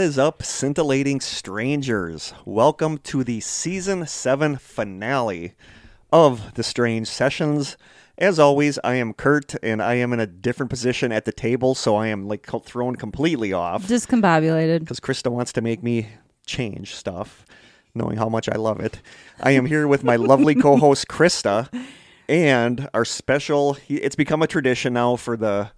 What 0.00 0.06
is 0.06 0.18
up, 0.18 0.42
scintillating 0.42 1.20
strangers? 1.20 2.32
Welcome 2.46 2.96
to 3.00 3.22
the 3.22 3.40
season 3.40 4.06
7 4.06 4.56
finale 4.56 5.52
of 6.10 6.54
The 6.54 6.62
Strange 6.62 7.06
Sessions. 7.06 7.76
As 8.16 8.38
always, 8.38 8.78
I 8.82 8.94
am 8.94 9.12
Kurt 9.12 9.56
and 9.62 9.82
I 9.82 9.96
am 9.96 10.14
in 10.14 10.18
a 10.18 10.26
different 10.26 10.70
position 10.70 11.12
at 11.12 11.26
the 11.26 11.32
table, 11.32 11.74
so 11.74 11.96
I 11.96 12.06
am 12.06 12.26
like 12.26 12.46
thrown 12.64 12.96
completely 12.96 13.52
off 13.52 13.86
Discombobulated. 13.86 14.78
because 14.80 15.00
Krista 15.00 15.30
wants 15.30 15.52
to 15.52 15.60
make 15.60 15.82
me 15.82 16.08
change 16.46 16.94
stuff, 16.94 17.44
knowing 17.94 18.16
how 18.16 18.30
much 18.30 18.48
I 18.48 18.56
love 18.56 18.80
it. 18.80 19.02
I 19.42 19.50
am 19.50 19.66
here 19.66 19.86
with 19.86 20.02
my 20.02 20.16
lovely 20.16 20.54
co 20.62 20.78
host, 20.78 21.08
Krista, 21.08 21.68
and 22.26 22.88
our 22.94 23.04
special, 23.04 23.76
it's 23.86 24.16
become 24.16 24.40
a 24.40 24.46
tradition 24.46 24.94
now 24.94 25.16
for 25.16 25.36
the 25.36 25.72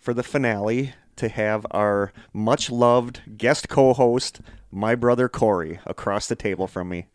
for 0.00 0.12
the 0.12 0.24
finale 0.24 0.94
to 1.18 1.28
have 1.28 1.66
our 1.70 2.12
much 2.32 2.70
loved 2.70 3.20
guest 3.36 3.68
co-host, 3.68 4.40
my 4.70 4.94
brother 4.94 5.28
Kory, 5.28 5.80
across 5.86 6.26
the 6.28 6.36
table 6.36 6.66
from 6.66 6.88
me. 6.88 7.06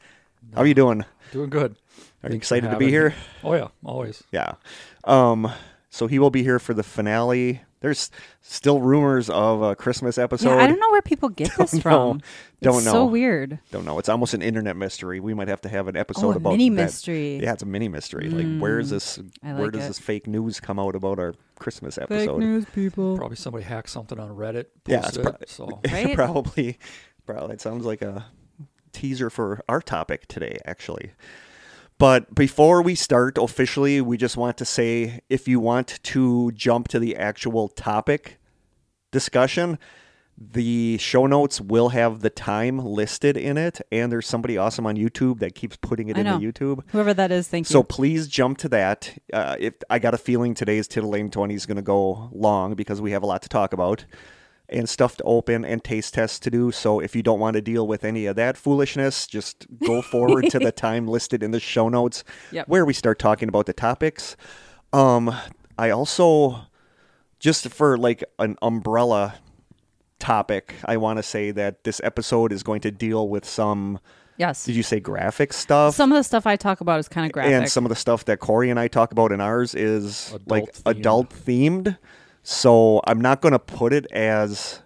How 0.53 0.61
are 0.61 0.67
you 0.67 0.73
doing? 0.73 1.05
Doing 1.31 1.49
good. 1.49 1.71
Are 1.71 2.27
you 2.27 2.33
Thanks 2.33 2.35
excited 2.35 2.69
to 2.69 2.77
be 2.77 2.89
here? 2.89 3.09
me. 3.09 3.15
Oh 3.43 3.53
yeah, 3.53 3.67
always. 3.83 4.23
Yeah. 4.31 4.53
Um. 5.03 5.51
So 5.89 6.07
he 6.07 6.19
will 6.19 6.31
be 6.31 6.43
here 6.43 6.59
for 6.59 6.73
the 6.73 6.83
finale. 6.83 7.61
There's 7.83 8.09
still 8.41 8.79
rumors 8.79 9.29
of 9.29 9.61
a 9.61 9.75
Christmas 9.75 10.17
episode. 10.17 10.49
Yeah, 10.55 10.63
I 10.63 10.67
don't 10.67 10.79
know 10.79 10.89
where 10.89 11.01
people 11.01 11.27
get 11.29 11.51
this 11.57 11.73
know. 11.73 11.79
from. 11.81 12.21
Don't 12.61 12.77
it's 12.77 12.85
know. 12.85 12.91
So 12.93 13.05
weird. 13.05 13.59
Don't 13.71 13.83
know. 13.83 13.99
It's 13.99 14.07
almost 14.07 14.33
an 14.33 14.41
internet 14.41 14.77
mystery. 14.77 15.19
We 15.19 15.33
might 15.33 15.49
have 15.49 15.59
to 15.61 15.69
have 15.69 15.89
an 15.89 15.97
episode 15.97 16.27
Oh, 16.27 16.31
a 16.31 16.37
about 16.37 16.51
mini 16.51 16.69
that. 16.69 16.75
mystery. 16.83 17.39
Mm. 17.39 17.43
Yeah, 17.43 17.51
it's 17.53 17.61
a 17.61 17.65
mini 17.65 17.89
mystery. 17.89 18.29
Like, 18.29 18.59
where 18.61 18.79
is 18.79 18.89
this? 18.89 19.19
I 19.43 19.53
where 19.53 19.69
does 19.69 19.83
it. 19.83 19.87
this 19.89 19.99
fake 19.99 20.27
news 20.27 20.61
come 20.61 20.79
out 20.79 20.95
about 20.95 21.19
our 21.19 21.35
Christmas 21.59 21.97
episode? 21.97 22.25
Fake 22.27 22.37
news, 22.37 22.65
people. 22.73 23.17
Probably 23.17 23.35
somebody 23.35 23.65
hacked 23.65 23.89
something 23.89 24.17
on 24.17 24.29
Reddit. 24.29 24.67
Yeah, 24.87 25.01
posted 25.01 25.25
it's 25.27 25.41
it, 25.41 25.49
so 25.49 25.81
Right? 25.91 26.15
probably. 26.15 26.79
Probably. 27.25 27.53
It 27.53 27.61
sounds 27.61 27.85
like 27.85 28.01
a 28.01 28.25
teaser 28.93 29.29
for 29.29 29.61
our 29.67 29.81
topic 29.81 30.27
today, 30.27 30.57
actually. 30.65 31.11
But 31.97 32.33
before 32.33 32.81
we 32.81 32.95
start 32.95 33.37
officially, 33.37 34.01
we 34.01 34.17
just 34.17 34.35
want 34.35 34.57
to 34.57 34.65
say 34.65 35.21
if 35.29 35.47
you 35.47 35.59
want 35.59 35.99
to 36.03 36.51
jump 36.51 36.87
to 36.89 36.99
the 36.99 37.15
actual 37.15 37.69
topic 37.69 38.39
discussion, 39.11 39.77
the 40.35 40.97
show 40.97 41.27
notes 41.27 41.61
will 41.61 41.89
have 41.89 42.21
the 42.21 42.29
time 42.29 42.79
listed 42.79 43.37
in 43.37 43.57
it, 43.57 43.79
and 43.91 44.11
there's 44.11 44.27
somebody 44.27 44.57
awesome 44.57 44.87
on 44.87 44.97
YouTube 44.97 45.39
that 45.39 45.53
keeps 45.53 45.77
putting 45.77 46.09
it 46.09 46.17
I 46.17 46.21
into 46.21 46.31
know. 46.31 46.39
YouTube. 46.39 46.83
Whoever 46.87 47.13
that 47.13 47.31
is, 47.31 47.47
thank 47.47 47.67
So 47.67 47.79
you. 47.79 47.81
So 47.81 47.83
please 47.83 48.27
jump 48.27 48.57
to 48.59 48.69
that. 48.69 49.15
Uh, 49.31 49.55
if 49.59 49.75
I 49.89 49.99
got 49.99 50.13
a 50.15 50.17
feeling 50.17 50.55
today's 50.55 50.87
Titillating 50.87 51.29
20 51.29 51.53
is 51.53 51.65
going 51.67 51.75
to 51.75 51.83
go 51.83 52.29
long 52.33 52.73
because 52.73 52.99
we 52.99 53.11
have 53.11 53.21
a 53.23 53.27
lot 53.27 53.43
to 53.43 53.49
talk 53.49 53.73
about 53.73 54.05
and 54.73 54.89
stuff 54.89 55.15
to 55.17 55.23
open 55.23 55.63
and 55.63 55.83
taste 55.83 56.13
tests 56.15 56.39
to 56.39 56.49
do. 56.49 56.71
So 56.71 56.99
if 56.99 57.15
you 57.15 57.23
don't 57.23 57.39
want 57.39 57.55
to 57.55 57.61
deal 57.61 57.87
with 57.87 58.03
any 58.03 58.25
of 58.25 58.35
that 58.37 58.57
foolishness, 58.57 59.27
just 59.27 59.65
go 59.85 60.01
forward 60.11 60.49
to 60.49 60.59
the 60.59 60.71
time 60.71 61.07
listed 61.07 61.43
in 61.43 61.51
the 61.51 61.59
show 61.59 61.89
notes 61.89 62.23
Yep. 62.51 62.67
where 62.67 62.85
we 62.85 62.93
start 62.93 63.19
talking 63.19 63.49
about 63.49 63.65
the 63.65 63.73
topics. 63.73 64.35
Um, 64.91 65.33
I 65.77 65.89
also 65.89 66.61
just 67.39 67.67
for 67.69 67.97
like 67.97 68.23
an 68.39 68.55
umbrella 68.61 69.35
topic, 70.19 70.75
I 70.85 70.97
want 70.97 71.17
to 71.17 71.23
say 71.23 71.51
that 71.51 71.83
this 71.83 71.99
episode 72.03 72.51
is 72.53 72.63
going 72.63 72.81
to 72.81 72.91
deal 72.91 73.27
with 73.27 73.45
some. 73.45 73.99
Yes. 74.37 74.65
Did 74.65 74.75
you 74.75 74.83
say 74.83 74.99
graphic 74.99 75.53
stuff? 75.53 75.93
Some 75.93 76.11
of 76.11 76.15
the 76.17 76.23
stuff 76.23 76.47
I 76.47 76.55
talk 76.55 76.81
about 76.81 76.99
is 76.99 77.07
kind 77.07 77.25
of 77.25 77.31
graphic. 77.31 77.53
And 77.53 77.69
some 77.69 77.85
of 77.85 77.89
the 77.89 77.95
stuff 77.95 78.25
that 78.25 78.39
Kory 78.39 78.69
and 78.71 78.79
I 78.79 78.87
talk 78.87 79.11
about 79.11 79.31
in 79.31 79.39
ours 79.41 79.75
is 79.75 80.29
Adult 80.29 80.47
like 80.49 80.73
themed. 80.73 80.81
adult 80.91 81.29
themed. 81.29 81.97
So 82.43 83.01
I'm 83.07 83.21
not 83.21 83.41
going 83.41 83.53
to 83.53 83.59
put 83.59 83.93
it 83.93 84.05
as 84.11 84.81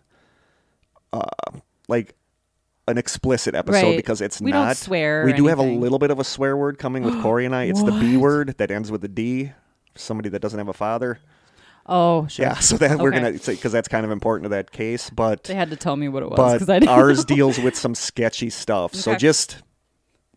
uh, 1.12 1.24
like 1.88 2.16
an 2.88 2.98
explicit 2.98 3.56
episode 3.56 3.82
Right. 3.82 3.98
because 3.98 4.22
it's 4.22 4.40
We 4.40 4.52
not. 4.52 4.78
swear 4.78 5.26
We 5.26 5.34
do 5.34 5.48
have 5.48 5.60
a 5.60 5.64
little 5.64 6.00
bit 6.00 6.12
of 6.12 6.20
a 6.20 6.24
swear 6.24 6.56
word 6.56 6.78
coming 6.78 7.04
with 7.04 7.14
Kory 7.22 7.46
and 7.46 7.56
I. 7.56 7.64
It's 7.66 7.84
the 7.84 7.92
B 7.92 8.16
word 8.18 8.56
that 8.60 8.72
ends 8.72 8.92
with 8.92 9.04
a 9.04 9.08
D. 9.10 9.52
Somebody 9.96 10.30
that 10.30 10.40
doesn't 10.42 10.60
have 10.60 10.68
a 10.70 10.74
father. 10.74 11.20
oh, 11.88 12.28
sure. 12.28 12.46
Yeah, 12.46 12.60
so 12.60 12.78
that 12.78 13.00
we're 13.00 13.10
gonna 13.12 13.32
because 13.34 13.72
that's 13.72 13.88
kind 13.88 14.06
of 14.06 14.12
important 14.12 14.44
to 14.46 14.50
that 14.50 14.72
case. 14.72 15.10
But 15.10 15.46
They 15.46 15.56
had 15.56 15.72
to 15.72 15.76
tell 15.76 15.96
me 15.96 16.08
what 16.08 16.22
it 16.22 16.30
was 16.30 16.38
but 16.38 16.54
because 16.54 16.70
I 16.70 16.80
didn't. 16.80 16.90
ours 16.92 17.26
deals 17.26 17.58
with 17.58 17.76
some 17.76 17.96
sketchy 17.96 18.50
stuff. 18.52 18.94
So 18.94 19.16
just 19.16 19.64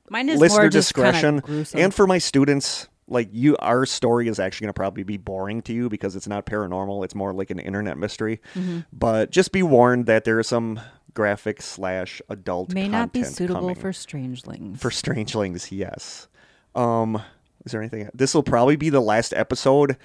Mine 0.09 0.29
is 0.31 0.41
listener 0.41 0.63
more 0.63 0.69
just 0.71 0.95
kinda 0.95 1.13
discretion 1.43 1.67
and 1.81 1.93
for 1.95 2.07
my 2.07 2.19
students 2.19 2.89
like 3.11 3.29
you 3.33 3.57
our 3.59 3.85
story 3.85 4.29
is 4.29 4.39
actually 4.39 4.65
going 4.65 4.71
to 4.73 4.79
probably 4.79 5.03
be 5.03 5.17
boring 5.17 5.61
to 5.63 5.73
you 5.73 5.89
because 5.89 6.17
it's 6.17 6.27
not 6.29 6.47
paranormal 6.47 7.05
it's 7.05 7.15
more 7.15 7.33
like 7.35 7.51
an 7.51 7.59
internet 7.59 7.99
mystery 7.99 8.41
Mm-hmm. 8.55 8.81
but 8.93 9.31
just 9.31 9.53
be 9.53 9.63
warned 9.63 10.07
that 10.07 10.25
there 10.25 10.39
are 10.39 10.43
some 10.45 10.81
graphic 11.13 11.61
slash 11.61 12.23
adult 12.29 12.73
may 12.73 12.89
not 12.89 13.13
be 13.13 13.25
suitable 13.25 13.61
coming. 13.61 13.75
for 13.75 13.93
strangelings. 13.93 14.81
for 14.81 14.91
strangelings 14.91 15.73
yes 15.73 16.29
um 16.75 17.21
is 17.67 17.73
there 17.73 17.81
anything 17.83 18.09
this 18.15 18.33
will 18.33 18.43
probably 18.45 18.77
be 18.77 18.91
the 18.91 19.01
last 19.01 19.35
episode 19.35 19.97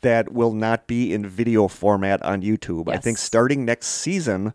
that 0.00 0.32
will 0.32 0.52
not 0.54 0.86
be 0.86 1.12
in 1.12 1.26
video 1.26 1.68
format 1.68 2.22
on 2.22 2.40
youtube 2.42 2.88
i 2.88 2.96
think 2.96 3.18
starting 3.18 3.64
next 3.66 3.86
season 3.88 4.54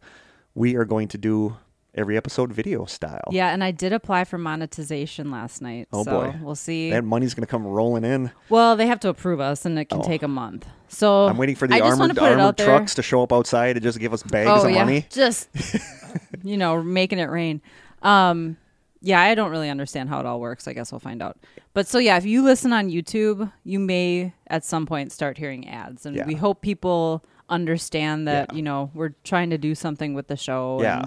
we 0.55 0.75
are 0.75 0.85
going 0.85 1.07
to 1.07 1.17
do 1.17 1.55
every 1.93 2.15
episode 2.15 2.53
video 2.53 2.85
style 2.85 3.19
yeah, 3.31 3.49
and 3.53 3.61
I 3.63 3.71
did 3.71 3.91
apply 3.91 4.23
for 4.23 4.37
monetization 4.37 5.29
last 5.29 5.61
night. 5.61 5.87
Oh, 5.91 6.03
so 6.03 6.11
boy. 6.11 6.35
we'll 6.41 6.55
see. 6.55 6.89
that 6.91 7.03
money's 7.03 7.33
going 7.33 7.41
to 7.45 7.47
come 7.51 7.65
rolling 7.67 8.03
in 8.05 8.31
well, 8.49 8.75
they 8.77 8.87
have 8.87 8.99
to 9.01 9.09
approve 9.09 9.39
us, 9.39 9.65
and 9.65 9.77
it 9.77 9.85
can 9.85 9.99
Oh. 9.99 10.03
take 10.03 10.23
a 10.23 10.27
month. 10.27 10.65
So 10.87 11.27
I'm 11.27 11.37
waiting 11.37 11.55
for 11.55 11.67
the 11.67 11.75
I 11.75 11.79
armored, 11.81 12.17
armored 12.17 12.57
trucks 12.57 12.95
to 12.95 13.03
show 13.03 13.21
up 13.23 13.33
outside 13.33 13.75
and 13.75 13.83
just 13.83 13.99
give 13.99 14.13
us 14.13 14.23
bags 14.23 14.49
oh 14.49 14.65
of 14.67 14.71
yeah, 14.71 14.83
money. 14.85 15.05
just 15.09 15.49
you 16.43 16.57
know, 16.57 16.81
making 16.81 17.19
it 17.19 17.29
rain. 17.29 17.61
Um, 18.01 18.57
yeah, 19.01 19.19
I 19.21 19.33
don't 19.35 19.51
really 19.51 19.69
understand 19.69 20.09
how 20.09 20.19
it 20.19 20.25
all 20.25 20.39
works. 20.39 20.67
I 20.67 20.73
guess 20.73 20.91
we'll 20.91 20.99
find 20.99 21.21
out. 21.21 21.37
But 21.73 21.87
so 21.87 21.97
yeah, 21.97 22.17
if 22.17 22.25
you 22.25 22.43
listen 22.43 22.71
on 22.73 22.89
YouTube, 22.89 23.51
you 23.63 23.79
may 23.79 24.33
at 24.47 24.63
some 24.63 24.85
point 24.85 25.11
start 25.11 25.37
hearing 25.37 25.67
ads, 25.67 26.05
and 26.05 26.15
Yeah. 26.15 26.25
we 26.27 26.35
hope 26.35 26.61
people 26.61 27.23
understand 27.49 28.27
that 28.27 28.47
Yeah. 28.51 28.55
you 28.57 28.61
know 28.63 28.91
we're 28.93 29.13
trying 29.23 29.49
to 29.49 29.57
do 29.57 29.75
something 29.75 30.13
with 30.13 30.27
the 30.27 30.37
show. 30.37 30.79
Yeah. 30.81 31.05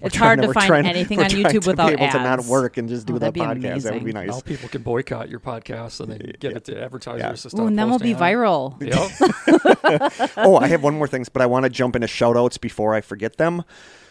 And 0.00 0.04
We're 0.04 0.06
it's 0.06 0.16
trying 0.16 0.28
hard 0.28 0.42
to 0.42 0.46
we're 0.46 0.52
find 0.54 0.66
trying- 0.66 0.86
anything 0.86 1.18
on 1.20 1.26
YouTube 1.30 1.62
to 1.62 1.70
without 1.70 1.88
be 1.88 1.92
able 1.94 2.04
ads. 2.04 2.14
to 2.14 2.22
not 2.22 2.44
work 2.44 2.76
and 2.76 2.88
just 2.88 3.06
do 3.06 3.16
Oh, 3.16 3.18
that'd 3.18 3.34
be 3.34 3.40
podcast. 3.40 3.82
That 3.82 3.94
would 3.94 4.04
be 4.04 4.12
nice. 4.12 4.28
now 4.28 4.40
people 4.40 4.68
can 4.68 4.82
boycott 4.82 5.28
your 5.28 5.40
podcast 5.40 5.98
and 6.00 6.12
then 6.12 6.32
give 6.38 6.54
it 6.56 6.64
to 6.66 6.80
advertisers 6.80 7.44
Yeah. 7.44 7.50
to 7.50 7.62
Ooh, 7.62 7.66
and 7.66 7.76
then 7.78 7.90
we'll 7.90 7.98
be 7.98 8.14
posting 8.14 8.36
on 8.36 8.76
it. 8.80 8.80
viral. 8.86 10.12
Yep. 10.30 10.32
oh, 10.36 10.56
I 10.56 10.68
have 10.68 10.82
one 10.84 10.94
more 10.94 11.08
thing, 11.08 11.24
but 11.32 11.42
I 11.42 11.46
want 11.46 11.64
to 11.64 11.70
jump 11.70 11.96
into 11.96 12.06
shout 12.06 12.36
outs 12.36 12.58
before 12.58 12.94
I 12.94 13.00
forget 13.00 13.36
them. 13.38 13.64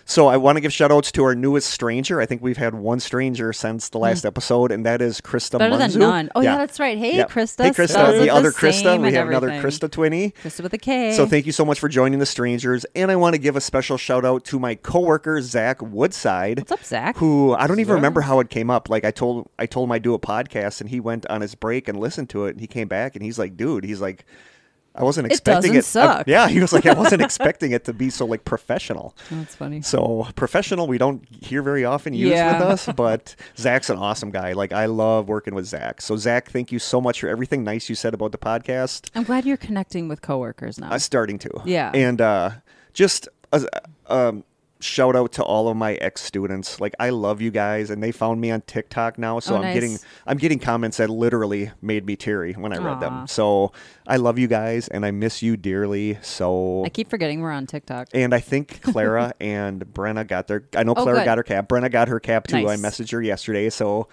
So 0.10 0.28
I 0.28 0.38
want 0.38 0.56
to 0.56 0.62
give 0.62 0.72
shout 0.72 0.90
outs 0.90 1.12
to 1.12 1.24
our 1.26 1.36
newest 1.36 1.70
stranger. 1.70 2.22
I 2.22 2.26
think 2.26 2.42
we've 2.42 2.56
had 2.56 2.74
one 2.74 3.02
stranger 3.02 3.52
since 3.52 3.90
the 3.90 3.98
last 4.00 4.26
episode, 4.26 4.72
and 4.72 4.86
that 4.86 5.02
is 5.02 5.20
Krista 5.20 5.54
Hmm. 5.54 5.58
Better 5.58 5.76
Munzu. 5.76 5.92
than 5.92 6.00
none. 6.00 6.30
Oh 6.34 6.40
yeah. 6.42 6.58
that's 6.58 6.80
right. 6.80 6.98
Hey, 6.98 7.18
Yeah. 7.18 7.26
Krista. 7.26 7.66
Hey, 7.66 7.72
Krista. 7.72 8.18
The 8.18 8.30
other 8.30 8.52
Krista. 8.52 9.02
We 9.02 9.12
have 9.14 9.28
another. 9.28 9.50
Krista 9.50 9.90
Twinney. 9.90 10.34
Krista 10.42 10.62
with 10.64 10.74
a 10.74 10.78
K. 10.78 11.12
So 11.14 11.26
thank 11.26 11.46
you 11.46 11.52
so 11.52 11.66
much 11.66 11.80
for 11.82 11.90
joining 11.90 12.20
the 12.20 12.26
strangers, 12.26 12.86
and 12.96 13.12
I 13.12 13.18
want 13.18 13.34
to 13.36 13.38
give 13.38 13.58
a 13.58 13.62
special 13.62 13.98
shout 13.98 14.24
out 14.24 14.46
to 14.46 14.60
my 14.60 14.76
coworker 14.76 15.42
Zach 15.42 15.82
Woodside. 15.82 16.60
What's 16.60 16.72
up, 16.72 16.84
Zach? 16.86 17.18
who 17.18 17.54
I 17.54 17.68
don't 17.68 17.82
even 17.82 17.96
remember 17.96 18.22
how 18.22 18.40
it 18.40 18.50
came 18.50 18.70
up. 18.70 18.90
Like 18.90 19.04
I 19.04 19.12
told 19.12 19.50
I 19.60 19.66
told 19.66 19.90
him 19.90 19.92
I 19.92 20.00
do 20.00 20.14
a 20.14 20.20
podcast 20.20 20.80
and 20.80 20.90
he 20.90 21.02
went 21.02 21.26
on 21.28 21.42
his 21.42 21.54
break 21.54 21.90
and 21.90 22.00
listened 22.00 22.30
to 22.30 22.46
it 22.46 22.52
and 22.52 22.62
he 22.62 22.68
came 22.68 22.88
back 22.88 23.16
and 23.16 23.24
he's 23.26 23.38
like, 23.38 23.58
dude, 23.58 23.84
he's 23.84 24.00
like 24.00 24.26
I 24.98 25.04
wasn't 25.04 25.28
It 25.28 25.32
expecting 25.34 25.74
doesn't 25.74 26.02
it. 26.02 26.06
I- 26.06 26.24
yeah, 26.26 26.48
he 26.48 26.60
was 26.60 26.74
like, 26.74 26.86
I 26.86 26.94
wasn't 26.94 27.22
expecting 27.30 27.72
it 27.72 27.86
to 27.86 27.94
be 27.94 28.10
so 28.10 28.26
like 28.26 28.44
professional. 28.46 29.16
That's 29.30 29.56
funny. 29.56 29.82
So 29.82 30.28
professional, 30.36 30.88
we 30.88 30.98
don't 30.98 31.24
hear 31.30 31.62
very 31.62 31.86
often 31.86 32.14
used 32.14 32.32
Yeah. 32.34 32.54
with 32.60 32.68
us, 32.68 32.90
but 32.96 33.36
Zach's 33.58 33.90
an 33.90 33.98
awesome 33.98 34.32
guy. 34.32 34.54
Like 34.54 34.74
I 34.74 34.88
love 34.88 35.28
working 35.30 35.54
with 35.54 35.66
Zach. 35.66 36.02
So 36.02 36.18
Zach, 36.18 36.50
thank 36.50 36.72
you 36.72 36.80
so 36.80 37.00
much 37.00 37.22
for 37.22 37.28
everything 37.28 37.64
nice 37.64 37.90
you 37.90 37.96
said 37.96 38.14
about 38.14 38.32
the 38.32 38.38
podcast. 38.38 39.10
I'm 39.16 39.24
glad 39.24 39.46
you're 39.46 39.58
connecting 39.58 40.08
with 40.08 40.22
coworkers 40.22 40.80
now. 40.80 40.90
I'm 40.92 41.00
starting 41.00 41.38
to. 41.40 41.50
Yeah. 41.66 41.92
And 41.94 42.20
uh, 42.20 42.50
just 42.94 43.28
a 43.54 43.62
um, 44.08 44.44
shout 44.80 45.16
out 45.16 45.32
to 45.34 45.44
all 45.44 45.68
of 45.68 45.76
my 45.78 45.96
ex 45.96 46.22
students. 46.22 46.80
Like 46.80 46.94
I 47.00 47.10
love 47.10 47.42
you 47.42 47.52
guys, 47.52 47.90
and 47.90 48.02
they 48.04 48.12
found 48.12 48.40
me 48.42 48.52
on 48.52 48.62
TikTok 48.62 49.18
now. 49.18 49.40
So 49.40 49.54
Oh, 49.54 49.58
I'm 49.58 49.62
nice. 49.64 49.74
getting 49.74 49.98
I'm 50.26 50.38
getting 50.38 50.60
comments 50.60 50.98
that 50.98 51.10
literally 51.10 51.72
made 51.82 52.06
me 52.06 52.16
teary 52.16 52.54
when 52.54 52.74
I 52.74 52.78
read 52.78 52.98
Aw. 52.98 53.00
them. 53.00 53.28
So 53.28 53.72
I 54.06 54.18
love 54.18 54.38
you 54.40 54.48
guys, 54.48 54.88
and 54.88 55.06
I 55.06 55.12
miss 55.12 55.42
you 55.42 55.58
dearly. 55.58 56.18
So. 56.22 56.84
I 56.86 56.90
keep 56.90 57.10
forgetting 57.10 57.42
we're 57.42 57.52
on 57.52 57.66
TikTok. 57.68 58.08
and 58.14 58.34
I 58.34 58.40
think 58.40 58.82
Clara 58.84 59.34
and 59.40 59.86
Brenna 59.86 60.28
got 60.28 60.48
their. 60.48 60.64
I 60.76 60.84
know 60.84 60.94
Oh, 60.98 61.04
Clara 61.04 61.20
good. 61.20 61.26
got 61.26 61.38
her 61.38 61.44
cap. 61.44 61.68
Brenna 61.68 61.92
got 61.92 62.08
her 62.08 62.20
cap 62.20 62.48
too. 62.48 62.58
I 62.70 62.76
messaged 62.76 63.12
her 63.12 63.22
yesterday. 63.22 63.70
So, 63.70 64.08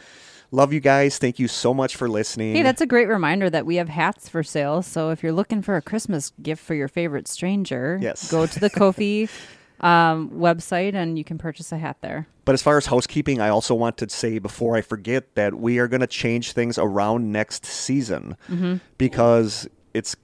love 0.51 0.73
you 0.73 0.81
guys. 0.81 1.19
Thank 1.19 1.39
you 1.39 1.49
so 1.49 1.75
much 1.75 1.97
for 1.97 2.09
listening. 2.09 2.55
Hey, 2.55 2.63
that's 2.63 2.81
a 2.81 2.87
great 2.87 3.09
reminder 3.09 3.51
that 3.51 3.67
we 3.67 3.77
have 3.77 3.89
hats 3.89 4.29
for 4.29 4.43
sale. 4.43 4.83
So 4.83 5.11
if 5.11 5.23
you're 5.23 5.33
looking 5.33 5.63
for 5.63 5.77
a 5.77 5.83
Christmas 5.83 6.33
gift 6.43 6.63
for 6.63 6.75
your 6.75 6.89
favorite 6.89 7.27
stranger, 7.29 7.99
Yes. 8.01 8.31
go 8.31 8.47
to 8.47 8.61
the 8.61 8.71
Kofi 8.71 9.29
um, 9.85 10.31
website 10.31 10.95
and 10.95 11.17
you 11.19 11.25
can 11.25 11.39
purchase 11.39 11.71
a 11.71 11.79
hat 11.79 11.99
there. 12.01 12.27
But 12.45 12.55
as 12.55 12.63
far 12.63 12.77
as 12.77 12.87
housekeeping, 12.87 13.41
I 13.41 13.49
also 13.51 13.75
want 13.75 13.97
to 13.99 14.09
say 14.09 14.39
before 14.39 14.77
I 14.77 14.81
forget 14.81 15.35
that 15.37 15.55
we 15.55 15.79
are 15.79 15.87
going 15.89 16.01
to 16.01 16.07
change 16.07 16.53
things 16.53 16.79
around 16.79 17.31
next 17.31 17.65
season 17.65 18.37
Mm-hmm. 18.51 18.77
because 18.99 19.69
it's 19.93 20.17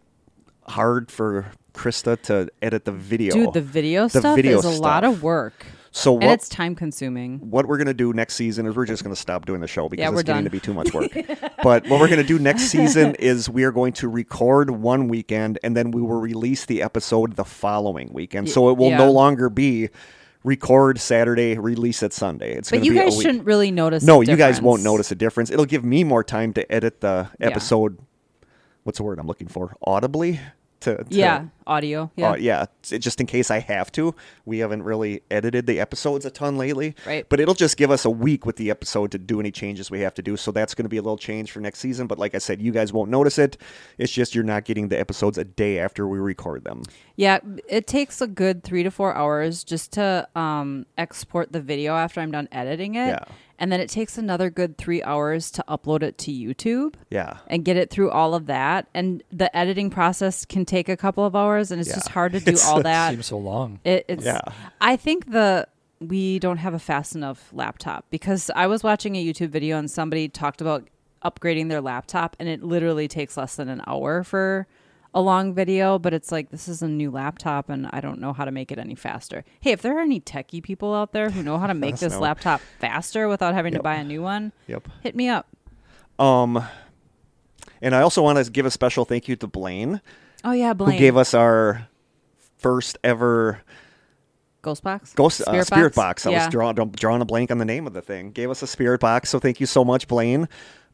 hard 0.67 1.11
for 1.11 1.53
Krista 1.75 2.21
to 2.23 2.49
edit 2.61 2.85
the 2.85 2.93
video. 2.93 3.33
Dude, 3.33 3.53
the 3.53 3.61
video 3.61 4.09
The 4.09 4.21
stuff 4.21 4.37
video 4.37 4.59
is 4.59 4.65
a 4.65 4.71
lot 4.71 5.05
of 5.05 5.23
work. 5.23 5.65
So 5.93 6.15
and 6.21 6.31
it's 6.31 6.49
time 6.49 6.75
consuming. 6.77 7.39
what 7.41 7.67
we're 7.67 7.77
gonna 7.79 7.93
do 7.93 8.13
next 8.13 8.35
season 8.37 8.65
is 8.67 8.77
we're 8.77 8.87
just 8.87 9.03
gonna 9.03 9.17
stop 9.17 9.45
doing 9.45 9.61
the 9.61 9.67
show 9.67 9.89
because 9.89 10.03
Yeah, 10.05 10.11
it's 10.13 10.23
getting 10.23 10.37
done. 10.37 10.45
to 10.45 10.51
be 10.51 10.61
too 10.61 10.73
much 10.73 10.95
work. 10.95 11.11
but 11.65 11.87
what 11.89 11.99
we're 12.01 12.09
gonna 12.09 12.23
do 12.23 12.39
next 12.39 12.63
season 12.71 13.17
is 13.17 13.49
we 13.51 13.65
are 13.65 13.73
going 13.73 13.93
to 13.95 14.09
record 14.09 14.71
one 14.71 15.09
weekend 15.09 15.59
and 15.65 15.77
then 15.77 15.91
we 15.91 16.01
will 16.01 16.21
release 16.21 16.65
the 16.65 16.81
episode 16.83 17.35
the 17.37 17.45
following 17.45 18.13
weekend. 18.13 18.47
Y- 18.47 18.53
So 18.53 18.71
it 18.71 18.77
will 18.79 18.91
yeah. 18.91 18.99
no 18.99 19.11
longer 19.11 19.51
be 19.51 19.89
record 20.45 20.99
Saturday, 21.01 21.59
release 21.59 22.03
it 22.03 22.13
Sunday. 22.13 22.55
It's 22.55 22.71
But 22.71 22.85
you 22.85 22.93
be 22.93 22.99
guys 22.99 23.21
shouldn't 23.21 23.45
really 23.45 23.71
notice. 23.73 24.03
No, 24.05 24.21
you 24.21 24.37
guys 24.37 24.63
won't 24.63 24.83
notice 24.83 25.11
a 25.11 25.15
difference. 25.17 25.51
It'll 25.51 25.67
give 25.67 25.85
me 25.85 26.05
more 26.05 26.23
time 26.25 26.53
to 26.55 26.73
edit 26.73 27.01
the 27.01 27.29
Yeah. 27.41 27.49
episode. 27.49 27.99
What's 28.85 28.99
the 28.99 29.03
word 29.05 29.19
I'm 29.19 29.27
looking 29.27 29.49
for? 29.49 29.77
Audibly. 29.83 30.41
To, 30.81 30.97
to 30.97 31.07
Yeah, 31.11 31.47
audio. 31.67 32.11
Yeah. 32.17 32.31
uh, 32.31 32.37
yeah, 32.37 32.67
just 32.83 33.21
in 33.21 33.27
case 33.27 33.51
I 33.51 33.59
have 33.59 33.93
to. 33.93 34.15
We 34.47 34.59
haven't 34.61 34.83
really 34.83 35.23
edited 35.31 35.67
the 35.67 35.79
episodes 35.79 36.25
a 36.25 36.31
ton 36.31 36.57
lately. 36.57 36.95
Right. 37.07 37.27
But 37.29 37.39
it'll 37.39 37.55
just 37.55 37.77
give 37.77 37.91
us 37.91 38.05
a 38.05 38.11
week 38.11 38.47
with 38.47 38.57
the 38.57 38.71
episode 38.71 39.11
to 39.13 39.19
do 39.19 39.41
any 39.41 39.51
changes 39.51 39.91
we 39.91 40.01
have 40.01 40.15
to 40.15 40.23
do. 40.23 40.37
So 40.37 40.53
that's 40.53 40.75
going 40.75 40.85
to 40.85 40.89
be 40.89 40.97
a 40.97 41.03
little 41.03 41.19
change 41.19 41.53
for 41.53 41.61
next 41.61 41.81
season. 41.81 42.07
But 42.07 42.19
like 42.19 42.35
I 42.35 42.39
said, 42.39 42.63
you 42.63 42.73
guys 42.73 42.93
won't 42.93 43.11
notice 43.11 43.39
it. 43.39 43.59
It's 43.99 44.13
just 44.13 44.35
you're 44.35 44.45
not 44.45 44.65
getting 44.65 44.89
the 44.89 44.99
episodes 44.99 45.37
a 45.39 45.45
day 45.45 45.79
after 45.79 46.09
we 46.09 46.19
record 46.19 46.65
them. 46.65 46.83
Yeah, 47.17 47.41
it 47.69 47.87
takes 47.87 48.21
a 48.23 48.27
good 48.27 48.65
three 48.65 48.83
to 48.83 48.91
four 48.91 49.15
hours 49.15 49.63
just 49.63 49.93
to 49.93 50.27
um, 50.35 50.87
export 50.97 51.53
the 51.53 51.61
video 51.61 51.95
after 51.95 52.21
I'm 52.21 52.31
done 52.31 52.49
editing 52.51 52.95
it. 52.95 53.09
Yeah. 53.09 53.25
And 53.61 53.71
then 53.71 53.79
it 53.79 53.91
takes 53.91 54.17
another 54.19 54.49
good 54.51 54.79
three 54.79 55.03
hours 55.03 55.51
to 55.53 55.65
upload 55.69 56.03
it 56.03 56.17
to 56.19 56.33
YouTube 56.33 56.95
Yeah. 57.11 57.37
and 57.47 57.63
get 57.65 57.77
it 57.77 57.91
through 57.91 58.11
all 58.11 58.35
of 58.35 58.47
that. 58.47 58.89
And 58.95 59.23
the 59.31 59.55
editing 59.57 59.91
process 59.91 60.45
can 60.47 60.65
take 60.65 60.89
a 60.89 60.97
couple 60.97 61.25
of 61.27 61.37
hours, 61.37 61.71
and 61.71 61.79
it's 61.81 61.91
Yeah. 61.91 61.97
just 61.97 62.09
hard 62.09 62.33
to 62.33 62.41
do 62.41 62.51
It's- 62.53 62.67
all 62.67 62.83
that. 62.83 63.11
It 63.13 63.17
seems 63.17 63.27
so 63.27 63.39
long. 63.39 63.79
It, 63.85 64.07
it's. 64.09 64.25
Yeah. 64.25 64.41
I 64.81 64.97
think 64.97 65.31
the 65.31 65.69
we 66.01 66.39
don't 66.39 66.57
have 66.57 66.73
a 66.73 66.79
fast 66.79 67.15
enough 67.15 67.51
laptop 67.53 68.07
because 68.09 68.51
I 68.57 68.67
was 68.67 68.83
watching 68.83 69.17
a 69.17 69.23
YouTube 69.25 69.51
video 69.51 69.77
and 69.79 69.91
somebody 69.91 70.29
talked 70.31 70.63
about 70.63 70.89
upgrading 71.23 71.69
their 71.69 71.83
laptop, 71.83 72.35
and 72.41 72.49
it 72.49 72.63
literally 72.63 73.07
takes 73.07 73.37
less 73.37 73.57
than 73.57 73.69
an 73.69 73.83
hour 73.87 74.25
for 74.25 74.67
a 75.15 75.21
long 75.21 75.55
video. 75.55 75.99
But 75.99 76.15
it's 76.15 76.31
like 76.33 76.51
this 76.51 76.69
is 76.69 76.83
a 76.83 76.89
new 76.89 77.11
laptop, 77.11 77.69
and 77.69 77.89
I 77.93 78.01
don't 78.01 78.21
know 78.21 78.33
how 78.33 78.45
to 78.45 78.51
make 78.51 78.71
it 78.73 78.79
any 78.79 78.95
faster. 78.95 79.45
Hey, 79.61 79.73
if 79.73 79.83
there 79.83 79.97
are 79.97 80.01
any 80.01 80.21
techie 80.21 80.63
people 80.63 80.95
out 80.95 81.13
there 81.13 81.31
who 81.31 81.43
know 81.43 81.59
how 81.59 81.67
to 81.67 81.75
make 81.75 81.97
this 81.99 82.13
know. 82.15 82.21
laptop 82.21 82.61
faster 82.79 83.29
without 83.29 83.55
having 83.55 83.73
Yep. 83.73 83.81
to 83.81 83.83
buy 83.83 83.95
a 83.97 84.05
new 84.05 84.23
one, 84.23 84.53
Yep. 84.67 84.89
hit 85.03 85.17
me 85.17 85.29
up. 85.29 85.49
Um, 86.19 86.63
and 87.83 87.95
I 87.95 88.03
also 88.03 88.23
want 88.23 88.45
to 88.45 88.51
give 88.51 88.67
a 88.67 88.71
special 88.71 89.05
thank 89.05 89.27
you 89.29 89.37
to 89.37 89.47
Blaine, 89.47 90.01
Oh 90.45 90.53
yeah, 90.53 90.73
Blaine. 90.75 90.93
who 90.93 90.99
gave 90.99 91.17
us 91.17 91.35
our 91.35 91.89
first 92.59 92.99
ever 93.03 93.61
Ghost 94.63 94.83
Box. 94.83 95.15
Ghost 95.15 95.41
uh, 95.47 95.65
spirit 95.65 95.95
box. 95.95 96.27
I 96.27 96.31
yeah. 96.33 96.45
was 96.45 96.53
drawing 96.53 96.75
drawing 96.91 97.23
a 97.23 97.25
blank 97.25 97.51
on 97.51 97.57
the 97.59 97.65
name 97.65 97.87
of 97.87 97.95
the 97.95 98.03
thing. 98.03 98.31
Gave 98.33 98.51
us 98.51 98.63
a 98.63 98.67
spirit 98.67 99.01
box, 99.01 99.31
so 99.31 99.39
thank 99.39 99.59
you 99.61 99.65
so 99.67 99.85
much, 99.85 100.07
Blaine. 100.07 100.49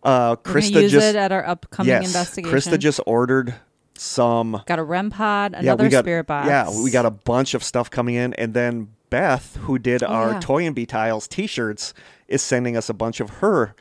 Uh, 0.05 0.37
Krista 0.37 0.83
use 0.83 0.93
just 0.93 1.05
it 1.07 1.17
at 1.17 1.33
our 1.33 1.45
upcoming 1.45 1.89
yes, 1.89 2.07
investigation. 2.07 2.57
Krista 2.57 2.79
just 2.79 3.01
ordered 3.07 3.55
some. 3.99 4.63
got 4.67 4.79
a 4.79 4.83
REM 4.83 5.11
pod, 5.11 5.53
yeah, 5.53 5.59
another 5.61 5.85
we 5.85 5.91
got 5.91 6.05
spirit 6.05 6.27
box. 6.27 6.49
yeah, 6.49 6.71
we 6.83 6.91
got 6.91 7.07
a 7.07 7.11
bunch 7.11 7.55
of 7.55 7.63
stuff 7.63 7.91
coming 7.91 8.15
in, 8.15 8.35
and 8.35 8.55
then 8.55 8.89
Beth, 9.11 9.57
who 9.63 9.79
did 9.79 10.03
Oh, 10.03 10.07
our 10.07 10.33
yeah. 10.33 10.41
Toy 10.41 10.65
and 10.67 10.75
Bee 10.75 10.87
Tiles 10.87 11.29
T-shirts, 11.29 11.95
is 12.29 12.43
sending 12.43 12.77
us 12.77 12.89
a 12.89 12.95
bunch 12.95 13.21
of 13.21 13.31
her 13.31 13.75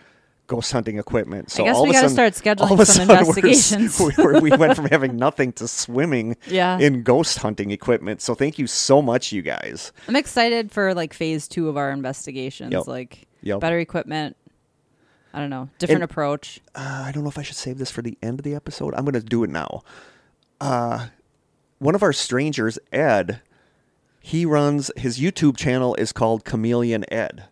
ghost 0.48 0.72
hunting 0.72 1.00
equipment. 1.00 1.50
So 1.50 1.64
I 1.64 1.68
guess 1.68 1.76
all 1.76 1.84
we 1.84 1.90
of 1.90 1.96
a 1.96 2.02
gotta 2.02 2.10
sudden, 2.10 2.34
start 2.34 2.60
all 2.62 2.78
scheduling 2.78 2.86
some 2.86 3.08
sudden 3.08 3.26
we're 3.28 3.50
s- 3.50 3.72
investigations. 3.72 4.18
we, 4.44 4.52
we 4.52 4.58
went 4.58 4.76
from 4.76 4.86
having 4.86 5.16
nothing 5.18 5.52
to 5.54 5.68
swimming 5.68 6.38
Yeah. 6.48 6.78
in 6.78 7.02
ghost 7.02 7.40
hunting 7.40 7.72
equipment. 7.72 8.22
So 8.22 8.36
thank 8.36 8.60
you 8.60 8.68
so 8.68 9.02
much, 9.02 9.32
you 9.32 9.42
guys. 9.42 9.92
I'm 10.08 10.16
excited 10.16 10.72
for 10.72 10.94
like 10.94 11.16
phase 11.16 11.48
two 11.48 11.68
of 11.70 11.78
our 11.78 11.90
investigations, 11.90 12.74
Yep. 12.74 12.86
like 12.88 13.28
Yep. 13.42 13.60
better 13.62 13.80
equipment. 13.80 14.38
I 15.36 15.40
don't 15.42 15.50
know, 15.50 15.70
different 15.80 16.02
And- 16.02 16.10
approach. 16.10 16.62
uh, 16.76 17.04
I 17.08 17.12
don't 17.12 17.24
know 17.24 17.30
if 17.30 17.38
I 17.38 17.42
should 17.44 17.58
save 17.58 17.78
this 17.78 17.92
for 17.92 18.02
the 18.02 18.18
end 18.24 18.40
of 18.40 18.44
the 18.44 18.56
episode. 18.56 18.94
I'm 18.96 19.04
going 19.04 19.14
to 19.14 19.20
do 19.22 19.44
it 19.44 19.50
now. 19.50 19.82
Uh, 20.62 21.08
one 21.80 21.94
of 21.94 22.02
our 22.02 22.14
strangers, 22.14 22.80
Ed, 22.94 23.42
he 24.22 24.46
runs 24.46 24.90
his 24.96 25.20
YouTube 25.20 25.58
channel 25.58 25.94
is 25.96 26.12
called 26.14 26.46
Chameleon 26.46 27.04
Ed. 27.12 27.44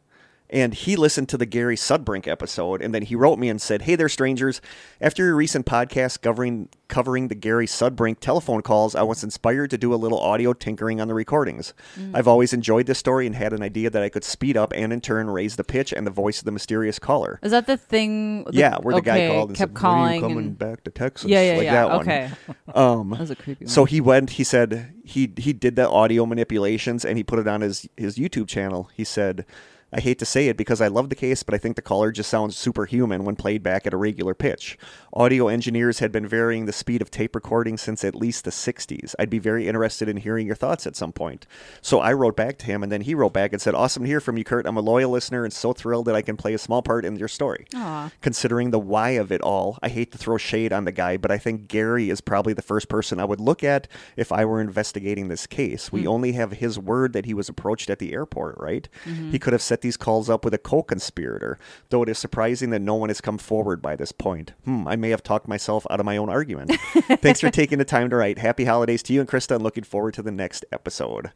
And 0.53 0.75
he 0.75 0.95
listened 0.95 1.29
to 1.29 1.37
the 1.37 1.47
Gary 1.47 1.75
Sudbrink 1.75 2.27
episode, 2.27 2.79
and 2.83 2.93
then 2.93 3.01
he 3.01 3.15
wrote 3.15 3.39
me 3.39 3.49
and 3.49 3.59
said, 3.59 3.81
"Hey 3.81 3.95
there, 3.95 4.07
strangers! 4.07 4.61
After 5.01 5.25
your 5.25 5.35
recent 5.35 5.65
podcast 5.65 6.21
covering 6.21 6.69
covering 6.87 7.27
the 7.27 7.33
Gary 7.33 7.65
Sudbrink 7.65 8.19
telephone 8.19 8.61
calls, 8.61 8.93
I 8.93 9.01
was 9.01 9.23
inspired 9.23 9.71
to 9.71 9.79
do 9.79 9.91
a 9.91 9.97
little 9.97 10.19
audio 10.19 10.53
tinkering 10.53 11.01
on 11.01 11.07
the 11.07 11.15
recordings. 11.15 11.73
I've 12.13 12.27
always 12.27 12.53
enjoyed 12.53 12.85
this 12.85 12.99
story 12.99 13.25
and 13.25 13.35
had 13.35 13.51
an 13.51 13.63
idea 13.63 13.89
that 13.89 14.03
I 14.03 14.09
could 14.09 14.23
speed 14.23 14.55
up 14.55 14.71
and 14.75 14.93
in 14.93 15.01
turn 15.01 15.27
raise 15.27 15.55
the 15.55 15.63
pitch 15.63 15.91
and 15.91 16.05
the 16.05 16.11
voice 16.11 16.37
of 16.37 16.45
the 16.45 16.51
mysterious 16.51 16.99
caller. 16.99 17.39
Is 17.41 17.49
that 17.49 17.65
the 17.65 17.75
thing? 17.75 18.43
the- 18.43 18.53
yeah, 18.53 18.77
where 18.77 18.93
the 18.93 19.01
guy 19.01 19.29
called 19.29 19.49
and 19.49 19.57
kept 19.57 19.71
said, 19.71 19.83
"When 19.83 19.91
are 19.91 19.95
calling. 19.97 20.21
coming 20.21 20.37
and, 20.37 20.57
back 20.59 20.83
to 20.83 20.91
Texas?" 20.91 21.31
yeah, 21.31 21.41
yeah, 21.41 21.57
like 21.57 21.63
yeah. 21.63 21.73
that 21.73 21.89
one. 21.89 21.99
okay, 22.01 22.29
Um, 22.75 23.09
that 23.09 23.21
was 23.21 23.31
a 23.31 23.35
creepy. 23.35 23.65
One. 23.65 23.69
so 23.69 23.85
he 23.85 23.99
went. 23.99 24.29
He 24.31 24.43
said 24.43 24.93
he 25.03 25.33
he 25.35 25.51
did 25.51 25.75
the 25.75 25.89
audio 25.89 26.27
manipulations 26.27 27.03
and 27.03 27.17
he 27.17 27.23
put 27.23 27.39
it 27.39 27.47
on 27.47 27.61
his 27.61 27.89
his 27.97 28.19
YouTube 28.19 28.47
channel. 28.47 28.91
He 28.93 29.03
said, 29.03 29.47
"I 29.93 29.99
hate 29.99 30.19
to 30.19 30.25
say 30.25 30.47
it 30.47 30.57
because 30.57 30.81
I 30.81 30.87
love 30.87 31.09
the 31.09 31.15
case, 31.15 31.43
but 31.43 31.53
I 31.53 31.57
think 31.57 31.75
the 31.75 31.81
caller 31.81 32.11
just 32.11 32.29
sounds 32.29 32.57
superhuman 32.57 33.23
when 33.25 33.35
played 33.35 33.63
back 33.63 33.85
at 33.87 33.93
a 33.93 33.97
regular 33.97 34.33
pitch. 34.33 34.77
Audio 35.13 35.47
engineers 35.47 35.99
had 35.99 36.11
been 36.11 36.27
varying 36.27 36.65
the 36.65 36.73
speed 36.73 37.01
of 37.01 37.11
tape 37.11 37.35
recording 37.35 37.77
since 37.77 38.03
at 38.03 38.15
least 38.15 38.45
the 38.45 38.51
'60s. 38.51 39.15
I'd 39.19 39.29
be 39.29 39.39
very 39.39 39.67
interested 39.67 40.09
in 40.09 40.17
hearing 40.17 40.47
your 40.47 40.55
thoughts 40.55 40.87
at 40.87 40.95
some 40.95 41.11
point." 41.11 41.45
So 41.81 41.99
I 41.99 42.13
wrote 42.13 42.35
back 42.35 42.57
to 42.59 42.65
him, 42.65 42.83
and 42.83 42.91
then 42.91 43.01
he 43.01 43.15
wrote 43.15 43.33
back 43.33 43.53
and 43.53 43.61
said, 43.61 43.75
"Awesome 43.75 44.03
to 44.03 44.09
hear 44.09 44.19
from 44.19 44.37
you, 44.37 44.43
Kurt. 44.43 44.65
I'm 44.65 44.77
a 44.77 44.81
loyal 44.81 45.11
listener 45.11 45.43
and 45.43 45.53
so 45.53 45.73
thrilled 45.73 46.05
that 46.05 46.15
I 46.15 46.21
can 46.21 46.37
play 46.37 46.53
a 46.53 46.57
small 46.57 46.81
part 46.81 47.05
in 47.05 47.15
your 47.15 47.27
story." 47.27 47.65
Aw. 47.75 48.11
considering 48.21 48.71
the 48.71 48.79
why 48.79 49.11
of 49.11 49.31
it 49.31 49.41
all. 49.41 49.77
I 49.83 49.89
hate 49.89 50.11
to 50.11 50.17
throw 50.17 50.37
shade 50.37 50.73
on 50.73 50.85
the 50.85 50.91
guy, 50.91 51.17
but 51.17 51.31
I 51.31 51.37
think 51.37 51.67
Gary 51.67 52.09
is 52.09 52.21
probably 52.21 52.53
the 52.53 52.61
first 52.61 52.89
person 52.89 53.19
I 53.19 53.25
would 53.25 53.39
look 53.39 53.63
at 53.63 53.87
if 54.15 54.31
I 54.31 54.45
were 54.45 54.61
investigating 54.61 55.27
this 55.27 55.45
case. 55.45 55.91
We 55.91 56.01
hmm. 56.01 56.07
only 56.07 56.31
have 56.33 56.53
his 56.53 56.79
word 56.79 57.13
that 57.13 57.25
he 57.25 57.33
was 57.33 57.49
approached 57.49 57.89
at 57.89 57.99
the 57.99 58.13
airport, 58.13 58.57
right? 58.57 58.87
Mm-hmm. 59.05 59.31
He 59.31 59.39
could 59.39 59.53
have 59.53 59.61
set 59.61 59.81
these 59.83 59.95
calls 59.97 60.27
up 60.31 60.43
with 60.43 60.55
a 60.55 60.57
co 60.57 60.81
conspirator, 60.81 61.59
though 61.89 62.01
it 62.01 62.09
is 62.09 62.17
surprising 62.17 62.71
that 62.71 62.79
no 62.81 62.95
one 62.95 63.09
has 63.09 63.21
come 63.21 63.37
forward 63.37 63.79
by 63.83 63.95
this 63.95 64.11
point. 64.11 64.53
Hmm, 64.65 64.87
I 64.87 64.95
may 64.95 65.11
have 65.11 65.21
talked 65.21 65.47
myself 65.47 65.85
out 65.91 65.99
of 65.99 66.05
my 66.07 66.17
own 66.17 66.29
argument. 66.29 66.71
Thanks 67.21 67.39
for 67.41 67.51
taking 67.51 67.77
the 67.77 67.85
time 67.85 68.09
to 68.09 68.15
write. 68.15 68.39
Happy 68.39 68.65
holidays 68.65 69.03
to 69.03 69.13
you 69.13 69.19
and 69.19 69.29
Krista, 69.29 69.53
and 69.55 69.63
looking 69.63 69.83
forward 69.83 70.15
to 70.15 70.23
the 70.23 70.31
next 70.31 70.65
episode. 70.71 71.29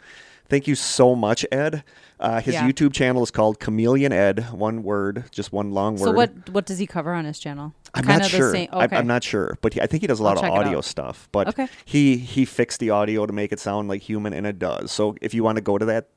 Thank 0.50 0.66
you 0.66 0.76
so 0.76 1.14
much, 1.14 1.46
Ed. 1.52 1.84
Uh, 2.22 2.40
his 2.40 2.54
Yeah. 2.54 2.66
YouTube 2.66 2.94
channel 2.94 3.22
is 3.22 3.32
called 3.32 3.60
Chameleon 3.60 4.14
Ed, 4.14 4.50
one 4.54 4.82
word, 4.82 5.26
just 5.30 5.52
one 5.52 5.72
long 5.72 5.96
word. 5.98 6.06
So 6.06 6.12
what 6.14 6.50
what 6.50 6.66
does 6.66 6.80
he 6.80 6.88
cover 6.88 7.14
on 7.14 7.26
his 7.26 7.38
channel? 7.38 7.74
I'm 7.94 8.04
Kinda 8.06 8.20
not 8.20 8.30
sure. 8.32 8.52
same- 8.54 8.70
okay. 8.72 8.96
I'm 8.96 9.08
not 9.08 9.24
sure, 9.26 9.58
but 9.62 9.74
he, 9.74 9.82
I 9.82 9.88
think 9.88 10.04
he 10.04 10.08
does 10.08 10.22
a 10.22 10.24
lot 10.24 10.38
I'll 10.38 10.46
of 10.46 10.52
audio 10.66 10.80
stuff. 10.80 11.28
But 11.34 11.50
Okay. 11.50 11.68
he 11.84 12.16
he 12.16 12.46
fixed 12.46 12.80
the 12.80 12.92
audio 12.92 13.26
to 13.26 13.34
make 13.34 13.52
it 13.52 13.60
sound 13.60 13.90
like 13.90 14.02
human, 14.04 14.32
and 14.34 14.48
it 14.48 14.58
does. 14.58 14.90
So 14.92 15.18
if 15.22 15.34
you 15.34 15.44
want 15.44 15.58
to 15.58 15.62
go 15.62 15.78
to 15.78 15.84
that, 15.86 16.08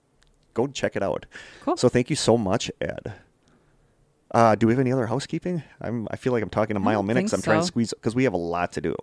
go 0.66 0.74
check 0.74 0.96
it 0.96 1.02
out. 1.02 1.26
Cool. 1.62 1.76
So 1.76 1.88
thank 1.88 2.10
you 2.10 2.16
so 2.16 2.36
much, 2.36 2.70
Ed. 2.80 3.14
Uh, 4.32 4.54
do 4.54 4.66
we 4.66 4.72
have 4.72 4.80
any 4.80 4.92
other 4.92 5.06
housekeeping? 5.06 5.62
I'm 5.80 6.06
I 6.10 6.16
feel 6.16 6.32
like 6.32 6.42
I'm 6.42 6.50
talking 6.50 6.76
a 6.76 6.80
mile 6.80 6.98
don't 7.00 7.06
minutes. 7.06 7.32
I'm 7.32 7.42
trying 7.42 7.60
to 7.60 7.66
squeeze 7.66 7.92
because 7.92 8.14
we 8.14 8.24
have 8.24 8.32
a 8.32 8.38
lot 8.38 8.72
to 8.72 8.80
do. 8.80 8.94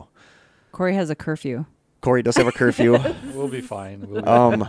Kory 0.72 0.96
has 0.96 1.10
a 1.10 1.16
curfew. 1.16 1.66
Kory 2.02 2.22
does 2.24 2.38
have 2.38 2.48
a 2.48 2.52
curfew. 2.52 2.98
We'll 3.34 3.48
be 3.50 3.62
fine. 3.62 4.08
We'll 4.08 4.22
be 4.22 4.28
um, 4.28 4.66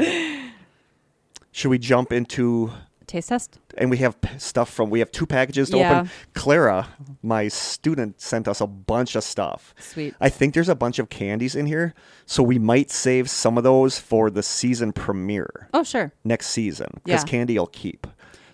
should 1.52 1.68
we 1.68 1.78
jump 1.78 2.12
into 2.12 2.72
Taste 3.08 3.28
test. 3.30 3.58
and 3.76 3.90
we 3.90 3.96
have 3.98 4.16
stuff 4.36 4.68
from 4.70 4.90
we 4.90 4.98
have 5.00 5.10
two 5.10 5.26
packages 5.26 5.70
to 5.70 5.78
Yeah. 5.78 5.98
open. 6.00 6.10
Clara, 6.34 6.88
my 7.22 7.48
student, 7.48 8.20
sent 8.20 8.46
us 8.46 8.60
a 8.60 8.66
bunch 8.66 9.16
of 9.16 9.24
stuff. 9.24 9.74
Sweet. 9.80 10.14
I 10.20 10.28
think 10.28 10.54
there's 10.54 10.68
a 10.68 10.74
bunch 10.76 10.98
of 11.00 11.08
candies 11.08 11.56
in 11.56 11.66
here, 11.66 11.94
so 12.26 12.42
we 12.42 12.58
might 12.58 12.90
save 12.90 13.28
some 13.30 13.58
of 13.58 13.64
those 13.64 13.98
for 13.98 14.30
the 14.30 14.42
season 14.42 14.92
premiere 14.92 15.68
Oh 15.74 15.82
sure. 15.82 16.12
next 16.22 16.48
season 16.48 16.88
because 17.04 17.22
Yeah. 17.24 17.28
candy 17.30 17.58
will 17.58 17.66
keep. 17.66 18.06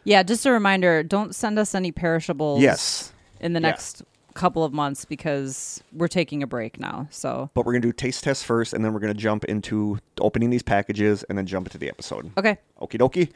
Yeah, 0.05 0.23
just 0.23 0.47
a 0.47 0.53
reminder, 0.53 1.03
don't 1.03 1.35
send 1.35 1.59
us 1.59 1.75
any 1.75 1.91
perishables 1.91 2.61
Yes, 2.63 3.13
in 3.41 3.53
the 3.55 3.61
Yeah. 3.61 3.69
next 3.71 4.03
couple 4.35 4.65
of 4.65 4.73
months 4.73 5.05
because 5.05 5.81
we're 5.93 6.09
taking 6.09 6.43
a 6.43 6.47
break 6.47 6.79
now. 6.81 7.07
So 7.11 7.51
but 7.55 7.65
we're 7.65 7.73
gonna 7.73 7.83
do 7.83 7.93
taste 7.93 8.25
test 8.25 8.45
first, 8.45 8.73
and 8.75 8.85
then 8.85 8.93
we're 8.93 8.99
gonna 9.01 9.15
jump 9.15 9.45
into 9.45 9.99
opening 10.21 10.51
these 10.51 10.63
packages, 10.63 11.23
and 11.29 11.39
then 11.39 11.47
jump 11.47 11.67
into 11.69 11.79
the 11.79 11.89
episode. 11.89 12.31
Okay. 12.37 12.59
Okie 12.81 12.99
dokie. 12.99 13.29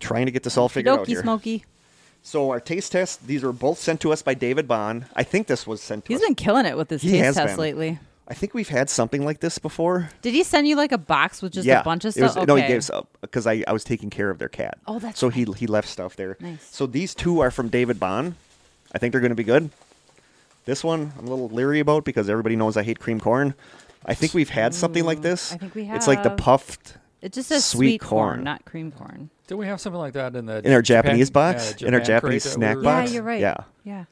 Trying 0.00 0.26
to 0.26 0.32
get 0.32 0.42
this 0.42 0.56
all 0.56 0.68
figured 0.68 0.92
out 0.94 1.00
Dokie 1.06 1.08
here. 1.08 1.22
Smoky. 1.22 1.64
So 2.22 2.50
our 2.50 2.60
taste 2.60 2.92
tests, 2.92 3.16
these 3.16 3.42
were 3.42 3.52
both 3.52 3.78
sent 3.78 4.00
to 4.02 4.12
us 4.12 4.22
by 4.22 4.34
David 4.34 4.66
Bond. 4.68 5.06
I 5.14 5.22
think 5.22 5.46
this 5.46 5.66
was 5.66 5.80
sent 5.80 6.04
to 6.04 6.12
He's 6.12 6.20
us. 6.20 6.26
been 6.26 6.34
killing 6.34 6.66
it 6.66 6.76
with 6.76 6.90
his 6.90 7.02
He 7.02 7.12
taste 7.12 7.36
test 7.38 7.52
been. 7.54 7.56
lately. 7.58 7.98
I 8.30 8.34
think 8.34 8.52
we've 8.52 8.68
had 8.68 8.90
something 8.90 9.24
like 9.24 9.40
this 9.40 9.58
before. 9.58 10.10
Did 10.20 10.34
he 10.34 10.42
send 10.42 10.68
you 10.68 10.76
like 10.76 10.92
a 10.92 10.98
box 10.98 11.40
with 11.40 11.52
just 11.52 11.66
a 11.66 11.80
bunch 11.82 12.04
of 12.04 12.14
it 12.16 12.22
was- 12.22 12.32
stuff? 12.32 12.46
No, 12.46 12.56
he 12.56 12.62
Okay. 12.62 12.68
gave 12.68 12.78
us 12.78 12.90
because 13.22 13.46
I, 13.46 13.64
I 13.66 13.72
was 13.72 13.84
taking 13.84 14.10
care 14.10 14.28
of 14.28 14.38
their 14.38 14.50
cat. 14.50 14.76
Oh, 14.86 14.98
that's 14.98 15.18
so 15.18 15.30
he 15.30 15.44
he 15.56 15.66
left 15.66 15.88
stuff 15.88 16.16
there. 16.16 16.36
Nice. 16.40 16.68
So 16.70 16.86
these 16.86 17.14
two 17.14 17.40
are 17.40 17.50
from 17.50 17.68
David 17.68 17.98
Bond. 17.98 18.34
I 18.92 18.98
think 18.98 19.12
they're 19.12 19.20
going 19.22 19.30
to 19.30 19.34
be 19.36 19.44
good. 19.44 19.70
This 20.66 20.84
one 20.84 21.12
I'm 21.18 21.26
a 21.26 21.30
little 21.30 21.48
leery 21.48 21.80
about 21.80 22.04
because 22.04 22.28
everybody 22.28 22.56
knows 22.56 22.76
I 22.76 22.82
hate 22.82 22.98
cream 23.00 23.18
corn. 23.20 23.54
I 24.04 24.12
think 24.12 24.34
we've 24.34 24.50
had 24.50 24.74
something 24.74 25.04
like 25.04 25.18
mm, 25.18 25.22
this. 25.22 25.52
I 25.52 25.56
think 25.56 25.74
we 25.74 25.88
It's 25.88 26.06
like 26.06 26.22
the 26.22 26.28
have. 26.30 26.38
puffed 26.38 26.94
It 27.20 27.32
just 27.32 27.48
says 27.48 27.64
Sweet 27.64 28.00
sweet, 28.00 28.00
corn, 28.00 28.34
corn. 28.36 28.44
not 28.44 28.64
cream 28.64 28.92
corn. 28.92 29.30
Did 29.48 29.56
we 29.56 29.66
have 29.66 29.80
something 29.80 29.98
like 29.98 30.12
that 30.12 30.36
in 30.36 30.46
the 30.46 30.58
In 30.64 30.72
our 30.72 30.82
Japan- 30.82 31.04
Japanese 31.04 31.28
yeah, 31.30 31.32
box, 31.32 31.72
the 31.74 31.86
in 31.86 31.94
our 31.94 32.00
Japanese 32.00 32.44
snack 32.44 32.76
we 32.76 32.82
box. 32.84 33.10
Yeah, 33.10 33.14
you're 33.14 33.22
right. 33.24 33.40
Yeah. 33.40 33.56
Yeah. 33.82 34.04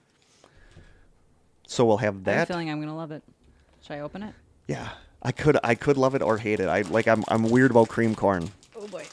So 1.69 1.85
we'll 1.85 1.99
have 1.99 2.25
that. 2.25 2.33
I 2.35 2.39
have 2.39 2.51
a 2.51 2.53
feeling 2.53 2.71
I'm 2.71 2.81
gonna 2.81 2.97
love 2.97 3.11
it. 3.13 3.23
Should 3.83 3.93
I 3.95 4.01
open 4.01 4.23
it? 4.23 4.35
Yeah. 4.67 4.89
I 5.23 5.33
could 5.33 5.59
I 5.65 5.75
could 5.75 5.97
love 5.97 6.15
it 6.15 6.23
or 6.23 6.39
hate 6.39 6.61
it. 6.61 6.69
I 6.69 6.83
like 6.83 7.07
I'm 7.09 7.25
I'm 7.29 7.45
weird 7.45 7.71
about 7.71 7.89
cream 7.89 8.15
corn. 8.15 8.51
Oh 8.77 8.87
boy. 8.89 9.05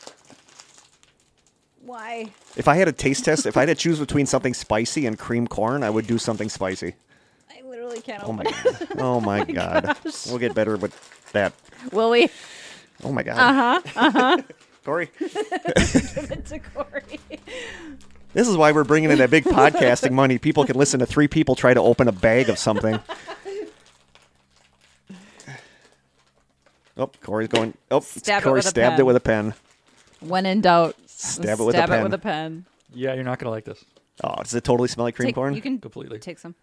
Why? 1.86 2.32
If 2.56 2.68
I 2.68 2.76
had 2.76 2.88
a 2.88 2.92
taste 2.92 3.26
test, 3.26 3.46
if 3.46 3.58
I 3.58 3.62
had 3.62 3.66
to 3.68 3.76
choose 3.76 4.00
between 4.00 4.26
something 4.26 4.54
spicy 4.54 5.06
and 5.06 5.20
cream 5.20 5.48
corn, 5.48 5.84
I 5.84 5.90
would 5.90 6.08
do 6.08 6.18
something 6.18 6.50
spicy. 6.50 6.96
I 7.52 7.62
literally 7.68 8.00
can't 8.02 8.24
Oh 8.24 8.32
open 8.32 8.48
oh 8.48 8.50
my 8.50 8.54
god. 8.54 8.88
Oh 9.00 9.20
my, 9.22 9.44
god. 9.44 9.98
We'll 10.28 10.38
get 10.40 10.56
better 10.56 10.78
with 10.78 10.94
that. 11.34 11.54
Will 11.92 12.10
we? 12.10 12.30
Oh 13.04 13.12
my 13.12 13.24
god. 13.24 13.38
Uh 13.38 13.54
huh. 13.54 13.82
Uh 13.96 14.12
huh. 14.12 14.38
Kory, 14.86 15.10
Give 15.18 15.32
it 16.32 16.46
to 16.48 16.60
Kory. 16.60 17.20
this 18.34 18.50
is 18.50 18.58
why 18.58 18.74
we're 18.74 18.84
bringing 18.84 19.12
in 19.12 19.18
that 19.20 19.30
big 19.30 19.46
podcasting 19.46 20.12
money. 20.12 20.38
People 20.38 20.66
can 20.66 20.76
listen 20.76 21.00
to 21.00 21.06
three 21.06 21.30
people 21.30 21.56
try 21.56 21.74
to 21.74 21.80
open 21.80 22.10
a 22.10 22.12
bag 22.12 22.50
of 22.50 22.60
something. 22.60 23.00
Oh, 26.98 27.08
Kory's 27.22 27.48
going. 27.48 27.74
Oh, 27.90 28.02
Stab 28.02 28.42
it 28.42 28.44
Kory 28.44 28.56
with 28.60 28.66
a 28.66 28.70
stabbed 28.70 28.96
it 28.96 28.98
pen. 28.98 29.06
with 29.06 29.16
a 29.16 29.20
pen. 29.22 29.54
When 30.20 30.46
in 30.46 30.62
doubt, 30.62 30.96
Stab 31.08 31.60
it 31.60 31.64
with 31.64 31.76
a 31.76 31.78
stab 31.80 31.90
pen. 31.90 32.00
it 32.02 32.04
with 32.04 32.14
a 32.14 32.18
pen. 32.20 32.66
Yeah, 32.94 33.14
you're 33.16 33.24
not 33.24 33.40
gonna 33.40 33.50
like 33.50 33.66
this 33.66 33.84
Oh, 34.24 34.36
does 34.44 34.54
it 34.54 34.64
totally 34.64 34.88
smell 34.88 35.06
like 35.06 35.16
cream 35.16 35.28
Take- 35.28 35.36
corn? 35.36 35.56
You 35.56 35.62
can 35.62 35.80
completely. 35.80 36.20
take 36.20 36.38
some. 36.40 36.54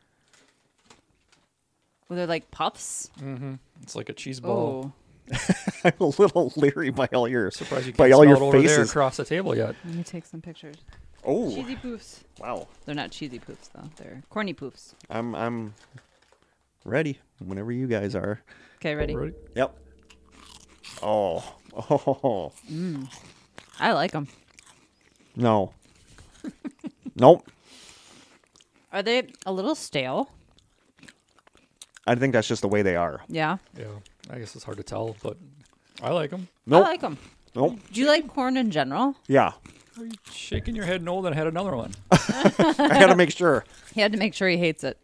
Were 2.08 2.16
there 2.16 2.26
like 2.26 2.50
puffs? 2.50 3.10
Mm-hmm. 3.20 3.54
It's 3.82 3.96
like 3.96 4.08
a 4.08 4.12
cheese 4.12 4.40
ball. 4.40 4.84
Oh, 4.86 4.92
I'm 5.84 5.92
a 6.00 6.06
little 6.06 6.52
leery 6.56 6.90
by 6.90 7.06
all 7.12 7.28
your 7.28 7.50
Surprised 7.50 7.86
you 7.86 7.92
by 7.92 8.08
can't 8.08 8.14
all 8.14 8.22
smell 8.22 8.28
your 8.38 8.54
it 8.54 8.56
over 8.58 8.62
there 8.62 8.82
across 8.82 9.16
the 9.16 9.24
table 9.24 9.56
yet. 9.56 9.74
let 9.84 9.94
me 9.94 10.02
take 10.02 10.26
some 10.26 10.40
pictures. 10.40 10.76
Oh, 11.24 11.54
Cheesy 11.54 11.76
poofs. 11.76 12.20
wow. 12.38 12.66
They're 12.86 12.94
not 12.94 13.10
cheesy 13.10 13.38
poofs 13.38 13.70
though. 13.74 13.88
They're 13.96 14.22
corny 14.30 14.54
poofs. 14.54 14.94
I'm 15.10 15.34
I'm 15.34 15.74
ready 16.84 17.18
whenever 17.38 17.70
you 17.72 17.86
guys 17.86 18.14
are. 18.14 18.40
Okay, 18.76 18.94
ready? 18.94 19.14
Ready? 19.14 19.34
Yep. 19.54 19.76
Oh. 21.02 21.54
Oh. 21.76 22.52
I 23.80 23.92
like 23.92 24.12
them. 24.12 24.28
No. 25.36 25.72
nope. 27.14 27.46
Are 28.92 29.02
they 29.02 29.28
a 29.46 29.52
little 29.52 29.74
stale? 29.74 30.30
I 32.06 32.14
think 32.16 32.32
that's 32.32 32.48
just 32.48 32.62
the 32.62 32.68
way 32.68 32.82
they 32.82 32.96
are. 32.96 33.20
Yeah. 33.28 33.58
Yeah, 33.78 33.84
I 34.32 34.38
guess 34.38 34.54
it's 34.54 34.64
hard 34.64 34.76
to 34.78 34.82
tell, 34.82 35.16
but 35.22 35.36
I 36.02 36.10
like 36.10 36.30
them. 36.30 36.48
Nope. 36.66 36.84
I 36.86 36.88
like 36.90 37.00
them. 37.00 37.18
nope. 37.54 37.78
Do 37.92 38.00
you 38.00 38.06
like 38.06 38.28
corn 38.28 38.56
in 38.56 38.70
general? 38.70 39.16
Yeah. 39.26 39.52
Are 39.98 40.04
you 40.04 40.12
shaking 40.30 40.74
your 40.76 40.84
head 40.86 41.02
no? 41.02 41.20
Then 41.20 41.32
I 41.32 41.36
had 41.36 41.46
another 41.46 41.74
one. 41.76 41.92
I 42.12 42.94
had 42.94 43.06
to 43.08 43.16
make 43.16 43.30
sure. 43.32 43.64
He 43.92 44.00
had 44.00 44.12
to 44.12 44.18
make 44.18 44.34
sure 44.34 44.48
he 44.48 44.56
hates 44.56 44.84
it. 44.84 44.96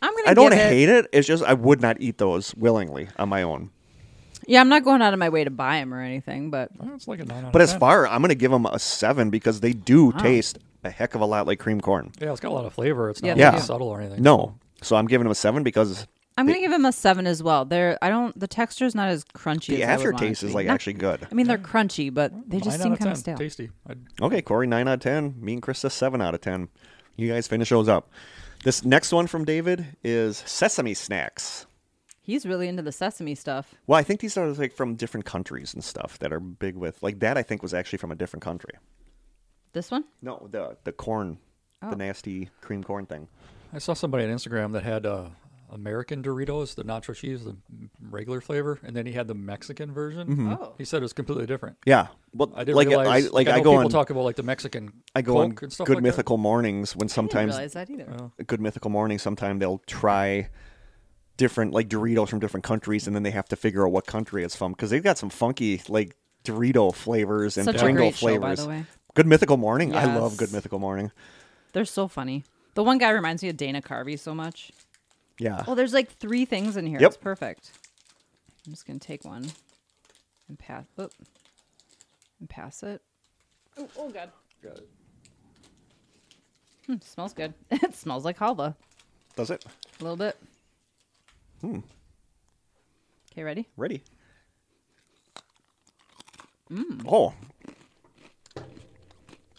I'm 0.00 0.14
gonna. 0.14 0.30
I 0.30 0.34
don't 0.34 0.50
give 0.50 0.60
it- 0.60 0.68
hate 0.68 0.88
it. 0.88 1.06
It's 1.12 1.26
just 1.26 1.42
I 1.42 1.54
would 1.54 1.80
not 1.82 1.96
eat 2.00 2.18
those 2.18 2.54
willingly 2.54 3.08
on 3.18 3.28
my 3.28 3.42
own. 3.42 3.70
Yeah, 4.46 4.60
I'm 4.60 4.68
not 4.68 4.84
going 4.84 5.02
out 5.02 5.12
of 5.12 5.18
my 5.18 5.28
way 5.28 5.42
to 5.42 5.50
buy 5.50 5.78
them 5.80 5.92
or 5.92 6.00
anything, 6.00 6.50
but 6.50 6.70
Oh, 6.78 6.92
it's 6.94 7.08
like 7.08 7.18
a 7.18 7.24
nine 7.24 7.46
out 7.46 7.52
But 7.52 7.62
of 7.62 7.64
as 7.66 7.72
10. 7.72 7.80
far, 7.80 8.06
I'm 8.06 8.20
going 8.22 8.28
to 8.28 8.36
give 8.36 8.52
them 8.52 8.64
a 8.64 8.78
seven 8.78 9.28
because 9.30 9.58
they 9.58 9.72
do 9.72 10.12
taste 10.12 10.58
a 10.84 10.90
heck 10.90 11.16
of 11.16 11.20
a 11.20 11.26
lot 11.26 11.48
like 11.48 11.58
cream 11.58 11.80
corn. 11.80 12.12
yeah, 12.20 12.30
it's 12.30 12.38
got 12.38 12.52
a 12.52 12.54
lot 12.54 12.64
of 12.64 12.72
flavor. 12.72 13.10
It's 13.10 13.20
not 13.20 13.36
they 13.36 13.44
like 13.44 13.56
do. 13.56 13.60
subtle 13.60 13.88
or 13.88 14.00
anything. 14.00 14.22
No. 14.22 14.54
So 14.82 14.94
I'm 14.94 15.08
giving 15.08 15.24
them 15.24 15.32
a 15.32 15.34
seven 15.34 15.64
because 15.64 16.06
I'm 16.38 16.46
gonna 16.46 16.60
give 16.60 16.72
him 16.72 16.84
a 16.84 16.92
seven 16.92 17.26
as 17.26 17.42
well. 17.42 17.64
They're 17.64 17.98
I 18.02 18.08
don't 18.10 18.38
the 18.38 18.46
texture's 18.46 18.94
not 18.94 19.08
as 19.08 19.24
crunchy. 19.24 19.68
the 19.76 19.82
as 19.84 19.88
I 19.88 19.96
would 19.96 20.04
want 20.04 20.14
aftertaste 20.16 20.42
is 20.42 20.54
like 20.54 20.66
Not- 20.66 20.74
actually 20.74 20.92
good. 20.94 21.26
I 21.30 21.34
mean, 21.34 21.46
they're 21.46 21.56
crunchy, 21.58 22.12
but 22.12 22.32
they 22.48 22.60
just 22.60 22.80
seem 22.82 22.96
kind 22.96 23.10
of 23.12 23.16
stale. 23.18 23.38
Tasty. 23.38 23.70
I'd, 23.88 23.98
Okay, 24.20 24.42
Kory, 24.42 24.66
nine 24.66 24.86
out 24.88 24.94
of 24.94 25.00
ten. 25.00 25.34
Me 25.38 25.54
and 25.54 25.62
Krista, 25.62 25.90
seven 25.90 26.20
out 26.20 26.34
of 26.34 26.40
ten. 26.42 26.68
You 27.16 27.28
guys 27.32 27.46
finish 27.48 27.70
those 27.70 27.88
up. 27.88 28.10
This 28.64 28.84
next 28.84 29.12
one 29.12 29.26
from 29.26 29.44
David 29.44 29.86
is 30.04 30.38
sesame 30.46 30.92
snacks. 30.94 31.66
He's 32.20 32.44
really 32.44 32.66
into 32.68 32.82
the 32.82 32.92
sesame 32.92 33.34
stuff. 33.36 33.74
Well, 33.86 33.98
I 33.98 34.02
think 34.02 34.20
these 34.20 34.36
are 34.36 34.48
like 34.52 34.72
from 34.72 34.96
different 34.96 35.24
countries 35.24 35.72
and 35.72 35.82
stuff 35.84 36.18
that 36.18 36.32
are 36.32 36.40
big 36.40 36.76
with 36.76 37.02
like 37.02 37.20
that. 37.20 37.38
I 37.38 37.42
think 37.42 37.62
was 37.62 37.72
actually 37.72 37.98
from 37.98 38.10
a 38.12 38.16
different 38.16 38.42
country. 38.42 38.72
This 39.72 39.90
one? 39.90 40.04
No, 40.20 40.48
the 40.50 40.76
the 40.84 40.92
corn, 40.92 41.38
Oh. 41.82 41.90
the 41.90 41.96
nasty 41.96 42.50
cream 42.60 42.82
corn 42.82 43.06
thing. 43.06 43.28
I 43.72 43.78
saw 43.78 43.94
somebody 43.94 44.24
on 44.24 44.30
Instagram 44.30 44.72
that 44.72 44.82
had 44.82 45.06
uh, 45.06 45.28
American 45.70 46.22
Doritos, 46.22 46.74
the 46.74 46.84
nacho 46.84 47.14
cheese, 47.14 47.44
the 47.44 47.56
regular 48.00 48.40
flavor, 48.40 48.78
and 48.82 48.94
then 48.94 49.06
he 49.06 49.12
had 49.12 49.28
the 49.28 49.34
Mexican 49.34 49.92
version. 49.92 50.28
Mm-hmm. 50.28 50.52
Oh. 50.52 50.74
He 50.78 50.84
said 50.84 50.98
it 50.98 51.02
was 51.02 51.12
completely 51.12 51.46
different. 51.46 51.76
Yeah, 51.84 52.08
well, 52.32 52.52
I 52.54 52.64
didn't 52.64 52.76
like 52.76 52.88
realize. 52.88 53.26
I 53.26 53.30
like 53.30 53.48
I, 53.48 53.56
I 53.56 53.60
go 53.60 53.72
people 53.72 53.84
on 53.84 53.90
talk 53.90 54.10
about 54.10 54.24
like 54.24 54.36
the 54.36 54.42
Mexican. 54.42 54.92
I 55.14 55.22
go 55.22 55.38
on 55.38 55.56
and 55.60 55.72
stuff 55.72 55.86
Good 55.86 55.96
like 55.96 56.02
Mythical 56.02 56.36
Mornings 56.36 56.94
when 56.94 57.04
I 57.04 57.06
didn't 57.06 57.12
sometimes 57.12 57.52
realize 57.52 57.72
that 57.72 57.90
either. 57.90 58.14
Oh. 58.18 58.32
Good 58.46 58.60
Mythical 58.60 58.90
Morning. 58.90 59.18
Sometime 59.18 59.58
they'll 59.58 59.82
try 59.86 60.48
different 61.36 61.72
like 61.72 61.88
Doritos 61.88 62.28
from 62.28 62.38
different 62.38 62.64
countries, 62.64 63.06
and 63.06 63.14
then 63.16 63.22
they 63.22 63.30
have 63.30 63.48
to 63.48 63.56
figure 63.56 63.86
out 63.86 63.92
what 63.92 64.06
country 64.06 64.44
it's 64.44 64.56
from 64.56 64.72
because 64.72 64.90
they've 64.90 65.02
got 65.02 65.18
some 65.18 65.30
funky 65.30 65.82
like 65.88 66.16
Dorito 66.44 66.94
flavors 66.94 67.56
and 67.56 67.64
Such 67.64 67.78
Pringle 67.78 68.10
great 68.10 68.16
show, 68.16 68.26
by 68.38 68.54
flavors. 68.54 68.60
the 68.60 68.68
way. 68.68 68.84
Good 69.14 69.26
Mythical 69.26 69.56
Morning. 69.56 69.94
I 69.94 70.14
love 70.14 70.36
Good 70.36 70.52
Mythical 70.52 70.78
Morning. 70.78 71.10
They're 71.72 71.84
so 71.84 72.06
funny. 72.08 72.44
The 72.74 72.82
one 72.84 72.98
guy 72.98 73.10
reminds 73.10 73.42
me 73.42 73.48
of 73.48 73.56
Dana 73.56 73.80
Carvey 73.80 74.18
so 74.18 74.34
much. 74.34 74.70
Yeah. 75.38 75.64
Well, 75.66 75.76
there's 75.76 75.92
like 75.92 76.10
three 76.10 76.44
things 76.44 76.76
in 76.76 76.86
here. 76.86 76.98
Yep. 77.00 77.08
It's 77.08 77.16
perfect. 77.16 77.72
I'm 78.66 78.72
just 78.72 78.86
gonna 78.86 78.98
take 78.98 79.24
one 79.24 79.46
and 80.48 80.58
pass. 80.58 80.84
Oop, 81.00 81.12
and 82.40 82.48
pass 82.48 82.82
it. 82.82 83.02
Oh, 83.78 83.88
oh 83.98 84.10
god. 84.10 84.30
Got 84.62 84.78
it. 84.78 84.88
Hmm, 86.86 86.96
smells 87.02 87.32
good. 87.32 87.52
it 87.70 87.94
smells 87.94 88.24
like 88.24 88.38
halva. 88.38 88.74
Does 89.34 89.50
it? 89.50 89.64
A 90.00 90.02
little 90.02 90.16
bit. 90.16 90.36
Hmm. 91.60 91.80
Okay, 93.32 93.42
ready? 93.42 93.66
Ready. 93.76 94.02
Mm. 96.72 97.04
Oh. 97.06 97.34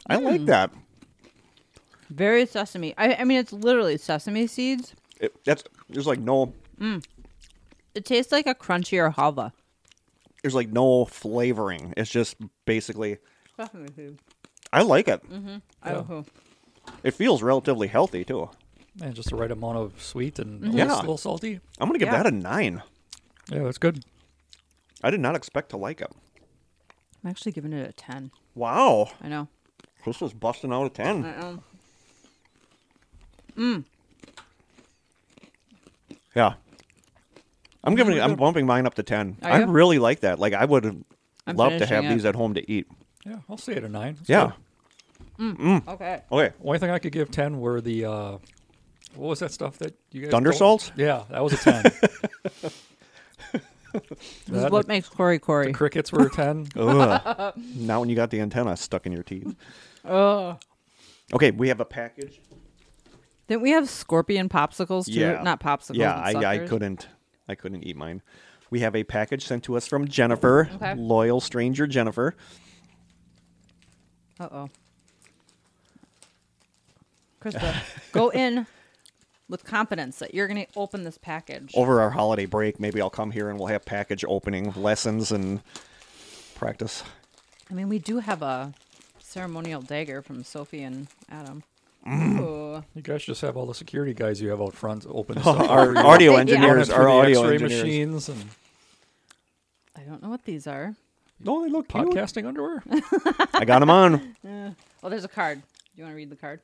I 0.07 0.15
like 0.17 0.45
that. 0.45 0.71
Very 2.09 2.45
sesame. 2.45 2.93
I, 2.97 3.15
I 3.15 3.23
mean, 3.25 3.37
it's 3.37 3.51
literally 3.51 3.97
sesame 3.97 4.47
seeds. 4.47 4.95
It, 5.19 5.35
that's 5.45 5.63
there's 5.89 6.07
like 6.07 6.19
no 6.19 6.53
mm. 6.79 7.03
It 7.95 8.05
tastes 8.05 8.31
like 8.31 8.45
a 8.45 8.53
crunchier 8.55 9.13
halva. 9.13 9.51
there's 10.43 10.53
like 10.55 10.69
no 10.69 11.05
flavoring. 11.05 11.93
It's 11.97 12.09
just 12.11 12.35
basically 12.65 13.17
Sesame 13.55 13.87
seeds. 13.95 14.21
I 14.71 14.83
like 14.83 15.07
it. 15.07 15.23
Mm-hmm. 15.29 15.57
I 15.81 15.91
don't 15.91 16.09
Yeah. 16.09 16.15
know. 16.17 16.25
It 17.03 17.11
feels 17.15 17.41
relatively 17.41 17.87
healthy 17.87 18.23
too. 18.23 18.49
And 19.01 19.13
just 19.15 19.29
the 19.29 19.35
right 19.35 19.51
amount 19.51 19.77
of 19.77 20.01
sweet 20.01 20.39
and 20.39 20.61
mm-hmm. 20.61 20.73
a 20.73 20.77
Yeah. 20.77 20.83
little, 20.85 20.99
little 20.99 21.17
salty. 21.17 21.59
I'm 21.79 21.87
gonna 21.89 21.99
give 21.99 22.07
Yeah. 22.09 22.23
that 22.23 22.27
a 22.27 22.31
nine. 22.35 22.83
Yeah, 23.51 23.63
that's 23.63 23.77
good. 23.77 24.03
I 25.03 25.09
did 25.09 25.19
not 25.19 25.35
expect 25.35 25.69
to 25.69 25.77
like 25.77 26.01
it. 26.01 26.11
I'm 27.23 27.29
actually 27.29 27.51
giving 27.51 27.73
it 27.73 27.89
a 27.89 27.93
10. 27.93 28.31
Wow, 28.55 29.11
I 29.21 29.27
know. 29.27 29.47
this 30.05 30.21
was 30.21 30.33
busting 30.33 30.71
out 30.73 30.85
a 30.85 30.89
ten. 30.89 31.25
I 31.25 31.39
know. 31.41 31.63
Mm. 33.57 33.83
Yeah. 36.37 36.53
I'm 37.83 37.95
giving 37.95 38.19
I'm 38.21 38.35
bumping 38.35 38.65
mine 38.67 38.85
up 38.85 38.93
to 38.95 39.03
10. 39.03 39.37
Are 39.41 39.51
I 39.51 39.59
you? 39.61 39.65
really 39.65 39.97
like 39.97 40.19
that. 40.19 40.37
Like 40.39 40.53
I 40.53 40.65
would 40.65 40.85
I'm 41.47 41.55
love 41.55 41.69
to 41.71 41.79
finishing 41.79 41.95
have 41.95 42.05
it. 42.05 42.09
these 42.09 42.25
at 42.25 42.35
home 42.35 42.53
to 42.53 42.71
eat. 42.71 42.87
Yeah, 43.25 43.37
I'll 43.49 43.57
say 43.57 43.73
it 43.73 43.83
a 43.83 43.89
nine. 43.89 44.17
It's 44.19 44.29
Yeah. 44.29 44.51
good. 45.39 45.81
Okay. 45.87 46.21
Okay. 46.31 46.53
Only 46.63 46.79
thing 46.79 46.91
I 46.91 46.99
could 46.99 47.11
give 47.11 47.31
ten 47.31 47.59
were 47.59 47.81
the 47.81 48.05
uh, 48.05 48.31
what 49.15 49.27
was 49.29 49.39
that 49.39 49.51
stuff 49.51 49.77
that 49.79 49.95
you 50.11 50.21
guys 50.21 50.31
Thunder 50.31 50.51
told- 50.51 50.81
salts? 50.81 50.91
Yeah, 50.95 51.23
that 51.31 51.43
was 51.43 51.53
a 51.53 51.57
ten. 51.57 51.83
This 53.93 54.03
is 54.47 54.61
That- 54.63 54.71
what 54.71 54.87
makes 54.87 55.09
Kory 55.09 55.39
Kory. 55.39 55.67
the 55.67 55.73
crickets 55.73 56.11
were 56.11 56.27
a 56.27 56.29
ten. 56.29 56.67
Ugh. 56.75 57.53
now 57.75 57.99
when 57.99 58.09
you 58.09 58.15
got 58.15 58.29
the 58.29 58.41
antenna 58.41 58.77
stuck 58.77 59.05
in 59.07 59.11
your 59.11 59.23
teeth. 59.23 59.55
Oh. 60.05 60.57
Okay, 61.33 61.51
we 61.51 61.69
have 61.69 61.79
a 61.79 61.85
package. 61.85 62.39
Didn't 63.47 63.61
we 63.61 63.71
have 63.71 63.89
scorpion 63.89 64.49
popsicles 64.49 65.05
too? 65.05 65.13
Yeah. 65.13 65.41
Not 65.41 65.59
popsicles. 65.61 65.95
Yeah, 65.95 66.13
I, 66.15 66.33
I 66.33 66.57
couldn't 66.59 67.07
I 67.47 67.55
couldn't 67.55 67.83
eat 67.83 67.95
mine. 67.95 68.21
We 68.69 68.81
have 68.81 68.95
a 68.95 69.03
package 69.03 69.45
sent 69.45 69.63
to 69.65 69.77
us 69.77 69.87
from 69.87 70.07
Jennifer, 70.07 70.69
Okay. 70.75 70.95
loyal 70.95 71.39
stranger 71.39 71.87
Jennifer. 71.87 72.35
Uh 74.39 74.49
oh. 74.51 74.69
Krista, 77.41 77.75
go 78.11 78.29
in 78.33 78.67
with 79.49 79.63
confidence 79.63 80.19
that 80.19 80.33
you're 80.33 80.47
going 80.47 80.65
to 80.65 80.71
open 80.75 81.03
this 81.03 81.17
package. 81.17 81.71
Over 81.75 82.01
our 82.01 82.09
holiday 82.09 82.45
break, 82.45 82.79
maybe 82.79 82.99
I'll 83.01 83.09
come 83.09 83.31
here 83.31 83.49
and 83.49 83.57
we'll 83.57 83.69
have 83.69 83.85
package 83.85 84.25
opening 84.27 84.73
lessons 84.75 85.31
and 85.31 85.61
practice. 86.55 87.03
I 87.71 87.73
mean, 87.73 87.87
we 87.87 87.99
do 87.99 88.19
have 88.19 88.41
a 88.41 88.73
ceremonial 89.19 89.81
dagger 89.81 90.21
from 90.21 90.43
Sophie 90.43 90.83
and 90.83 91.07
Adam. 91.29 91.63
Mm. 92.07 92.83
You 92.95 93.01
guys 93.01 93.23
just 93.25 93.41
have 93.41 93.57
all 93.57 93.65
the 93.65 93.73
security 93.75 94.13
guys 94.13 94.41
you 94.41 94.49
have 94.49 94.61
out 94.61 94.73
front 94.73 95.05
open 95.09 95.37
our 95.39 95.91
stuff. 95.91 96.05
audio 96.05 96.35
engineers, 96.37 96.89
Running 96.89 97.05
our 97.05 97.09
audio 97.09 97.39
X-ray 97.41 97.53
engineers. 97.55 97.83
machines 97.83 98.29
and 98.29 98.45
I 99.95 100.01
don't 100.01 100.21
know 100.23 100.29
what 100.29 100.45
these 100.45 100.67
are. 100.67 100.95
Oh, 101.45 101.63
they 101.63 101.69
look 101.69 101.87
cute. 101.89 102.07
Podcasting 102.09 102.47
underwear? 102.47 102.81
I 103.53 103.65
got 103.65 103.79
them 103.79 103.89
on. 103.89 104.35
Oh, 105.03 105.09
there's 105.09 105.23
a 105.23 105.27
card. 105.29 105.61
Do 105.61 105.67
you 105.95 106.03
want 106.03 106.13
to 106.13 106.17
read 106.17 106.29
the 106.31 106.35
card? 106.35 106.59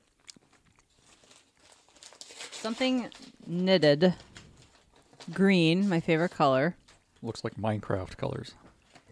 Something 2.52 3.10
knitted. 3.46 4.14
Green, 5.32 5.88
my 5.88 6.00
favorite 6.00 6.32
color. 6.32 6.76
Looks 7.22 7.44
like 7.44 7.56
Minecraft 7.56 8.18
colors. 8.18 8.54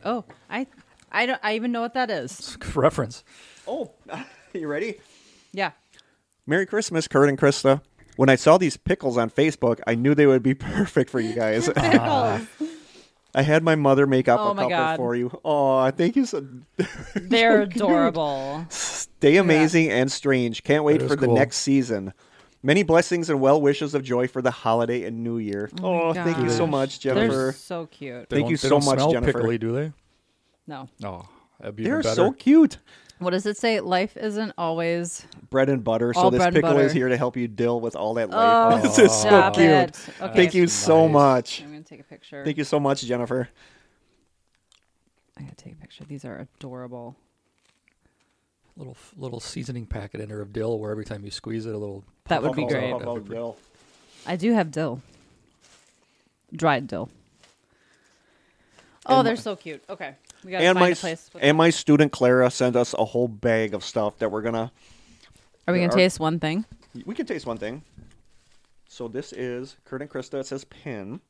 Oh, 0.03 0.25
I 0.49 0.67
I 1.11 1.25
don't 1.25 1.39
I 1.43 1.55
even 1.55 1.71
know 1.71 1.81
what 1.81 1.93
that 1.93 2.09
is. 2.09 2.57
Reference. 2.75 3.23
Oh, 3.67 3.91
you 4.53 4.67
ready? 4.67 4.99
Yeah. 5.53 5.71
Merry 6.47 6.65
Christmas, 6.65 7.07
Kurt 7.07 7.29
and 7.29 7.37
Krista. 7.37 7.81
When 8.17 8.29
I 8.29 8.35
saw 8.35 8.57
these 8.57 8.77
pickles 8.77 9.17
on 9.17 9.29
Facebook, 9.29 9.79
I 9.87 9.95
knew 9.95 10.13
they 10.13 10.25
would 10.27 10.43
be 10.43 10.53
perfect 10.55 11.09
for 11.09 11.19
you 11.19 11.33
guys. 11.33 11.67
Pickles. 11.69 12.41
I 13.33 13.43
had 13.43 13.63
my 13.63 13.75
mother 13.75 14.05
make 14.05 14.27
up 14.27 14.41
Oh 14.41 14.49
a 14.49 14.53
my 14.53 14.63
couple 14.63 14.69
God. 14.77 14.97
for 14.97 15.15
you. 15.15 15.39
Oh, 15.45 15.89
thank 15.91 16.17
you 16.17 16.25
so. 16.25 16.45
They're 17.15 17.61
adorable. 17.61 18.65
Stay 18.69 19.37
amazing 19.37 19.89
and 19.89 20.11
strange. 20.11 20.63
Can't 20.63 20.83
wait 20.83 20.97
That 20.99 21.05
is 21.05 21.11
for 21.11 21.15
the 21.15 21.27
cool. 21.27 21.35
next 21.35 21.57
season. 21.57 22.11
Many 22.61 22.83
blessings 22.83 23.29
and 23.29 23.39
well 23.39 23.61
wishes 23.61 23.95
of 23.95 24.03
joy 24.03 24.27
for 24.27 24.41
the 24.41 24.51
holiday 24.51 25.03
and 25.03 25.23
New 25.23 25.37
Year. 25.37 25.69
Oh 25.81 26.09
Oh, 26.09 26.13
my 26.13 26.23
thank 26.25 26.39
you 26.39 26.49
so 26.49 26.65
gosh. 26.65 26.71
much, 26.71 26.99
They're 26.99 27.13
Jennifer. 27.15 27.51
so 27.53 27.85
cute. 27.85 28.27
They 28.29 28.35
Thank 28.35 28.43
don't- 28.43 28.51
you 28.51 28.57
they 28.57 28.61
so 28.67 28.69
don't 28.69 28.85
much, 28.85 28.95
smell 28.97 29.11
Jennifer. 29.13 29.31
pickly, 29.39 29.57
do 29.57 29.71
they? 29.71 29.93
No. 30.67 30.89
No, 30.99 31.27
that'd 31.59 31.75
be 31.77 31.83
They're 31.85 31.93
even 31.99 32.03
better. 32.03 32.15
so 32.15 32.31
cute. 32.33 32.79
What 33.21 33.31
does 33.31 33.45
it 33.45 33.55
say? 33.55 33.79
Life 33.81 34.17
isn't 34.17 34.51
always. 34.57 35.25
Bread 35.51 35.69
and 35.69 35.83
butter. 35.83 36.11
so 36.11 36.31
this 36.31 36.39
bread 36.39 36.55
and 36.55 36.63
pickle 36.63 36.79
is 36.79 36.91
here 36.91 37.07
to 37.07 37.15
help 37.17 37.37
you 37.37 37.47
deal 37.47 37.79
with 37.79 37.95
all 37.95 38.15
that 38.15 38.29
Oh, 38.31 38.35
life. 38.35 38.81
this 38.81 38.97
is 38.97 39.11
so 39.11 39.51
cute. 39.51 39.67
Okay. 40.19 40.33
Thank 40.35 40.55
you 40.55 40.63
That's 40.63 40.73
so 40.73 41.05
nice. 41.05 41.13
much. 41.13 41.61
I'm 41.61 41.71
gonna 41.71 41.83
take 41.83 41.99
a 41.99 42.03
picture. 42.03 42.43
Thank 42.43 42.57
you 42.57 42.63
so 42.63 42.79
much, 42.79 43.03
Jennifer. 43.03 43.47
I 45.37 45.43
gotta 45.43 45.55
take 45.55 45.73
a 45.73 45.75
picture. 45.75 46.03
These 46.03 46.25
are 46.25 46.47
adorable. 46.57 47.15
little 48.75 48.97
little 49.15 49.39
seasoning 49.39 49.85
packet 49.85 50.19
in 50.19 50.29
there 50.29 50.41
of 50.41 50.51
dill, 50.51 50.79
where 50.79 50.89
every 50.91 51.05
time 51.05 51.23
you 51.23 51.29
squeeze 51.29 51.67
it, 51.67 51.75
a 51.75 51.77
little. 51.77 52.03
That 52.25 52.41
would 52.41 52.55
be 52.55 52.65
great. 52.65 52.73
That'd 52.73 52.89
How 52.91 52.97
be 52.97 53.03
about 53.03 53.15
pretty- 53.17 53.29
Bill? 53.29 53.57
I 54.25 54.35
do 54.35 54.51
have 54.53 54.71
dill. 54.71 54.99
Dried 56.55 56.87
dill. 56.87 57.09
Oh, 59.05 59.19
And 59.19 59.27
they're 59.27 59.35
my- 59.35 59.41
so 59.41 59.55
cute. 59.55 59.83
Okay, 59.89 60.09
we 60.09 60.13
gotta 60.13 60.30
And 60.45 60.79
my 60.79 60.89
a 60.89 60.95
place. 60.95 61.29
with- 61.33 61.43
and 61.43 61.57
my 61.57 61.69
student 61.69 62.11
Clara 62.11 62.49
sent 62.49 62.75
us 62.75 62.93
a 62.97 63.05
whole 63.05 63.27
bag 63.27 63.73
of 63.73 63.83
stuff 63.83 64.17
that 64.19 64.31
we're 64.31 64.41
gonna. 64.41 64.71
Are 65.67 65.73
we 65.73 65.79
gonna 65.79 65.91
are- 65.93 65.95
taste 65.95 66.19
one 66.19 66.39
thing? 66.39 66.65
We 67.05 67.15
can 67.15 67.25
taste 67.25 67.45
one 67.45 67.57
thing. 67.57 67.83
So 68.89 69.07
this 69.07 69.31
is 69.33 69.77
Kurt 69.85 70.01
and 70.01 70.09
Krista. 70.09 70.39
It 70.39 70.47
says 70.47 70.65
pin. 70.65 71.21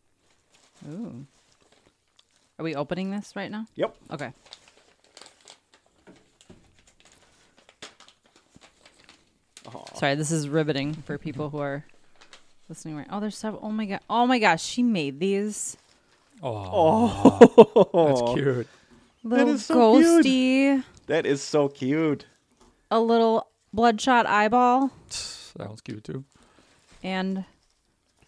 Ooh. 0.90 1.26
Are 2.58 2.64
we 2.64 2.76
opening 2.76 3.12
this 3.12 3.36
right 3.36 3.52
now? 3.52 3.68
Yep. 3.76 3.96
Okay. 4.12 4.34
Aw. 9.68 9.96
Sorry, 9.96 10.16
this 10.16 10.32
is 10.32 10.50
riveting 10.50 10.94
for 10.94 11.18
people 11.18 11.50
who 11.50 11.60
are 11.60 11.86
listening 12.70 12.96
right. 12.98 13.08
Oh, 13.12 13.20
there's 13.20 13.38
several. 13.38 13.64
Oh 13.64 13.72
my 13.72 13.86
god. 13.86 14.00
Oh 14.10 14.26
my 14.26 14.40
gosh, 14.40 14.64
she 14.64 14.82
made 14.84 15.20
these 15.20 15.78
Oh, 16.44 17.38
that's 17.94 18.34
cute. 18.34 18.68
Little 19.24 19.54
is 19.56 19.66
so 19.66 19.98
cute. 20.00 20.26
ghosty, 20.26 20.84
That 21.08 21.26
is 21.26 21.42
so 21.42 21.68
cute. 21.70 22.26
a 22.90 23.00
little 23.00 23.48
bloodshot 23.74 24.26
eyeball, 24.26 24.92
Sounds 25.10 25.82
cute 25.82 26.04
too. 26.04 26.24
and 27.04 27.46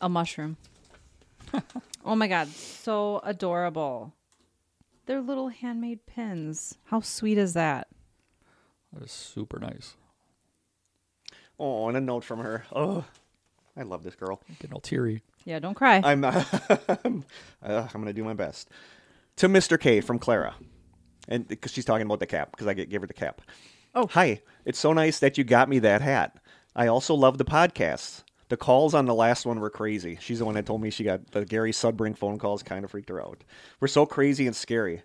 a 0.02 0.10
mushroom. 0.10 0.58
oh 2.06 2.16
my 2.16 2.28
god, 2.28 2.48
so 2.50 3.22
adorable. 3.24 4.14
They're 5.06 5.22
little 5.22 5.50
handmade 5.50 6.06
pins. 6.06 6.76
How 6.86 7.02
sweet 7.02 7.38
is 7.38 7.54
that? 7.54 7.88
That 8.94 9.04
is 9.04 9.12
super 9.12 9.60
nice. 9.60 9.96
Oh, 11.60 11.88
and 11.88 11.98
a 11.98 12.02
note 12.02 12.24
from 12.24 12.40
her. 12.40 12.64
Oh, 12.72 13.04
I 13.78 13.84
love 13.84 14.04
this 14.04 14.16
girl. 14.16 14.42
Getting 14.60 14.74
all 14.74 14.80
teary. 14.80 15.22
Yeah, 15.46 15.60
don't 15.60 15.74
cry. 15.74 16.02
I'm 16.04 16.24
uh, 16.24 16.44
I'm 17.04 17.24
gonna 17.94 18.14
do 18.14 18.24
my 18.24 18.34
best. 18.34 18.70
To 19.38 19.50
Mr. 19.50 19.80
K 19.80 20.00
from 20.02 20.20
Clara, 20.20 20.56
and 21.28 21.48
because 21.48 21.72
she's 21.72 21.86
talking 21.86 22.06
about 22.06 22.20
the 22.20 22.26
cap, 22.26 22.52
because 22.52 22.68
I 22.68 22.74
gave 22.74 23.02
her 23.02 23.08
the 23.08 23.14
cap. 23.14 23.42
Oh. 23.96 24.08
hi! 24.08 24.42
It's 24.66 24.80
so 24.80 24.94
nice 24.94 25.20
that 25.20 25.38
you 25.38 25.44
got 25.44 25.70
me 25.70 25.80
that 25.80 26.02
hat. 26.02 26.38
I 26.76 26.88
also 26.88 27.14
love 27.14 27.38
the 27.38 27.46
podcasts. 27.46 28.24
The 28.50 28.58
calls 28.58 28.94
on 28.94 29.06
the 29.06 29.16
last 29.16 29.46
one 29.46 29.60
were 29.60 29.70
crazy. 29.70 30.18
She's 30.20 30.40
the 30.40 30.46
one 30.46 30.56
that 30.56 30.66
told 30.66 30.82
me 30.82 30.90
she 30.90 31.04
got 31.04 31.32
the 31.32 31.46
Gary 31.46 31.72
Sudbrink 31.72 32.18
phone 32.18 32.40
calls. 32.40 32.64
Kind 32.64 32.84
of 32.84 32.92
freaked 32.92 33.10
her 33.10 33.22
out. 33.22 33.44
We're 33.80 33.88
so 33.88 34.06
crazy 34.06 34.48
and 34.48 34.56
scary. 34.56 35.02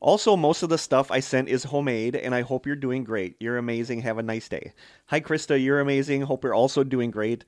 Also, 0.00 0.36
most 0.36 0.62
of 0.62 0.68
the 0.68 0.78
stuff 0.78 1.10
I 1.10 1.18
sent 1.18 1.48
is 1.48 1.64
homemade, 1.64 2.14
and 2.14 2.32
I 2.34 2.42
hope 2.42 2.66
you're 2.66 2.76
doing 2.76 3.02
great. 3.02 3.34
You're 3.40 3.58
amazing. 3.58 4.02
Have 4.02 4.18
a 4.18 4.22
nice 4.22 4.48
day. 4.48 4.72
Hi, 5.06 5.20
Krista. 5.20 5.62
You're 5.62 5.80
amazing. 5.80 6.22
Hope 6.22 6.44
you're 6.44 6.54
also 6.54 6.84
doing 6.84 7.10
great. 7.10 7.44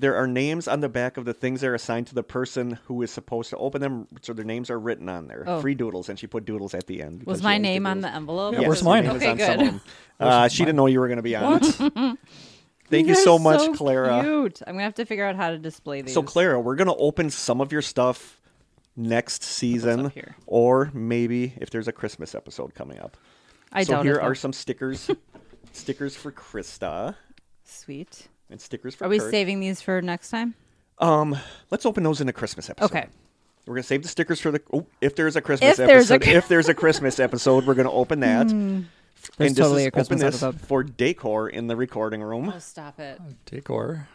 There 0.00 0.16
are 0.16 0.26
names 0.26 0.66
on 0.66 0.80
the 0.80 0.88
back 0.88 1.18
of 1.18 1.26
the 1.26 1.34
things 1.34 1.60
that 1.60 1.66
are 1.68 1.74
assigned 1.74 2.06
to 2.06 2.14
the 2.14 2.22
person 2.22 2.78
who 2.86 3.02
is 3.02 3.10
supposed 3.10 3.50
to 3.50 3.56
open 3.58 3.82
them, 3.82 4.08
so 4.22 4.32
their 4.32 4.46
names 4.46 4.70
are 4.70 4.78
written 4.80 5.10
on 5.10 5.26
there. 5.28 5.44
Oh. 5.46 5.60
Free 5.60 5.74
doodles, 5.74 6.08
and 6.08 6.18
she 6.18 6.26
put 6.26 6.46
doodles 6.46 6.72
at 6.72 6.86
the 6.86 7.02
end. 7.02 7.24
Was 7.24 7.42
my 7.42 7.58
name 7.58 7.86
on 7.86 8.00
the 8.00 8.08
envelope? 8.08 8.54
Yeah, 8.54 8.60
Yes, 8.60 8.68
where's 8.68 8.82
mine? 8.82 9.04
name 9.04 9.16
Okay, 9.16 9.28
on 9.30 9.38
some 9.38 9.50
of 9.50 9.58
good. 9.58 9.66
them. 9.68 9.80
Uh, 10.18 10.48
she 10.48 10.64
didn't 10.64 10.76
know 10.76 10.86
you 10.86 11.00
were 11.00 11.08
going 11.08 11.18
to 11.18 11.22
be 11.22 11.36
on 11.36 11.60
it. 11.62 11.64
Thank 12.88 13.06
you 13.06 13.14
They're 13.14 13.24
so 13.24 13.38
much, 13.38 13.60
so 13.60 13.74
Clara. 13.74 14.22
Cute. 14.22 14.62
I'm 14.66 14.72
gonna 14.74 14.82
have 14.84 14.94
to 14.94 15.04
figure 15.04 15.24
out 15.26 15.36
how 15.36 15.50
to 15.50 15.58
display 15.58 16.00
these. 16.02 16.12
So, 16.14 16.22
Clara, 16.22 16.58
we're 16.58 16.74
going 16.76 16.88
to 16.88 16.96
open 16.96 17.30
some 17.30 17.60
of 17.60 17.70
your 17.70 17.82
stuff 17.82 18.40
next 18.96 19.42
season, 19.44 20.12
or 20.46 20.90
maybe 20.92 21.52
if 21.58 21.70
there's 21.70 21.88
a 21.88 21.92
Christmas 21.92 22.34
episode 22.34 22.74
coming 22.74 22.98
up. 22.98 23.16
I 23.72 23.84
don't 23.84 23.84
know. 23.84 23.84
so 23.84 23.92
doubt 23.98 24.04
here 24.06 24.16
it. 24.16 24.22
are 24.22 24.34
some 24.34 24.52
stickers, 24.52 25.08
stickers 25.72 26.16
for 26.16 26.32
Krista, 26.32 27.14
Sweet. 27.64 28.26
And 28.50 28.60
stickers 28.60 28.94
for. 28.94 29.04
Are 29.04 29.08
we 29.08 29.18
Kurt. 29.18 29.30
saving 29.30 29.60
these 29.60 29.80
for 29.80 30.00
next 30.02 30.30
time? 30.30 30.54
Um, 30.98 31.36
let's 31.70 31.86
open 31.86 32.02
those 32.02 32.20
in 32.20 32.28
a 32.28 32.32
Christmas 32.32 32.68
episode. 32.68 32.86
Okay. 32.86 33.06
We're 33.66 33.74
gonna 33.76 33.82
save 33.84 34.02
the 34.02 34.08
stickers 34.08 34.40
for 34.40 34.50
the. 34.50 34.60
Oh, 34.72 34.86
if 35.00 35.14
there's 35.16 35.36
a 35.36 35.40
Christmas 35.40 35.72
If 35.78 35.86
there's 35.86 36.10
a 36.10 36.14
episode, 36.14 36.36
if 36.36 36.48
there's 36.48 36.68
a 36.68 36.74
Christmas 36.74 37.20
episode, 37.20 37.66
we're 37.66 37.74
gonna 37.74 37.92
open 37.92 38.20
that. 38.20 38.48
There's 38.48 38.52
and 38.52 38.86
this 39.38 39.54
totally 39.56 39.82
is- 39.82 39.88
a 39.88 39.90
Christmas 39.90 40.18
open 40.20 40.26
this 40.32 40.42
episode. 40.42 40.60
for 40.66 40.82
decor 40.82 41.48
in 41.48 41.66
the 41.66 41.76
recording 41.76 42.22
room. 42.22 42.52
Oh, 42.54 42.58
stop 42.58 42.98
it. 42.98 43.20
Decor. 43.46 44.08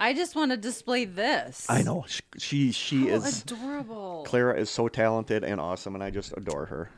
I 0.00 0.14
just 0.14 0.36
want 0.36 0.52
to 0.52 0.56
display 0.56 1.04
this. 1.04 1.66
I 1.68 1.82
know 1.82 2.04
she 2.08 2.22
she, 2.38 2.72
she 2.72 3.08
How 3.08 3.16
is. 3.16 3.42
adorable. 3.42 4.24
Clara 4.26 4.58
is 4.58 4.70
so 4.70 4.88
talented 4.88 5.44
and 5.44 5.60
awesome, 5.60 5.94
and 5.94 6.02
I 6.04 6.10
just 6.10 6.32
adore 6.36 6.66
her. 6.66 6.90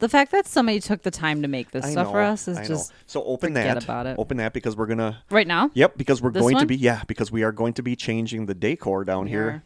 The 0.00 0.08
fact 0.08 0.32
that 0.32 0.46
somebody 0.46 0.80
took 0.80 1.02
the 1.02 1.10
time 1.10 1.42
to 1.42 1.48
make 1.48 1.70
this 1.70 1.84
I 1.84 1.90
stuff 1.92 2.06
know, 2.08 2.12
for 2.12 2.20
us 2.20 2.48
is 2.48 2.56
I 2.58 2.62
know. 2.62 2.68
just 2.68 2.92
so 3.06 3.22
open 3.22 3.50
forget 3.54 3.74
that. 3.76 3.84
about 3.84 4.06
it. 4.06 4.18
Open 4.18 4.38
that 4.38 4.52
because 4.52 4.76
we're 4.76 4.86
gonna. 4.86 5.22
right 5.30 5.46
now. 5.46 5.70
Yep, 5.74 5.96
because 5.98 6.20
we're 6.22 6.30
This 6.32 6.40
going 6.40 6.54
to 6.56 6.60
one? 6.62 6.66
be 6.66 6.76
yeah 6.76 7.02
because 7.06 7.30
we 7.30 7.42
are 7.42 7.52
going 7.52 7.74
to 7.74 7.82
be 7.82 7.94
changing 7.96 8.46
the 8.46 8.54
decor 8.54 9.04
down 9.04 9.24
We 9.24 9.30
here 9.30 9.62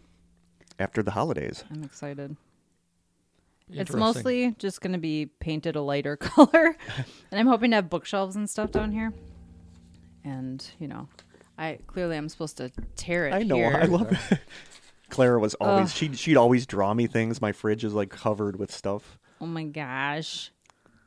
after 0.78 1.02
the 1.02 1.12
holidays. 1.12 1.64
I'm 1.70 1.82
excited. 1.84 2.36
It's 3.68 3.78
Interesting. 3.78 4.00
mostly 4.00 4.54
just 4.58 4.80
going 4.82 4.92
to 4.92 4.98
be 4.98 5.26
painted 5.26 5.74
a 5.76 5.80
lighter 5.80 6.16
color, 6.18 6.76
and 7.30 7.40
I'm 7.40 7.46
hoping 7.46 7.70
to 7.70 7.76
have 7.76 7.88
bookshelves 7.88 8.36
and 8.36 8.48
stuff 8.50 8.72
down 8.72 8.92
here. 8.92 9.12
And 10.24 10.64
you 10.78 10.88
know, 10.88 11.08
I 11.56 11.78
clearly 11.86 12.16
I'm 12.16 12.28
supposed 12.28 12.56
to 12.58 12.70
tear 12.96 13.26
it. 13.28 13.32
I 13.34 13.42
know. 13.42 13.56
here. 13.56 13.78
I 13.80 13.84
love 13.86 14.10
it. 14.32 14.38
Clara 15.10 15.38
was 15.38 15.54
always 15.54 15.90
Ugh. 15.90 15.96
she 15.96 16.12
she'd 16.14 16.36
always 16.36 16.66
draw 16.66 16.92
me 16.92 17.06
things. 17.06 17.40
My 17.40 17.52
fridge 17.52 17.84
is 17.84 17.92
like 17.94 18.10
covered 18.10 18.58
with 18.58 18.72
stuff. 18.72 19.18
Oh 19.44 19.46
my 19.46 19.64
gosh! 19.64 20.50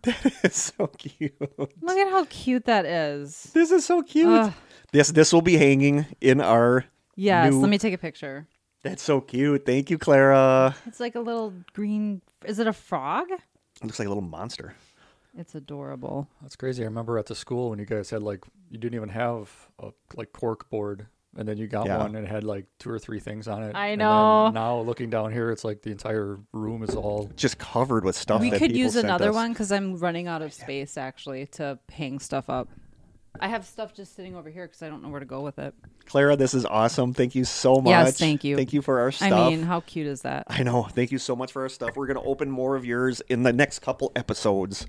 That 0.03 0.31
is 0.43 0.53
so 0.77 0.85
cute. 0.85 1.33
Look 1.57 1.97
at 1.97 2.11
how 2.11 2.25
cute 2.29 2.65
that 2.65 2.85
is. 2.85 3.49
This 3.51 3.71
is 3.71 3.83
so 3.83 4.03
cute. 4.03 4.27
Ugh. 4.29 4.53
This 4.91 5.11
this 5.11 5.33
will 5.33 5.41
be 5.41 5.57
hanging 5.57 6.05
in 6.21 6.39
our. 6.39 6.85
Yes, 7.15 7.51
new- 7.51 7.59
let 7.61 7.69
me 7.71 7.79
take 7.79 7.95
a 7.95 7.97
picture. 7.97 8.47
That's 8.83 9.01
so 9.01 9.21
cute. 9.21 9.65
Thank 9.65 9.89
you, 9.89 9.97
Clara. 9.97 10.75
It's 10.85 10.99
like 10.99 11.15
a 11.15 11.19
little 11.19 11.51
green. 11.73 12.21
Is 12.45 12.59
it 12.59 12.67
a 12.67 12.73
frog? 12.73 13.25
It 13.31 13.83
looks 13.83 13.97
like 13.97 14.05
a 14.05 14.09
little 14.09 14.21
monster. 14.21 14.75
It's 15.35 15.55
adorable. 15.55 16.27
That's 16.43 16.55
crazy. 16.55 16.83
I 16.83 16.85
remember 16.85 17.17
at 17.17 17.25
the 17.25 17.33
school 17.33 17.71
when 17.71 17.79
you 17.79 17.85
guys 17.85 18.11
had 18.11 18.21
like 18.21 18.45
you 18.69 18.77
didn't 18.77 18.93
even 18.95 19.09
have 19.09 19.49
a 19.79 19.89
like 20.15 20.31
cork 20.31 20.69
board, 20.69 21.07
and 21.37 21.47
then 21.47 21.57
you 21.57 21.67
got 21.67 21.85
Yeah. 21.85 21.97
one 21.99 22.15
and 22.15 22.25
it 22.25 22.29
had 22.29 22.43
like 22.43 22.65
two 22.79 22.89
or 22.89 22.99
three 22.99 23.19
things 23.19 23.47
on 23.47 23.63
it. 23.63 23.75
I 23.75 23.87
and 23.87 24.01
then 24.01 24.07
know. 24.07 24.49
now 24.49 24.79
looking 24.81 25.09
down 25.09 25.31
here, 25.31 25.51
it's 25.51 25.63
like 25.63 25.81
the 25.83 25.91
entire 25.91 26.39
room 26.51 26.83
is 26.83 26.95
all. 26.95 27.29
Just 27.35 27.57
covered 27.57 28.03
with 28.03 28.15
stuff. 28.15 28.41
we 28.41 28.49
that 28.49 28.59
could 28.59 28.69
people 28.71 28.81
use 28.81 28.93
sent 28.93 29.05
another 29.05 29.29
us. 29.29 29.35
one 29.35 29.53
because 29.53 29.71
I'm 29.71 29.95
running 29.97 30.27
out 30.27 30.41
of 30.41 30.53
space 30.53 30.97
actually 30.97 31.45
to 31.47 31.79
hang 31.91 32.19
stuff 32.19 32.49
up. 32.49 32.67
I 33.39 33.49
have 33.49 33.65
stuff 33.67 33.93
just 33.93 34.15
sitting 34.15 34.35
over 34.35 34.49
here 34.49 34.65
because 34.65 34.81
I 34.81 34.89
don't 34.89 35.03
know 35.03 35.09
where 35.09 35.19
to 35.19 35.25
go 35.25 35.41
with 35.41 35.59
it. 35.59 35.75
Clara, 36.07 36.35
this 36.35 36.55
is 36.55 36.65
awesome. 36.65 37.13
Thank 37.13 37.35
you 37.35 37.45
so 37.45 37.75
much. 37.75 37.91
Yes, 37.91 38.17
thank 38.17 38.43
you. 38.43 38.55
Thank 38.55 38.73
you 38.73 38.81
for 38.81 38.99
our 38.99 39.11
stuff. 39.11 39.31
I 39.31 39.49
mean, 39.49 39.61
how 39.61 39.81
cute 39.81 40.07
is 40.07 40.23
that? 40.23 40.45
I 40.47 40.63
know. 40.63 40.83
Thank 40.83 41.11
you 41.11 41.19
so 41.19 41.35
much 41.35 41.51
for 41.51 41.61
our 41.61 41.69
stuff. 41.69 41.95
We're 41.95 42.07
going 42.07 42.19
to 42.19 42.27
open 42.27 42.49
more 42.49 42.75
of 42.75 42.83
yours 42.83 43.21
in 43.29 43.43
the 43.43 43.53
next 43.53 43.79
couple 43.79 44.11
episodes. 44.15 44.87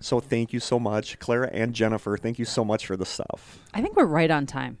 So 0.00 0.18
thank 0.18 0.52
you 0.52 0.58
so 0.60 0.80
much, 0.80 1.18
Clara 1.20 1.48
and 1.52 1.72
Jennifer. 1.74 2.16
Thank 2.16 2.38
you 2.40 2.44
so 2.44 2.64
much 2.64 2.86
for 2.86 2.96
the 2.96 3.06
stuff. 3.06 3.58
I 3.74 3.82
think 3.82 3.96
we're 3.96 4.06
right 4.06 4.30
on 4.30 4.46
time. 4.46 4.78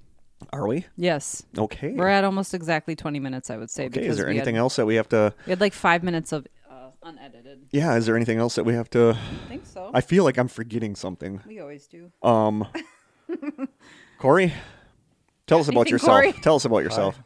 Are 0.52 0.66
we? 0.66 0.86
Yes, 0.96 1.42
Okay. 1.56 1.92
we're 1.92 2.08
at 2.08 2.24
almost 2.24 2.54
exactly 2.54 2.96
20 2.96 3.20
minutes. 3.20 3.50
I 3.50 3.56
would 3.56 3.70
say. 3.70 3.86
okay. 3.86 4.04
Is 4.06 4.16
there 4.16 4.28
anything 4.28 4.54
had, 4.56 4.60
else 4.62 4.76
that 4.76 4.86
we 4.86 4.94
have 4.96 5.08
to? 5.10 5.34
We 5.46 5.50
had 5.50 5.60
like 5.60 5.72
five 5.74 6.02
minutes 6.02 6.32
of 6.32 6.46
uh, 6.70 6.90
unedited. 7.02 7.66
Yeah, 7.70 7.94
is 7.96 8.06
there 8.06 8.16
anything 8.16 8.38
else 8.38 8.54
that 8.56 8.64
we 8.64 8.74
have 8.74 8.90
to? 8.90 9.10
I 9.44 9.48
think 9.48 9.66
so. 9.66 9.90
I 9.94 10.00
feel 10.00 10.24
like 10.24 10.38
I'm 10.38 10.48
forgetting 10.48 10.96
something. 10.96 11.40
we 11.46 11.60
always 11.60 11.86
do. 11.86 12.10
Um, 12.22 12.66
Kory, 14.18 14.52
tell 15.46 15.60
us 15.60 15.68
about 15.68 15.80
Anything, 15.88 15.92
yourself. 15.92 16.10
Kory? 16.20 16.32
Tell 16.32 16.56
us 16.56 16.64
about 16.64 16.78
yourself. 16.78 17.18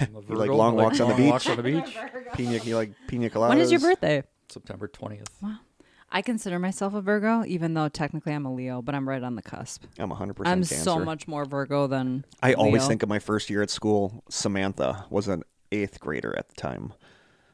I'm 0.00 0.08
You 0.28 0.36
like 0.36 0.50
long 0.50 0.78
I 0.80 0.84
walks 0.84 1.00
on 1.00 1.10
the 1.10 1.14
beach? 1.14 1.30
Walks 1.30 1.48
on 1.48 1.56
the 1.56 1.62
beach. 1.62 1.96
Pina, 2.34 2.56
you 2.64 2.76
like 2.76 2.92
pina 3.08 3.28
coladas? 3.30 3.48
When 3.50 3.58
is 3.60 3.70
your 3.70 3.80
birthday? 3.80 4.22
September 4.48 4.88
20th. 4.88 5.26
I 6.14 6.22
consider 6.22 6.60
myself 6.60 6.94
a 6.94 7.00
Virgo, 7.00 7.44
even 7.44 7.74
though 7.74 7.88
technically 7.88 8.32
I'm 8.32 8.46
a 8.46 8.54
Leo, 8.54 8.80
but 8.80 8.94
I'm 8.94 9.08
right 9.08 9.22
on 9.22 9.34
the 9.34 9.42
cusp. 9.42 9.84
I'm 9.98 10.10
100% 10.10 10.34
I'm 10.46 10.58
Cancer. 10.58 10.76
so 10.76 11.00
much 11.00 11.26
more 11.26 11.44
Virgo 11.44 11.88
than 11.88 12.24
I 12.40 12.54
always 12.54 12.86
think 12.86 13.02
of 13.02 13.08
my 13.08 13.18
first 13.18 13.50
year 13.50 13.62
at 13.62 13.70
school. 13.70 14.22
Samantha 14.30 15.06
was 15.10 15.26
an 15.26 15.42
eighth 15.72 15.98
grader 15.98 16.32
at 16.38 16.48
the 16.48 16.54
time. 16.54 16.92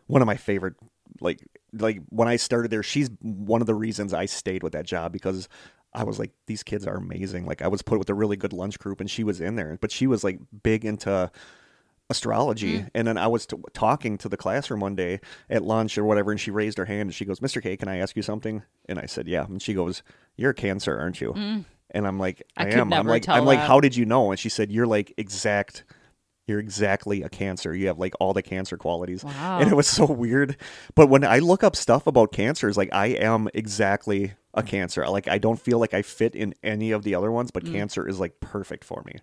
One 0.08 0.20
of 0.20 0.26
my 0.26 0.36
favorite, 0.36 0.74
like, 1.22 1.40
like 1.72 2.02
when 2.10 2.28
I 2.28 2.36
started 2.36 2.70
there, 2.70 2.82
she's 2.82 3.08
one 3.22 3.62
of 3.62 3.66
the 3.66 3.74
reasons 3.74 4.12
I 4.12 4.26
stayed 4.26 4.62
with 4.62 4.74
that 4.74 4.84
job 4.84 5.10
because 5.10 5.48
I 5.94 6.04
was 6.04 6.18
like, 6.18 6.32
these 6.46 6.62
kids 6.62 6.86
are 6.86 6.96
amazing. 6.96 7.46
Like, 7.46 7.62
I 7.62 7.68
was 7.68 7.80
put 7.80 7.98
with 7.98 8.10
a 8.10 8.14
really 8.14 8.36
good 8.36 8.52
lunch 8.52 8.78
group, 8.78 9.00
and 9.00 9.10
she 9.10 9.24
was 9.24 9.40
in 9.40 9.56
there, 9.56 9.78
but 9.80 9.90
she 9.90 10.06
was 10.06 10.22
like 10.22 10.38
big 10.62 10.84
into 10.84 11.30
astrology. 12.10 12.84
And 12.94 13.06
then 13.08 13.16
I 13.16 13.26
was 13.28 13.46
t- 13.46 13.56
talking 13.72 14.18
to 14.18 14.28
the 14.28 14.36
classroom 14.36 14.80
one 14.80 14.94
day 14.96 15.20
at 15.48 15.62
lunch 15.62 15.96
or 15.96 16.04
whatever, 16.04 16.30
and 16.30 16.40
she 16.40 16.50
raised 16.50 16.76
her 16.76 16.84
hand 16.84 17.02
and 17.08 17.14
she 17.14 17.24
goes, 17.24 17.40
"Mr. 17.40 17.62
K, 17.62 17.76
can 17.76 17.88
I 17.88 17.96
ask 17.98 18.16
you 18.16 18.22
something?" 18.22 18.62
And 18.88 18.98
I 18.98 19.06
said, 19.06 19.26
"Yeah." 19.28 19.44
And 19.44 19.62
she 19.62 19.72
goes, 19.72 20.02
"You're 20.36 20.50
a 20.50 20.54
Cancer, 20.54 20.98
aren't 20.98 21.20
you?" 21.20 21.32
And 21.92 22.06
I'm 22.06 22.18
like, 22.18 22.42
I 22.56 22.64
"I, 22.66 22.68
am." 22.70 22.92
I'm 22.92 23.06
like, 23.06 23.28
I'm 23.28 23.44
like, 23.46 23.58
"How 23.60 23.80
did 23.80 23.96
you 23.96 24.04
know?" 24.04 24.30
And 24.30 24.38
she 24.38 24.48
said, 24.50 24.70
"You're 24.70 24.86
like 24.86 25.14
exact." 25.16 25.84
You're 26.46 26.58
exactly 26.58 27.22
a 27.22 27.28
cancer. 27.28 27.72
You 27.76 27.86
have 27.86 28.00
like 28.00 28.14
all 28.18 28.32
the 28.32 28.42
cancer 28.42 28.76
qualities. 28.76 29.22
Wow. 29.22 29.60
And 29.60 29.70
it 29.70 29.76
was 29.76 29.86
so 29.86 30.04
weird. 30.04 30.56
But 30.96 31.06
when 31.08 31.22
I 31.22 31.38
look 31.38 31.62
up 31.62 31.76
stuff 31.76 32.08
about 32.08 32.32
cancers, 32.32 32.76
like 32.76 32.88
I 32.92 33.08
am 33.08 33.48
exactly 33.54 34.32
a 34.52 34.64
cancer. 34.64 35.06
Like 35.08 35.28
I 35.28 35.38
don't 35.38 35.60
feel 35.60 35.78
like 35.78 35.94
I 35.94 36.02
fit 36.02 36.34
in 36.34 36.54
any 36.64 36.90
of 36.90 37.04
the 37.04 37.14
other 37.14 37.30
ones, 37.30 37.50
Mm. 37.50 37.54
but 37.54 37.66
cancer 37.66 38.08
is 38.08 38.18
like 38.18 38.40
perfect 38.40 38.82
for 38.82 39.04
me. 39.06 39.20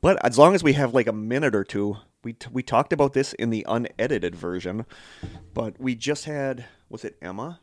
But 0.00 0.24
as 0.24 0.38
long 0.38 0.54
as 0.54 0.62
we 0.62 0.74
have 0.74 0.94
like 0.94 1.06
a 1.06 1.12
minute 1.12 1.54
or 1.54 1.64
two, 1.64 1.96
we 2.22 2.34
t- 2.34 2.48
we 2.52 2.62
talked 2.62 2.92
about 2.92 3.12
this 3.12 3.32
in 3.34 3.50
the 3.50 3.64
unedited 3.68 4.34
version, 4.34 4.86
but 5.54 5.80
we 5.80 5.94
just 5.94 6.24
had 6.24 6.66
was 6.88 7.04
it 7.04 7.16
Emma 7.22 7.60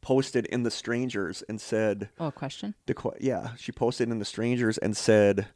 posted 0.00 0.44
in 0.46 0.64
the 0.64 0.70
strangers 0.70 1.42
and 1.48 1.60
said 1.60 2.10
Oh, 2.20 2.30
question. 2.30 2.74
the 2.86 2.94
qu- 2.94 3.14
yeah 3.20 3.54
she 3.56 3.72
posted 3.72 4.10
in 4.10 4.18
the 4.18 4.24
strangers 4.24 4.76
and 4.76 4.96
said 4.96 5.46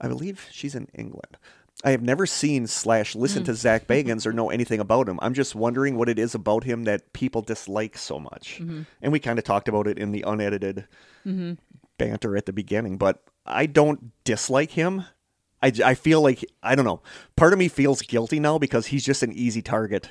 I 0.00 0.08
believe 0.08 0.48
she's 0.50 0.74
in 0.74 0.88
England. 0.94 1.36
I 1.84 1.90
have 1.90 2.02
never 2.02 2.26
seen 2.26 2.66
slash 2.66 3.14
listened 3.14 3.46
to 3.46 3.52
hmm. 3.52 3.56
Zak 3.56 3.86
Bagans 3.88 4.26
or 4.26 4.32
know 4.32 4.50
anything 4.50 4.80
about 4.80 5.08
him. 5.08 5.18
I'm 5.22 5.34
just 5.34 5.54
wondering 5.54 5.96
what 5.96 6.08
it 6.08 6.18
is 6.18 6.34
about 6.34 6.64
him 6.64 6.84
that 6.84 7.12
people 7.12 7.42
dislike 7.42 7.96
so 7.96 8.18
much. 8.18 8.58
Mm-hmm. 8.60 8.82
And 9.02 9.12
we 9.12 9.20
kind 9.20 9.38
of 9.38 9.44
talked 9.44 9.68
about 9.68 9.86
it 9.86 9.98
in 9.98 10.10
the 10.12 10.24
unedited 10.26 10.86
mm-hmm. 11.26 11.52
banter 11.96 12.36
at 12.36 12.46
the 12.46 12.52
beginning, 12.52 12.96
but 12.96 13.22
I 13.48 13.66
don't 13.66 14.12
dislike 14.24 14.72
him. 14.72 15.04
I, 15.62 15.72
I 15.84 15.94
feel 15.94 16.20
like, 16.22 16.44
I 16.62 16.74
don't 16.74 16.84
know. 16.84 17.02
Part 17.34 17.52
of 17.52 17.58
me 17.58 17.68
feels 17.68 18.02
guilty 18.02 18.38
now 18.38 18.58
because 18.58 18.86
he's 18.86 19.04
just 19.04 19.22
an 19.22 19.32
easy 19.32 19.60
target 19.62 20.08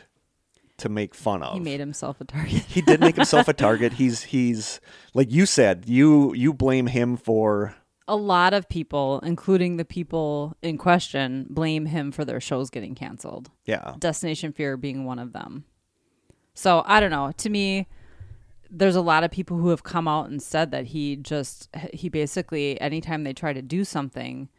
to 0.77 0.89
make 0.89 1.15
fun 1.15 1.41
of. 1.41 1.53
He 1.53 1.59
made 1.59 1.79
himself 1.79 2.19
a 2.21 2.25
target. 2.25 2.63
he 2.67 2.81
did 2.81 2.99
make 2.99 3.15
himself 3.15 3.47
a 3.47 3.53
target. 3.67 3.93
He's 3.93 4.23
he's 4.23 4.79
like 5.13 5.31
you 5.31 5.45
said, 5.45 5.85
you 5.87 6.33
you 6.35 6.53
blame 6.53 6.87
him 6.87 7.15
for 7.17 7.75
a 8.09 8.15
lot 8.15 8.53
of 8.53 8.69
people, 8.69 9.19
including 9.21 9.77
the 9.77 9.85
people 9.85 10.55
in 10.61 10.77
question, 10.77 11.45
blame 11.49 11.87
him 11.87 12.11
for 12.11 12.23
their 12.25 12.39
shows 12.39 12.69
getting 12.69 12.95
canceled. 12.95 13.49
yeah. 13.65 13.95
Destination 13.99 14.51
Fear 14.53 14.77
being 14.77 15.03
one 15.05 15.19
of 15.19 15.33
them. 15.33 15.65
So 16.53 16.83
I 16.85 16.99
don't 16.99 17.11
know. 17.11 17.31
To 17.37 17.49
me, 17.49 17.87
there's 18.69 18.95
a 18.95 19.01
lot 19.01 19.23
of 19.23 19.31
people 19.31 19.57
who 19.57 19.69
have 19.69 19.83
come 19.83 20.07
out 20.07 20.29
and 20.29 20.41
said 20.41 20.71
that 20.71 20.87
he 20.87 21.15
just 21.15 21.69
he 21.93 22.09
basically 22.09 22.79
anytime 22.81 23.23
they 23.23 23.33
try 23.33 23.53
to 23.53 23.61
do 23.61 23.83
something, 23.83 24.49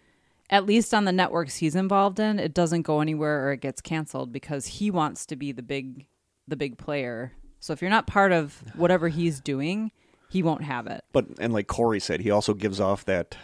at 0.50 0.66
least 0.66 0.94
on 0.94 1.04
the 1.04 1.12
networks 1.12 1.56
he's 1.56 1.74
involved 1.74 2.18
in, 2.18 2.38
it 2.38 2.54
doesn't 2.54 2.82
go 2.82 3.00
anywhere 3.00 3.46
or 3.46 3.52
it 3.52 3.60
gets 3.60 3.80
canceled 3.80 4.32
because 4.32 4.66
he 4.66 4.90
wants 4.90 5.26
to 5.26 5.36
be 5.36 5.52
the 5.52 5.62
big 5.62 6.06
the 6.46 6.56
big 6.56 6.78
player. 6.78 7.32
So 7.60 7.72
if 7.72 7.82
you're 7.82 7.90
not 7.90 8.06
part 8.06 8.32
of 8.32 8.62
whatever 8.74 9.08
he's 9.08 9.40
doing, 9.54 9.90
he 10.30 10.42
won't 10.42 10.62
have 10.64 10.86
it. 10.86 11.04
But 11.12 11.26
and 11.38 11.52
like 11.52 11.66
Kory 11.66 12.00
said, 12.00 12.20
he 12.20 12.30
also 12.30 12.54
gives 12.54 12.80
off 12.80 13.04
that 13.06 13.36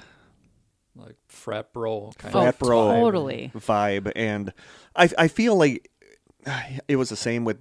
Like 0.96 1.16
frat 1.28 1.72
bro 1.72 2.12
kind 2.18 2.32
Frat 2.32 2.54
of 2.54 2.58
bro. 2.58 3.00
Totally. 3.00 3.52
vibe, 3.54 4.12
and 4.14 4.52
I 4.96 5.08
I 5.18 5.28
feel 5.28 5.56
like 5.56 5.90
it 6.88 6.96
was 6.96 7.08
the 7.08 7.16
same 7.16 7.44
with 7.44 7.58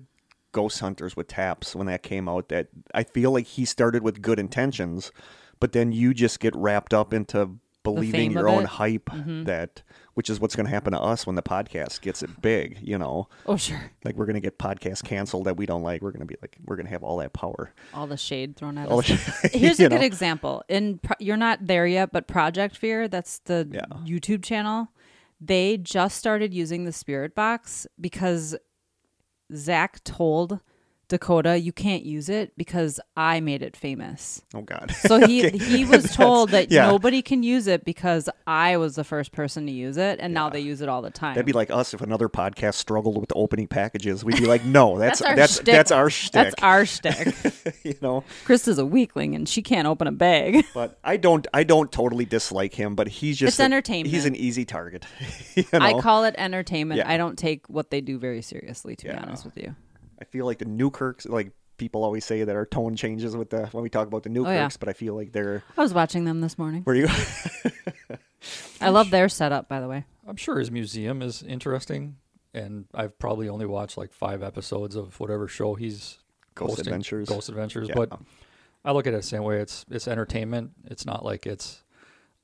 Ghost 0.54 0.80
Hunters 0.80 1.18
with 1.18 1.28
Taps 1.28 1.76
when 1.76 1.88
that 1.88 2.02
came 2.04 2.30
out. 2.30 2.48
That 2.50 2.68
I 2.94 3.04
feel 3.04 3.32
like 3.32 3.46
he 3.48 3.66
started 3.66 4.02
with 4.04 4.22
good 4.22 4.40
intentions, 4.40 5.12
but 5.60 5.74
then 5.74 5.92
you 5.92 6.14
just 6.14 6.40
get 6.40 6.56
wrapped 6.56 6.94
up 6.94 7.14
into 7.14 7.58
believing 7.84 8.32
your 8.32 8.48
own 8.48 8.64
it. 8.64 8.70
hype 8.70 9.10
mm-hmm. 9.10 9.44
that 9.44 9.84
which 10.14 10.30
is 10.30 10.40
what's 10.40 10.56
going 10.56 10.66
to 10.66 10.70
happen 10.72 10.94
to 10.94 11.00
us 11.02 11.28
when 11.28 11.36
the 11.36 11.42
podcast 11.42 12.00
gets 12.00 12.24
it 12.24 12.42
big 12.42 12.78
you 12.82 12.98
know 12.98 13.28
Oh 13.46 13.58
sure. 13.58 13.92
like 14.06 14.16
we're 14.16 14.26
going 14.26 14.36
to 14.36 14.40
get 14.40 14.58
podcast 14.58 15.04
canceled 15.04 15.48
that 15.48 15.58
we 15.58 15.66
don't 15.66 15.84
like 15.84 16.02
we're 16.02 16.12
going 16.12 16.22
to 16.22 16.26
be 16.26 16.38
like 16.42 16.56
we're 16.64 16.78
going 16.78 16.86
to 16.86 16.92
have 16.94 17.04
all 17.04 17.18
that 17.18 17.34
power 17.34 17.74
All 17.94 18.08
the 18.08 18.16
shade 18.16 18.56
thrown 18.56 18.78
at 18.78 18.88
All 18.88 19.00
us. 19.00 19.08
Here's 19.52 19.80
a 19.82 19.90
good 19.90 20.00
know? 20.00 20.06
example. 20.06 20.64
In 20.70 21.00
pro- 21.00 21.18
you're 21.20 21.36
not 21.36 21.68
there 21.68 21.86
yet, 21.86 22.14
but 22.14 22.26
Project 22.26 22.78
Fear, 22.78 23.10
that's 23.10 23.40
the 23.40 23.68
Yeah. 23.70 23.82
YouTube 24.06 24.44
channel. 24.46 24.88
They 25.42 25.76
just 25.76 26.18
started 26.18 26.54
using 26.54 26.86
the 26.86 26.94
Spirit 26.94 27.36
Box 27.36 27.86
because 28.00 28.56
Zak 29.56 30.04
told 30.04 30.60
Dakota, 31.10 31.60
"You 31.60 31.72
can't 31.72 32.04
use 32.04 32.30
it 32.30 32.54
because 32.58 33.00
I 33.16 33.40
made 33.40 33.62
it 33.62 33.76
famous." 33.76 34.42
oh 34.54 34.62
god 34.62 34.92
So 35.02 35.20
he 35.28 35.46
Okay. 35.48 35.58
he 35.58 35.86
was 35.86 36.12
told 36.16 36.50
that 36.52 36.72
yeah. 36.72 36.86
nobody 36.88 37.22
can 37.22 37.44
use 37.44 37.68
it 37.68 37.84
because 37.86 38.30
I 38.48 38.78
was 38.78 38.96
the 38.96 39.04
first 39.04 39.32
person 39.32 39.66
to 39.68 39.72
use 39.72 39.98
it, 39.98 40.20
and 40.22 40.34
now 40.34 40.50
they 40.50 40.60
use 40.62 40.82
it 40.82 40.90
all 40.90 41.02
the 41.02 41.12
time. 41.12 41.36
That'd 41.36 41.46
be 41.46 41.54
like 41.54 41.70
us 41.72 41.94
if 41.94 42.02
another 42.02 42.30
podcast 42.30 42.76
struggled 42.76 43.20
with 43.20 43.32
opening 43.36 43.68
packages. 43.68 44.24
We'd 44.24 44.38
be 44.38 44.46
like, 44.46 44.64
no, 44.66 44.98
that's 44.98 45.20
That's 45.34 45.60
our 45.60 45.64
that's 45.64 45.92
our 45.92 46.10
shtick. 46.10 46.32
That's 46.34 46.56
our 46.64 46.86
shtick. 46.86 47.36
you 47.84 47.96
know. 48.02 48.24
Chris 48.46 48.68
is 48.68 48.78
a 48.80 48.86
weakling 48.86 49.36
and 49.36 49.48
she 49.48 49.62
can't 49.62 49.88
open 49.88 50.08
a 50.08 50.12
bag. 50.12 50.66
But 50.74 50.98
I 51.04 51.18
don't 51.18 51.46
I 51.54 51.64
don't 51.64 51.92
totally 51.92 52.26
dislike 52.26 52.74
him, 52.74 52.96
but 52.96 53.08
he's 53.08 53.38
just 53.38 53.54
It's 53.56 53.60
a- 53.60 53.64
entertainment. 53.64 54.14
He's 54.14 54.26
an 54.26 54.36
easy 54.36 54.66
target. 54.66 55.06
you 55.56 55.64
know? 55.74 55.80
I 55.80 56.00
call 56.02 56.24
it 56.24 56.36
entertainment. 56.38 56.98
Yeah. 57.00 57.10
I 57.12 57.18
don't 57.18 57.38
take 57.38 57.68
what 57.68 57.90
they 57.92 58.02
do 58.02 58.18
very 58.18 58.42
seriously, 58.42 58.96
to 58.98 59.08
Yeah. 59.08 59.18
be 59.20 59.24
honest 59.28 59.46
with 59.46 59.58
you. 59.58 59.76
I 60.24 60.26
feel 60.26 60.46
like 60.46 60.60
the 60.60 60.66
Newkirks 60.66 61.26
like 61.26 61.52
people 61.76 62.04
always 62.06 62.24
say 62.24 62.44
that 62.46 62.56
our 62.56 62.66
tone 62.66 62.96
changes 62.96 63.36
with 63.36 63.50
the 63.50 63.66
when 63.68 63.84
we 63.84 63.90
talk 63.90 64.08
about 64.08 64.24
the 64.24 64.30
Newkirks, 64.30 64.50
Oh, 64.52 64.54
yeah. 64.54 64.70
but 64.80 64.88
I 64.88 64.94
feel 64.94 65.16
like 65.16 65.34
they're 65.34 65.64
I 65.78 65.82
was 65.82 65.94
watching 65.94 66.24
them 66.24 66.40
this 66.40 66.58
morning. 66.58 66.84
where 66.84 66.96
you 66.96 67.08
I 68.82 68.90
love 68.90 69.10
their 69.10 69.30
setup, 69.30 69.68
by 69.70 69.80
the 69.80 69.88
way. 69.88 70.06
I'm 70.28 70.36
sure 70.36 70.60
his 70.60 70.72
museum 70.72 71.22
is 71.22 71.44
interesting, 71.44 72.18
and 72.54 72.86
I've 72.94 73.18
probably 73.20 73.48
only 73.50 73.66
watched 73.66 73.98
like 73.98 74.12
five 74.14 74.44
episodes 74.44 74.96
of 74.96 75.20
whatever 75.20 75.48
show 75.48 75.76
he's 75.76 76.20
Ghost 76.56 76.72
hosting, 76.72 76.88
Adventures. 76.88 77.28
Ghost 77.30 77.50
Adventures, 77.50 77.90
Yeah. 77.90 77.96
but 77.96 78.20
I 78.86 78.92
look 78.92 79.08
at 79.08 79.14
it 79.14 79.18
the 79.18 79.24
same 79.24 79.44
way. 79.44 79.60
It's 79.60 79.86
it's 79.90 80.08
entertainment. 80.08 80.72
It's 80.86 81.06
not 81.06 81.24
like 81.26 81.46
it's 81.46 81.84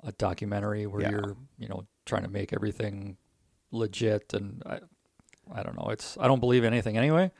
a 0.03 0.11
documentary 0.13 0.85
where 0.87 1.01
Yeah. 1.01 1.11
you're 1.11 1.37
you 1.57 1.67
know 1.69 1.85
trying 2.05 2.23
to 2.23 2.29
make 2.29 2.51
everything 2.53 3.17
legit. 3.71 4.33
And 4.33 4.63
I 4.65 4.79
I 5.53 5.63
don't 5.63 5.77
know. 5.77 5.89
It's 5.91 6.17
I 6.19 6.27
don't 6.27 6.39
believe 6.39 6.63
anything 6.63 6.97
anyway. 6.97 7.31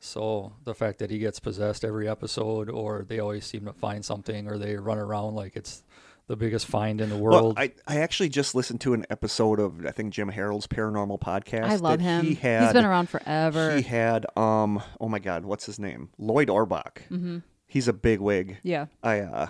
So 0.00 0.54
the 0.64 0.74
fact 0.74 0.98
that 1.00 1.10
he 1.10 1.18
gets 1.18 1.38
possessed 1.40 1.84
every 1.84 2.08
episode, 2.08 2.70
or 2.70 3.04
they 3.06 3.18
always 3.20 3.44
seem 3.44 3.66
to 3.66 3.72
find 3.72 4.04
something, 4.04 4.48
or 4.48 4.56
they 4.58 4.76
run 4.76 4.98
around 4.98 5.34
like 5.34 5.56
it's 5.56 5.82
the 6.26 6.36
biggest 6.36 6.66
find 6.66 7.00
in 7.00 7.10
the 7.10 7.16
Well, 7.18 7.42
world. 7.42 7.54
I, 7.58 7.72
I 7.86 7.98
actually 7.98 8.28
just 8.30 8.54
listened 8.54 8.80
to 8.82 8.94
an 8.94 9.04
episode 9.10 9.60
of 9.60 9.84
I 9.84 9.90
think 9.90 10.12
Jim 10.14 10.28
Harold's 10.30 10.66
Paranormal 10.66 11.20
podcast. 11.20 11.64
I 11.64 11.76
love 11.76 12.00
him. 12.00 12.24
He 12.24 12.34
had, 12.34 12.62
He's 12.64 12.72
been 12.72 12.84
around 12.84 13.08
forever. 13.10 13.76
He 13.76 13.82
had 13.82 14.24
um 14.36 14.82
oh 15.00 15.08
my 15.08 15.18
god, 15.18 15.44
what's 15.44 15.66
his 15.66 15.78
name? 15.78 16.08
Lloyd 16.18 16.48
Auerbach. 16.48 17.02
Mm-hmm. 17.10 17.38
He's 17.66 17.86
a 17.88 17.92
big 17.92 18.20
wig. 18.20 18.58
yeah. 18.62 18.86
I 19.02 19.20
uh 19.20 19.48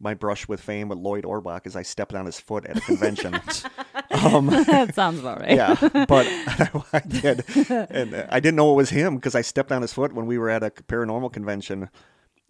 my 0.00 0.14
brush 0.14 0.48
with 0.48 0.60
fame 0.60 0.88
with 0.88 0.98
Lloyd 0.98 1.24
Auerbach 1.24 1.64
is 1.64 1.76
I 1.76 1.82
stepped 1.82 2.14
on 2.14 2.26
his 2.26 2.40
foot 2.40 2.66
at 2.66 2.76
a 2.76 2.80
convention. 2.80 3.40
um, 4.22 4.46
that 4.66 4.94
sounds 4.94 5.20
about 5.20 5.40
right. 5.40 5.56
yeah, 5.56 5.74
but 6.06 6.26
I 6.92 7.02
did, 7.06 7.44
and 7.68 8.14
I 8.30 8.40
didn't 8.40 8.56
know 8.56 8.72
it 8.72 8.76
was 8.76 8.90
him 8.90 9.16
because 9.16 9.34
I 9.34 9.42
stepped 9.42 9.72
on 9.72 9.82
his 9.82 9.92
foot 9.92 10.12
when 10.12 10.26
we 10.26 10.38
were 10.38 10.50
at 10.50 10.62
a 10.62 10.70
paranormal 10.70 11.32
convention, 11.32 11.88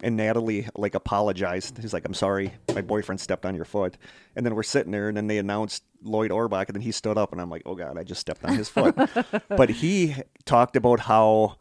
and 0.01 0.15
Natalie 0.15 0.67
like 0.75 0.95
apologized. 0.95 1.77
He's 1.79 1.93
like, 1.93 2.05
"I'm 2.05 2.13
sorry, 2.13 2.53
my 2.73 2.81
boyfriend 2.81 3.19
stepped 3.19 3.45
on 3.45 3.55
your 3.55 3.65
foot," 3.65 3.97
and 4.35 4.45
then 4.45 4.55
we're 4.55 4.63
sitting 4.63 4.91
there, 4.91 5.07
and 5.07 5.17
then 5.17 5.27
they 5.27 5.37
announced 5.37 5.83
Lloyd 6.03 6.31
Auerbach, 6.31 6.69
and 6.69 6.75
then 6.75 6.81
he 6.81 6.91
stood 6.91 7.17
up, 7.17 7.31
and 7.31 7.41
I'm 7.41 7.49
like, 7.49 7.63
"Oh 7.65 7.75
God, 7.75 7.97
I 7.97 8.03
just 8.03 8.21
stepped 8.21 8.43
on 8.43 8.55
his 8.55 8.69
foot," 8.69 8.95
but 9.49 9.69
he 9.69 10.15
talked 10.45 10.75
about 10.75 11.01
how 11.01 11.57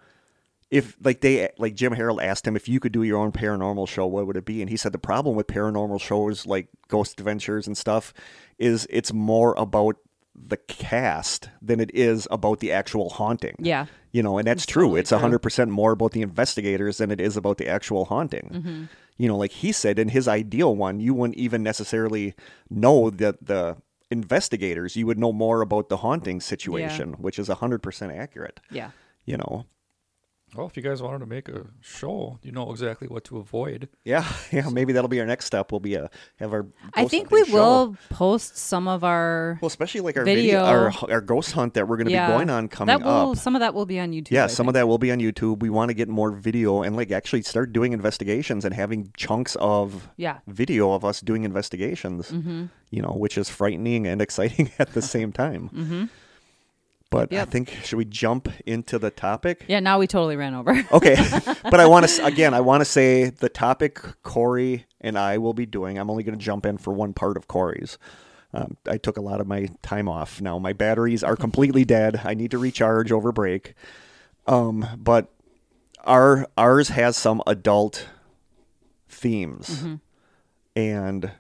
if 0.73 0.97
like 1.05 1.21
they 1.21 1.51
like 1.59 1.75
Jim 1.75 1.93
Harold 1.93 2.23
asked 2.23 2.47
him 2.49 2.57
if 2.57 2.67
you 2.67 2.81
could 2.81 2.93
do 2.93 3.03
your 3.03 3.19
own 3.19 3.31
paranormal 3.31 3.87
show, 3.87 4.07
what 4.07 4.27
would 4.27 4.39
it 4.39 4.47
be? 4.47 4.63
And 4.63 4.71
he 4.71 4.79
said 4.79 4.93
the 4.93 4.99
problem 4.99 5.37
with 5.37 5.47
paranormal 5.47 6.01
shows 6.01 6.47
like 6.47 6.69
Ghost 6.89 7.21
Adventures 7.21 7.67
and 7.67 7.77
stuff 7.77 8.15
is 8.59 8.87
it's 8.89 9.13
more 9.13 9.55
about 9.59 9.97
the 10.35 10.57
cast 10.57 11.51
than 11.61 11.79
it 11.79 11.91
is 11.95 12.27
about 12.31 12.61
the 12.61 12.73
actual 12.73 13.11
haunting. 13.11 13.55
Yeah. 13.59 13.85
You 14.13 14.23
know, 14.23 14.39
and 14.39 14.47
that's 14.47 14.65
true. 14.65 14.85
totally 14.85 15.01
it's 15.01 15.11
true. 15.11 15.19
hundred 15.19 15.41
percent 15.41 15.71
more 15.71 15.93
about 15.93 16.13
the 16.13 16.23
investigators 16.23 16.97
than 16.97 17.11
it 17.11 17.21
is 17.21 17.37
about 17.37 17.59
the 17.59 17.69
actual 17.69 18.07
haunting. 18.07 18.51
Mm-hmm. 18.51 18.85
You 19.19 19.29
know, 19.29 19.37
like 19.37 19.53
he 19.53 19.73
said 19.73 19.99
in 19.99 20.09
his 20.09 20.27
ideal 20.27 20.75
one, 20.75 21.01
you 21.01 21.13
wouldn't 21.13 21.37
even 21.37 21.63
necessarily 21.63 22.35
know 22.71 23.11
that 23.11 23.45
the 23.45 23.77
investigators. 24.11 24.97
You 24.97 25.07
would 25.07 25.19
know 25.19 25.35
more 25.35 25.61
about 25.61 25.91
the 25.91 25.99
haunting 25.99 26.41
situation, 26.41 27.13
which 27.19 27.39
is 27.39 27.49
hundred 27.49 27.83
percent 27.83 28.13
accurate. 28.13 28.59
Yeah. 28.71 28.93
You 29.27 29.37
know. 29.37 29.67
Well, 30.55 30.67
if 30.67 30.77
you 30.77 30.83
guys 30.83 31.01
wanted 31.01 31.21
to 31.21 31.27
make 31.27 31.49
a 31.49 31.65
show, 31.81 32.39
you 32.43 32.53
know 32.53 32.71
exactly 32.71 33.09
what 33.09 33.25
to 33.25 33.39
avoid. 33.39 33.89
Yeah, 34.05 34.31
yeah. 34.53 34.69
Maybe 34.69 34.93
that'll 34.93 35.09
be 35.09 35.19
our 35.21 35.27
next 35.27 35.47
step. 35.47 35.73
We'll 35.73 35.81
be 35.81 35.95
a 35.95 36.11
have 36.37 36.53
our. 36.53 36.67
I 36.93 37.07
think 37.09 37.31
we 37.31 37.45
show. 37.47 37.53
will 37.55 37.97
post 38.11 38.59
some 38.59 38.87
of 38.87 39.03
our 39.03 39.59
Well, 39.63 39.69
especially 39.69 40.03
like 40.03 40.19
our 40.19 40.25
Video. 40.25 40.61
video, 40.61 40.65
our 40.65 40.93
our 41.11 41.21
ghost 41.23 41.53
hunt 41.53 41.73
that 41.75 41.89
we're 41.89 41.97
going 41.97 42.07
to 42.09 42.13
yeah, 42.13 42.27
be 42.27 42.33
going 42.35 42.51
on 42.51 42.69
coming 42.69 42.99
that 42.99 43.05
will, 43.05 43.31
up. 43.31 43.37
Some 43.39 43.57
of 43.57 43.61
that 43.61 43.73
will 43.73 43.87
be 43.87 43.99
on 43.99 44.13
YouTube. 44.13 44.31
Yeah, 44.31 44.45
I 44.45 44.49
some 44.49 44.69
of 44.69 44.75
that 44.75 44.87
will 44.87 44.99
be 44.99 45.11
on 45.11 45.21
YouTube. 45.21 45.61
We 45.61 45.71
want 45.71 45.89
to 45.89 45.95
get 45.95 46.09
more 46.09 46.31
video 46.31 46.83
and 46.83 46.97
like 46.97 47.11
actually 47.11 47.43
start 47.43 47.73
doing 47.73 47.95
investigations 47.95 48.67
and 48.67 48.75
having 48.75 49.11
chunks 49.17 49.57
of 49.57 50.11
Yeah. 50.19 50.39
video 50.47 50.93
of 50.93 51.03
us 51.05 51.23
doing 51.23 51.45
investigations. 51.45 52.31
Mm-hmm. 52.31 52.67
You 52.91 53.01
know, 53.01 53.13
which 53.13 53.39
is 53.39 53.49
frightening 53.49 54.07
and 54.07 54.21
exciting 54.27 54.71
at 54.79 54.93
the 54.93 55.01
same 55.01 55.33
time. 55.33 55.71
Mm-hmm. 55.75 56.05
But 57.13 57.33
I 57.33 57.45
think 57.45 57.71
should 57.85 57.99
we 57.99 58.07
jump 58.07 58.49
into 58.67 58.99
the 58.99 59.11
topic? 59.11 59.67
Yeah. 59.69 59.81
Now 59.81 59.99
we 59.99 60.07
totally 60.07 60.37
ran 60.37 60.55
over. 60.55 60.73
Okay, 60.93 61.17
but 61.63 61.79
I 61.79 61.87
want 61.87 62.09
to 62.09 62.25
again. 62.25 62.55
I 62.55 62.61
want 62.61 62.81
to 62.81 62.85
say 62.85 63.31
the 63.31 63.49
topic 63.49 64.01
Kory 64.23 64.87
and 65.01 65.19
I 65.19 65.39
will 65.39 65.53
be 65.55 65.67
doing. 65.67 65.99
I'm 65.99 66.11
only 66.11 66.23
going 66.23 66.39
to 66.39 66.45
jump 66.45 66.67
in 66.67 66.79
for 66.79 66.93
one 66.93 67.13
part 67.13 67.37
of 67.37 67.49
Kory's. 67.49 67.99
Um, 68.55 68.77
I 68.87 68.99
took 68.99 69.17
a 69.17 69.21
lot 69.21 69.41
of 69.41 69.47
my 69.47 69.69
time 69.83 70.09
off. 70.09 70.41
Now 70.41 70.59
my 70.59 70.73
batteries 70.73 71.23
are 71.23 71.37
completely 71.37 71.85
dead. 71.85 72.21
I 72.25 72.35
need 72.35 72.51
to 72.51 72.59
recharge 72.59 73.13
over 73.13 73.33
break. 73.33 73.75
Um, 74.47 74.87
but 74.97 75.33
our 76.05 76.47
ours 76.57 76.89
has 76.89 77.17
some 77.17 77.43
adult 77.47 78.07
themes, 79.09 79.85
and 80.75 81.31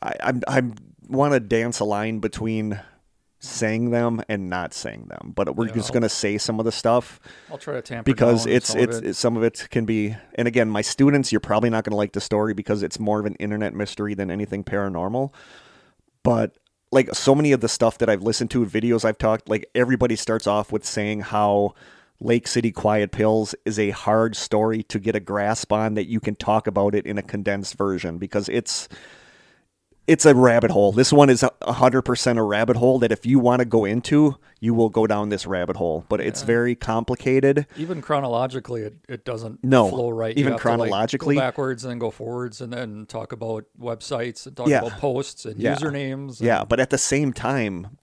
I 0.00 0.12
I'm 0.20 0.42
I'm 0.46 0.74
want 1.08 1.34
to 1.34 1.40
dance 1.40 1.80
a 1.80 1.84
line 1.84 2.18
between 2.20 2.80
saying 3.40 3.90
them 3.90 4.20
and 4.28 4.50
not 4.50 4.74
saying 4.74 5.06
them. 5.08 5.32
But 5.34 5.54
we're 5.54 5.66
Yeah. 5.68 5.74
just 5.74 5.92
going 5.92 6.02
to 6.02 6.08
say 6.08 6.38
some 6.38 6.58
of 6.58 6.64
the 6.64 6.72
stuff 6.72 7.20
I'll 7.50 7.58
try 7.58 7.74
to 7.74 7.82
tamper 7.82 8.02
because 8.04 8.46
it's 8.46 8.68
some 8.68 8.80
of 8.82 8.90
it. 8.90 9.04
it's 9.06 9.18
some 9.18 9.36
of 9.36 9.42
it 9.44 9.68
can 9.70 9.84
be 9.84 10.16
and 10.34 10.48
again 10.48 10.68
my 10.68 10.80
students 10.82 11.30
you're 11.30 11.40
probably 11.40 11.70
not 11.70 11.84
going 11.84 11.92
to 11.92 11.96
like 11.96 12.12
the 12.12 12.20
story 12.20 12.52
because 12.52 12.82
it's 12.82 12.98
more 12.98 13.20
of 13.20 13.26
an 13.26 13.34
internet 13.36 13.74
mystery 13.74 14.14
than 14.14 14.30
anything 14.30 14.64
paranormal 14.64 15.32
but 16.24 16.56
like 16.90 17.14
so 17.14 17.34
many 17.34 17.52
of 17.52 17.60
the 17.60 17.68
stuff 17.68 17.98
that 17.98 18.08
I've 18.10 18.22
listened 18.22 18.50
to 18.52 18.66
videos 18.66 19.04
I've 19.04 19.18
talked 19.18 19.48
like 19.48 19.70
everybody 19.74 20.16
starts 20.16 20.46
off 20.48 20.72
with 20.72 20.84
saying 20.84 21.20
how 21.20 21.74
Lake 22.20 22.48
City 22.48 22.72
Quiet 22.72 23.12
Pills 23.12 23.54
is 23.64 23.78
a 23.78 23.90
hard 23.90 24.34
story 24.34 24.82
to 24.84 24.98
get 24.98 25.14
a 25.14 25.20
grasp 25.20 25.72
on 25.72 25.94
that 25.94 26.08
you 26.08 26.18
can 26.18 26.34
talk 26.34 26.66
about 26.66 26.96
it 26.96 27.06
in 27.06 27.16
a 27.18 27.22
condensed 27.22 27.76
version 27.76 28.18
because 28.18 28.48
it's 28.48 28.88
it's 30.08 30.24
a 30.26 30.34
rabbit 30.34 30.70
hole. 30.72 30.90
This 30.90 31.12
one 31.12 31.30
is 31.30 31.44
a 31.44 31.72
hundred 31.72 32.02
percent 32.02 32.38
a 32.38 32.42
rabbit 32.42 32.76
hole 32.76 32.98
that 33.00 33.12
if 33.12 33.24
you 33.26 33.38
want 33.38 33.60
to 33.60 33.64
go 33.66 33.84
into, 33.84 34.36
you 34.58 34.72
will 34.74 34.88
go 34.88 35.06
down 35.06 35.28
this 35.28 35.46
rabbit 35.46 35.76
hole. 35.76 36.04
But 36.08 36.20
it's 36.20 36.42
very 36.42 36.74
complicated. 36.74 37.66
even 37.76 38.00
chronologically, 38.02 38.82
it, 38.82 38.96
it 39.08 39.24
doesn't 39.24 39.62
No, 39.62 39.88
flow 39.90 40.08
right. 40.10 40.36
You 40.36 40.40
even 40.40 40.52
have 40.54 40.62
to, 40.62 40.68
like, 40.68 40.78
chronologically- 40.78 41.34
go 41.36 41.40
backwards 41.42 41.84
and 41.84 41.90
then 41.92 41.98
go 41.98 42.10
forwards, 42.10 42.60
and 42.60 42.72
then 42.72 43.06
talk 43.06 43.32
about 43.32 43.66
websites 43.80 44.46
and 44.46 44.56
talk 44.56 44.68
Yeah. 44.68 44.80
about 44.80 44.98
posts 44.98 45.44
and 45.44 45.60
Yeah. 45.60 45.76
usernames. 45.76 46.40
Yeah, 46.40 46.64
but 46.64 46.80
at 46.80 46.90
the 46.90 46.98
same 46.98 47.32
time, 47.32 47.98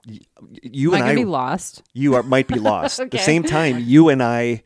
you 0.62 0.91
Am 0.91 0.96
and 0.96 1.02
gonna 1.02 1.12
I, 1.12 1.15
be 1.15 1.26
lost? 1.26 1.82
you 1.94 2.13
are, 2.15 2.24
might 2.24 2.48
be 2.48 2.60
lost. 2.60 3.00
At 3.00 3.12
the 3.12 3.18
same 3.18 3.44
time, 3.44 3.80
you 3.80 4.10
and 4.10 4.22
I 4.24 4.62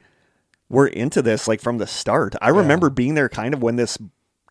were 0.69 0.87
into 0.87 1.21
this 1.21 1.47
like 1.47 1.61
from 1.61 1.77
the 1.77 1.87
start. 1.87 2.35
I 2.41 2.49
remember 2.49 2.89
being 2.89 3.15
there 3.15 3.29
kind 3.29 3.53
of 3.53 3.61
when 3.63 3.77
this 3.77 3.97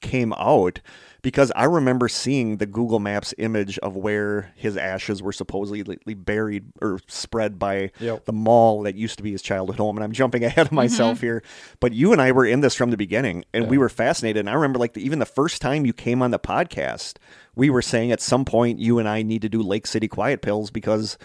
came 0.00 0.32
out 0.34 0.80
because 1.22 1.50
I 1.56 1.64
remember 1.64 2.08
seeing 2.08 2.58
the 2.58 2.66
Google 2.66 3.00
Maps 3.00 3.34
image 3.38 3.78
of 3.78 3.96
where 3.96 4.52
his 4.54 4.76
ashes 4.76 5.22
were 5.22 5.32
supposedly 5.32 6.14
buried 6.14 6.66
or 6.80 7.00
spread 7.08 7.58
by 7.58 7.90
Yep. 8.00 8.26
the 8.26 8.32
mall 8.32 8.82
that 8.82 8.94
used 8.94 9.16
to 9.16 9.22
be 9.22 9.32
his 9.32 9.42
childhood 9.42 9.78
home. 9.78 9.96
And 9.96 10.04
I'm 10.04 10.12
jumping 10.12 10.44
ahead 10.44 10.66
of 10.66 10.72
myself 10.72 11.18
mm-hmm. 11.18 11.26
here, 11.26 11.42
but 11.80 11.92
you 11.92 12.12
and 12.12 12.22
I 12.22 12.32
were 12.32 12.46
in 12.46 12.60
this 12.60 12.74
from 12.74 12.90
the 12.90 12.96
beginning, 12.96 13.44
and 13.52 13.68
we 13.68 13.78
were 13.78 13.88
fascinated. 13.88 14.40
And 14.40 14.50
I 14.50 14.54
remember 14.54 14.78
like 14.78 14.94
the, 14.94 15.04
even 15.04 15.18
the 15.18 15.26
first 15.26 15.60
time 15.60 15.84
you 15.84 15.92
came 15.92 16.22
on 16.22 16.30
the 16.30 16.38
podcast, 16.38 17.16
we 17.56 17.70
were 17.70 17.82
saying 17.82 18.12
at 18.12 18.20
some 18.20 18.44
point 18.44 18.78
you 18.78 18.98
and 18.98 19.08
I 19.08 19.22
need 19.22 19.42
to 19.42 19.48
do 19.48 19.60
Lake 19.62 19.86
City 19.86 20.06
Quiet 20.06 20.42
Pills 20.42 20.70
because 20.70 21.18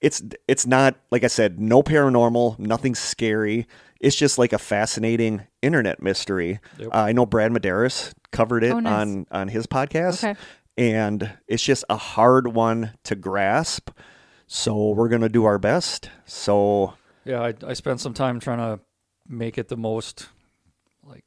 it's 0.00 0.22
it's 0.48 0.66
not 0.66 0.96
like 1.10 1.24
I 1.24 1.28
said, 1.28 1.58
no 1.58 1.82
paranormal, 1.82 2.58
nothing 2.58 2.94
scary. 2.94 3.66
It's 4.00 4.16
just 4.16 4.38
like 4.38 4.52
a 4.54 4.58
fascinating 4.58 5.46
internet 5.62 6.02
mystery. 6.02 6.58
Yep. 6.78 6.88
Uh, 6.92 6.96
I 6.98 7.12
know 7.12 7.26
Brad 7.26 7.52
Medeiros 7.52 8.12
covered 8.32 8.64
it 8.64 8.72
Oh, 8.72 8.80
nice. 8.80 8.92
on 8.92 9.26
on 9.30 9.48
his 9.48 9.66
podcast, 9.66 10.24
Okay. 10.24 10.40
and 10.78 11.32
it's 11.46 11.62
just 11.62 11.84
a 11.90 11.96
hard 11.96 12.48
one 12.48 12.92
to 13.04 13.14
grasp. 13.14 13.90
So 14.46 14.90
we're 14.90 15.08
gonna 15.08 15.28
do 15.28 15.44
our 15.44 15.58
best. 15.58 16.10
So 16.24 16.94
yeah. 17.24 17.42
I, 17.42 17.54
I 17.66 17.72
spent 17.74 18.00
some 18.00 18.14
time 18.14 18.40
trying 18.40 18.58
to 18.58 18.80
make 19.28 19.58
it 19.58 19.68
the 19.68 19.76
most 19.76 20.28
like 21.04 21.24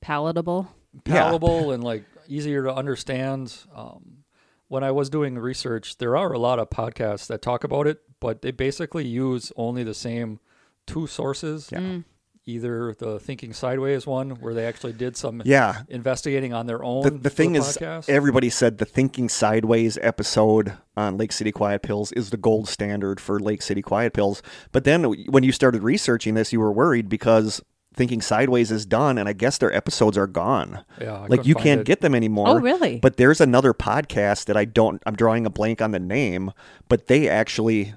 Palatable. 0.00 0.68
Yeah. 1.06 1.12
palatable 1.14 1.70
and 1.72 1.84
like 1.84 2.04
easier 2.26 2.62
to 2.64 2.74
understand. 2.74 3.54
Um, 3.74 4.24
when 4.68 4.82
I 4.84 4.90
was 4.90 5.08
doing 5.10 5.38
research, 5.38 5.98
there 5.98 6.16
are 6.16 6.32
a 6.32 6.38
lot 6.38 6.58
of 6.58 6.68
podcasts 6.70 7.26
that 7.28 7.40
talk 7.42 7.64
about 7.64 7.86
it, 7.86 8.00
but 8.20 8.42
they 8.42 8.50
basically 8.50 9.06
use 9.06 9.50
only 9.56 9.82
the 9.82 9.94
same 9.94 10.40
two 10.88 11.06
sources. 11.06 11.68
Yeah. 11.70 11.78
Mm. 11.78 12.04
Either 12.46 12.94
the 12.98 13.20
Thinking 13.20 13.52
Sideways 13.52 14.06
one, 14.06 14.30
where 14.30 14.54
they 14.54 14.64
actually 14.64 14.94
did 14.94 15.18
some 15.18 15.42
yeah, 15.44 15.82
investigating 15.88 16.54
on 16.54 16.66
their 16.66 16.82
own. 16.82 17.02
the, 17.02 17.10
the 17.10 17.28
for 17.28 17.36
thing 17.36 17.56
is, 17.56 17.76
podcast. 17.76 18.08
everybody 18.08 18.48
said 18.48 18.78
the 18.78 18.86
Thinking 18.86 19.28
Sideways 19.28 19.98
episode 20.00 20.72
on 20.96 21.18
Lake 21.18 21.32
City 21.32 21.52
Quiet 21.52 21.82
Pills 21.82 22.10
is 22.12 22.30
the 22.30 22.38
gold 22.38 22.66
standard 22.66 23.20
for 23.20 23.38
Lake 23.38 23.60
City 23.60 23.82
Quiet 23.82 24.14
Pills. 24.14 24.40
But 24.72 24.84
then 24.84 25.04
when 25.26 25.42
you 25.42 25.52
started 25.52 25.82
researching 25.82 26.32
this, 26.32 26.50
you 26.50 26.58
were 26.58 26.72
worried 26.72 27.10
because 27.10 27.60
Thinking 27.92 28.22
Sideways 28.22 28.70
is 28.70 28.86
done, 28.86 29.18
and 29.18 29.28
I 29.28 29.34
guess 29.34 29.58
their 29.58 29.74
episodes 29.74 30.16
are 30.16 30.26
gone. 30.26 30.86
yeah, 30.98 31.18
I 31.18 31.26
like 31.26 31.44
you 31.44 31.52
find 31.52 31.64
can't 31.64 31.80
it. 31.82 31.86
get 31.86 32.00
them 32.00 32.14
anymore. 32.14 32.48
Oh, 32.48 32.60
really? 32.60 32.98
But 32.98 33.18
there's 33.18 33.42
another 33.42 33.74
podcast 33.74 34.46
that 34.46 34.56
I 34.56 34.64
don't. 34.64 35.02
I'm 35.04 35.16
drawing 35.16 35.44
a 35.44 35.50
blank 35.50 35.82
on 35.82 35.90
the 35.90 35.98
name, 36.00 36.52
but 36.88 37.08
they 37.08 37.28
actually. 37.28 37.92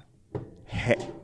Ha- 0.70 0.96
I 0.98 1.21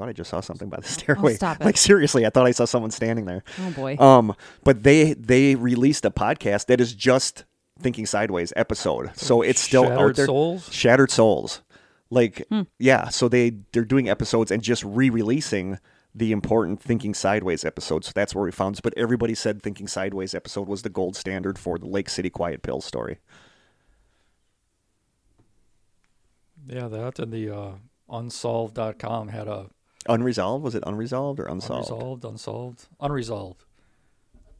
thought 0.00 0.08
I 0.08 0.12
just 0.12 0.30
saw 0.30 0.40
something 0.40 0.68
by 0.70 0.78
the 0.80 0.88
stairway. 0.88 1.32
Oh, 1.32 1.36
stop 1.36 1.56
it. 1.60 1.64
Like 1.64 1.76
seriously, 1.76 2.24
I 2.24 2.30
thought 2.30 2.46
I 2.46 2.52
saw 2.52 2.64
someone 2.64 2.90
standing 2.90 3.26
there. 3.26 3.44
Oh 3.60 3.70
boy. 3.72 3.96
Um, 3.98 4.34
but 4.64 4.82
they 4.82 5.12
they 5.12 5.54
released 5.56 6.04
a 6.06 6.10
podcast 6.10 6.66
that 6.66 6.80
is 6.80 6.94
just 6.94 7.44
Thinking 7.78 8.06
Sideways 8.06 8.52
episode, 8.56 9.10
so 9.16 9.42
it's 9.42 9.60
still 9.60 9.84
out 9.84 9.88
Shattered 9.98 10.16
there. 10.16 10.26
Souls? 10.26 10.72
Shattered 10.72 11.10
Souls, 11.10 11.60
like 12.10 12.46
Hmm. 12.50 12.62
yeah. 12.78 13.08
So 13.08 13.28
they 13.28 13.50
they're 13.72 13.84
doing 13.84 14.08
episodes 14.08 14.50
and 14.50 14.62
just 14.62 14.82
re-releasing 14.84 15.78
the 16.14 16.32
important 16.32 16.80
Thinking 16.82 17.14
Sideways 17.14 17.64
episode. 17.64 18.04
So 18.04 18.12
that's 18.14 18.34
where 18.34 18.44
we 18.44 18.50
found. 18.52 18.74
This. 18.76 18.80
But 18.80 18.94
everybody 18.96 19.34
said 19.34 19.62
Thinking 19.62 19.86
Sideways 19.86 20.34
episode 20.34 20.66
was 20.66 20.82
the 20.82 20.88
gold 20.88 21.14
standard 21.14 21.58
for 21.58 21.78
the 21.78 21.86
Lake 21.86 22.08
City 22.08 22.30
Quiet 22.30 22.62
Pill 22.62 22.80
story. 22.80 23.18
Yeah, 26.66 26.88
that 26.88 27.18
and 27.18 27.32
the 27.32 27.54
uh, 27.54 27.70
unsolved.com 28.10 29.28
had 29.28 29.48
a 29.48 29.66
Unresolved 30.08 30.64
was 30.64 30.74
it 30.74 30.82
unresolved 30.86 31.38
or 31.40 31.44
unsolved? 31.46 31.90
unresolved, 31.90 32.24
unsolved, 32.24 32.86
unresolved. 33.00 33.64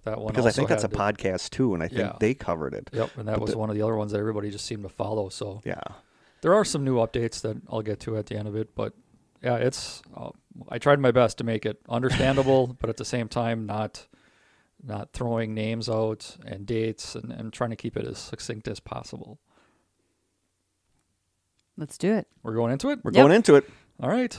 That 0.05 0.19
one 0.19 0.29
Because 0.29 0.47
I 0.47 0.51
think 0.51 0.69
that's 0.69 0.85
a 0.85 0.87
had 0.87 0.93
the- 0.93 0.97
podcast 0.99 1.51
too, 1.51 1.75
and 1.75 1.83
I 1.83 1.89
think 1.89 2.01
Yeah. 2.01 2.17
they 2.21 2.35
covered 2.35 2.75
it. 2.75 2.89
Yep, 2.93 3.17
and 3.19 3.29
that 3.29 3.35
but 3.35 3.43
was 3.43 3.51
the- 3.53 3.59
one 3.59 3.69
of 3.71 3.77
the 3.77 3.83
other 3.83 3.97
ones 3.97 4.13
that 4.13 4.19
everybody 4.19 4.51
just 4.51 4.65
seemed 4.67 4.83
to 4.83 4.89
follow. 4.89 5.29
So 5.29 5.61
Yeah. 5.65 5.81
there 6.43 6.55
are 6.55 6.65
some 6.65 6.85
new 6.85 6.97
updates 6.97 7.41
that 7.43 7.57
I'll 7.69 7.83
get 7.83 8.01
to 8.01 8.17
at 8.17 8.27
the 8.27 8.37
end 8.37 8.49
of 8.49 8.57
it, 8.57 8.75
but 8.75 8.95
yeah, 9.43 9.57
it's 9.57 10.03
uh, 10.17 10.31
I 10.69 10.79
tried 10.79 11.01
my 11.01 11.11
best 11.11 11.39
to 11.39 11.45
make 11.45 11.65
it 11.67 11.81
understandable, 11.89 12.67
but 12.81 12.89
at 12.91 12.97
the 12.99 13.05
same 13.05 13.29
time 13.29 13.67
not 13.67 14.07
not 14.83 15.13
throwing 15.13 15.53
names 15.55 15.91
out 15.91 16.39
and 16.47 16.65
dates 16.65 17.15
and, 17.15 17.31
and 17.31 17.53
trying 17.53 17.69
to 17.69 17.77
keep 17.77 17.99
it 17.99 18.07
as 18.07 18.17
succinct 18.19 18.67
as 18.69 18.81
possible. 18.81 19.39
Let's 21.77 21.99
do 21.99 22.15
it. 22.15 22.27
We're 22.43 22.55
going 22.55 22.73
into 22.73 22.89
it. 22.91 23.01
We're 23.05 23.11
Yep. 23.13 23.23
going 23.23 23.33
into 23.33 23.55
it. 23.57 23.69
All 24.03 24.09
right. 24.09 24.39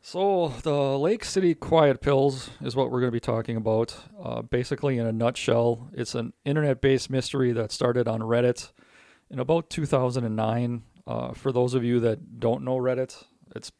So 0.00 0.48
the 0.62 0.98
Lake 0.98 1.24
City 1.24 1.54
Quiet 1.54 2.00
Pills 2.00 2.50
is 2.62 2.74
what 2.74 2.90
we're 2.90 3.00
going 3.00 3.08
to 3.10 3.16
be 3.16 3.20
talking 3.20 3.56
about. 3.56 3.96
Uh, 4.22 4.42
basically, 4.42 4.96
in 4.98 5.06
a 5.06 5.12
nutshell, 5.12 5.90
it's 5.92 6.14
an 6.14 6.32
internet-based 6.44 7.10
mystery 7.10 7.52
that 7.52 7.72
started 7.72 8.08
on 8.08 8.20
Reddit 8.20 8.70
in 9.30 9.38
about 9.38 9.68
2009. 9.70 10.82
Uh, 11.06 11.32
for 11.32 11.52
those 11.52 11.74
of 11.74 11.84
you 11.84 12.00
that 12.00 12.38
don't 12.40 12.62
know 12.64 12.76
Reddit, 12.76 13.22
it's 13.54 13.70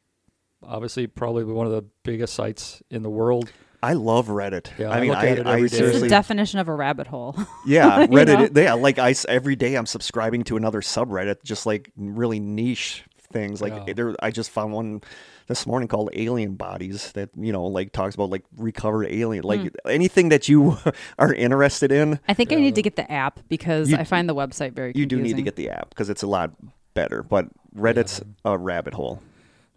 obviously 0.63 1.07
probably 1.07 1.45
one 1.45 1.67
of 1.67 1.73
the 1.73 1.85
biggest 2.03 2.35
sites 2.35 2.83
in 2.91 3.03
the 3.03 3.11
world. 3.11 3.51
I 3.83 3.93
love 3.93 4.27
Reddit. 4.27 4.77
Yeah, 4.77 4.91
I 4.91 4.97
I 4.97 5.01
mean, 5.01 5.11
look 5.11 5.19
I, 5.19 5.27
at 5.29 5.39
it 5.39 5.47
I 5.47 5.53
every 5.53 5.61
day. 5.61 5.65
It's 5.67 5.73
the 5.73 5.79
seriously, 5.79 6.09
definition 6.09 6.59
of 6.59 6.69
a 6.69 6.75
rabbit 6.75 7.07
hole. 7.07 7.37
yeah, 7.67 8.01
You 8.01 8.09
Reddit. 8.09 8.53
know? 8.53 8.61
Yeah, 8.63 8.73
like 8.75 8.99
I 8.99 9.11
s- 9.11 9.25
every 9.29 9.55
day 9.57 9.77
I'm 9.77 9.87
subscribing 9.87 10.43
to 10.45 10.57
another 10.57 10.81
subreddit, 10.81 11.45
just 11.45 11.65
like 11.65 11.93
really 11.97 12.41
niche 12.41 13.05
things. 13.33 13.63
Like 13.63 13.87
Yeah. 13.87 13.93
there, 13.95 14.17
I 14.21 14.31
just 14.33 14.51
found 14.51 14.73
one 14.73 15.03
this 15.49 15.67
morning 15.67 15.89
called 15.89 16.11
Alien 16.13 16.55
Bodies 16.55 17.11
that 17.13 17.31
you 17.37 17.53
know 17.53 17.65
like 17.65 17.93
talks 17.93 18.15
about 18.15 18.31
like 18.31 18.45
recovered 18.57 19.07
alien, 19.11 19.43
like 19.45 19.61
Hmm. 19.61 19.69
anything 19.87 20.29
that 20.29 20.49
you 20.49 20.79
are 21.19 21.33
interested 21.35 21.91
in. 21.91 22.21
I 22.29 22.35
think 22.35 22.53
I 22.53 22.57
need 22.57 22.75
to 22.77 22.83
get 22.83 22.97
the 22.97 23.11
app 23.11 23.41
because 23.49 23.91
You- 23.91 23.97
I 23.97 24.05
find 24.05 24.29
the 24.29 24.35
website 24.35 24.73
very 24.75 24.93
You 24.95 25.07
do 25.07 25.19
need 25.21 25.37
to 25.37 25.43
get 25.43 25.57
the 25.57 25.71
app 25.71 25.89
because 25.91 26.09
it's 26.11 26.23
a 26.23 26.27
lot 26.27 26.53
better. 26.95 27.23
But 27.23 27.49
Reddit's 27.77 28.21
a 28.45 28.57
rabbit 28.59 28.95
hole. 28.95 29.21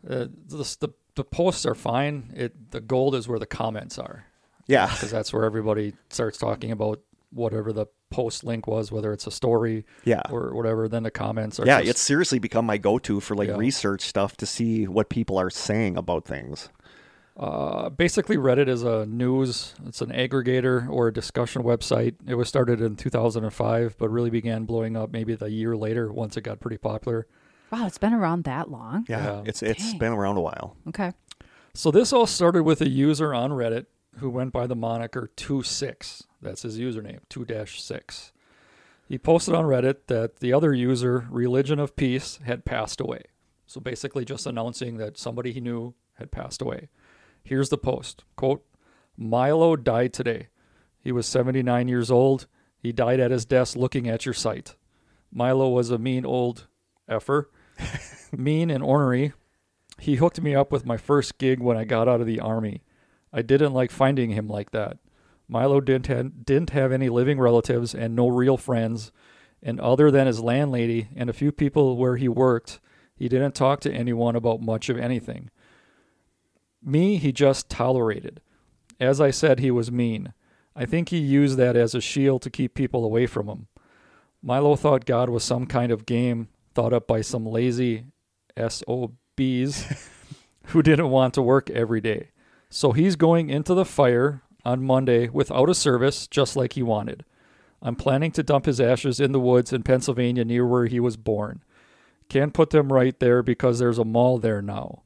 Uh, 0.07 0.25
the, 0.47 0.75
the 0.79 0.89
the 1.15 1.23
posts 1.23 1.65
are 1.65 1.75
fine. 1.75 2.31
It 2.35 2.71
the 2.71 2.81
gold 2.81 3.15
is 3.15 3.27
where 3.27 3.39
the 3.39 3.45
comments 3.45 3.97
are 3.99 4.25
Yeah, 4.67 4.87
because 4.87 5.11
that's 5.11 5.31
where 5.33 5.43
everybody 5.45 5.93
starts 6.09 6.37
talking 6.37 6.71
about 6.71 6.99
whatever 7.31 7.71
the 7.73 7.85
post 8.09 8.43
link 8.43 8.67
was, 8.67 8.91
whether 8.91 9.13
it's 9.13 9.25
a 9.27 9.31
story 9.31 9.85
yeah. 10.03 10.21
or 10.29 10.53
whatever. 10.53 10.87
Then 10.87 11.03
the 11.03 11.11
comments 11.11 11.59
are 11.59 11.65
Yeah, 11.65 11.79
just- 11.79 11.89
it's 11.91 12.01
seriously 12.01 12.39
become 12.39 12.65
my 12.65 12.77
go-to 12.77 13.19
for 13.19 13.35
like 13.35 13.49
Yeah. 13.49 13.55
research 13.57 14.01
stuff 14.01 14.35
to 14.37 14.45
see 14.45 14.87
what 14.87 15.09
people 15.09 15.37
are 15.37 15.49
saying 15.49 15.97
about 15.97 16.25
things. 16.25 16.69
Uh, 17.37 17.89
basically, 17.89 18.35
Reddit 18.37 18.67
is 18.67 18.83
a 18.83 19.05
news, 19.05 19.73
it's 19.87 20.01
an 20.01 20.09
aggregator 20.11 20.87
or 20.89 21.07
a 21.07 21.13
discussion 21.13 21.63
website. 21.63 22.15
It 22.27 22.35
was 22.35 22.49
started 22.49 22.81
in 22.81 22.97
2005, 22.97 23.95
but 23.97 24.09
really 24.09 24.29
began 24.29 24.65
blowing 24.65 24.97
up 24.97 25.11
maybe 25.11 25.33
the 25.35 25.49
year 25.49 25.75
later 25.77 26.11
once 26.11 26.35
it 26.35 26.41
got 26.41 26.59
pretty 26.59 26.77
popular. 26.77 27.27
Wow, 27.71 27.87
it's 27.87 27.97
been 27.97 28.13
around 28.13 28.43
that 28.43 28.69
long. 28.69 29.05
Yeah, 29.07 29.23
Yeah. 29.23 29.43
it's 29.45 29.63
it's 29.63 29.91
Dang. 29.91 29.99
been 29.99 30.11
around 30.11 30.35
a 30.37 30.41
while. 30.41 30.75
Okay. 30.89 31.13
So 31.73 31.89
this 31.89 32.11
all 32.11 32.27
started 32.27 32.63
with 32.63 32.81
a 32.81 32.89
user 32.89 33.33
on 33.33 33.51
Reddit 33.51 33.85
who 34.17 34.29
went 34.29 34.51
by 34.51 34.67
the 34.67 34.75
moniker 34.75 35.31
26. 35.37 36.23
That's 36.41 36.63
his 36.63 36.79
username, 36.79 37.19
2-6. 37.29 38.31
He 39.07 39.17
posted 39.17 39.53
on 39.53 39.65
Reddit 39.65 40.07
that 40.07 40.37
the 40.37 40.53
other 40.53 40.73
user, 40.73 41.27
Religion 41.29 41.79
of 41.79 41.95
Peace, 41.95 42.39
had 42.45 42.65
passed 42.65 43.01
away. 43.01 43.23
So 43.67 43.79
basically 43.79 44.25
just 44.25 44.45
announcing 44.45 44.97
that 44.97 45.17
somebody 45.17 45.51
he 45.51 45.61
knew 45.61 45.93
had 46.15 46.31
passed 46.31 46.61
away. 46.61 46.89
Here's 47.43 47.69
the 47.69 47.77
post. 47.77 48.23
Quote, 48.35 48.65
Milo 49.17 49.75
died 49.75 50.13
today. 50.13 50.47
He 50.99 51.11
was 51.11 51.27
79 51.27 51.87
years 51.87 52.09
old. 52.09 52.47
He 52.77 52.91
died 52.91 53.19
at 53.19 53.31
his 53.31 53.45
desk 53.45 53.75
looking 53.75 54.07
at 54.07 54.25
your 54.25 54.33
site. 54.33 54.75
Milo 55.31 55.69
was 55.69 55.91
a 55.91 55.97
mean 55.97 56.25
old 56.25 56.67
effer, 57.07 57.49
mean 58.31 58.69
and 58.69 58.83
ornery, 58.83 59.33
he 60.01 60.15
hooked 60.15 60.41
me 60.41 60.55
up 60.55 60.71
with 60.71 60.83
my 60.83 60.97
first 60.97 61.37
gig 61.37 61.59
when 61.59 61.77
I 61.77 61.83
got 61.83 62.07
out 62.07 62.21
of 62.21 62.25
the 62.25 62.39
army. 62.39 62.81
I 63.31 63.43
didn't 63.43 63.73
like 63.73 63.91
finding 63.91 64.31
him 64.31 64.47
like 64.47 64.71
that. 64.71 64.97
Milo 65.51 65.81
didn't 65.81 66.07
have, 66.07 66.45
didn't 66.45 66.69
have 66.69 66.93
any 66.93 67.09
living 67.09 67.37
relatives 67.37 67.93
and 67.93 68.15
no 68.15 68.29
real 68.29 68.55
friends, 68.55 69.11
and 69.61 69.81
other 69.81 70.09
than 70.09 70.25
his 70.25 70.39
landlady 70.39 71.09
and 71.13 71.29
a 71.29 71.33
few 71.33 71.51
people 71.51 71.97
where 71.97 72.15
he 72.15 72.29
worked, 72.29 72.79
he 73.13 73.27
didn't 73.27 73.53
talk 73.53 73.81
to 73.81 73.91
anyone 73.91 74.37
about 74.37 74.61
much 74.61 74.87
of 74.87 74.97
anything. 74.97 75.49
Me, 76.81 77.17
he 77.17 77.33
just 77.33 77.69
tolerated. 77.69 78.39
As 78.97 79.19
I 79.19 79.29
said, 79.29 79.59
he 79.59 79.71
was 79.71 79.91
mean. 79.91 80.31
I 80.73 80.85
think 80.85 81.09
he 81.09 81.17
used 81.17 81.57
that 81.57 81.75
as 81.75 81.93
a 81.93 81.99
shield 81.99 82.41
to 82.43 82.49
keep 82.49 82.73
people 82.73 83.03
away 83.03 83.25
from 83.27 83.49
him. 83.49 83.67
Milo 84.41 84.77
thought 84.77 85.03
God 85.05 85.29
was 85.29 85.43
some 85.43 85.65
kind 85.65 85.91
of 85.91 86.05
game 86.05 86.47
thought 86.73 86.93
up 86.93 87.07
by 87.07 87.19
some 87.19 87.45
lazy 87.45 88.05
SOBs 88.57 90.07
who 90.67 90.81
didn't 90.81 91.09
want 91.09 91.33
to 91.33 91.41
work 91.41 91.69
every 91.69 91.99
day. 91.99 92.29
So 92.69 92.93
he's 92.93 93.17
going 93.17 93.49
into 93.49 93.73
the 93.73 93.83
fire 93.83 94.43
on 94.63 94.83
Monday 94.83 95.29
without 95.29 95.69
a 95.69 95.75
service, 95.75 96.27
just 96.27 96.55
like 96.55 96.73
he 96.73 96.83
wanted. 96.83 97.25
I'm 97.81 97.95
planning 97.95 98.31
to 98.33 98.43
dump 98.43 98.65
his 98.65 98.79
ashes 98.79 99.19
in 99.19 99.31
the 99.31 99.39
woods 99.39 99.73
in 99.73 99.83
Pennsylvania 99.83 100.45
near 100.45 100.65
where 100.65 100.85
he 100.85 100.99
was 100.99 101.17
born. 101.17 101.63
Can't 102.29 102.53
put 102.53 102.69
them 102.69 102.93
right 102.93 103.19
there 103.19 103.41
because 103.41 103.79
there's 103.79 103.97
a 103.97 104.05
mall 104.05 104.37
there 104.37 104.61
now. 104.61 105.01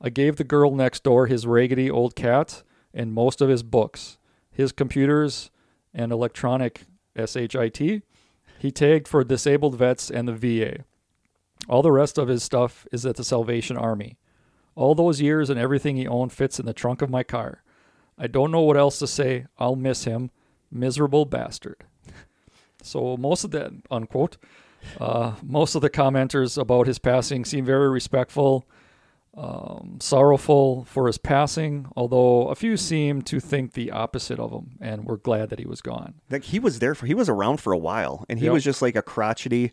I 0.00 0.10
gave 0.10 0.36
the 0.36 0.44
girl 0.44 0.74
next 0.74 1.04
door 1.04 1.26
his 1.26 1.46
raggedy 1.46 1.90
old 1.90 2.16
cat 2.16 2.62
and 2.92 3.14
most 3.14 3.40
of 3.40 3.48
his 3.48 3.62
books, 3.62 4.18
his 4.50 4.72
computers 4.72 5.50
and 5.94 6.12
electronic 6.12 6.82
SHIT. 7.16 8.02
He 8.58 8.70
tagged 8.70 9.08
for 9.08 9.24
disabled 9.24 9.76
vets 9.76 10.10
and 10.10 10.28
the 10.28 10.34
VA. 10.34 10.84
All 11.68 11.82
the 11.82 11.92
rest 11.92 12.18
of 12.18 12.28
his 12.28 12.42
stuff 12.42 12.86
is 12.92 13.06
at 13.06 13.16
the 13.16 13.24
Salvation 13.24 13.76
Army. 13.76 14.18
All 14.74 14.94
those 14.94 15.20
years 15.20 15.48
and 15.48 15.58
everything 15.58 15.96
he 15.96 16.06
owned 16.06 16.32
fits 16.32 16.58
in 16.60 16.66
the 16.66 16.74
trunk 16.74 17.00
of 17.00 17.10
my 17.10 17.22
car. 17.22 17.62
I 18.18 18.26
don't 18.26 18.50
know 18.50 18.62
what 18.62 18.76
else 18.76 18.98
to 19.00 19.06
say. 19.06 19.46
I'll 19.58 19.76
miss 19.76 20.04
him. 20.04 20.30
Miserable 20.70 21.24
bastard. 21.26 21.84
So 22.82 23.16
most 23.16 23.44
of 23.44 23.50
that 23.52 23.72
unquote. 23.90 24.36
Uh, 25.00 25.34
most 25.42 25.74
of 25.74 25.82
the 25.82 25.90
commenters 25.90 26.56
about 26.56 26.86
his 26.86 26.98
passing 27.00 27.44
seem 27.44 27.64
very 27.64 27.88
respectful, 27.88 28.64
um, 29.36 29.98
sorrowful 30.00 30.84
for 30.84 31.08
his 31.08 31.18
passing, 31.18 31.88
although 31.96 32.48
a 32.48 32.54
few 32.54 32.76
seem 32.76 33.20
to 33.22 33.40
think 33.40 33.72
the 33.72 33.90
opposite 33.90 34.38
of 34.38 34.52
him 34.52 34.76
and 34.80 35.04
were 35.04 35.16
glad 35.18 35.50
that 35.50 35.58
he 35.58 35.66
was 35.66 35.80
gone. 35.80 36.14
Like 36.30 36.44
he 36.44 36.60
was 36.60 36.78
there 36.78 36.94
for 36.94 37.06
he 37.06 37.14
was 37.14 37.28
around 37.28 37.56
for 37.60 37.72
a 37.72 37.78
while, 37.78 38.24
and 38.28 38.38
he 38.38 38.44
Yep. 38.44 38.54
was 38.54 38.64
just 38.64 38.80
like 38.80 38.94
a 38.94 39.02
crotchety, 39.02 39.72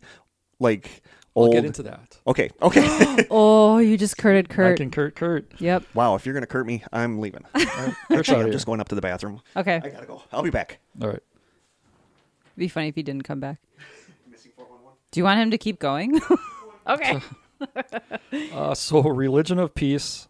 like 0.58 1.02
I'll 1.36 1.50
get 1.50 1.64
into 1.64 1.82
that. 1.84 2.18
okay, 2.26 2.50
okay. 2.62 3.26
Oh, 3.30 3.78
you 3.78 3.96
just 3.98 4.16
curted 4.16 4.46
I 4.50 4.54
Kurt. 4.54 4.76
can 4.76 4.90
Kurt 4.90 5.16
Kurt. 5.16 5.60
Yep. 5.60 5.84
wow, 5.94 6.14
if 6.14 6.24
you're 6.24 6.34
gonna 6.34 6.46
curt 6.46 6.66
me, 6.66 6.84
I'm 6.92 7.18
leaving. 7.18 7.44
All 7.54 7.60
right, 7.64 7.94
Kurt's 8.08 8.28
Actually, 8.30 8.44
I'm 8.44 8.52
just 8.52 8.66
going 8.66 8.80
up 8.80 8.88
to 8.90 8.94
the 8.94 9.00
bathroom. 9.00 9.40
Okay. 9.56 9.80
I 9.82 9.88
gotta 9.88 10.06
go. 10.06 10.22
I'll 10.32 10.42
be 10.42 10.50
back. 10.50 10.78
All 11.02 11.08
right. 11.08 11.16
It'd 11.16 12.56
Be 12.56 12.68
funny 12.68 12.88
if 12.88 12.94
he 12.94 13.02
didn't 13.02 13.24
come 13.24 13.40
back. 13.40 13.58
Do 15.10 15.20
you 15.20 15.24
want 15.24 15.40
him 15.40 15.50
to 15.50 15.58
keep 15.58 15.78
going? 15.78 16.20
okay. 16.88 17.20
Uh, 18.52 18.74
so, 18.74 19.00
Religion 19.02 19.58
of 19.58 19.74
Peace, 19.74 20.28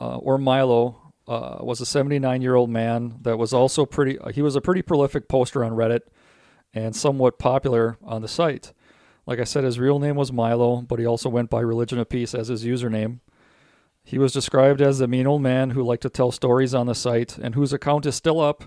uh, 0.00 0.16
or 0.16 0.38
Milo, 0.38 1.12
uh, 1.28 1.58
was 1.60 1.80
a 1.80 1.86
79 1.86 2.42
year 2.42 2.54
old 2.54 2.70
man 2.70 3.18
that 3.22 3.36
was 3.38 3.52
also 3.52 3.84
pretty, 3.86 4.18
uh, 4.18 4.30
he 4.30 4.42
was 4.42 4.56
a 4.56 4.60
pretty 4.60 4.82
prolific 4.82 5.28
poster 5.28 5.62
on 5.64 5.72
Reddit 5.72 6.00
and 6.72 6.96
somewhat 6.96 7.38
popular 7.38 7.98
on 8.02 8.22
the 8.22 8.28
site. 8.28 8.72
Like 9.26 9.40
I 9.40 9.44
said, 9.44 9.64
his 9.64 9.78
real 9.78 9.98
name 9.98 10.16
was 10.16 10.32
Milo, 10.32 10.82
but 10.82 10.98
he 10.98 11.06
also 11.06 11.28
went 11.28 11.50
by 11.50 11.60
Religion 11.60 11.98
of 11.98 12.08
Peace 12.08 12.34
as 12.34 12.48
his 12.48 12.64
username. 12.64 13.20
He 14.02 14.18
was 14.18 14.32
described 14.32 14.82
as 14.82 15.00
a 15.00 15.06
mean 15.06 15.26
old 15.26 15.40
man 15.40 15.70
who 15.70 15.82
liked 15.82 16.02
to 16.02 16.10
tell 16.10 16.30
stories 16.30 16.74
on 16.74 16.86
the 16.86 16.94
site 16.94 17.38
and 17.38 17.54
whose 17.54 17.72
account 17.72 18.04
is 18.04 18.14
still 18.14 18.38
up, 18.38 18.64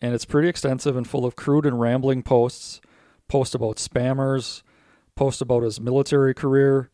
and 0.00 0.14
it's 0.14 0.24
pretty 0.24 0.48
extensive 0.48 0.96
and 0.96 1.06
full 1.06 1.26
of 1.26 1.36
crude 1.36 1.66
and 1.66 1.80
rambling 1.80 2.22
posts. 2.22 2.80
Post 3.28 3.54
about 3.54 3.76
spammers, 3.76 4.62
post 5.16 5.42
about 5.42 5.62
his 5.62 5.80
military 5.80 6.34
career. 6.34 6.90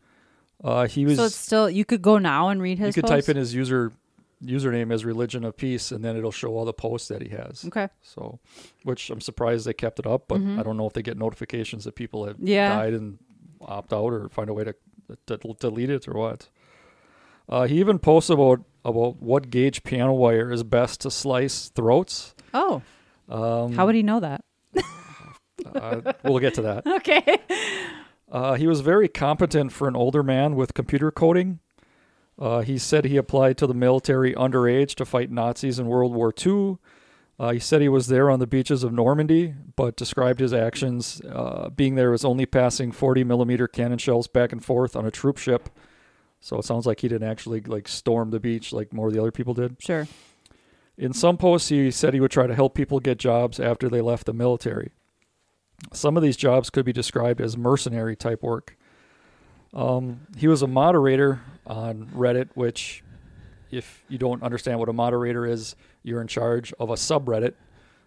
Uh, 0.62 0.87
he 0.87 1.05
was 1.05 1.16
so 1.16 1.24
it's 1.24 1.37
still 1.37 1.70
you 1.70 1.85
could 1.85 2.03
go 2.03 2.18
now 2.18 2.48
and 2.48 2.61
read 2.61 2.79
his. 2.79 2.88
you 2.88 3.03
could 3.03 3.09
posts? 3.09 3.26
type 3.26 3.31
in 3.31 3.37
his 3.37 3.55
user 3.55 3.92
username 4.44 4.90
is 4.92 5.05
religion 5.05 5.44
of 5.44 5.57
peace 5.57 5.92
and 5.92 6.03
then 6.05 6.16
it'll 6.16 6.33
show 6.33 6.48
all 6.57 6.64
the 6.64 6.72
posts 6.72 7.09
that 7.09 7.20
he 7.22 7.29
has 7.29 7.64
Okay. 7.66 7.88
so 8.00 8.38
which 8.85 9.11
i'm 9.11 9.20
surprised 9.20 9.66
they 9.66 9.72
kept 9.74 9.98
it 9.98 10.07
up 10.07 10.29
but 10.29 10.40
i 10.40 10.62
don't 10.62 10.76
know 10.76 10.87
if 10.87 10.94
they 10.94 11.03
get 11.03 11.18
notifications 11.18 11.85
that 11.85 11.94
people 11.94 12.24
have 12.26 12.37
Mm-hmm. 12.37 12.46
Yeah. 12.46 12.68
died 12.68 12.94
and 12.94 13.18
opt 13.61 13.92
out 13.92 14.12
or 14.12 14.29
find 14.31 14.48
a 14.48 14.55
way 14.55 14.64
to, 14.64 14.74
to 15.26 15.37
delete 15.61 15.90
it 15.90 16.09
or 16.09 16.14
what 16.14 16.48
uh, 17.48 17.66
he 17.66 17.79
even 17.81 17.98
posts 17.98 18.31
about 18.31 18.61
about 18.85 19.20
what 19.20 19.50
gauge 19.50 19.83
piano 19.83 20.14
wire 20.14 20.50
is 20.50 20.62
best 20.62 21.00
to 21.03 21.11
slice 21.11 21.68
throats 21.68 22.35
Oh, 22.55 22.81
um, 23.29 23.72
how 23.74 23.85
would 23.87 23.94
he 23.94 24.03
know 24.03 24.20
that? 24.20 24.42
uh, 25.74 26.00
we'll 26.24 26.38
get 26.38 26.55
to 26.55 26.62
that 26.62 26.87
Okay. 26.98 27.38
Uh, 28.33 28.55
he 28.55 28.66
was 28.68 28.81
very 28.81 29.09
competent 29.09 29.72
for 29.72 29.88
an 29.88 29.96
older 29.96 30.22
man 30.22 30.55
with 30.55 30.72
computer 30.72 31.11
coding. 31.11 31.59
Uh, 32.41 32.61
he 32.61 32.78
said 32.78 33.05
he 33.05 33.18
applied 33.18 33.59
to 33.59 33.66
the 33.66 33.74
military 33.74 34.32
underage 34.34 34.95
to 34.95 35.05
fight 35.05 35.30
Nazis 35.30 35.78
in 35.78 35.86
World 35.86 36.14
War 36.14 36.32
II. 36.45 36.78
Uh, 37.38 37.53
he 37.53 37.59
said 37.59 37.80
he 37.80 37.88
was 37.88 38.09
there 38.09 38.30
on 38.30 38.38
the 38.38 38.47
beaches 38.47 38.82
of 38.82 38.93
Normandy, 38.93 39.55
but 39.76 39.97
described 39.97 40.41
his 40.41 40.53
actions 40.53 41.20
uh, 41.30 41.70
being 41.70 41.95
there 41.95 42.12
as 42.12 42.24
only 42.24 42.47
passing 42.47 42.93
40 42.93 43.24
millimeter 43.24 43.68
cannon 43.68 43.99
shells 43.99 44.26
back 44.26 44.53
and 44.53 44.64
forth 44.64 44.97
on 44.97 45.07
a 45.07 45.11
troop 45.11 45.38
ship. 45.38 45.70
So 46.41 46.59
it 46.59 46.64
sounds 46.64 46.86
like 46.86 47.01
he 47.01 47.09
didn't 47.09 47.28
actually 47.28 47.61
like 47.61 47.88
storm 47.88 48.30
the 48.30 48.41
beach 48.41 48.72
like 48.72 48.93
more 48.93 49.09
of 49.09 49.14
the 49.14 49.20
other 49.20 49.30
people 49.30 49.55
did. 49.55 49.76
Sure. 49.78 50.09
In 50.97 51.12
some 51.12 51.36
posts, 51.36 51.68
he 51.68 51.91
said 51.91 52.12
he 52.12 52.20
would 52.20 52.30
try 52.30 52.47
to 52.47 52.55
help 52.55 52.74
people 52.74 53.01
get 53.01 53.18
jobs 53.18 53.59
after 53.59 53.88
they 53.88 54.01
left 54.01 54.26
the 54.26 54.34
military. 54.34 54.91
Some 55.95 56.16
of 56.16 56.22
these 56.22 56.36
jobs 56.36 56.68
could 56.68 56.84
be 56.84 56.93
described 56.93 57.41
as 57.41 57.57
mercenary 57.57 58.16
type 58.16 58.43
work. 58.43 58.76
Um, 59.73 60.27
he 60.37 60.49
was 60.49 60.62
a 60.62 60.66
moderator 60.66 61.41
on 61.66 62.07
Reddit, 62.14 62.49
which, 62.55 63.05
if 63.71 64.03
you 64.09 64.18
don't 64.18 64.43
understand 64.43 64.79
what 64.79 64.89
a 64.89 64.93
moderator 64.93 65.47
is, 65.47 65.77
you're 66.03 66.21
in 66.21 66.27
charge 66.27 66.73
of 66.81 66.91
a 66.91 66.95
subreddit. 66.95 67.55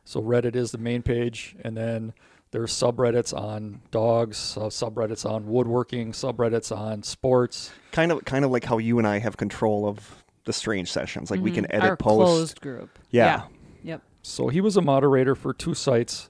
So 0.05 0.21
Reddit 0.21 0.55
is 0.55 0.71
the 0.71 0.77
main 0.77 1.01
page, 1.01 1.55
and 1.63 1.77
then 1.77 2.13
there's 2.51 2.73
subreddits 2.73 3.33
on 3.37 3.81
dogs, 3.91 4.57
uh, 4.57 4.63
subreddits 4.65 5.29
on 5.29 5.47
woodworking, 5.47 6.11
subreddits 6.11 6.75
on 6.75 7.01
sports. 7.03 7.71
Kind 7.91 8.11
of, 8.11 8.25
kind 8.25 8.43
of 8.43 8.51
like 8.51 8.65
how 8.65 8.77
you 8.77 8.97
and 8.97 9.07
I 9.07 9.19
have 9.19 9.37
control 9.37 9.87
of 9.87 10.23
the 10.43 10.51
strange 10.53 10.91
sessions. 10.91 11.31
Like 11.31 11.39
we 11.39 11.51
can 11.51 11.65
edit 11.71 11.81
Mm-hmm. 11.81 11.89
Our 11.89 11.97
posts. 11.97 12.31
closed 12.31 12.61
group. 12.61 12.99
Yeah. 13.11 13.43
Yep. 13.83 14.01
So 14.23 14.49
he 14.49 14.59
was 14.59 14.75
a 14.75 14.81
moderator 14.81 15.35
for 15.35 15.53
two 15.53 15.73
sites. 15.73 16.29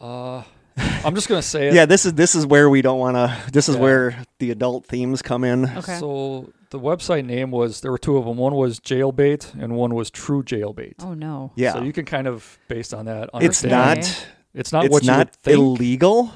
Uh, 0.00 0.42
I'm 0.76 1.14
just 1.14 1.28
gonna 1.28 1.42
say 1.42 1.68
it. 1.68 1.74
Yeah, 1.74 1.86
this 1.86 2.04
is 2.04 2.14
this 2.14 2.34
is 2.34 2.46
where 2.46 2.68
we 2.68 2.82
don't 2.82 2.98
want 2.98 3.16
to. 3.16 3.36
This 3.52 3.68
is 3.68 3.76
Yeah. 3.76 3.80
where 3.82 4.22
the 4.38 4.50
adult 4.50 4.86
themes 4.86 5.22
come 5.22 5.44
in. 5.44 5.64
Okay. 5.78 5.98
So 5.98 6.52
the 6.70 6.78
website 6.80 7.24
name 7.24 7.50
was 7.50 7.80
there 7.80 7.90
were 7.90 7.98
two 7.98 8.16
of 8.18 8.24
them. 8.26 8.36
One 8.36 8.54
was 8.54 8.80
Jailbait 8.80 9.54
and 9.60 9.74
one 9.76 9.94
was 9.94 10.10
True 10.10 10.42
Jailbait. 10.42 10.94
oh 11.00 11.14
no. 11.14 11.52
Yeah, 11.54 11.72
So 11.74 11.82
you 11.82 11.92
can 11.92 12.04
kind 12.04 12.26
of 12.26 12.58
based 12.68 12.92
on 12.92 13.06
that. 13.06 13.30
it's 13.34 13.64
Understand. 13.64 13.70
not. 13.72 13.98
Okay. 13.98 14.12
It's 14.54 14.72
not 14.72 14.84
it's 14.86 14.92
what 14.92 15.02
you 15.02 15.06
not 15.10 15.18
would 15.18 15.32
think. 15.36 15.56
illegal, 15.58 16.30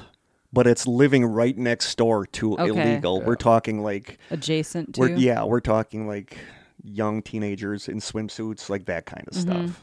but 0.53 0.67
it's 0.67 0.87
living 0.87 1.25
right 1.25 1.57
next 1.57 1.95
door 1.97 2.25
to 2.27 2.53
Okay. 2.57 2.67
illegal. 2.69 3.19
Yeah. 3.19 3.25
We're 3.27 3.35
talking 3.35 3.83
like 3.83 4.17
Adjacent 4.31 4.95
to. 4.95 5.01
we're 5.01 5.15
yeah, 5.17 5.43
we're 5.43 5.59
talking 5.59 6.07
like 6.07 6.37
young 6.83 7.21
teenagers 7.21 7.87
in 7.87 7.97
swimsuits, 7.99 8.69
like 8.69 8.85
that 8.85 9.05
kind 9.05 9.27
of 9.27 9.33
Mhm. 9.35 9.41
stuff. 9.41 9.81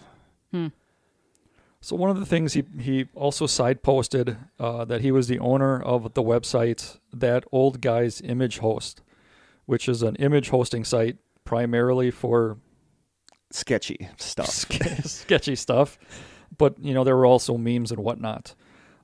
So 1.88 1.96
one 1.96 2.10
of 2.10 2.20
the 2.20 2.26
things 2.26 2.52
he 2.52 2.64
he 2.78 3.06
also 3.14 3.46
side 3.46 3.82
posted 3.82 4.36
uh, 4.60 4.84
that 4.84 5.00
he 5.00 5.10
was 5.10 5.26
the 5.26 5.38
owner 5.38 5.80
of 5.80 6.12
the 6.12 6.22
website 6.22 6.98
that 7.14 7.44
old 7.50 7.80
guy's 7.80 8.20
image 8.20 8.58
host, 8.58 9.00
which 9.64 9.88
is 9.88 10.02
an 10.02 10.14
image 10.16 10.50
hosting 10.50 10.84
site 10.84 11.16
primarily 11.44 12.10
for 12.10 12.58
Sketchy 13.50 14.06
stuff. 14.18 14.48
ske- 14.50 15.02
sketchy 15.02 15.56
stuff, 15.56 15.98
but 16.58 16.78
you 16.78 16.92
know 16.92 17.04
there 17.04 17.16
were 17.16 17.24
also 17.24 17.56
memes 17.56 17.90
and 17.90 18.00
whatnot. 18.04 18.54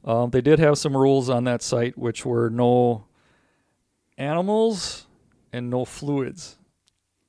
Um, 0.04 0.28
they 0.28 0.42
did 0.42 0.58
have 0.58 0.76
some 0.76 0.94
rules 0.94 1.30
on 1.30 1.44
that 1.44 1.62
site, 1.62 1.96
which 1.96 2.26
were 2.26 2.50
no 2.50 3.06
animals 4.18 5.06
and 5.54 5.70
no 5.70 5.86
fluids. 5.86 6.58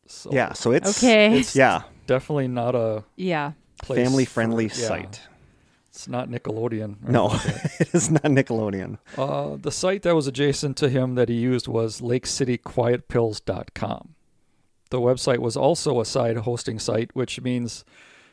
So 0.06 0.32
Yeah, 0.34 0.52
so 0.52 0.74
it's 0.74 1.02
Okay. 1.02 1.40
it's 1.40 1.56
yeah, 1.56 1.84
definitely 2.08 2.50
not 2.50 2.76
a 2.76 3.06
yeah. 3.16 3.54
family 3.86 4.26
friendly 4.26 4.66
yeah, 4.66 4.88
site. 4.90 5.22
It's 5.96 6.08
not 6.10 6.30
Nickelodeon. 6.30 7.02
No, 7.08 7.30
anything 7.30 7.54
like 7.54 7.78
that. 7.78 7.88
it 7.88 7.96
is 7.96 8.12
not 8.12 8.24
Nickelodeon. 8.24 8.98
Uh, 9.18 9.56
the 9.56 9.72
site 9.72 10.02
that 10.02 10.14
was 10.14 10.28
adjacent 10.28 10.76
to 10.78 10.90
him 10.90 11.16
that 11.16 11.30
he 11.30 11.36
used 11.36 11.70
was 11.70 12.02
lakecityquietpills.com. 12.02 14.16
The 14.90 15.00
website 15.00 15.38
was 15.38 15.56
also 15.56 16.02
a 16.02 16.06
side 16.06 16.36
hosting 16.38 16.80
site, 16.80 17.16
which 17.16 17.40
means 17.42 17.86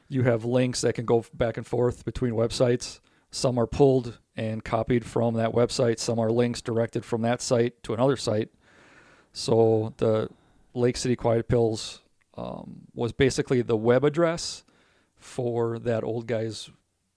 you 0.08 0.24
have 0.24 0.44
links 0.44 0.80
that 0.80 0.94
can 0.94 1.04
go 1.04 1.24
back 1.32 1.56
and 1.56 1.64
forth 1.64 2.04
between 2.04 2.32
websites. 2.32 2.98
Some 3.30 3.56
are 3.58 3.68
pulled 3.68 4.18
and 4.36 4.64
copied 4.64 5.04
from 5.04 5.34
that 5.34 5.52
website, 5.52 6.00
some 6.00 6.18
are 6.18 6.30
links 6.30 6.62
directed 6.62 7.04
from 7.04 7.22
that 7.22 7.40
site 7.40 7.80
to 7.84 7.94
another 7.94 8.16
site. 8.16 8.48
So 9.32 9.94
the 9.98 10.30
Lake 10.74 10.96
City 10.96 11.14
Quiet 11.14 11.46
Pills 11.46 12.00
um, 12.36 12.88
was 12.92 13.12
basically 13.12 13.62
the 13.62 13.76
web 13.76 14.02
address 14.02 14.64
for 15.16 15.78
that 15.78 16.02
old 16.02 16.26
guy's 16.26 16.68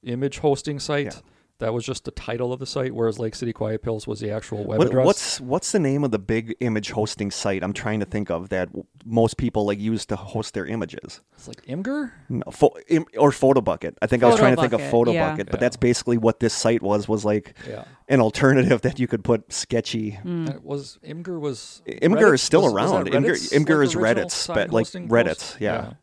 image 0.06 0.40
hosting 0.40 0.80
site. 0.80 1.06
Yeah. 1.08 1.20
That 1.60 1.74
was 1.74 1.86
just 1.86 2.04
the 2.04 2.12
title 2.12 2.52
of 2.52 2.60
the 2.60 2.66
site, 2.66 2.94
whereas 2.94 3.18
Lake 3.18 3.34
City 3.34 3.54
Quiet 3.54 3.82
Pills 3.82 4.06
was 4.06 4.20
the 4.20 4.30
actual 4.30 4.66
web 4.66 4.78
What, 4.78 4.88
address. 4.88 5.06
what's 5.06 5.40
what's 5.40 5.72
the 5.72 5.80
name 5.80 6.04
of 6.04 6.12
the 6.12 6.20
big 6.20 6.54
image 6.60 6.92
hosting 6.92 7.32
site? 7.32 7.64
I'm 7.64 7.72
trying 7.72 8.02
to 8.02 8.06
think 8.06 8.30
of 8.30 8.50
that 8.50 8.68
most 9.06 9.38
people 9.38 9.66
like 9.66 9.80
use 9.80 10.06
to 10.08 10.18
host 10.18 10.54
their 10.54 10.66
images. 10.66 11.22
it's 11.34 11.48
like 11.48 11.66
Imgur? 11.66 12.12
No, 12.28 12.44
pho- 12.52 12.76
im, 12.90 13.06
or 13.18 13.32
PhotoBucket. 13.32 13.96
I 14.02 14.08
think 14.08 14.22
I 14.22 14.28
was 14.28 14.36
trying 14.38 14.54
to 14.58 14.62
think 14.62 14.74
of 14.74 14.82
PhotoBucket, 14.82 14.92
PhotoBucket, 14.92 15.14
yeah. 15.38 15.44
but 15.46 15.54
Yeah. 15.54 15.60
that's 15.62 15.78
basically 15.78 16.18
what 16.18 16.42
this 16.42 16.54
site 16.54 16.82
was. 16.84 17.08
Was 17.08 17.24
like 17.24 17.56
Yeah. 17.66 17.86
an 18.10 18.20
alternative 18.20 18.82
that 18.82 19.00
you 19.00 19.08
could 19.08 19.24
put 19.24 19.54
sketchy. 19.54 20.20
Mm. 20.26 20.56
It 20.56 20.62
was 20.62 21.00
Imgur 21.08 21.40
was 21.40 21.82
Imgur 21.88 22.16
Reddit's- 22.18 22.34
is 22.34 22.42
still 22.42 22.64
was- 22.64 22.74
was 22.74 22.92
around. 22.92 23.06
that 23.06 23.14
Imgur, 23.14 23.32
Imgur 23.54 23.78
like, 23.78 23.88
is 23.88 23.96
Reddit's, 23.96 24.48
but 24.48 24.72
like 24.74 24.88
hosting 24.88 25.08
Reddit's, 25.08 25.52
post? 25.54 25.62
yeah. 25.62 25.94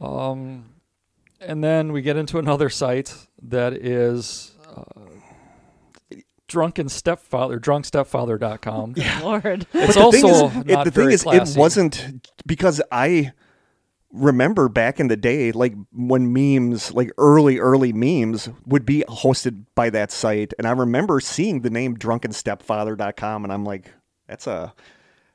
Yeah. 0.00 0.06
Um, 0.30 0.66
and 1.46 1.62
then 1.62 1.92
we 1.92 2.02
get 2.02 2.16
into 2.16 2.38
another 2.38 2.68
site 2.70 3.14
that 3.42 3.72
is 3.74 4.52
uh, 4.76 4.82
drunken 6.48 6.88
stepfather, 6.88 7.58
drunkstepfather.com. 7.58 8.94
Lord. 9.22 9.66
It's 9.72 9.94
But 9.96 10.10
the 10.10 10.12
thing 10.12 10.24
also 10.24 10.48
is, 10.48 10.64
it- 10.66 10.84
the 10.84 10.90
thing 10.90 11.10
is, 11.10 11.22
classy. 11.22 11.52
it 11.52 11.60
wasn't 11.60 12.28
because 12.46 12.80
I 12.90 13.32
remember 14.12 14.68
back 14.68 15.00
in 15.00 15.08
the 15.08 15.16
day, 15.16 15.52
like 15.52 15.74
when 15.92 16.32
memes, 16.32 16.92
like 16.92 17.10
early, 17.16 17.58
early 17.58 17.92
memes, 17.92 18.48
would 18.66 18.84
be 18.84 19.04
hosted 19.08 19.64
by 19.74 19.88
that 19.90 20.12
site, 20.12 20.52
and 20.58 20.66
I 20.66 20.72
remember 20.72 21.18
seeing 21.20 21.62
the 21.62 21.70
name 21.70 21.96
drunkenstepfather.com, 21.96 23.44
and 23.44 23.52
I'm 23.52 23.64
like, 23.64 23.90
that's 24.28 24.46
a 24.46 24.74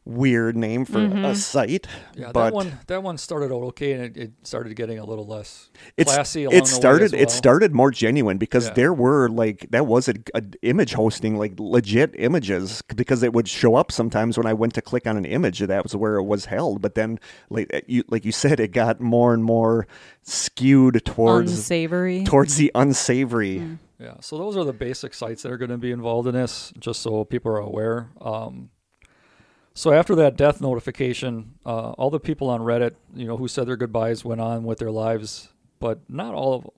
weird 0.08 0.56
name 0.56 0.86
for 0.86 1.00
a 1.04 1.36
site. 1.36 1.86
Yeah, 2.16 2.32
but 2.32 2.46
that 2.46 2.54
one 2.54 2.80
that 2.88 3.04
one 3.04 3.18
started 3.18 3.52
out 3.54 3.64
okay, 3.64 3.92
and 3.92 4.04
it, 4.06 4.18
it 4.18 4.32
started 4.44 4.74
getting 4.76 5.00
a 5.00 5.06
little 5.06 5.28
less 5.28 5.70
it's, 5.98 6.14
classy. 6.14 6.46
Along 6.46 6.56
it 6.58 6.66
the 6.66 6.74
way 6.74 6.80
started 6.80 7.06
as 7.06 7.12
well. 7.12 7.22
it 7.22 7.32
started 7.32 7.74
more 7.76 7.92
genuine 7.92 8.38
because 8.38 8.68
Yeah. 8.68 8.74
there 8.74 8.94
were 8.94 9.28
like 9.30 9.68
that 9.72 9.86
was 9.86 10.08
a, 10.08 10.14
a 10.34 10.42
image 10.62 10.94
hosting 10.94 11.38
like 11.38 11.54
legit 11.60 12.16
images 12.18 12.82
because 12.96 13.22
it 13.22 13.34
would 13.34 13.48
show 13.48 13.76
up 13.76 13.92
sometimes 13.92 14.38
when 14.38 14.48
I 14.48 14.54
went 14.54 14.74
to 14.76 14.82
click 14.82 15.06
on 15.06 15.18
an 15.18 15.26
image 15.26 15.60
that 15.60 15.84
was 15.84 15.96
where 15.96 16.16
it 16.16 16.24
was 16.24 16.46
held 16.46 16.82
but 16.82 16.96
then 16.96 17.20
like 17.50 17.70
uh, 17.74 17.82
you 17.88 18.04
like 18.08 18.24
you 18.26 18.32
said 18.32 18.60
it 18.60 18.72
got 18.72 19.02
more 19.02 19.34
and 19.34 19.44
more 19.44 19.88
skewed 20.24 21.04
towards 21.06 21.52
Unsavory. 21.52 22.24
towards 22.24 22.56
the 22.56 22.72
unsavory 22.76 23.78
Yeah, 24.00 24.16
so 24.22 24.38
those 24.38 24.56
are 24.56 24.64
the 24.64 24.74
basic 24.74 25.14
sites 25.14 25.42
that 25.44 25.52
are 25.52 25.58
going 25.58 25.72
to 25.72 25.78
be 25.78 25.92
involved 25.92 26.28
in 26.28 26.36
this, 26.36 26.72
just 26.78 27.02
so 27.02 27.26
people 27.26 27.52
are 27.52 27.58
aware. 27.58 28.10
Um, 28.22 28.70
so 29.78 29.94
after 29.94 30.16
that 30.16 30.36
death 30.36 30.60
notification, 30.60 31.54
uh, 31.64 31.92
all 31.92 32.10
the 32.10 32.20
people 32.20 32.50
on 32.50 32.62
Reddit, 32.62 32.96
you 33.14 33.28
know, 33.28 33.38
who 33.38 33.48
said 33.48 33.68
their 33.68 33.78
goodbyes 33.78 34.26
went 34.26 34.42
on 34.42 34.64
with 34.64 34.80
their 34.80 34.90
lives, 34.90 35.50
but 35.80 36.00
not 36.10 36.34
all 36.34 36.56
of 36.56 36.64
them. 36.64 36.72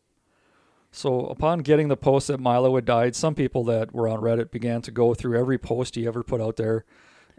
So 0.91 1.27
upon 1.27 1.59
getting 1.59 1.87
the 1.87 1.95
post 1.95 2.27
that 2.27 2.41
Milo 2.41 2.75
had 2.75 2.83
died, 2.83 3.15
some 3.15 3.35
people 3.35 3.63
that 3.63 3.93
were 3.93 4.09
on 4.09 4.19
Reddit 4.19 4.51
began 4.51 4.81
to 4.81 4.91
go 4.91 5.13
through 5.13 5.39
every 5.39 5.57
post 5.57 5.95
he 5.95 6.05
ever 6.05 6.23
put 6.23 6.41
out 6.41 6.57
there, 6.57 6.83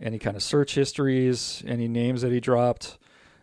any 0.01 0.19
kind 0.19 0.35
of 0.35 0.43
search 0.43 0.77
histories, 0.77 1.63
any 1.67 1.89
names 1.89 2.23
that 2.23 2.33
he 2.33 2.41
dropped, 2.41 2.97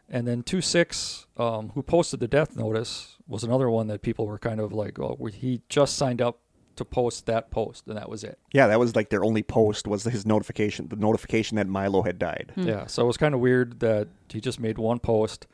and 0.09 0.27
then 0.27 0.41
two 0.41 0.61
six, 0.61 1.27
um, 1.37 1.69
who 1.75 1.83
posted 1.83 2.19
the 2.19 2.27
death 2.27 2.55
notice, 2.55 3.17
was 3.27 3.43
another 3.43 3.69
one 3.69 3.85
that 3.89 4.01
people 4.01 4.25
were 4.25 4.39
kind 4.39 4.59
of 4.59 4.73
like, 4.73 4.97
oh, 4.97 5.23
he 5.31 5.61
just 5.69 5.95
signed 5.95 6.23
up 6.23 6.39
to 6.77 6.85
post 6.85 7.25
that 7.25 7.51
post, 7.51 7.87
and 7.87 7.97
that 7.97 8.09
was 8.09 8.23
it. 8.23 8.39
yeah 8.53 8.67
that 8.67 8.79
was 8.79 8.95
like 8.95 9.09
their 9.09 9.23
only 9.23 9.43
post 9.43 9.87
was 9.87 10.03
his 10.05 10.25
notification 10.25 10.87
the 10.87 10.95
notification 10.95 11.57
that 11.57 11.67
Milo 11.67 12.01
had 12.03 12.17
died 12.17 12.51
Yeah, 12.55 12.85
so 12.87 13.03
it 13.03 13.07
was 13.07 13.17
kind 13.17 13.33
of 13.35 13.39
weird 13.41 13.79
that 13.81 14.07
he 14.29 14.39
just 14.41 14.59
made 14.59 14.77
one 14.77 14.99
post. 14.99 15.47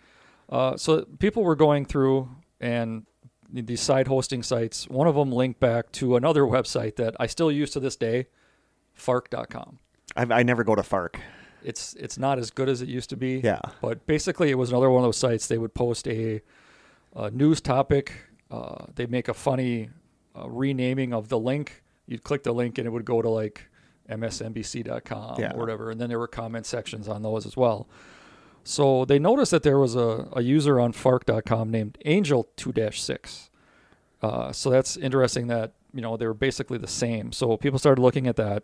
Uh, 0.49 0.77
so 0.77 1.05
people 1.19 1.43
were 1.43 1.55
going 1.55 1.85
through 1.85 2.29
and 2.59 3.05
these 3.51 3.81
side 3.81 4.07
hosting 4.07 4.43
sites. 4.43 4.87
One 4.89 5.07
of 5.07 5.15
them 5.15 5.31
linked 5.31 5.59
back 5.59 5.91
to 5.93 6.15
another 6.15 6.41
website 6.43 6.95
that 6.97 7.15
I 7.19 7.27
still 7.27 7.51
use 7.51 7.71
to 7.71 7.79
this 7.79 7.95
day, 7.95 8.27
Fark.com. 8.93 9.79
I, 10.15 10.23
I 10.39 10.43
never 10.43 10.63
go 10.63 10.75
to 10.75 10.83
Fark. 10.83 11.19
It's 11.63 11.93
it's 11.93 12.17
not 12.17 12.39
as 12.39 12.51
good 12.51 12.67
as 12.69 12.81
it 12.81 12.89
used 12.89 13.09
to 13.11 13.17
be. 13.17 13.39
yeah 13.43 13.61
But 13.81 14.05
basically, 14.05 14.49
it 14.51 14.57
was 14.57 14.69
another 14.69 14.89
one 14.89 15.03
of 15.03 15.07
those 15.07 15.17
sites. 15.17 15.47
They 15.47 15.57
would 15.57 15.73
post 15.73 16.07
a, 16.07 16.41
a 17.15 17.31
news 17.31 17.61
topic. 17.61 18.13
Uh, 18.51 18.85
they 18.95 19.05
make 19.05 19.27
a 19.29 19.33
funny 19.33 19.89
uh, 20.37 20.49
renaming 20.49 21.13
of 21.13 21.29
the 21.29 21.39
link. 21.39 21.83
You'd 22.07 22.23
click 22.23 22.43
the 22.43 22.53
link, 22.53 22.77
and 22.77 22.85
it 22.87 22.89
would 22.91 23.05
go 23.05 23.21
to 23.21 23.29
like 23.29 23.69
MSNBC.com 24.09 25.39
Yeah. 25.39 25.53
or 25.53 25.59
whatever. 25.59 25.89
And 25.91 25.99
then 26.01 26.09
there 26.09 26.19
were 26.19 26.27
comment 26.27 26.65
sections 26.65 27.07
on 27.07 27.21
those 27.23 27.45
as 27.45 27.55
well. 27.55 27.87
So 28.63 29.05
they 29.05 29.19
noticed 29.19 29.51
that 29.51 29.63
there 29.63 29.79
was 29.79 29.95
a, 29.95 30.27
a 30.33 30.41
user 30.41 30.79
on 30.79 30.93
Fark.com 30.93 31.69
named 31.69 31.97
Angel 32.05 32.47
2-6. 32.57 33.49
Uh, 34.21 34.51
so 34.53 34.69
that's 34.69 34.95
interesting 34.95 35.47
that 35.47 35.73
you 35.93 36.01
know 36.01 36.15
they 36.17 36.25
were 36.25 36.33
basically 36.33 36.77
the 36.77 36.87
same. 36.87 37.31
So 37.33 37.57
people 37.57 37.77
started 37.77 38.01
looking 38.01 38.25
at 38.25 38.37
that 38.37 38.63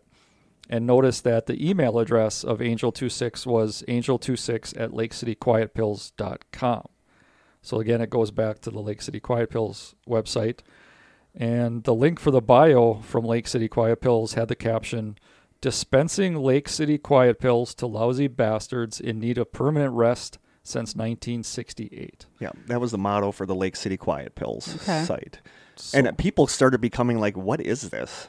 and 0.70 0.86
noticed 0.88 1.24
that 1.26 1.48
the 1.48 1.68
email 1.70 2.00
address 2.00 2.44
of 2.46 2.62
Angel 2.62 2.92
2 2.92 3.10
6 3.10 3.46
was 3.46 3.84
angel26 3.88 4.80
at 4.80 4.92
lakecityquietpills.com. 4.92 6.88
So 7.62 7.80
again, 7.80 8.00
it 8.02 8.10
goes 8.10 8.32
back 8.32 8.60
to 8.62 8.72
the 8.72 8.80
Lake 8.80 9.02
City 9.02 9.20
Quiet 9.20 9.50
Pills 9.50 9.96
website. 10.08 10.60
And 11.40 11.84
the 11.86 11.94
link 11.96 12.20
for 12.20 12.32
the 12.32 12.42
bio 12.42 12.96
from 12.96 13.24
Lake 13.24 13.48
City 13.48 13.68
Quiet 13.70 14.02
Pills 14.02 14.34
had 14.34 14.50
the 14.50 14.56
caption 14.56 15.18
Dispensing 15.62 16.36
Lake 16.36 16.68
City 16.70 16.98
Quiet 16.98 17.40
Pills 17.40 17.74
to 17.76 17.88
lousy 17.88 18.28
bastards 18.28 19.00
in 19.00 19.20
need 19.20 19.38
of 19.38 19.52
permanent 19.54 19.94
rest 19.94 20.38
since 20.64 20.96
1968. 20.96 22.26
yeah 22.40 22.52
that 22.68 22.80
was 22.82 22.92
the 22.92 22.98
motto 22.98 23.32
for 23.32 23.46
the 23.46 23.56
Lake 23.56 23.76
City 23.78 23.96
Quiet 23.98 24.36
Pills 24.36 24.76
Okay. 24.82 25.04
site 25.06 25.40
So, 25.78 25.98
and 25.98 26.18
people 26.18 26.46
started 26.48 26.82
becoming 26.82 27.20
like 27.20 27.36
what 27.38 27.62
is 27.62 27.90
this 27.90 28.28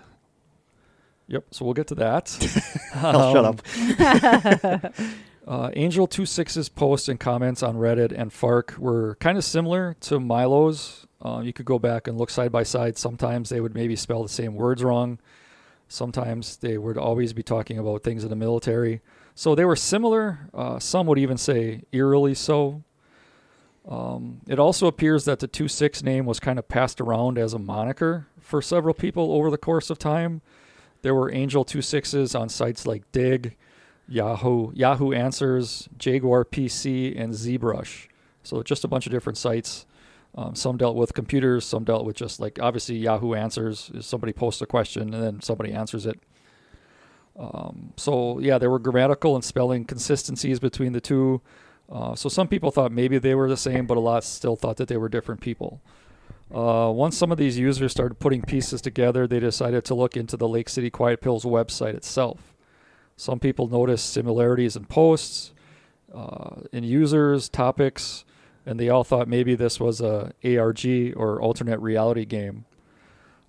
yep, 1.27 1.45
so 1.51 1.65
we'll 1.65 1.75
get 1.75 1.87
to 1.89 1.95
that. 1.97 2.37
I'll 2.95 3.33
shut 3.33 3.45
Um, 3.45 3.57
up 4.85 4.95
Uh, 5.51 5.69
Angel 5.75 6.07
26's 6.07 6.69
posts 6.69 7.09
and 7.09 7.19
comments 7.19 7.61
on 7.61 7.75
Reddit 7.75 8.13
and 8.17 8.33
Fark 8.33 8.77
were 8.79 9.17
kind 9.17 9.37
of 9.37 9.43
similar 9.43 9.97
to 10.03 10.21
Milo's. 10.21 11.09
Uh, 11.21 11.41
you 11.43 11.53
could 11.53 11.67
go 11.67 11.77
back 11.77 12.07
and 12.07 12.17
look 12.17 12.31
side 12.31 12.53
by 12.53 12.63
side. 12.63 12.97
Sometimes 12.97 13.49
they 13.49 13.61
would 13.61 13.75
maybe 13.75 13.97
spell 13.97 14.23
the 14.23 14.29
same 14.29 14.55
words 14.55 14.85
wrong. 14.85 15.19
Sometimes 15.89 16.59
they 16.59 16.79
would 16.79 16.97
always 16.97 17.33
be 17.33 17.43
talking 17.43 17.79
about 17.79 18.05
things 18.05 18.23
in 18.23 18.31
the 18.31 18.37
military. 18.37 19.01
So 19.35 19.57
they 19.57 19.65
were 19.65 19.75
similar. 19.75 20.39
Uh, 20.55 20.79
some 20.79 21.09
would 21.09 21.19
even 21.19 21.37
say 21.37 21.83
eerily 21.91 22.35
so. 22.35 22.85
Um, 23.89 24.43
it 24.47 24.61
also 24.61 24.87
appears 24.87 25.25
that 25.25 25.41
the 25.41 25.49
2.6 25.49 26.05
name 26.05 26.27
was 26.27 26.39
kind 26.39 26.61
of 26.61 26.69
passed 26.69 27.01
around 27.01 27.39
as 27.39 27.55
a 27.55 27.59
moniker 27.59 28.29
for 28.39 28.63
several 28.63 28.95
people 28.95 29.33
over 29.33 29.51
the 29.51 29.59
course 29.59 29.91
of 29.91 29.99
time. 29.99 30.43
There 31.03 31.15
were 31.15 31.35
Angel 31.35 31.65
2.6s 31.65 32.39
on 32.39 32.49
sites 32.49 32.87
like 32.87 33.11
Digg, 33.11 33.57
Yahoo, 34.11 34.73
Yahoo 34.75 35.13
Answers, 35.13 35.89
Jaguar 35.97 36.45
PC, 36.45 37.19
and 37.19 37.33
ZBrush. 37.33 38.09
So 38.43 38.63
just 38.63 38.85
a 38.85 38.89
bunch 38.89 39.07
of 39.07 39.13
different 39.13 39.39
sites. 39.39 39.87
Um, 40.35 40.55
some 40.55 40.77
dealt 40.77 40.97
with 40.97 41.15
computers, 41.15 41.65
some 41.65 41.85
dealt 41.85 42.05
with 42.05 42.17
just 42.17 42.41
like 42.41 42.59
obviously 42.61 42.97
Yahoo 42.97 43.35
Answers. 43.35 43.91
is 43.95 44.07
Somebody 44.07 44.33
posts 44.33 44.61
a 44.61 44.67
question 44.67 45.15
and 45.15 45.23
then 45.23 45.41
somebody 45.41 45.73
answers 45.73 46.07
it. 46.07 46.21
Um, 47.39 47.93
so 47.97 48.41
yeah, 48.41 48.59
there 48.59 48.71
were 48.71 48.79
grammatical 48.79 49.35
and 49.35 49.45
spelling 49.45 49.85
consistencies 49.85 50.59
between 50.59 50.93
the 50.93 51.01
two. 51.01 51.41
Uh, 51.91 52.15
so 52.15 52.29
some 52.29 52.49
people 52.49 52.71
thought 52.71 52.93
maybe 52.93 53.19
they 53.19 53.35
were 53.35 53.49
the 53.49 53.57
same, 53.57 53.87
but 53.87 53.97
a 53.97 54.01
lot 54.01 54.25
still 54.25 54.57
thought 54.57 54.77
that 54.77 54.89
they 54.89 54.97
were 54.97 55.09
different 55.09 55.41
people. 55.41 55.81
Uh, 56.53 56.91
once 56.93 57.17
some 57.17 57.31
of 57.31 57.39
these 57.39 57.59
users 57.59 57.93
started 57.93 58.19
putting 58.19 58.43
pieces 58.43 58.81
together, 58.81 59.27
they 59.27 59.39
decided 59.39 59.85
to 59.85 59.95
look 59.95 60.17
into 60.17 60.37
the 60.37 60.49
Lake 60.49 60.69
City 60.69 60.91
Quiet 60.91 61.21
Pills 61.21 61.45
website 61.45 61.95
itself. 61.95 62.50
Some 63.21 63.39
people 63.39 63.69
noticed 63.69 64.15
similarities 64.15 64.77
in 64.77 64.87
posts, 64.87 65.53
uh, 66.15 66.63
in 66.73 66.85
users, 66.85 67.51
topics, 67.51 68.25
and 68.65 68.81
they 68.81 68.89
all 68.89 69.05
thought 69.05 69.29
maybe 69.29 69.55
this 69.55 69.79
was 69.79 70.01
a 70.01 70.33
ARG 70.43 70.87
or 71.17 71.39
alternate 71.39 71.81
reality 71.81 72.25
game. 72.25 72.65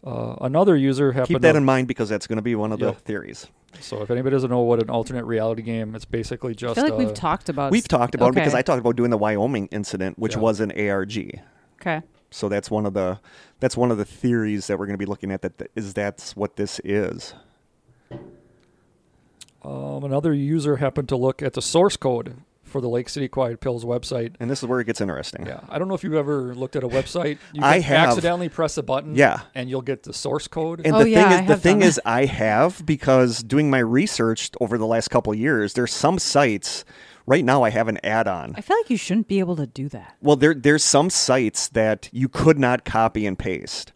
Uh, 0.05 0.35
another 0.41 0.75
user 0.75 1.13
happened 1.13 1.35
Keep 1.35 1.41
that 1.43 1.53
to, 1.53 1.57
in 1.57 1.63
mind 1.63 1.87
because 1.87 2.09
that's 2.09 2.27
going 2.27 2.35
to 2.35 2.41
be 2.41 2.53
one 2.53 2.73
of 2.73 2.79
the 2.79 2.91
theories. 2.91 3.47
so 3.79 4.01
if 4.01 4.11
anybody 4.11 4.33
doesn't 4.33 4.49
know 4.49 4.59
what 4.59 4.83
an 4.83 4.89
alternate 4.89 5.23
reality 5.23 5.61
game, 5.61 5.95
it's 5.95 6.03
basically 6.03 6.53
just. 6.53 6.77
I 6.77 6.81
feel 6.81 6.97
like 6.97 7.01
uh, 7.01 7.07
we've 7.07 7.15
talked 7.15 7.47
about. 7.47 7.71
We've 7.71 7.87
talked 7.87 8.13
about 8.13 8.31
it 8.31 8.35
because. 8.35 8.53
I 8.53 8.63
talked 8.63 8.81
about 8.81 8.97
doing 8.97 9.09
the 9.09 9.17
Wyoming 9.17 9.69
incident, 9.71 10.19
which 10.19 10.35
Yeah. 10.35 10.41
was 10.41 10.59
an 10.59 10.73
ARG. 10.73 11.39
Okay. 11.79 12.01
So 12.29 12.49
that's 12.49 12.69
one 12.69 12.85
of 12.85 12.93
the 12.93 13.21
that's 13.61 13.77
one 13.77 13.89
of 13.89 13.97
the 13.97 14.05
theories 14.05 14.67
that 14.67 14.77
we're 14.77 14.87
going 14.87 14.99
to 14.99 15.05
be 15.05 15.09
looking 15.09 15.31
at. 15.31 15.41
That 15.43 15.57
th- 15.57 15.71
is 15.77 15.93
that's 15.93 16.35
what 16.35 16.57
this 16.57 16.81
is. 16.83 17.35
Um, 19.63 20.03
another 20.03 20.33
user 20.33 20.77
happened 20.77 21.09
to 21.09 21.15
look 21.15 21.41
at 21.41 21.53
the 21.53 21.61
source 21.61 21.97
code 21.97 22.35
for 22.63 22.79
the 22.79 22.87
Lake 22.87 23.09
City 23.09 23.27
Quiet 23.27 23.59
Pills 23.59 23.83
website. 23.83 24.33
And 24.39 24.49
this 24.49 24.63
is 24.63 24.69
where 24.69 24.79
it 24.79 24.85
gets 24.85 25.01
interesting. 25.01 25.45
Yeah, 25.45 25.59
I 25.67 25.77
don't 25.77 25.89
know 25.89 25.93
if 25.93 26.03
you've 26.05 26.13
ever 26.13 26.55
looked 26.55 26.75
at 26.77 26.83
a 26.83 26.87
website. 26.87 27.37
You 27.53 27.61
I 27.63 27.79
have. 27.79 28.09
accidentally 28.09 28.47
press 28.47 28.77
a 28.77 28.83
button. 28.83 29.13
Yeah. 29.15 29.41
and 29.53 29.69
you'll 29.69 29.81
get 29.81 30.03
the 30.03 30.13
source 30.13 30.47
code. 30.47 30.81
And 30.85 30.95
Oh, 30.95 30.99
the 31.03 31.09
yeah, 31.09 31.27
I 31.27 31.29
thing 31.29 31.43
is, 31.43 31.47
the 31.49 31.57
thing 31.57 31.81
is, 31.81 32.01
I 32.05 32.25
have 32.25 32.85
because 32.85 33.43
doing 33.43 33.69
my 33.69 33.79
research 33.79 34.51
over 34.61 34.77
the 34.77 34.85
last 34.87 35.09
couple 35.09 35.33
of 35.33 35.39
years, 35.39 35.73
there's 35.73 35.93
some 35.93 36.17
sites. 36.17 36.85
Right 37.27 37.43
now, 37.45 37.61
I 37.63 37.69
have 37.69 37.87
an 37.87 37.99
add-on. 38.03 38.55
I 38.57 38.61
feel 38.61 38.77
like 38.77 38.89
you 38.89 38.97
shouldn't 38.97 39.27
be 39.27 39.39
able 39.39 39.55
to 39.57 39.67
do 39.67 39.87
that. 39.89 40.15
Well, 40.21 40.35
there 40.37 40.53
there's 40.55 40.83
some 40.83 41.09
sites 41.09 41.67
that 41.69 42.09
you 42.11 42.27
could 42.29 42.57
not 42.57 42.83
copy 42.85 43.25
and 43.27 43.37
paste. 43.37 43.91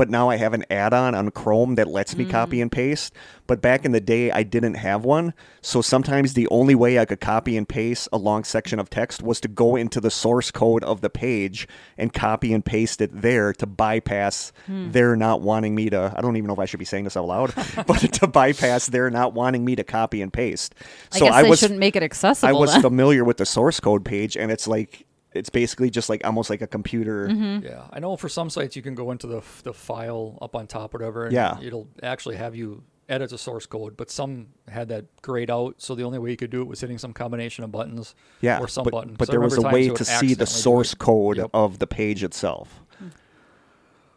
But 0.00 0.08
now 0.08 0.30
I 0.30 0.36
have 0.36 0.54
an 0.54 0.64
add-on 0.70 1.14
on 1.14 1.30
Chrome 1.30 1.74
that 1.74 1.86
lets 1.86 2.16
me 2.16 2.24
copy 2.24 2.56
mm. 2.56 2.62
and 2.62 2.72
paste. 2.72 3.12
But 3.46 3.60
back 3.60 3.84
in 3.84 3.92
the 3.92 4.00
day 4.00 4.30
I 4.30 4.44
didn't 4.44 4.76
have 4.76 5.04
one. 5.04 5.34
So 5.60 5.82
sometimes 5.82 6.32
the 6.32 6.48
only 6.48 6.74
way 6.74 6.98
I 6.98 7.04
could 7.04 7.20
copy 7.20 7.54
and 7.54 7.68
paste 7.68 8.08
a 8.10 8.16
long 8.16 8.42
section 8.44 8.78
of 8.78 8.88
text 8.88 9.22
was 9.22 9.40
to 9.40 9.48
go 9.48 9.76
into 9.76 10.00
the 10.00 10.10
source 10.10 10.50
code 10.50 10.82
of 10.84 11.02
the 11.02 11.10
page 11.10 11.68
and 11.98 12.14
copy 12.14 12.54
and 12.54 12.64
paste 12.64 13.02
it 13.02 13.10
there 13.12 13.52
to 13.52 13.66
bypass 13.66 14.54
hmm. 14.64 14.90
their 14.90 15.16
not 15.16 15.42
wanting 15.42 15.74
me 15.74 15.90
to 15.90 16.14
I 16.16 16.22
don't 16.22 16.38
even 16.38 16.46
know 16.46 16.54
if 16.54 16.60
I 16.60 16.64
should 16.64 16.78
be 16.78 16.86
saying 16.86 17.04
this 17.04 17.18
out 17.18 17.26
loud, 17.26 17.52
but 17.86 17.98
to 17.98 18.26
bypass 18.26 18.86
their 18.86 19.10
not 19.10 19.34
wanting 19.34 19.66
me 19.66 19.76
to 19.76 19.84
copy 19.84 20.22
and 20.22 20.32
paste. 20.32 20.74
I 21.12 21.18
So 21.18 21.24
guess 21.26 21.34
I 21.34 21.42
was 21.42 21.58
shouldn't 21.58 21.78
make 21.78 21.94
it 21.94 22.02
accessible. 22.02 22.48
I 22.48 22.58
was 22.58 22.72
then. 22.72 22.80
familiar 22.80 23.22
with 23.22 23.36
the 23.36 23.44
source 23.44 23.80
code 23.80 24.06
page, 24.06 24.34
and 24.34 24.50
it's 24.50 24.66
like 24.66 25.04
it's 25.32 25.50
basically 25.50 25.90
just 25.90 26.08
like 26.08 26.24
almost 26.26 26.50
like 26.50 26.62
a 26.62 26.66
computer. 26.66 27.28
Mm-hmm. 27.28 27.64
Yeah, 27.66 27.84
I 27.92 28.00
know 28.00 28.16
for 28.16 28.28
some 28.28 28.50
sites 28.50 28.74
you 28.76 28.82
can 28.82 28.94
go 28.94 29.10
into 29.10 29.26
the 29.26 29.42
the 29.62 29.72
file 29.72 30.38
up 30.42 30.54
on 30.56 30.66
top, 30.66 30.94
or 30.94 30.98
whatever. 30.98 31.24
And 31.24 31.32
Yeah. 31.34 31.58
it'll 31.60 31.88
actually 32.02 32.36
have 32.36 32.54
you 32.56 32.82
edit 33.08 33.30
the 33.30 33.38
source 33.38 33.66
code, 33.66 33.96
but 33.96 34.08
some 34.08 34.46
had 34.68 34.88
that 34.88 35.04
grayed 35.22 35.50
out, 35.50 35.74
so 35.78 35.96
the 35.96 36.04
only 36.04 36.18
way 36.20 36.30
you 36.30 36.36
could 36.36 36.50
do 36.50 36.62
it 36.62 36.68
was 36.68 36.80
hitting 36.80 36.96
some 36.98 37.12
combination 37.12 37.64
of 37.64 37.72
buttons. 37.72 38.14
Yeah, 38.40 38.60
or 38.60 38.68
some 38.68 38.84
but, 38.84 38.92
button. 38.92 39.14
but 39.14 39.26
'Cause 39.26 39.30
I 39.30 39.32
there 39.32 39.40
was 39.40 39.58
a 39.58 39.62
way 39.62 39.88
to 39.88 40.04
see 40.04 40.34
the 40.34 40.46
source 40.46 40.94
code 40.94 41.38
Yep. 41.38 41.50
of 41.52 41.78
the 41.80 41.88
page 41.88 42.22
itself. 42.22 42.80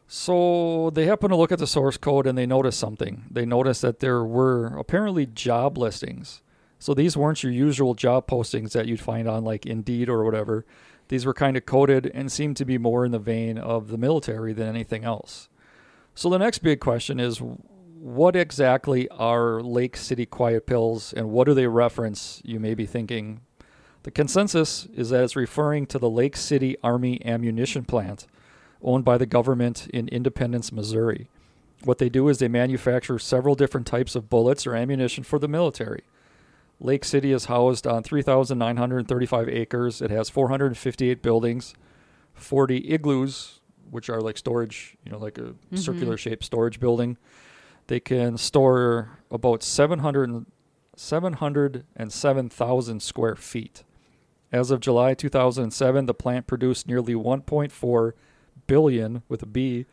So 0.08 0.92
they 0.94 1.06
happened 1.06 1.32
to 1.32 1.36
look 1.36 1.52
at 1.52 1.60
the 1.60 1.68
source 1.68 1.98
code 1.98 2.28
and 2.28 2.38
they 2.38 2.46
noticed 2.46 2.80
something. 2.80 3.24
They 3.32 3.46
noticed 3.46 3.82
that 3.82 4.00
there 4.00 4.24
were 4.24 4.68
apparently 4.78 5.26
job 5.26 5.78
listings. 5.78 6.42
So 6.78 6.94
these 6.94 7.16
weren't 7.18 7.42
your 7.42 7.52
usual 7.52 7.96
job 7.96 8.28
postings 8.28 8.74
that 8.74 8.86
you'd 8.88 9.00
find 9.00 9.28
on 9.28 9.44
like 9.44 9.66
Indeed 9.66 10.10
or 10.10 10.24
whatever. 10.24 10.66
These 11.08 11.26
were 11.26 11.34
kind 11.34 11.58
of 11.58 11.66
coded 11.66 12.10
and 12.14 12.32
seemed 12.32 12.58
to 12.58 12.66
be 12.66 12.78
more 12.78 13.06
in 13.06 13.12
the 13.12 13.20
vein 13.20 13.58
of 13.58 13.90
the 13.90 13.98
military 13.98 14.54
than 14.54 14.68
anything 14.68 15.04
else. 15.04 15.50
So 16.16 16.30
the 16.30 16.40
next 16.40 16.60
big 16.60 16.80
question 16.80 17.20
is 17.20 17.42
what 18.04 18.36
exactly 18.36 19.08
are 19.10 19.62
Lake 19.62 19.96
City 19.96 20.26
Quiet 20.26 20.66
Pills 20.66 21.14
and 21.14 21.30
what 21.30 21.46
do 21.46 21.54
they 21.54 21.68
reference? 21.68 22.42
You 22.44 22.60
may 22.60 22.74
be 22.74 22.86
thinking. 22.86 23.42
The 24.04 24.12
consensus 24.12 24.86
is 24.94 25.10
that 25.10 25.24
it's 25.24 25.36
referring 25.36 25.86
to 25.88 26.00
the 26.00 26.10
Lake 26.10 26.36
City 26.36 26.76
Army 26.84 27.26
ammunition 27.26 27.86
plant 27.86 28.28
owned 28.82 29.06
by 29.06 29.18
the 29.18 29.26
government 29.26 29.88
in 29.94 30.10
Independence, 30.10 30.72
Missouri. 30.72 31.30
What 31.84 31.98
they 31.98 32.10
do 32.10 32.28
is 32.28 32.38
they 32.38 32.50
manufacture 32.50 33.18
several 33.18 33.56
different 33.56 33.88
types 33.88 34.16
of 34.16 34.30
bullets 34.30 34.68
or 34.68 34.76
ammunition 34.76 35.24
for 35.24 35.40
the 35.40 35.48
military. 35.48 36.04
Lake 36.84 37.06
City 37.06 37.32
is 37.32 37.46
housed 37.46 37.88
on 37.88 38.04
3,935 38.04 39.48
acres. 39.48 40.02
It 40.02 40.12
has 40.12 40.30
458 40.30 41.22
buildings, 41.22 41.74
40 42.34 42.92
igloos, 42.92 43.62
which 43.90 44.10
are 44.10 44.20
like 44.20 44.38
storage, 44.38 44.98
you 45.06 45.14
know, 45.14 45.18
like 45.18 45.38
a 45.38 45.42
mm-hmm. 45.42 45.78
circular 45.78 46.18
shaped 46.18 46.44
storage 46.44 46.82
building. 46.82 47.18
They 47.88 48.02
can 48.02 48.38
store 48.38 49.18
about 49.32 49.64
700, 49.64 50.30
and- 50.30 50.46
707,000 50.98 53.02
square 53.02 53.36
feet. 53.36 53.84
As 54.52 54.70
of 54.70 54.82
July 54.82 55.14
2007, 55.14 56.06
the 56.06 56.14
plant 56.14 56.48
produced 56.48 56.88
nearly 56.88 57.14
1.4 57.14 58.12
billion 58.68 59.24
with 59.30 59.42
a 59.42 59.48
B 59.48 59.86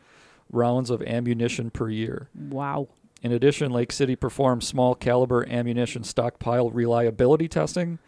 rounds 0.51 0.89
of 0.89 1.01
ammunition 1.03 1.71
per 1.71 1.89
year. 1.89 2.29
wow. 2.35 2.89
In 3.21 3.31
addition, 3.31 3.71
Lake 3.71 3.91
City 3.91 4.15
performs 4.15 4.67
small 4.67 4.95
caliber 4.95 5.47
ammunition 5.47 6.03
stockpile 6.03 6.71
reliability 6.71 7.47
testing 7.47 7.99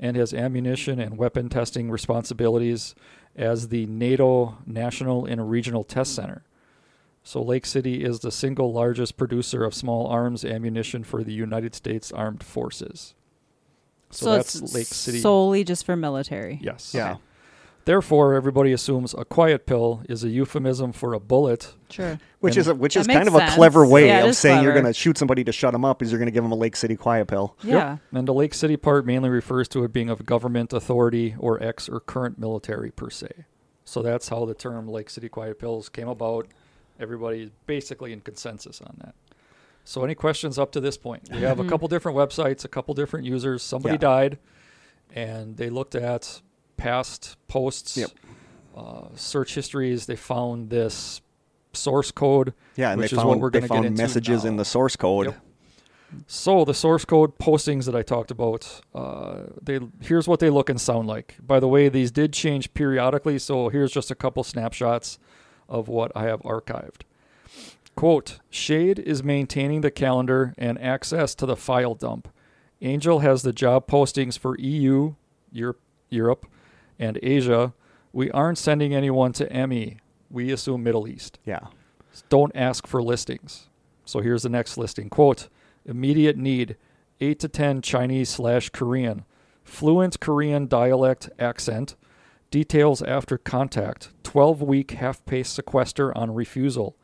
and 0.00 0.16
has 0.16 0.32
ammunition 0.32 0.98
and 0.98 1.18
weapon 1.18 1.48
testing 1.48 1.90
responsibilities 1.90 2.94
as 3.36 3.68
the 3.68 3.86
NATO 3.86 4.58
National 4.66 5.26
and 5.26 5.50
Regional 5.50 5.84
Test 5.84 6.14
Center. 6.14 6.42
So, 7.22 7.42
Lake 7.42 7.64
City 7.64 8.04
is 8.04 8.20
the 8.20 8.30
single 8.30 8.72
largest 8.72 9.16
producer 9.16 9.64
of 9.64 9.74
small 9.74 10.06
arms 10.08 10.44
ammunition 10.44 11.04
for 11.04 11.24
the 11.24 11.32
United 11.32 11.74
States 11.74 12.12
Armed 12.12 12.42
Forces. 12.42 13.14
So, 14.10 14.32
that's 14.32 14.54
it's 14.54 14.74
Lake 14.74 14.86
City. 14.86 15.18
solely 15.20 15.64
just 15.64 15.84
for 15.86 15.96
military. 15.96 16.58
yes. 16.62 16.92
Yeah. 16.94 17.16
Therefore, 17.84 18.34
everybody 18.34 18.72
assumes 18.72 19.12
a 19.14 19.24
quiet 19.24 19.66
pill 19.66 20.02
is 20.08 20.24
a 20.24 20.28
euphemism 20.28 20.92
for 20.92 21.12
a 21.12 21.20
bullet. 21.20 21.74
Sure. 21.90 22.18
Which 22.40 22.56
And- 22.56 22.60
is 22.60 22.68
a, 22.68 22.74
which 22.74 22.94
That 22.94 23.00
is 23.00 23.06
kind 23.06 23.24
makes 23.26 23.28
of 23.28 23.42
a 23.42 23.54
clever 23.54 23.86
way 23.86 24.06
Yeah, 24.06 24.24
of 24.24 24.30
is 24.30 24.38
saying 24.38 24.62
you're 24.62 24.72
going 24.72 24.86
to 24.86 24.94
shoot 24.94 25.18
somebody 25.18 25.44
to 25.44 25.52
shut 25.52 25.72
them 25.72 25.84
up. 25.84 26.02
Is 26.02 26.10
you're 26.10 26.18
going 26.18 26.26
to 26.26 26.32
give 26.32 26.42
them 26.42 26.52
a 26.52 26.56
Lake 26.56 26.76
City 26.76 26.96
quiet 26.96 27.28
pill. 27.28 27.56
Yeah. 27.62 27.98
And 28.12 28.26
the 28.26 28.32
Lake 28.34 28.54
City 28.54 28.76
part 28.76 29.04
mainly 29.04 29.28
refers 29.28 29.68
to 29.68 29.84
it 29.84 29.92
being 29.92 30.08
of 30.08 30.24
government 30.24 30.72
authority 30.72 31.36
or 31.38 31.62
ex 31.62 31.88
or 31.88 32.00
current 32.00 32.38
military 32.38 32.90
per 32.90 33.10
se. 33.10 33.44
So 33.84 34.02
that's 34.02 34.28
how 34.30 34.46
the 34.46 34.54
term 34.54 34.88
Lake 34.88 35.10
City 35.10 35.28
Quiet 35.28 35.58
Pills 35.58 35.90
came 35.90 36.08
about. 36.08 36.48
Everybody 36.98 37.42
is 37.42 37.50
basically 37.66 38.12
in 38.12 38.22
consensus 38.22 38.80
on 38.80 38.96
that. 39.04 39.14
So 39.84 40.02
any 40.02 40.14
questions 40.14 40.58
up 40.58 40.72
to 40.72 40.80
this 40.80 40.96
point? 40.96 41.28
We 41.30 41.42
have 41.42 41.58
a 41.58 41.62
mm-hmm. 41.62 41.68
couple 41.70 41.88
different 41.88 42.16
websites, 42.16 42.64
a 42.64 42.68
couple 42.68 42.94
different 42.94 43.26
users. 43.26 43.62
Somebody 43.62 43.94
Yeah. 43.94 43.98
died, 43.98 44.38
and 45.14 45.58
they 45.58 45.68
looked 45.68 45.94
at 45.94 46.40
past 46.76 47.36
posts, 47.48 47.96
Yep. 47.96 48.10
uh, 48.76 49.02
search 49.14 49.54
histories. 49.54 50.06
They 50.06 50.16
found 50.16 50.70
this 50.70 51.20
source 51.72 52.10
code. 52.10 52.54
Yeah, 52.76 52.90
and 52.92 53.00
which 53.00 53.10
they 53.10 53.16
is 53.16 53.18
found 53.18 53.28
what 53.28 53.40
we're 53.40 53.50
they 53.50 53.60
going 53.60 53.62
to 53.62 53.68
get 53.68 53.74
found 53.74 53.86
into 53.86 54.02
messages 54.02 54.44
in 54.44 54.56
the 54.56 54.64
source 54.64 54.96
code. 54.96 55.26
Yep. 55.26 55.40
So 56.28 56.64
the 56.64 56.74
source 56.74 57.04
code 57.04 57.38
postings 57.38 57.86
that 57.86 57.96
I 57.96 58.02
talked 58.02 58.30
about, 58.30 58.80
uh, 58.94 59.44
they 59.60 59.80
here's 60.00 60.28
what 60.28 60.38
they 60.38 60.48
look 60.50 60.68
and 60.70 60.80
sound 60.80 61.08
like. 61.08 61.36
By 61.44 61.58
the 61.58 61.66
way, 61.66 61.88
these 61.88 62.12
did 62.12 62.32
change 62.32 62.72
periodically, 62.74 63.38
so 63.38 63.68
here's 63.68 63.90
just 63.90 64.10
a 64.12 64.14
couple 64.14 64.44
snapshots 64.44 65.18
of 65.68 65.88
what 65.88 66.12
I 66.14 66.24
have 66.24 66.40
archived. 66.42 67.02
Quote: 67.96 68.38
Shade 68.50 68.98
is 69.00 69.24
maintaining 69.24 69.80
the 69.80 69.90
calendar 69.90 70.54
and 70.56 70.80
access 70.80 71.34
to 71.36 71.46
the 71.46 71.56
file 71.56 71.94
dump. 71.94 72.28
Angel 72.80 73.20
has 73.20 73.42
the 73.42 73.52
job 73.52 73.88
postings 73.88 74.38
for 74.38 74.56
EU, 74.58 75.14
Europe, 75.52 75.80
Europe, 76.10 76.46
and 76.98 77.18
Asia. 77.22 77.72
We 78.12 78.30
aren't 78.30 78.58
sending 78.58 78.94
anyone 78.94 79.32
to 79.34 79.66
ME. 79.66 79.98
We 80.30 80.52
assume 80.52 80.82
Middle 80.82 81.08
East. 81.08 81.38
Yeah. 81.44 81.66
Don't 82.28 82.52
ask 82.54 82.86
for 82.86 83.02
listings. 83.02 83.68
So 84.04 84.20
here's 84.20 84.42
the 84.42 84.48
next 84.48 84.76
listing. 84.76 85.08
Quote, 85.08 85.48
immediate 85.84 86.36
need, 86.36 86.76
8 87.20 87.38
to 87.40 87.48
10 87.48 87.82
Chinese 87.82 88.28
slash 88.28 88.70
Korean, 88.70 89.24
fluent 89.62 90.20
Korean 90.20 90.66
dialect 90.66 91.30
accent, 91.38 91.96
details 92.50 93.02
after 93.02 93.38
contact. 93.38 94.10
12 94.22 94.62
week 94.62 94.92
half 94.92 95.24
pace 95.26 95.48
sequester 95.48 96.16
on 96.16 96.34
refusal. 96.34 96.96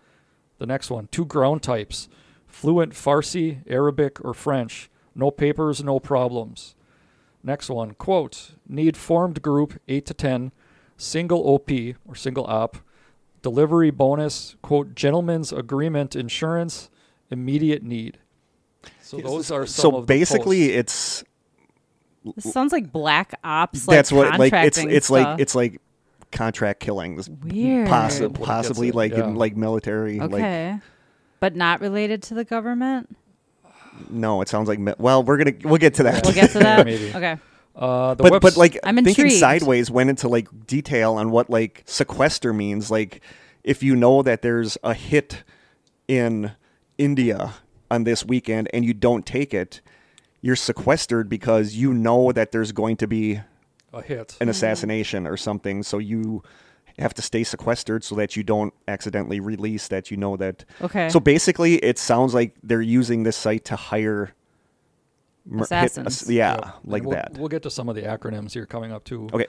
The 0.58 0.66
next 0.66 0.90
one, 0.90 1.08
two 1.10 1.24
ground 1.24 1.62
types 1.62 2.08
fluent 2.46 2.92
Farsi, 2.92 3.62
Arabic, 3.68 4.22
or 4.24 4.34
French. 4.34 4.90
No 5.14 5.30
papers, 5.30 5.82
no 5.82 6.00
problems. 6.00 6.74
Next 7.42 7.70
one, 7.70 7.92
quote, 7.94 8.52
need 8.68 8.96
formed 8.96 9.40
group 9.40 9.80
8 9.88 10.04
to 10.06 10.14
10, 10.14 10.52
single 10.96 11.40
OP 11.40 11.70
or 12.06 12.14
single 12.14 12.44
op, 12.46 12.76
delivery 13.42 13.90
bonus, 13.90 14.56
quote, 14.62 14.94
gentleman's 14.94 15.50
agreement 15.52 16.14
insurance, 16.14 16.90
immediate 17.30 17.82
need. 17.82 18.18
So 19.00 19.18
those 19.18 19.50
are 19.50 19.66
some 19.66 19.92
so 19.92 19.96
of 19.98 20.06
the 20.06 20.12
basically 20.12 20.68
posts. 20.68 21.24
it's 22.24 22.34
This 22.44 22.52
sounds 22.52 22.72
like 22.72 22.92
black 22.92 23.32
ops. 23.42 23.88
Like 23.88 23.96
that's 23.96 24.12
what 24.12 24.38
like 24.38 24.52
it's 24.52 24.78
it's 24.78 25.06
stuff. 25.06 25.26
like 25.26 25.40
it's 25.40 25.54
like 25.54 25.80
contract 26.32 26.80
killings 26.80 27.28
Weird. 27.28 27.88
possi- 27.88 28.20
What 28.20 28.30
it 28.30 28.34
gets 28.34 28.46
possibly 28.46 28.92
like 28.92 29.12
yeah. 29.12 29.24
in 29.24 29.34
like 29.34 29.56
military 29.56 30.20
like 30.20 30.32
okay, 30.32 30.78
but 31.40 31.56
not 31.56 31.80
related 31.80 32.22
to 32.24 32.34
the 32.34 32.44
government. 32.44 33.16
No 34.08 34.40
it 34.40 34.48
sounds 34.48 34.68
like 34.68 34.78
mi- 34.78 34.94
well 34.98 35.22
we're 35.22 35.36
gonna 35.36 35.52
we'll 35.64 35.76
get 35.78 35.94
to 35.94 36.04
that 36.04 36.24
We'll 36.24 36.34
get 36.34 36.50
to 36.50 36.58
Yeah, 36.58 36.76
that. 36.76 36.86
maybe. 36.86 37.12
Okay. 37.14 37.38
Uh, 37.76 38.14
the 38.14 38.22
but 38.24 38.32
webs- 38.32 38.42
but 38.42 38.56
like 38.56 38.78
I'm 38.84 38.96
thinking 38.96 39.10
intrigued. 39.26 39.40
sideways 39.40 39.90
went 39.90 40.10
into 40.10 40.28
like 40.28 40.48
detail 40.66 41.14
on 41.14 41.30
what 41.30 41.48
like 41.50 41.82
sequester 41.86 42.52
means 42.52 42.90
like 42.90 43.20
if 43.64 43.82
you 43.82 43.94
know 43.96 44.22
that 44.22 44.42
there's 44.42 44.76
a 44.82 44.94
hit 44.94 45.44
in 46.08 46.52
India 46.98 47.54
on 47.90 48.04
this 48.04 48.24
weekend 48.24 48.68
and 48.72 48.84
you 48.84 48.92
don't 48.94 49.24
take 49.26 49.54
it 49.54 49.80
you're 50.42 50.56
sequestered 50.56 51.28
because 51.28 51.74
you 51.74 51.92
know 51.92 52.32
that 52.32 52.50
there's 52.52 52.72
going 52.72 52.96
to 52.96 53.06
be 53.06 53.40
a 53.92 54.00
hit. 54.02 54.36
An 54.40 54.48
assassination 54.48 55.26
or 55.26 55.36
something 55.36 55.82
so 55.82 55.98
you 55.98 56.42
have 57.00 57.14
to 57.14 57.22
stay 57.22 57.42
sequestered 57.44 58.04
so 58.04 58.14
that 58.14 58.36
you 58.36 58.42
don't 58.42 58.72
accidentally 58.88 59.40
release 59.40 59.88
that 59.88 60.10
you 60.10 60.16
know 60.16 60.36
that 60.36 60.64
Okay. 60.82 61.08
so 61.08 61.18
basically 61.20 61.76
it 61.76 61.98
sounds 61.98 62.34
like 62.34 62.54
they're 62.62 62.80
using 62.82 63.22
this 63.24 63.36
site 63.36 63.64
to 63.66 63.76
hire 63.76 64.32
mer- 65.46 65.58
hit- 65.60 65.64
Assassins. 65.72 66.30
yeah 66.30 66.54
Yep. 66.56 66.74
Like 66.84 67.02
we'll, 67.04 67.12
that 67.12 67.32
We'll 67.38 67.48
get 67.48 67.62
to 67.64 67.70
some 67.70 67.88
of 67.88 67.94
the 67.96 68.02
acronyms 68.02 68.52
here 68.52 68.66
coming 68.66 68.92
up 68.92 69.04
too. 69.04 69.28
okay 69.32 69.46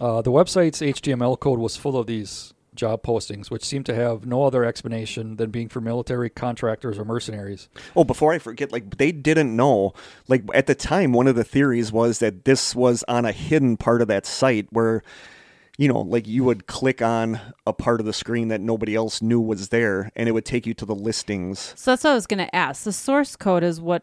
Uh, 0.00 0.22
the 0.22 0.30
website's 0.32 0.80
HTML 0.80 1.38
code 1.38 1.58
was 1.58 1.76
full 1.76 1.96
of 1.98 2.06
these 2.06 2.54
job 2.74 3.02
postings, 3.02 3.50
which 3.50 3.64
seem 3.64 3.82
to 3.84 3.94
have 3.94 4.24
no 4.24 4.44
other 4.44 4.64
explanation 4.64 5.36
than 5.36 5.50
being 5.50 5.68
for 5.68 5.80
military 5.80 6.30
contractors 6.30 6.96
or 6.98 7.04
mercenaries. 7.04 7.68
Oh, 7.96 8.04
before 8.04 8.32
I 8.32 8.38
forget, 8.38 8.70
like 8.72 8.96
they 8.96 9.10
didn't 9.12 9.54
know. 9.54 9.92
Like 10.28 10.44
at 10.54 10.66
the 10.66 10.76
time, 10.76 11.12
one 11.12 11.26
of 11.26 11.34
the 11.34 11.44
theories 11.44 11.90
was 11.92 12.20
that 12.20 12.44
this 12.44 12.74
was 12.74 13.02
on 13.08 13.24
a 13.26 13.32
hidden 13.32 13.76
part 13.76 14.00
of 14.00 14.08
that 14.08 14.24
site 14.24 14.68
where, 14.70 15.02
you 15.80 15.88
know, 15.88 16.00
like 16.00 16.28
you 16.28 16.44
would 16.44 16.66
click 16.66 17.00
on 17.00 17.40
a 17.66 17.72
part 17.72 18.00
of 18.00 18.06
the 18.06 18.12
screen 18.12 18.48
that 18.48 18.60
nobody 18.60 18.94
else 18.94 19.22
knew 19.22 19.40
was 19.40 19.70
there, 19.70 20.10
and 20.14 20.28
it 20.28 20.32
would 20.32 20.44
take 20.44 20.66
you 20.66 20.74
to 20.74 20.84
the 20.84 20.94
listings. 20.94 21.72
So 21.74 21.92
that's 21.92 22.04
what 22.04 22.10
I 22.10 22.14
was 22.14 22.26
going 22.26 22.46
to 22.46 22.54
ask. 22.54 22.84
The 22.84 22.92
source 22.92 23.34
code 23.34 23.64
is 23.64 23.80
what 23.80 24.02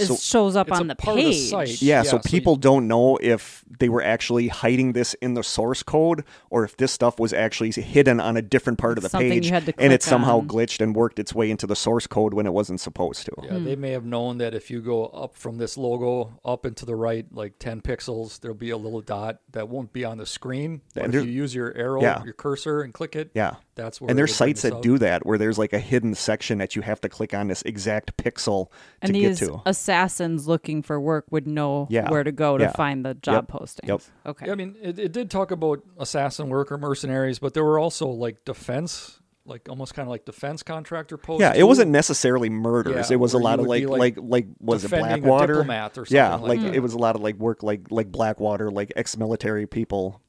is, 0.00 0.08
So- 0.08 0.16
shows 0.16 0.56
up 0.56 0.68
It's 0.68 0.78
on 0.78 0.86
a 0.86 0.88
the 0.88 0.94
part 0.96 1.18
of 1.18 1.24
the 1.24 1.30
page. 1.30 1.50
site. 1.50 1.82
Yeah, 1.82 1.96
Yeah, 1.98 2.02
so 2.02 2.10
so 2.10 2.16
you- 2.16 2.30
people 2.30 2.56
don't 2.56 2.88
know 2.88 3.16
if 3.20 3.64
they 3.78 3.88
were 3.88 4.02
actually 4.02 4.48
hiding 4.48 4.92
this 4.92 5.14
in 5.14 5.34
the 5.34 5.42
source 5.42 5.82
code 5.82 6.24
or 6.50 6.64
if 6.64 6.76
this 6.76 6.92
stuff 6.92 7.18
was 7.18 7.32
actually 7.32 7.70
hidden 7.70 8.20
on 8.20 8.36
a 8.36 8.42
different 8.42 8.78
part 8.78 8.98
of 8.98 9.02
the 9.02 9.08
Something 9.10 9.30
page 9.30 9.46
you 9.46 9.52
had 9.52 9.66
to 9.66 9.74
and 9.78 9.92
it 9.92 10.02
somehow 10.02 10.38
on. 10.38 10.48
glitched 10.48 10.80
and 10.80 10.94
worked 10.94 11.18
its 11.18 11.34
way 11.34 11.50
into 11.50 11.66
the 11.66 11.76
source 11.76 12.06
code 12.06 12.34
when 12.34 12.46
it 12.46 12.52
wasn't 12.52 12.80
supposed 12.80 13.24
to. 13.26 13.32
Yeah, 13.42 13.58
they 13.58 13.76
may 13.76 13.90
have 13.92 14.04
known 14.04 14.38
that 14.38 14.54
if 14.54 14.70
you 14.70 14.80
go 14.80 15.06
up 15.06 15.34
from 15.36 15.58
this 15.58 15.76
logo 15.78 16.38
up 16.44 16.64
and 16.64 16.76
to 16.76 16.84
the 16.86 16.96
right, 16.96 17.26
like 17.32 17.58
10 17.58 17.80
pixels, 17.80 18.40
there'll 18.40 18.56
be 18.56 18.70
a 18.70 18.76
little 18.76 19.00
dot 19.00 19.40
that 19.52 19.68
won't 19.68 19.92
be 19.92 20.04
on 20.04 20.18
the 20.18 20.26
screen. 20.26 20.80
But 20.94 21.04
And 21.04 21.14
if 21.14 21.24
you 21.24 21.30
use 21.30 21.54
your 21.54 21.74
arrow, 21.76 22.02
Yeah. 22.02 22.22
your 22.24 22.32
cursor, 22.34 22.80
and 22.82 22.92
click 22.92 23.14
it, 23.16 23.30
Yeah. 23.34 23.54
that's 23.76 24.00
where. 24.00 24.10
And 24.10 24.18
there's 24.18 24.34
sites 24.34 24.62
that 24.62 24.74
up. 24.74 24.82
do 24.82 24.98
that 24.98 25.24
where 25.24 25.38
there's 25.38 25.58
like 25.58 25.72
a 25.72 25.78
hidden 25.78 26.14
section 26.14 26.58
that 26.58 26.76
you 26.76 26.82
have 26.82 27.00
to 27.02 27.08
click 27.08 27.32
on 27.34 27.48
this 27.48 27.62
exact 27.62 28.16
pixel 28.16 28.66
And 29.02 29.12
to 29.14 29.20
get 29.20 29.28
these 29.28 29.38
to. 29.40 29.60
Assassins 29.90 30.46
looking 30.46 30.82
for 30.82 31.00
work 31.00 31.26
would 31.30 31.46
know 31.46 31.86
Yeah. 31.90 32.10
where 32.10 32.22
to 32.24 32.32
go 32.32 32.56
to 32.56 32.64
Yeah. 32.64 32.72
find 32.72 33.04
the 33.04 33.14
job 33.14 33.48
Yep. 33.50 33.60
postings. 33.60 33.88
Yep. 33.88 34.00
Okay. 34.26 34.46
Yeah, 34.46 34.52
I 34.52 34.54
mean, 34.54 34.76
it, 34.80 34.98
it 34.98 35.12
did 35.12 35.30
talk 35.30 35.50
about 35.50 35.82
assassin 35.98 36.48
work 36.48 36.70
or 36.70 36.78
mercenaries, 36.78 37.38
but 37.38 37.54
there 37.54 37.64
were 37.64 37.78
also 37.78 38.08
like 38.08 38.44
defense, 38.44 39.20
like 39.44 39.68
almost 39.68 39.94
kind 39.94 40.06
of 40.06 40.10
like 40.10 40.24
defense 40.24 40.62
contractor 40.62 41.16
posts. 41.16 41.40
Yeah, 41.40 41.52
it 41.54 41.58
too. 41.58 41.66
wasn't 41.66 41.90
necessarily 41.90 42.48
murders. 42.50 43.10
Yeah, 43.10 43.14
it 43.14 43.18
was 43.20 43.34
a 43.34 43.38
lot 43.38 43.58
of 43.58 43.66
like, 43.66 43.84
like 43.86 43.98
like, 43.98 44.18
like 44.22 44.46
was 44.60 44.84
it 44.84 44.88
defending 44.90 45.12
a 45.12 45.26
Blackwater? 45.26 45.54
diplomat 45.54 45.98
or 45.98 46.06
something 46.06 46.16
yeah, 46.16 46.34
like 46.34 46.42
like 46.48 46.60
that. 46.60 46.74
it 46.76 46.80
was 46.80 46.92
a 46.94 46.98
lot 46.98 47.16
of 47.16 47.22
like 47.22 47.36
work 47.36 47.62
like 47.64 47.90
like 47.90 48.12
Blackwater, 48.12 48.70
like 48.70 48.92
ex-military 48.96 49.66
people 49.66 50.20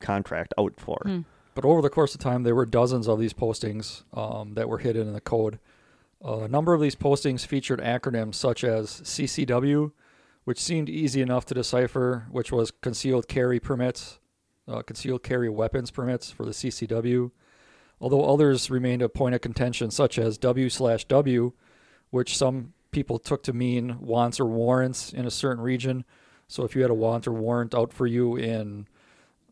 contract 0.00 0.54
out 0.58 0.74
for. 0.78 0.98
Hmm. 1.04 1.20
But 1.54 1.64
over 1.64 1.82
the 1.82 1.90
course 1.90 2.14
of 2.14 2.20
time, 2.20 2.42
there 2.44 2.54
were 2.54 2.66
dozens 2.66 3.08
of 3.08 3.18
these 3.18 3.32
postings 3.32 4.02
um, 4.16 4.54
that 4.54 4.68
were 4.68 4.78
hidden 4.78 5.08
in 5.08 5.12
the 5.12 5.20
code. 5.20 5.58
Uh, 6.24 6.40
a 6.40 6.48
number 6.48 6.74
of 6.74 6.80
these 6.80 6.96
postings 6.96 7.46
featured 7.46 7.80
acronyms 7.80 8.34
such 8.34 8.64
as 8.64 9.02
CCW, 9.02 9.92
which 10.44 10.60
seemed 10.60 10.88
easy 10.88 11.20
enough 11.20 11.46
to 11.46 11.54
decipher, 11.54 12.26
which 12.30 12.50
was 12.50 12.70
concealed 12.70 13.28
carry 13.28 13.60
permits, 13.60 14.18
uh, 14.66 14.82
concealed 14.82 15.22
carry 15.22 15.48
weapons 15.48 15.90
permits 15.90 16.30
for 16.30 16.44
the 16.44 16.52
CCW. 16.52 17.30
Although 18.00 18.24
others 18.24 18.70
remained 18.70 19.02
a 19.02 19.08
point 19.08 19.34
of 19.34 19.40
contention, 19.40 19.90
such 19.90 20.18
as 20.18 20.38
W 20.38 20.68
slash 20.68 21.04
W, 21.06 21.52
which 22.10 22.36
some 22.36 22.72
people 22.90 23.18
took 23.18 23.42
to 23.44 23.52
mean 23.52 23.98
wants 24.00 24.40
or 24.40 24.46
warrants 24.46 25.12
in 25.12 25.26
a 25.26 25.30
certain 25.30 25.62
region. 25.62 26.04
So 26.46 26.64
if 26.64 26.74
you 26.74 26.82
had 26.82 26.90
a 26.90 26.94
want 26.94 27.26
or 27.26 27.32
warrant 27.32 27.74
out 27.74 27.92
for 27.92 28.06
you 28.06 28.36
in 28.36 28.86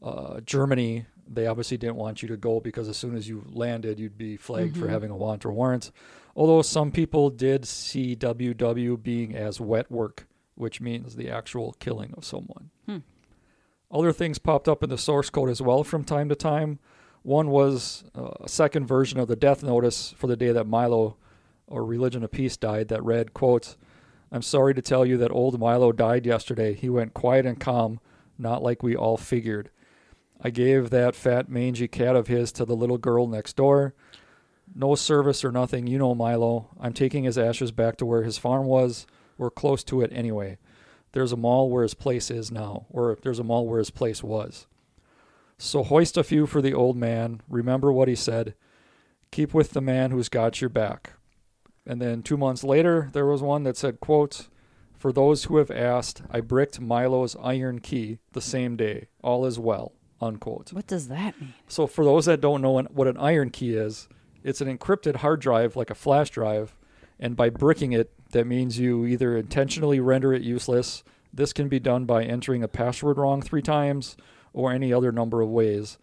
uh, 0.02 0.40
Germany, 0.40 1.06
they 1.28 1.46
obviously 1.46 1.76
didn't 1.76 1.96
want 1.96 2.22
you 2.22 2.28
to 2.28 2.36
go 2.36 2.60
because 2.60 2.88
as 2.88 2.96
soon 2.96 3.16
as 3.16 3.28
you 3.28 3.44
landed, 3.48 3.98
you'd 3.98 4.16
be 4.16 4.36
flagged 4.36 4.76
for 4.76 4.88
having 4.88 5.10
a 5.10 5.16
want 5.16 5.44
or 5.44 5.52
warrant. 5.52 5.90
Although 6.36 6.60
some 6.60 6.92
people 6.92 7.30
did 7.30 7.66
see 7.66 8.14
WW 8.14 9.02
being 9.02 9.34
as 9.34 9.58
wet 9.58 9.90
work, 9.90 10.26
which 10.54 10.82
means 10.82 11.16
the 11.16 11.30
actual 11.30 11.74
killing 11.80 12.12
of 12.14 12.26
someone. 12.26 12.68
Hmm. 12.84 12.98
Other 13.90 14.12
things 14.12 14.38
popped 14.38 14.68
up 14.68 14.82
in 14.82 14.90
the 14.90 14.98
source 14.98 15.30
code 15.30 15.48
as 15.48 15.62
well 15.62 15.82
from 15.82 16.04
time 16.04 16.28
to 16.28 16.34
time. 16.34 16.78
One 17.22 17.48
was 17.48 18.04
uh, 18.14 18.30
a 18.40 18.48
second 18.48 18.86
version 18.86 19.18
of 19.18 19.28
the 19.28 19.34
death 19.34 19.62
notice 19.62 20.14
for 20.16 20.26
the 20.26 20.36
day 20.36 20.52
that 20.52 20.66
Milo, 20.66 21.16
or 21.66 21.84
Religion 21.84 22.22
of 22.22 22.30
Peace, 22.30 22.58
died 22.58 22.88
that 22.88 23.02
read, 23.02 23.32
quote, 23.32 23.76
I'm 24.30 24.42
sorry 24.42 24.74
to 24.74 24.82
tell 24.82 25.06
you 25.06 25.16
that 25.18 25.30
old 25.30 25.58
Milo 25.58 25.90
died 25.90 26.26
yesterday. 26.26 26.74
He 26.74 26.90
went 26.90 27.14
quiet 27.14 27.46
and 27.46 27.58
calm, 27.58 27.98
not 28.38 28.62
like 28.62 28.82
we 28.82 28.94
all 28.94 29.16
figured. 29.16 29.70
I 30.40 30.50
gave 30.50 30.90
that 30.90 31.14
fat 31.14 31.48
mangy 31.48 31.88
cat 31.88 32.14
of 32.14 32.26
his 32.26 32.52
to 32.52 32.66
the 32.66 32.76
little 32.76 32.98
girl 32.98 33.26
next 33.26 33.56
door. 33.56 33.94
No 34.78 34.94
service 34.94 35.42
or 35.42 35.50
nothing, 35.50 35.86
you 35.86 35.96
know 35.96 36.14
Milo. 36.14 36.68
I'm 36.78 36.92
taking 36.92 37.24
his 37.24 37.38
ashes 37.38 37.72
back 37.72 37.96
to 37.96 38.04
where 38.04 38.24
his 38.24 38.36
farm 38.36 38.66
was. 38.66 39.06
We're 39.38 39.50
close 39.50 39.82
to 39.84 40.02
it 40.02 40.12
anyway. 40.12 40.58
There's 41.12 41.32
a 41.32 41.36
mall 41.36 41.70
where 41.70 41.82
his 41.82 41.94
place 41.94 42.30
is 42.30 42.52
now, 42.52 42.84
or 42.90 43.16
there's 43.22 43.38
a 43.38 43.44
mall 43.44 43.66
where 43.66 43.78
his 43.78 43.88
place 43.88 44.22
was. 44.22 44.66
So 45.56 45.82
hoist 45.82 46.18
a 46.18 46.24
few 46.24 46.46
for 46.46 46.60
the 46.60 46.74
old 46.74 46.94
man. 46.94 47.40
Remember 47.48 47.90
what 47.90 48.08
he 48.08 48.14
said. 48.14 48.54
Keep 49.30 49.54
with 49.54 49.70
the 49.70 49.80
man 49.80 50.10
who's 50.10 50.28
got 50.28 50.60
your 50.60 50.68
back. 50.68 51.14
And 51.86 52.02
then 52.02 52.22
two 52.22 52.36
months 52.36 52.62
later, 52.62 53.08
there 53.14 53.24
was 53.24 53.40
one 53.40 53.62
that 53.62 53.78
said, 53.78 54.00
quote, 54.00 54.48
For 54.98 55.10
those 55.10 55.44
who 55.44 55.56
have 55.56 55.70
asked, 55.70 56.20
I 56.30 56.40
bricked 56.40 56.82
Milo's 56.82 57.34
IronKey 57.36 58.18
the 58.32 58.40
same 58.42 58.76
day. 58.76 59.08
All 59.22 59.46
is 59.46 59.58
well, 59.58 59.92
unquote. 60.20 60.74
What 60.74 60.86
does 60.86 61.08
that 61.08 61.40
mean? 61.40 61.54
So 61.66 61.86
for 61.86 62.04
those 62.04 62.26
that 62.26 62.42
don't 62.42 62.60
know 62.60 62.82
what 62.90 63.08
an 63.08 63.16
IronKey 63.16 63.74
is, 63.74 64.08
it's 64.46 64.60
an 64.60 64.78
encrypted 64.78 65.16
hard 65.16 65.40
drive 65.40 65.74
like 65.74 65.90
a 65.90 65.94
flash 65.94 66.30
drive, 66.30 66.76
and 67.18 67.36
by 67.36 67.50
bricking 67.50 67.92
it, 67.92 68.12
that 68.30 68.46
means 68.46 68.78
you 68.78 69.04
either 69.04 69.36
intentionally 69.36 69.98
render 69.98 70.32
it 70.32 70.42
useless. 70.42 71.02
This 71.34 71.52
can 71.52 71.68
be 71.68 71.80
done 71.80 72.04
by 72.04 72.22
entering 72.22 72.62
a 72.62 72.68
password 72.68 73.18
wrong 73.18 73.42
three 73.42 73.60
times 73.60 74.16
or 74.52 74.72
any 74.72 74.92
other 74.92 75.10
number 75.10 75.40
of 75.40 75.48
ways. 75.48 75.98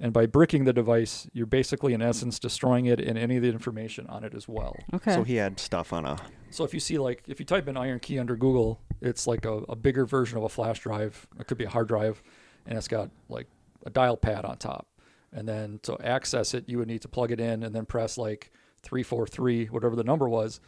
And 0.00 0.12
by 0.12 0.26
bricking 0.26 0.62
the 0.64 0.72
device, 0.72 1.28
you're 1.32 1.44
basically 1.44 1.92
in 1.92 2.00
essence 2.00 2.38
destroying 2.38 2.86
it 2.86 3.00
and 3.00 3.18
any 3.18 3.36
of 3.36 3.42
the 3.42 3.48
information 3.48 4.06
on 4.06 4.22
it 4.22 4.32
as 4.32 4.46
well. 4.46 4.76
Okay. 4.94 5.12
So 5.12 5.24
he 5.24 5.34
had 5.34 5.58
stuff 5.58 5.92
on 5.92 6.04
a 6.04 6.18
So 6.50 6.62
if 6.62 6.72
you 6.72 6.78
see 6.78 6.98
like 6.98 7.24
if 7.26 7.40
you 7.40 7.46
type 7.46 7.66
in 7.66 7.74
IronKey 7.74 8.20
under 8.20 8.36
Google, 8.36 8.80
it's 9.00 9.26
like 9.26 9.44
a, 9.44 9.54
a 9.68 9.74
bigger 9.74 10.06
version 10.06 10.38
of 10.38 10.44
a 10.44 10.48
flash 10.48 10.78
drive. 10.78 11.26
It 11.40 11.48
could 11.48 11.58
be 11.58 11.64
a 11.64 11.68
hard 11.68 11.88
drive, 11.88 12.22
and 12.64 12.78
it's 12.78 12.86
got 12.86 13.10
like 13.28 13.48
a 13.84 13.90
dial 13.90 14.16
pad 14.16 14.44
on 14.44 14.56
top. 14.56 14.86
And 15.32 15.46
then 15.48 15.78
to 15.82 15.98
access 16.00 16.54
it, 16.54 16.68
you 16.68 16.78
would 16.78 16.88
need 16.88 17.02
to 17.02 17.08
plug 17.08 17.30
it 17.32 17.40
in 17.40 17.62
and 17.62 17.74
then 17.74 17.84
press 17.86 18.16
like 18.18 18.50
three 18.82 19.02
four 19.02 19.26
three, 19.26 19.66
whatever 19.66 19.94
the 19.96 20.04
number 20.04 20.28
was. 20.28 20.60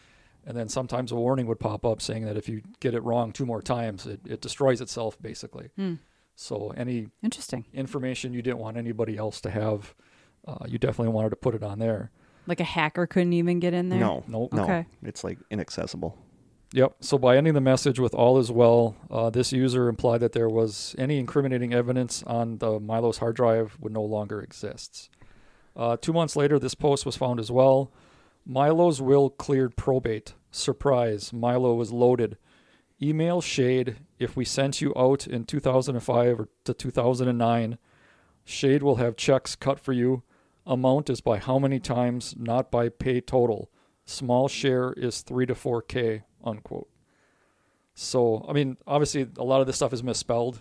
And 0.46 0.56
then 0.56 0.68
sometimes 0.68 1.12
a 1.12 1.16
warning 1.16 1.46
would 1.46 1.60
pop 1.60 1.84
up 1.84 2.00
saying 2.00 2.24
that 2.24 2.36
if 2.36 2.48
you 2.48 2.62
get 2.80 2.94
it 2.94 3.02
wrong 3.02 3.32
two 3.32 3.44
more 3.46 3.60
times, 3.62 4.06
it, 4.06 4.20
it 4.26 4.40
destroys 4.40 4.80
itself 4.80 5.20
basically. 5.20 5.68
Hmm. 5.76 5.94
So 6.36 6.72
any 6.76 7.08
Interesting. 7.22 7.66
information 7.74 8.32
you 8.32 8.40
didn't 8.42 8.58
want 8.58 8.76
anybody 8.78 9.16
else 9.18 9.40
to 9.42 9.50
have, 9.50 9.94
uh, 10.48 10.64
you 10.66 10.78
definitely 10.78 11.12
wanted 11.12 11.30
to 11.30 11.36
put 11.36 11.54
it 11.54 11.62
on 11.62 11.78
there. 11.78 12.10
Like 12.46 12.60
a 12.60 12.64
hacker 12.64 13.06
couldn't 13.06 13.34
even 13.34 13.60
get 13.60 13.74
in 13.74 13.90
there. 13.90 14.00
no, 14.00 14.24
Nope. 14.26 14.52
no. 14.54 14.62
Okay. 14.64 14.86
It's 15.02 15.22
like 15.22 15.38
inaccessible. 15.50 16.16
Yep. 16.72 16.96
So 17.00 17.18
by 17.18 17.36
ending 17.36 17.54
the 17.54 17.60
message 17.60 17.98
with 17.98 18.14
all 18.14 18.38
is 18.38 18.52
well, 18.52 18.96
uh, 19.10 19.28
this 19.30 19.52
user 19.52 19.88
implied 19.88 20.20
that 20.20 20.32
there 20.32 20.48
was 20.48 20.94
any 20.96 21.18
incriminating 21.18 21.74
evidence 21.74 22.22
on 22.26 22.58
the 22.58 22.78
Milo's 22.78 23.18
hard 23.18 23.34
drive 23.34 23.76
would 23.80 23.92
no 23.92 24.02
longer 24.02 24.40
exist. 24.40 25.10
Uh, 25.74 25.96
two 25.96 26.12
months 26.12 26.36
later, 26.36 26.58
this 26.58 26.76
post 26.76 27.04
was 27.04 27.16
found 27.16 27.40
as 27.40 27.50
well. 27.50 27.90
Milo's 28.46 29.02
will 29.02 29.30
cleared 29.30 29.76
probate. 29.76 30.34
Surprise, 30.52 31.32
Milo 31.32 31.74
was 31.74 31.90
loaded. 31.92 32.36
Email 33.02 33.40
Shade 33.40 33.96
if 34.18 34.36
we 34.36 34.44
sent 34.44 34.80
you 34.80 34.92
out 34.96 35.26
in 35.26 35.44
2005 35.44 36.40
or 36.40 36.48
to 36.64 36.74
2009. 36.74 37.78
Shade 38.44 38.82
will 38.82 38.96
have 38.96 39.16
checks 39.16 39.56
cut 39.56 39.80
for 39.80 39.92
you. 39.92 40.22
Amount 40.66 41.10
is 41.10 41.20
by 41.20 41.38
how 41.38 41.58
many 41.58 41.80
times, 41.80 42.34
not 42.38 42.70
by 42.70 42.88
pay 42.88 43.20
total. 43.20 43.70
Small 44.04 44.48
share 44.48 44.92
is 44.92 45.22
3 45.22 45.46
to 45.46 45.54
4K, 45.54 46.22
unquote. 46.44 46.88
So, 47.94 48.44
I 48.48 48.52
mean, 48.52 48.76
obviously, 48.86 49.28
a 49.38 49.44
lot 49.44 49.60
of 49.60 49.66
this 49.66 49.76
stuff 49.76 49.92
is 49.92 50.02
misspelled. 50.02 50.60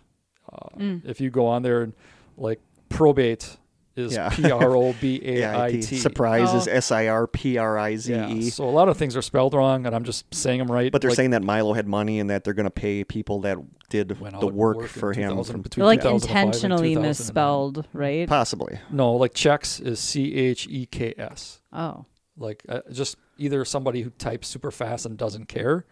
Uh, 0.51 0.57
Mm. 0.77 1.05
If 1.05 1.21
you 1.21 1.30
go 1.30 1.45
on 1.45 1.61
there 1.61 1.82
and 1.84 1.93
like 2.38 2.59
probate 2.89 3.57
is 3.95 4.13
Yeah. 4.13 4.30
P 4.34 4.49
R 4.49 4.75
O 4.75 4.93
B 4.99 5.21
A 5.23 5.45
I 5.45 5.80
Surprise 5.80 6.53
is 6.53 6.67
Oh. 6.67 6.71
S 6.71 6.91
I 6.91 7.07
R 7.07 7.27
P 7.27 7.57
R 7.57 7.77
I 7.77 7.95
Z 7.97 8.11
Yeah, 8.11 8.30
E. 8.30 8.49
so 8.49 8.67
a 8.67 8.71
lot 8.71 8.89
of 8.89 8.97
things 8.97 9.15
are 9.15 9.21
spelled 9.21 9.53
wrong, 9.53 9.86
and 9.86 9.95
I'm 9.95 10.03
just 10.03 10.34
saying 10.34 10.57
them 10.59 10.71
right. 10.71 10.91
But 10.91 11.01
they're 11.01 11.11
like, 11.11 11.17
saying 11.17 11.32
that 11.32 11.43
Milo 11.43 11.73
had 11.73 11.88
money 11.88 12.19
and 12.19 12.30
that 12.30 12.43
they're 12.43 12.53
going 12.53 12.65
to 12.65 12.71
pay 12.71 13.03
people 13.03 13.41
that 13.41 13.57
did 13.89 14.07
the 14.09 14.36
out 14.36 14.53
work 14.53 14.88
for 14.88 15.13
him. 15.13 15.43
From, 15.43 15.61
between 15.61 15.86
like 15.86 16.05
intentionally 16.05 16.95
misspelled, 16.95 17.88
right? 17.93 18.27
possibly. 18.27 18.80
No, 18.89 19.13
like 19.13 19.34
checks 19.34 19.80
is 19.80 19.99
C 19.99 20.34
H 20.36 20.67
E 20.69 20.86
K 20.86 21.13
S. 21.17 21.61
Oh. 21.73 22.05
Like 22.38 22.63
uh, 22.69 22.82
just 22.91 23.17
either 23.39 23.63
somebody 23.65 24.01
who 24.01 24.09
types 24.11 24.47
super 24.47 24.71
fast 24.71 25.05
and 25.05 25.17
doesn't 25.17 25.47
care, 25.47 25.85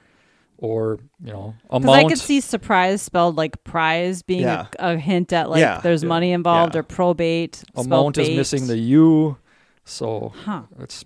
or 0.57 0.99
you 1.23 1.31
know 1.31 1.55
Because 1.63 1.83
amount. 1.83 2.05
I 2.05 2.07
could 2.09 2.17
see 2.19 2.41
surprise 2.41 3.01
spelled 3.01 3.35
like 3.35 3.63
prize 3.63 4.21
being 4.21 4.41
Yeah. 4.41 4.67
a, 4.79 4.93
a 4.93 4.97
hint 4.97 5.31
at 5.33 5.49
like 5.49 5.59
Yeah. 5.61 5.79
there's 5.81 6.03
Yeah. 6.03 6.09
money 6.09 6.31
involved 6.31 6.73
Yeah. 6.75 6.79
or 6.79 6.83
probate. 6.83 7.55
spelled 7.55 7.85
amount 7.87 8.17
is 8.17 8.29
missing 8.35 8.67
the 8.67 8.77
U, 8.77 9.37
so 9.85 10.33
Huh. 10.45 10.63
it's 10.79 11.05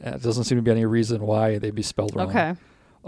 it 0.00 0.22
doesn't 0.22 0.44
seem 0.44 0.56
to 0.58 0.62
be 0.62 0.70
any 0.70 0.84
reason 0.84 1.22
why 1.22 1.58
they'd 1.58 1.74
be 1.74 1.82
spelled 1.82 2.14
wrong. 2.14 2.28
Okay. 2.28 2.54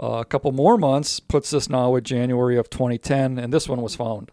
Uh, 0.01 0.19
a 0.21 0.25
couple 0.25 0.51
more 0.51 0.75
months 0.77 1.19
puts 1.19 1.53
us 1.53 1.69
now 1.69 1.95
at 1.95 2.03
January 2.03 2.57
of 2.57 2.69
2010, 2.69 3.37
and 3.37 3.53
this 3.53 3.69
one 3.69 3.81
was 3.81 3.95
found. 3.95 4.31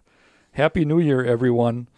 Happy 0.53 0.85
New 0.87 0.99
Year, 1.01 1.22
everyone. 1.24 1.89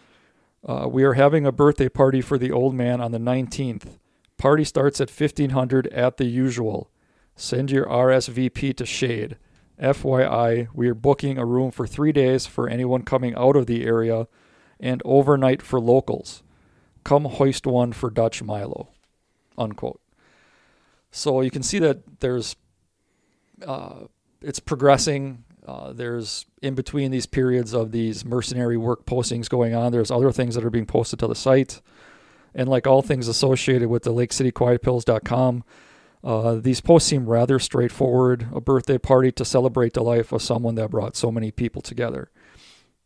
Uh, 0.66 0.88
we 0.90 1.04
are 1.04 1.12
having 1.12 1.46
a 1.46 1.52
birthday 1.52 1.88
party 1.88 2.20
for 2.20 2.38
the 2.38 2.50
old 2.50 2.74
man 2.74 3.00
on 3.00 3.12
the 3.12 3.18
19th. 3.20 3.98
Party 4.38 4.64
starts 4.64 5.00
at 5.00 5.10
1500 5.10 5.88
at 5.88 6.16
the 6.16 6.24
usual. 6.24 6.90
Send 7.36 7.70
your 7.70 7.86
RSVP 7.86 8.76
to 8.76 8.86
Shade. 8.86 9.36
FYI, 9.80 10.68
we 10.72 10.88
are 10.88 10.94
booking 10.94 11.38
a 11.38 11.44
room 11.44 11.70
for 11.70 11.86
three 11.86 12.12
days 12.12 12.46
for 12.46 12.68
anyone 12.68 13.02
coming 13.02 13.34
out 13.34 13.56
of 13.56 13.66
the 13.66 13.84
area 13.84 14.26
and 14.80 15.02
overnight 15.04 15.62
for 15.62 15.80
locals. 15.80 16.42
Come 17.04 17.24
hoist 17.24 17.66
one 17.66 17.92
for 17.92 18.10
Dutch 18.10 18.42
Milo. 18.42 18.88
Unquote. 19.56 20.00
So 21.10 21.40
you 21.40 21.50
can 21.50 21.62
see 21.62 21.78
that 21.78 22.20
there's 22.20 22.56
uh, 23.66 24.04
it's 24.40 24.60
progressing. 24.60 25.44
Uh, 25.66 25.92
there's 25.92 26.46
in 26.62 26.74
between 26.74 27.10
these 27.10 27.26
periods 27.26 27.72
of 27.74 27.92
these 27.92 28.24
mercenary 28.24 28.76
work 28.76 29.04
postings 29.04 29.48
going 29.48 29.74
on. 29.74 29.92
There's 29.92 30.10
other 30.10 30.32
things 30.32 30.54
that 30.54 30.64
are 30.64 30.70
being 30.70 30.86
posted 30.86 31.18
to 31.20 31.26
the 31.26 31.34
site, 31.34 31.80
and 32.54 32.68
like 32.68 32.86
all 32.86 33.02
things 33.02 33.28
associated 33.28 33.88
with 33.88 34.02
the 34.02 34.12
LakeCityQuietPills.com, 34.12 35.64
uh, 36.24 36.54
these 36.56 36.80
posts 36.80 37.08
seem 37.08 37.26
rather 37.26 37.58
straightforward. 37.58 38.48
A 38.52 38.60
birthday 38.60 38.98
party 38.98 39.30
to 39.32 39.44
celebrate 39.44 39.94
the 39.94 40.02
life 40.02 40.32
of 40.32 40.42
someone 40.42 40.74
that 40.76 40.90
brought 40.90 41.16
so 41.16 41.30
many 41.30 41.50
people 41.50 41.82
together. 41.82 42.30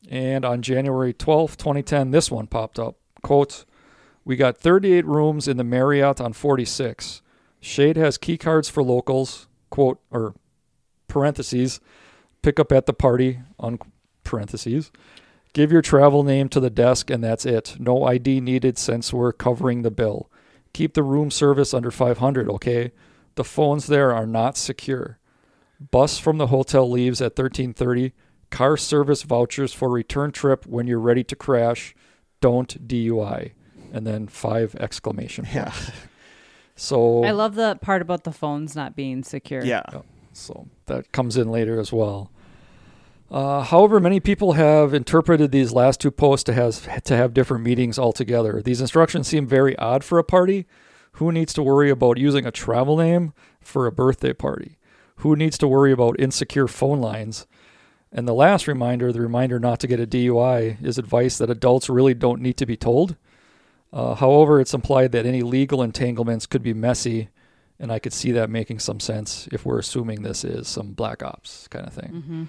And 0.09 0.45
on 0.45 0.63
January 0.63 1.13
12th, 1.13 1.57
2010, 1.57 2.11
this 2.11 2.31
one 2.31 2.47
popped 2.47 2.79
up. 2.79 2.97
Quote, 3.23 3.65
we 4.25 4.37
got 4.37 4.59
38 4.59 5.05
rooms 5.05 5.49
in 5.49 5.57
the 5.57 5.65
Marriott 5.65 6.21
on 6.21 6.33
46. 6.33 7.23
Shade 7.61 7.97
has 7.97 8.19
key 8.19 8.39
cards 8.39 8.69
for 8.69 8.83
locals, 8.83 9.47
quote, 9.71 10.01
or 10.11 10.35
parentheses, 11.09 11.81
pick 12.41 12.59
up 12.59 12.73
at 12.73 12.87
the 12.87 12.93
party, 12.93 13.41
on 13.59 13.79
parentheses. 14.25 14.91
Give 15.53 15.71
your 15.71 15.83
travel 15.83 16.23
name 16.23 16.49
to 16.51 16.61
the 16.61 16.71
desk 16.71 17.11
and 17.11 17.23
that's 17.23 17.45
it. 17.45 17.77
No 17.79 18.05
ID 18.05 18.41
needed 18.41 18.79
since 18.79 19.13
we're 19.13 19.33
covering 19.33 19.83
the 19.83 19.91
bill. 19.91 20.31
Keep 20.73 20.95
the 20.95 21.03
room 21.03 21.31
service 21.31 21.75
under 21.75 21.91
500, 21.91 22.49
okay? 22.49 22.93
The 23.35 23.45
phones 23.45 23.87
there 23.87 24.15
are 24.15 24.27
not 24.27 24.57
secure. 24.57 25.19
Bus 25.91 26.19
from 26.19 26.39
the 26.39 26.47
hotel 26.47 26.89
leaves 26.91 27.21
at 27.21 27.37
13:30. 27.37 28.13
Car 28.51 28.77
service 28.77 29.23
vouchers 29.23 29.73
for 29.73 29.89
return 29.89 30.31
trip 30.33 30.67
when 30.67 30.87
you're 30.87 30.99
ready 31.01 31.25
to 31.25 31.37
crash. 31.37 31.95
Don't 32.41 32.87
DUI. 32.87 33.53
And 33.93 34.07
then 34.07 34.27
five 34.29 34.75
exclamation 34.77 35.47
Yeah. 35.53 35.73
So 36.75 37.23
I 37.23 37.33
love 37.33 37.55
the 37.55 37.79
part 37.83 38.01
about 38.01 38.25
the 38.25 38.33
phones 38.33 38.75
not 38.75 38.97
being 38.97 39.23
secure. 39.23 39.63
Yeah. 39.63 39.83
so 40.33 40.69
that 40.87 41.13
comes 41.13 41.37
in 41.37 41.51
later 41.51 41.79
as 41.79 41.93
well. 41.93 42.31
Uh, 43.33 43.63
however, 43.63 43.99
many 43.99 44.21
people 44.21 44.53
have 44.53 44.93
interpreted 44.93 45.51
these 45.51 45.73
last 45.73 45.99
two 46.01 46.11
posts 46.11 46.45
to 46.45 46.53
have 46.53 47.03
to 47.03 47.17
have 47.17 47.33
different 47.33 47.65
meanings 47.65 47.99
altogether. 47.99 48.61
These 48.61 48.83
instructions 48.83 49.27
seem 49.27 49.47
very 49.47 49.75
odd 49.79 50.05
for 50.05 50.19
a 50.19 50.25
party. 50.25 50.67
Who 51.13 51.33
needs 51.33 51.55
to 51.55 51.63
worry 51.63 51.89
about 51.89 52.19
using 52.19 52.45
a 52.45 52.51
travel 52.51 52.99
name 52.99 53.33
for 53.63 53.87
a 53.87 53.93
birthday 53.93 54.35
party? 54.35 54.77
Who 55.17 55.35
needs 55.35 55.57
to 55.59 55.69
worry 55.69 55.93
about 55.93 56.21
insecure 56.21 56.69
phone 56.69 57.01
lines? 57.01 57.47
And 58.13 58.29
the 58.29 58.35
last 58.35 58.69
reminder, 58.69 59.11
the 59.13 59.23
reminder 59.23 59.59
not 59.59 59.81
to 59.81 59.87
get 59.87 59.99
a 59.99 60.07
DUI, 60.07 60.85
is 60.85 60.99
advice 60.99 61.39
that 61.39 61.49
adults 61.49 61.89
really 61.89 62.13
don't 62.13 62.43
need 62.43 62.59
to 62.59 62.67
be 62.67 62.77
told. 62.77 63.17
Uh, 63.95 64.15
however, 64.15 64.61
it's 64.61 64.75
implied 64.75 65.13
that 65.13 65.25
any 65.25 65.41
legal 65.41 65.83
entanglements 65.83 66.45
could 66.45 66.63
be 66.63 66.75
messy, 66.75 67.31
and 67.79 67.91
I 67.91 67.99
could 67.99 68.13
see 68.13 68.33
that 68.33 68.51
making 68.51 68.81
some 68.81 69.01
sense 69.01 69.49
if 69.53 69.65
we're 69.65 69.79
assuming 69.79 70.21
this 70.21 70.45
is 70.45 70.69
some 70.69 70.93
black 70.93 71.23
ops 71.23 71.67
kind 71.69 71.87
of 71.87 71.95
thing. 71.95 72.13
Mm-hmm. 72.13 72.45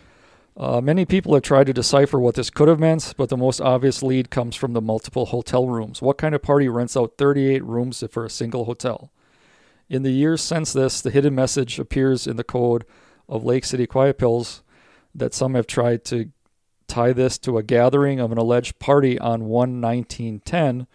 Uh, 0.56 0.80
many 0.80 1.04
people 1.04 1.34
have 1.34 1.43
tried 1.43 1.66
to 1.66 1.74
decipher 1.74 2.20
what 2.20 2.36
this 2.36 2.51
could 2.51 2.68
have 2.68 2.80
meant, 2.80 3.14
but 3.18 3.30
the 3.30 3.38
most 3.38 3.60
obvious 3.60 4.04
lead 4.04 4.30
comes 4.30 4.56
from 4.56 4.74
the 4.74 4.82
multiple 4.82 5.28
hotel 5.28 5.68
rooms. 5.68 6.01
What 6.01 6.20
kind 6.20 6.36
of 6.36 6.43
party 6.43 6.70
rents 6.70 6.95
out 6.95 7.18
38 7.18 7.64
rooms 7.64 8.04
for 8.12 8.24
a 8.24 8.30
single 8.30 8.66
hotel? 8.66 9.12
In 9.89 10.04
the 10.04 10.12
years 10.12 10.41
since 10.41 10.72
this, 10.72 11.01
the 11.01 11.10
hidden 11.10 11.34
message 11.34 11.80
appears 11.80 12.28
in 12.28 12.38
the 12.38 12.43
code 12.43 12.86
of 13.28 13.43
Lake 13.43 13.66
City 13.66 13.88
Quiet 13.88 14.18
Pills 14.18 14.62
that 15.16 15.34
some 15.34 15.56
have 15.56 15.68
tried 15.68 16.04
to 16.06 16.32
tie 16.88 17.14
this 17.14 17.38
to 17.39 17.58
a 17.58 17.64
gathering 17.64 18.20
of 18.20 18.32
an 18.32 18.38
alleged 18.38 18.78
party 18.78 19.18
on 19.18 19.45
1 19.45 19.82
1910 19.82 20.88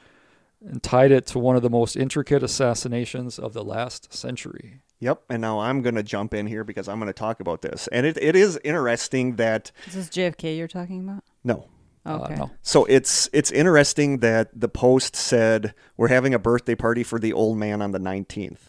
and 0.65 0.83
tied 0.83 1.11
it 1.11 1.27
to 1.27 1.39
one 1.39 1.57
of 1.57 1.63
the 1.63 1.71
most 1.71 1.97
intricate 1.97 2.43
assassinations 2.43 3.39
of 3.39 3.53
the 3.53 3.65
last 3.65 4.13
century. 4.13 4.81
Yep. 5.01 5.23
And 5.31 5.41
now 5.41 5.61
I'm 5.61 5.83
going 5.83 5.95
to 5.95 6.03
jump 6.03 6.35
in 6.35 6.47
here 6.47 6.65
because 6.65 6.89
I'm 6.89 6.99
going 6.99 7.07
to 7.09 7.13
talk 7.13 7.41
about 7.41 7.63
this. 7.63 7.89
And 7.89 8.05
it, 8.05 8.19
it 8.21 8.35
is 8.35 8.59
interesting 8.65 9.37
that 9.37 9.71
Is 9.87 9.95
this 9.95 10.05
is 10.07 10.11
JFK 10.11 10.57
you're 10.57 10.69
talking 10.69 11.01
about? 11.09 11.25
no. 11.45 11.69
Uh, 12.07 12.21
Okay. 12.23 12.37
no. 12.37 12.51
So 12.63 12.85
it's 12.87 13.29
it's 13.35 13.51
interesting 13.51 14.19
that 14.19 14.49
the 14.59 14.69
post 14.69 15.15
said 15.15 15.75
we're 15.97 16.09
having 16.09 16.33
a 16.33 16.39
birthday 16.39 16.75
party 16.75 17.03
for 17.03 17.19
the 17.19 17.35
old 17.35 17.59
man 17.59 17.83
on 17.83 17.93
the 17.93 17.99
19th. 18.01 18.61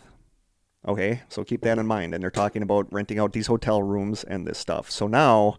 Okay? 0.86 1.22
So 1.30 1.44
keep 1.46 1.62
that 1.62 1.78
in 1.78 1.88
mind 1.88 2.14
and 2.14 2.22
they're 2.22 2.32
talking 2.32 2.62
about 2.62 2.92
renting 2.92 3.18
out 3.18 3.32
these 3.32 3.48
hotel 3.48 3.82
rooms 3.82 4.24
and 4.26 4.46
this 4.46 4.58
stuff. 4.58 4.92
So 4.92 5.08
now 5.08 5.58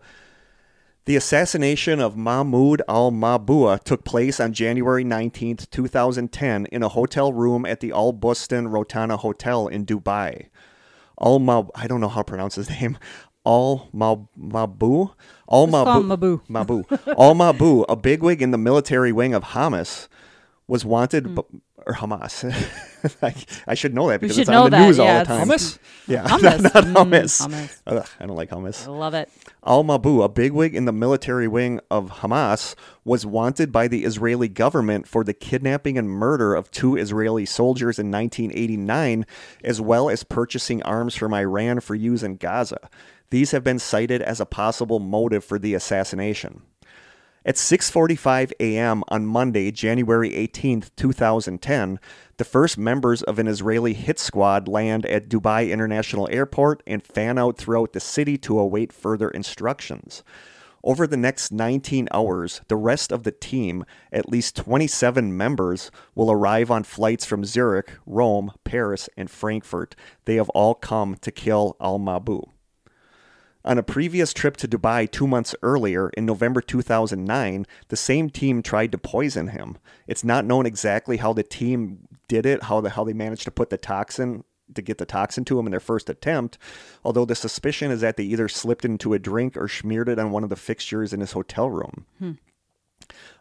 the 1.07 1.16
assassination 1.16 2.01
of 2.01 2.16
Mahmoud 2.18 2.83
al-Mabua 2.87 3.83
took 3.83 4.05
place 4.05 4.39
on 4.41 4.53
January 4.53 5.05
19th, 5.05 5.71
2010 5.71 6.66
in 6.66 6.83
a 6.83 6.89
hotel 6.89 7.33
room 7.33 7.64
at 7.64 7.81
the 7.81 7.93
Al 7.93 8.12
Bustan 8.12 8.68
Rotana 8.68 9.18
Hotel 9.18 9.66
in 9.68 9.87
Dubai. 9.87 10.49
Al 11.21 11.39
Mab 11.39 11.71
I 11.75 11.87
don't 11.87 12.01
know 12.01 12.09
how 12.09 12.21
to 12.21 12.25
pronounce 12.25 12.55
his 12.55 12.71
name. 12.81 12.99
Al 13.47 13.89
Mab 13.93 14.29
Mabu? 14.39 15.12
Al 15.51 15.66
Let's 15.66 15.85
call 15.85 16.01
him 16.01 16.09
Mabu 16.09 16.41
Mabu. 16.49 17.16
Al 17.18 17.35
Mabu, 17.35 17.85
a 17.89 17.97
bigwig 17.97 18.43
in 18.43 18.51
the 18.51 18.59
military 18.59 19.12
wing 19.12 19.35
of 19.35 19.45
Hamas, 19.45 20.09
was 20.66 20.85
wanted 20.85 21.27
hmm. 21.27 21.35
b- 21.37 21.43
or 21.87 21.95
Hamas. 21.95 22.45
I, 23.22 23.35
I 23.66 23.74
should 23.74 23.95
know 23.95 24.09
that 24.09 24.20
because 24.20 24.37
should 24.37 24.43
it's 24.43 24.51
know 24.51 24.64
on 24.64 24.70
the 24.70 24.76
that, 24.76 24.87
news 24.87 24.99
all 24.99 25.07
the 25.07 25.20
it's- 25.20 25.26
time. 25.26 25.49
Hummus? 25.49 25.78
Yeah, 26.07 26.24
Hummus. 26.28 26.62
not, 26.62 26.72
Mm, 26.85 26.95
hummus. 26.95 27.47
hummus. 27.49 27.81
Ugh, 27.87 28.07
I 28.20 28.26
don't 28.26 28.37
like 28.37 28.51
hummus. 28.51 28.87
I 28.87 28.91
love 28.91 29.14
it. 29.14 29.31
Al 29.64 29.85
Mabu, 29.85 30.22
a 30.24 30.28
bigwig 30.28 30.74
in 30.74 30.85
the 30.85 30.93
military 30.93 31.49
wing 31.49 31.81
of 31.91 32.11
Hamas, 32.11 32.74
was 33.05 33.24
wanted 33.24 33.72
by 33.72 33.89
the 33.89 34.05
Israeli 34.05 34.49
government 34.49 35.07
for 35.09 35.24
the 35.24 35.33
kidnapping 35.35 35.97
and 35.99 36.09
murder 36.11 36.55
of 36.55 36.70
two 36.70 36.97
Israeli 36.97 37.47
soldiers 37.47 37.99
in 37.99 38.11
1989, 38.11 39.24
as 39.64 39.81
well 39.81 40.11
as 40.11 40.22
purchasing 40.24 40.83
arms 40.83 41.14
from 41.14 41.33
Iran 41.35 41.81
for 41.81 41.95
use 41.95 42.22
in 42.22 42.37
Gaza. 42.37 42.89
These 43.31 43.53
have 43.53 43.62
been 43.64 43.78
cited 43.78 44.22
as 44.22 44.41
a 44.41 44.47
possible 44.47 44.99
motive 44.99 45.45
for 45.45 45.59
the 45.59 45.74
assassination. 45.74 46.62
At 47.43 47.55
6:45 47.55 48.53
a.m. 48.61 49.03
on 49.09 49.24
Monday, 49.24 49.70
January 49.70 50.34
18, 50.34 50.84
2010, 50.95 51.99
the 52.36 52.45
first 52.45 52.76
members 52.76 53.22
of 53.22 53.38
an 53.38 53.49
Israeli 53.49 53.95
hit 53.95 54.18
squad 54.18 54.68
land 54.68 55.07
at 55.07 55.30
Dubai 55.30 55.70
International 55.70 56.28
Airport 56.30 56.82
and 56.86 57.03
fan 57.03 57.38
out 57.38 57.57
throughout 57.57 57.95
the 57.95 58.01
city 58.01 58.36
to 58.36 58.59
await 58.59 58.93
further 58.93 59.30
instructions. 59.30 60.22
Over 60.84 61.07
the 61.07 61.16
next 61.16 61.51
19 61.51 62.09
hours, 62.12 62.61
the 62.68 62.76
rest 62.76 63.11
of 63.11 63.22
the 63.22 63.32
team, 63.32 63.86
at 64.12 64.28
least 64.28 64.55
27 64.57 65.34
members, 65.34 65.91
will 66.14 66.30
arrive 66.30 66.70
on 66.70 66.82
flights 66.82 67.24
from 67.24 67.47
Zurich, 67.47 67.93
Rome, 68.05 68.53
Paris, 68.64 69.09
and 69.16 69.30
Frankfurt. 69.30 69.97
They 70.26 70.34
have 70.34 70.51
all 70.51 70.74
come 70.74 71.16
to 71.22 71.30
kill 71.30 71.74
Al 71.80 71.99
Mabu. 71.99 72.51
On 73.64 73.76
a 73.76 73.82
previous 73.82 74.32
trip 74.32 74.56
to 74.58 74.68
Dubai 74.68 75.11
two 75.11 75.26
months 75.26 75.54
earlier, 75.62 76.08
in 76.11 76.24
November 76.24 76.61
2009, 76.62 77.66
the 77.88 77.96
same 77.96 78.30
team 78.30 78.62
tried 78.62 78.90
to 78.92 78.98
poison 78.98 79.48
him. 79.48 79.76
It's 80.06 80.24
not 80.24 80.46
known 80.46 80.64
exactly 80.64 81.18
how 81.18 81.34
the 81.34 81.42
team 81.42 82.08
did 82.26 82.46
it, 82.46 82.64
how, 82.64 82.80
the, 82.80 82.90
how 82.90 83.04
they 83.04 83.12
managed 83.12 83.44
to 83.44 83.50
put 83.50 83.70
the 83.70 83.76
toxin 83.76 84.44
to 84.74 84.82
get 84.82 84.98
the 84.98 85.06
toxin 85.06 85.44
to 85.44 85.58
him 85.58 85.66
in 85.66 85.72
their 85.72 85.80
first 85.80 86.08
attempt, 86.08 86.56
although 87.04 87.24
the 87.24 87.34
suspicion 87.34 87.90
is 87.90 88.00
that 88.00 88.16
they 88.16 88.22
either 88.22 88.48
slipped 88.48 88.84
into 88.84 89.12
a 89.12 89.18
drink 89.18 89.56
or 89.56 89.68
smeared 89.68 90.08
it 90.08 90.18
on 90.18 90.30
one 90.30 90.44
of 90.44 90.50
the 90.50 90.56
fixtures 90.56 91.12
in 91.12 91.20
his 91.20 91.32
hotel 91.32 91.68
room. 91.68 92.06
Hmm. 92.18 92.32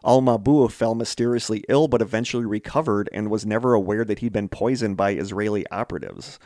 Al 0.04 0.20
Mabou 0.20 0.68
fell 0.68 0.94
mysteriously 0.94 1.62
ill 1.68 1.86
but 1.86 2.02
eventually 2.02 2.44
recovered 2.44 3.08
and 3.12 3.30
was 3.30 3.46
never 3.46 3.74
aware 3.74 4.04
that 4.04 4.18
he'd 4.18 4.32
been 4.32 4.48
poisoned 4.48 4.96
by 4.96 5.12
Israeli 5.12 5.64
operatives. 5.70 6.38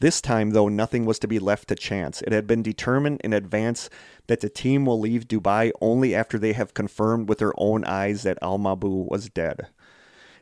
This 0.00 0.20
time, 0.20 0.50
though, 0.50 0.68
nothing 0.68 1.06
was 1.06 1.18
to 1.18 1.28
be 1.28 1.40
left 1.40 1.68
to 1.68 1.74
chance. 1.74 2.22
It 2.22 2.32
had 2.32 2.46
been 2.46 2.62
determined 2.62 3.20
in 3.24 3.32
advance 3.32 3.90
that 4.28 4.40
the 4.40 4.48
team 4.48 4.86
will 4.86 5.00
leave 5.00 5.26
Dubai 5.26 5.72
only 5.80 6.14
after 6.14 6.38
they 6.38 6.52
have 6.52 6.72
confirmed 6.72 7.28
with 7.28 7.38
their 7.38 7.52
own 7.56 7.84
eyes 7.84 8.22
that 8.22 8.38
Al 8.40 8.58
Mabou 8.58 9.08
was 9.08 9.28
dead. 9.28 9.66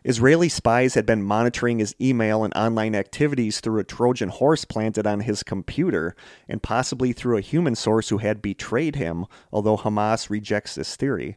Israeli 0.05 0.49
spies 0.49 0.95
had 0.95 1.05
been 1.05 1.23
monitoring 1.23 1.81
his 1.81 1.97
email 2.01 2.45
and 2.45 2.55
online 2.55 2.95
activities 2.95 3.59
through 3.59 3.81
a 3.81 3.85
Trojan 3.85 4.29
horse 4.29 4.65
planted 4.65 5.05
on 5.05 5.21
his 5.21 5.43
computer, 5.43 6.15
and 6.49 6.63
possibly 6.63 7.13
through 7.13 7.39
a 7.39 7.41
human 7.41 7.75
source 7.75 8.11
who 8.11 8.19
had 8.19 8.43
betrayed 8.43 8.95
him, 8.95 9.25
although 9.51 9.77
Hamas 9.77 10.31
rejects 10.31 10.77
this 10.77 10.95
theory. 10.95 11.37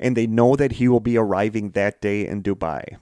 And 0.00 0.16
they 0.16 0.26
know 0.26 0.56
that 0.56 0.72
he 0.72 0.88
will 0.88 1.00
be 1.00 1.16
arriving 1.16 1.70
that 1.72 2.00
day 2.00 2.26
in 2.26 2.42
Dubai. 2.42 2.96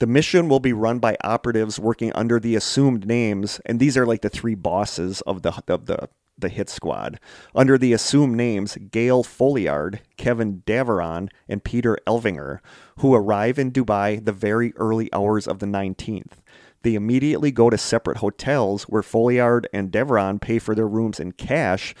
The 0.00 0.06
mission 0.06 0.48
will 0.48 0.60
be 0.60 0.72
run 0.72 1.00
by 1.00 1.16
operatives 1.24 1.80
working 1.80 2.12
under 2.12 2.38
the 2.38 2.54
assumed 2.54 3.04
names, 3.04 3.60
and 3.66 3.80
these 3.80 3.96
are 3.96 4.06
like 4.06 4.22
the 4.22 4.28
three 4.28 4.54
bosses 4.54 5.22
of 5.22 5.42
the 5.42 5.60
of 5.66 5.86
the 5.86 6.08
the 6.38 6.48
hit 6.48 6.68
squad. 6.68 7.18
Under 7.52 7.76
the 7.76 7.92
assumed 7.92 8.36
names 8.36 8.78
Gail 8.92 9.24
Folliard, 9.24 10.00
Kevin 10.16 10.62
Daveron, 10.64 11.30
and 11.48 11.64
Peter 11.64 11.98
Elvinger, 12.06 12.60
who 12.98 13.12
arrive 13.12 13.58
in 13.58 13.72
Dubai 13.72 14.24
the 14.24 14.32
very 14.32 14.72
early 14.76 15.12
hours 15.12 15.48
of 15.48 15.58
the 15.58 15.66
19th. 15.66 16.38
They 16.82 16.94
immediately 16.94 17.50
go 17.50 17.68
to 17.68 17.76
separate 17.76 18.18
hotels 18.18 18.84
where 18.84 19.02
Folliard 19.02 19.68
and 19.72 19.90
Daveron 19.90 20.40
pay 20.40 20.60
for 20.60 20.76
their 20.76 20.86
rooms 20.86 21.18
in 21.18 21.32
cash, 21.32 21.92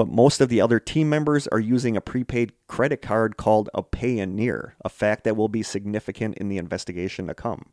but 0.00 0.08
most 0.08 0.40
of 0.40 0.48
the 0.48 0.62
other 0.62 0.80
team 0.80 1.10
members 1.10 1.46
are 1.48 1.60
using 1.60 1.94
a 1.94 2.00
prepaid 2.00 2.54
credit 2.68 3.02
card 3.02 3.36
called 3.36 3.68
a 3.74 3.82
Payoneer, 3.82 4.72
a 4.82 4.88
fact 4.88 5.24
that 5.24 5.36
will 5.36 5.50
be 5.50 5.62
significant 5.62 6.38
in 6.38 6.48
the 6.48 6.56
investigation 6.56 7.26
to 7.26 7.34
come. 7.34 7.66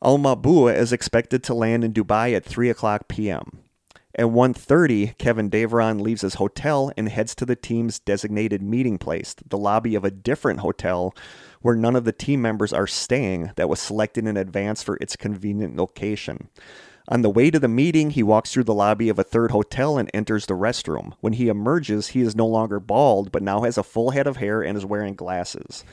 Al 0.00 0.16
Mabua 0.16 0.72
is 0.72 0.92
expected 0.92 1.42
to 1.42 1.54
land 1.54 1.82
in 1.82 1.92
Dubai 1.92 2.36
at 2.36 2.44
3 2.44 2.70
o'clock 2.70 3.08
p.m. 3.08 3.64
At 4.14 4.26
1.30, 4.26 5.18
Kevin 5.18 5.50
Daveron 5.50 6.00
leaves 6.00 6.20
his 6.20 6.34
hotel 6.34 6.92
and 6.96 7.08
heads 7.08 7.34
to 7.34 7.44
the 7.44 7.56
team's 7.56 7.98
designated 7.98 8.62
meeting 8.62 8.96
place, 8.96 9.34
the 9.44 9.58
lobby 9.58 9.96
of 9.96 10.04
a 10.04 10.10
different 10.12 10.60
hotel 10.60 11.16
where 11.62 11.74
none 11.74 11.96
of 11.96 12.04
the 12.04 12.12
team 12.12 12.40
members 12.40 12.72
are 12.72 12.86
staying 12.86 13.50
that 13.56 13.68
was 13.68 13.80
selected 13.80 14.28
in 14.28 14.36
advance 14.36 14.84
for 14.84 14.98
its 15.00 15.16
convenient 15.16 15.74
location. 15.74 16.48
On 17.08 17.22
the 17.22 17.30
way 17.30 17.50
to 17.50 17.58
the 17.58 17.68
meeting, 17.68 18.10
he 18.10 18.22
walks 18.22 18.52
through 18.52 18.64
the 18.64 18.74
lobby 18.74 19.08
of 19.08 19.18
a 19.18 19.24
third 19.24 19.50
hotel 19.50 19.98
and 19.98 20.10
enters 20.14 20.46
the 20.46 20.54
restroom. 20.54 21.14
When 21.20 21.32
he 21.32 21.48
emerges, 21.48 22.08
he 22.08 22.20
is 22.20 22.36
no 22.36 22.46
longer 22.46 22.78
bald, 22.78 23.32
but 23.32 23.42
now 23.42 23.62
has 23.62 23.76
a 23.76 23.82
full 23.82 24.10
head 24.10 24.26
of 24.26 24.36
hair 24.36 24.62
and 24.62 24.76
is 24.76 24.86
wearing 24.86 25.14
glasses. 25.14 25.84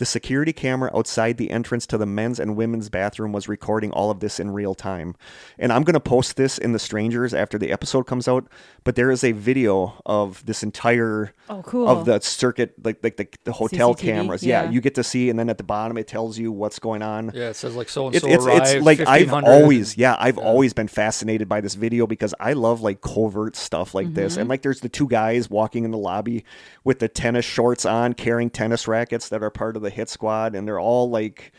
The 0.00 0.06
security 0.06 0.54
camera 0.54 0.90
outside 0.96 1.36
the 1.36 1.50
entrance 1.50 1.86
to 1.88 1.98
the 1.98 2.06
men's 2.06 2.40
and 2.40 2.56
women's 2.56 2.88
bathroom 2.88 3.32
was 3.32 3.48
recording 3.48 3.90
all 3.92 4.10
of 4.10 4.20
this 4.20 4.40
in 4.40 4.50
real 4.50 4.74
time. 4.74 5.14
And 5.58 5.70
I'm 5.70 5.82
going 5.84 5.92
to 5.92 6.00
post 6.00 6.36
this 6.36 6.56
in 6.56 6.72
the 6.72 6.78
Strangers 6.78 7.34
after 7.34 7.58
the 7.58 7.70
episode 7.70 8.04
comes 8.06 8.26
out, 8.26 8.48
but 8.82 8.96
there 8.96 9.10
is 9.10 9.22
a 9.22 9.32
video 9.32 10.00
of 10.06 10.42
this 10.46 10.62
entire 10.62 11.34
Oh, 11.50 11.62
cool. 11.66 11.86
of 11.88 12.06
the 12.06 12.18
circuit 12.20 12.74
like 12.82 13.00
like 13.02 13.16
the, 13.18 13.28
the 13.44 13.52
hotel 13.52 13.94
CCTV? 13.94 13.98
cameras. 13.98 14.42
Yeah. 14.42 14.62
Yeah. 14.64 14.70
you 14.70 14.80
get 14.80 14.94
to 14.94 15.04
see 15.04 15.28
and 15.28 15.38
then 15.38 15.50
at 15.50 15.58
the 15.58 15.64
bottom 15.64 15.98
it 15.98 16.06
tells 16.08 16.38
you 16.38 16.50
what's 16.50 16.78
going 16.78 17.02
on. 17.02 17.32
Yeah, 17.34 17.50
it 17.50 17.56
says 17.56 17.76
like 17.76 17.90
so 17.90 18.06
and 18.06 18.16
so 18.16 18.26
it's 18.26 18.46
arrived. 18.46 18.68
it's 18.76 18.84
like 18.86 19.00
I've 19.00 19.32
always 19.34 19.98
yeah 19.98 20.16
I've 20.18 20.38
always 20.38 20.72
been 20.72 20.88
fascinated 20.88 21.46
by 21.48 21.60
this 21.60 21.74
video 21.74 22.06
because 22.06 22.34
I 22.40 22.54
love 22.54 22.80
like 22.80 23.02
covert 23.02 23.54
stuff 23.54 23.94
like 23.94 24.14
this 24.14 24.32
Mm-hmm. 24.32 24.40
and 24.40 24.48
like 24.48 24.62
there's 24.62 24.80
the 24.80 24.88
two 24.88 25.08
guys 25.08 25.50
walking 25.50 25.84
in 25.84 25.90
the 25.90 25.98
lobby 25.98 26.44
with 26.84 27.00
the 27.00 27.08
tennis 27.08 27.44
shorts 27.44 27.84
on 27.84 28.14
carrying 28.14 28.48
tennis 28.48 28.88
rackets 28.88 29.28
that 29.28 29.42
are 29.42 29.50
part 29.50 29.76
of 29.76 29.82
the 29.82 29.89
hit 29.90 30.08
squad 30.08 30.54
and 30.54 30.66
they're 30.66 30.80
all 30.80 31.10
like 31.10 31.52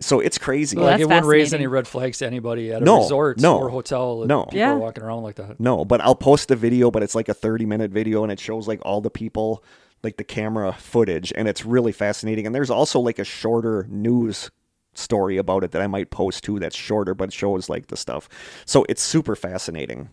so 0.00 0.20
it's 0.20 0.38
crazy 0.38 0.76
Well, 0.76 0.86
like 0.86 1.00
it 1.00 1.06
wouldn't 1.06 1.26
raise 1.26 1.52
any 1.52 1.66
red 1.66 1.88
flags 1.88 2.18
to 2.18 2.26
anybody 2.26 2.72
at 2.72 2.82
a 2.82 2.84
No, 2.84 2.98
resort 2.98 3.40
no, 3.40 3.58
or 3.58 3.68
hotel. 3.68 4.24
no. 4.26 4.44
people 4.44 4.58
Yeah. 4.58 4.72
are 4.72 4.78
walking 4.78 5.02
around 5.02 5.22
like 5.24 5.34
that. 5.36 5.58
no 5.58 5.84
but 5.84 6.00
I'll 6.00 6.14
post 6.14 6.48
the 6.48 6.56
video 6.56 6.90
but 6.90 7.02
it's 7.02 7.14
like 7.14 7.28
a 7.28 7.34
30 7.34 7.66
minute 7.66 7.90
video 7.90 8.22
and 8.22 8.30
it 8.32 8.38
shows 8.40 8.68
like 8.68 8.80
all 8.82 9.00
the 9.00 9.10
people 9.10 9.64
like 10.04 10.16
the 10.16 10.24
camera 10.24 10.72
footage 10.72 11.32
and 11.36 11.48
it's 11.48 11.64
really 11.64 11.90
fascinating 11.92 12.46
and 12.46 12.54
there's 12.54 12.70
also 12.70 13.00
like 13.00 13.18
a 13.18 13.24
shorter 13.24 13.86
news 13.90 14.50
story 14.94 15.36
about 15.36 15.64
it 15.64 15.72
that 15.72 15.82
I 15.82 15.86
might 15.88 16.10
post 16.10 16.44
too 16.44 16.58
that's 16.60 16.76
shorter 16.76 17.14
but 17.14 17.32
shows 17.32 17.68
like 17.68 17.88
the 17.88 17.96
stuff 17.96 18.28
so 18.64 18.84
it's 18.88 19.02
super 19.02 19.34
fascinating 19.36 20.10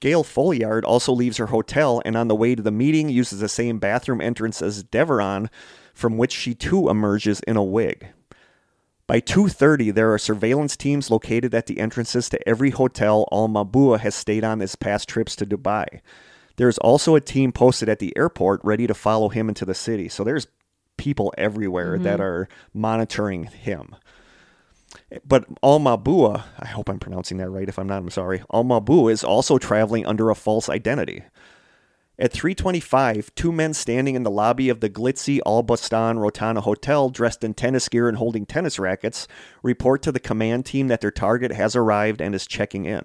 Gail 0.00 0.22
Folliard 0.24 0.84
also 0.84 1.12
leaves 1.12 1.38
her 1.38 1.46
hotel 1.46 2.02
and 2.04 2.16
on 2.16 2.28
the 2.28 2.34
way 2.34 2.54
to 2.54 2.62
the 2.62 2.70
meeting 2.70 3.08
uses 3.08 3.40
the 3.40 3.48
same 3.48 3.78
bathroom 3.78 4.20
entrance 4.20 4.60
as 4.60 4.84
Daveron, 4.84 5.48
from 5.94 6.18
which 6.18 6.32
she 6.32 6.54
too 6.54 6.88
emerges 6.90 7.40
in 7.40 7.56
a 7.56 7.64
wig. 7.64 8.08
By 9.06 9.20
2:30, 9.20 9.90
there 9.90 10.12
are 10.12 10.18
surveillance 10.18 10.76
teams 10.76 11.10
located 11.10 11.54
at 11.54 11.66
the 11.66 11.78
entrances 11.78 12.28
to 12.30 12.48
every 12.48 12.70
hotel 12.70 13.28
Al 13.30 13.48
Mabua 13.48 14.00
has 14.00 14.14
stayed 14.14 14.44
on 14.44 14.60
his 14.60 14.76
past 14.76 15.08
trips 15.08 15.36
to 15.36 15.46
Dubai. 15.46 16.00
There 16.56 16.68
is 16.68 16.78
also 16.78 17.14
a 17.14 17.20
team 17.20 17.52
posted 17.52 17.88
at 17.88 17.98
the 17.98 18.16
airport 18.16 18.60
ready 18.64 18.86
to 18.86 18.94
follow 18.94 19.28
him 19.28 19.48
into 19.48 19.64
the 19.64 19.74
city. 19.74 20.08
So 20.08 20.24
there's 20.24 20.46
people 20.96 21.34
everywhere 21.36 21.94
mm-hmm. 21.94 22.04
that 22.04 22.20
are 22.20 22.48
monitoring 22.72 23.44
him. 23.44 23.94
But 25.26 25.44
Al 25.62 25.80
Mabua, 25.80 26.44
I 26.58 26.66
hope 26.66 26.88
I'm 26.88 27.00
pronouncing 27.00 27.38
that 27.38 27.50
right. 27.50 27.68
If 27.68 27.78
I'm 27.78 27.88
not, 27.88 27.98
I'm 27.98 28.10
sorry. 28.10 28.42
Al 28.52 28.64
Mabua 28.64 29.12
is 29.12 29.24
also 29.24 29.58
traveling 29.58 30.06
under 30.06 30.30
a 30.30 30.34
false 30.34 30.68
identity. 30.68 31.24
At 32.16 32.32
3:25, 32.32 33.34
two 33.34 33.50
men 33.50 33.74
standing 33.74 34.14
in 34.14 34.22
the 34.22 34.30
lobby 34.30 34.68
of 34.68 34.78
the 34.78 34.88
glitzy 34.88 35.40
Al 35.44 35.64
Bustan 35.64 36.18
Rotana 36.18 36.60
Hotel, 36.60 37.08
dressed 37.08 37.42
in 37.42 37.54
tennis 37.54 37.88
gear 37.88 38.08
and 38.08 38.18
holding 38.18 38.46
tennis 38.46 38.78
rackets, 38.78 39.26
report 39.64 40.00
to 40.02 40.12
the 40.12 40.20
command 40.20 40.64
team 40.64 40.86
that 40.86 41.00
their 41.00 41.10
target 41.10 41.50
has 41.50 41.74
arrived 41.74 42.20
and 42.20 42.32
is 42.32 42.46
checking 42.46 42.84
in. 42.84 43.04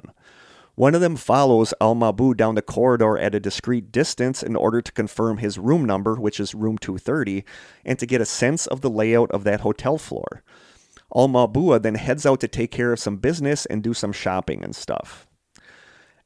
One 0.75 0.93
of 0.93 1.01
them 1.01 1.15
follows 1.15 1.73
Al 1.81 1.95
Mabu 1.95 2.37
down 2.37 2.53
the 2.53 2.61
corridor 2.61 3.17
at 3.17 3.33
a 3.33 3.39
discreet 3.39 3.91
distance 3.91 4.43
in 4.43 4.55
order 4.55 4.79
to 4.79 4.91
confirm 4.91 5.39
his 5.39 5.57
room 5.57 5.85
number, 5.85 6.13
which 6.13 6.39
is 6.39 6.53
room 6.53 6.77
230, 6.77 7.43
and 7.83 7.97
to 7.97 8.05
get 8.05 8.21
a 8.21 8.25
sense 8.25 8.67
of 8.67 8.81
the 8.81 8.91
layout 8.91 9.31
of 9.31 9.43
that 9.43 9.61
hotel 9.61 9.97
floor. 9.97 10.43
Al 11.15 11.27
Mabua 11.27 11.81
then 11.81 11.95
heads 11.95 12.27
out 12.27 12.39
to 12.41 12.47
take 12.47 12.69
care 12.69 12.93
of 12.93 12.99
some 12.99 13.17
business 13.17 13.65
and 13.65 13.81
do 13.81 13.95
some 13.95 14.11
shopping 14.11 14.63
and 14.63 14.75
stuff. 14.75 15.25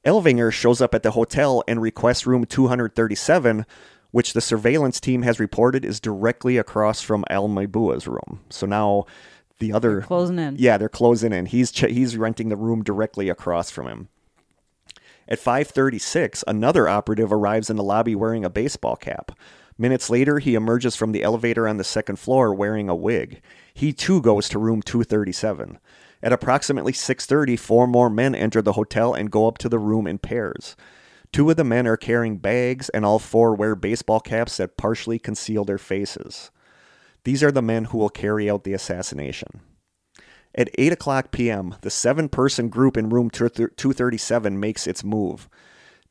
Elvinger 0.05 0.51
shows 0.51 0.81
up 0.81 0.93
at 0.93 1.03
the 1.03 1.11
hotel 1.11 1.63
and 1.67 1.81
requests 1.81 2.25
room 2.27 2.45
237, 2.45 3.65
which 4.11 4.33
the 4.33 4.41
surveillance 4.41 4.99
team 4.99 5.21
has 5.21 5.39
reported 5.39 5.85
is 5.85 5.99
directly 5.99 6.57
across 6.57 7.01
from 7.01 7.23
Al 7.29 7.47
Mabua's 7.47 8.07
room. 8.07 8.41
So 8.49 8.65
now 8.65 9.05
the 9.59 9.71
other 9.71 10.01
Closing 10.01 10.39
in. 10.39 10.55
yeah, 10.57 10.77
they're 10.77 10.89
closing 10.89 11.31
in. 11.31 11.45
He's 11.45 11.71
ch- 11.71 11.89
he's 11.89 12.17
renting 12.17 12.49
the 12.49 12.55
room 12.57 12.83
directly 12.83 13.29
across 13.29 13.71
from 13.71 13.87
him. 13.87 14.09
At 15.27 15.39
5:36, 15.39 16.43
another 16.47 16.89
operative 16.89 17.31
arrives 17.31 17.69
in 17.69 17.77
the 17.77 17.83
lobby 17.83 18.13
wearing 18.13 18.43
a 18.43 18.49
baseball 18.49 18.97
cap. 18.97 19.31
Minutes 19.77 20.09
later, 20.09 20.39
he 20.39 20.53
emerges 20.53 20.95
from 20.95 21.13
the 21.13 21.23
elevator 21.23 21.67
on 21.67 21.77
the 21.77 21.83
second 21.83 22.17
floor 22.17 22.53
wearing 22.53 22.89
a 22.89 22.95
wig. 22.95 23.41
He 23.73 23.93
too 23.93 24.21
goes 24.21 24.47
to 24.49 24.59
room 24.59 24.81
237. 24.81 25.79
At 26.23 26.31
approximately 26.31 26.93
6:30, 26.93 27.59
four 27.59 27.85
more 27.85 28.09
men 28.09 28.33
enter 28.33 28.61
the 28.61 28.73
hotel 28.73 29.13
and 29.13 29.29
go 29.29 29.45
up 29.45 29.57
to 29.59 29.67
the 29.67 29.77
room 29.77 30.07
in 30.07 30.19
pairs. 30.19 30.77
Two 31.33 31.49
of 31.49 31.57
the 31.57 31.65
men 31.65 31.85
are 31.85 31.97
carrying 31.97 32.37
bags 32.37 32.87
and 32.89 33.03
all 33.05 33.19
four 33.19 33.53
wear 33.53 33.75
baseball 33.75 34.21
caps 34.21 34.55
that 34.57 34.77
partially 34.77 35.19
conceal 35.19 35.65
their 35.65 35.77
faces. 35.77 36.49
These 37.25 37.43
are 37.43 37.51
the 37.51 37.61
men 37.61 37.85
who 37.85 37.97
will 37.97 38.09
carry 38.09 38.49
out 38.49 38.63
the 38.63 38.73
assassination. 38.73 39.59
At 40.55 40.69
8 40.77 40.93
o'clock 40.93 41.31
p.m., 41.31 41.75
the 41.81 41.89
seven 41.89 42.29
person 42.29 42.69
group 42.69 42.95
in 42.95 43.09
room 43.09 43.29
237 43.29 44.59
makes 44.59 44.87
its 44.87 45.03
move. 45.03 45.49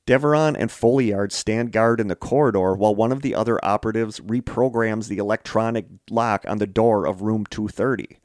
Daveron 0.07 0.57
and 0.59 0.71
Folliard 0.71 1.33
stand 1.33 1.71
guard 1.71 2.01
in 2.01 2.09
the 2.09 2.17
corridor 2.17 2.75
while 2.75 2.95
one 2.95 3.13
of 3.13 3.23
the 3.23 3.35
other 3.35 3.65
operatives 3.65 4.21
reprograms 4.21 5.09
the 5.09 5.19
electronic 5.19 5.87
lock 6.11 6.45
on 6.49 6.59
the 6.59 6.67
door 6.67 7.07
of 7.07 7.23
room 7.23 7.47
230. 7.47 8.19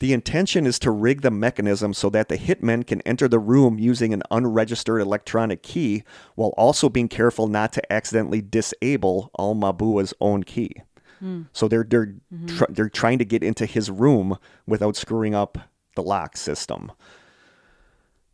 The 0.00 0.14
intention 0.14 0.66
is 0.66 0.78
to 0.80 0.90
rig 0.90 1.20
the 1.20 1.30
mechanism 1.30 1.92
so 1.92 2.08
that 2.10 2.28
the 2.28 2.38
hitmen 2.38 2.86
can 2.86 3.02
enter 3.02 3.28
the 3.28 3.38
room 3.38 3.78
using 3.78 4.14
an 4.14 4.22
unregistered 4.30 5.00
electronic 5.02 5.62
key 5.62 6.04
while 6.34 6.54
also 6.56 6.88
being 6.88 7.08
careful 7.08 7.48
not 7.48 7.74
to 7.74 7.92
accidentally 7.92 8.40
disable 8.40 9.30
Al 9.38 9.54
Mabua's 9.54 10.14
own 10.18 10.42
key. 10.42 10.72
Hmm. 11.18 11.42
So 11.52 11.68
they're 11.68 11.84
they're 11.84 12.06
mm-hmm. 12.06 12.46
tr- 12.46 12.70
they're 12.70 12.88
trying 12.88 13.18
to 13.18 13.26
get 13.26 13.42
into 13.42 13.66
his 13.66 13.90
room 13.90 14.38
without 14.66 14.96
screwing 14.96 15.34
up 15.34 15.58
the 15.96 16.02
lock 16.02 16.34
system. 16.38 16.90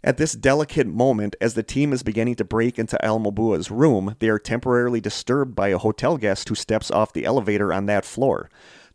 At 0.05 0.19
this 0.19 0.35
delicate 0.35 0.87
moment, 0.87 1.35
as 1.41 1.55
the 1.55 1.65
team 1.65 1.93
is 1.93 2.05
beginning 2.05 2.37
to 2.37 2.45
break 2.45 2.79
into 2.79 3.05
Al 3.05 3.19
Mabua's 3.19 3.73
room, 3.73 4.15
they 4.21 4.29
are 4.29 4.39
temporarily 4.39 5.01
disturbed 5.01 5.57
by 5.57 5.69
a 5.69 5.79
hotel 5.79 6.17
guest 6.17 6.49
who 6.49 6.55
steps 6.55 6.93
off 6.93 7.13
the 7.13 7.25
elevator 7.25 7.73
on 7.73 7.87
that 7.87 8.05
floor. 8.05 8.49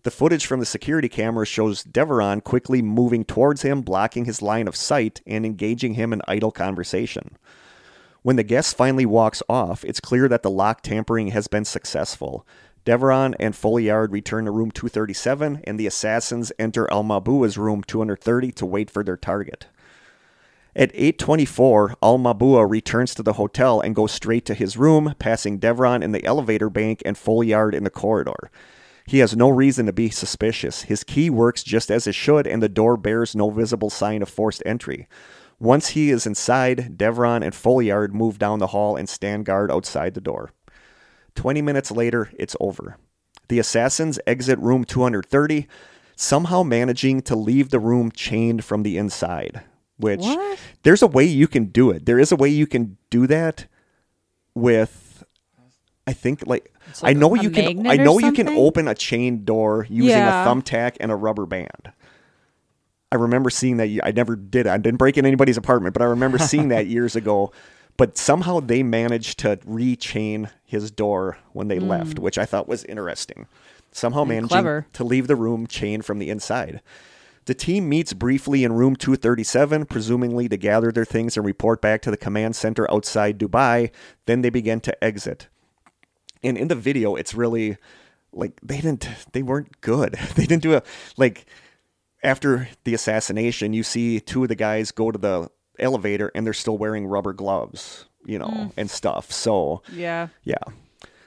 The 0.03 0.11
footage 0.11 0.47
from 0.47 0.59
the 0.59 0.65
security 0.65 1.07
camera 1.07 1.45
shows 1.45 1.83
Daveron 1.83 2.43
quickly 2.43 2.81
moving 2.81 3.23
towards 3.23 3.61
him, 3.61 3.81
blocking 3.81 4.25
his 4.25 4.41
line 4.41 4.67
of 4.67 4.75
sight, 4.75 5.21
and 5.27 5.45
engaging 5.45 5.93
him 5.93 6.11
in 6.11 6.23
idle 6.27 6.51
conversation. 6.51 7.37
When 8.23 8.35
the 8.35 8.43
guest 8.43 8.75
finally 8.75 9.05
walks 9.05 9.43
off, 9.47 9.83
it's 9.83 9.99
clear 9.99 10.27
that 10.27 10.41
the 10.41 10.49
lock 10.49 10.81
tampering 10.81 11.27
has 11.29 11.47
been 11.47 11.65
successful. 11.65 12.47
Daveron 12.83 13.35
and 13.39 13.55
Folliard 13.55 14.11
return 14.11 14.45
to 14.45 14.51
room 14.51 14.71
237, 14.71 15.61
and 15.65 15.79
the 15.79 15.85
assassins 15.85 16.51
enter 16.57 16.91
Al 16.91 17.03
Mabhouh's 17.03 17.59
room 17.59 17.83
230 17.83 18.51
to 18.53 18.65
wait 18.65 18.89
for 18.89 19.03
their 19.03 19.17
target. 19.17 19.67
At 20.75 20.91
8:24, 20.95 21.95
Al 22.01 22.17
Mabhouh 22.17 22.67
returns 22.67 23.13
to 23.15 23.23
the 23.23 23.33
hotel 23.33 23.79
and 23.81 23.93
goes 23.93 24.11
straight 24.11 24.45
to 24.45 24.55
his 24.55 24.77
room, 24.77 25.13
passing 25.19 25.59
Daveron 25.59 26.01
in 26.01 26.11
the 26.11 26.25
elevator 26.25 26.71
bank 26.71 27.03
and 27.05 27.15
Folliard 27.15 27.75
in 27.75 27.83
the 27.83 27.91
corridor. 27.91 28.49
He 29.11 29.19
has 29.19 29.35
no 29.35 29.49
reason 29.49 29.87
to 29.87 29.91
be 29.91 30.09
suspicious. 30.09 30.83
His 30.83 31.03
key 31.03 31.29
works 31.29 31.63
just 31.63 31.91
as 31.91 32.07
it 32.07 32.15
should, 32.15 32.47
and 32.47 32.63
the 32.63 32.69
door 32.69 32.95
bears 32.95 33.35
no 33.35 33.49
visible 33.49 33.89
sign 33.89 34.21
of 34.21 34.29
forced 34.29 34.63
entry. 34.65 35.05
Once 35.59 35.89
he 35.89 36.09
is 36.09 36.25
inside, 36.25 36.97
Daveron 36.97 37.43
and 37.43 37.53
Folliard 37.53 38.15
move 38.15 38.39
down 38.39 38.59
the 38.59 38.67
hall 38.67 38.95
and 38.95 39.09
stand 39.09 39.45
guard 39.45 39.69
outside 39.69 40.13
the 40.13 40.21
door. 40.21 40.53
20 41.35 41.61
minutes 41.61 41.91
later, 41.91 42.31
it's 42.39 42.55
over. 42.61 42.95
The 43.49 43.59
assassins 43.59 44.17
exit 44.25 44.57
room 44.59 44.85
230, 44.85 45.67
somehow 46.15 46.63
managing 46.63 47.21
to 47.23 47.35
leave 47.35 47.69
the 47.69 47.79
room 47.79 48.13
chained 48.13 48.63
from 48.63 48.83
the 48.83 48.97
inside. 48.97 49.61
Which 49.97 50.21
What? 50.21 50.57
there's 50.83 51.01
a 51.01 51.07
way 51.07 51.25
you 51.25 51.49
can 51.49 51.65
do 51.65 51.91
it. 51.91 52.05
There 52.05 52.17
is 52.17 52.31
a 52.31 52.37
way 52.37 52.47
you 52.47 52.65
can 52.65 52.95
do 53.09 53.27
that 53.27 53.67
with 54.55 55.11
I 56.07 56.13
think 56.13 56.45
like, 56.45 56.73
I 57.03 57.13
know 57.13 57.35
you 57.35 57.49
can 57.49 57.87
I 57.87 57.95
know 57.97 58.17
you 58.19 58.31
can 58.31 58.49
open 58.49 58.87
a 58.87 58.95
chain 58.95 59.43
door 59.45 59.85
using 59.89 60.09
Yeah. 60.17 60.43
a 60.43 60.47
thumbtack 60.47 60.97
and 60.99 61.11
a 61.11 61.15
rubber 61.15 61.45
band. 61.45 61.91
I 63.11 63.15
remember 63.17 63.49
seeing 63.49 63.77
that. 63.77 63.89
I 64.03 64.11
never 64.11 64.35
did. 64.35 64.65
it. 64.65 64.69
I 64.69 64.77
didn't 64.77 64.97
break 64.97 65.17
in 65.17 65.25
anybody's 65.25 65.57
apartment, 65.57 65.93
but 65.93 66.01
I 66.01 66.05
remember 66.05 66.37
seeing 66.51 66.69
that 66.69 66.87
years 66.87 67.15
ago. 67.15 67.51
But 67.97 68.17
somehow 68.17 68.61
they 68.61 68.83
managed 68.83 69.37
to 69.39 69.57
rechain 69.57 70.49
his 70.65 70.91
door 70.91 71.37
when 71.51 71.67
they 71.67 71.77
left, 71.79 72.19
which 72.19 72.37
I 72.37 72.45
thought 72.45 72.67
was 72.67 72.85
interesting. 72.85 73.47
Somehow 73.91 74.23
managing 74.23 74.47
clever. 74.47 74.87
to 74.93 75.03
leave 75.03 75.27
the 75.27 75.35
room 75.35 75.67
chained 75.67 76.05
from 76.05 76.19
the 76.19 76.29
inside. 76.29 76.81
The 77.45 77.53
team 77.53 77.89
meets 77.89 78.13
briefly 78.13 78.63
in 78.63 78.71
room 78.73 78.95
237, 78.95 79.85
presumably 79.87 80.47
to 80.47 80.55
gather 80.57 80.91
their 80.91 81.03
things 81.05 81.35
and 81.35 81.45
report 81.45 81.81
back 81.81 82.01
to 82.03 82.11
the 82.11 82.15
command 82.17 82.55
center 82.55 82.89
outside 82.89 83.37
Dubai. 83.37 83.91
Then 84.25 84.41
they 84.41 84.49
begin 84.49 84.79
to 84.81 85.03
exit. 85.03 85.47
And 86.43 86.57
in 86.57 86.67
the 86.67 86.75
video, 86.75 87.15
it's 87.15 87.33
really 87.33 87.77
like 88.33 88.59
they 88.61 88.77
didn't, 88.77 89.07
they 89.33 89.43
weren't 89.43 89.81
good. 89.81 90.17
They 90.35 90.45
didn't 90.45 90.63
do 90.63 90.75
a, 90.75 90.83
like, 91.17 91.45
after 92.23 92.69
the 92.83 92.93
assassination, 92.93 93.73
you 93.73 93.83
see 93.83 94.19
two 94.19 94.43
of 94.43 94.49
the 94.49 94.55
guys 94.55 94.91
go 94.91 95.11
to 95.11 95.17
the 95.17 95.49
elevator 95.79 96.31
and 96.35 96.45
they're 96.45 96.53
still 96.53 96.77
wearing 96.77 97.07
rubber 97.07 97.33
gloves, 97.33 98.05
you 98.25 98.37
know, 98.37 98.47
mm. 98.47 98.71
and 98.77 98.89
stuff. 98.89 99.31
So, 99.31 99.81
Yeah. 99.91 100.27
yeah. 100.43 100.63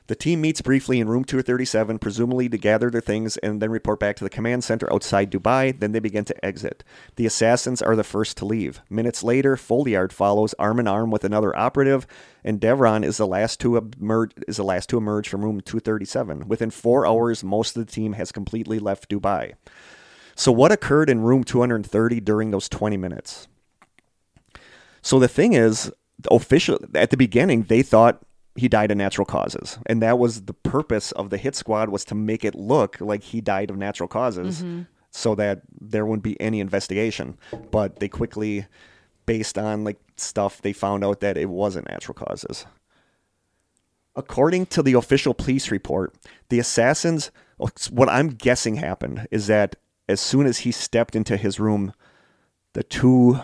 The 0.07 0.15
team 0.15 0.43
meets 0.43 0.61
briefly 0.61 1.01
in 1.01 1.09
room 1.09 1.25
237, 1.25 1.99
presumably 1.99 2.49
to 2.51 2.59
gather 2.59 2.91
their 2.91 3.01
things 3.01 3.39
and 3.39 3.63
then 3.63 3.71
report 3.71 4.01
back 4.01 4.17
to 4.17 4.25
the 4.25 4.29
command 4.29 4.63
center 4.63 4.93
outside 4.93 5.31
Dubai. 5.31 5.79
Then 5.79 5.93
they 5.93 5.99
begin 5.99 6.27
to 6.27 6.45
exit. 6.45 6.85
The 7.17 7.25
assassins 7.25 7.81
are 7.81 7.97
the 7.97 8.05
first 8.05 8.37
to 8.39 8.45
leave. 8.45 8.83
Minutes 8.91 9.23
later, 9.23 9.57
Folliard 9.57 10.13
follows 10.13 10.55
arm 10.59 10.79
in 10.79 10.87
arm 10.87 11.11
with 11.11 11.25
another 11.25 11.57
operative, 11.57 12.07
and 12.45 12.61
Daveron 12.61 13.03
is 13.03 13.17
the 13.17 13.27
last 13.27 13.61
to 13.61 13.79
emerge. 13.79 14.33
Is 14.47 14.59
the 14.59 14.63
last 14.63 14.91
to 14.91 14.99
emerge 14.99 15.29
from 15.29 15.43
room 15.43 15.63
237. 15.63 16.49
Within 16.49 16.71
four 16.71 17.07
hours, 17.07 17.43
most 17.43 17.75
of 17.75 17.87
the 17.87 17.91
team 17.91 18.13
has 18.13 18.31
completely 18.31 18.79
left 18.79 19.09
Dubai. 19.09 19.55
So, 20.37 20.53
what 20.53 20.73
occurred 20.73 21.09
in 21.09 21.23
room 21.23 21.45
230 21.45 22.21
during 22.21 22.51
those 22.51 22.69
20 22.69 22.99
minutes? 22.99 23.49
So 25.05 25.19
the 25.19 25.29
thing 25.29 25.53
is, 25.53 25.93
official 26.31 26.79
at 26.95 27.11
the 27.11 27.17
beginning, 27.19 27.65
they 27.65 27.83
thought 27.83 28.23
he 28.57 28.69
died 28.69 28.91
of 28.91 28.97
natural 28.97 29.25
causes, 29.25 29.79
and 29.87 30.01
that 30.03 30.19
was 30.19 30.43
the 30.43 30.55
purpose 30.55 31.13
of 31.13 31.31
the 31.31 31.39
hit 31.39 31.57
squad 31.57 31.89
was 31.89 32.05
to 32.07 32.15
make 32.15 32.45
it 32.45 32.55
look 32.55 33.01
like 33.01 33.23
he 33.23 33.41
died 33.41 33.71
of 33.71 33.77
natural 33.77 34.09
causes, 34.09 34.63
mm-hmm. 34.63 34.83
so 35.11 35.35
that 35.35 35.63
there 35.81 36.07
wouldn't 36.07 36.23
be 36.23 36.41
any 36.41 36.61
investigation. 36.61 37.37
But 37.71 37.99
they 37.99 38.09
quickly, 38.09 38.67
based 39.27 39.59
on 39.59 39.85
like 39.85 39.99
stuff, 40.17 40.63
they 40.63 40.73
found 40.73 41.05
out 41.05 41.21
that 41.21 41.37
it 41.37 41.49
wasn't 41.49 41.89
natural 41.89 42.15
causes. 42.15 42.67
According 44.17 44.67
to 44.67 44.83
the 44.83 44.93
official 44.93 45.35
police 45.35 45.73
report, 45.73 46.15
the 46.49 46.61
assassins, 46.61 47.33
what 47.91 48.09
I'm 48.09 48.29
guessing 48.29 48.77
happened 48.77 49.27
is 49.33 49.49
that 49.49 49.75
as 50.09 50.21
soon 50.21 50.47
as 50.47 50.59
he 50.59 50.71
stepped 50.71 51.17
into 51.17 51.37
his 51.37 51.59
room, 51.59 51.93
the 52.75 52.85
two 52.85 53.41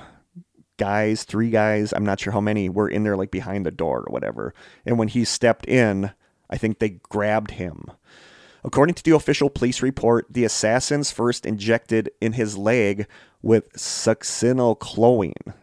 guys, 0.81 1.25
three 1.25 1.51
guys, 1.51 1.93
I'm 1.93 2.07
not 2.07 2.19
sure 2.19 2.33
how 2.33 2.41
many, 2.41 2.71
were 2.71 2.89
in 2.89 3.05
there 3.05 3.17
like 3.17 3.31
behind 3.31 3.67
the 3.67 3.71
door 3.71 3.99
or 3.99 4.11
whatever. 4.11 4.55
And 4.87 4.99
when 4.99 5.09
he 5.09 5.27
stepped 5.27 5.67
in, 5.67 6.13
I 6.49 6.57
think 6.57 6.79
they 6.79 7.01
grabbed 7.11 7.53
him. 7.53 7.85
According 8.65 8.95
to 8.95 9.05
the 9.05 9.15
official 9.15 9.51
police 9.51 9.83
report, 9.83 10.27
the 10.31 10.45
assassins 10.45 11.13
first 11.13 11.45
injected 11.45 12.11
in 12.21 12.33
his 12.33 12.57
leg 12.57 13.07
with 13.43 13.71
succinylcholine, 13.75 15.55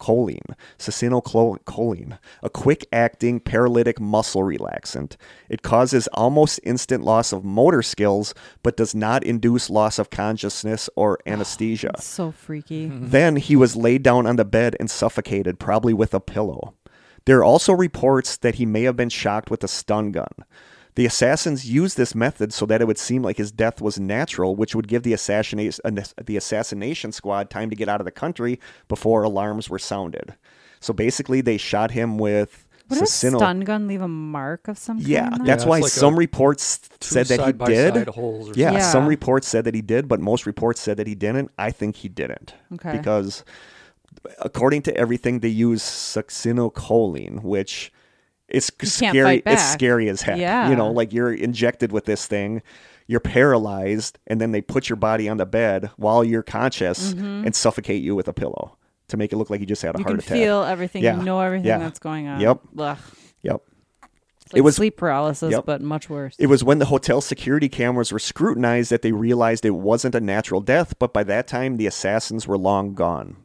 choline, 0.00 0.54
succinylcholine, 0.78 2.18
a 2.42 2.50
quick-acting 2.50 3.40
paralytic 3.40 4.00
muscle 4.00 4.42
relaxant. 4.42 5.16
It 5.48 5.62
causes 5.62 6.08
almost 6.08 6.58
instant 6.64 7.04
loss 7.04 7.32
of 7.32 7.44
motor 7.44 7.82
skills, 7.82 8.34
but 8.62 8.76
does 8.76 8.94
not 8.94 9.22
induce 9.22 9.70
loss 9.70 9.98
of 9.98 10.10
consciousness 10.10 10.90
or 10.96 11.18
anesthesia. 11.26 11.92
So 12.00 12.32
freaky. 12.32 12.86
Then 13.10 13.36
he 13.36 13.56
was 13.56 13.76
laid 13.76 14.02
down 14.02 14.26
on 14.26 14.36
the 14.36 14.44
bed 14.44 14.76
and 14.80 14.90
suffocated, 14.90 15.58
probably 15.58 15.92
with 15.92 16.14
a 16.14 16.20
pillow. 16.20 16.74
There 17.26 17.38
are 17.38 17.44
also 17.44 17.72
reports 17.72 18.36
that 18.38 18.56
he 18.56 18.66
may 18.66 18.82
have 18.82 18.96
been 18.96 19.10
shocked 19.10 19.50
with 19.50 19.62
a 19.62 19.68
stun 19.68 20.10
gun. 20.12 20.32
The 20.96 21.06
assassins 21.06 21.70
used 21.70 21.96
this 21.96 22.14
method 22.14 22.52
so 22.52 22.66
that 22.66 22.80
it 22.80 22.86
would 22.86 22.98
seem 22.98 23.22
like 23.22 23.36
his 23.38 23.52
death 23.52 23.80
was 23.80 23.98
natural, 23.98 24.56
which 24.56 24.74
would 24.74 24.88
give 24.88 25.02
the 25.02 25.12
assassination 25.12 25.80
the 26.24 26.36
assassination 26.36 27.12
squad 27.12 27.48
time 27.50 27.70
to 27.70 27.76
get 27.76 27.88
out 27.88 28.00
of 28.00 28.04
the 28.04 28.10
country 28.10 28.58
before 28.88 29.22
alarms 29.22 29.70
were 29.70 29.78
sounded. 29.78 30.34
So 30.80 30.92
basically, 30.92 31.40
they 31.42 31.58
shot 31.58 31.92
him 31.92 32.18
with 32.18 32.66
Would 32.88 33.02
a 33.02 33.06
stun 33.06 33.60
gun 33.60 33.86
leave 33.86 34.00
a 34.00 34.08
mark 34.08 34.66
of 34.66 34.78
some 34.78 34.98
Yeah, 34.98 35.28
kind? 35.28 35.40
on 35.42 35.46
that's? 35.46 35.64
Yeah, 35.64 35.68
why 35.70 35.78
like 35.80 35.92
some 35.92 36.16
reports 36.18 36.80
said 37.00 37.26
that 37.26 37.46
he 37.46 37.52
did. 37.52 38.08
holes 38.08 38.50
or 38.50 38.54
Yeah, 38.54 38.70
something. 38.70 38.82
some 38.82 39.06
reports 39.06 39.46
said 39.46 39.64
that 39.66 39.74
he 39.74 39.82
did, 39.82 40.08
but 40.08 40.20
most 40.20 40.44
reports 40.46 40.80
said 40.80 40.96
that 40.96 41.06
he 41.06 41.14
didn't. 41.14 41.50
I 41.56 41.70
think 41.70 41.96
he 41.96 42.08
didn't. 42.08 42.54
Okay. 42.74 42.92
Because 42.96 43.44
according 44.40 44.82
to 44.82 44.96
everything, 44.96 45.38
they 45.40 45.48
use 45.48 45.82
succinylcholine, 45.82 47.42
which 47.42 47.92
can't 48.50 48.72
scary. 48.88 49.42
It's 49.46 49.62
scary 49.72 50.08
as 50.08 50.22
heck. 50.22 50.38
Yeah. 50.38 50.68
You 50.70 50.76
know, 50.76 50.90
like 50.90 51.12
you're 51.12 51.32
injected 51.32 51.92
with 51.92 52.04
this 52.04 52.26
thing, 52.26 52.62
you're 53.06 53.20
paralyzed, 53.20 54.18
and 54.26 54.40
then 54.40 54.52
they 54.52 54.60
put 54.60 54.88
your 54.88 54.96
body 54.96 55.28
on 55.28 55.36
the 55.36 55.46
bed 55.46 55.90
while 55.96 56.22
you're 56.24 56.42
conscious 56.42 57.12
and 57.12 57.54
suffocate 57.54 58.02
you 58.02 58.14
with 58.14 58.28
a 58.28 58.32
pillow 58.32 58.76
to 59.08 59.16
make 59.16 59.32
it 59.32 59.36
look 59.36 59.50
like 59.50 59.58
you 59.60 59.66
just 59.66 59.82
had 59.82 59.94
a 59.96 59.98
Mm-hmm. 59.98 60.00
you 60.00 60.04
heart 60.04 60.24
can 60.24 60.34
attack. 60.36 60.44
feel 60.44 60.62
everything. 60.62 61.02
Yeah. 61.02 61.16
You 61.18 61.22
know 61.24 61.40
everything 61.40 61.66
Yeah. 61.66 61.78
that's 61.78 61.98
going 61.98 62.28
on. 62.28 62.40
Yep. 62.40 62.60
Ugh. 62.78 62.98
Yep. 63.42 63.60
Like 64.52 64.58
It 64.58 64.60
was- 64.62 64.76
sleep 64.76 64.96
paralysis, 64.96 65.50
Yep. 65.52 65.64
but 65.66 65.80
much 65.80 66.08
worse. 66.10 66.34
It 66.38 66.46
was 66.46 66.62
when 66.64 66.78
the 66.78 66.86
hotel 66.86 67.20
security 67.20 67.68
cameras 67.68 68.12
were 68.12 68.18
scrutinized 68.18 68.90
that 68.90 69.02
they 69.02 69.12
realized 69.12 69.64
it 69.64 69.70
wasn't 69.70 70.14
a 70.14 70.20
natural 70.20 70.60
death, 70.60 70.94
but 70.98 71.12
by 71.12 71.22
that 71.24 71.46
time 71.48 71.76
the 71.76 71.86
assassins 71.86 72.46
were 72.48 72.58
long 72.58 72.94
gone. 72.94 73.36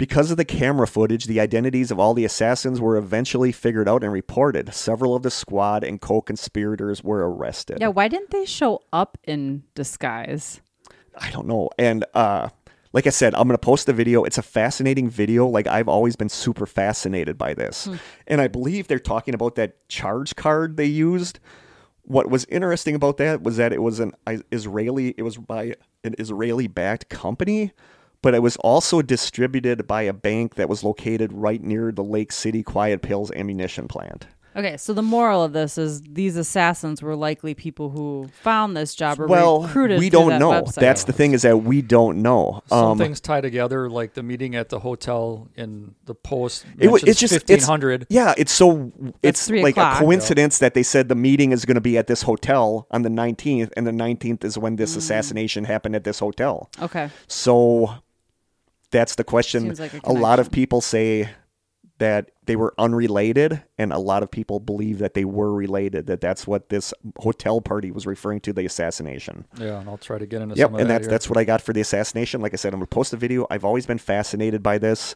Because 0.00 0.30
of 0.30 0.38
the 0.38 0.46
camera 0.46 0.86
footage, 0.86 1.26
the 1.26 1.40
identities 1.40 1.90
of 1.90 2.00
all 2.00 2.14
the 2.14 2.24
assassins 2.24 2.80
were 2.80 2.96
eventually 2.96 3.52
figured 3.52 3.86
out 3.86 4.02
and 4.02 4.10
reported. 4.10 4.72
Several 4.72 5.14
of 5.14 5.22
the 5.22 5.30
squad 5.30 5.84
and 5.84 6.00
co 6.00 6.22
conspirators 6.22 7.04
were 7.04 7.30
arrested. 7.30 7.82
yeah. 7.82 7.88
Why 7.88 8.08
didn't 8.08 8.30
they 8.30 8.46
show 8.46 8.80
up 8.94 9.18
in 9.24 9.62
disguise? 9.74 10.62
I 11.14 11.30
don't 11.30 11.46
know. 11.46 11.68
And 11.78 12.06
uh, 12.14 12.48
like 12.94 13.06
I 13.06 13.10
said, 13.10 13.34
I'm 13.34 13.46
going 13.46 13.58
to 13.58 13.58
post 13.58 13.84
the 13.84 13.92
video. 13.92 14.24
It's 14.24 14.38
a 14.38 14.42
fascinating 14.42 15.10
video. 15.10 15.46
Like 15.46 15.66
I've 15.66 15.86
always 15.86 16.16
been 16.16 16.30
super 16.30 16.64
fascinated 16.64 17.36
by 17.36 17.52
this. 17.52 17.86
And 18.26 18.40
I 18.40 18.48
believe 18.48 18.88
they're 18.88 18.98
talking 18.98 19.34
about 19.34 19.56
that 19.56 19.86
charge 19.90 20.34
card 20.34 20.78
they 20.78 20.86
used. 20.86 21.40
What 22.04 22.30
was 22.30 22.46
interesting 22.46 22.94
about 22.94 23.18
that 23.18 23.42
was 23.42 23.58
that 23.58 23.74
it 23.74 23.82
was 23.82 24.00
an 24.00 24.14
Israeli 24.50 25.14
it 25.18 25.24
was 25.24 25.36
by 25.36 25.74
an 26.04 26.14
Israeli 26.18 26.68
backed 26.68 27.10
company, 27.10 27.72
but 28.22 28.34
it 28.34 28.42
was 28.42 28.56
also 28.56 29.02
distributed 29.02 29.86
by 29.86 30.02
a 30.02 30.12
bank 30.12 30.54
that 30.56 30.68
was 30.68 30.84
located 30.84 31.32
right 31.32 31.62
near 31.62 31.92
the 31.92 32.04
Lake 32.04 32.32
City 32.32 32.62
Quiet 32.62 33.02
Pills 33.02 33.30
ammunition 33.32 33.88
plant. 33.88 34.26
Okay, 34.56 34.76
so 34.76 34.92
the 34.92 35.00
moral 35.00 35.44
of 35.44 35.52
this 35.52 35.78
is 35.78 36.02
these 36.02 36.34
assassins 36.36 37.00
were 37.00 37.14
likely 37.14 37.54
people 37.54 37.88
who 37.90 38.28
found 38.42 38.76
this 38.76 38.96
job 38.96 39.20
or 39.20 39.28
well, 39.28 39.62
recruited. 39.62 40.00
we 40.00 40.10
don't 40.10 40.30
that 40.30 40.40
know. 40.40 40.50
website. 40.50 40.74
That's 40.74 41.04
the 41.04 41.12
thing 41.12 41.34
is 41.34 41.42
that 41.42 41.58
we 41.58 41.82
don't 41.82 42.20
know. 42.20 42.60
Some 42.66 42.78
Um, 42.78 42.98
things 42.98 43.20
tie 43.20 43.40
together, 43.40 43.88
like 43.88 44.14
the 44.14 44.24
meeting 44.24 44.56
at 44.56 44.68
the 44.68 44.80
hotel 44.80 45.46
in 45.56 45.94
the 46.06 46.16
post. 46.16 46.64
It 46.80 46.88
wa- 46.88 46.94
mentions 46.94 47.08
it's 47.10 47.20
just- 47.20 47.32
it's- 47.34 47.48
1500. 47.48 48.06
Yeah, 48.10 48.34
it's 48.36 48.50
so 48.50 48.90
it's 49.22 49.48
like 49.48 49.76
a 49.76 49.94
coincidence 49.98 50.58
that 50.58 50.74
they 50.74 50.82
said 50.82 51.08
the 51.08 51.14
meeting 51.14 51.52
is 51.52 51.64
going 51.64 51.76
to 51.76 51.80
be 51.80 51.96
at 51.96 52.08
this 52.08 52.22
hotel 52.22 52.88
on 52.90 53.02
the 53.02 53.08
19th, 53.08 53.70
and 53.76 53.86
the 53.86 53.92
19th 53.92 54.44
is 54.44 54.58
when 54.58 54.74
Mm. 54.74 54.78
this 54.78 54.96
assassination 54.96 55.62
happened 55.62 55.94
at 55.94 56.02
this 56.02 56.18
hotel. 56.18 56.70
Okay. 56.82 57.08
So 57.28 57.90
that's 58.90 59.14
the 59.14 59.24
question. 59.24 59.74
Like 59.74 59.94
a 59.94 60.00
a 60.04 60.12
lot 60.12 60.38
of 60.38 60.50
people 60.50 60.80
say 60.80 61.28
that 61.98 62.30
they 62.46 62.56
were 62.56 62.72
unrelated, 62.78 63.62
and 63.78 63.92
a 63.92 63.98
lot 63.98 64.22
of 64.22 64.30
people 64.30 64.58
believe 64.58 64.98
that 65.00 65.12
they 65.14 65.24
were 65.24 65.52
related. 65.52 66.06
That 66.06 66.20
that's 66.20 66.46
what 66.46 66.70
this 66.70 66.94
hotel 67.18 67.60
party 67.60 67.90
was 67.90 68.06
referring 68.06 68.40
to 68.40 68.52
the 68.52 68.64
assassination. 68.64 69.44
Yeah, 69.58 69.80
and 69.80 69.88
I'll 69.88 69.98
try 69.98 70.18
to 70.18 70.26
get 70.26 70.40
into 70.42 70.56
Yep, 70.56 70.66
some 70.66 70.74
of 70.74 70.80
and 70.80 70.90
that 70.90 70.94
that's 70.94 71.04
here. 71.06 71.10
that's 71.10 71.28
what 71.28 71.38
I 71.38 71.44
got 71.44 71.60
for 71.60 71.72
the 71.72 71.80
assassination. 71.80 72.40
Like 72.40 72.54
I 72.54 72.56
said, 72.56 72.72
I'm 72.72 72.80
gonna 72.80 72.86
post 72.86 73.12
a 73.12 73.16
video. 73.16 73.46
I've 73.50 73.64
always 73.64 73.86
been 73.86 73.98
fascinated 73.98 74.62
by 74.62 74.78
this, 74.78 75.14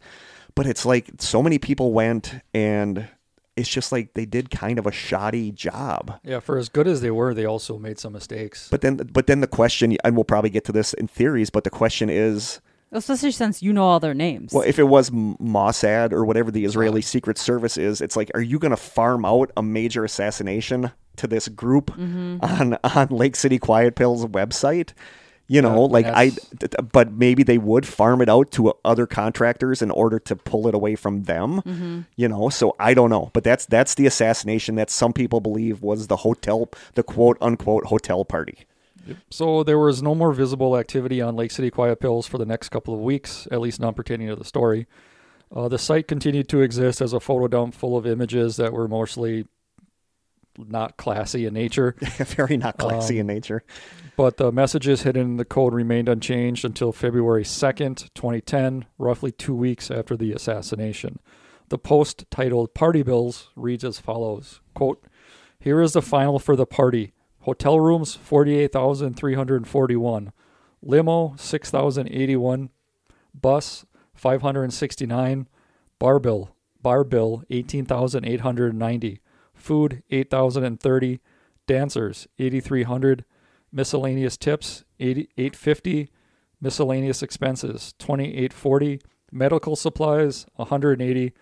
but 0.55 0.67
it's 0.67 0.85
like 0.85 1.11
so 1.19 1.43
many 1.43 1.59
people 1.59 1.93
went, 1.93 2.35
and 2.53 3.09
it's 3.57 3.69
just 3.69 3.91
like 3.91 4.13
they 4.15 4.27
did 4.27 4.51
kind 4.51 4.79
of 4.79 4.87
a 4.87 4.93
shoddy 4.93 5.53
job. 5.53 6.21
Yeah, 6.23 6.41
for 6.41 6.59
as 6.59 6.69
good 6.69 6.87
as 6.87 7.01
they 7.01 7.11
were, 7.11 7.33
they 7.33 7.47
also 7.47 7.79
made 7.79 7.99
some 7.99 8.13
mistakes. 8.13 8.69
But 8.71 8.83
then, 8.83 8.97
but 8.97 9.27
then 9.27 9.41
the 9.41 9.47
question, 9.47 9.97
and 10.05 10.17
we'll 10.17 10.25
probably 10.25 10.51
get 10.51 10.65
to 10.67 10.73
this 10.73 10.93
in 10.93 11.07
theories, 11.09 11.49
but 11.51 11.65
the 11.65 11.71
question 11.71 12.11
is, 12.11 12.61
Especially 12.95 13.33
since 13.33 13.63
you 13.63 13.73
know 13.73 13.85
all 13.85 14.01
their 14.01 14.15
names. 14.15 14.53
well, 14.53 14.63
if 14.67 14.79
it 14.79 14.85
was 14.85 15.11
Mossad 15.11 16.13
or 16.13 16.25
whatever 16.25 16.51
the 16.51 16.65
Israeli 16.65 17.03
Secret 17.03 17.37
Service 17.37 17.77
is, 17.77 18.01
it's 18.01 18.17
like, 18.17 18.31
are 18.35 18.41
you 18.41 18.59
going 18.59 18.71
to 18.71 18.77
farm 18.77 19.25
out 19.25 19.51
a 19.57 19.63
major 19.63 20.05
assassination 20.05 20.91
to 21.17 21.27
this 21.27 21.49
group 21.49 21.91
Mm-hmm. 21.93 22.39
on 22.43 22.79
on 22.83 23.09
Lake 23.09 23.37
City 23.37 23.59
Quiet 23.59 23.95
Pills 23.97 24.25
website? 24.27 24.93
You 25.47 25.61
know, 25.61 25.83
Yeah, 25.83 25.93
like 25.93 26.07
I, 26.07 26.29
th- 26.31 26.41
th- 26.61 26.73
but 26.91 27.13
maybe 27.13 27.43
they 27.43 27.59
would 27.59 27.87
farm 27.87 28.23
it 28.23 28.31
out 28.31 28.51
to 28.53 28.73
other 28.83 29.07
contractors 29.07 29.83
in 29.83 29.91
order 29.91 30.19
to 30.21 30.35
pull 30.37 30.67
it 30.69 30.75
away 30.75 30.95
from 30.97 31.25
them. 31.25 31.61
Mm-hmm. 31.61 32.01
You 32.17 32.29
know, 32.29 32.49
so 32.49 32.75
I 32.81 32.95
don't 32.95 33.11
know, 33.11 33.31
but 33.35 33.45
that's 33.45 33.67
that's 33.67 33.95
the 33.95 34.07
assassination 34.07 34.77
that 34.77 34.89
some 34.89 35.13
people 35.13 35.41
believe 35.43 35.83
was 35.83 36.07
the 36.07 36.17
hotel, 36.19 36.71
the 36.95 37.03
quote 37.03 37.37
unquote 37.43 37.85
hotel 37.87 38.25
party. 38.25 38.61
So 39.31 39.63
there 39.63 39.79
was 39.79 40.03
no 40.03 40.15
more 40.15 40.33
visible 40.33 40.77
activity 40.77 41.21
on 41.21 41.37
Lake 41.37 41.51
City 41.51 41.71
Quiet 41.71 42.01
Pills 42.01 42.27
for 42.27 42.39
the 42.39 42.47
next 42.47 42.71
couple 42.71 42.95
of 42.95 43.01
weeks, 43.01 43.47
at 43.51 43.61
least 43.61 43.81
not 43.81 43.97
pertaining 43.97 44.29
to 44.29 44.37
the 44.37 44.45
story. 44.45 44.87
Uh, 45.55 45.69
the 45.69 45.79
site 45.79 46.09
continued 46.09 46.49
to 46.49 46.61
exist 46.61 47.01
as 47.01 47.13
a 47.13 47.21
photo 47.21 47.47
dump 47.49 47.75
full 47.75 47.97
of 47.97 48.07
images 48.07 48.57
that 48.57 48.73
were 48.73 48.89
mostly 48.89 49.47
not 50.57 50.97
classy 50.97 51.47
in 51.47 51.55
nature, 51.55 51.97
Very 52.01 52.57
not 52.57 52.79
classy 52.79 53.19
in 53.19 53.29
Um, 53.29 53.35
nature. 53.35 53.63
but 54.17 54.37
the 54.37 54.53
messages 54.53 55.03
hidden 55.03 55.23
in 55.23 55.37
the 55.37 55.45
code 55.45 55.75
remained 55.75 56.09
unchanged 56.09 56.65
until 56.65 56.93
February 56.93 57.43
2nd, 57.45 58.09
2010, 58.15 58.85
roughly 58.99 59.33
two 59.33 59.55
weeks 59.55 59.91
after 59.91 60.17
the 60.17 60.33
assassination. 60.33 61.19
The 61.71 61.79
post 61.79 62.25
titled 62.31 62.73
Party 62.73 63.03
Bills 63.03 63.49
reads 63.57 63.85
as 63.85 63.99
follows 63.99 64.61
quote, 64.75 65.05
Here 65.59 65.81
is 65.81 65.93
the 65.95 66.03
final 66.03 66.39
for 66.39 66.55
the 66.57 66.67
party. 66.67 67.13
Hotel 67.45 67.79
rooms 67.79 68.15
48,341. 68.15 70.33
Limo 70.81 71.35
6,081. 71.37 72.71
Bus 73.39 73.85
569. 74.15 75.47
Bar 75.99 76.19
bill. 76.21 76.57
Bar 76.81 77.05
bill 77.05 77.45
18,890. 77.51 79.21
Food 79.53 80.03
8,030. 80.11 81.21
Dancers 81.67 82.27
8,300. 82.39 83.27
Miscellaneous 83.71 84.39
tips 84.39 84.85
80, 84.99 85.29
850. 85.37 86.09
Miscellaneous 86.63 87.23
expenses 87.23 87.93
2840. 87.99 89.03
Medical 89.31 89.77
supplies 89.77 90.47
180. 90.57 91.35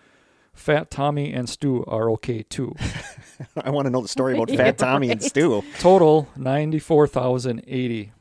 Fat 0.53 0.89
Tommy 0.91 1.33
and 1.33 1.49
Stu 1.49 1.83
are 1.85 2.09
okay 2.11 2.43
too. 2.43 2.75
I 3.57 3.69
want 3.71 3.85
to 3.85 3.89
know 3.91 4.01
the 4.01 4.07
story 4.07 4.33
about 4.35 4.49
Yeah, 4.51 4.57
Fat 4.57 4.77
Tommy 4.77 5.09
and 5.09 5.21
right. 5.21 5.29
Stu. 5.29 5.63
Total 5.79 6.27
94,080. 6.37 8.11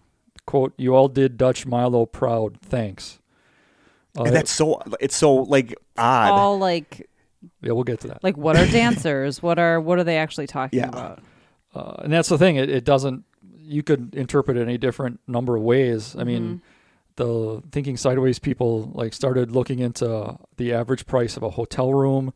Quote, 0.47 0.73
you 0.77 0.95
all 0.95 1.09
did 1.09 1.37
Dutch 1.37 1.67
Milo 1.67 2.05
proud. 2.07 2.59
Thanks. 2.61 3.21
Uh, 4.19 4.25
And 4.25 4.35
that's 4.37 4.51
so 4.51 4.83
it's 5.01 5.17
so 5.17 5.35
like 5.35 5.75
odd. 5.97 6.31
all 6.31 6.59
like 6.59 7.09
yeah, 7.61 7.73
we'll 7.73 7.85
get 7.85 8.01
to 8.01 8.09
that. 8.09 8.23
like 8.25 8.37
what 8.37 8.57
are 8.57 8.67
dancers? 8.67 9.43
what 9.43 9.59
are 9.59 9.81
what 9.81 9.99
are 9.99 10.05
they 10.05 10.17
actually 10.19 10.47
talking 10.47 10.81
Yeah. 10.81 10.89
about? 10.89 11.21
Uh, 11.75 11.95
and 12.05 12.13
that's 12.13 12.29
the 12.29 12.37
thing. 12.37 12.57
It, 12.57 12.69
it 12.69 12.85
doesn't, 12.85 13.25
you 13.57 13.83
could 13.83 14.15
interpret 14.15 14.59
it 14.59 14.63
any 14.63 14.77
different 14.77 15.21
number 15.27 15.57
of 15.57 15.63
ways. 15.63 16.15
I 16.19 16.25
mean, 16.25 16.61
the 17.17 17.63
thinking 17.71 17.97
sideways 17.97 18.39
people 18.39 18.91
like 18.95 19.13
started 19.13 19.51
looking 19.53 19.79
into 19.81 20.37
the 20.57 20.73
average 20.73 21.07
price 21.07 21.37
of 21.37 21.43
a 21.43 21.51
hotel 21.51 21.93
room 21.93 22.33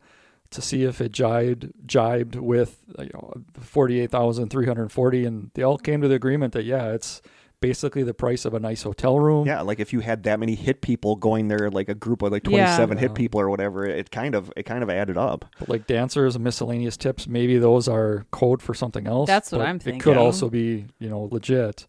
to 0.51 0.61
see 0.61 0.83
if 0.83 1.01
it 1.01 1.11
jibed 1.11 1.71
jibed 1.85 2.35
with 2.35 2.77
you 2.99 3.09
know, 3.13 3.33
48,340 3.59 5.25
and 5.25 5.51
they 5.53 5.63
all 5.63 5.77
came 5.77 6.01
to 6.01 6.07
the 6.07 6.15
agreement 6.15 6.53
that 6.53 6.63
yeah, 6.63 6.91
it's 6.93 7.21
basically 7.59 8.03
the 8.03 8.13
price 8.13 8.45
of 8.45 8.53
a 8.53 8.59
nice 8.59 8.83
hotel 8.83 9.19
room. 9.19 9.47
Yeah, 9.47 9.61
like 9.61 9.79
if 9.79 9.91
you 9.91 10.01
had 10.01 10.23
that 10.23 10.39
many 10.39 10.53
hit 10.55 10.81
people 10.81 11.15
going 11.15 11.47
there, 11.47 11.69
like 11.71 11.89
a 11.89 11.95
group 11.95 12.21
of 12.21 12.31
like 12.31 12.45
Yeah. 12.45 12.51
twenty 12.51 12.67
seven 12.77 12.97
hit 12.97 13.15
people 13.15 13.41
or 13.41 13.49
whatever, 13.49 13.85
it 13.85 14.11
kind 14.11 14.35
of 14.35 14.53
it 14.55 14.63
kind 14.63 14.83
of 14.83 14.89
added 14.89 15.17
up. 15.17 15.45
But 15.59 15.67
like 15.69 15.87
dancers 15.87 16.35
and 16.35 16.43
miscellaneous 16.43 16.97
tips, 16.97 17.27
maybe 17.27 17.57
those 17.57 17.87
are 17.87 18.25
code 18.31 18.61
for 18.61 18.73
something 18.73 19.07
else. 19.07 19.27
That's 19.27 19.51
what 19.51 19.61
I'm 19.61 19.79
thinking. 19.79 19.99
It 19.99 20.03
could 20.03 20.17
also 20.17 20.49
be, 20.49 20.85
you 20.99 21.09
know, 21.09 21.27
legit. 21.31 21.87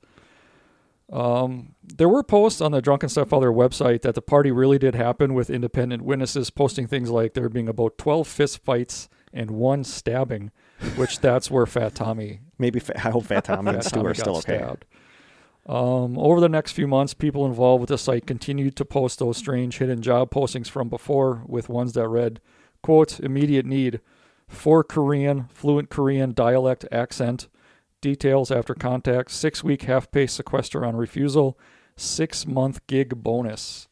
Um, 1.12 1.74
there 1.96 2.08
were 2.08 2.22
posts 2.22 2.60
on 2.60 2.72
the 2.72 2.82
Drunken 2.82 3.08
Stepfather 3.08 3.50
website 3.50 4.02
that 4.02 4.14
the 4.14 4.22
party 4.22 4.50
really 4.50 4.78
did 4.78 4.94
happen 4.94 5.34
with 5.34 5.50
independent 5.50 6.02
witnesses 6.02 6.50
posting 6.50 6.86
things 6.86 7.10
like 7.10 7.34
there 7.34 7.48
being 7.48 7.68
about 7.68 7.98
12 7.98 8.26
fist 8.26 8.64
fights 8.64 9.08
and 9.32 9.50
one 9.50 9.84
stabbing, 9.84 10.50
which 10.96 11.18
that's 11.20 11.50
where 11.50 11.66
Fat 11.66 11.94
Tommy 11.94 12.40
Maybe 12.58 12.82
I 12.94 13.10
hope 13.10 13.26
Fat 13.26 13.44
Tommy 13.44 13.70
and 13.70 13.78
Fat 13.78 13.84
Stu 13.84 13.96
Tommy 13.96 14.10
are 14.10 14.14
still 14.14 14.36
okay. 14.38 14.58
stabbed. 14.58 14.84
Um, 15.66 16.18
over 16.18 16.40
the 16.40 16.48
next 16.48 16.72
few 16.72 16.88
months, 16.88 17.14
people 17.14 17.46
involved 17.46 17.82
with 17.82 17.90
the 17.90 17.98
site 17.98 18.26
continued 18.26 18.74
to 18.76 18.84
post 18.84 19.18
those 19.18 19.36
strange 19.36 19.78
hidden 19.78 20.00
job 20.00 20.30
postings 20.30 20.68
from 20.68 20.88
before, 20.88 21.42
with 21.46 21.68
ones 21.68 21.92
that 21.92 22.08
read, 22.08 22.40
quote, 22.82 23.20
immediate 23.20 23.66
need, 23.66 24.00
for 24.48 24.82
Korean, 24.82 25.46
fluent 25.52 25.90
Korean 25.90 26.32
dialect 26.32 26.86
accent, 26.90 27.48
details 28.00 28.50
after 28.50 28.74
contact, 28.74 29.30
six 29.30 29.62
week 29.62 29.82
half 29.82 30.10
pay 30.10 30.26
sequester 30.26 30.84
on 30.86 30.96
refusal, 30.96 31.58
six 31.98 32.46
month 32.46 32.86
gig 32.86 33.22
bonus. 33.22 33.88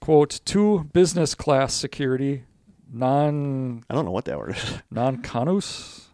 Quote, 0.00 0.40
two 0.44 0.84
business 0.92 1.34
class 1.34 1.74
security, 1.74 2.44
non 2.92 3.84
I 3.90 3.94
don't 3.94 4.04
know 4.04 4.10
what 4.10 4.26
that 4.26 4.38
word 4.38 4.56
is. 4.56 4.74
non 4.90 5.22
canus. 5.22 6.08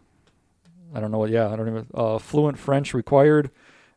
I 0.93 0.99
don't 0.99 1.11
know 1.11 1.17
what. 1.17 1.29
Yeah, 1.29 1.49
I 1.49 1.55
don't 1.55 1.67
even. 1.67 1.87
Uh, 1.93 2.17
fluent 2.17 2.57
French 2.57 2.93
required, 2.93 3.51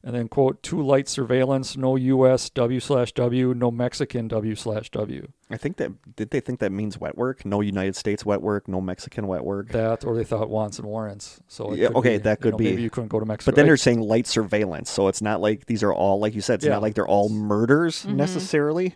and 0.08 0.16
then 0.16 0.26
quote 0.26 0.62
two 0.62 0.80
light 0.82 1.06
surveillance, 1.06 1.76
no 1.76 1.94
U.S. 1.96 2.48
W 2.48 2.80
slash 2.80 3.12
W, 3.12 3.52
no 3.52 3.70
Mexican 3.70 4.26
W 4.28 4.54
slash 4.54 4.88
W. 4.90 5.28
I 5.50 5.58
think 5.58 5.76
that 5.76 6.16
did 6.16 6.30
they 6.30 6.40
think 6.40 6.60
that 6.60 6.72
means 6.72 6.98
wet 6.98 7.18
work? 7.18 7.44
No 7.44 7.60
United 7.60 7.94
States 7.94 8.24
wet 8.24 8.40
work, 8.40 8.68
no 8.68 8.80
Mexican 8.80 9.26
wet 9.26 9.44
work. 9.44 9.68
That 9.68 10.06
or 10.06 10.16
they 10.16 10.24
thought 10.24 10.48
wants 10.48 10.78
and 10.78 10.88
warrants. 10.88 11.40
So 11.46 11.74
Yeah, 11.74 11.88
okay, 11.88 12.16
be, 12.16 12.22
that 12.22 12.38
you 12.38 12.42
could 12.42 12.50
know, 12.52 12.56
be. 12.56 12.64
Maybe 12.70 12.82
you 12.82 12.88
couldn't 12.88 13.08
go 13.08 13.20
to 13.20 13.26
Mexico. 13.26 13.50
But 13.50 13.56
then 13.56 13.66
I- 13.66 13.68
they're 13.68 13.76
saying 13.76 14.00
light 14.00 14.26
surveillance, 14.26 14.88
so 14.90 15.08
it's 15.08 15.20
not 15.20 15.42
like 15.42 15.66
these 15.66 15.82
are 15.82 15.92
all 15.92 16.18
like 16.20 16.34
you 16.34 16.40
said. 16.40 16.54
It's 16.54 16.64
Yeah, 16.64 16.72
not 16.72 16.82
like 16.82 16.94
they're 16.94 17.06
all 17.06 17.26
it's- 17.26 17.38
murders 17.38 18.06
Mhm. 18.06 18.14
necessarily, 18.14 18.94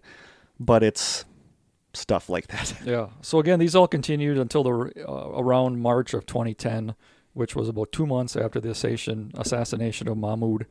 but 0.58 0.82
it's 0.82 1.26
stuff 1.92 2.30
like 2.30 2.46
that. 2.46 2.72
Yeah. 2.86 3.08
So 3.20 3.38
again, 3.38 3.58
these 3.58 3.74
all 3.74 3.86
continued 3.86 4.38
until 4.38 4.62
the 4.62 5.04
uh, 5.06 5.12
around 5.38 5.78
March 5.78 6.14
of 6.14 6.24
2010, 6.24 6.94
which 7.34 7.54
was 7.54 7.68
about 7.68 7.92
two 7.92 8.06
months 8.06 8.34
after 8.34 8.60
the 8.60 8.70
assassination 8.70 9.30
assassination 9.36 10.08
of 10.08 10.16
Mahmoud. 10.16 10.64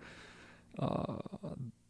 Uh, 0.81 1.17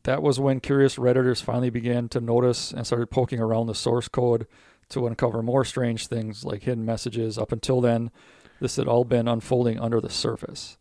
that 0.04 0.22
was 0.22 0.40
when 0.40 0.60
curious 0.60 0.98
redditors 0.98 1.42
finally 1.42 1.70
began 1.70 2.10
to 2.10 2.20
notice 2.20 2.72
and 2.72 2.86
started 2.86 3.08
poking 3.08 3.40
around 3.40 3.68
the 3.68 3.76
source 3.76 4.08
code 4.08 4.48
to 4.90 5.08
uncover 5.08 5.42
more 5.42 5.64
strange 5.64 6.08
things 6.08 6.44
like 6.44 6.64
hidden 6.64 6.86
messages. 6.86 7.38
Up 7.38 7.52
until 7.52 7.82
then, 7.82 8.12
this 8.60 8.76
had 8.76 8.88
all 8.88 9.06
been 9.06 9.28
unfolding 9.28 9.80
under 9.80 10.02
the 10.02 10.10
surface. 10.10 10.78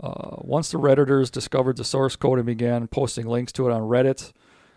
Uh, 0.00 0.36
once 0.38 0.70
the 0.70 0.78
redditors 0.78 1.30
discovered 1.30 1.76
the 1.76 1.84
source 1.84 2.16
code 2.16 2.38
and 2.38 2.46
began 2.46 2.86
posting 2.86 3.26
links 3.26 3.52
to 3.52 3.68
it 3.68 3.72
on 3.72 3.82
Reddit, 3.82 4.32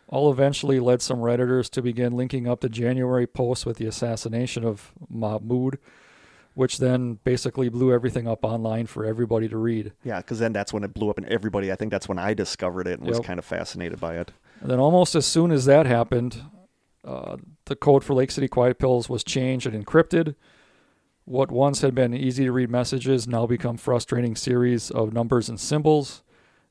all 0.08 0.32
eventually 0.32 0.80
led 0.80 1.02
some 1.02 1.20
Redditors 1.20 1.70
to 1.72 1.82
begin 1.82 2.14
linking 2.14 2.48
up 2.48 2.62
the 2.62 2.70
January 2.70 3.26
post 3.26 3.66
with 3.66 3.78
the 3.78 3.86
assassination 3.86 4.66
of 4.66 4.92
Mahmoud, 5.10 5.80
which 6.54 6.78
then 6.78 7.20
basically 7.24 7.70
blew 7.70 7.92
everything 7.92 8.28
up 8.28 8.44
online 8.44 8.86
for 8.86 9.06
everybody 9.06 9.48
to 9.50 9.58
read. 9.58 9.92
Yeah, 10.04 10.18
because 10.18 10.40
then 10.40 10.54
that's 10.54 10.72
when 10.72 10.84
it 10.84 10.94
blew 10.94 11.10
up, 11.10 11.18
and 11.18 11.28
everybody. 11.28 11.72
I 11.72 11.76
think 11.76 11.92
that's 11.92 12.08
when 12.08 12.20
I 12.20 12.34
discovered 12.34 12.88
it 12.88 13.00
and 13.00 13.08
was 13.08 13.20
kind 13.20 13.40
of 13.40 13.46
fascinated 13.46 14.00
by 14.00 14.18
it. 14.18 14.32
And 14.62 14.70
then 14.70 14.80
almost 14.80 15.16
as 15.16 15.26
soon 15.26 15.52
as 15.52 15.66
that 15.66 15.86
happened, 15.86 16.42
uh, 17.04 17.38
the 17.66 17.76
code 17.76 18.04
for 18.04 18.14
Lake 18.14 18.32
City 18.32 18.48
Quiet 18.48 18.80
Pills 18.80 19.10
was 19.10 19.24
changed 19.24 19.66
and 19.66 19.86
encrypted. 19.86 20.36
What 21.26 21.52
once 21.52 21.82
had 21.82 21.96
been 21.96 22.14
easy 22.14 22.46
to 22.46 22.52
read 22.52 22.70
messages 22.70 23.28
now 23.28 23.46
become 23.46 23.78
frustrating 23.78 24.36
series 24.36 24.92
of 24.92 25.14
numbers 25.14 25.50
and 25.50 25.60
symbols. 25.60 26.22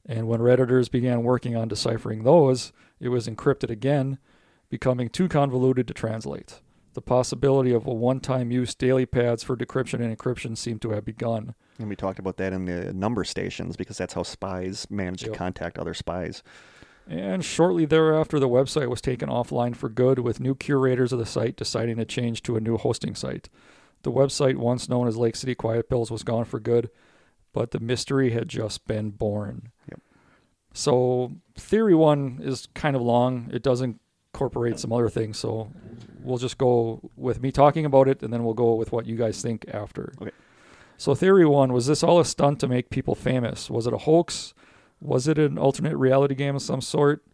And 0.05 0.29
when 0.29 0.41
Redditors 0.41 0.91
began 0.91 1.23
working 1.23 1.57
on 1.57 1.69
deciphering 1.69 2.25
those, 2.25 2.73
it 3.01 3.09
was 3.09 3.27
encrypted 3.27 3.71
again, 3.71 4.19
becoming 4.69 5.09
too 5.09 5.29
convoluted 5.29 5.89
to 5.89 5.95
translate. 5.95 6.61
The 6.95 7.03
possibility 7.03 7.73
of 7.73 7.87
a 7.87 7.93
one-time 7.93 8.51
use 8.51 8.75
daily 8.75 9.07
pads 9.07 9.43
for 9.43 9.57
decryption 9.57 10.01
and 10.05 10.17
encryption 10.17 10.57
seemed 10.59 10.83
to 10.83 10.91
have 10.91 11.05
begun. 11.05 11.55
And 11.79 11.89
we 11.89 11.97
talked 11.97 12.19
about 12.19 12.37
that 12.37 12.53
in 12.53 12.67
the 12.67 12.93
number 12.93 13.25
stations 13.25 13.77
because 13.77 13.97
that's 13.97 14.15
how 14.15 14.23
spies 14.25 14.87
manage 14.91 15.23
Yep. 15.23 15.33
to 15.33 15.39
contact 15.39 15.79
other 15.79 15.95
spies. 15.95 16.43
And 17.09 17.45
shortly 17.45 17.85
thereafter, 17.87 18.39
the 18.39 18.49
website 18.49 18.89
was 18.89 19.01
taken 19.01 19.29
offline 19.29 19.75
for 19.75 19.89
good, 19.89 20.19
with 20.21 20.39
new 20.39 20.55
curators 20.55 21.13
of 21.13 21.19
the 21.19 21.27
site 21.27 21.57
deciding 21.57 21.97
to 21.97 22.05
change 22.05 22.43
to 22.45 22.57
a 22.57 22.61
new 22.61 22.77
hosting 22.77 23.15
site. 23.15 23.49
The 24.03 24.13
website, 24.13 24.57
once 24.57 24.89
known 24.89 25.09
as 25.09 25.17
Lake 25.17 25.35
City 25.37 25.55
Quiet 25.55 25.89
Pills, 25.89 26.11
was 26.11 26.23
gone 26.23 26.45
for 26.45 26.61
good, 26.61 26.91
but 27.53 27.71
the 27.73 27.81
mystery 27.81 28.31
had 28.31 28.49
just 28.49 28.87
been 28.87 29.11
born. 29.11 29.73
Yep. 29.89 30.01
So, 30.75 31.33
theory 31.57 31.95
one 31.95 32.39
is 32.43 32.69
kind 32.75 32.95
of 32.97 33.03
long. 33.03 33.51
It 33.53 33.63
does 33.63 33.83
incorporate 34.33 34.79
some 34.79 34.93
other 34.93 35.11
things, 35.11 35.39
so 35.39 35.71
we'll 36.23 36.39
just 36.39 36.57
go 36.57 37.01
with 37.17 37.43
me 37.43 37.53
talking 37.53 37.85
about 37.85 38.09
it, 38.09 38.23
and 38.23 38.33
then 38.33 38.45
we'll 38.45 38.55
go 38.55 38.75
with 38.75 38.91
what 38.93 39.07
you 39.07 39.17
guys 39.17 39.43
think 39.43 39.67
after. 39.73 40.15
Okay. 40.21 40.31
So, 40.97 41.15
theory 41.15 41.45
one 41.45 41.73
was 41.73 41.87
this 41.87 42.03
all 42.03 42.21
a 42.21 42.25
stunt 42.25 42.61
to 42.61 42.69
make 42.69 42.89
people 42.89 43.15
famous? 43.15 43.69
Was 43.69 43.87
it 43.87 43.93
a 43.93 43.99
hoax? 43.99 44.55
Was 45.01 45.27
it 45.27 45.39
an 45.39 45.59
alternate 45.59 45.97
reality 45.97 46.35
game 46.35 46.57
of 46.57 46.63
some 46.63 46.81
sort? 46.81 47.25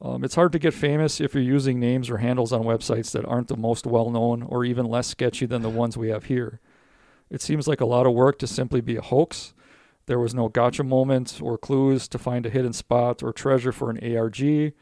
Um, 0.00 0.22
it's 0.22 0.36
hard 0.36 0.52
to 0.52 0.58
get 0.58 0.72
famous 0.72 1.20
if 1.20 1.34
you're 1.34 1.42
using 1.42 1.80
names 1.80 2.08
or 2.08 2.18
handles 2.18 2.52
on 2.52 2.62
websites 2.62 3.10
that 3.12 3.24
aren't 3.24 3.48
the 3.48 3.56
most 3.56 3.86
well 3.86 4.10
known 4.10 4.42
or 4.42 4.64
even 4.64 4.86
less 4.86 5.08
sketchy 5.08 5.44
than 5.44 5.62
the 5.62 5.68
ones 5.68 5.96
we 5.96 6.10
have 6.10 6.26
here. 6.26 6.60
It 7.28 7.42
seems 7.42 7.66
like 7.66 7.80
a 7.80 7.86
lot 7.86 8.06
of 8.06 8.14
work 8.14 8.38
to 8.38 8.46
simply 8.46 8.80
be 8.80 8.96
a 8.96 9.02
hoax. 9.02 9.52
There 10.06 10.20
was 10.20 10.34
no 10.34 10.48
gotcha 10.48 10.84
moment 10.84 11.40
or 11.42 11.58
clues 11.58 12.08
to 12.08 12.18
find 12.18 12.46
a 12.46 12.50
hidden 12.50 12.72
spot 12.72 13.22
or 13.22 13.32
treasure 13.32 13.72
for 13.72 13.90
an 13.90 14.16
ARG. 14.16 14.72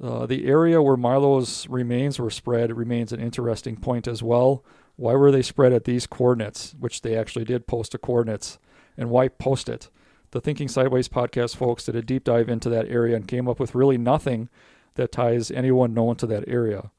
Uh, 0.00 0.26
the 0.26 0.46
area 0.46 0.82
where 0.82 0.96
Milo's 0.96 1.68
remains 1.68 2.18
were 2.18 2.30
spread 2.30 2.76
remains 2.76 3.12
an 3.12 3.20
interesting 3.20 3.76
point 3.76 4.08
as 4.08 4.22
well. 4.22 4.64
Why 4.96 5.14
were 5.14 5.30
they 5.30 5.42
spread 5.42 5.72
at 5.72 5.84
these 5.84 6.06
coordinates, 6.06 6.74
which 6.78 7.02
they 7.02 7.16
actually 7.16 7.44
did 7.44 7.66
post 7.66 7.92
the 7.92 7.98
coordinates, 7.98 8.58
and 8.96 9.10
why 9.10 9.28
post 9.28 9.68
it? 9.68 9.90
The 10.30 10.40
Thinking 10.40 10.68
Sideways 10.68 11.08
podcast 11.08 11.56
folks 11.56 11.84
did 11.84 11.96
a 11.96 12.02
deep 12.02 12.24
dive 12.24 12.48
into 12.48 12.70
that 12.70 12.88
area 12.88 13.16
and 13.16 13.28
came 13.28 13.48
up 13.48 13.60
with 13.60 13.74
really 13.74 13.98
nothing 13.98 14.48
that 14.94 15.12
ties 15.12 15.50
anyone 15.50 15.94
known 15.94 16.16
to 16.16 16.26
that 16.26 16.44
area. 16.46 16.90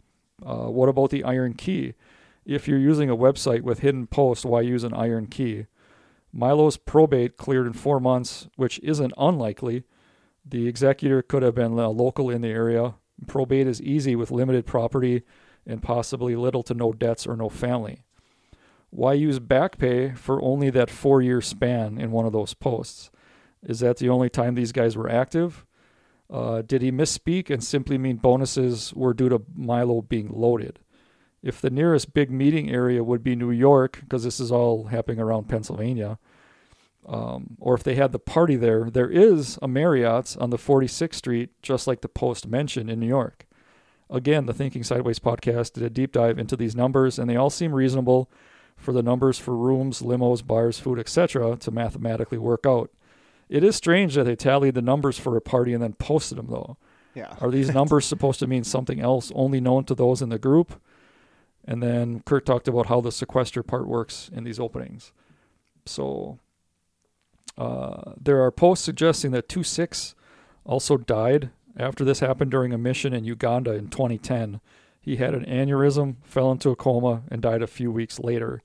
Uh, 0.45 0.67
what 0.67 0.89
about 0.89 1.09
the 1.09 1.23
iron 1.23 1.53
key? 1.53 1.93
If 2.45 2.67
you're 2.67 2.77
using 2.77 3.09
a 3.09 3.17
website 3.17 3.61
with 3.61 3.79
hidden 3.79 4.05
posts, 4.07 4.45
why 4.45 4.61
use 4.61 4.83
an 4.83 4.93
iron 4.93 5.27
key? 5.27 5.65
Milo's 6.31 6.77
probate 6.77 7.37
cleared 7.37 7.67
in 7.67 7.73
four 7.73 7.99
months, 7.99 8.47
which 8.55 8.79
isn't 8.83 9.13
unlikely. 9.17 9.83
The 10.45 10.67
executor 10.67 11.21
could 11.21 11.43
have 11.43 11.55
been 11.55 11.73
a 11.73 11.89
local 11.89 12.29
in 12.29 12.41
the 12.41 12.49
area. 12.49 12.95
Probate 13.27 13.67
is 13.67 13.81
easy 13.81 14.15
with 14.15 14.31
limited 14.31 14.65
property 14.65 15.23
and 15.65 15.81
possibly 15.81 16.35
little 16.35 16.63
to 16.63 16.73
no 16.73 16.91
debts 16.91 17.25
or 17.25 17.35
no 17.37 17.49
family. 17.49 18.03
Why 18.89 19.13
use 19.13 19.39
back 19.39 19.77
pay 19.77 20.11
for 20.11 20.41
only 20.41 20.69
that 20.69 20.89
four 20.89 21.21
year 21.21 21.41
span 21.41 21.97
in 21.97 22.11
one 22.11 22.25
of 22.25 22.33
those 22.33 22.53
posts? 22.53 23.09
Is 23.63 23.79
that 23.79 23.97
the 23.97 24.09
only 24.09 24.29
time 24.29 24.55
these 24.55 24.71
guys 24.71 24.97
were 24.97 25.09
active? 25.09 25.65
Uh, 26.29 26.61
did 26.61 26.81
he 26.81 26.91
misspeak 26.91 27.49
and 27.49 27.63
simply 27.63 27.97
mean 27.97 28.17
bonuses 28.17 28.93
were 28.93 29.13
due 29.13 29.29
to 29.29 29.41
Milo 29.55 30.01
being 30.01 30.29
loaded? 30.31 30.79
If 31.41 31.59
the 31.59 31.69
nearest 31.69 32.13
big 32.13 32.31
meeting 32.31 32.69
area 32.69 33.03
would 33.03 33.23
be 33.23 33.35
New 33.35 33.51
York, 33.51 33.99
because 34.01 34.23
this 34.23 34.39
is 34.39 34.51
all 34.51 34.85
happening 34.85 35.19
around 35.19 35.49
Pennsylvania, 35.49 36.17
um, 37.05 37.57
or 37.59 37.75
if 37.75 37.83
they 37.83 37.95
had 37.95 38.11
the 38.11 38.19
party 38.19 38.55
there, 38.55 38.89
there 38.89 39.09
is 39.09 39.59
a 39.61 39.67
Marriott's 39.67 40.37
on 40.37 40.49
the 40.49 40.57
46th 40.57 41.15
Street, 41.15 41.49
just 41.61 41.87
like 41.87 42.01
the 42.01 42.09
Post 42.09 42.47
mentioned 42.47 42.89
in 42.89 42.99
New 42.99 43.07
York. 43.07 43.45
Again, 44.09 44.45
the 44.45 44.53
Thinking 44.53 44.83
Sideways 44.83 45.19
podcast 45.19 45.73
did 45.73 45.83
a 45.83 45.89
deep 45.89 46.11
dive 46.11 46.37
into 46.37 46.55
these 46.55 46.75
numbers, 46.75 47.17
and 47.17 47.29
they 47.29 47.35
all 47.35 47.49
seem 47.49 47.73
reasonable 47.73 48.29
for 48.75 48.93
the 48.93 49.03
numbers 49.03 49.39
for 49.39 49.55
rooms, 49.55 50.01
limos, 50.01 50.45
bars, 50.45 50.79
food, 50.79 50.99
etc., 50.99 51.57
to 51.57 51.71
mathematically 51.71 52.37
work 52.37 52.65
out. 52.65 52.91
It 53.49 53.63
is 53.63 53.75
strange 53.75 54.15
that 54.15 54.23
they 54.23 54.35
tallied 54.35 54.75
the 54.75 54.81
numbers 54.81 55.17
for 55.17 55.35
a 55.35 55.41
party 55.41 55.73
and 55.73 55.83
then 55.83 55.93
posted 55.93 56.37
them, 56.37 56.47
though. 56.49 56.77
Yeah. 57.13 57.35
Are 57.41 57.51
these 57.51 57.69
numbers 57.73 58.05
supposed 58.05 58.39
to 58.39 58.47
mean 58.47 58.63
something 58.63 58.99
else 58.99 59.31
only 59.35 59.59
known 59.59 59.83
to 59.85 59.95
those 59.95 60.21
in 60.21 60.29
the 60.29 60.39
group? 60.39 60.81
And 61.65 61.81
then 61.81 62.21
Kurt 62.25 62.45
talked 62.45 62.67
about 62.67 62.87
how 62.87 62.99
the 63.01 63.11
sequester 63.11 63.63
part 63.63 63.87
works 63.87 64.29
in 64.33 64.43
these 64.43 64.59
openings. 64.59 65.11
So 65.85 66.39
uh, 67.57 68.13
there 68.19 68.41
are 68.41 68.51
posts 68.51 68.85
suggesting 68.85 69.31
that 69.31 69.49
2 69.49 69.63
6 69.63 70.15
also 70.65 70.97
died 70.97 71.51
after 71.77 72.03
this 72.03 72.19
happened 72.19 72.51
during 72.51 72.73
a 72.73 72.77
mission 72.77 73.13
in 73.13 73.25
Uganda 73.25 73.73
in 73.73 73.89
2010. 73.89 74.59
He 74.99 75.17
had 75.17 75.33
an 75.33 75.45
aneurysm, 75.45 76.15
fell 76.23 76.51
into 76.51 76.69
a 76.69 76.75
coma, 76.75 77.23
and 77.29 77.41
died 77.41 77.61
a 77.61 77.67
few 77.67 77.91
weeks 77.91 78.19
later. 78.19 78.61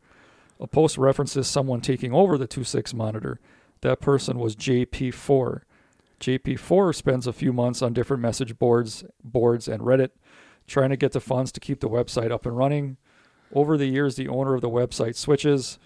A 0.60 0.66
post 0.66 0.96
references 0.98 1.46
someone 1.46 1.80
taking 1.80 2.12
over 2.12 2.38
the 2.38 2.46
2 2.46 2.64
6 2.64 2.94
monitor. 2.94 3.40
That 3.80 4.00
person 4.00 4.38
was 4.38 4.56
JP4. 4.56 5.62
JP4 6.20 6.94
spends 6.94 7.26
a 7.26 7.32
few 7.32 7.52
months 7.52 7.80
on 7.80 7.92
different 7.92 8.22
message 8.22 8.58
boards, 8.58 9.04
boards 9.22 9.68
and 9.68 9.82
Reddit, 9.82 10.10
trying 10.66 10.90
to 10.90 10.96
get 10.96 11.12
the 11.12 11.20
funds 11.20 11.52
to 11.52 11.60
keep 11.60 11.80
the 11.80 11.88
website 11.88 12.32
up 12.32 12.44
and 12.44 12.56
running. 12.56 12.96
Over 13.54 13.78
the 13.78 13.86
years, 13.86 14.16
the 14.16 14.28
owner 14.28 14.54
of 14.54 14.60
the 14.60 14.68
website 14.68 15.14
switches. 15.14 15.78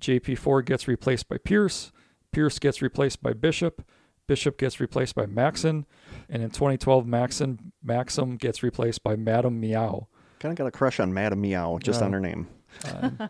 JP4 0.00 0.64
gets 0.64 0.88
replaced 0.88 1.28
by 1.28 1.38
Pierce. 1.38 1.92
Pierce 2.32 2.58
gets 2.58 2.80
replaced 2.82 3.22
by 3.22 3.32
Bishop. 3.32 3.82
Bishop 4.26 4.58
gets 4.58 4.78
replaced 4.80 5.14
by 5.14 5.26
Maxon. 5.26 5.86
And 6.28 6.42
in 6.42 6.50
2012, 6.50 7.06
Maxon, 7.06 7.72
Maxim 7.82 8.36
gets 8.36 8.62
replaced 8.62 9.02
by 9.02 9.16
Madame 9.16 9.58
Meow. 9.60 10.06
Kind 10.38 10.52
of 10.52 10.56
got 10.58 10.66
a 10.66 10.70
crush 10.70 11.00
on 11.00 11.12
Madame 11.12 11.40
Meow 11.40 11.78
just 11.82 12.00
Yeah. 12.00 12.06
on 12.06 12.12
her 12.12 12.20
name. 12.20 12.46
Um, 12.84 13.28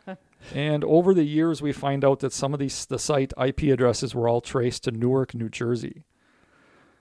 and 0.55 0.85
over 0.85 1.15
the 1.15 1.25
years, 1.25 1.63
we 1.63 1.73
find 1.73 2.05
out 2.05 2.21
that 2.21 2.33
some 2.33 2.53
of 2.53 2.61
these 2.61 2.85
the 2.85 2.99
site 2.99 3.33
IP 3.43 3.63
addresses 3.73 4.15
were 4.15 4.29
all 4.29 4.41
traced 4.43 4.85
to 4.85 4.91
Newark, 4.91 5.35
New 5.35 5.49
Jersey. 5.49 6.05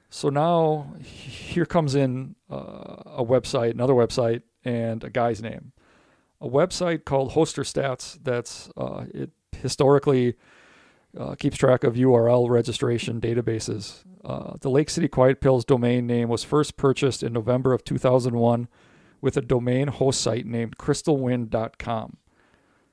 So 0.10 0.30
now 0.30 0.94
here 1.02 1.66
comes 1.66 1.94
in 1.96 2.36
uh, 2.50 3.04
a 3.06 3.26
website, 3.26 3.72
another 3.72 3.94
website, 3.94 4.42
and 4.64 5.04
a 5.04 5.10
guy's 5.10 5.42
name. 5.42 5.74
A 6.42 6.48
website 6.48 7.04
called 7.06 7.34
Hoster 7.34 7.64
Stats. 7.64 8.18
That's 8.24 8.70
uh, 8.78 9.06
it 9.14 9.32
historically 9.62 10.36
uh, 11.18 11.36
keeps 11.36 11.57
track 11.57 11.84
of 11.84 11.95
URL 11.95 12.49
registration 12.49 13.19
databases. 13.19 14.03
Uh, 14.23 14.53
the 14.60 14.69
Lake 14.69 14.90
City 14.90 15.07
Quiet 15.07 15.41
Pills 15.41 15.65
domain 15.65 16.06
name 16.06 16.30
was 16.30 16.44
first 16.44 16.77
purchased 16.77 17.23
in 17.23 17.34
November 17.34 17.73
of 17.73 17.84
2001 17.84 18.68
with 19.22 19.38
a 19.38 19.41
domain 19.41 19.88
host 19.88 20.22
site 20.22 20.45
named 20.45 20.77
crystalwind.com. 20.77 22.18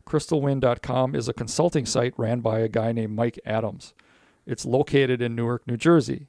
Crystalwind.com 0.06 1.14
is 1.14 1.28
a 1.28 1.34
consulting 1.34 1.84
site 1.84 2.14
ran 2.16 2.40
by 2.40 2.60
a 2.60 2.68
guy 2.68 2.93
named 2.93 3.16
Mike 3.16 3.38
Adams. 3.44 3.93
It's 4.47 4.64
located 4.64 5.20
in 5.20 5.34
Newark, 5.34 5.66
New 5.66 5.76
Jersey. 5.76 6.28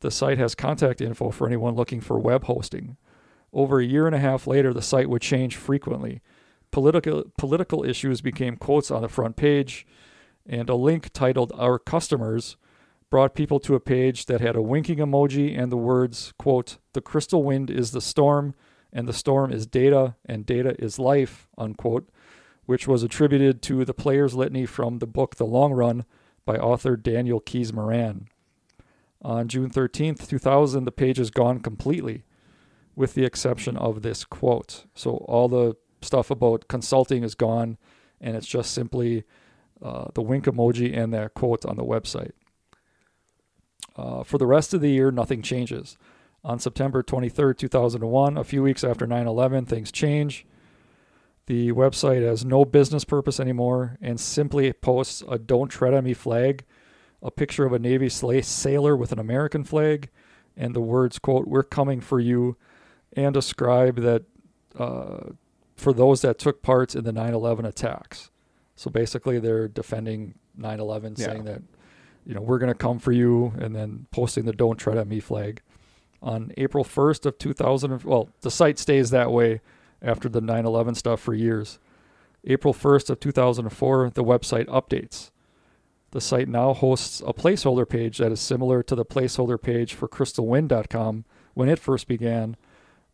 The 0.00 0.10
site 0.10 0.38
has 0.38 0.54
contact 0.54 1.00
info 1.00 1.30
for 1.30 1.46
anyone 1.46 1.74
looking 1.74 2.00
for 2.00 2.18
web 2.18 2.44
hosting. 2.44 2.96
Over 3.52 3.80
a 3.80 3.84
year 3.84 4.06
and 4.06 4.14
a 4.14 4.20
half 4.20 4.46
later, 4.46 4.74
the 4.74 4.82
site 4.82 5.08
would 5.08 5.22
change 5.22 5.56
frequently. 5.56 6.20
Political, 6.72 7.32
political 7.38 7.84
issues 7.84 8.20
became 8.20 8.56
quotes 8.56 8.90
on 8.90 9.02
the 9.02 9.08
front 9.08 9.36
page, 9.36 9.86
and 10.48 10.68
a 10.70 10.74
link 10.74 11.12
titled 11.12 11.52
Our 11.56 11.78
Customers 11.78 12.56
brought 13.10 13.34
people 13.34 13.60
to 13.60 13.74
a 13.74 13.80
page 13.80 14.26
that 14.26 14.40
had 14.40 14.56
a 14.56 14.62
winking 14.62 14.98
emoji 14.98 15.58
and 15.58 15.70
the 15.70 15.76
words, 15.76 16.32
quote, 16.38 16.78
The 16.92 17.00
crystal 17.00 17.42
wind 17.42 17.70
is 17.70 17.92
the 17.92 18.00
storm, 18.00 18.54
and 18.92 19.08
the 19.08 19.12
storm 19.12 19.52
is 19.52 19.66
data, 19.66 20.16
and 20.24 20.46
data 20.46 20.74
is 20.78 20.98
life, 20.98 21.48
unquote, 21.56 22.08
which 22.66 22.88
was 22.88 23.02
attributed 23.02 23.62
to 23.62 23.84
the 23.84 23.94
player's 23.94 24.34
litany 24.34 24.66
from 24.66 24.98
the 24.98 25.06
book 25.06 25.36
The 25.36 25.46
Long 25.46 25.72
Run 25.72 26.04
by 26.44 26.56
author 26.56 26.96
Daniel 26.96 27.40
Keys 27.40 27.72
Moran. 27.72 28.28
On 29.22 29.48
June 29.48 29.70
13th, 29.70 30.28
2000, 30.28 30.84
the 30.84 30.92
page 30.92 31.18
is 31.18 31.30
gone 31.30 31.60
completely, 31.60 32.24
with 32.94 33.14
the 33.14 33.24
exception 33.24 33.76
of 33.76 34.02
this 34.02 34.24
quote. 34.24 34.86
So 34.94 35.16
all 35.28 35.48
the 35.48 35.76
stuff 36.02 36.30
about 36.30 36.68
consulting 36.68 37.22
is 37.22 37.34
gone, 37.34 37.78
and 38.20 38.36
it's 38.36 38.46
just 38.46 38.72
simply 38.72 39.24
uh, 39.86 40.08
the 40.14 40.22
wink 40.22 40.46
emoji 40.46 40.96
and 40.96 41.14
that 41.14 41.32
quote 41.34 41.64
on 41.64 41.76
the 41.76 41.84
website. 41.84 42.32
Uh, 43.94 44.24
for 44.24 44.36
the 44.36 44.46
rest 44.46 44.74
of 44.74 44.80
the 44.80 44.90
year, 44.90 45.12
nothing 45.12 45.42
changes. 45.42 45.96
On 46.42 46.58
September 46.58 47.04
23rd, 47.04 47.56
2001, 47.56 48.36
a 48.36 48.42
few 48.42 48.64
weeks 48.64 48.82
after 48.82 49.06
9 49.06 49.26
11, 49.28 49.64
things 49.66 49.92
change. 49.92 50.44
The 51.46 51.70
website 51.70 52.26
has 52.26 52.44
no 52.44 52.64
business 52.64 53.04
purpose 53.04 53.38
anymore 53.38 53.96
and 54.02 54.18
simply 54.18 54.72
posts 54.72 55.22
a 55.28 55.38
Don't 55.38 55.68
Tread 55.68 55.94
on 55.94 56.02
Me 56.02 56.14
flag, 56.14 56.64
a 57.22 57.30
picture 57.30 57.64
of 57.64 57.72
a 57.72 57.78
Navy 57.78 58.08
sailor 58.08 58.96
with 58.96 59.12
an 59.12 59.20
American 59.20 59.62
flag, 59.62 60.10
and 60.56 60.74
the 60.74 60.80
words, 60.80 61.20
quote, 61.20 61.46
We're 61.46 61.62
coming 61.62 62.00
for 62.00 62.18
you, 62.18 62.56
and 63.12 63.32
describe 63.32 64.00
that 64.00 64.24
uh, 64.76 65.30
for 65.76 65.92
those 65.92 66.22
that 66.22 66.40
took 66.40 66.60
part 66.62 66.96
in 66.96 67.04
the 67.04 67.12
9 67.12 67.32
11 67.32 67.64
attacks. 67.64 68.30
So 68.76 68.90
basically, 68.90 69.38
they're 69.38 69.68
defending 69.68 70.34
9 70.56 70.78
11, 70.80 71.14
Yeah. 71.16 71.26
saying 71.26 71.44
that, 71.44 71.62
you 72.26 72.34
know, 72.34 72.40
we're 72.42 72.58
going 72.58 72.72
to 72.72 72.78
come 72.78 72.98
for 72.98 73.12
you, 73.12 73.52
and 73.58 73.74
then 73.74 74.06
posting 74.10 74.44
the 74.44 74.52
Don't 74.52 74.76
Tread 74.76 74.98
on 74.98 75.08
Me 75.08 75.18
flag. 75.20 75.62
On 76.22 76.52
April 76.56 76.84
1st 76.84 77.26
of 77.26 77.38
2000, 77.38 78.04
well, 78.04 78.28
the 78.42 78.50
site 78.50 78.78
stays 78.78 79.10
that 79.10 79.30
way 79.32 79.60
after 80.02 80.28
the 80.28 80.40
9 80.40 80.64
11 80.66 80.94
stuff 80.94 81.20
for 81.20 81.34
years. 81.34 81.78
April 82.44 82.72
1st 82.74 83.10
of 83.10 83.20
2004, 83.20 84.10
the 84.10 84.22
website 84.24 84.66
updates. 84.66 85.30
The 86.12 86.20
site 86.20 86.48
now 86.48 86.72
hosts 86.72 87.20
a 87.26 87.32
placeholder 87.32 87.88
page 87.88 88.18
that 88.18 88.32
is 88.32 88.40
similar 88.40 88.82
to 88.84 88.94
the 88.94 89.04
placeholder 89.04 89.60
page 89.60 89.94
for 89.94 90.08
crystalwind.com 90.08 91.24
when 91.54 91.68
it 91.68 91.78
first 91.78 92.06
began, 92.08 92.56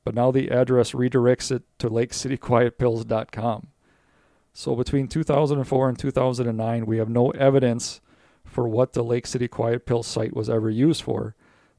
but 0.05 0.15
now 0.15 0.31
the 0.31 0.51
address 0.51 0.93
redirects 0.93 1.51
it 1.51 1.63
to 1.79 1.89
lakecityquietpills.com. 1.89 3.69
So 4.53 4.77
between 4.77 5.09
2004 5.09 5.89
and 5.89 5.99
2009, 5.99 6.87
we 6.87 6.99
have 6.99 7.09
no 7.09 7.31
evidence 7.31 8.01
for 8.45 8.69
what 8.69 8.93
the 8.93 9.03
Lake 9.03 9.27
City 9.27 9.49
Quiet 9.49 9.87
Pill 9.87 10.03
site 10.03 10.35
was 10.35 10.51
ever 10.51 10.69
used 10.69 11.03
for, 11.03 11.35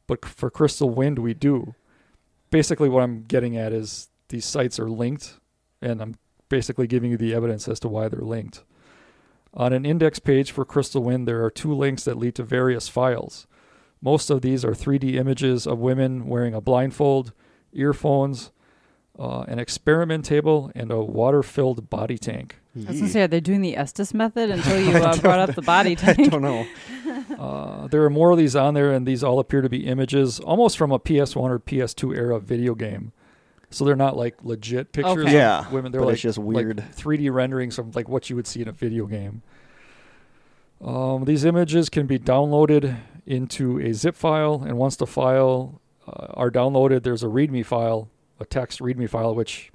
but 0.07 0.25
for 0.25 0.49
Crystal 0.49 0.89
Wind, 0.89 1.19
we 1.19 1.33
do. 1.33 1.75
Basically, 2.49 2.89
what 2.89 3.03
I'm 3.03 3.23
getting 3.23 3.55
at 3.55 3.73
is 3.73 4.09
these 4.29 4.45
sites 4.45 4.79
are 4.79 4.89
linked, 4.89 5.39
and 5.81 6.01
I'm 6.01 6.15
basically 6.49 6.87
giving 6.87 7.11
you 7.11 7.17
the 7.17 7.33
evidence 7.33 7.67
as 7.67 7.79
to 7.81 7.87
why 7.87 8.07
they're 8.07 8.21
linked. 8.21 8.63
On 9.53 9.71
an 9.71 9.85
index 9.85 10.17
page 10.17 10.51
for 10.51 10.65
Crystal 10.65 11.03
Wind, 11.03 11.27
there 11.27 11.43
are 11.43 11.51
two 11.51 11.73
links 11.73 12.03
that 12.05 12.17
lead 12.17 12.35
to 12.35 12.43
various 12.43 12.87
files. 12.87 13.45
Most 14.01 14.31
of 14.31 14.41
these 14.41 14.65
are 14.65 14.71
3D 14.71 15.15
images 15.15 15.67
of 15.67 15.77
women 15.77 16.25
wearing 16.25 16.55
a 16.55 16.61
blindfold, 16.61 17.33
earphones, 17.71 18.51
uh, 19.19 19.41
an 19.47 19.59
experiment 19.59 20.25
table, 20.25 20.71
and 20.75 20.91
a 20.91 20.99
water 21.01 21.43
filled 21.43 21.89
body 21.89 22.17
tank. 22.17 22.59
I 22.75 22.89
was 22.89 22.99
gonna 22.99 23.11
say, 23.11 23.21
are 23.21 23.27
they 23.27 23.39
doing 23.39 23.61
the 23.61 23.77
Estes 23.77 24.13
method 24.15 24.49
until 24.49 24.79
you 24.79 24.97
uh, 25.03 25.15
brought 25.17 25.37
up 25.39 25.53
the 25.55 25.61
body 25.61 25.95
tank? 25.95 26.19
I 26.21 26.27
don't 26.27 26.41
know. 26.41 26.65
Uh, 27.39 27.87
there 27.87 28.03
are 28.03 28.09
more 28.09 28.31
of 28.31 28.37
these 28.37 28.55
on 28.55 28.73
there, 28.73 28.91
and 28.91 29.07
these 29.07 29.23
all 29.23 29.39
appear 29.39 29.61
to 29.61 29.69
be 29.69 29.85
images 29.87 30.39
almost 30.39 30.77
from 30.77 30.91
a 30.91 30.99
PS1 30.99 31.35
or 31.37 31.59
PS2 31.59 32.15
era 32.15 32.39
video 32.39 32.75
game. 32.75 33.11
So 33.69 33.85
they're 33.85 33.95
not 33.95 34.15
like 34.15 34.35
legit 34.43 34.91
pictures 34.91 35.17
Okay. 35.17 35.27
of 35.29 35.33
Yeah, 35.33 35.69
women. 35.71 35.91
They're 35.91 36.01
like 36.01 36.13
it's 36.13 36.21
just 36.21 36.37
like 36.37 36.45
weird. 36.47 36.77
3D 36.95 37.31
renderings 37.33 37.77
of 37.79 37.95
like 37.95 38.07
what 38.07 38.29
you 38.29 38.35
would 38.35 38.45
see 38.47 38.61
in 38.61 38.67
a 38.67 38.71
video 38.71 39.05
game. 39.07 39.41
Um, 40.81 41.25
these 41.25 41.45
images 41.45 41.89
can 41.89 42.05
be 42.07 42.19
downloaded 42.19 42.97
into 43.25 43.79
a 43.79 43.93
zip 43.93 44.15
file, 44.15 44.63
and 44.65 44.77
once 44.77 44.95
the 44.95 45.07
file 45.07 45.81
uh, 46.07 46.27
are 46.33 46.51
downloaded, 46.51 47.03
there's 47.03 47.23
a 47.23 47.27
README 47.27 47.65
file, 47.65 48.09
a 48.43 48.45
text 48.45 48.79
README 48.79 49.09
file, 49.09 49.33
which, 49.33 49.71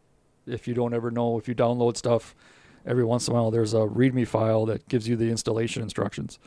if 0.46 0.68
you 0.68 0.74
don't 0.74 0.94
ever 0.94 1.10
know, 1.10 1.38
if 1.38 1.48
you 1.48 1.54
download 1.54 1.96
stuff, 1.96 2.36
every 2.86 3.04
once 3.04 3.26
in 3.26 3.32
a 3.32 3.34
while 3.34 3.50
there's 3.50 3.74
a 3.74 3.86
README 3.86 4.26
file 4.26 4.66
that 4.66 4.86
gives 4.88 5.08
you 5.08 5.16
the 5.16 5.30
installation 5.30 5.82
instructions. 5.82 6.38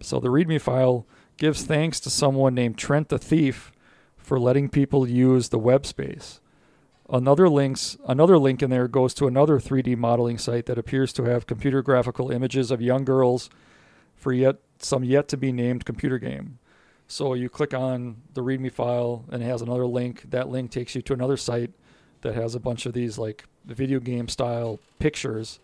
So 0.00 0.20
the 0.20 0.28
README 0.28 0.60
file 0.60 1.06
gives 1.36 1.64
thanks 1.64 2.00
to 2.00 2.10
someone 2.10 2.54
named 2.54 2.76
Trent 2.76 3.08
the 3.08 3.18
Thief 3.18 3.72
for 4.16 4.38
letting 4.38 4.68
people 4.68 5.08
use 5.08 5.48
the 5.48 5.58
web 5.58 5.86
space. 5.86 6.40
Another 7.08 7.48
links 7.48 7.96
another 8.06 8.36
link 8.36 8.62
in 8.62 8.68
there 8.68 8.86
goes 8.86 9.14
to 9.14 9.26
another 9.26 9.58
3D 9.58 9.96
modeling 9.96 10.36
site 10.36 10.66
that 10.66 10.76
appears 10.76 11.12
to 11.14 11.24
have 11.24 11.46
computer 11.46 11.80
graphical 11.80 12.30
images 12.30 12.70
of 12.70 12.82
young 12.82 13.04
girls 13.04 13.48
for 14.14 14.32
yet 14.32 14.56
some 14.78 15.04
yet 15.04 15.26
to 15.28 15.36
be 15.38 15.50
named 15.50 15.86
computer 15.86 16.18
game. 16.18 16.58
So 17.08 17.32
you 17.32 17.48
click 17.48 17.72
on 17.72 18.18
the 18.34 18.42
README 18.42 18.70
file 18.70 19.24
and 19.30 19.42
it 19.42 19.46
has 19.46 19.62
another 19.62 19.86
link. 19.86 20.30
That 20.30 20.48
link 20.50 20.70
takes 20.70 20.94
you 20.94 21.00
to 21.02 21.14
another 21.14 21.38
site 21.38 21.72
that 22.20 22.34
has 22.34 22.54
a 22.54 22.60
bunch 22.60 22.84
of 22.84 22.92
these 22.92 23.16
like 23.18 23.44
video 23.64 23.98
game 23.98 24.28
style 24.28 24.78
pictures. 24.98 25.58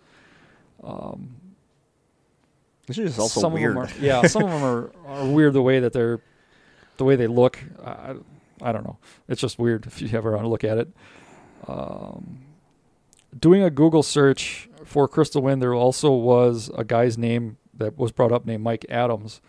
Um, 0.83 1.37
This 2.87 2.97
is 2.99 3.19
also 3.19 3.41
some 3.41 3.53
weird. 3.53 3.77
Of 3.77 3.89
them 3.89 4.03
are, 4.03 4.05
yeah, 4.05 4.23
some 4.27 4.45
of 4.45 4.51
them 4.51 4.63
are, 4.65 4.91
are 5.07 5.27
weird 5.29 5.53
the 5.53 5.63
way 5.63 5.81
that 5.81 5.93
they're, 5.93 6.21
the 6.97 7.05
way 7.05 7.15
they 7.15 7.27
look. 7.27 7.59
I, 7.85 8.15
I 8.63 8.73
don't 8.73 8.85
know. 8.85 8.97
It's 9.29 9.41
just 9.41 9.59
weird 9.59 9.87
if 9.87 10.01
you 10.01 10.09
ever 10.17 10.31
want 10.33 10.45
to 10.45 10.49
look 10.49 10.65
at 10.65 10.79
it. 10.79 10.89
Um, 11.69 12.41
doing 13.39 13.63
a 13.63 13.71
Google 13.71 14.03
search 14.03 14.69
for 14.85 15.09
Crystal 15.09 15.43
Wind, 15.43 15.61
there 15.61 15.75
also 15.75 16.11
was 16.13 16.71
a 16.75 16.85
guy's 16.85 17.19
name 17.19 17.59
that 17.75 17.99
was 17.99 18.13
brought 18.13 18.33
up 18.33 18.47
named 18.47 18.63
Mike 18.63 18.87
Adams. 18.89 19.41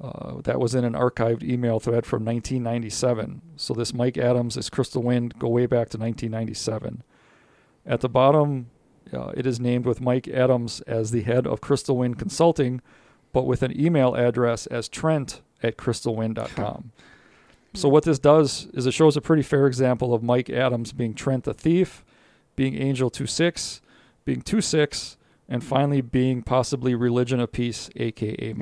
Uh, 0.00 0.42
that 0.42 0.60
was 0.60 0.74
in 0.74 0.84
an 0.84 0.92
archived 0.92 1.42
email 1.42 1.80
thread 1.80 2.04
from 2.04 2.22
1997. 2.24 3.40
So 3.56 3.72
this 3.72 3.94
Mike 3.94 4.18
Adams 4.18 4.56
is 4.58 4.68
Crystal 4.68 5.02
Wind 5.02 5.38
go 5.38 5.48
way 5.48 5.64
back 5.64 5.88
to 5.90 5.98
1997. 5.98 7.02
At 7.86 8.02
the 8.02 8.08
bottom, 8.08 8.66
uh, 9.12 9.32
it 9.34 9.46
is 9.46 9.58
named 9.58 9.86
with 9.86 10.02
Mike 10.02 10.28
Adams 10.28 10.82
as 10.82 11.12
the 11.12 11.22
head 11.22 11.46
of 11.46 11.62
Crystal 11.62 11.96
Wind 11.96 12.18
Consulting, 12.18 12.82
but 13.32 13.44
with 13.44 13.62
an 13.62 13.78
email 13.78 14.14
address 14.14 14.66
as 14.66 14.88
Trent 14.88 15.40
at 15.62 15.78
crystalwind.com. 15.78 16.92
so 17.74 17.88
what 17.88 18.04
this 18.04 18.18
does 18.18 18.66
is 18.74 18.84
it 18.86 18.92
shows 18.92 19.16
a 19.16 19.20
pretty 19.22 19.42
fair 19.42 19.66
example 19.66 20.12
of 20.12 20.22
Mike 20.22 20.50
Adams 20.50 20.92
being 20.92 21.14
Trent 21.14 21.44
the 21.44 21.54
thief, 21.54 22.04
being 22.54 22.74
Angel 22.76 23.08
26, 23.08 23.80
being 24.26 24.42
26, 24.42 25.16
and 25.48 25.64
finally 25.64 26.00
being 26.02 26.42
possibly 26.42 26.94
Religion 26.94 27.40
of 27.40 27.52
Peace, 27.52 27.88
aka 27.96 28.36
Yeah. 28.38 28.54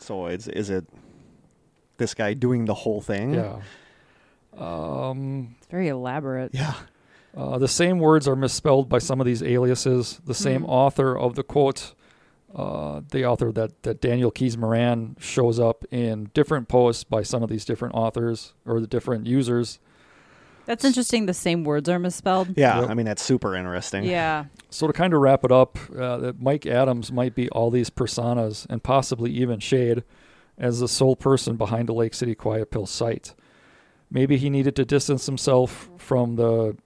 Milo. 0.00 0.04
So 0.04 0.26
is 0.34 0.48
is 0.48 0.70
it 0.70 0.86
this 1.96 2.14
guy 2.14 2.34
doing 2.34 2.64
the 2.66 2.74
whole 2.74 3.00
thing? 3.00 3.34
Yeah. 3.34 3.60
Um, 4.56 5.56
It's 5.58 5.66
very 5.68 5.88
elaborate. 5.88 6.54
Yeah. 6.54 6.74
Uh, 7.36 7.58
the 7.58 7.68
same 7.68 7.98
words 7.98 8.26
are 8.26 8.34
misspelled 8.36 8.88
by 8.88 8.98
some 8.98 9.20
of 9.20 9.26
these 9.26 9.42
aliases. 9.42 10.20
The 10.24 10.34
same 10.34 10.62
Mhm. 10.62 10.68
author 10.68 11.16
of 11.16 11.34
the 11.36 11.42
quote, 11.44 11.94
uh, 12.54 13.02
the 13.10 13.24
author 13.24 13.52
that, 13.52 13.82
that 13.82 14.00
Daniel 14.00 14.30
Keys 14.30 14.56
Moran 14.56 15.14
shows 15.20 15.60
up 15.60 15.84
in 15.92 16.30
different 16.34 16.68
posts 16.68 17.04
by 17.04 17.22
some 17.22 17.42
of 17.42 17.50
these 17.50 17.64
different 17.64 17.94
authors 17.94 18.54
or 18.66 18.80
the 18.80 18.86
different 18.86 19.26
users. 19.26 19.78
That's 20.68 20.84
interesting. 20.84 21.24
The 21.24 21.32
same 21.32 21.64
words 21.64 21.88
are 21.88 21.98
misspelled. 21.98 22.48
Yeah. 22.54 22.82
Yep. 22.82 22.90
I 22.90 22.94
mean 22.94 23.06
that's 23.06 23.22
super 23.22 23.56
interesting. 23.56 24.04
Yeah. 24.04 24.44
So 24.68 24.86
to 24.86 24.92
kind 24.92 25.14
of 25.14 25.20
wrap 25.22 25.42
it 25.42 25.50
up, 25.50 25.78
uh, 25.98 26.18
that 26.18 26.42
Mike 26.42 26.66
Adams 26.66 27.10
might 27.10 27.34
be 27.34 27.48
all 27.48 27.70
these 27.70 27.88
personas 27.88 28.66
and 28.68 28.82
possibly 28.82 29.30
even 29.30 29.60
Shade 29.60 30.04
as 30.58 30.80
the 30.80 30.86
sole 30.88 31.16
person 31.16 31.56
behind 31.56 31.88
the 31.88 31.94
Lake 31.94 32.12
City 32.12 32.34
Quiet 32.34 32.70
Pill 32.70 32.84
site. 32.84 33.34
Maybe 34.10 34.36
he 34.36 34.50
needed 34.50 34.76
to 34.76 34.84
distance 34.84 35.24
himself 35.24 35.88
from 35.96 36.36
the 36.36 36.76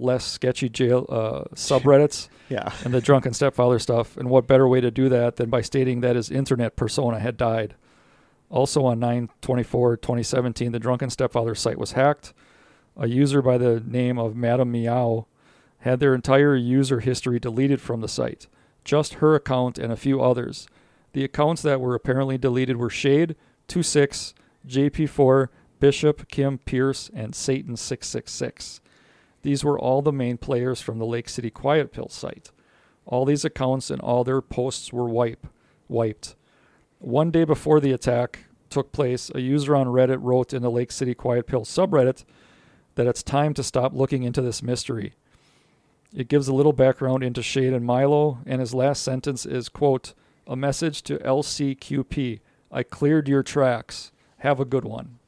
less 0.00 0.24
sketchy 0.24 0.68
jail 0.68 1.06
uh, 1.08 1.44
subreddits 1.54 2.28
Yeah. 2.48 2.72
and 2.84 2.92
the 2.92 3.00
drunken 3.00 3.32
stepfather 3.32 3.78
stuff. 3.78 4.16
And 4.16 4.28
what 4.28 4.48
better 4.48 4.66
way 4.66 4.80
to 4.80 4.90
do 4.90 5.08
that 5.08 5.36
than 5.36 5.50
by 5.50 5.60
stating 5.60 6.00
that 6.00 6.16
his 6.16 6.32
internet 6.32 6.74
persona 6.74 7.20
had 7.20 7.36
died? 7.36 7.76
Also 8.50 8.84
on 8.84 8.98
9 8.98 9.28
24 9.40 9.98
2017, 9.98 10.72
the 10.72 10.78
drunken 10.80 11.10
stepfather 11.10 11.54
site 11.54 11.78
was 11.78 11.92
hacked. 11.92 12.34
A 12.96 13.08
user 13.08 13.42
by 13.42 13.58
the 13.58 13.80
name 13.80 14.18
of 14.18 14.36
Madam 14.36 14.72
Meow 14.72 15.26
had 15.80 16.00
their 16.00 16.14
entire 16.14 16.56
user 16.56 17.00
history 17.00 17.38
deleted 17.38 17.80
from 17.80 18.00
the 18.00 18.08
site, 18.08 18.46
just 18.84 19.14
her 19.14 19.34
account 19.34 19.78
and 19.78 19.92
a 19.92 19.96
few 19.96 20.22
others. 20.22 20.66
The 21.12 21.24
accounts 21.24 21.62
that 21.62 21.80
were 21.80 21.94
apparently 21.94 22.38
deleted 22.38 22.78
were 22.78 22.90
Shade, 22.90 23.36
26, 23.68 24.34
JP4, 24.66 25.48
Bishop, 25.78 26.28
Kim, 26.28 26.58
Pierce, 26.58 27.10
and 27.14 27.34
Satan666. 27.34 28.80
These 29.42 29.64
were 29.64 29.78
all 29.78 30.02
the 30.02 30.12
main 30.12 30.38
players 30.38 30.80
from 30.80 30.98
the 30.98 31.06
Lake 31.06 31.28
City 31.28 31.50
Quiet 31.50 31.92
Pill 31.92 32.08
site. 32.08 32.50
All 33.04 33.24
these 33.24 33.44
accounts 33.44 33.90
and 33.90 34.00
all 34.00 34.24
their 34.24 34.40
posts 34.40 34.92
were 34.92 35.08
wipe, 35.08 35.46
wiped. 35.88 36.34
One 36.98 37.30
day 37.30 37.44
before 37.44 37.78
the 37.78 37.92
attack 37.92 38.46
took 38.70 38.90
place, 38.90 39.30
a 39.34 39.40
user 39.40 39.76
on 39.76 39.86
Reddit 39.86 40.18
wrote 40.20 40.52
in 40.52 40.62
the 40.62 40.70
Lake 40.70 40.90
City 40.90 41.14
Quiet 41.14 41.46
Pill 41.46 41.62
subreddit 41.62 42.24
that 42.96 43.06
it's 43.06 43.22
time 43.22 43.54
to 43.54 43.62
stop 43.62 43.94
looking 43.94 44.24
into 44.24 44.42
this 44.42 44.62
mystery. 44.62 45.14
It 46.14 46.28
gives 46.28 46.48
a 46.48 46.54
little 46.54 46.72
background 46.72 47.22
into 47.22 47.42
Shade 47.42 47.72
and 47.72 47.84
Milo, 47.84 48.38
and 48.46 48.60
his 48.60 48.74
last 48.74 49.02
sentence 49.02 49.46
is, 49.46 49.68
quote, 49.68 50.14
a 50.46 50.56
message 50.56 51.02
to 51.02 51.18
LCQP. 51.18 52.40
I 52.72 52.82
cleared 52.82 53.28
your 53.28 53.42
tracks. 53.42 54.12
Have 54.38 54.60
a 54.60 54.64
good 54.64 54.84
one. 54.84 55.18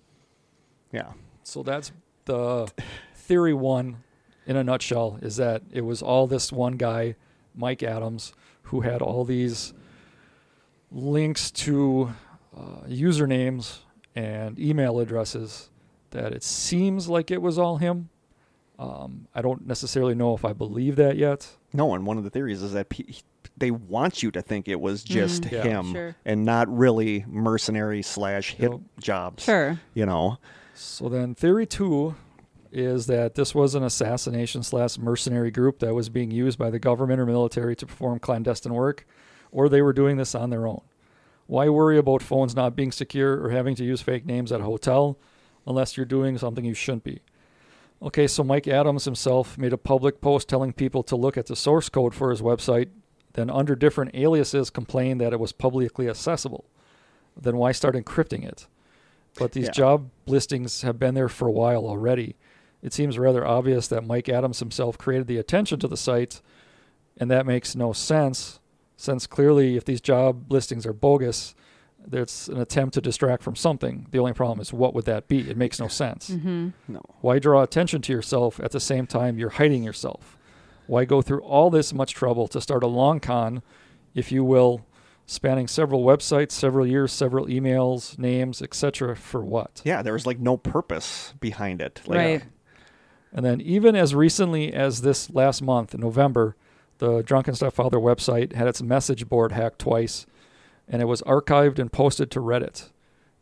Yeah. 0.93 1.13
So 1.43 1.63
that's 1.63 1.93
the 2.25 2.71
theory 3.15 3.55
one 3.55 3.99
in 4.47 4.57
a 4.57 4.65
nutshell 4.65 5.19
is 5.21 5.37
that 5.37 5.63
it 5.71 5.83
was 5.83 6.03
all 6.03 6.27
this 6.27 6.51
one 6.51 6.77
guy, 6.77 7.17
Mike 7.55 7.83
Adams, 7.83 8.33
who 8.63 8.81
had 8.81 9.03
all 9.03 9.25
these 9.25 9.75
links 10.91 11.51
to 11.51 12.15
uh, 12.57 12.87
usernames 12.89 13.79
and 14.17 14.59
email 14.59 15.01
addresses 15.01 15.69
that 16.11 16.33
it 16.33 16.43
seems 16.43 17.09
like 17.09 17.31
it 17.31 17.43
was 17.43 17.59
all 17.59 17.77
him. 17.77 18.09
Um, 18.79 19.27
I 19.35 19.43
don't 19.43 19.67
necessarily 19.67 20.15
know 20.15 20.35
if 20.35 20.45
I 20.45 20.53
believe 20.53 20.97
that 20.97 21.17
yet. 21.17 21.49
No, 21.73 21.95
and 21.95 22.07
one 22.07 22.17
of 22.17 22.25
the 22.25 22.31
theories 22.31 22.63
is 22.63 22.73
that 22.73 22.89
pe- 22.89 23.05
they 23.57 23.71
want 23.73 24.23
you 24.23 24.31
to 24.31 24.41
think 24.41 24.69
it 24.69 24.81
was 24.81 25.03
just 25.03 25.43
Mm, 25.43 25.51
Yeah. 25.51 25.63
him 25.65 25.93
Sure. 25.93 26.17
and 26.25 26.45
not 26.45 26.69
really 26.75 27.25
mercenary 27.27 28.03
slash 28.03 28.55
hit 28.55 28.71
Yep. 28.71 28.81
jobs. 29.01 29.43
Sure. 29.45 29.81
You 29.95 30.07
know, 30.07 30.39
So 30.75 31.09
then, 31.09 31.35
theory 31.35 31.67
two 31.67 32.15
is 32.71 33.07
that 33.07 33.35
this 33.35 33.53
was 33.53 33.75
an 33.75 33.83
assassination 33.83 34.63
slash 34.63 34.97
mercenary 34.97 35.51
group 35.51 35.81
that 35.81 35.93
was 35.95 36.09
being 36.09 36.31
used 36.31 36.57
by 36.59 36.71
the 36.71 36.79
government 36.79 37.19
or 37.21 37.27
military 37.27 37.75
to 37.75 37.85
perform 37.87 38.21
clandestine 38.21 38.73
work, 38.75 39.05
or 39.51 39.69
they 39.69 39.83
were 39.83 39.93
doing 39.93 40.19
this 40.19 40.37
on 40.37 40.51
their 40.51 40.69
own. 40.69 40.83
Why 41.49 41.69
worry 41.69 41.99
about 41.99 42.23
phones 42.23 42.55
not 42.55 42.77
being 42.77 42.93
secure 42.93 43.43
or 43.43 43.51
having 43.51 43.75
to 43.77 43.85
use 43.85 44.03
fake 44.03 44.25
names 44.27 44.53
at 44.53 44.61
a 44.61 44.65
hotel 44.65 45.19
unless 45.69 45.97
you're 45.97 46.07
doing 46.07 46.37
something 46.39 46.65
you 46.65 46.75
shouldn't 46.75 47.05
be? 47.05 47.21
Okay, 48.03 48.27
so 48.27 48.43
Mike 48.43 48.67
Adams 48.67 49.05
himself 49.05 49.59
made 49.59 49.73
a 49.73 49.79
public 49.79 50.21
post 50.21 50.49
telling 50.49 50.73
people 50.73 51.03
to 51.05 51.15
look 51.17 51.37
at 51.37 51.47
the 51.47 51.55
source 51.57 51.89
code 51.89 52.15
for 52.15 52.31
his 52.31 52.41
website, 52.41 52.89
then 53.35 53.51
under 53.51 53.77
different 53.77 54.15
aliases 54.15 54.71
complained 54.71 55.21
that 55.21 55.33
it 55.33 55.41
was 55.41 55.53
publicly 55.53 56.09
accessible. 56.09 56.65
Then 57.41 57.57
why 57.57 57.73
start 57.73 57.95
encrypting 57.95 58.45
it? 58.45 58.67
But 59.39 59.53
these 59.53 59.67
Yeah. 59.67 59.73
job 59.73 60.11
listings 60.27 60.83
have 60.83 60.99
been 60.99 61.15
there 61.15 61.29
for 61.29 61.47
a 61.47 61.53
while 61.53 61.87
already. 61.87 62.37
It 62.83 62.93
seems 62.93 63.19
rather 63.19 63.47
obvious 63.47 63.89
that 63.89 64.07
Mike 64.07 64.29
Adams 64.29 64.61
himself 64.61 64.97
created 64.97 65.27
the 65.27 65.37
attention 65.39 65.79
to 65.81 65.89
the 65.89 65.97
site, 65.97 66.41
and 67.17 67.31
that 67.31 67.47
makes 67.47 67.77
no 67.77 67.93
sense, 67.93 68.61
since 68.97 69.27
clearly, 69.27 69.77
if 69.77 69.85
these 69.85 70.01
job 70.01 70.51
listings 70.51 70.87
are 70.87 70.93
bogus, 70.93 71.55
there's 72.11 72.49
an 72.49 72.61
attempt 72.61 72.95
to 72.95 73.01
distract 73.01 73.43
from 73.43 73.57
something. 73.57 74.07
The 74.11 74.19
only 74.19 74.33
problem 74.33 74.61
is 74.61 74.73
what 74.73 74.95
would 74.95 75.05
that 75.05 75.29
be? 75.29 75.49
It 75.51 75.57
makes 75.57 75.79
no 75.79 75.89
sense. 75.89 76.31
Mm-hmm. 76.31 76.69
no. 76.89 77.01
Why 77.21 77.39
draw 77.39 77.63
attention 77.63 78.03
to 78.03 78.13
yourself 78.13 78.61
at 78.61 78.73
the 78.73 78.81
same 78.81 79.07
time 79.07 79.39
you're 79.39 79.51
hiding 79.51 79.83
yourself? 79.83 80.37
Why 80.87 81.05
go 81.05 81.21
through 81.21 81.43
all 81.43 81.71
this 81.71 81.93
much 81.93 82.15
trouble 82.15 82.49
to 82.49 82.61
start 82.61 82.83
a 82.83 82.87
long 82.87 83.21
con, 83.21 83.63
if 84.15 84.33
you 84.33 84.43
will, 84.43 84.87
spanning 85.27 85.69
several 85.69 86.03
websites, 86.03 86.53
several 86.53 86.87
years, 86.87 87.13
several 87.13 87.47
emails, 87.47 88.19
names, 88.19 88.63
etc. 88.63 89.15
for 89.15 89.45
what? 89.45 89.83
Yeah, 89.85 90.01
there 90.01 90.15
was 90.15 90.25
like 90.27 90.39
no 90.39 90.57
purpose 90.57 91.35
behind 91.41 91.83
it. 91.83 92.01
Like, 92.07 92.19
Right. 92.19 92.43
And 93.31 93.45
then 93.45 93.61
even 93.61 93.95
as 93.95 94.15
recently 94.15 94.73
as 94.73 95.03
this 95.03 95.29
last 95.29 95.61
month, 95.61 95.95
in 95.95 96.01
November, 96.01 96.57
the 96.97 97.23
Drunken 97.23 97.55
Stepfather 97.55 97.99
website 97.99 98.55
had 98.55 98.67
its 98.67 98.81
message 98.83 99.29
board 99.29 99.53
hacked 99.53 99.79
twice, 99.81 100.27
and 100.89 101.03
it 101.03 101.07
was 101.07 101.23
archived 101.23 101.79
and 101.79 101.93
posted 101.93 102.31
to 102.33 102.41
Reddit. 102.41 102.91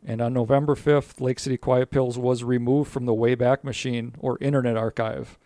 And 0.06 0.20
on 0.20 0.32
November 0.32 0.74
5th, 0.74 1.20
Lake 1.20 1.38
City 1.38 1.56
Quiet 1.56 1.90
Pills 1.90 2.18
was 2.18 2.44
removed 2.44 2.90
from 2.90 3.06
the 3.06 3.14
Wayback 3.14 3.64
Machine 3.64 4.14
or 4.18 4.38
Internet 4.40 4.76
Archive. 4.76 5.38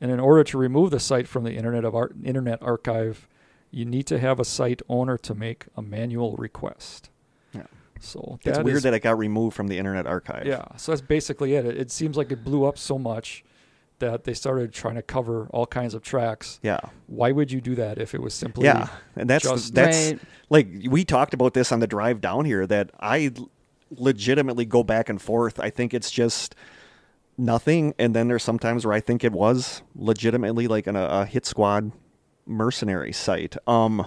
And 0.00 0.10
in 0.10 0.18
order 0.18 0.42
to 0.44 0.58
remove 0.58 0.90
the 0.90 0.98
site 1.00 1.28
from 1.28 1.44
the 1.44 1.52
Internet 1.52 1.84
of 1.84 1.94
Ar- 1.94 2.10
Internet 2.24 2.62
Archive, 2.62 3.28
you 3.70 3.84
need 3.84 4.06
to 4.06 4.18
have 4.18 4.40
a 4.40 4.44
site 4.44 4.82
owner 4.88 5.16
to 5.18 5.34
make 5.34 5.66
a 5.76 5.82
manual 5.82 6.34
request. 6.36 7.10
Yeah. 7.52 7.64
So 8.00 8.38
It's 8.44 8.56
that 8.56 8.64
weird 8.64 8.78
is- 8.78 8.82
that 8.84 8.94
it 8.94 9.00
got 9.00 9.18
removed 9.18 9.54
from 9.54 9.68
the 9.68 9.78
Internet 9.78 10.06
Archive. 10.06 10.46
yeah, 10.46 10.64
so 10.76 10.90
that's 10.92 11.02
basically 11.02 11.54
it. 11.54 11.66
it. 11.66 11.76
It 11.76 11.90
seems 11.90 12.16
like 12.16 12.32
it 12.32 12.42
blew 12.42 12.64
up 12.64 12.78
so 12.78 12.98
much 12.98 13.44
that 14.00 14.24
they 14.24 14.34
started 14.34 14.72
trying 14.72 14.96
to 14.96 15.02
cover 15.02 15.46
all 15.52 15.66
kinds 15.66 15.94
of 15.94 16.02
tracks. 16.02 16.58
Yeah. 16.62 16.80
Why 17.06 17.30
would 17.32 17.50
you 17.52 17.60
do 17.60 17.74
that 17.76 17.98
if 17.98 18.14
it 18.14 18.20
was 18.20 18.34
simply 18.34 18.64
Yeah. 18.64 18.88
And 19.16 19.30
that's 19.30 19.44
just- 19.44 19.74
that's 19.74 20.10
Right. 20.12 20.20
like 20.50 20.68
we 20.90 21.04
talked 21.04 21.32
about 21.32 21.54
this 21.54 21.70
on 21.72 21.80
the 21.80 21.86
drive 21.86 22.20
down 22.20 22.44
here 22.44 22.66
that 22.66 22.90
I 23.00 23.30
legitimately 23.96 24.64
go 24.66 24.82
back 24.82 25.08
and 25.08 25.20
forth. 25.20 25.58
I 25.60 25.70
think 25.70 25.94
it's 25.94 26.10
just 26.10 26.54
nothing 27.38 27.94
and 27.98 28.14
then 28.14 28.28
there's 28.28 28.42
sometimes 28.42 28.84
where 28.84 28.94
I 28.94 29.00
think 29.00 29.24
it 29.24 29.32
was 29.32 29.82
legitimately 29.94 30.68
like 30.68 30.86
an, 30.86 30.96
a 30.96 31.24
hit 31.24 31.46
squad 31.46 31.92
mercenary 32.46 33.12
site. 33.12 33.56
Um 33.66 34.06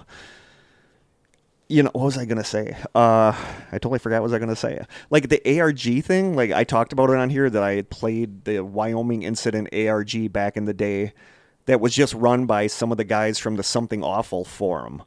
you 1.68 1.82
know, 1.82 1.90
what 1.92 2.04
was 2.04 2.18
I 2.18 2.24
gonna 2.24 2.44
say? 2.44 2.76
Uh, 2.94 3.32
I 3.72 3.78
totally 3.78 3.98
forgot 3.98 4.16
what 4.16 4.24
was 4.24 4.32
I 4.32 4.38
gonna 4.38 4.56
say. 4.56 4.84
Like 5.10 5.28
the 5.28 5.60
ARG 5.60 6.04
thing, 6.04 6.36
like 6.36 6.52
I 6.52 6.64
talked 6.64 6.92
about 6.92 7.10
it 7.10 7.16
on 7.16 7.30
here 7.30 7.48
that 7.48 7.62
I 7.62 7.74
had 7.74 7.90
played 7.90 8.44
the 8.44 8.60
Wyoming 8.60 9.22
Incident 9.22 9.68
ARG 9.74 10.32
back 10.32 10.56
in 10.56 10.66
the 10.66 10.74
day, 10.74 11.12
that 11.66 11.80
was 11.80 11.94
just 11.94 12.14
run 12.14 12.46
by 12.46 12.66
some 12.66 12.92
of 12.92 12.98
the 12.98 13.04
guys 13.04 13.38
from 13.38 13.56
the 13.56 13.62
Something 13.62 14.04
Awful 14.04 14.44
forum 14.44 15.02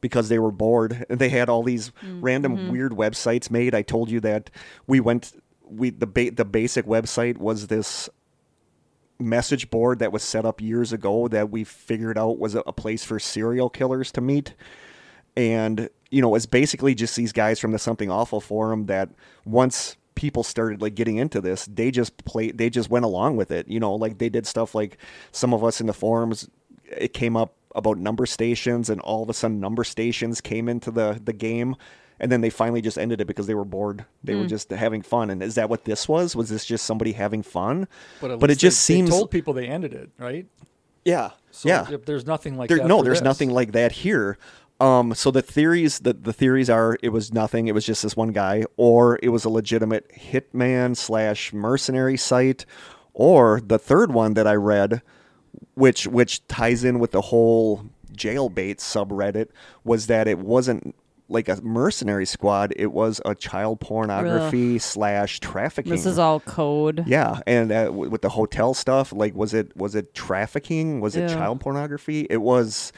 because 0.00 0.28
they 0.28 0.38
were 0.38 0.50
bored 0.50 1.06
and 1.08 1.18
they 1.20 1.30
had 1.30 1.48
all 1.48 1.62
these 1.62 1.90
random 2.02 2.70
weird 2.70 2.92
websites 2.92 3.50
made. 3.50 3.74
I 3.74 3.82
told 3.82 4.10
you 4.10 4.20
that 4.20 4.50
we 4.86 5.00
went 5.00 5.32
we 5.66 5.90
the 5.90 6.06
ba- 6.06 6.30
the 6.30 6.44
basic 6.44 6.84
website 6.84 7.38
was 7.38 7.68
this 7.68 8.10
message 9.18 9.70
board 9.70 10.00
that 10.00 10.12
was 10.12 10.22
set 10.22 10.44
up 10.44 10.60
years 10.60 10.92
ago 10.92 11.28
that 11.28 11.50
we 11.50 11.64
figured 11.64 12.18
out 12.18 12.38
was 12.38 12.54
a, 12.54 12.62
a 12.66 12.72
place 12.72 13.04
for 13.04 13.18
serial 13.18 13.70
killers 13.70 14.12
to 14.12 14.20
meet 14.20 14.54
and 15.36 15.88
you 16.10 16.22
know 16.22 16.34
it's 16.34 16.46
basically 16.46 16.94
just 16.94 17.16
these 17.16 17.32
guys 17.32 17.58
from 17.58 17.72
the 17.72 17.78
something 17.78 18.10
awful 18.10 18.40
forum 18.40 18.86
that 18.86 19.08
once 19.44 19.96
people 20.14 20.44
started 20.44 20.80
like 20.80 20.94
getting 20.94 21.16
into 21.16 21.40
this 21.40 21.66
they 21.66 21.90
just 21.90 22.16
played 22.24 22.56
they 22.56 22.70
just 22.70 22.88
went 22.88 23.04
along 23.04 23.36
with 23.36 23.50
it 23.50 23.66
you 23.68 23.80
know 23.80 23.94
like 23.94 24.18
they 24.18 24.28
did 24.28 24.46
stuff 24.46 24.74
like 24.74 24.96
some 25.32 25.52
of 25.52 25.64
us 25.64 25.80
in 25.80 25.86
the 25.86 25.92
forums 25.92 26.48
it 26.84 27.12
came 27.12 27.36
up 27.36 27.54
about 27.74 27.98
number 27.98 28.24
stations 28.26 28.88
and 28.88 29.00
all 29.00 29.22
of 29.24 29.28
a 29.28 29.34
sudden 29.34 29.58
number 29.58 29.82
stations 29.82 30.40
came 30.40 30.68
into 30.68 30.90
the 30.92 31.20
the 31.24 31.32
game 31.32 31.74
and 32.20 32.30
then 32.30 32.40
they 32.42 32.50
finally 32.50 32.80
just 32.80 32.96
ended 32.96 33.20
it 33.20 33.24
because 33.26 33.48
they 33.48 33.54
were 33.54 33.64
bored 33.64 34.04
they 34.22 34.36
were 34.36 34.44
mm. 34.44 34.48
just 34.48 34.70
having 34.70 35.02
fun 35.02 35.30
and 35.30 35.42
is 35.42 35.56
that 35.56 35.68
what 35.68 35.84
this 35.84 36.08
was 36.08 36.36
was 36.36 36.48
this 36.48 36.64
just 36.64 36.84
somebody 36.84 37.10
having 37.12 37.42
fun 37.42 37.88
But, 38.20 38.30
at 38.30 38.38
but 38.38 38.50
it 38.52 38.58
just 38.58 38.86
they, 38.86 38.94
seems 38.94 39.10
they 39.10 39.16
told 39.16 39.32
people 39.32 39.52
they 39.52 39.66
ended 39.66 39.92
it, 39.92 40.10
right? 40.16 40.46
yeah 41.04 41.30
So 41.50 41.68
yeah 41.68 41.86
there's 42.06 42.24
nothing 42.26 42.56
like 42.56 42.68
there, 42.68 42.78
that. 42.78 42.86
no, 42.86 43.02
there's 43.02 43.18
this. 43.18 43.24
nothing 43.24 43.50
like 43.50 43.72
that 43.72 43.92
here. 43.92 44.38
Um, 44.80 45.14
so 45.14 45.30
the 45.30 45.42
theories, 45.42 46.00
that 46.00 46.24
the 46.24 46.32
theories 46.32 46.68
are 46.68 46.98
it 47.02 47.10
was 47.10 47.32
nothing. 47.32 47.68
It 47.68 47.74
was 47.74 47.86
just 47.86 48.02
this 48.02 48.16
one 48.16 48.32
guy, 48.32 48.64
or 48.76 49.18
it 49.22 49.28
was 49.28 49.44
a 49.44 49.48
legitimate 49.48 50.10
hitman 50.12 50.96
slash 50.96 51.52
mercenary 51.52 52.16
site, 52.16 52.66
or 53.12 53.60
the 53.64 53.78
third 53.78 54.12
one 54.12 54.34
that 54.34 54.46
I 54.46 54.54
read, 54.54 55.00
which 55.74 56.06
which 56.06 56.46
ties 56.48 56.82
in 56.84 56.98
with 56.98 57.12
the 57.12 57.20
whole 57.20 57.84
jailbait 58.12 58.76
subreddit, 58.78 59.48
was 59.84 60.08
that 60.08 60.26
it 60.26 60.38
wasn't 60.40 60.94
like 61.28 61.48
a 61.48 61.60
mercenary 61.62 62.26
squad. 62.26 62.72
It 62.76 62.92
was 62.92 63.20
a 63.24 63.34
child 63.34 63.80
pornography 63.80 64.78
slash 64.78 65.40
trafficking. 65.40 65.92
This 65.92 66.04
is 66.04 66.18
all 66.18 66.40
code. 66.40 67.04
Yeah, 67.06 67.40
and 67.46 67.72
uh, 67.72 67.84
w- 67.86 68.10
with 68.10 68.22
the 68.22 68.28
hotel 68.28 68.74
stuff, 68.74 69.12
like 69.12 69.34
was 69.34 69.54
it 69.54 69.74
was 69.76 69.94
it 69.94 70.14
trafficking? 70.14 71.00
Was 71.00 71.14
it 71.16 71.28
child 71.28 71.60
pornography? 71.60 72.26
It 72.28 72.42
was, 72.42 72.92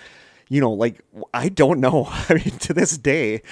you 0.49 0.61
know, 0.61 0.73
like 0.73 1.01
I 1.35 1.49
don't 1.49 1.81
know. 1.81 2.07
I 2.29 2.35
mean, 2.35 2.59
to 2.61 2.75
this 2.75 2.97
day, 2.99 3.43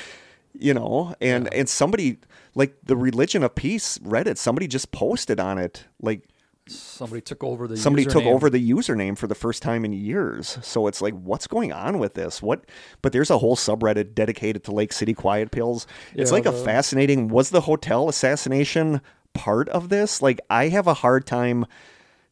you 0.59 0.75
know, 0.75 1.15
and 1.21 1.53
and 1.53 1.69
somebody 1.69 2.19
like 2.55 2.77
the 2.85 2.97
Religion 2.97 3.43
of 3.43 3.55
Peace 3.55 3.99
Reddit, 3.99 4.39
somebody 4.39 4.66
just 4.69 4.93
posted 4.93 5.41
on 5.41 5.59
it, 5.59 5.85
like 6.01 6.23
Somebody 6.66 7.21
took 7.21 7.45
over 7.45 7.69
the. 7.69 7.77
somebody 7.77 8.07
took 8.07 8.23
username. 8.23 8.33
over 8.35 8.49
the 8.49 8.71
username 8.71 9.19
for 9.19 9.27
the 9.27 9.35
first 9.35 9.62
time 9.62 9.85
in 9.85 9.93
years. 9.93 10.57
So 10.62 10.87
it's 10.87 11.03
like, 11.03 11.12
what's 11.12 11.47
going 11.47 11.73
on 11.75 11.99
with 11.99 12.15
this? 12.15 12.41
What? 12.41 12.65
But 13.03 13.12
there's 13.12 13.31
a 13.31 13.37
whole 13.37 13.55
subreddit 13.55 14.15
dedicated 14.15 14.65
to 14.65 14.73
Lake 14.73 14.93
City 14.95 15.12
Quiet 15.12 15.51
Pills. 15.51 15.87
It's 16.15 16.31
Yeah, 16.31 16.37
like 16.37 16.47
a 16.47 16.53
fascinating. 16.53 17.29
Was 17.29 17.51
the 17.51 17.61
hotel 17.62 18.09
assassination 18.09 19.03
part 19.35 19.69
of 19.69 19.91
this? 19.91 20.23
Like, 20.23 20.41
I 20.49 20.69
have 20.69 20.87
a 20.87 20.95
hard 20.95 21.27
time 21.27 21.66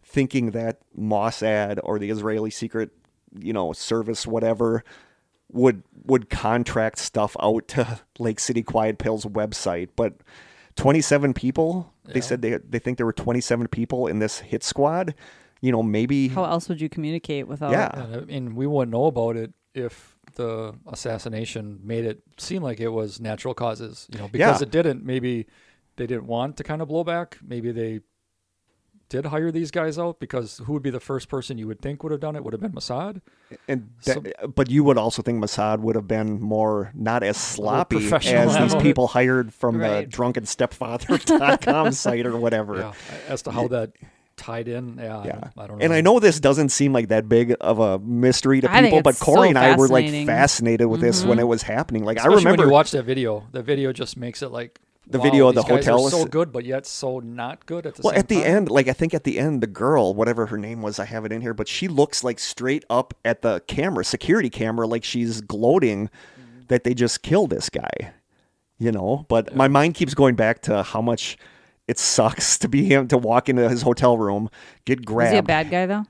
thinking 0.03 0.53
that 0.53 0.79
Mossad 0.99 1.79
or 1.83 1.99
the 1.99 2.09
Israeli 2.09 2.51
secret, 2.51 2.91
you 3.39 3.53
know, 3.53 3.73
service, 3.73 4.27
whatever, 4.27 4.85
would 5.51 5.83
would 6.05 6.31
contract 6.31 6.99
stuff 6.99 7.37
out 7.41 7.69
to 7.69 8.01
Lake 8.19 8.41
City 8.41 8.63
Quiet 8.63 8.99
Pills 8.99 9.25
website, 9.25 9.89
but. 9.97 10.15
27 10.77 11.35
people. 11.35 11.93
They 12.07 12.23
said 12.23 12.41
they 12.41 12.57
they 12.57 12.79
think 12.79 12.97
there 12.97 13.05
were 13.05 13.13
27 13.13 13.69
people 13.69 14.07
in 14.07 14.21
this 14.21 14.39
hit 14.39 14.65
squad. 14.65 15.15
You 15.61 15.71
know, 15.71 15.83
maybe 15.83 16.29
How 16.29 16.47
else 16.47 16.67
would 16.71 16.81
you 16.81 16.89
communicate 16.89 17.47
without? 17.47 17.73
Yeah. 17.73 17.91
And, 17.95 18.31
and 18.31 18.57
we 18.57 18.67
wouldn't 18.67 18.91
know 18.91 19.05
about 19.05 19.37
it 19.37 19.53
if 19.75 20.17
the 20.37 20.73
assassination 20.87 21.81
made 21.85 22.07
it 22.07 22.23
seem 22.39 22.63
like 22.63 22.81
it 22.81 22.89
was 22.89 23.21
natural 23.21 23.53
causes. 23.53 24.09
You 24.11 24.19
know, 24.21 24.29
because 24.29 24.63
Yeah. 24.63 24.67
it 24.67 24.71
didn't. 24.71 25.05
Maybe 25.05 25.47
they 25.97 26.07
didn't 26.07 26.27
want 26.27 26.57
to 26.57 26.65
kind 26.65 26.81
of 26.81 26.89
blow 26.89 27.05
back. 27.05 27.37
Maybe 27.47 27.71
they 27.71 28.01
did 29.13 29.27
hire 29.27 29.53
these 29.53 29.71
guys 29.71 29.99
out 29.99 30.19
because 30.19 30.59
who 30.65 30.73
would 30.73 30.83
be 30.83 30.91
the 30.91 30.99
first 31.01 31.29
person 31.29 31.59
you 31.59 31.67
would 31.69 31.81
think 31.81 32.03
would 32.03 32.11
have 32.13 32.21
done 32.21 32.35
it 32.35 32.43
would 32.43 32.53
have 32.55 32.61
been 32.63 32.73
Mossad. 32.73 33.21
and 33.69 33.91
that, 34.05 34.55
but 34.55 34.71
you 34.71 34.83
would 34.85 34.97
also 34.99 35.21
think 35.23 35.39
Mossad 35.45 35.81
would 35.81 35.95
have 35.95 36.09
been 36.09 36.41
more 36.41 36.91
not 36.95 37.23
as 37.23 37.37
sloppy 37.37 38.11
as 38.13 38.57
these 38.59 38.75
people 38.83 39.07
hired 39.09 39.53
from 39.53 39.77
Right. 39.79 40.11
the 40.11 40.17
drunkenstepfather.com 40.17 41.93
site 42.05 42.27
or 42.27 42.37
whatever. 42.37 42.77
Yeah, 42.79 42.93
as 43.29 43.43
to 43.43 43.51
how 43.53 43.69
that 43.69 43.93
tied 44.37 44.67
in. 44.67 44.97
Yeah, 44.99 45.19
I 45.19 45.25
Yeah. 45.27 45.33
don't- 45.33 45.53
I 45.59 45.67
don't 45.67 45.79
know. 45.79 45.85
And 45.85 45.93
I 45.93 46.01
know 46.01 46.19
this 46.19 46.41
doesn't 46.41 46.71
seem 46.71 46.93
like 46.93 47.09
that 47.09 47.29
big 47.29 47.55
of 47.61 47.79
a 47.79 47.99
mystery 47.99 48.61
to 48.63 48.73
I 48.73 48.83
people, 48.83 49.03
but 49.03 49.19
Kory 49.21 49.49
so 49.49 49.51
and 49.51 49.59
I 49.59 49.77
were 49.77 49.89
like 49.89 50.11
fascinated 50.27 50.87
with 50.89 51.01
this 51.03 51.25
when 51.25 51.39
Mhm. 51.39 51.43
it 51.43 51.45
was 51.45 51.63
happening. 51.63 52.05
Like 52.05 52.17
Especially 52.17 52.37
I 52.37 52.39
remember 52.39 52.63
when 52.63 52.69
you 52.69 52.73
watch 52.73 52.91
that 52.93 53.05
video. 53.05 53.45
The 53.53 53.63
video 53.63 53.93
just 53.93 54.17
makes 54.17 54.43
it 54.43 54.51
like 54.51 54.81
the 55.07 55.19
wow, 55.19 55.25
video 55.25 55.49
of 55.49 55.55
the 55.55 55.63
hotel 55.63 56.07
are 56.07 56.11
so 56.11 56.25
good, 56.25 56.53
but 56.53 56.65
yet 56.65 56.87
so 56.87 57.19
not 57.21 57.67
good 57.67 57.87
at 57.87 57.97
the 57.97 58.03
Well, 58.03 58.13
same 58.13 58.19
at 58.21 58.29
the 58.29 58.37
time. 58.37 58.45
end, 58.57 58.71
like 58.71 58.89
I 58.89 58.93
think 58.93 59.15
at 59.15 59.25
the 59.25 59.39
end, 59.39 59.63
the 59.63 59.67
girl, 59.67 60.15
whatever 60.15 60.47
her 60.47 60.57
name 60.59 60.81
was, 60.83 60.99
I 60.99 61.05
have 61.07 61.25
it 61.25 61.33
in 61.33 61.41
here, 61.41 61.55
but 61.55 61.69
she 61.69 61.89
looks 61.89 62.23
like 62.25 62.39
straight 62.39 62.85
up 62.89 63.13
at 63.25 63.43
the 63.43 63.61
camera, 63.67 64.05
security 64.05 64.51
camera, 64.51 64.87
like 64.87 65.05
she's 65.05 65.41
gloating 65.41 66.09
Mm-hmm. 66.41 66.61
that 66.69 66.85
they 66.85 66.95
just 66.95 67.23
killed 67.23 67.51
this 67.51 67.69
guy. 67.69 68.13
You 68.79 68.91
know, 68.91 69.27
but 69.29 69.55
my 69.55 69.69
mind 69.69 69.95
keeps 69.95 70.13
going 70.15 70.35
back 70.35 70.63
to 70.63 70.83
how 70.83 71.01
much 71.01 71.37
it 71.87 71.99
sucks 72.01 72.59
to 72.61 72.69
be 72.69 72.85
him 72.85 73.07
to 73.09 73.19
walk 73.19 73.49
into 73.49 73.69
his 73.69 73.83
hotel 73.83 74.19
room, 74.19 74.51
get 74.87 75.09
Was 75.09 75.27
Is 75.27 75.33
he 75.33 75.39
a 75.39 75.43
bad 75.43 75.71
guy 75.71 75.87
though? 75.87 76.05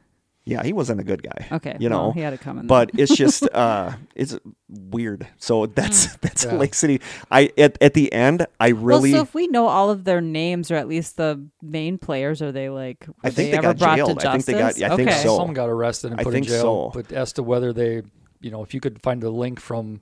Yeah, 0.45 0.65
he 0.65 0.73
wasn't 0.73 0.99
a 1.01 1.05
good 1.05 1.23
guy. 1.23 1.47
Okay, 1.53 1.77
you 1.79 1.89
well, 1.89 2.07
know, 2.09 2.13
he 2.13 2.21
had 2.21 2.33
it 2.33 2.41
coming 2.41 2.63
then. 2.63 2.67
But 2.67 2.91
it's 2.95 3.15
just 3.15 3.49
uh, 3.55 3.93
it's 4.17 4.37
weird. 4.69 5.27
So 5.39 5.67
that's 5.67 6.17
that's 6.17 6.45
Yeah. 6.45 6.55
Lake 6.57 6.75
City. 6.75 7.01
I 7.31 7.51
at 7.57 7.79
at 7.81 7.95
the 7.95 8.13
end, 8.13 8.47
I 8.59 8.71
really. 8.71 9.13
Well, 9.13 9.21
so 9.21 9.23
if 9.23 9.35
we 9.35 9.47
know 9.47 9.69
all 9.69 9.91
of 9.91 10.03
their 10.03 10.21
names 10.21 10.71
or 10.73 10.75
at 10.75 10.89
least 10.89 11.17
the 11.17 11.47
main 11.63 11.97
players, 11.97 12.43
are 12.43 12.51
they 12.51 12.71
like? 12.71 13.07
I 13.23 13.31
think 13.31 13.53
they 13.53 13.59
ever 13.59 13.69
got 13.69 13.79
brought 13.79 13.97
jailed. 13.97 14.21
To 14.21 14.29
I 14.29 14.33
think 14.33 14.45
they 14.47 14.53
got- 14.55 14.59
justice? 14.75 14.83
I 14.83 14.97
think 14.97 15.09
okay. 15.11 15.23
so. 15.23 15.37
Some 15.37 15.53
got 15.55 15.69
arrested 15.69 16.11
and 16.11 16.21
I 16.21 16.25
put 16.25 16.33
think 16.33 16.47
in 16.47 16.53
jail. 16.53 16.91
so. 16.93 17.01
But 17.01 17.13
as 17.13 17.33
to 17.35 17.45
whether 17.45 17.73
they, 17.73 18.03
you 18.41 18.51
know, 18.51 18.63
if 18.65 18.75
you 18.75 18.81
could 18.81 19.01
find 19.01 19.23
a 19.23 19.31
link 19.31 19.61
from, 19.61 20.01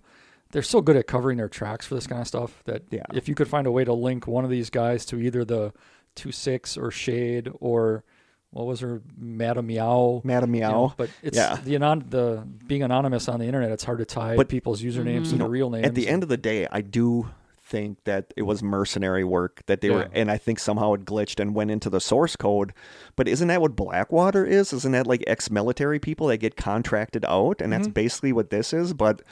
they're 0.52 0.62
so 0.62 0.80
good 0.80 0.96
at 0.96 1.06
covering 1.06 1.36
their 1.36 1.50
tracks 1.50 1.86
for 1.86 1.94
this 1.96 2.06
kind 2.06 2.22
of 2.22 2.26
stuff 2.26 2.62
that 2.64 2.84
Yeah. 2.90 3.02
if 3.12 3.28
you 3.28 3.34
could 3.34 3.46
find 3.48 3.66
a 3.66 3.70
way 3.70 3.84
to 3.84 3.92
link 3.92 4.26
one 4.26 4.44
of 4.44 4.50
these 4.50 4.70
guys 4.70 5.04
to 5.06 5.18
either 5.20 5.44
the 5.44 5.72
two 6.14 6.32
six 6.32 6.78
or 6.78 6.90
Shade 6.90 7.50
or 7.60 8.04
what 8.52 8.66
was 8.66 8.80
her 8.80 9.00
Madam 9.16 9.66
Meow. 9.68 10.20
Madam 10.24 10.54
you 10.54 10.62
know, 10.62 10.92
but 10.96 11.08
it's 11.22 11.36
Yeah. 11.36 11.56
the 11.64 11.76
anon- 11.76 12.06
the 12.10 12.42
being 12.66 12.82
anonymous 12.82 13.28
on 13.28 13.38
the 13.40 13.46
internet. 13.46 13.70
It's 13.70 13.84
hard 13.84 13.98
to 13.98 14.04
tie 14.04 14.36
But- 14.36 14.48
people's 14.48 14.82
usernames 14.82 15.26
to 15.26 15.32
you 15.32 15.38
their 15.38 15.48
real 15.48 15.70
names. 15.70 15.86
At 15.86 15.94
the 15.94 16.08
end 16.08 16.22
of 16.22 16.28
the 16.28 16.36
day, 16.36 16.66
I 16.72 16.80
do 16.80 17.28
think 17.62 17.98
that 18.02 18.34
it 18.36 18.42
was 18.42 18.64
mercenary 18.64 19.22
work 19.22 19.62
that 19.66 19.80
they 19.80 19.90
were, 19.90 20.08
and 20.12 20.28
I 20.28 20.36
think 20.38 20.58
somehow 20.58 20.94
it 20.94 21.04
glitched 21.04 21.38
and 21.38 21.54
went 21.54 21.70
into 21.70 21.88
the 21.88 22.00
source 22.00 22.34
code. 22.34 22.72
But 23.14 23.28
isn't 23.28 23.46
that 23.46 23.60
what 23.60 23.76
Blackwater 23.76 24.44
is? 24.44 24.72
Isn't 24.72 24.90
that 24.90 25.06
like 25.06 25.22
ex-military 25.28 26.00
people 26.00 26.26
that 26.26 26.38
get 26.38 26.56
contracted 26.56 27.24
out, 27.28 27.60
and 27.60 27.72
that's 27.72 27.86
Mm-hmm. 27.86 27.92
basically 27.92 28.32
what 28.32 28.50
this 28.50 28.72
is? 28.72 28.92
But, 28.92 29.22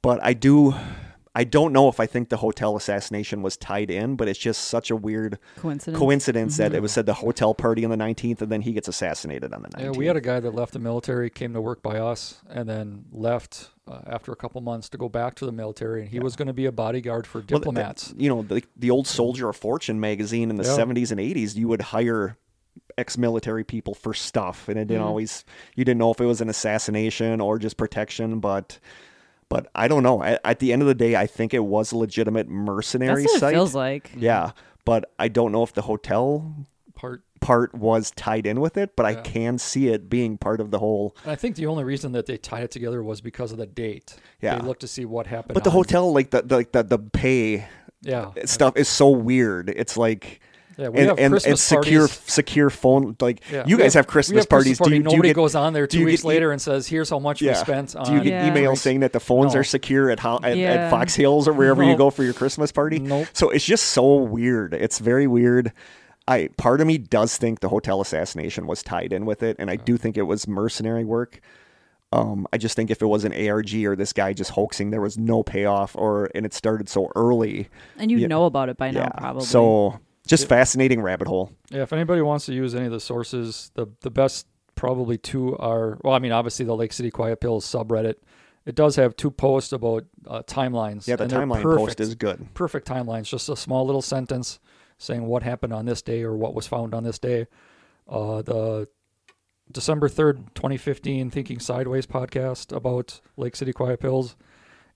but 0.00 0.20
I 0.22 0.32
do. 0.34 0.74
I 1.32 1.44
don't 1.44 1.72
know 1.72 1.88
if 1.88 2.00
I 2.00 2.06
think 2.06 2.28
the 2.28 2.38
hotel 2.38 2.76
assassination 2.76 3.40
was 3.40 3.56
tied 3.56 3.88
in, 3.88 4.16
but 4.16 4.26
it's 4.26 4.38
just 4.38 4.64
such 4.64 4.90
a 4.90 4.96
weird 4.96 5.38
Coincidence. 5.58 5.96
coincidence 5.98 6.56
that 6.56 6.70
Mm-hmm. 6.70 6.74
it 6.76 6.82
was 6.82 6.90
said 6.92 7.06
the 7.06 7.14
hotel 7.14 7.54
party 7.54 7.84
on 7.84 7.90
the 7.92 7.96
19th 7.96 8.40
and 8.42 8.50
then 8.50 8.62
he 8.62 8.72
gets 8.72 8.88
assassinated 8.88 9.52
on 9.52 9.62
the 9.62 9.68
19th. 9.68 9.80
Yeah, 9.82 9.90
we 9.90 10.06
had 10.06 10.16
a 10.16 10.20
guy 10.20 10.40
that 10.40 10.54
left 10.56 10.72
the 10.72 10.80
military, 10.80 11.30
came 11.30 11.52
to 11.54 11.60
work 11.60 11.82
by 11.82 11.98
us, 11.98 12.40
and 12.50 12.68
then 12.68 13.04
left 13.12 13.70
uh, 13.86 14.00
after 14.06 14.32
a 14.32 14.36
couple 14.36 14.60
months 14.60 14.88
to 14.88 14.98
go 14.98 15.08
back 15.08 15.36
to 15.36 15.46
the 15.46 15.52
military. 15.52 16.00
And 16.00 16.10
he 16.10 16.18
was 16.18 16.34
going 16.34 16.48
to 16.48 16.52
be 16.52 16.66
a 16.66 16.72
bodyguard 16.72 17.28
for 17.28 17.38
Well, 17.38 17.46
th- 17.46 17.60
diplomats. 17.60 18.12
you 18.16 18.28
know, 18.28 18.42
the, 18.42 18.64
the 18.76 18.90
old 18.90 19.06
Soldier 19.06 19.48
of 19.48 19.56
Fortune 19.56 20.00
magazine 20.00 20.50
in 20.50 20.56
the 20.56 20.64
Yeah. 20.64 20.76
70s 20.76 21.12
and 21.12 21.20
80s, 21.20 21.54
you 21.54 21.68
would 21.68 21.80
hire 21.82 22.38
ex-military 22.98 23.62
people 23.64 23.94
for 23.94 24.14
stuff 24.14 24.68
and 24.68 24.76
it 24.78 24.82
Mm-hmm. 24.82 24.88
didn't 24.88 25.02
always 25.04 25.44
you 25.76 25.84
didn't 25.84 25.98
know 25.98 26.10
if 26.10 26.20
it 26.20 26.26
was 26.26 26.40
an 26.40 26.48
assassination 26.48 27.40
or 27.40 27.58
just 27.58 27.76
protection 27.76 28.40
but 28.40 28.78
but 29.50 29.66
I 29.74 29.86
don't 29.88 30.02
know 30.02 30.22
at, 30.22 30.40
at 30.44 30.58
the 30.60 30.72
end 30.72 30.80
of 30.80 30.88
the 30.88 30.94
day 30.94 31.14
I 31.16 31.26
think 31.26 31.52
it 31.52 31.58
was 31.64 31.92
a 31.92 31.98
legitimate 31.98 32.48
mercenary 32.48 33.22
That's 33.22 33.34
what 33.34 33.40
site 33.40 33.52
it 33.52 33.56
feels 33.56 33.74
like. 33.74 34.10
yeah 34.16 34.52
but 34.86 35.10
I 35.18 35.28
don't 35.28 35.52
know 35.52 35.62
if 35.62 35.74
the 35.74 35.82
hotel 35.82 36.54
Part. 36.94 37.22
part 37.40 37.74
was 37.74 38.10
tied 38.12 38.46
in 38.46 38.60
with 38.60 38.76
it 38.76 38.94
but 38.96 39.06
I 39.06 39.14
can 39.14 39.56
see 39.58 39.88
it 39.88 40.08
being 40.10 40.36
part 40.38 40.60
of 40.60 40.70
the 40.70 40.78
whole 40.78 41.16
And 41.24 41.32
I 41.32 41.34
think 41.36 41.56
the 41.56 41.66
only 41.66 41.82
reason 41.84 42.12
that 42.12 42.26
they 42.26 42.36
tied 42.36 42.62
it 42.64 42.70
together 42.70 43.02
was 43.02 43.20
because 43.22 43.52
of 43.52 43.58
the 43.58 43.66
date. 43.66 44.16
Yeah. 44.42 44.58
They 44.58 44.66
looked 44.66 44.80
to 44.82 44.88
see 44.88 45.04
what 45.06 45.26
happened. 45.26 45.54
but 45.54 45.64
the 45.64 45.70
on- 45.70 45.76
hotel 45.76 46.12
like 46.12 46.30
the 46.30 46.42
the 46.42 46.56
like 46.56 46.72
the, 46.72 46.82
the 46.82 46.98
pay 46.98 47.66
Yeah. 48.02 48.32
stuff 48.44 48.76
is 48.76 48.88
so 48.88 49.08
weird 49.10 49.70
it's 49.70 49.96
like 49.96 50.40
Yeah, 50.80 50.88
we 50.88 50.98
and, 51.00 51.08
have 51.08 51.18
and, 51.18 51.34
and 51.46 51.58
secure 51.58 52.08
parties. 52.08 52.22
secure 52.26 52.70
phone 52.70 53.16
like 53.20 53.42
Yeah. 53.52 53.64
you 53.66 53.76
We 53.76 53.82
guys 53.82 53.94
have, 53.94 54.06
we 54.06 54.10
Christmas 54.12 54.44
have 54.44 54.48
parties. 54.48 54.78
party. 54.78 54.90
Do 54.92 54.96
you, 54.96 55.02
do 55.02 55.08
you 55.10 55.16
Nobody 55.16 55.28
get, 55.28 55.34
goes 55.36 55.54
on 55.54 55.72
there 55.74 55.86
two 55.86 56.04
weeks 56.06 56.22
get 56.22 56.26
e- 56.26 56.28
later 56.28 56.52
and 56.52 56.60
says, 56.62 56.86
"Here's 56.86 57.10
how 57.10 57.18
much 57.18 57.42
we 57.42 57.52
spent 57.54 57.94
on." 57.94 58.06
Do 58.06 58.14
you 58.14 58.20
get 58.22 58.30
Yeah. 58.30 58.50
emails 58.50 58.78
saying 58.78 59.00
that 59.00 59.12
the 59.12 59.20
phones 59.20 59.52
No. 59.54 59.60
are 59.60 59.64
secure 59.64 60.10
at, 60.10 60.20
how, 60.20 60.40
at, 60.42 60.56
Yeah. 60.56 60.70
at 60.72 60.90
Fox 60.90 61.14
Hills 61.14 61.46
or 61.46 61.52
wherever 61.52 61.84
you 61.84 61.96
go 61.96 62.08
for 62.10 62.24
your 62.24 62.32
Christmas 62.32 62.72
party? 62.72 62.98
Nope. 62.98 63.28
So 63.34 63.50
it's 63.50 63.64
just 63.64 63.84
so 63.86 64.14
weird. 64.16 64.72
It's 64.74 64.98
very 64.98 65.26
weird. 65.26 65.72
I 66.26 66.48
part 66.56 66.80
of 66.80 66.86
me 66.86 66.96
does 66.98 67.36
think 67.36 67.60
the 67.60 67.68
hotel 67.68 68.00
assassination 68.00 68.66
was 68.66 68.82
tied 68.82 69.12
in 69.12 69.26
with 69.26 69.42
it, 69.42 69.56
and 69.58 69.68
I 69.70 69.76
do 69.76 69.96
think 69.96 70.16
it 70.16 70.22
was 70.22 70.48
mercenary 70.48 71.04
work. 71.04 71.40
Um, 72.12 72.46
I 72.52 72.58
just 72.58 72.74
think 72.74 72.90
if 72.90 73.02
it 73.02 73.06
was 73.06 73.24
an 73.24 73.32
ARG 73.32 73.72
or 73.86 73.94
this 73.94 74.12
guy 74.12 74.32
just 74.32 74.50
hoaxing, 74.50 74.90
there 74.90 75.00
was 75.00 75.16
no 75.16 75.42
payoff, 75.44 75.94
or 75.96 76.28
and 76.34 76.44
it 76.44 76.52
started 76.52 76.88
so 76.88 77.08
early. 77.14 77.68
And 77.98 78.10
you 78.10 78.18
Yeah. 78.18 78.26
know 78.26 78.46
about 78.46 78.68
it 78.68 78.76
by 78.76 78.90
now, 78.90 79.10
probably. 79.16 79.44
So 79.44 80.00
just 80.30 80.48
fascinating 80.48 81.02
rabbit 81.02 81.28
hole. 81.28 81.52
Yeah, 81.70 81.82
if 81.82 81.92
anybody 81.92 82.22
wants 82.22 82.46
to 82.46 82.54
use 82.54 82.74
any 82.74 82.86
of 82.86 82.92
the 82.92 83.00
sources, 83.00 83.70
the 83.74 83.86
the 84.00 84.10
best 84.10 84.46
probably 84.74 85.18
two 85.18 85.56
are 85.58 85.98
well, 86.02 86.14
I 86.14 86.18
mean, 86.18 86.32
obviously 86.32 86.64
the 86.64 86.74
Lake 86.76 86.92
City 86.92 87.10
Quiet 87.10 87.40
Pills 87.40 87.66
subreddit. 87.66 88.14
It 88.66 88.74
does 88.74 88.96
have 88.96 89.16
two 89.16 89.30
posts 89.30 89.72
about 89.72 90.04
uh, 90.26 90.42
timelines. 90.42 91.06
Yeah, 91.06 91.16
the 91.16 91.26
timeline 91.26 91.62
perfect, 91.62 91.86
post 91.86 92.00
is 92.00 92.14
good. 92.14 92.54
perfect 92.54 92.86
timelines. 92.86 93.24
Just 93.24 93.48
a 93.48 93.56
small 93.56 93.84
little 93.86 94.02
sentence 94.02 94.60
saying 94.98 95.26
what 95.26 95.42
happened 95.42 95.72
on 95.72 95.86
this 95.86 96.02
day 96.02 96.22
or 96.22 96.36
what 96.36 96.54
was 96.54 96.66
found 96.66 96.94
on 96.94 97.02
this 97.02 97.18
day. 97.18 97.46
Uh, 98.08 98.42
the 98.42 98.88
December 99.72 100.08
third, 100.08 100.54
twenty 100.54 100.76
fifteen, 100.76 101.30
Thinking 101.30 101.58
Sideways 101.58 102.06
podcast 102.06 102.74
about 102.74 103.20
Lake 103.36 103.56
City 103.56 103.72
Quiet 103.72 104.00
Pills. 104.00 104.36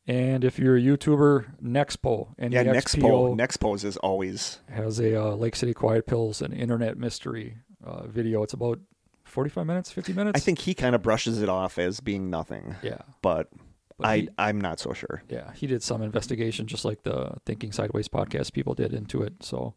And 0.06 0.44
if 0.44 0.59
you're 0.59 0.76
a 0.76 0.81
YouTuber, 0.81 1.62
Nexpo, 1.62 2.28
Yeah, 2.39 2.60
N-E-X-P-O, 2.60 3.35
Nexpo 3.35 3.39
Nexpos 3.39 3.85
is 3.85 3.97
always 3.98 4.59
has 4.70 5.01
a 5.01 5.18
uh, 5.20 5.35
Lake 5.35 5.56
City 5.56 5.72
Quiet 5.72 6.06
Pills 6.06 6.43
and 6.43 6.52
internet 6.52 6.98
mystery 6.98 7.56
uh, 7.82 8.06
video. 8.06 8.43
It's 8.43 8.52
about 8.52 8.81
45 9.24 9.66
minutes, 9.66 9.90
50 9.90 10.12
minutes. 10.12 10.36
I 10.36 10.40
think 10.40 10.59
he 10.59 10.74
kind 10.74 10.94
of 10.94 11.02
brushes 11.02 11.40
it 11.40 11.48
off 11.48 11.78
as 11.78 12.01
being 12.01 12.28
nothing, 12.28 12.74
Yeah. 12.82 12.98
but, 13.22 13.48
But 13.97 14.06
I 14.06 14.16
he- 14.18 14.28
I'm 14.36 14.60
not 14.60 14.78
so 14.78 14.93
sure. 14.93 15.22
Yeah. 15.31 15.52
He 15.55 15.66
did 15.66 15.82
some 15.82 16.02
investigation 16.02 16.66
just 16.66 16.85
like 16.85 17.02
the 17.05 17.39
Thinking 17.47 17.72
Sideways 17.72 18.09
podcast 18.09 18.52
people 18.52 18.74
did 18.74 18.93
into 18.93 19.22
it. 19.22 19.43
So 19.43 19.74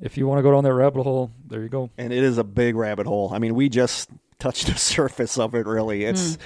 if 0.00 0.16
you 0.16 0.26
want 0.26 0.38
to 0.38 0.42
go 0.42 0.52
down 0.52 0.64
that 0.64 0.72
rabbit 0.72 1.02
hole, 1.02 1.30
there 1.46 1.62
you 1.62 1.68
go. 1.68 1.90
And 1.98 2.14
it 2.14 2.22
is 2.24 2.38
a 2.38 2.44
big 2.44 2.76
rabbit 2.76 3.06
hole. 3.06 3.30
I 3.34 3.38
mean, 3.38 3.54
we 3.54 3.68
just 3.68 4.08
touched 4.38 4.68
the 4.68 4.74
surface 4.78 5.36
of 5.36 5.54
it. 5.54 5.66
Really, 5.66 6.04
it's. 6.04 6.36
Hmm. 6.36 6.40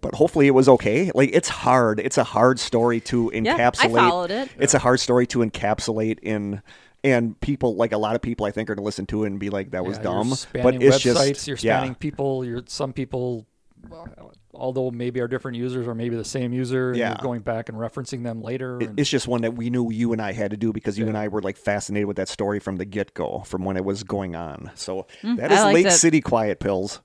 But 0.00 0.14
hopefully 0.14 0.46
it 0.46 0.52
was 0.54 0.68
okay. 0.68 1.10
Like 1.14 1.30
it's 1.32 1.48
hard. 1.48 2.00
It's 2.00 2.18
a 2.18 2.24
hard 2.24 2.58
story 2.58 3.00
to 3.02 3.30
yeah, 3.34 3.54
I 3.54 3.58
encapsulate. 3.58 3.96
followed 4.08 4.30
it. 4.30 4.48
It's 4.58 4.74
a 4.74 4.78
hard 4.78 5.00
story 5.00 5.26
to 5.28 5.40
encapsulate 5.40 6.18
in, 6.22 6.62
and 7.04 7.38
people 7.40 7.76
like 7.76 7.92
a 7.92 7.98
lot 7.98 8.14
of 8.16 8.22
people 8.22 8.46
I 8.46 8.50
think 8.50 8.70
are 8.70 8.74
going 8.74 8.82
to 8.82 8.86
listen 8.86 9.06
to 9.06 9.24
it 9.24 9.28
and 9.28 9.38
be 9.38 9.50
like, 9.50 9.70
"That 9.72 9.84
was 9.84 9.98
Yeah, 9.98 10.02
dumb." 10.04 10.28
You're 10.54 10.62
But 10.62 10.82
it's 10.82 10.98
websites, 11.04 11.28
just 11.34 11.46
you're 11.48 11.56
yeah. 11.60 11.78
spanning 11.78 11.94
people. 11.94 12.44
You're 12.44 12.62
some 12.66 12.92
people, 12.92 13.46
well, 13.88 14.08
although 14.52 14.90
maybe 14.90 15.20
are 15.20 15.28
different 15.28 15.56
users 15.56 15.86
or 15.86 15.94
maybe 15.94 16.16
the 16.16 16.24
same 16.24 16.52
user. 16.52 16.88
And 16.90 16.98
Yeah. 16.98 17.10
You're 17.10 17.22
going 17.22 17.40
back 17.40 17.68
and 17.68 17.78
referencing 17.78 18.24
them 18.24 18.42
later. 18.42 18.78
And- 18.78 18.98
It's 18.98 19.08
just 19.08 19.28
one 19.28 19.42
that 19.42 19.54
we 19.54 19.70
knew 19.70 19.90
you 19.90 20.12
and 20.12 20.20
I 20.20 20.32
had 20.32 20.50
to 20.50 20.56
do 20.56 20.72
because 20.72 20.98
you 20.98 21.04
Yeah. 21.04 21.10
and 21.10 21.18
I 21.18 21.28
were 21.28 21.40
like 21.40 21.56
fascinated 21.56 22.06
with 22.06 22.16
that 22.16 22.28
story 22.28 22.58
from 22.58 22.76
the 22.76 22.84
get 22.84 23.14
go, 23.14 23.42
from 23.46 23.64
when 23.64 23.76
it 23.76 23.84
was 23.84 24.02
going 24.02 24.34
on. 24.34 24.70
So 24.74 25.06
that 25.22 25.50
Hmm, 25.50 25.56
I 25.56 25.72
Lake 25.72 25.86
it. 25.86 25.92
City 25.92 26.20
Quiet 26.20 26.58
Pills. 26.58 27.00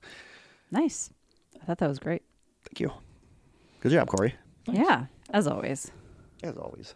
Nice. 0.70 1.10
I 1.62 1.64
thought 1.64 1.78
that 1.78 1.88
was 1.88 1.98
great. 1.98 2.22
Thank 2.68 2.80
you. 2.80 2.92
Good 3.80 3.92
job, 3.92 4.08
Kory. 4.08 4.34
Yeah, 4.66 5.06
as 5.30 5.46
always. 5.46 5.90
As 6.42 6.56
always. 6.56 6.94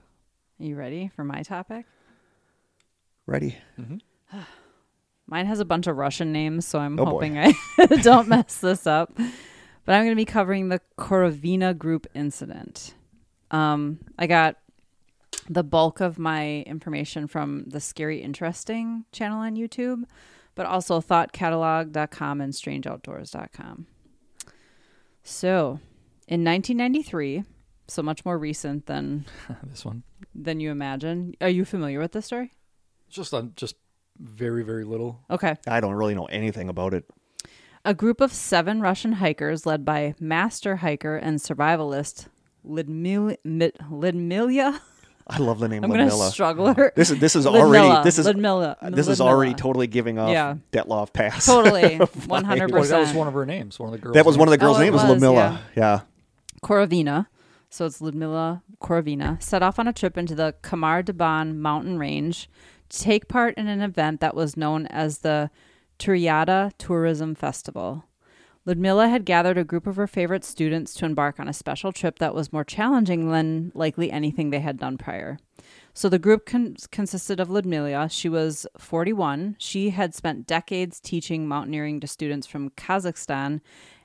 Are 0.61 0.65
you 0.65 0.77
ready 0.77 1.11
for 1.15 1.25
my 1.25 1.43
topic? 1.43 1.87
Ready? 3.27 3.57
Mine 5.27 5.47
has 5.47 5.61
a 5.61 5.65
bunch 5.65 5.87
of 5.87 5.97
Russian 5.97 6.33
names, 6.33 6.67
so 6.67 6.81
I'm 6.81 6.99
Oh, 6.99 7.05
boy. 7.05 7.11
hoping 7.13 7.39
I 7.39 7.55
don't 8.03 8.29
mess 8.29 8.57
this 8.59 8.87
up. 8.87 9.13
But 9.15 9.95
I'm 9.95 10.03
going 10.05 10.11
to 10.11 10.17
be 10.17 10.25
covering 10.25 10.69
the 10.69 10.81
Korovina 10.99 11.77
Group 11.77 12.07
incident. 12.15 12.95
Um, 13.53 14.01
I 14.19 14.27
got 14.27 14.57
the 15.49 15.63
bulk 15.63 16.01
of 16.01 16.19
my 16.19 16.61
information 16.63 17.27
from 17.29 17.65
the 17.69 17.81
Scary 17.81 18.21
Interesting 18.21 19.05
channel 19.13 19.39
on 19.41 19.57
YouTube, 19.57 20.03
but 20.57 20.67
also 20.67 21.01
thoughtcatalog.com 21.01 22.41
and 22.41 22.53
strangeoutdoors.com. 22.53 23.87
So, 25.23 25.81
in 26.29 26.45
1993, 26.45 27.45
so 27.89 28.03
much 28.03 28.25
more 28.25 28.39
recent 28.39 28.87
than 28.87 29.27
this 29.65 29.85
one. 29.85 30.03
than 30.35 30.61
you 30.61 30.71
imagine. 30.71 31.35
Are 31.41 31.49
you 31.49 31.65
familiar 31.65 31.99
with 32.01 32.13
this 32.13 32.27
story? 32.27 32.53
Just 33.09 33.35
on 33.35 33.53
just 33.57 33.77
very, 34.19 34.63
very 34.63 34.85
little. 34.85 35.21
Okay. 35.31 35.57
I 35.67 35.81
don't 35.81 35.95
really 35.95 36.15
know 36.15 36.27
anything 36.27 36.69
about 36.69 36.95
it. 36.95 37.05
A 37.85 37.95
group 37.95 38.21
of 38.21 38.33
seven 38.33 38.81
Russian 38.81 39.13
hikers, 39.13 39.65
led 39.67 39.85
by 39.85 40.15
master 40.21 40.77
hiker 40.77 41.17
and 41.17 41.39
survivalist 41.39 42.29
Lidmil- 42.67 43.37
Mi- 43.45 43.73
Lidmila. 43.91 44.81
I 45.27 45.39
love 45.39 45.59
the 45.61 45.69
name 45.69 45.85
I'm 45.85 45.91
going 45.91 46.01
to 46.01 46.07
Ludmilla. 46.15 46.31
struggle. 46.33 46.75
This 46.97 47.11
is 47.11 47.19
this 47.21 47.37
is 47.37 47.47
Lidmilla. 47.47 47.61
already 47.61 48.05
this 48.05 48.19
is 48.19 48.27
Lidmilla. 48.27 48.95
this 48.95 49.07
is 49.09 49.21
already 49.21 49.55
totally 49.55 49.87
giving 49.87 50.19
off 50.19 50.31
Yeah. 50.31 50.57
Dyatlov 50.73 51.13
pass. 51.13 51.47
totally 51.47 51.97
100. 52.27 52.71
Well, 52.73 52.83
that 52.85 52.99
was 53.01 53.13
one 53.13 53.29
of 53.29 53.35
her 53.35 53.47
names. 53.47 53.79
One 53.79 53.89
of 53.89 53.93
the 53.93 53.99
girls. 53.99 54.15
That 54.15 54.27
was 54.27 54.37
one 54.37 54.49
of 54.49 54.51
the 54.53 54.59
girls' 54.59 54.79
Oh, 54.79 54.81
it 54.81 54.85
names 54.85 54.95
was 54.95 55.03
was, 55.03 55.11
Ludmilla. 55.11 55.61
Yeah. 55.77 56.01
Korovina. 56.63 57.27
so 57.71 57.87
it's 57.87 58.01
Ludmila 58.01 58.63
Korovina, 58.83 59.41
set 59.43 59.63
off 59.63 59.79
on 59.79 59.87
a 59.87 59.93
trip 59.93 60.19
into 60.19 60.35
the 60.35 60.55
Khamar 60.63 61.05
Daban 61.05 61.57
mountain 61.57 61.99
range 61.99 62.49
to 62.89 62.99
take 63.01 63.29
part 63.29 63.55
in 63.57 63.69
an 63.69 63.81
event 63.81 64.21
that 64.21 64.35
was 64.35 64.57
known 64.57 64.87
as 64.89 65.19
the 65.19 65.51
Turyada 65.99 66.73
Tourism 66.79 67.35
Festival. 67.35 68.05
Ludmila 68.67 69.09
had 69.09 69.25
gathered 69.25 69.57
a 69.57 69.65
group 69.65 69.87
of 69.87 69.97
her 69.97 70.07
favorite 70.07 70.45
students 70.45 70.93
to 70.95 71.07
embark 71.07 71.41
on 71.41 71.49
a 71.49 71.53
special 71.53 71.93
trip 71.93 72.19
that 72.19 72.35
was 72.35 72.53
more 72.53 72.65
challenging 72.65 73.31
than 73.31 73.73
likely 73.75 74.13
anything 74.13 74.51
they 74.51 74.61
had 74.61 74.79
done 74.79 74.99
prior. 74.99 75.39
So 75.95 76.09
the 76.09 76.19
group 76.19 76.45
con- 76.47 76.77
consisted 76.93 77.41
of 77.41 77.51
Ludmila. 77.51 78.09
She 78.11 78.29
was 78.29 78.67
41. 78.79 79.57
She 79.59 79.91
had 79.91 80.15
spent 80.15 80.47
decades 80.47 81.01
teaching 81.01 81.49
mountaineering 81.49 82.01
to 82.01 82.07
students 82.07 82.47
from 82.47 82.71
Kazakhstan 82.71 83.61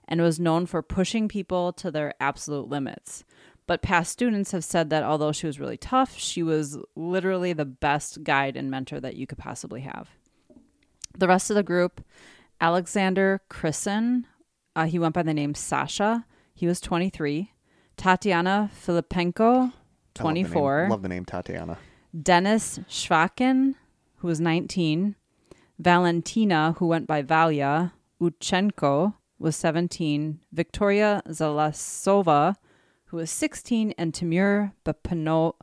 and 0.07 0.21
was 0.21 0.39
known 0.39 0.65
for 0.65 0.81
pushing 0.81 1.27
people 1.27 1.73
to 1.73 1.91
their 1.91 2.13
absolute 2.19 2.69
limits. 2.69 3.25
But 3.67 3.81
past 3.81 4.11
students 4.11 4.51
have 4.51 4.63
said 4.63 4.89
that 4.91 5.03
although 5.03 5.31
she 5.31 5.47
was 5.47 5.59
really 5.59 5.77
tough, 5.77 6.17
she 6.17 6.43
was 6.43 6.77
literally 6.95 7.51
the 7.51 7.65
best 7.65 8.23
guide 8.23 8.55
and 8.55 8.69
mentor 8.69 8.99
that 8.99 9.15
you 9.15 9.25
could 9.27 9.39
possibly 9.39 9.81
have. 9.81 10.09
The 11.17 11.27
rest 11.27 11.49
of 11.49 11.55
the 11.55 11.63
group, 11.63 12.05
Alexander 12.61 13.41
Chrisen, 13.49 14.25
uh, 14.75 14.85
he 14.85 14.99
went 14.99 15.13
by 15.13 15.23
the 15.23 15.33
name 15.33 15.53
Sasha. 15.55 16.25
He 16.53 16.67
was 16.67 16.79
23. 16.81 17.51
Tatiana 17.97 18.69
Filipenko, 18.73 19.39
I 19.39 19.59
love 19.61 19.71
the 20.15 20.23
name- 20.33 20.45
24. 20.45 20.87
Love 20.89 21.01
the 21.01 21.09
name 21.09 21.25
Tatiana. 21.25 21.77
Dennis 22.19 22.79
Schwakin, 22.89 23.75
who 24.17 24.27
was 24.27 24.39
19. 24.39 25.15
Valentina, 25.79 26.75
who 26.77 26.87
went 26.87 27.07
by 27.07 27.21
Valia. 27.21 27.91
Uchenko 28.21 29.15
was 29.39 29.55
17. 29.57 30.39
Victoria 30.53 31.21
Zalasova, 31.27 32.55
who 33.05 33.17
was 33.17 33.29
16. 33.31 33.93
And 33.97 34.13
Timur 34.13 34.73
Bapano- 34.85 35.55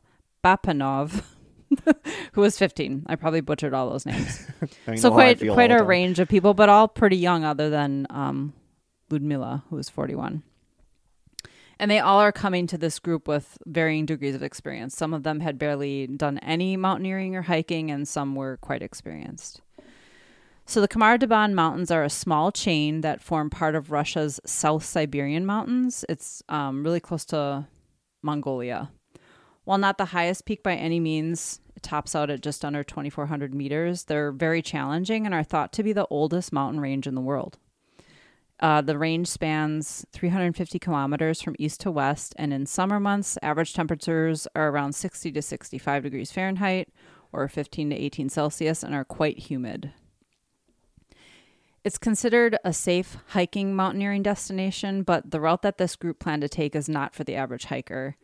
Bapanov, 0.43 1.23
who 2.33 2.41
was 2.41 2.57
15. 2.59 3.05
I 3.07 3.15
probably 3.15 3.41
butchered 3.41 3.73
all 3.73 3.89
those 3.89 4.05
names. 4.05 4.47
So 4.95 5.09
know 5.09 5.15
how 5.15 5.19
I 5.21 5.33
quite 5.35 5.51
quite 5.53 5.71
a 5.71 5.83
range 5.83 6.19
of 6.19 6.27
people, 6.29 6.53
but 6.53 6.69
all 6.69 6.87
pretty 6.87 7.17
young, 7.17 7.43
other 7.43 7.69
than 7.69 8.05
um, 8.09 8.53
Ludmila, 9.13 9.63
who 9.69 9.77
was 9.77 9.89
41. 9.89 10.43
And 11.79 11.89
they 11.89 11.99
all 11.99 12.19
are 12.19 12.31
coming 12.31 12.67
to 12.67 12.77
this 12.77 12.99
group 12.99 13.27
with 13.27 13.57
varying 13.65 14.05
degrees 14.05 14.35
of 14.35 14.43
experience. 14.43 14.95
Some 14.95 15.13
of 15.13 15.23
them 15.23 15.39
had 15.39 15.57
barely 15.57 16.07
done 16.07 16.37
any 16.39 16.77
mountaineering 16.77 17.35
or 17.35 17.43
hiking, 17.43 17.89
and 17.89 18.07
some 18.07 18.35
were 18.35 18.57
quite 18.57 18.81
experienced. 18.81 19.61
So 20.65 20.79
the 20.79 20.87
Khamar 20.87 21.19
Daban 21.19 21.53
Mountains 21.53 21.91
are 21.91 22.03
a 22.03 22.09
small 22.09 22.51
chain 22.51 23.01
that 23.01 23.21
form 23.21 23.49
part 23.49 23.75
of 23.75 23.91
Russia's 23.91 24.39
South 24.45 24.85
Siberian 24.85 25.45
Mountains. 25.45 26.05
It's 26.07 26.41
um, 26.47 26.83
really 26.83 27.01
close 27.01 27.25
to 27.25 27.67
Mongolia. 28.21 28.89
While 29.65 29.77
not 29.77 29.97
the 29.97 30.05
highest 30.05 30.45
peak 30.45 30.63
by 30.63 30.75
any 30.75 30.99
means, 30.99 31.59
it 31.75 31.83
tops 31.83 32.15
out 32.15 32.29
at 32.29 32.41
just 32.41 32.63
under 32.63 32.83
2,400 32.83 33.53
meters. 33.53 34.05
They're 34.05 34.31
very 34.31 34.61
challenging 34.61 35.25
and 35.25 35.33
are 35.33 35.43
thought 35.43 35.73
to 35.73 35.83
be 35.83 35.93
the 35.93 36.07
oldest 36.09 36.53
mountain 36.53 36.79
range 36.79 37.07
in 37.07 37.15
the 37.15 37.21
world. 37.21 37.57
Uh, 38.59 38.81
the 38.81 38.97
range 38.97 39.27
spans 39.27 40.05
350 40.13 40.79
kilometers 40.79 41.41
from 41.41 41.55
east 41.59 41.81
to 41.81 41.91
west, 41.91 42.33
and 42.37 42.53
in 42.53 42.65
summer 42.65 42.99
months, 42.99 43.37
average 43.41 43.73
temperatures 43.73 44.47
are 44.55 44.69
around 44.69 44.93
60 44.93 45.31
to 45.31 45.41
65 45.41 46.03
degrees 46.03 46.31
Fahrenheit 46.31 46.89
or 47.31 47.47
15 47.47 47.89
to 47.89 47.95
18 47.95 48.29
Celsius 48.29 48.83
and 48.83 48.93
are 48.93 49.03
quite 49.03 49.39
humid. 49.39 49.91
It's 51.83 51.97
considered 51.97 52.57
a 52.63 52.71
safe 52.71 53.17
hiking 53.29 53.75
mountaineering 53.75 54.23
destination, 54.23 55.03
but 55.03 55.31
the 55.31 55.41
route 55.41 55.63
that 55.63 55.77
this 55.77 55.97
group 55.97 56.19
planned 56.19 56.43
to 56.43 56.47
take 56.47 56.75
is 56.75 56.87
not 56.87 57.13
for 57.13 57.25
the 57.25 57.35
average 57.35 57.65
hiker. 57.65 58.15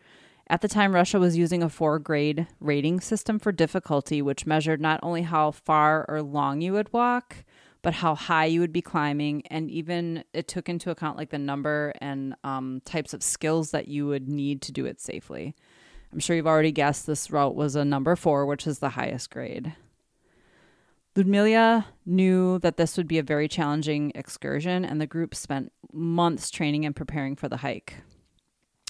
At 0.47 0.61
the 0.61 0.69
time, 0.69 0.95
Russia 0.95 1.19
was 1.19 1.37
using 1.37 1.61
a 1.61 1.69
four 1.69 1.99
grade 1.99 2.47
rating 2.61 3.01
system 3.01 3.37
for 3.37 3.51
difficulty, 3.51 4.21
which 4.21 4.45
measured 4.45 4.79
not 4.79 4.99
only 5.03 5.23
how 5.23 5.51
far 5.51 6.05
or 6.07 6.21
long 6.21 6.61
you 6.61 6.73
would 6.73 6.91
walk, 6.93 7.43
but 7.81 7.93
how 7.93 8.15
high 8.15 8.45
you 8.45 8.59
would 8.59 8.73
be 8.73 8.81
climbing. 8.81 9.45
And 9.47 9.71
even 9.71 10.23
it 10.33 10.47
took 10.47 10.69
into 10.69 10.91
account 10.91 11.17
like 11.17 11.29
the 11.29 11.37
number 11.37 11.93
and 12.01 12.35
um, 12.43 12.81
types 12.85 13.13
of 13.13 13.23
skills 13.23 13.71
that 13.71 13.87
you 13.87 14.07
would 14.07 14.27
need 14.27 14.61
to 14.63 14.71
do 14.71 14.85
it 14.85 14.99
safely. 14.99 15.55
I'm 16.11 16.19
sure 16.19 16.35
you've 16.35 16.47
already 16.47 16.71
guessed 16.71 17.05
this 17.05 17.31
route 17.31 17.55
was 17.55 17.75
a 17.75 17.85
number 17.85 18.15
four, 18.15 18.45
which 18.45 18.65
is 18.65 18.79
the 18.79 18.89
highest 18.89 19.29
grade. 19.29 19.73
Ludmila 21.15 21.87
knew 22.05 22.59
that 22.59 22.77
this 22.77 22.95
would 22.95 23.07
be 23.07 23.17
a 23.17 23.23
very 23.23 23.47
challenging 23.47 24.11
excursion, 24.15 24.85
and 24.85 25.01
the 25.01 25.07
group 25.07 25.35
spent 25.35 25.71
months 25.91 26.49
training 26.49 26.85
and 26.85 26.95
preparing 26.95 27.35
for 27.35 27.49
the 27.49 27.57
hike. 27.57 27.95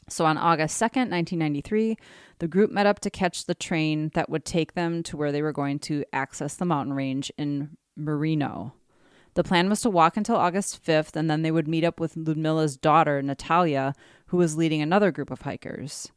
So 0.09 0.25
on 0.25 0.37
August 0.37 0.79
2nd, 0.81 1.11
1993, 1.11 1.97
the 2.39 2.47
group 2.47 2.71
met 2.71 2.85
up 2.85 2.99
to 3.01 3.09
catch 3.09 3.45
the 3.45 3.55
train 3.55 4.11
that 4.15 4.29
would 4.29 4.45
take 4.45 4.73
them 4.73 5.03
to 5.03 5.17
where 5.17 5.31
they 5.31 5.41
were 5.41 5.51
going 5.51 5.79
to 5.79 6.03
access 6.13 6.55
the 6.55 6.65
mountain 6.65 6.93
range 6.93 7.31
in 7.37 7.77
Merino. 7.95 8.73
The 9.39 9.43
plan 9.45 9.69
was 9.69 9.79
to 9.83 9.89
walk 9.89 10.17
until 10.17 10.35
August 10.35 10.83
5th, 10.85 11.15
and 11.15 11.31
then 11.31 11.43
they 11.43 11.51
would 11.51 11.65
meet 11.65 11.85
up 11.85 11.97
with 11.97 12.17
Ludmila's 12.17 12.75
daughter, 12.75 13.21
Natalia, 13.21 13.93
who 14.25 14.35
was 14.35 14.57
leading 14.57 14.81
another 14.81 15.13
group 15.13 15.31
of 15.31 15.43
hikers. 15.43 16.11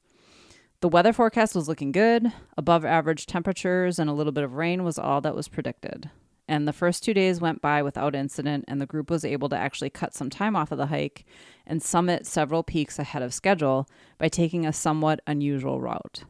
The 0.80 0.88
weather 0.88 1.12
forecast 1.12 1.54
was 1.54 1.68
looking 1.68 1.92
good. 1.92 2.32
Above 2.56 2.84
average 2.84 3.26
temperatures 3.26 4.00
and 4.00 4.10
a 4.10 4.12
little 4.12 4.32
bit 4.32 4.42
of 4.42 4.54
rain 4.54 4.82
was 4.82 4.98
all 4.98 5.20
that 5.20 5.36
was 5.36 5.46
predicted. 5.46 6.10
And 6.48 6.66
the 6.66 6.72
first 6.72 7.04
two 7.04 7.14
days 7.14 7.40
went 7.40 7.62
by 7.62 7.80
without 7.80 8.16
incident, 8.16 8.64
and 8.66 8.80
the 8.80 8.86
group 8.86 9.08
was 9.08 9.24
able 9.24 9.48
to 9.50 9.56
actually 9.56 9.90
cut 9.90 10.14
some 10.14 10.28
time 10.28 10.56
off 10.56 10.72
of 10.72 10.78
the 10.78 10.86
hike 10.86 11.24
and 11.64 11.80
summit 11.80 12.26
several 12.26 12.64
peaks 12.64 12.98
ahead 12.98 13.22
of 13.22 13.32
schedule 13.32 13.88
by 14.18 14.26
taking 14.26 14.66
a 14.66 14.72
somewhat 14.72 15.20
unusual 15.28 15.80
route. 15.80 16.24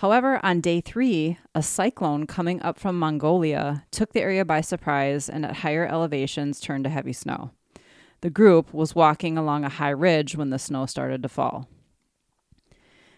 However, 0.00 0.40
on 0.42 0.62
day 0.62 0.80
three, 0.80 1.36
a 1.54 1.62
cyclone 1.62 2.26
coming 2.26 2.62
up 2.62 2.78
from 2.78 2.98
Mongolia 2.98 3.84
took 3.90 4.14
the 4.14 4.22
area 4.22 4.46
by 4.46 4.62
surprise 4.62 5.28
and 5.28 5.44
at 5.44 5.56
higher 5.56 5.86
elevations 5.86 6.58
turned 6.58 6.84
to 6.84 6.90
heavy 6.90 7.12
snow. 7.12 7.50
The 8.22 8.30
group 8.30 8.72
was 8.72 8.94
walking 8.94 9.36
along 9.36 9.66
a 9.66 9.68
high 9.68 9.90
ridge 9.90 10.34
when 10.34 10.48
the 10.48 10.58
snow 10.58 10.86
started 10.86 11.22
to 11.22 11.28
fall. 11.28 11.68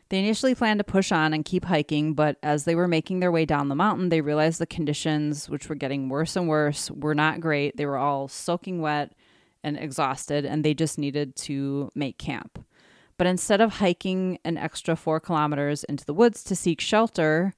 They 0.09 0.19
initially 0.19 0.57
planned 0.57 0.81
to 0.81 0.85
push 0.85 1.13
on 1.13 1.33
and 1.33 1.45
keep 1.45 1.67
hiking, 1.67 2.15
but 2.15 2.37
as 2.43 2.65
they 2.65 2.75
were 2.75 2.89
making 2.89 3.21
their 3.21 3.31
way 3.31 3.45
down 3.45 3.69
the 3.69 3.77
mountain, 3.77 4.09
they 4.09 4.21
realized 4.21 4.59
the 4.59 4.67
conditions, 4.67 5.49
which 5.49 5.69
were 5.69 5.77
getting 5.77 6.09
worse 6.09 6.35
and 6.35 6.49
worse, 6.49 6.91
were 6.91 7.15
not 7.15 7.41
great. 7.41 7.77
They 7.77 7.87
were 7.87 7.97
all 7.97 8.27
soaking 8.27 8.81
wet 8.81 9.13
and 9.63 9.79
exhausted, 9.79 10.45
and 10.45 10.65
they 10.65 10.75
just 10.75 10.99
needed 10.99 11.37
to 11.37 11.91
make 11.95 12.19
camp. 12.19 12.59
But 13.23 13.29
instead 13.29 13.61
of 13.61 13.75
hiking 13.75 14.41
an 14.45 14.57
extra 14.57 14.97
four 14.97 15.21
kilometers 15.21 15.85
into 15.85 16.05
the 16.05 16.13
woods 16.13 16.43
to 16.43 16.57
seek 16.57 16.81
shelter, 16.81 17.55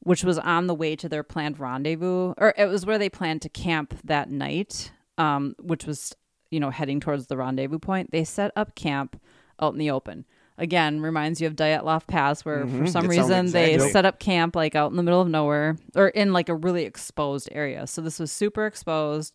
which 0.00 0.22
was 0.22 0.36
on 0.38 0.66
the 0.66 0.74
way 0.74 0.94
to 0.94 1.08
their 1.08 1.22
planned 1.22 1.58
rendezvous, 1.58 2.34
or 2.36 2.52
it 2.58 2.66
was 2.66 2.84
where 2.84 2.98
they 2.98 3.08
planned 3.08 3.40
to 3.40 3.48
camp 3.48 3.94
that 4.04 4.28
night, 4.30 4.92
um, 5.16 5.54
which 5.58 5.86
was, 5.86 6.14
you 6.50 6.60
know, 6.60 6.68
heading 6.68 7.00
towards 7.00 7.28
the 7.28 7.36
rendezvous 7.38 7.78
point, 7.78 8.10
they 8.10 8.24
set 8.24 8.52
up 8.56 8.74
camp 8.74 9.18
out 9.58 9.72
in 9.72 9.78
the 9.78 9.90
open. 9.90 10.26
Again, 10.58 11.00
reminds 11.00 11.40
you 11.40 11.46
of 11.46 11.56
Dyatlov 11.56 12.06
Pass, 12.06 12.44
where 12.44 12.66
for 12.66 12.82
Mhm, 12.84 12.88
some 12.92 13.06
it 13.06 13.08
reason 13.08 13.52
they 13.52 13.72
exactly- 13.72 13.92
set 13.92 14.04
up 14.04 14.18
camp 14.18 14.54
like 14.54 14.74
out 14.74 14.90
in 14.90 14.98
the 14.98 15.02
middle 15.02 15.22
of 15.22 15.28
nowhere 15.30 15.78
or 15.94 16.08
in 16.08 16.34
like 16.34 16.50
a 16.50 16.54
really 16.54 16.84
exposed 16.84 17.48
area. 17.52 17.86
So 17.86 18.02
this 18.02 18.18
was 18.18 18.30
super 18.30 18.66
exposed, 18.66 19.34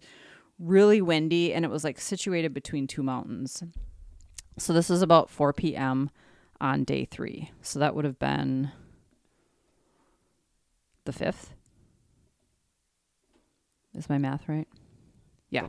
really 0.60 1.02
windy, 1.02 1.56
and 1.56 1.66
it 1.66 1.72
was 1.72 1.84
like 1.84 2.00
situated 2.00 2.54
between 2.54 2.86
two 2.86 3.02
mountains. 3.02 3.64
So 4.58 4.74
this 4.74 4.90
is 4.90 5.02
about 5.02 5.30
4 5.30 5.54
p.m. 5.54 6.10
on 6.60 6.84
day 6.84 7.06
three. 7.06 7.52
So 7.62 7.80
that 7.80 7.96
would 7.96 8.06
have 8.06 8.20
been 8.20 8.72
the 11.06 11.14
fifth. 11.14 11.54
Is 13.96 14.10
my 14.10 14.18
math 14.18 14.48
right? 14.48 14.68
Yeah. 15.50 15.68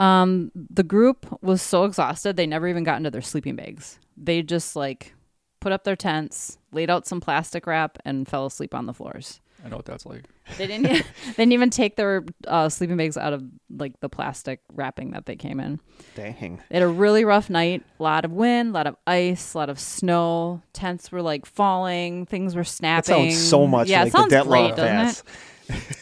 Um, 0.00 0.50
the 0.54 0.82
group 0.82 1.26
was 1.42 1.60
so 1.60 1.84
exhausted 1.84 2.36
they 2.36 2.46
never 2.46 2.68
even 2.68 2.84
got 2.84 2.98
into 2.98 3.10
their 3.10 3.22
sleeping 3.22 3.56
bags. 3.56 3.98
They 4.16 4.42
just 4.42 4.76
like 4.76 5.14
put 5.60 5.72
up 5.72 5.84
their 5.84 5.96
tents, 5.96 6.58
laid 6.72 6.90
out 6.90 7.06
some 7.06 7.20
plastic 7.20 7.66
wrap, 7.66 7.98
and 8.04 8.28
fell 8.28 8.46
asleep 8.46 8.74
on 8.74 8.86
the 8.86 8.94
floors. 8.94 9.40
I 9.64 9.68
know 9.68 9.76
what 9.76 9.84
that's 9.86 10.06
like. 10.06 10.24
They 10.56 10.66
didn't. 10.68 10.84
they 10.84 11.02
didn't 11.36 11.52
even 11.52 11.70
take 11.70 11.96
their 11.96 12.24
uh, 12.46 12.68
sleeping 12.68 12.96
bags 12.96 13.16
out 13.16 13.32
of 13.32 13.42
like 13.76 13.98
the 14.00 14.08
plastic 14.08 14.60
wrapping 14.72 15.10
that 15.10 15.26
they 15.26 15.34
came 15.36 15.58
in. 15.58 15.80
Dang. 16.14 16.60
They 16.68 16.76
had 16.76 16.82
a 16.82 16.88
really 16.88 17.24
rough 17.24 17.50
night. 17.50 17.82
A 17.98 18.02
lot 18.02 18.24
of 18.24 18.30
wind, 18.32 18.70
a 18.70 18.72
lot 18.72 18.86
of 18.86 18.96
ice, 19.06 19.54
a 19.54 19.58
lot 19.58 19.68
of 19.68 19.80
snow. 19.80 20.62
Tents 20.72 21.10
were 21.10 21.22
like 21.22 21.44
falling. 21.44 22.26
Things 22.26 22.54
were 22.54 22.62
That 22.62 22.68
snapping. 22.68 23.30
sounds 23.32 23.38
so 23.48 23.66
much 23.66 23.88
yeah, 23.88 24.00
like 24.04 24.08
it 24.08 24.12
sounds 24.12 24.30
the 24.30 24.36
Dyatlov 24.36 24.46
great, 24.46 24.76
doesn't 24.76 25.08
it? 25.08 25.22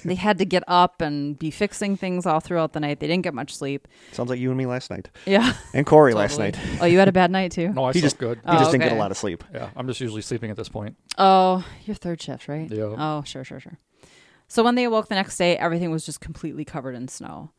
They 0.04 0.14
had 0.14 0.38
to 0.38 0.44
get 0.44 0.62
up 0.68 1.00
and 1.00 1.38
be 1.38 1.50
fixing 1.50 1.96
things 1.96 2.26
all 2.26 2.40
throughout 2.40 2.72
the 2.72 2.80
night. 2.80 3.00
They 3.00 3.06
didn't 3.06 3.24
get 3.24 3.34
much 3.34 3.54
sleep. 3.56 3.88
Sounds 4.12 4.30
like 4.30 4.38
you 4.38 4.50
and 4.50 4.58
me 4.58 4.66
last 4.66 4.90
night. 4.90 5.10
Yeah. 5.26 5.52
And 5.74 5.84
Kory 5.84 6.14
last 6.14 6.38
night. 6.38 6.56
Oh, 6.80 6.86
you 6.86 6.98
had 6.98 7.08
a 7.08 7.12
bad 7.12 7.30
night 7.30 7.50
too. 7.52 7.68
No, 7.72 7.84
I 7.84 7.92
He 7.92 7.98
slept 8.00 8.04
just- 8.12 8.18
good. 8.18 8.38
He 8.38 8.42
Oh, 8.46 8.58
just 8.58 8.70
didn't 8.70 8.84
get 8.84 8.92
a 8.92 8.96
lot 8.96 9.10
of 9.10 9.16
sleep. 9.16 9.42
Yeah, 9.52 9.70
I'm 9.76 9.86
just 9.88 10.00
usually 10.00 10.22
sleeping 10.22 10.50
at 10.50 10.56
this 10.56 10.68
point. 10.68 10.96
Oh, 11.18 11.64
your 11.84 11.96
third 11.96 12.22
shift, 12.22 12.46
right? 12.48 12.70
Yeah. 12.70 12.94
Oh, 12.96 13.22
sure, 13.24 13.42
sure, 13.44 13.58
sure. 13.60 13.78
So 14.48 14.62
when 14.62 14.76
they 14.76 14.84
awoke 14.84 15.08
the 15.08 15.16
next 15.16 15.36
day, 15.38 15.56
everything 15.56 15.90
was 15.90 16.06
just 16.06 16.20
completely 16.20 16.64
covered 16.64 16.94
in 16.94 17.08
snow. 17.08 17.50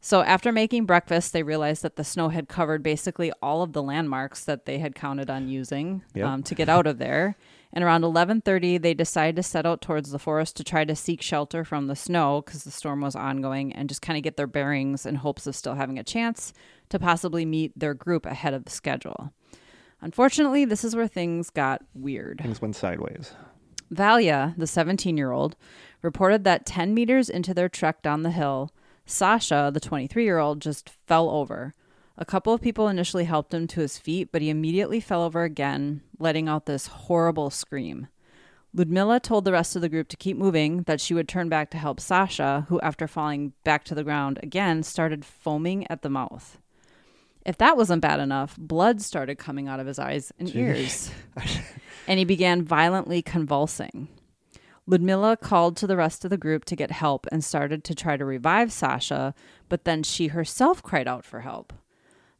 So 0.00 0.22
after 0.22 0.52
making 0.52 0.86
breakfast, 0.86 1.32
they 1.32 1.42
realized 1.42 1.82
that 1.82 1.96
the 1.96 2.04
snow 2.04 2.28
had 2.28 2.48
covered 2.48 2.82
basically 2.82 3.32
all 3.42 3.62
of 3.62 3.72
the 3.72 3.82
landmarks 3.82 4.44
that 4.44 4.64
they 4.64 4.78
had 4.78 4.94
counted 4.94 5.28
on 5.28 5.48
using 5.48 6.02
Yep. 6.14 6.26
um, 6.26 6.42
to 6.44 6.54
get 6.54 6.68
out 6.68 6.86
of 6.86 6.98
there. 6.98 7.36
And 7.76 7.84
around 7.84 8.04
11:30, 8.04 8.78
they 8.78 8.94
decided 8.94 9.36
to 9.36 9.42
set 9.42 9.66
out 9.66 9.82
towards 9.82 10.10
the 10.10 10.18
forest 10.18 10.56
to 10.56 10.64
try 10.64 10.86
to 10.86 10.96
seek 10.96 11.20
shelter 11.20 11.62
from 11.62 11.88
the 11.88 11.94
snow 11.94 12.40
because 12.40 12.64
the 12.64 12.70
storm 12.70 13.02
was 13.02 13.14
ongoing, 13.14 13.70
and 13.74 13.86
just 13.86 14.00
kind 14.00 14.16
of 14.16 14.22
get 14.22 14.38
their 14.38 14.46
bearings 14.46 15.04
in 15.04 15.16
hopes 15.16 15.46
of 15.46 15.54
still 15.54 15.74
having 15.74 15.98
a 15.98 16.02
chance 16.02 16.54
to 16.88 16.98
possibly 16.98 17.44
meet 17.44 17.78
their 17.78 17.92
group 17.92 18.24
ahead 18.24 18.54
of 18.54 18.64
the 18.64 18.70
schedule. 18.70 19.30
Unfortunately, 20.00 20.64
this 20.64 20.84
is 20.84 20.96
where 20.96 21.06
things 21.06 21.50
got 21.50 21.82
weird. 21.92 22.40
Things 22.40 22.62
went 22.62 22.76
sideways. 22.76 23.34
Valia, 23.92 24.54
the 24.56 24.66
17 24.66 25.18
year 25.18 25.32
old, 25.32 25.54
reported 26.00 26.44
that 26.44 26.64
10 26.64 26.94
meters 26.94 27.28
into 27.28 27.52
their 27.52 27.68
trek 27.68 28.00
down 28.00 28.22
the 28.22 28.30
hill, 28.30 28.72
Sasha, 29.04 29.70
the 29.70 29.80
23 29.80 30.24
year 30.24 30.38
old, 30.38 30.62
just 30.62 30.88
fell 31.06 31.28
over. 31.28 31.74
A 32.18 32.24
couple 32.24 32.52
of 32.52 32.62
people 32.62 32.88
initially 32.88 33.24
helped 33.24 33.52
him 33.52 33.66
to 33.68 33.80
his 33.80 33.98
feet, 33.98 34.30
but 34.32 34.40
he 34.40 34.48
immediately 34.48 35.00
fell 35.00 35.22
over 35.22 35.42
again, 35.42 36.02
letting 36.18 36.48
out 36.48 36.66
this 36.66 36.86
horrible 36.86 37.50
scream. 37.50 38.08
Ludmilla 38.72 39.20
told 39.20 39.44
the 39.44 39.52
rest 39.52 39.76
of 39.76 39.82
the 39.82 39.88
group 39.88 40.08
to 40.08 40.16
keep 40.16 40.36
moving, 40.36 40.82
that 40.82 41.00
she 41.00 41.14
would 41.14 41.28
turn 41.28 41.48
back 41.48 41.70
to 41.70 41.78
help 41.78 42.00
Sasha, 42.00 42.66
who, 42.68 42.80
after 42.80 43.06
falling 43.06 43.52
back 43.64 43.84
to 43.84 43.94
the 43.94 44.04
ground 44.04 44.38
again, 44.42 44.82
started 44.82 45.24
foaming 45.24 45.86
at 45.90 46.02
the 46.02 46.10
mouth. 46.10 46.58
If 47.44 47.58
that 47.58 47.76
wasn't 47.76 48.02
bad 48.02 48.20
enough, 48.20 48.56
blood 48.58 49.00
started 49.00 49.38
coming 49.38 49.68
out 49.68 49.78
of 49.78 49.86
his 49.86 49.98
eyes 49.98 50.32
and 50.38 50.54
ears 50.54 51.10
and 52.08 52.18
he 52.18 52.24
began 52.24 52.62
violently 52.62 53.22
convulsing. 53.22 54.08
Ludmilla 54.86 55.36
called 55.36 55.76
to 55.76 55.86
the 55.86 55.96
rest 55.96 56.24
of 56.24 56.30
the 56.30 56.36
group 56.36 56.64
to 56.66 56.76
get 56.76 56.90
help 56.90 57.26
and 57.30 57.44
started 57.44 57.84
to 57.84 57.94
try 57.94 58.16
to 58.16 58.24
revive 58.24 58.72
Sasha, 58.72 59.34
but 59.68 59.84
then 59.84 60.02
she 60.02 60.28
herself 60.28 60.82
cried 60.82 61.08
out 61.08 61.24
for 61.24 61.40
help. 61.40 61.72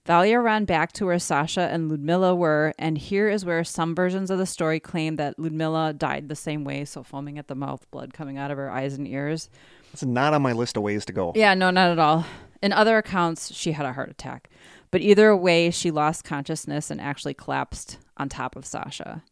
Valia 0.07 0.43
ran 0.43 0.65
back 0.65 0.93
to 0.93 1.07
where 1.07 1.19
Sasha 1.19 1.62
and 1.62 1.91
Ludmilla 1.91 2.33
were, 2.35 2.73
and 2.78 2.97
here 2.97 3.28
is 3.28 3.45
where 3.45 3.65
some 3.65 3.95
versions 3.95 4.31
of 4.31 4.39
the 4.39 4.47
story 4.47 4.78
claim 4.78 5.16
that 5.16 5.37
Ludmilla 5.37 5.93
died 5.93 6.28
the 6.28 6.37
same 6.37 6.62
way, 6.62 6.85
so 6.85 7.03
foaming 7.03 7.39
at 7.39 7.49
the 7.49 7.57
mouth, 7.57 7.91
blood 7.91 8.15
coming 8.15 8.39
out 8.39 8.53
of 8.53 8.57
her 8.57 8.70
eyes 8.70 8.95
and 8.95 9.09
ears. 9.09 9.51
It's 9.93 10.05
not 10.05 10.33
on 10.33 10.43
my 10.43 10.53
list 10.53 10.77
of 10.77 10.85
ways 10.85 11.05
to 11.07 11.12
go. 11.12 11.33
Yeah, 11.35 11.55
no, 11.55 11.70
not 11.70 11.91
at 11.91 11.99
all. 11.99 12.24
In 12.62 12.73
other 12.73 12.99
accounts, 12.99 13.53
she 13.53 13.73
had 13.73 13.85
a 13.85 13.93
heart 13.93 14.09
attack. 14.09 14.49
But 14.93 15.01
either 15.01 15.37
way, 15.37 15.70
she 15.73 15.91
lost 15.91 16.24
consciousness 16.24 16.89
and 16.89 17.01
actually 17.01 17.35
collapsed 17.35 17.99
on 18.16 18.28
top 18.28 18.55
of 18.55 18.65
Sasha. 18.65 19.24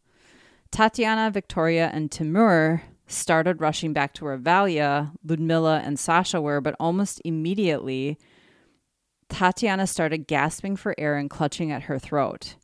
Tatiana, 0.71 1.31
Victoria, 1.31 1.89
and 1.93 2.11
Timur 2.11 2.83
started 3.07 3.61
rushing 3.61 3.93
back 3.93 4.13
to 4.15 4.25
where 4.25 4.37
Valia, 4.37 5.11
Ludmilla, 5.23 5.81
and 5.85 5.97
Sasha 5.97 6.41
were, 6.41 6.59
but 6.59 6.75
almost 6.81 7.21
immediately, 7.23 8.17
Tatiana 9.29 9.87
started 9.87 10.27
gasping 10.27 10.75
for 10.75 10.95
air 10.97 11.15
and 11.15 11.29
clutching 11.29 11.71
at 11.71 11.83
her 11.83 11.99
throat. 11.99 12.55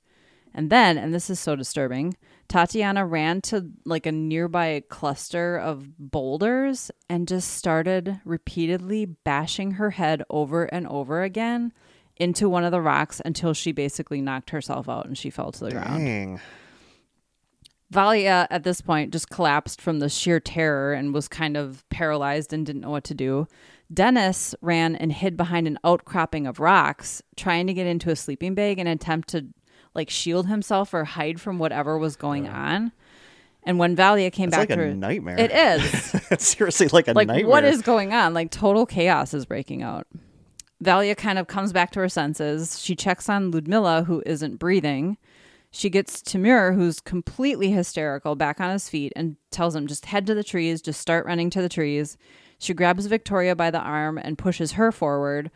And 0.54 0.70
then, 0.70 0.98
and 0.98 1.14
this 1.14 1.30
is 1.30 1.40
so 1.40 1.56
disturbing, 1.56 2.16
Tatiana 2.48 3.06
ran 3.06 3.40
to 3.44 3.72
like 3.86 4.06
a 4.06 4.12
nearby 4.12 4.84
cluster 4.90 5.58
of 5.58 5.98
boulders 5.98 6.92
and 7.10 7.28
just 7.28 7.52
started 7.52 8.20
repeatedly 8.26 9.06
bashing 9.06 9.72
her 9.72 9.92
head 9.92 10.24
over 10.30 10.66
and 10.66 10.86
over 10.88 11.24
again 11.24 11.72
into 12.18 12.50
one 12.50 12.66
of 12.66 12.72
the 12.72 12.82
rocks 12.82 13.22
until 13.24 13.54
she 13.54 13.72
basically 13.72 14.20
knocked 14.20 14.50
herself 14.50 14.90
out 14.90 15.06
and 15.06 15.18
she 15.18 15.30
fell 15.30 15.52
to 15.54 15.64
the 15.64 15.72
ground. 15.72 16.06
Dang. 16.06 16.40
Valia 17.92 18.48
at 18.50 18.64
this 18.64 18.82
point 18.82 19.12
just 19.12 19.30
collapsed 19.30 19.82
from 19.82 20.00
the 20.00 20.10
sheer 20.10 20.40
terror 20.40 20.94
and 20.94 21.14
was 21.14 21.28
kind 21.28 21.58
of 21.58 21.88
paralyzed 21.90 22.54
and 22.54 22.66
didn't 22.66 22.82
know 22.82 22.90
what 22.90 23.04
to 23.06 23.14
do. 23.14 23.48
Dennis 23.94 24.56
ran 24.62 24.96
and 24.96 25.12
hid 25.12 25.36
behind 25.36 25.68
an 25.68 25.78
outcropping 25.84 26.48
of 26.48 26.60
rocks, 26.60 27.22
trying 27.36 27.68
to 27.68 27.74
get 27.74 27.88
into 27.88 28.10
a 28.10 28.16
sleeping 28.16 28.56
bag 28.56 28.80
and 28.80 28.88
attempt 28.88 29.30
to 29.30 29.48
like 29.94 30.10
shield 30.10 30.48
himself 30.48 30.94
or 30.94 31.04
hide 31.04 31.42
from 31.42 31.60
whatever 31.60 31.98
was 31.98 32.16
going 32.16 32.48
on. 32.48 32.92
And 33.64 33.78
when 33.78 33.96
Valia 33.96 34.32
came 34.32 34.48
It's 34.48 34.52
back 34.58 34.70
like 34.70 34.78
to 34.78 34.84
a 34.84 34.88
her, 34.88 34.94
nightmare. 34.94 35.38
it 35.40 35.52
is. 35.52 36.16
It's 36.32 36.48
seriously 36.48 36.88
like 36.88 37.10
a 37.10 37.14
like 37.14 37.28
nightmare. 37.28 37.50
what 37.50 37.66
is 37.66 37.82
going 37.82 38.14
on? 38.14 38.34
Like 38.34 38.52
total 38.52 38.86
chaos 38.86 39.34
is 39.34 39.46
breaking 39.46 39.84
out. 39.84 40.08
Valia 40.82 41.16
kind 41.16 41.38
of 41.38 41.48
comes 41.48 41.74
back 41.74 41.92
to 41.92 42.00
her 42.00 42.10
senses. 42.10 42.80
She 42.82 42.96
checks 42.96 43.28
on 43.30 43.52
ludmilla 43.52 44.04
who 44.06 44.24
isn't 44.26 44.58
breathing. 44.58 45.18
She 45.70 45.90
gets 45.90 46.22
Tamir, 46.22 46.74
who's 46.74 47.00
completely 47.02 47.72
hysterical 47.72 48.36
back 48.36 48.60
on 48.62 48.72
his 48.72 48.88
feet 48.90 49.12
and 49.16 49.36
tells 49.52 49.76
him 49.76 49.88
just 49.88 50.06
head 50.06 50.26
to 50.28 50.34
the 50.34 50.44
trees. 50.44 50.82
Just 50.82 51.00
start 51.02 51.26
running 51.26 51.50
to 51.52 51.62
the 51.62 51.70
trees 51.70 52.18
she 52.62 52.74
grabs 52.74 53.08
victoria 53.08 53.56
by 53.56 53.72
the 53.72 53.80
arm 53.80 54.18
and 54.18 54.38
pushes 54.38 54.74
her 54.74 54.92
forward 54.92 55.50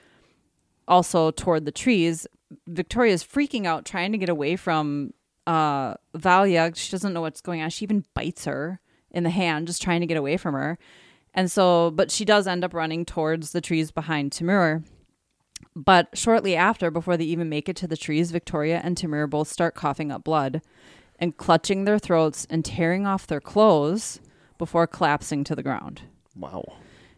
also 0.88 1.32
toward 1.32 1.66
the 1.66 1.72
trees. 1.72 2.26
Victoria's 2.68 3.24
freaking 3.24 3.66
out 3.66 3.86
trying 3.86 4.12
to 4.12 4.18
get 4.18 4.30
away 4.30 4.56
from 4.56 5.14
uh 5.48 5.94
valia. 6.18 6.76
She 6.76 6.92
doesn't 6.92 7.14
know 7.14 7.22
what's 7.22 7.42
going 7.42 7.62
on. 7.62 7.70
She 7.70 7.86
even 7.86 8.06
bites 8.16 8.46
her 8.46 8.80
in 9.12 9.24
the 9.24 9.30
hand 9.30 9.68
just 9.68 9.82
trying 9.82 10.02
to 10.02 10.08
get 10.08 10.18
away 10.18 10.36
from 10.36 10.56
her. 10.56 10.80
And 11.34 11.52
so 11.52 11.92
but 11.92 12.10
she 12.10 12.26
does 12.26 12.48
end 12.48 12.64
up 12.64 12.74
running 12.74 13.06
towards 13.06 13.52
the 13.52 13.62
trees 13.62 13.92
behind 13.92 14.32
timur 14.32 14.84
but 15.76 16.08
shortly 16.14 16.56
after 16.56 16.90
before 16.90 17.18
they 17.18 17.26
even 17.26 17.50
make 17.50 17.70
it 17.70 17.76
to 17.76 17.88
the 17.88 17.98
trees 17.98 18.32
victoria 18.32 18.82
and 18.84 18.98
timur 18.98 19.28
both 19.28 19.48
start 19.48 19.76
coughing 19.76 20.12
up 20.12 20.24
blood 20.24 20.62
and 21.20 21.38
clutching 21.38 21.86
their 21.86 22.00
throats 22.00 22.48
and 22.50 22.66
tearing 22.66 23.06
off 23.06 23.28
their 23.28 23.42
clothes 23.42 24.20
before 24.58 24.88
collapsing 24.88 25.44
to 25.44 25.56
the 25.56 25.64
ground. 25.64 26.04
Wow. 26.36 26.64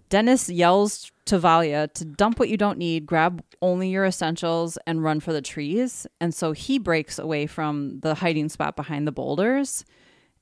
Dennis 0.10 0.50
yells 0.50 1.12
to 1.26 1.38
Valia 1.38 1.92
to 1.94 2.06
dump 2.06 2.40
what 2.40 2.50
you 2.50 2.58
don't 2.58 2.78
need, 2.78 3.06
grab 3.06 3.44
only 3.62 3.90
your 3.90 4.06
essentials, 4.06 4.78
and 4.88 5.04
run 5.04 5.20
for 5.20 5.34
the 5.34 5.42
trees. 5.42 6.08
And 6.22 6.34
so 6.34 6.54
he 6.54 6.80
breaks 6.80 7.20
away 7.20 7.48
from 7.48 8.00
the 8.00 8.16
hiding 8.16 8.50
spot 8.50 8.76
behind 8.76 9.06
the 9.06 9.12
boulders 9.12 9.84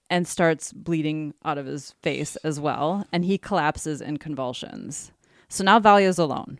and 0.10 0.28
starts 0.28 0.72
bleeding 0.72 1.34
out 1.44 1.58
of 1.58 1.66
his 1.66 1.96
face 2.04 2.36
as 2.38 2.60
well. 2.60 3.06
And 3.12 3.26
he 3.26 3.38
collapses 3.38 4.02
in 4.02 4.18
convulsions. 4.18 5.12
So 5.50 5.64
now 5.64 5.80
Valia's 5.80 6.20
alone. 6.20 6.60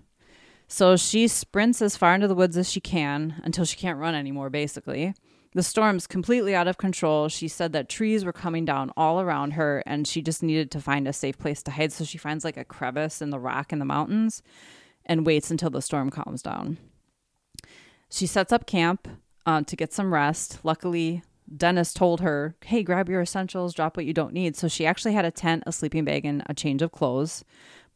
So 0.68 0.98
she 0.98 1.28
sprints 1.28 1.82
as 1.82 1.96
far 1.96 2.16
into 2.16 2.28
the 2.28 2.34
woods 2.34 2.58
as 2.58 2.72
she 2.72 2.80
can 2.80 3.40
until 3.44 3.66
she 3.66 3.78
can't 3.78 4.00
run 4.00 4.16
anymore, 4.16 4.50
basically. 4.50 5.14
The 5.56 5.64
storm's 5.64 6.06
completely 6.06 6.54
out 6.54 6.68
of 6.68 6.78
control. 6.78 7.30
She 7.30 7.48
said 7.48 7.72
that 7.72 7.88
trees 7.88 8.26
were 8.26 8.34
coming 8.34 8.66
down 8.66 8.92
all 8.98 9.22
around 9.22 9.52
her 9.52 9.82
and 9.86 10.06
she 10.06 10.22
just 10.22 10.44
needed 10.44 10.70
to 10.72 10.82
find 10.82 11.08
a 11.08 11.14
safe 11.14 11.38
place 11.38 11.64
to 11.64 11.72
hide. 11.72 11.94
So 11.94 12.04
she 12.04 12.18
finds 12.18 12.44
like 12.44 12.58
a 12.58 12.66
crevice 12.66 13.22
in 13.22 13.30
the 13.30 13.40
rock 13.40 13.72
in 13.72 13.80
the 13.80 13.86
mountains 13.86 14.44
and 15.06 15.26
waits 15.26 15.50
until 15.50 15.70
the 15.70 15.82
storm 15.82 16.10
calms 16.10 16.42
down. 16.42 16.78
She 18.10 18.28
sets 18.28 18.52
up 18.52 18.68
camp 18.68 19.08
uh, 19.46 19.62
to 19.62 19.76
get 19.78 19.94
some 19.94 20.14
rest. 20.14 20.60
Luckily, 20.64 21.24
Dennis 21.56 21.94
told 21.94 22.20
her, 22.20 22.56
hey, 22.66 22.84
grab 22.84 23.08
your 23.08 23.22
essentials, 23.22 23.74
drop 23.74 23.96
what 23.96 24.06
you 24.06 24.14
don't 24.14 24.34
need. 24.34 24.58
So 24.58 24.68
she 24.68 24.86
actually 24.86 25.14
had 25.14 25.24
a 25.24 25.32
tent, 25.32 25.64
a 25.66 25.72
sleeping 25.72 26.04
bag, 26.04 26.26
and 26.26 26.44
a 26.48 26.54
change 26.54 26.82
of 26.82 26.92
clothes. 26.92 27.46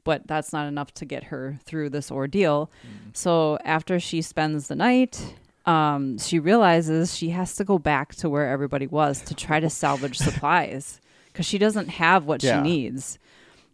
But 0.05 0.27
that's 0.27 0.53
not 0.53 0.65
enough 0.65 0.93
to 0.93 1.03
get 1.03 1.25
her 1.25 1.59
through 1.65 1.89
this 1.89 2.09
ordeal. 2.09 2.71
So 3.11 3.57
after 3.65 3.99
she 3.99 4.21
spends 4.21 4.69
the 4.69 4.77
night, 4.77 5.33
um, 5.69 6.17
she 6.17 6.39
realizes 6.39 7.15
she 7.15 7.29
has 7.29 7.55
to 7.55 7.63
go 7.63 7.77
back 7.77 8.15
to 8.15 8.29
where 8.29 8.49
everybody 8.49 8.87
was 8.87 9.21
to 9.21 9.35
try 9.35 9.59
to 9.59 9.69
salvage 9.69 10.17
supplies 10.27 10.99
because 11.27 11.45
she 11.45 11.57
doesn't 11.57 11.89
have 11.89 12.25
what 12.25 12.41
Yeah. 12.43 12.57
she 12.57 12.69
needs. 12.69 13.19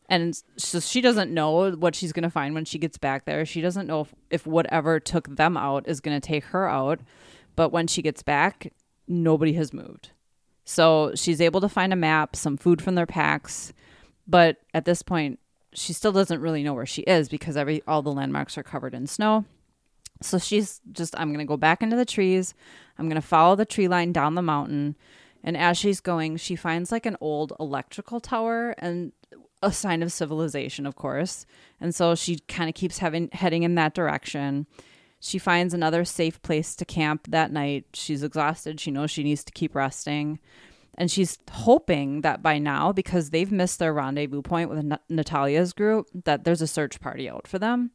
And 0.09 0.39
so 0.57 0.79
she 0.79 1.01
doesn't 1.01 1.31
know 1.33 1.71
what 1.71 1.95
she's 1.95 2.11
going 2.13 2.23
to 2.23 2.29
find 2.29 2.53
when 2.53 2.65
she 2.65 2.77
gets 2.77 2.97
back 2.97 3.25
there. 3.25 3.45
She 3.45 3.61
doesn't 3.61 3.87
know 3.87 4.01
if, 4.01 4.13
if 4.29 4.45
whatever 4.45 4.99
took 4.99 5.35
them 5.35 5.57
out 5.57 5.87
is 5.87 5.99
going 5.99 6.19
to 6.19 6.25
take 6.27 6.43
her 6.45 6.67
out. 6.69 6.99
But 7.55 7.71
when 7.71 7.87
she 7.87 8.01
gets 8.03 8.21
back, 8.21 8.71
nobody 9.07 9.53
has 9.53 9.73
moved. 9.73 10.09
So 10.65 11.13
she's 11.15 11.41
able 11.41 11.61
to 11.61 11.69
find 11.69 11.91
a 11.93 11.95
map, 11.95 12.35
some 12.35 12.57
food 12.57 12.81
from 12.81 12.95
their 12.95 13.05
packs. 13.07 13.73
But 14.27 14.57
at 14.73 14.85
this 14.85 15.01
point, 15.01 15.39
she 15.73 15.91
still 15.93 16.11
doesn't 16.11 16.41
really 16.41 16.61
know 16.63 16.73
where 16.73 16.85
she 16.85 17.01
is 17.03 17.27
because 17.29 17.57
every 17.57 17.81
all 17.87 18.01
the 18.01 18.11
landmarks 18.11 18.57
are 18.57 18.63
covered 18.63 18.93
in 18.93 19.07
snow. 19.07 19.45
So 20.21 20.37
she's 20.37 20.81
just, 20.91 21.17
I'm 21.19 21.29
going 21.29 21.39
to 21.39 21.45
go 21.45 21.57
back 21.57 21.83
into 21.83 21.95
the 21.95 22.05
trees. 22.05 22.53
I'm 22.97 23.07
going 23.07 23.21
to 23.21 23.27
follow 23.27 23.55
the 23.55 23.65
tree 23.65 23.87
line 23.87 24.11
down 24.11 24.35
the 24.35 24.41
mountain. 24.41 24.95
And 25.43 25.55
as 25.57 25.77
she's 25.77 25.99
going, 25.99 26.37
she 26.37 26.55
finds 26.55 26.91
like 26.91 27.05
an 27.05 27.17
old 27.21 27.53
electrical 27.59 28.19
tower 28.19 28.75
and 28.77 29.11
a 29.61 29.71
sign 29.71 30.01
of 30.03 30.11
civilization, 30.11 30.85
of 30.85 30.95
course. 30.95 31.45
And 31.79 31.93
so 31.93 32.15
she 32.15 32.39
kind 32.47 32.69
of 32.69 32.75
keeps 32.75 32.99
having 32.99 33.29
heading 33.31 33.63
in 33.63 33.75
that 33.75 33.93
direction. 33.93 34.67
She 35.19 35.37
finds 35.37 35.73
another 35.73 36.05
safe 36.05 36.41
place 36.41 36.75
to 36.75 36.85
camp 36.85 37.27
that 37.29 37.51
night. 37.51 37.85
She's 37.93 38.23
exhausted. 38.23 38.79
She 38.79 38.91
knows 38.91 39.11
she 39.11 39.23
needs 39.23 39.43
to 39.43 39.51
keep 39.51 39.75
resting. 39.75 40.39
And 40.97 41.11
she's 41.11 41.37
hoping 41.51 42.21
that 42.21 42.41
by 42.41 42.57
now, 42.57 42.91
because 42.93 43.29
they've 43.29 43.51
missed 43.51 43.79
their 43.79 43.93
rendezvous 43.93 44.41
point 44.41 44.69
with 44.69 44.97
Natalia's 45.09 45.73
group, 45.73 46.07
that 46.23 46.43
there's 46.43 46.61
a 46.61 46.67
search 46.67 46.99
party 47.01 47.29
out 47.29 47.47
for 47.47 47.59
them. 47.59 47.91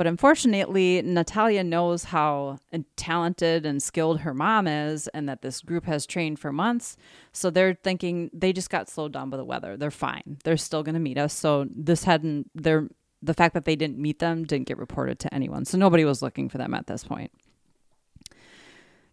But 0.00 0.06
unfortunately, 0.06 1.02
Natalia 1.02 1.62
knows 1.62 2.04
how 2.04 2.58
talented 2.96 3.66
and 3.66 3.82
skilled 3.82 4.20
her 4.20 4.32
mom 4.32 4.66
is 4.66 5.08
and 5.08 5.28
that 5.28 5.42
this 5.42 5.60
group 5.60 5.84
has 5.84 6.06
trained 6.06 6.38
for 6.38 6.54
months. 6.54 6.96
So 7.32 7.50
they're 7.50 7.74
thinking 7.74 8.30
they 8.32 8.54
just 8.54 8.70
got 8.70 8.88
slowed 8.88 9.12
down 9.12 9.28
by 9.28 9.36
the 9.36 9.44
weather. 9.44 9.76
They're 9.76 9.90
fine. 9.90 10.38
They're 10.42 10.56
still 10.56 10.82
going 10.82 10.94
to 10.94 11.00
meet 11.00 11.18
us. 11.18 11.34
So 11.34 11.66
this 11.68 12.04
hadn't, 12.04 12.50
they're 12.54 12.88
the 13.20 13.34
fact 13.34 13.52
that 13.52 13.66
they 13.66 13.76
didn't 13.76 13.98
meet 13.98 14.20
them 14.20 14.44
didn't 14.44 14.68
get 14.68 14.78
reported 14.78 15.18
to 15.18 15.34
anyone. 15.34 15.66
So 15.66 15.76
nobody 15.76 16.06
was 16.06 16.22
looking 16.22 16.48
for 16.48 16.56
them 16.56 16.72
at 16.72 16.86
this 16.86 17.04
point. 17.04 17.30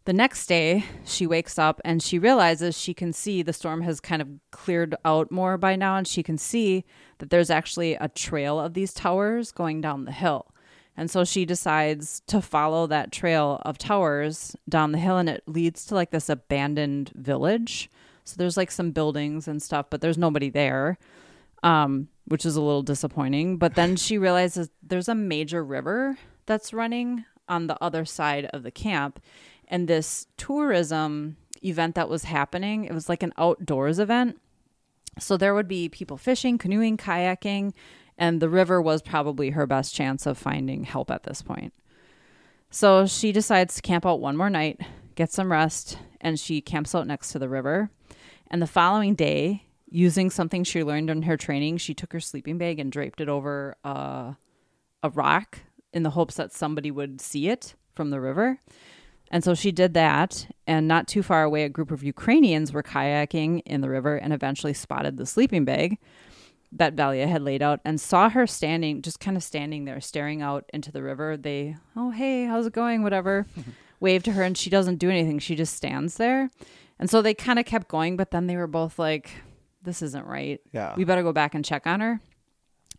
The 0.05 0.13
next 0.13 0.47
day, 0.47 0.85
she 1.03 1.27
wakes 1.27 1.59
up 1.59 1.81
and 1.83 2.01
she 2.01 2.17
realizes 2.17 2.79
she 2.79 2.93
can 2.93 3.11
see 3.11 3.41
the 3.41 3.51
storm 3.51 3.81
has 3.81 3.99
kind 3.99 4.21
of 4.21 4.29
cleared 4.51 4.95
out 5.03 5.31
more 5.31 5.57
by 5.57 5.75
now, 5.75 5.97
and 5.97 6.07
she 6.07 6.23
can 6.23 6.37
see 6.37 6.85
that 7.17 7.29
there's 7.29 7.49
actually 7.49 7.95
a 7.95 8.07
trail 8.07 8.57
of 8.57 8.73
these 8.73 8.93
towers 8.93 9.51
going 9.51 9.81
down 9.81 10.05
the 10.05 10.13
hill. 10.13 10.53
And 10.97 11.11
so 11.11 11.23
she 11.23 11.45
decides 11.45 12.21
to 12.27 12.41
follow 12.41 12.87
that 12.87 13.11
trail 13.11 13.61
of 13.63 13.77
towers 13.77 14.55
down 14.67 14.91
the 14.91 14.97
hill, 14.97 15.17
and 15.17 15.29
it 15.29 15.43
leads 15.45 15.85
to 15.85 15.95
like 15.95 16.09
this 16.09 16.27
abandoned 16.27 17.11
village. 17.15 17.89
So 18.23 18.35
there's 18.37 18.57
like 18.57 18.71
some 18.71 18.91
buildings 18.91 19.47
and 19.47 19.61
stuff, 19.61 19.85
but 19.89 20.01
there's 20.01 20.17
nobody 20.17 20.49
there, 20.49 20.97
um, 21.63 22.09
which 22.25 22.45
is 22.45 22.55
a 22.55 22.61
little 22.61 22.81
disappointing. 22.81 23.57
But 23.57 23.75
then 23.75 23.95
she 23.95 24.17
realizes 24.17 24.69
there's 24.81 25.07
a 25.07 25.15
major 25.15 25.63
river 25.63 26.17
that's 26.47 26.73
running 26.73 27.25
on 27.47 27.67
the 27.67 27.81
other 27.81 28.03
side 28.03 28.45
of 28.45 28.63
the 28.63 28.71
camp 28.71 29.19
and 29.67 29.87
this 29.87 30.27
tourism 30.37 31.37
event 31.63 31.95
that 31.95 32.09
was 32.09 32.23
happening 32.23 32.85
it 32.85 32.93
was 32.93 33.09
like 33.09 33.23
an 33.23 33.33
outdoors 33.37 33.99
event 33.99 34.39
so 35.19 35.37
there 35.37 35.55
would 35.55 35.67
be 35.67 35.89
people 35.89 36.17
fishing 36.17 36.57
canoeing 36.57 36.97
kayaking 36.97 37.73
and 38.17 38.41
the 38.41 38.49
river 38.49 38.81
was 38.81 39.01
probably 39.01 39.51
her 39.51 39.67
best 39.67 39.93
chance 39.93 40.25
of 40.25 40.37
finding 40.37 40.83
help 40.83 41.11
at 41.11 41.23
this 41.23 41.41
point. 41.41 41.73
So 42.69 43.05
she 43.05 43.31
decides 43.31 43.75
to 43.75 43.81
camp 43.81 44.05
out 44.05 44.19
one 44.19 44.37
more 44.37 44.49
night 44.49 44.81
get 45.17 45.31
some 45.31 45.51
rest 45.51 45.97
and 46.21 46.39
she 46.39 46.61
camps 46.61 46.93
out 46.95 47.07
next 47.07 47.31
to 47.31 47.39
the 47.39 47.49
river. 47.49 47.89
And 48.49 48.61
the 48.61 48.67
following 48.67 49.15
day 49.15 49.63
using 49.89 50.29
something 50.29 50.63
she 50.63 50.83
learned 50.83 51.09
in 51.09 51.23
her 51.23 51.35
training 51.35 51.77
she 51.77 51.93
took 51.93 52.13
her 52.13 52.19
sleeping 52.19 52.57
bag 52.57 52.79
and 52.79 52.91
draped 52.91 53.19
it 53.19 53.27
over 53.27 53.75
uh, 53.83 54.33
a 55.03 55.09
rock 55.09 55.59
in 55.91 56.03
the 56.03 56.11
hopes 56.11 56.35
that 56.35 56.53
somebody 56.53 56.91
would 56.91 57.19
see 57.19 57.49
it 57.49 57.73
from 57.95 58.11
the 58.11 58.21
river. 58.21 58.59
And 59.31 59.43
so 59.43 59.55
she 59.55 59.71
did 59.71 59.93
that. 59.95 60.47
And 60.67 60.87
not 60.87 61.07
too 61.07 61.23
far 61.23 61.43
away, 61.43 61.63
a 61.63 61.69
group 61.69 61.91
of 61.91 62.03
Ukrainians 62.03 62.71
were 62.71 62.83
kayaking 62.83 63.61
in 63.65 63.81
the 63.81 63.89
river 63.89 64.15
and 64.15 64.31
eventually 64.31 64.73
spotted 64.73 65.17
the 65.17 65.25
sleeping 65.25 65.65
bag 65.65 65.97
that 66.71 66.95
Valia 66.95 67.27
had 67.27 67.41
laid 67.41 67.61
out 67.61 67.79
and 67.85 67.99
saw 67.99 68.29
her 68.29 68.45
standing, 68.45 69.01
just 69.01 69.19
kind 69.19 69.37
of 69.37 69.43
standing 69.43 69.85
there, 69.85 70.01
staring 70.01 70.41
out 70.41 70.65
into 70.73 70.91
the 70.91 71.01
river. 71.01 71.37
They, 71.37 71.75
oh, 71.95 72.11
hey, 72.11 72.45
how's 72.45 72.65
it 72.67 72.73
going? 72.73 73.03
Whatever. 73.03 73.45
Wave 73.99 74.23
to 74.23 74.33
her, 74.33 74.43
and 74.43 74.57
she 74.57 74.69
doesn't 74.69 74.97
do 74.97 75.09
anything. 75.09 75.39
She 75.39 75.55
just 75.55 75.75
stands 75.75 76.17
there. 76.17 76.51
And 76.99 77.09
so 77.09 77.21
they 77.21 77.33
kind 77.33 77.57
of 77.57 77.65
kept 77.65 77.87
going, 77.87 78.15
but 78.17 78.31
then 78.31 78.47
they 78.47 78.55
were 78.55 78.67
both 78.67 78.99
like, 78.99 79.31
this 79.81 80.01
isn't 80.01 80.25
right. 80.25 80.59
Yeah. 80.71 80.93
We 80.95 81.03
better 81.03 81.23
go 81.23 81.33
back 81.33 81.55
and 81.55 81.65
check 81.65 81.87
on 81.87 81.99
her. 82.01 82.19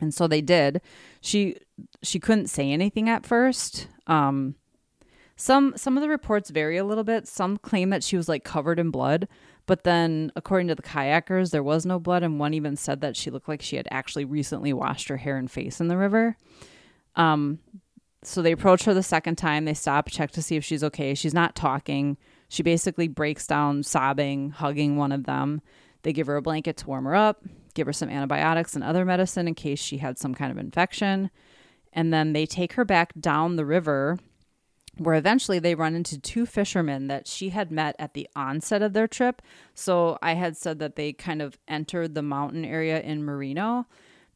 And 0.01 0.15
so 0.15 0.27
they 0.27 0.41
did. 0.41 0.81
She 1.21 1.57
she 2.03 2.21
couldn't 2.21 2.49
say 2.49 2.71
anything 2.71 3.09
at 3.09 3.27
first. 3.27 3.89
Um, 4.07 4.55
some 5.37 5.75
some 5.77 5.97
of 5.97 6.03
the 6.03 6.09
reports 6.09 6.51
vary 6.51 6.77
a 6.77 6.85
little 6.85 7.05
bit. 7.05 7.27
Some 7.27 7.57
claim 7.57 7.91
that 7.91 8.05
she 8.05 8.17
was 8.17 8.29
like 8.29 8.45
covered 8.45 8.79
in 8.79 8.91
blood, 8.91 9.29
but 9.69 9.85
then 9.85 10.33
according 10.35 10.67
to 10.69 10.75
the 10.75 10.83
kayakers, 10.83 11.51
there 11.51 11.63
was 11.63 11.85
no 11.85 12.01
blood, 12.01 12.23
and 12.23 12.41
one 12.41 12.55
even 12.55 12.75
said 12.75 13.03
that 13.03 13.17
she 13.17 13.31
looked 13.31 13.49
like 13.49 13.61
she 13.61 13.77
had 13.77 13.87
actually 13.91 14.25
recently 14.25 14.73
washed 14.73 15.09
her 15.09 15.19
hair 15.19 15.37
and 15.37 15.51
face 15.51 15.79
in 15.79 15.89
the 15.89 15.97
river. 15.99 16.39
Um, 17.17 17.59
so 18.23 18.41
they 18.41 18.53
approach 18.53 18.85
her 18.85 18.95
the 18.95 19.03
second 19.03 19.37
time. 19.37 19.67
They 19.67 19.75
stop, 19.75 20.09
check 20.09 20.31
to 20.33 20.43
see 20.43 20.57
if 20.57 20.65
she's 20.65 20.83
okay. 20.83 21.15
She's 21.15 21.35
not 21.35 21.55
talking. 21.55 22.17
She 22.49 22.63
basically 22.63 23.09
breaks 23.09 23.47
down, 23.47 23.83
sobbing, 23.83 24.51
hugging 24.51 24.97
one 24.97 25.13
of 25.13 25.25
them. 25.25 25.61
They 26.03 26.15
give 26.15 26.29
her 26.29 26.37
a 26.37 26.43
blanket 26.43 26.79
to 26.79 26.87
warm 26.87 27.05
her 27.05 27.15
up, 27.15 27.45
give 27.75 27.87
her 27.87 27.93
some 27.93 28.09
antibiotics 28.09 28.75
and 28.75 28.83
other 28.83 29.05
medicine 29.05 29.47
in 29.47 29.55
case 29.55 29.79
she 29.79 29.99
had 29.99 30.19
some 30.19 30.35
kind 30.35 30.51
of 30.51 30.57
infection. 30.57 31.31
And 31.93 32.11
then 32.11 32.33
they 32.33 32.47
take 32.47 32.73
her 32.73 32.87
back 32.87 33.13
down 33.21 33.57
the 33.57 33.67
river 33.67 34.19
where 34.99 35.15
eventually 35.15 35.59
they 35.59 35.75
run 35.75 35.95
into 35.95 36.21
two 36.21 36.47
fishermen 36.47 37.07
that 37.09 37.27
she 37.27 37.51
had 37.51 37.71
met 37.71 37.97
at 37.99 38.15
the 38.15 38.29
onset 38.35 38.83
of 38.83 38.93
their 38.93 39.09
trip. 39.09 39.43
So 39.75 40.19
I 40.21 40.35
had 40.35 40.57
said 40.57 40.79
that 40.81 40.97
they 40.97 41.13
kind 41.13 41.41
of 41.41 41.59
entered 41.69 42.15
the 42.15 42.23
mountain 42.23 42.65
area 42.65 43.01
in 43.01 43.25
Merino. 43.25 43.87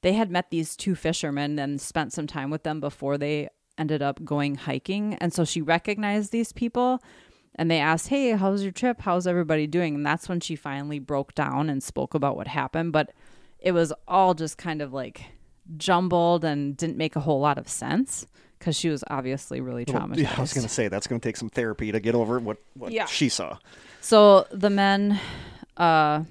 They 0.03 0.15
had 0.15 0.31
met 0.31 0.51
these 0.51 0.77
two 0.77 0.95
fishermen 0.95 1.59
and 1.59 1.81
spent 1.81 2.13
some 2.13 2.27
time 2.27 2.51
with 2.51 2.63
them 2.63 2.81
before 2.81 3.19
they 3.19 3.49
ended 3.79 4.03
up 4.03 4.25
going 4.25 4.57
hiking. 4.57 5.15
And 5.15 5.33
so 5.33 5.45
she 5.45 5.63
recognized 5.63 6.33
these 6.33 6.53
people 6.53 7.03
and 7.55 7.71
they 7.71 7.79
asked, 7.79 8.09
Hey, 8.09 8.33
how's 8.33 8.63
your 8.63 8.73
trip? 8.73 9.01
How's 9.01 9.27
everybody 9.27 9.67
doing? 9.67 9.95
And 9.95 10.07
that's 10.07 10.29
when 10.29 10.41
she 10.41 10.57
finally 10.57 10.99
broke 10.99 11.35
down 11.35 11.69
and 11.69 11.83
spoke 11.83 12.15
about 12.15 12.37
what 12.37 12.49
happened. 12.49 12.93
But 12.93 13.13
it 13.59 13.73
was 13.73 13.93
all 14.09 14.35
just 14.35 14.59
kind 14.59 14.83
of 14.83 14.93
like 14.93 15.23
jumbled 15.77 16.45
and 16.45 16.77
didn't 16.77 16.97
make 16.97 17.17
a 17.17 17.21
whole 17.21 17.41
lot 17.41 17.59
of 17.59 17.69
sense 17.69 18.27
because 18.63 18.77
she 18.77 18.89
was 18.89 19.03
obviously 19.11 19.61
really 19.61 19.85
traumatized. 19.85 20.19
yeah, 20.19 20.35
I 20.39 20.41
was 20.41 20.53
going 20.53 20.63
to 20.63 20.73
say 20.73 20.87
that's 20.87 21.09
going 21.09 21.21
to 21.21 21.29
take 21.29 21.37
some 21.37 21.49
therapy 21.49 21.91
to 21.91 21.99
get 21.99 22.15
over 22.15 22.39
what, 22.39 22.59
what 22.75 22.93
Yeah. 22.93 23.07
she 23.07 23.29
saw. 23.29 23.59
So 24.01 24.47
the 24.53 24.71
men, 24.71 25.19
uh, 25.77 26.23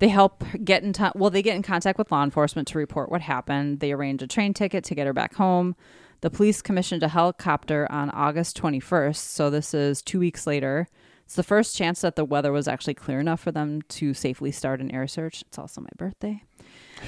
they 0.00 0.08
help 0.08 0.44
get 0.62 0.82
in 0.82 0.92
touch. 0.92 1.14
Well, 1.16 1.30
they 1.30 1.40
get 1.40 1.56
in 1.56 1.62
contact 1.62 1.96
with 1.98 2.12
law 2.12 2.22
enforcement 2.22 2.68
to 2.68 2.78
report 2.78 3.10
what 3.10 3.22
happened. 3.22 3.80
They 3.80 3.92
arrange 3.92 4.22
a 4.22 4.26
train 4.26 4.52
ticket 4.52 4.84
to 4.84 4.94
get 4.94 5.06
her 5.06 5.14
back 5.14 5.34
home. 5.34 5.76
The 6.20 6.28
police 6.30 6.60
commissioned 6.60 7.02
a 7.02 7.08
helicopter 7.08 7.90
on 7.90 8.10
August 8.10 8.60
21st. 8.60 9.16
So 9.16 9.48
this 9.48 9.72
is 9.72 10.02
two 10.02 10.18
weeks 10.18 10.46
later. 10.46 10.88
It's 11.24 11.36
the 11.36 11.42
first 11.42 11.74
chance 11.74 12.02
that 12.02 12.16
the 12.16 12.24
weather 12.24 12.52
was 12.52 12.68
actually 12.68 12.94
clear 12.94 13.18
enough 13.18 13.40
for 13.40 13.50
them 13.50 13.80
to 13.82 14.12
safely 14.12 14.52
start 14.52 14.80
an 14.80 14.90
air 14.94 15.06
search. 15.06 15.42
It's 15.46 15.58
also 15.58 15.80
my 15.80 15.88
birthday. 15.96 16.42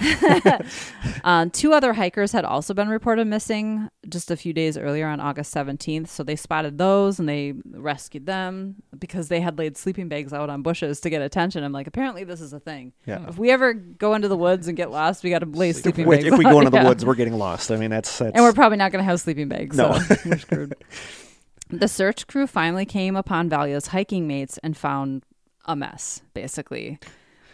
uh, 1.24 1.46
two 1.52 1.72
other 1.72 1.92
hikers 1.92 2.32
had 2.32 2.44
also 2.44 2.74
been 2.74 2.88
reported 2.88 3.26
missing 3.26 3.88
just 4.08 4.30
a 4.30 4.36
few 4.36 4.52
days 4.52 4.76
earlier 4.76 5.06
on 5.06 5.20
August 5.20 5.54
17th. 5.54 6.08
So 6.08 6.22
they 6.22 6.36
spotted 6.36 6.78
those 6.78 7.18
and 7.18 7.28
they 7.28 7.54
rescued 7.70 8.26
them 8.26 8.76
because 8.98 9.28
they 9.28 9.40
had 9.40 9.58
laid 9.58 9.76
sleeping 9.76 10.08
bags 10.08 10.32
out 10.32 10.50
on 10.50 10.62
bushes 10.62 11.00
to 11.00 11.10
get 11.10 11.22
attention. 11.22 11.64
I'm 11.64 11.72
like, 11.72 11.86
apparently 11.86 12.24
this 12.24 12.40
is 12.40 12.52
a 12.52 12.60
thing. 12.60 12.92
Yeah. 13.06 13.26
If 13.28 13.38
we 13.38 13.50
ever 13.50 13.72
go 13.74 14.14
into 14.14 14.28
the 14.28 14.36
woods 14.36 14.68
and 14.68 14.76
get 14.76 14.90
lost, 14.90 15.24
we 15.24 15.30
got 15.30 15.40
to 15.40 15.46
lay 15.46 15.72
sleeping 15.72 16.06
Wait, 16.06 16.22
bags. 16.22 16.32
if 16.32 16.38
we 16.38 16.44
go 16.44 16.58
into 16.58 16.70
the 16.70 16.76
Yeah. 16.78 16.88
woods, 16.88 17.04
we're 17.04 17.14
getting 17.14 17.38
lost. 17.38 17.70
I 17.70 17.76
mean, 17.76 17.90
that's, 17.90 18.18
that's 18.18 18.34
and 18.34 18.44
we're 18.44 18.52
probably 18.52 18.78
not 18.78 18.92
going 18.92 19.00
to 19.02 19.08
have 19.08 19.20
sleeping 19.20 19.48
bags. 19.48 19.76
No. 19.76 19.98
So 19.98 20.16
we're 20.26 20.38
screwed. 20.38 20.74
The 21.68 21.88
search 21.88 22.26
crew 22.26 22.46
finally 22.46 22.84
came 22.84 23.16
upon 23.16 23.48
Valia's 23.48 23.88
hiking 23.88 24.28
mates 24.28 24.58
and 24.62 24.76
found 24.76 25.24
a 25.64 25.74
mess, 25.74 26.22
basically. 26.32 26.98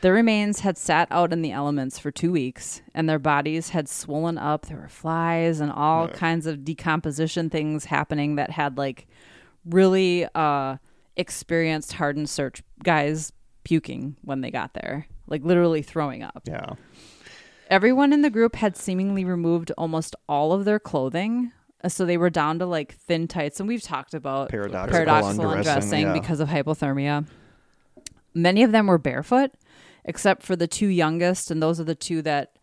Their 0.03 0.13
remains 0.13 0.61
had 0.61 0.77
sat 0.77 1.07
out 1.13 1.33
in 1.33 1.43
the 1.43 1.53
elements 1.53 1.97
for 1.99 2.11
two 2.11 2.33
weeks, 2.33 2.83
and 2.93 3.09
their 3.09 3.21
bodies 3.21 3.69
had 3.71 3.89
swollen 3.89 4.37
up. 4.37 4.67
There 4.67 4.77
were 4.79 4.89
flies 4.89 5.61
and 5.61 5.71
all 5.71 6.09
kinds 6.09 6.47
of 6.47 6.65
decomposition 6.65 7.49
things 7.49 7.85
happening 7.85 8.35
that 8.35 8.51
had 8.51 8.77
like 8.77 9.07
really 9.65 10.27
uh, 10.35 10.77
experienced 11.17 11.93
hardened 11.95 12.29
search 12.29 12.65
guys 12.83 13.33
puking 13.63 14.17
when 14.23 14.41
they 14.41 14.51
got 14.51 14.75
there, 14.75 15.07
like 15.29 15.45
literally 15.45 15.83
throwing 15.83 16.23
up. 16.23 16.43
yeah. 16.47 16.75
Everyone 17.71 18.13
in 18.13 18.21
the 18.23 18.29
group 18.29 18.57
had 18.57 18.77
seemingly 18.77 19.25
removed 19.25 19.71
almost 19.79 20.15
all 20.29 20.53
of 20.53 20.65
their 20.67 20.79
clothing. 20.81 21.53
uh, 21.83 21.89
So 21.89 22.05
they 22.05 22.17
were 22.19 22.29
down 22.29 22.59
to 22.59 22.67
like 22.67 22.97
thin 22.97 23.29
tights. 23.29 23.61
And 23.61 23.69
we've 23.69 23.81
talked 23.83 24.15
about 24.15 24.51
Paradoxical 24.51 24.93
paradoxical 24.93 25.51
undressing, 25.51 25.73
undressing 25.73 26.07
yeah. 26.09 26.13
because 26.13 26.41
of 26.41 26.49
hypothermia. 26.49 27.25
Many 28.35 28.63
of 28.63 28.73
them 28.73 28.89
were 28.89 28.99
barefoot, 28.99 29.53
except 30.05 30.43
for 30.43 30.57
the 30.57 30.67
two 30.67 30.89
youngest. 30.89 31.51
And 31.51 31.63
those 31.63 31.79
are 31.81 31.85
the 31.85 31.95
two 31.95 32.23
that 32.23 32.57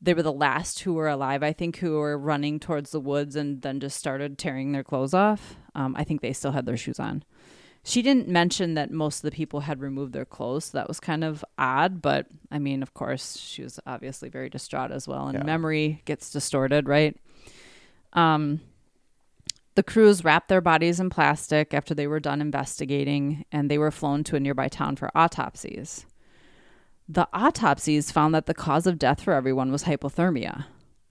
they 0.00 0.14
were 0.14 0.22
the 0.22 0.32
last 0.32 0.80
who 0.80 0.94
were 0.94 1.08
alive, 1.08 1.42
I 1.42 1.52
think, 1.52 1.78
who 1.78 1.92
were 1.98 2.18
running 2.18 2.60
towards 2.60 2.90
the 2.90 3.00
woods 3.00 3.34
and 3.34 3.62
then 3.62 3.80
just 3.80 3.96
started 3.96 4.38
tearing 4.38 4.72
their 4.72 4.84
clothes 4.84 5.14
off. 5.14 5.56
Um, 5.74 5.94
I 5.96 6.04
think 6.04 6.20
they 6.20 6.32
still 6.32 6.52
had 6.52 6.66
their 6.66 6.76
shoes 6.76 7.00
on. 7.00 7.24
She 7.82 8.02
didn't 8.02 8.28
mention 8.28 8.74
that 8.74 8.90
most 8.90 9.18
of 9.18 9.22
the 9.22 9.36
people 9.36 9.60
had 9.60 9.80
removed 9.80 10.12
their 10.12 10.24
clothes, 10.24 10.66
so 10.66 10.78
that 10.78 10.88
was 10.88 10.98
kind 10.98 11.22
of 11.22 11.44
odd. 11.56 12.02
But 12.02 12.26
I 12.50 12.58
mean, 12.58 12.82
of 12.82 12.94
course, 12.94 13.36
she 13.38 13.62
was 13.62 13.78
obviously 13.86 14.28
very 14.28 14.50
distraught 14.50 14.90
as 14.90 15.06
well, 15.06 15.28
and 15.28 15.38
Yeah. 15.38 15.44
memory 15.44 16.02
gets 16.04 16.30
distorted, 16.30 16.88
right? 16.88 17.16
Um, 18.12 18.60
the 19.76 19.82
crews 19.84 20.24
wrapped 20.24 20.48
their 20.48 20.60
bodies 20.60 20.98
in 20.98 21.10
plastic 21.10 21.72
after 21.72 21.94
they 21.94 22.06
were 22.06 22.18
done 22.18 22.40
investigating, 22.40 23.44
and 23.52 23.70
they 23.70 23.78
were 23.78 23.90
flown 23.92 24.24
to 24.24 24.36
a 24.36 24.40
nearby 24.40 24.68
town 24.68 24.96
for 24.96 25.10
autopsies. 25.14 26.06
The 27.08 27.28
autopsies 27.32 28.10
found 28.10 28.34
that 28.34 28.46
the 28.46 28.54
cause 28.54 28.86
of 28.86 28.98
death 28.98 29.22
for 29.22 29.32
everyone 29.32 29.70
was 29.70 29.84
hypothermia, 29.84 30.64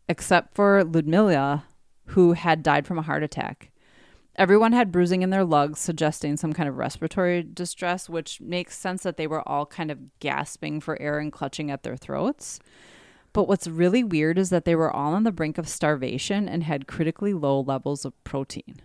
except 0.09 0.53
for 0.53 0.83
Ludmilla, 0.83 1.65
who 2.07 2.33
had 2.33 2.63
died 2.63 2.85
from 2.85 2.99
a 2.99 3.03
heart 3.03 3.23
attack. 3.23 3.71
Everyone 4.35 4.73
had 4.73 4.91
bruising 4.91 5.21
in 5.21 5.29
their 5.29 5.45
lugs, 5.45 5.79
suggesting 5.79 6.35
some 6.35 6.51
kind 6.51 6.67
of 6.67 6.75
respiratory 6.75 7.41
distress, 7.41 8.09
which 8.09 8.41
makes 8.41 8.77
sense 8.77 9.03
that 9.03 9.15
they 9.15 9.27
were 9.27 9.47
all 9.47 9.65
kind 9.65 9.89
of 9.89 10.19
gasping 10.19 10.81
for 10.81 11.01
air 11.01 11.19
and 11.19 11.31
clutching 11.31 11.71
at 11.71 11.83
their 11.83 11.95
throats. 11.95 12.59
But 13.31 13.47
what's 13.47 13.67
really 13.67 14.03
weird 14.03 14.37
is 14.37 14.49
that 14.49 14.65
they 14.65 14.75
were 14.75 14.91
all 14.91 15.13
on 15.13 15.23
the 15.23 15.31
brink 15.31 15.57
of 15.57 15.69
starvation 15.69 16.49
and 16.49 16.63
had 16.63 16.87
critically 16.87 17.33
low 17.33 17.61
levels 17.61 18.03
of 18.03 18.21
protein. 18.25 18.81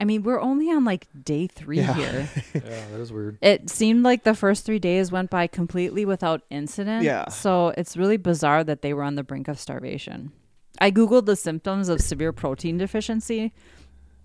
I 0.00 0.04
mean, 0.04 0.22
we're 0.22 0.40
only 0.40 0.70
on 0.70 0.84
like 0.84 1.06
day 1.24 1.46
three 1.46 1.78
Yeah. 1.78 1.94
here. 1.94 2.28
yeah, 2.54 2.60
that 2.90 3.00
is 3.00 3.12
weird. 3.12 3.36
It 3.42 3.68
seemed 3.68 4.02
like 4.02 4.24
the 4.24 4.34
first 4.34 4.64
three 4.64 4.78
days 4.78 5.12
went 5.12 5.28
by 5.30 5.46
completely 5.46 6.04
without 6.06 6.40
incident. 6.48 7.04
Yeah. 7.04 7.28
So 7.28 7.74
it's 7.76 7.96
really 7.96 8.16
bizarre 8.16 8.64
that 8.64 8.80
they 8.82 8.94
were 8.94 9.02
on 9.02 9.16
the 9.16 9.22
brink 9.22 9.46
of 9.46 9.58
starvation. 9.58 10.32
I 10.80 10.90
Googled 10.90 11.26
the 11.26 11.36
symptoms 11.36 11.88
of 11.90 12.00
severe 12.00 12.32
protein 12.32 12.78
deficiency, 12.78 13.52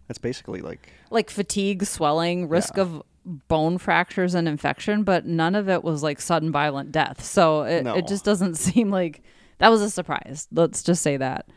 That's 0.07 0.19
basically 0.19 0.61
like 0.61 0.91
like 1.11 1.29
fatigue, 1.29 1.83
swelling, 1.83 2.47
risk 2.47 2.77
Yeah. 2.77 2.83
of 2.83 3.03
bone 3.25 3.77
fractures 3.79 4.35
and 4.35 4.47
infection, 4.47 5.03
but 5.03 5.25
none 5.25 5.55
of 5.55 5.67
it 5.67 5.83
was 5.83 6.03
like 6.03 6.21
sudden 6.21 6.51
violent 6.51 6.91
death. 6.91 7.23
So 7.23 7.63
it, 7.63 7.83
No. 7.83 7.95
it 7.95 8.07
just 8.07 8.23
doesn't 8.23 8.55
seem 8.67 8.91
like 8.91 9.23
that 9.57 9.69
was 9.69 9.81
a 9.81 9.89
surprise. 9.89 10.47
Let's 10.53 10.83
just 10.83 11.01
say 11.01 11.17
that. 11.17 11.49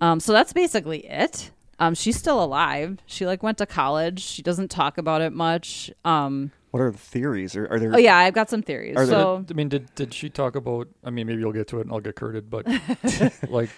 Um, 0.00 0.20
so 0.20 0.32
that's 0.32 0.52
basically 0.52 1.00
it. 1.06 1.50
Um, 1.78 1.94
she's 1.94 2.16
still 2.16 2.42
alive. 2.42 2.98
She 3.06 3.26
like 3.26 3.42
went 3.42 3.58
to 3.58 3.66
college. 3.66 4.20
She 4.20 4.42
doesn't 4.42 4.70
talk 4.70 4.98
about 4.98 5.20
it 5.22 5.32
much. 5.32 5.90
Um, 6.04 6.52
what 6.70 6.80
are 6.80 6.90
the 6.90 6.98
theories? 6.98 7.54
Are, 7.56 7.66
are 7.72 7.78
there? 7.78 7.94
oh 7.94 7.98
yeah, 7.98 8.16
I've 8.16 8.34
got 8.34 8.50
some 8.50 8.62
theories. 8.62 8.96
Are 8.96 9.06
there- 9.06 9.18
So 9.20 9.44
I 9.48 9.52
mean, 9.54 9.68
did 9.68 9.94
did 9.94 10.12
she 10.14 10.28
talk 10.30 10.56
about? 10.56 10.88
I 11.04 11.10
mean, 11.10 11.26
maybe 11.26 11.40
you'll 11.40 11.52
get 11.52 11.68
to 11.68 11.78
it 11.78 11.82
and 11.82 11.92
I'll 11.92 12.00
get 12.00 12.16
curted, 12.16 12.50
but 12.50 12.66
like, 13.48 13.70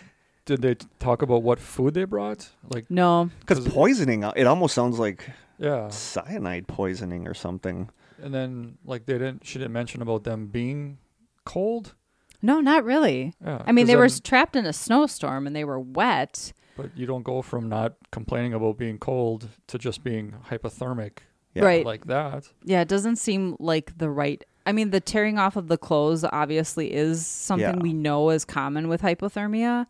did 0.44 0.62
they 0.62 0.76
talk 0.98 1.22
about 1.22 1.42
what 1.42 1.58
food 1.58 1.94
they 1.94 2.04
brought? 2.04 2.48
Like, 2.72 2.90
no, 2.90 3.30
Because 3.40 3.58
'Cause- 3.60 3.68
poisoning, 3.72 4.24
uh, 4.24 4.32
it 4.36 4.46
almost 4.46 4.74
sounds 4.74 4.98
like 4.98 5.28
yeah, 5.58 5.88
cyanide 5.88 6.66
poisoning 6.68 7.26
or 7.28 7.34
something. 7.34 7.90
and 8.22 8.32
then 8.34 8.78
like 8.84 9.06
they 9.06 9.14
didn't. 9.14 9.46
She 9.46 9.58
didn't 9.58 9.72
mention 9.74 10.00
about 10.02 10.24
them 10.24 10.46
being 10.46 10.98
cold. 11.44 11.94
no, 12.42 12.60
not 12.60 12.84
really. 12.84 13.34
Yeah, 13.44 13.62
I 13.66 13.72
mean, 13.72 13.86
they 13.86 13.96
were 13.96 14.02
then- 14.08 14.16
s 14.16 14.20
trapped 14.20 14.56
in 14.56 14.66
a 14.66 14.72
snowstorm 14.72 15.46
and 15.46 15.54
they 15.56 15.64
were 15.64 15.80
wet. 15.80 16.52
But 16.76 16.96
you 16.96 17.06
don't 17.06 17.22
go 17.22 17.42
from 17.42 17.68
not 17.68 17.94
complaining 18.12 18.52
about 18.54 18.76
being 18.78 18.98
cold 18.98 19.48
to 19.68 19.78
just 19.78 20.04
being 20.04 20.34
hypothermic 20.50 21.18
Yeah. 21.54 21.64
Right. 21.64 21.84
like 21.86 22.06
that. 22.06 22.48
Yeah, 22.64 22.80
it 22.82 22.88
doesn't 22.88 23.16
seem 23.16 23.56
like 23.58 23.96
the 23.98 24.10
right. 24.10 24.44
I 24.66 24.72
mean, 24.72 24.90
the 24.90 25.00
tearing 25.00 25.38
off 25.38 25.56
of 25.56 25.68
the 25.68 25.78
clothes 25.78 26.24
obviously 26.24 26.92
is 26.92 27.24
something 27.26 27.76
Yeah. 27.76 27.82
we 27.82 27.92
know 27.92 28.30
is 28.30 28.44
common 28.44 28.88
with 28.88 29.00
hypothermia, 29.02 29.86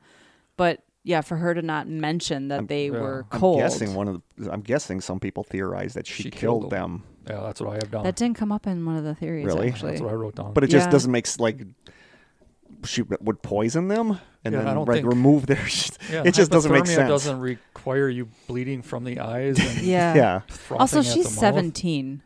but 0.56 0.82
yeah, 1.02 1.20
for 1.22 1.36
her 1.36 1.54
to 1.54 1.62
not 1.62 1.88
mention 1.88 2.48
that 2.48 2.56
I'm- 2.56 2.66
they 2.66 2.86
yeah. 2.86 2.98
were 3.00 3.26
I'm 3.30 3.38
cold, 3.40 3.58
guessing 3.58 3.94
one 3.94 4.08
of 4.08 4.22
the, 4.36 4.52
I'm 4.52 4.60
guessing 4.60 5.00
some 5.00 5.18
people 5.20 5.44
theorize 5.44 5.94
that 5.94 6.06
she, 6.06 6.24
She 6.24 6.30
killed, 6.30 6.62
killed 6.62 6.72
them. 6.72 7.04
Yeah, 7.28 7.40
that's 7.40 7.60
what 7.60 7.70
I 7.70 7.74
have 7.74 7.90
down. 7.90 8.04
that 8.04 8.16
didn't 8.16 8.36
come 8.36 8.52
up 8.52 8.66
in 8.66 8.84
one 8.84 8.96
of 8.96 9.04
the 9.04 9.14
theories. 9.14 9.44
Really? 9.46 9.68
actually. 9.68 9.92
That's 9.92 10.02
what 10.02 10.10
I 10.10 10.14
wrote 10.14 10.34
down. 10.36 10.52
But 10.52 10.62
it 10.64 10.68
just 10.68 10.86
Yeah. 10.86 10.90
doesn't 10.92 11.10
make 11.10 11.26
like 11.40 11.62
she 12.84 13.02
would 13.02 13.42
poison 13.42 13.88
them 13.88 14.18
and 14.44 14.52
Yeah, 14.54 14.60
I 14.60 14.64
then 14.64 14.74
don't 14.74 14.88
like 14.88 14.96
think- 14.98 15.06
remove 15.08 15.46
their. 15.46 15.58
yeah, 16.10 16.22
it 16.24 16.34
just 16.34 16.50
doesn't 16.50 16.70
make 16.72 16.86
sense. 16.86 17.08
doesn't 17.08 17.40
require 17.40 18.08
you 18.08 18.28
bleeding 18.46 18.82
from 18.82 19.04
the 19.04 19.20
eyes 19.20 19.58
and 19.58 19.86
yeah. 19.86 20.14
yeah, 20.16 20.40
Also, 20.70 21.02
she's 21.02 21.28
seventeen. 21.28 22.22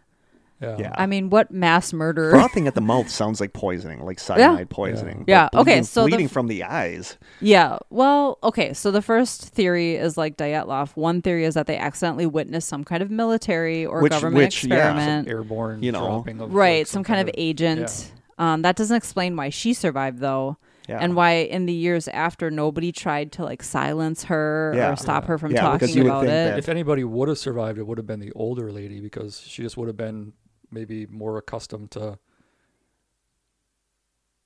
Yeah. 0.62 0.76
Yeah. 0.78 0.92
I 0.94 1.06
mean, 1.06 1.30
what 1.30 1.50
mass 1.50 1.90
murder? 1.94 2.32
frothing 2.32 2.66
at 2.66 2.74
the 2.74 2.82
mouth 2.82 3.08
sounds 3.08 3.40
like 3.40 3.54
poisoning, 3.54 4.04
like 4.04 4.20
cyanide 4.20 4.68
poisoning. 4.68 5.24
Yeah, 5.26 5.48
but 5.50 5.60
okay, 5.60 5.70
bleeding- 5.70 5.84
so 5.84 6.02
the 6.02 6.08
bleeding 6.10 6.26
f- 6.26 6.32
from 6.32 6.48
the 6.48 6.64
eyes. 6.64 7.16
Yeah. 7.40 7.78
Well, 7.88 8.38
okay. 8.42 8.74
So 8.74 8.90
the 8.90 9.00
first 9.00 9.40
theory 9.54 9.94
is 9.96 10.18
like 10.18 10.36
Dyatlov. 10.36 10.90
One 10.98 11.22
theory 11.22 11.46
is 11.46 11.54
that 11.54 11.66
they 11.66 11.78
accidentally 11.78 12.26
witnessed 12.26 12.68
some 12.68 12.84
kind 12.84 13.02
of 13.02 13.10
military 13.10 13.86
or 13.86 14.02
Which- 14.02 14.10
government 14.12 14.44
which, 14.44 14.64
yeah. 14.64 14.74
experiment. 14.74 15.28
Airborne 15.28 15.82
You 15.82 15.92
know. 15.92 16.00
dropping 16.06 16.42
of 16.42 16.52
right. 16.52 16.80
like, 16.80 16.86
some, 16.88 17.04
kind, 17.04 17.26
of, 17.26 17.34
agent. 17.38 18.12
Um, 18.40 18.62
that 18.62 18.74
doesn't 18.74 18.96
explain 18.96 19.36
why 19.36 19.50
she 19.50 19.74
survived, 19.74 20.18
though. 20.18 20.56
Yeah, 20.88 20.98
and 20.98 21.14
why 21.14 21.32
in 21.34 21.66
the 21.66 21.72
years 21.72 22.08
after 22.08 22.50
nobody 22.50 22.90
tried 22.90 23.30
to 23.32 23.44
like 23.44 23.62
silence 23.62 24.24
her 24.24 24.72
Yeah. 24.74 24.92
or 24.92 24.96
stop 24.96 25.26
her 25.26 25.38
from 25.38 25.52
Yeah, 25.52 25.60
talking 25.60 25.90
you 25.90 26.06
about 26.06 26.26
it. 26.26 26.58
If 26.58 26.68
anybody 26.68 27.04
would 27.04 27.28
have 27.28 27.38
survived, 27.38 27.78
it 27.78 27.86
would 27.86 27.98
have 27.98 28.06
been 28.08 28.18
the 28.18 28.32
older 28.32 28.72
lady 28.72 29.00
because 29.00 29.40
she 29.40 29.62
just 29.62 29.76
would 29.76 29.86
have 29.88 29.96
been 29.96 30.32
maybe 30.72 31.06
more 31.06 31.36
accustomed 31.36 31.92
to 31.92 32.18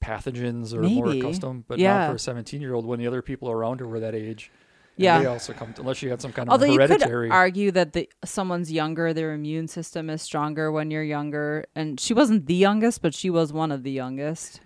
pathogens 0.05 0.75
or 0.75 0.83
more 0.83 1.09
accustomed, 1.11 1.65
but 1.67 1.79
Yeah. 1.79 1.99
not 1.99 2.09
for 2.11 2.15
a 2.17 2.19
17 2.19 2.61
year 2.61 2.75
old 2.75 2.85
when 2.85 2.99
the 2.99 3.07
other 3.07 3.23
people 3.23 3.51
around 3.51 3.81
her 3.81 3.87
were 3.87 4.01
that 4.01 4.15
age. 4.15 4.51
And 4.97 5.05
Yeah. 5.05 5.21
They 5.21 5.27
also 5.27 5.53
come, 5.53 5.73
to, 5.75 5.81
unless 5.83 5.97
she 5.99 6.09
had 6.09 6.21
some 6.23 6.33
kind 6.33 6.49
of 6.49 6.53
Although 6.53 6.67
you 6.67 6.79
could 6.87 7.03
argue 7.31 7.71
that 7.73 7.93
the 7.93 8.09
someone's 8.25 8.71
younger, 8.71 9.13
their 9.13 9.33
immune 9.33 9.69
system 9.69 10.09
is 10.11 10.23
stronger 10.23 10.71
when 10.73 10.91
you're 10.91 11.03
younger, 11.03 11.65
and 11.75 11.99
she 12.01 12.15
wasn't 12.15 12.47
the 12.47 12.55
youngest, 12.55 13.03
but 13.03 13.15
she 13.15 13.31
was 13.31 13.53
one 13.53 13.73
of 13.73 13.83
the 13.83 13.91
youngest. 13.91 14.61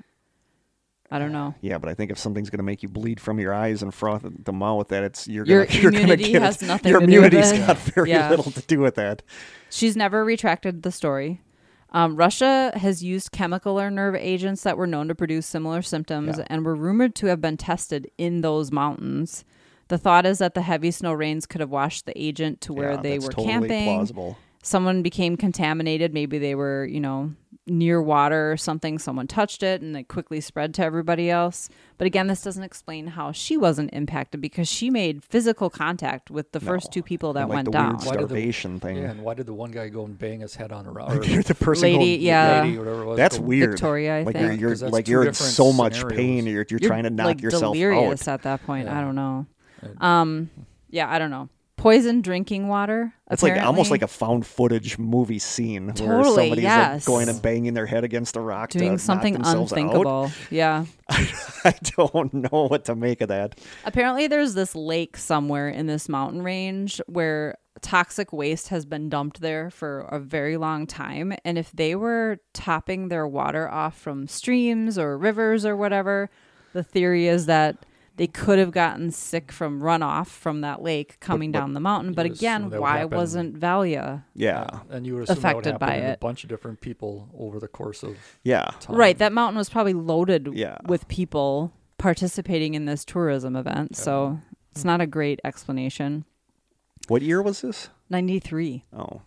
I 1.11 1.19
don't 1.19 1.33
know. 1.33 1.55
Yeah, 1.63 1.79
but 1.79 1.89
I 1.89 1.95
think 1.95 2.11
if 2.11 2.19
something's 2.19 2.51
going 2.51 2.59
to 2.59 2.65
make 2.65 2.83
you 2.83 2.89
bleed 2.91 3.19
from 3.19 3.41
your 3.41 3.55
eyes 3.55 3.83
and 3.83 3.95
froth 3.95 4.27
at 4.27 4.45
the 4.45 4.53
mouth, 4.53 4.89
that 4.89 5.03
it's 5.05 5.27
you're 5.27 5.47
Your 5.47 5.65
gonna, 5.65 5.79
you're 5.81 5.91
gonna 5.93 6.03
immunity 6.05 6.33
get 6.33 6.43
has 6.43 6.61
it. 6.61 6.67
nothing 6.67 6.91
Your 6.91 7.01
to 7.01 7.07
do 7.07 7.21
with 7.23 7.33
immunity's 7.33 7.53
it. 7.63 7.67
got 7.67 7.79
very 7.79 8.11
Yeah. 8.11 8.29
little 8.29 8.51
to 8.53 8.61
do 8.61 8.81
with 8.81 8.97
that. 8.97 9.23
She's 9.71 9.97
never 9.97 10.23
retracted 10.23 10.83
the 10.83 10.93
story. 10.93 11.41
Um, 11.93 12.17
Russia 12.17 12.73
has 12.75 13.03
used 13.03 13.33
chemical 13.33 13.81
or 13.81 13.91
nerve 13.91 14.17
agents 14.17 14.63
that 14.65 14.77
were 14.77 14.87
known 14.87 15.09
to 15.09 15.15
produce 15.15 15.47
similar 15.47 15.81
symptoms 15.81 16.37
Yeah. 16.37 16.45
and 16.49 16.63
were 16.67 16.75
rumored 16.77 17.15
to 17.15 17.29
have 17.29 17.41
been 17.41 17.57
tested 17.57 18.11
in 18.19 18.43
those 18.43 18.71
mountains. 18.71 19.47
The 19.89 19.99
thought 19.99 20.27
is 20.27 20.39
that 20.39 20.55
the 20.55 20.63
heavy 20.63 20.91
snow 20.91 21.13
rains 21.13 21.47
could 21.47 21.61
have 21.61 21.71
washed 21.71 22.07
the 22.07 22.13
agent 22.21 22.61
to 22.63 22.73
where 22.73 22.93
Yeah, 22.93 23.01
they 23.03 23.13
that's 23.13 23.25
were 23.27 23.33
totally 23.33 23.47
camping. 23.53 23.85
Plausible. 23.97 24.37
Someone 24.63 25.03
became 25.03 25.37
contaminated. 25.37 26.13
Maybe 26.13 26.39
they 26.39 26.55
were, 26.55 26.85
you 26.85 27.01
know, 27.01 27.33
near 27.67 28.03
water 28.03 28.51
or 28.53 28.57
something. 28.57 28.99
Someone 28.99 29.27
touched 29.27 29.63
it 29.63 29.81
and 29.81 29.97
it 29.97 30.09
quickly 30.09 30.41
spread 30.41 30.75
to 30.75 30.83
everybody 30.85 31.31
else. 31.31 31.71
But 31.97 32.07
again, 32.07 32.27
this 32.27 32.43
doesn't 32.43 32.63
explain 32.65 33.07
how 33.09 33.31
she 33.33 33.57
wasn't 33.57 33.91
impacted 33.93 34.41
because 34.41 34.69
she 34.69 34.91
made 34.91 35.23
physical 35.25 35.71
contact 35.71 36.31
with 36.31 36.53
the 36.53 36.61
first 36.61 36.87
No. 36.89 36.91
two 36.95 37.03
people 37.03 37.33
that 37.35 37.43
And, 37.43 37.49
like 37.51 37.55
went 37.57 37.65
the 37.67 37.71
down. 37.71 37.89
weird 37.97 37.99
Why 38.01 38.13
the- 38.17 38.19
starvation 38.27 38.81
thing. 38.81 38.97
yeah, 38.97 39.11
and 39.11 39.23
why 39.23 39.35
did 39.35 39.47
the 39.47 39.55
one 39.55 39.71
guy 39.71 39.89
go 39.89 40.05
and 40.05 40.19
bang 40.19 40.41
his 40.41 40.57
head 40.57 40.73
on 40.73 40.87
a 40.87 40.91
rock? 40.91 41.25
You're 41.27 41.43
the 41.43 41.55
person 41.55 41.83
Lady, 41.85 42.17
going- 42.17 42.21
yeah. 42.27 42.63
lady, 42.63 42.79
whatever 42.79 43.03
it 43.03 43.07
was. 43.07 43.17
That's 43.17 43.39
weird. 43.39 43.71
Victoria, 43.71 44.19
I 44.19 44.23
like 44.25 44.35
think. 44.35 44.47
you're, 44.49 44.55
you're 44.61 44.71
'Cause 44.71 44.81
that's 44.81 44.93
like 44.93 45.09
you're 45.09 45.23
in 45.23 45.29
different 45.29 45.53
so 45.53 45.73
much 45.73 45.95
scenarios. 46.01 46.17
pain. 46.19 46.47
You're 46.47 46.67
you're, 46.69 46.79
You're, 46.81 46.89
trying 46.91 47.05
to 47.05 47.11
knock 47.11 47.27
like 47.27 47.43
yourself 47.43 47.75
delirious 47.75 48.27
out. 48.29 48.35
at 48.35 48.43
that 48.43 48.67
point. 48.67 48.89
I 48.89 49.01
don't 49.01 49.15
know. 49.15 49.47
Um, 50.01 50.51
yeah, 50.91 51.11
I 51.11 51.19
don't 51.19 51.31
know. 51.31 51.49
Poison 51.77 52.23
drinking 52.23 52.67
water. 52.67 53.15
It's 53.31 53.43
like 53.43 53.57
almost 53.63 53.93
like 53.93 54.03
a 54.03 54.09
found 54.09 54.45
footage 54.45 54.99
movie 54.99 55.39
scene 55.39 55.87
where 55.87 55.95
Totally, 55.95 56.35
somebody's 56.47 56.65
yes. 56.65 56.95
like 56.95 57.05
going 57.07 57.29
and 57.29 57.41
banging 57.41 57.75
their 57.75 57.87
head 57.87 58.03
against 58.03 58.35
a 58.35 58.41
rock 58.41 58.71
to 58.71 58.79
doing 58.79 58.93
knock 58.93 59.01
something 59.01 59.35
themselves 59.35 59.73
out. 59.73 59.79
unthinkable. 59.79 60.33
Yeah. 60.51 60.87
I 61.09 61.75
don't 61.97 62.35
know 62.35 62.67
what 62.67 62.87
to 62.87 62.97
make 62.97 63.21
of 63.21 63.29
that. 63.29 63.61
Apparently, 63.85 64.27
there's 64.27 64.55
this 64.55 64.75
lake 64.75 65.17
somewhere 65.17 65.69
in 65.69 65.87
this 65.87 66.09
mountain 66.09 66.43
range 66.43 67.01
where 67.07 67.57
toxic 67.81 68.33
waste 68.33 68.69
has 68.69 68.85
been 68.85 69.09
dumped 69.09 69.41
there 69.41 69.71
for 69.71 70.01
a 70.01 70.19
very 70.19 70.57
long 70.57 70.85
time. 70.85 71.33
And 71.45 71.57
if 71.57 71.71
they 71.71 71.95
were 71.95 72.41
topping 72.55 73.07
their 73.09 73.27
water 73.29 73.69
off 73.69 73.97
from 73.97 74.27
streams 74.27 74.99
or 74.99 75.17
rivers 75.17 75.65
or 75.65 75.77
whatever, 75.77 76.29
the 76.73 76.83
theory 76.83 77.29
is 77.29 77.47
that 77.47 77.77
they 78.19 78.27
could 78.27 78.59
have 78.59 78.73
gotten 78.73 79.11
sick 79.11 79.51
from 79.51 79.81
runoff 79.81 80.27
from 80.27 80.61
that 80.61 80.83
lake 80.83 81.19
coming 81.21 81.51
but 81.51 81.61
down 81.61 81.73
the 81.73 81.81
mountain. 81.81 82.13
But 82.13 82.25
would 82.25 82.33
assume 82.33 82.41
again, 82.47 82.63
that 82.63 82.71
would 82.73 82.81
why 82.81 82.99
happen- 82.99 83.17
wasn't 83.17 83.59
Valia? 83.59 84.25
Yeah, 84.35 84.67
and 84.91 85.07
you 85.07 85.15
would 85.15 85.25
assume 85.25 85.41
that 85.41 85.57
would 85.57 85.67
affected 85.67 85.79
by 85.81 85.93
happen 85.93 86.11
it. 86.11 86.15
a 86.15 86.19
bunch 86.19 86.43
of 86.43 86.51
different 86.51 86.81
people 86.81 87.31
over 87.37 87.59
the 87.59 87.69
course 87.69 88.03
of 88.03 88.17
yeah. 88.43 88.71
time. 88.81 88.97
Right, 88.97 89.17
that 89.19 89.33
mountain 89.33 89.57
was 89.57 89.71
probably 89.71 89.95
loaded 89.95 90.51
Yeah. 90.53 90.77
with 90.85 91.09
people 91.09 91.73
participating 91.97 92.75
in 92.75 92.85
this 92.85 93.05
tourism 93.05 93.57
event. 93.57 93.97
So 93.97 94.41
it's 94.73 94.83
hmm. 94.83 94.89
not 94.89 95.01
a 95.01 95.07
great 95.07 95.41
explanation. 95.45 96.25
What 97.09 97.23
year 97.23 97.41
was 97.41 97.63
this? 97.63 97.89
93. 98.11 98.85
Oh, 98.93 99.23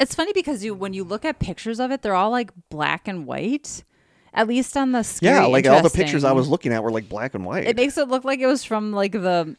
It's 0.00 0.14
funny 0.14 0.32
because 0.32 0.64
you 0.64 0.74
when 0.74 0.92
you 0.92 1.04
look 1.04 1.24
at 1.24 1.38
pictures 1.38 1.80
of 1.80 1.90
it, 1.90 2.02
they're 2.02 2.14
all 2.14 2.30
like 2.30 2.52
black 2.70 3.08
and 3.08 3.26
white. 3.26 3.84
At 4.38 4.46
least 4.46 4.76
on 4.76 4.92
the 4.92 5.02
scary 5.02 5.34
yeah. 5.34 5.46
Like 5.46 5.66
all 5.66 5.82
the 5.82 5.90
pictures 5.90 6.22
I 6.22 6.30
was 6.32 6.48
looking 6.48 6.72
at 6.72 6.82
were 6.84 6.92
like 6.92 7.08
black 7.08 7.34
and 7.34 7.44
white. 7.44 7.66
It 7.66 7.76
makes 7.76 7.98
it 7.98 8.06
look 8.08 8.24
like 8.24 8.38
it 8.38 8.46
was 8.46 8.62
from 8.64 8.92
like 8.92 9.12
the 9.12 9.56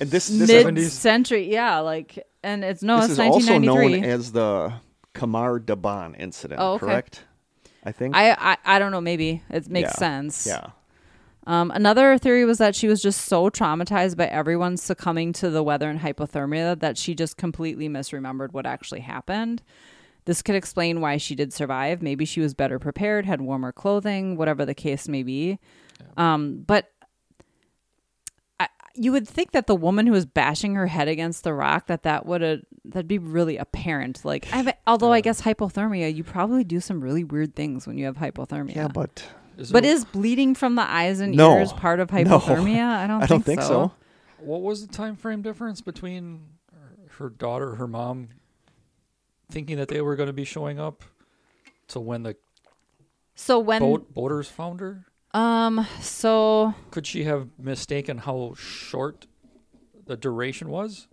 and 0.00 0.10
this 0.10 0.28
this, 0.28 0.48
mid 0.48 0.66
70s? 0.76 0.90
century. 0.90 1.50
Yeah, 1.52 1.80
like 1.80 2.24
and 2.44 2.64
it's 2.64 2.82
no, 2.82 2.96
this 3.00 3.10
it's 3.10 3.12
is 3.14 3.18
also 3.18 3.58
known 3.58 4.04
as 4.04 4.30
the 4.30 4.72
Khamar 5.14 5.58
Daban 5.58 6.14
incident. 6.20 6.60
Oh, 6.60 6.74
okay. 6.74 6.86
Correct. 6.86 7.24
I 7.82 7.90
think. 7.92 8.14
I, 8.14 8.32
I 8.38 8.56
I 8.64 8.78
don't 8.78 8.92
know. 8.92 9.00
Maybe 9.00 9.42
it 9.50 9.68
makes 9.68 9.90
Yeah. 9.90 9.98
sense. 9.98 10.46
yeah. 10.46 10.66
Um, 11.48 11.70
another 11.72 12.18
theory 12.18 12.44
was 12.44 12.58
that 12.58 12.74
she 12.74 12.88
was 12.88 13.00
just 13.00 13.22
so 13.26 13.48
traumatized 13.50 14.16
by 14.16 14.26
everyone 14.26 14.76
succumbing 14.76 15.32
to 15.34 15.50
the 15.50 15.62
weather 15.62 15.88
and 15.88 16.00
hypothermia 16.00 16.78
that 16.80 16.98
she 16.98 17.14
just 17.14 17.36
completely 17.36 17.88
misremembered 17.88 18.52
what 18.52 18.66
actually 18.66 19.00
happened. 19.00 19.62
This 20.26 20.42
could 20.42 20.54
explain 20.54 21.00
why 21.00 21.16
she 21.16 21.34
did 21.34 21.52
survive. 21.52 22.02
Maybe 22.02 22.24
she 22.24 22.40
was 22.40 22.52
better 22.52 22.78
prepared, 22.78 23.24
had 23.26 23.40
warmer 23.40 23.72
clothing, 23.72 24.36
whatever 24.36 24.64
the 24.66 24.74
case 24.74 25.08
may 25.08 25.22
be. 25.22 25.58
Um, 26.16 26.62
but 26.66 26.90
I, 28.58 28.68
you 28.94 29.12
would 29.12 29.28
think 29.28 29.52
that 29.52 29.66
the 29.66 29.76
woman 29.76 30.06
who 30.06 30.12
was 30.12 30.26
bashing 30.26 30.74
her 30.74 30.86
head 30.86 31.08
against 31.08 31.44
the 31.44 31.54
rock 31.54 31.86
that 31.86 32.02
that 32.04 32.26
would 32.26 32.40
have 32.42 32.60
that'd 32.84 33.08
be 33.08 33.18
really 33.18 33.56
apparent. 33.56 34.24
Like, 34.24 34.48
I 34.52 34.74
although 34.86 35.12
I 35.12 35.20
guess 35.20 35.42
hypothermia, 35.42 36.14
you 36.14 36.24
probably 36.24 36.64
do 36.64 36.80
some 36.80 37.00
really 37.00 37.24
weird 37.24 37.54
things 37.54 37.86
when 37.86 37.98
you 37.98 38.06
have 38.06 38.16
hypothermia. 38.16 38.74
Yeah, 38.74 38.88
but 38.88 39.24
Is 39.58 39.70
But 39.70 39.82
there- 39.84 39.92
is 39.92 40.04
bleeding 40.04 40.54
from 40.54 40.74
the 40.74 40.82
eyes 40.90 41.20
and 41.20 41.34
No. 41.36 41.56
ears 41.56 41.72
part 41.72 42.00
of 42.00 42.10
No. 42.12 42.18
hypothermia? 42.24 42.82
I 42.84 43.06
don't. 43.06 43.22
I 43.22 43.26
don't 43.26 43.44
think 43.44 43.62
so. 43.62 43.92
what 44.38 44.62
was 44.62 44.86
the 44.86 44.92
time 44.92 45.16
frame 45.16 45.42
difference 45.42 45.80
between 45.80 46.40
her 47.18 47.28
daughter, 47.30 47.76
her 47.76 47.86
mom, 47.86 48.28
thinking 49.50 49.76
that 49.76 49.88
they 49.88 50.00
were 50.00 50.16
going 50.16 50.28
to 50.28 50.32
be 50.32 50.44
showing 50.44 50.78
up. 50.78 51.02
So 51.88 52.00
when 52.00 52.22
the 52.22 52.36
So 53.34 53.58
when 53.58 53.80
boat 53.80 54.12
boaters 54.12 54.48
found 54.48 54.80
her, 54.80 55.04
um 55.32 55.86
so 56.00 56.74
could 56.90 57.06
she 57.06 57.24
have 57.24 57.48
mistaken 57.58 58.18
how 58.18 58.54
short 58.56 59.26
the 60.06 60.16
duration 60.16 60.68
was? 60.68 61.08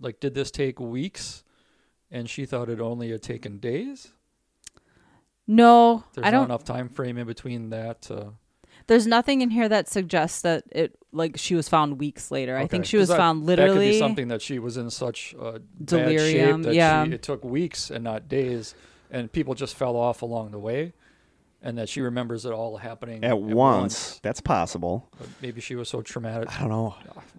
Like, 0.00 0.20
did 0.20 0.34
this 0.34 0.50
take 0.52 0.78
weeks, 0.78 1.42
and 2.10 2.30
she 2.30 2.46
thought 2.46 2.68
it 2.68 2.80
only 2.80 3.10
had 3.10 3.22
taken 3.22 3.58
days? 3.58 4.12
no, 5.46 6.04
There's 6.14 6.26
I 6.26 6.30
not 6.30 6.36
don't 6.36 6.44
enough 6.46 6.64
time 6.64 6.88
frame 6.88 7.18
in 7.18 7.26
between 7.26 7.70
that. 7.70 8.08
Uh, 8.10 8.30
there's 8.88 9.06
nothing 9.06 9.42
in 9.42 9.50
here 9.50 9.68
that 9.68 9.88
suggests 9.88 10.42
that 10.42 10.64
it 10.72 10.98
like 11.12 11.36
she 11.38 11.54
was 11.54 11.68
found 11.68 11.98
weeks 11.98 12.30
later. 12.30 12.56
I 12.56 12.66
think 12.66 12.84
she 12.84 12.96
was 12.96 13.08
that- 13.08 13.16
found 13.16 13.46
That 13.46 13.56
could 13.56 13.62
literally 13.62 13.90
be 13.92 13.98
something 13.98 14.28
that 14.28 14.42
she 14.42 14.58
was 14.58 14.76
in 14.76 14.90
such 14.90 15.34
uh, 15.40 15.58
Delirium, 15.82 16.62
bad 16.62 16.64
shape 16.64 16.66
that 16.66 16.74
yeah. 16.74 17.04
she, 17.04 17.12
it 17.12 17.22
took 17.22 17.44
weeks 17.44 17.90
and 17.90 18.02
not 18.02 18.28
days, 18.28 18.74
and 19.10 19.30
people 19.30 19.54
just 19.54 19.76
fell 19.76 19.96
off 19.96 20.22
along 20.22 20.50
the 20.50 20.58
way, 20.58 20.92
and 21.62 21.76
that 21.78 21.88
she 21.88 22.00
remembers 22.00 22.44
it 22.44 22.52
all 22.52 22.76
happening 22.76 23.24
At 23.24 23.40
once. 23.40 24.20
That's 24.22 24.40
possible. 24.40 25.08
But 25.18 25.28
maybe 25.42 25.60
she 25.60 25.74
was 25.74 25.88
so 25.88 26.02
traumatic. 26.02 26.54
I 26.56 26.60
don't 26.60 26.68
know. 26.70 26.94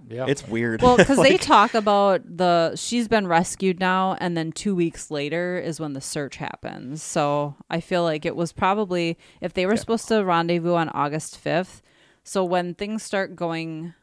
Yeah, 0.10 0.26
It's 0.28 0.46
weird. 0.48 0.82
Well, 0.82 0.98
because 0.98 1.18
they 1.24 1.38
talk 1.38 1.74
about 1.74 2.22
the 2.26 2.76
she's 2.76 3.08
been 3.08 3.28
rescued 3.28 3.80
now, 3.80 4.18
and 4.20 4.36
then 4.36 4.52
two 4.52 4.76
weeks 4.76 5.10
later 5.12 5.58
is 5.60 5.80
when 5.80 5.94
the 5.94 6.02
search 6.02 6.38
happens. 6.38 7.02
So 7.04 7.56
I 7.70 7.80
feel 7.80 8.04
like 8.04 8.26
it 8.26 8.36
was 8.36 8.52
probably 8.52 9.18
if 9.40 9.54
they 9.54 9.66
were 9.66 9.74
Yeah. 9.74 9.80
supposed 9.80 10.08
to 10.10 10.24
rendezvous 10.26 10.74
on 10.74 10.90
August 10.90 11.38
fifth. 11.38 11.82
So 12.24 12.44
when 12.44 12.74
things 12.76 13.04
start 13.04 13.36
going 13.36 13.94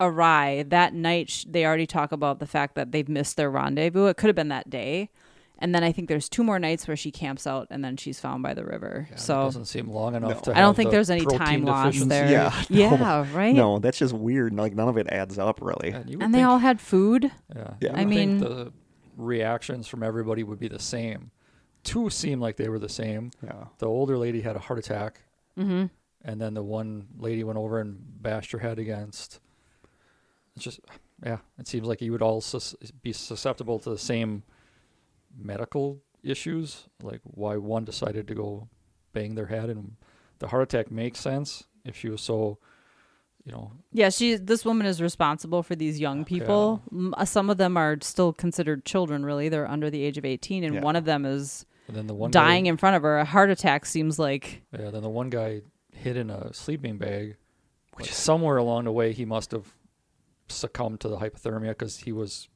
awry 0.00 0.62
that 0.68 0.94
night, 0.94 1.28
sh- 1.30 1.44
they 1.48 1.64
already 1.66 1.86
talk 1.86 2.12
about 2.12 2.38
the 2.38 2.46
fact 2.46 2.74
that 2.76 2.92
they've 2.92 3.08
missed 3.08 3.36
their 3.36 3.50
rendezvous. 3.50 4.06
It 4.06 4.16
could 4.16 4.28
have 4.28 4.36
been 4.36 4.48
that 4.48 4.70
day. 4.70 5.10
And 5.60 5.74
then 5.74 5.82
I 5.82 5.90
think 5.90 6.08
there's 6.08 6.28
two 6.28 6.44
more 6.44 6.58
nights 6.60 6.86
where 6.86 6.96
she 6.96 7.10
camps 7.10 7.46
out, 7.46 7.66
and 7.70 7.84
then 7.84 7.96
she's 7.96 8.20
found 8.20 8.42
by 8.44 8.54
the 8.54 8.64
river. 8.64 9.06
Yeah, 9.10 9.16
that 9.16 9.20
so 9.20 9.34
doesn't 9.44 9.64
seem 9.64 9.88
long 9.90 10.14
enough 10.14 10.46
No. 10.46 10.52
to. 10.52 10.58
I 10.58 10.60
don't 10.60 10.74
think 10.76 10.90
the 10.90 10.96
there's 10.96 11.10
any 11.10 11.24
time 11.26 11.64
loss 11.64 11.86
deficiency. 11.94 12.08
there. 12.08 12.30
Yeah, 12.30 12.62
yeah, 12.68 13.26
right. 13.36 13.54
no, 13.54 13.78
that's 13.80 13.98
just 13.98 14.14
weird. 14.14 14.54
Like 14.54 14.74
none 14.76 14.88
of 14.88 14.96
it 14.96 15.08
adds 15.08 15.36
up 15.38 15.60
really. 15.60 15.90
And, 15.90 16.22
And 16.22 16.32
they 16.34 16.42
all 16.42 16.58
had 16.58 16.80
food. 16.80 17.32
Yeah, 17.56 17.74
Yeah. 17.80 17.90
you 17.90 17.96
I 17.96 18.04
would 18.04 18.14
think 18.14 18.30
mean- 18.30 18.38
the 18.38 18.72
reactions 19.16 19.88
from 19.88 20.02
everybody 20.04 20.42
would 20.44 20.60
be 20.60 20.68
the 20.68 20.78
same. 20.78 21.32
Two 21.82 22.08
seemed 22.10 22.40
like 22.40 22.56
they 22.56 22.68
were 22.68 22.78
the 22.78 22.88
same. 22.88 23.30
Yeah. 23.42 23.64
The 23.78 23.86
older 23.86 24.16
lady 24.16 24.40
had 24.42 24.54
a 24.54 24.60
heart 24.60 24.78
attack, 24.78 25.22
Mm-hmm. 25.58 25.86
and 26.24 26.40
then 26.40 26.54
the 26.54 26.62
one 26.62 27.08
lady 27.18 27.42
went 27.42 27.58
over 27.58 27.80
and 27.80 27.98
bashed 28.22 28.52
her 28.52 28.58
head 28.60 28.78
against. 28.78 29.40
It's 30.54 30.64
just, 30.64 30.80
yeah, 31.24 31.38
it 31.58 31.66
seems 31.66 31.86
like 31.88 32.00
you 32.00 32.12
would 32.12 32.22
all 32.22 32.40
sus- 32.40 32.76
be 33.02 33.12
susceptible 33.12 33.78
to 33.80 33.90
the 33.90 33.98
same 33.98 34.42
medical 35.38 36.00
issues. 36.22 36.88
Like 37.02 37.20
why 37.24 37.56
one 37.56 37.84
decided 37.84 38.26
to 38.28 38.34
go 38.34 38.68
bang 39.12 39.34
their 39.34 39.46
head, 39.46 39.70
and 39.70 39.96
the 40.38 40.48
heart 40.48 40.62
attack 40.64 40.90
makes 40.90 41.20
sense 41.20 41.64
if 41.84 41.96
she 41.96 42.08
was 42.08 42.20
so, 42.20 42.58
you 43.44 43.52
know, 43.52 43.72
Yeah, 43.92 44.10
she. 44.10 44.36
This 44.36 44.64
woman 44.64 44.86
is 44.86 45.00
responsible 45.00 45.62
for 45.62 45.74
these 45.76 45.98
young 46.00 46.24
people. 46.24 46.82
Uh 47.16 47.24
Some 47.24 47.50
of 47.50 47.56
them 47.56 47.76
are 47.76 47.96
still 48.02 48.32
considered 48.32 48.84
children. 48.84 49.24
Really, 49.24 49.48
they're 49.48 49.68
under 49.70 49.90
the 49.90 50.02
age 50.02 50.18
of 50.18 50.24
eighteen, 50.24 50.64
and 50.64 50.74
Yeah. 50.74 50.80
one 50.82 50.96
of 50.96 51.04
them 51.04 51.24
is 51.24 51.64
and 51.86 51.96
then 51.96 52.06
the 52.06 52.14
one 52.14 52.30
dying 52.30 52.64
Guy, 52.64 52.70
in 52.70 52.76
front 52.76 52.96
of 52.96 53.02
her. 53.02 53.18
A 53.18 53.24
heart 53.24 53.48
attack 53.50 53.86
seems 53.86 54.18
like 54.18 54.62
yeah, 54.78 54.90
then 54.90 55.02
the 55.02 55.08
one 55.08 55.30
guy 55.30 55.62
hid 55.94 56.16
in 56.16 56.28
a 56.30 56.52
sleeping 56.52 56.98
bag, 56.98 57.36
which 57.94 58.12
somewhere 58.12 58.58
along 58.58 58.84
the 58.84 58.92
way 58.92 59.12
he 59.12 59.24
must 59.24 59.50
have 59.52 59.74
succumbed 60.48 61.00
to 61.00 61.08
the 61.08 61.16
hypothermia 61.18 61.68
because 61.70 61.98
he 61.98 62.12
was 62.12 62.48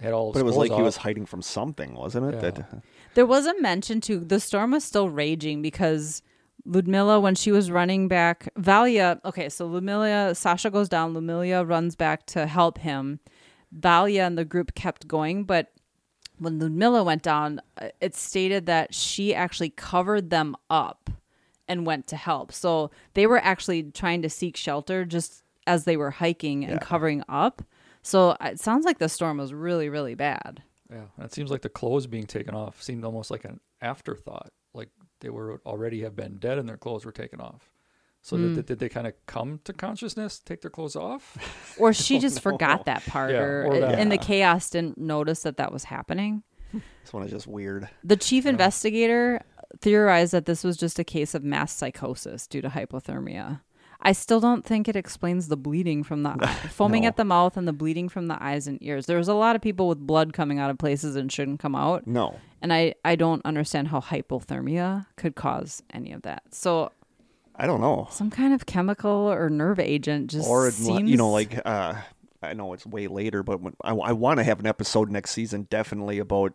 had 0.00 0.12
all. 0.12 0.32
But 0.32 0.40
it 0.40 0.44
was 0.44 0.54
clothes 0.54 0.70
like 0.70 0.76
he 0.78 0.82
was 0.82 0.96
hiding 0.98 1.26
from 1.26 1.42
something, 1.42 1.94
wasn't 1.94 2.26
it? 2.32 2.34
Yeah. 2.34 2.50
That 2.50 2.82
there 3.14 3.26
was 3.26 3.46
a 3.46 3.60
mention 3.60 4.00
to 4.02 4.18
the 4.20 4.40
storm 4.40 4.72
was 4.72 4.84
still 4.84 5.08
raging 5.08 5.62
because 5.62 6.22
Ludmilla, 6.64 7.20
when 7.20 7.34
she 7.34 7.52
was 7.52 7.70
running 7.70 8.08
back, 8.08 8.48
Valia. 8.58 9.20
Okay, 9.24 9.48
so 9.48 9.66
Ludmilla, 9.66 10.34
Sasha 10.34 10.70
goes 10.70 10.88
down. 10.88 11.14
Ludmilla 11.14 11.64
runs 11.64 11.96
back 11.96 12.26
to 12.26 12.46
help 12.46 12.78
him. 12.78 13.20
Valia 13.78 14.26
and 14.26 14.36
the 14.36 14.44
group 14.44 14.74
kept 14.74 15.06
going, 15.06 15.44
but 15.44 15.72
when 16.38 16.58
Ludmilla 16.58 17.04
went 17.04 17.22
down, 17.22 17.60
uh, 17.80 17.88
it 18.00 18.14
stated 18.16 18.66
that 18.66 18.94
she 18.94 19.34
actually 19.34 19.70
covered 19.70 20.30
them 20.30 20.56
up 20.68 21.10
and 21.68 21.86
went 21.86 22.06
to 22.08 22.16
help. 22.16 22.50
So 22.52 22.90
they 23.14 23.26
were 23.26 23.38
actually 23.38 23.84
trying 23.84 24.22
to 24.22 24.30
seek 24.30 24.56
shelter 24.56 25.04
just 25.04 25.44
as 25.66 25.84
they 25.84 25.96
were 25.96 26.10
hiking 26.10 26.64
and 26.64 26.74
Yeah. 26.74 26.78
covering 26.78 27.22
up. 27.28 27.62
So 28.02 28.30
uh, 28.30 28.36
it 28.52 28.60
sounds 28.60 28.84
like 28.84 28.98
the 28.98 29.08
storm 29.08 29.38
was 29.38 29.52
really, 29.52 29.88
really 29.88 30.14
bad. 30.14 30.62
Yeah, 30.90 31.04
and 31.16 31.24
it 31.26 31.32
seems 31.32 31.50
like 31.50 31.62
the 31.62 31.68
clothes 31.68 32.06
being 32.06 32.26
taken 32.26 32.54
off 32.54 32.82
seemed 32.82 33.04
almost 33.04 33.30
like 33.30 33.44
an 33.44 33.60
afterthought. 33.80 34.50
Like 34.74 34.88
they 35.20 35.30
were 35.30 35.60
already 35.66 36.02
have 36.02 36.16
been 36.16 36.36
dead 36.38 36.58
and 36.58 36.68
their 36.68 36.76
clothes 36.76 37.04
were 37.04 37.12
taken 37.12 37.40
off. 37.40 37.70
So 38.22 38.36
Hmm. 38.36 38.52
did, 38.54 38.66
did 38.66 38.78
they 38.78 38.88
kind 38.88 39.06
of 39.06 39.14
come 39.26 39.60
to 39.64 39.72
consciousness, 39.72 40.38
take 40.38 40.60
their 40.60 40.70
clothes 40.70 40.96
off? 40.96 41.36
Or 41.78 41.92
she 41.92 42.18
just 42.26 42.40
forgot 42.40 42.84
that 42.86 43.04
part, 43.06 43.30
Yeah, 43.32 43.40
or, 43.42 43.64
or 43.68 43.80
that. 43.80 43.98
in 43.98 44.08
the 44.08 44.18
chaos 44.18 44.68
didn't 44.70 44.98
notice 44.98 45.42
that 45.42 45.56
that 45.56 45.72
was 45.72 45.84
happening. 45.84 46.42
this 46.72 47.12
one 47.12 47.22
is 47.24 47.30
just 47.30 47.46
weird. 47.46 47.88
The 48.04 48.16
chief 48.16 48.44
investigator 48.46 49.42
theorized 49.80 50.32
that 50.32 50.46
this 50.46 50.64
was 50.64 50.76
just 50.76 50.98
a 50.98 51.04
case 51.04 51.34
of 51.34 51.44
mass 51.44 51.72
psychosis 51.72 52.46
due 52.46 52.60
to 52.60 52.68
hypothermia. 52.68 53.60
I 54.02 54.12
still 54.12 54.40
don't 54.40 54.64
think 54.64 54.88
it 54.88 54.96
explains 54.96 55.48
the 55.48 55.56
bleeding 55.56 56.02
from 56.02 56.22
the 56.22 56.30
eye, 56.40 56.54
foaming 56.70 57.02
No. 57.02 57.08
at 57.08 57.16
the 57.16 57.24
mouth 57.24 57.56
and 57.56 57.68
the 57.68 57.72
bleeding 57.72 58.08
from 58.08 58.28
the 58.28 58.42
eyes 58.42 58.66
and 58.66 58.78
ears. 58.82 59.06
There 59.06 59.18
was 59.18 59.28
a 59.28 59.34
lot 59.34 59.56
of 59.56 59.62
people 59.62 59.88
with 59.88 59.98
blood 59.98 60.32
coming 60.32 60.58
out 60.58 60.70
of 60.70 60.78
places 60.78 61.16
and 61.16 61.30
shouldn't 61.30 61.60
come 61.60 61.74
out, 61.74 62.06
No. 62.06 62.36
and 62.62 62.72
I 62.72 62.94
I 63.04 63.16
don't 63.16 63.44
understand 63.44 63.88
how 63.88 64.00
hypothermia 64.00 65.06
could 65.16 65.34
cause 65.34 65.82
any 65.92 66.12
of 66.12 66.22
that. 66.22 66.42
So 66.50 66.92
I 67.56 67.66
don't 67.66 67.80
know. 67.82 68.08
some 68.10 68.30
kind 68.30 68.54
of 68.54 68.64
chemical 68.66 69.10
or 69.10 69.50
nerve 69.50 69.78
agent 69.78 70.30
just 70.30 70.48
or 70.48 70.68
it, 70.68 70.72
seems 70.72 71.10
you 71.10 71.18
know 71.18 71.30
like 71.30 71.60
uh 71.66 71.94
i 72.42 72.54
know 72.54 72.72
it's 72.72 72.86
way 72.86 73.06
later 73.06 73.42
but 73.42 73.60
when, 73.60 73.74
i, 73.84 73.92
I 73.92 74.12
want 74.12 74.38
to 74.38 74.44
have 74.44 74.60
an 74.60 74.66
episode 74.66 75.10
next 75.10 75.32
season 75.32 75.66
definitely 75.68 76.18
about 76.20 76.54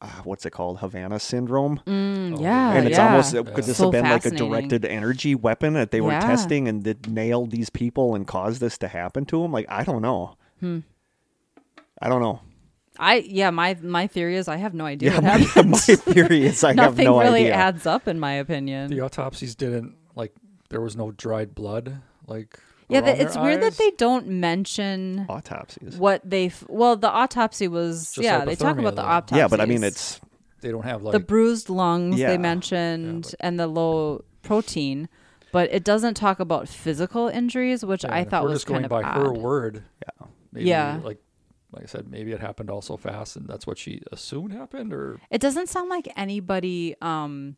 uh, 0.00 0.06
what's 0.24 0.46
it 0.46 0.50
called 0.50 0.78
havana 0.78 1.18
syndrome 1.18 1.80
Mm, 1.86 2.38
Oh, 2.38 2.42
yeah, 2.42 2.72
and 2.74 2.86
it's 2.86 2.98
yeah. 2.98 3.06
almost 3.06 3.34
uh, 3.34 3.42
could 3.42 3.64
this 3.64 3.78
So 3.78 3.84
have 3.84 3.92
been 3.92 4.08
like 4.08 4.26
a 4.26 4.30
directed 4.30 4.84
energy 4.84 5.34
weapon 5.34 5.72
that 5.74 5.90
they 5.90 6.00
were 6.00 6.12
Yeah. 6.12 6.20
testing 6.20 6.68
and 6.68 6.84
that 6.84 7.08
nailed 7.08 7.50
these 7.50 7.70
people 7.70 8.14
and 8.14 8.26
caused 8.26 8.60
this 8.60 8.76
to 8.78 8.88
happen 8.88 9.24
to 9.26 9.42
them 9.42 9.50
like 9.52 9.66
i 9.68 9.82
don't 9.84 10.02
know 10.02 10.36
Hmm. 10.60 10.80
i 12.00 12.08
don't 12.08 12.20
know 12.22 12.40
I 13.00 13.16
yeah, 13.28 13.50
my 13.50 13.76
my 13.80 14.08
theory 14.08 14.34
is 14.36 14.48
I 14.48 14.56
have 14.56 14.74
no 14.74 14.84
idea 14.84 15.10
yeah 15.10 15.14
what 15.20 15.24
my, 15.24 15.38
happened. 15.38 15.70
my 15.70 15.78
theory 16.12 16.44
is 16.46 16.64
i 16.64 16.68
have 16.70 16.76
Nothing 16.76 17.04
no 17.04 17.20
really 17.20 17.42
idea 17.44 17.54
adds 17.54 17.86
up 17.86 18.08
in 18.08 18.18
my 18.18 18.32
opinion. 18.32 18.90
The 18.90 19.00
autopsies 19.02 19.54
didn't 19.54 19.94
like 20.16 20.32
there 20.70 20.80
was 20.80 20.96
no 20.96 21.12
dried 21.12 21.54
blood 21.54 22.02
like 22.26 22.58
yeah, 22.88 22.98
around 22.98 23.06
that, 23.06 23.20
it's 23.20 23.34
their 23.34 23.42
weird 23.42 23.62
that 23.62 23.76
they 23.76 23.90
don't 23.92 24.26
mention 24.28 25.26
autopsies 25.28 25.96
what 25.96 26.20
they 26.28 26.46
f- 26.46 26.64
well 26.68 26.96
the 26.96 27.10
autopsy 27.10 27.68
was 27.68 28.12
Just 28.12 28.24
yeah 28.24 28.44
they 28.44 28.54
talk 28.54 28.76
hypothermia, 28.76 28.80
about 28.80 28.96
the 28.96 29.02
autopsy 29.04 29.36
yeah 29.36 29.48
but 29.48 29.60
i 29.60 29.66
mean 29.66 29.84
it's 29.84 30.20
they 30.60 30.70
don't 30.70 30.84
have 30.84 31.02
like 31.02 31.12
the 31.12 31.20
bruised 31.20 31.68
lungs 31.70 32.18
Yeah. 32.18 32.28
they 32.28 32.38
mentioned 32.38 33.22
but- 33.22 33.34
and 33.40 33.60
the 33.60 33.66
low 33.66 34.24
protein 34.42 35.08
but 35.52 35.72
it 35.72 35.82
doesn't 35.84 36.14
talk 36.14 36.40
about 36.40 36.68
physical 36.68 37.28
injuries 37.28 37.84
which 37.84 38.04
yeah, 38.04 38.14
I 38.14 38.24
thought 38.24 38.42
we're 38.42 38.50
was 38.50 38.58
just 38.60 38.66
going 38.66 38.82
kind 38.82 38.84
of 38.86 38.90
by 38.90 39.02
odd. 39.02 39.16
her 39.16 39.32
word. 39.32 39.82
Yeah. 40.02 40.26
Maybe, 40.52 40.66
Yeah. 40.68 41.00
Like 41.02 41.22
like 41.72 41.84
I 41.84 41.86
said, 41.86 42.08
maybe 42.10 42.32
it 42.32 42.40
happened 42.40 42.68
all 42.70 42.80
so 42.82 42.96
fast, 42.98 43.36
and 43.36 43.46
that's 43.48 43.66
what 43.66 43.76
she 43.78 44.02
assumed 44.12 44.52
happened, 44.52 44.92
or 44.92 45.20
It 45.30 45.40
doesn't 45.40 45.68
sound 45.70 45.88
like 45.88 46.06
anybody 46.16 46.96
um 47.00 47.56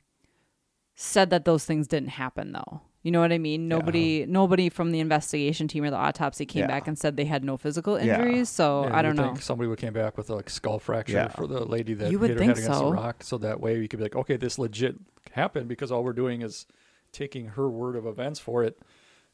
said 0.94 1.30
that 1.30 1.44
those 1.44 1.64
things 1.64 1.86
didn't 1.88 2.10
happen 2.10 2.52
though. 2.52 2.82
You 3.02 3.10
know 3.10 3.20
what 3.20 3.32
I 3.32 3.38
mean? 3.38 3.66
Nobody 3.66 4.26
nobody 4.26 4.68
from 4.68 4.90
the 4.92 5.00
investigation 5.00 5.68
team 5.68 5.84
or 5.84 5.90
the 5.90 5.96
autopsy 5.96 6.44
came 6.44 6.60
Yeah. 6.62 6.66
back 6.66 6.86
and 6.86 6.98
said 6.98 7.16
they 7.16 7.24
had 7.24 7.42
no 7.44 7.56
physical 7.56 7.98
Yeah. 7.98 8.18
injuries. 8.20 8.50
So 8.50 8.84
Yeah, 8.84 8.94
I 8.94 8.96
you 8.98 9.02
don't 9.02 9.16
would 9.16 9.16
know. 9.22 9.28
think 9.28 9.42
somebody 9.42 9.68
would 9.68 9.78
came 9.78 9.94
back 9.94 10.18
with 10.18 10.28
a 10.28 10.34
like 10.34 10.50
skull 10.50 10.78
fracture 10.78 11.14
Yeah. 11.14 11.28
for 11.28 11.46
the 11.46 11.64
lady 11.64 11.94
that 11.94 12.10
You 12.10 12.18
would 12.18 12.30
hit 12.30 12.34
her 12.34 12.38
think 12.40 12.56
head 12.56 12.64
against 12.64 12.78
so. 12.78 12.86
the 12.90 12.92
rock, 12.96 13.22
so 13.22 13.38
that 13.38 13.58
way 13.60 13.78
we 13.78 13.88
could 13.88 13.98
be 13.98 14.04
like, 14.04 14.16
okay, 14.16 14.36
this 14.36 14.58
legit 14.58 14.96
happened 15.32 15.68
because 15.68 15.90
all 15.90 16.04
we're 16.04 16.12
doing 16.12 16.42
is 16.42 16.66
taking 17.12 17.46
her 17.46 17.70
word 17.70 17.96
of 17.96 18.04
events 18.06 18.38
for 18.38 18.62
it, 18.62 18.78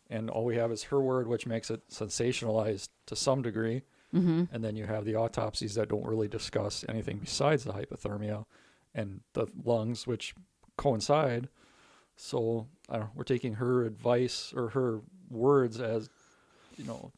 and 0.09 0.31
all 0.31 0.45
we 0.45 0.55
have 0.57 0.71
is 0.71 0.85
her 0.85 1.01
word, 1.01 1.27
which 1.27 1.47
makes 1.47 1.69
it 1.71 1.89
sensationalized 1.91 2.89
to 3.07 3.17
some 3.17 3.43
degree. 3.43 3.83
Mm-hmm. 4.15 4.45
And 4.53 4.65
then 4.65 4.77
you 4.77 4.87
have 4.87 5.05
the 5.05 5.17
autopsies 5.17 5.75
that 5.75 5.89
don't 5.89 6.07
really 6.07 6.29
discuss 6.29 6.85
anything 6.89 7.19
besides 7.19 7.65
the 7.65 7.73
hypothermia 7.73 8.47
and 8.95 9.21
the 9.33 9.47
lungs, 9.65 10.07
which 10.07 10.35
coincide. 10.79 11.49
So 12.17 12.67
I 12.89 12.95
don't 12.95 13.03
know. 13.05 13.11
We're 13.15 13.25
taking 13.25 13.55
her 13.55 13.85
advice 13.85 14.53
or 14.57 14.71
her 14.71 15.01
words 15.31 15.81
as, 15.81 16.09
you 16.77 16.85
know, 16.85 17.13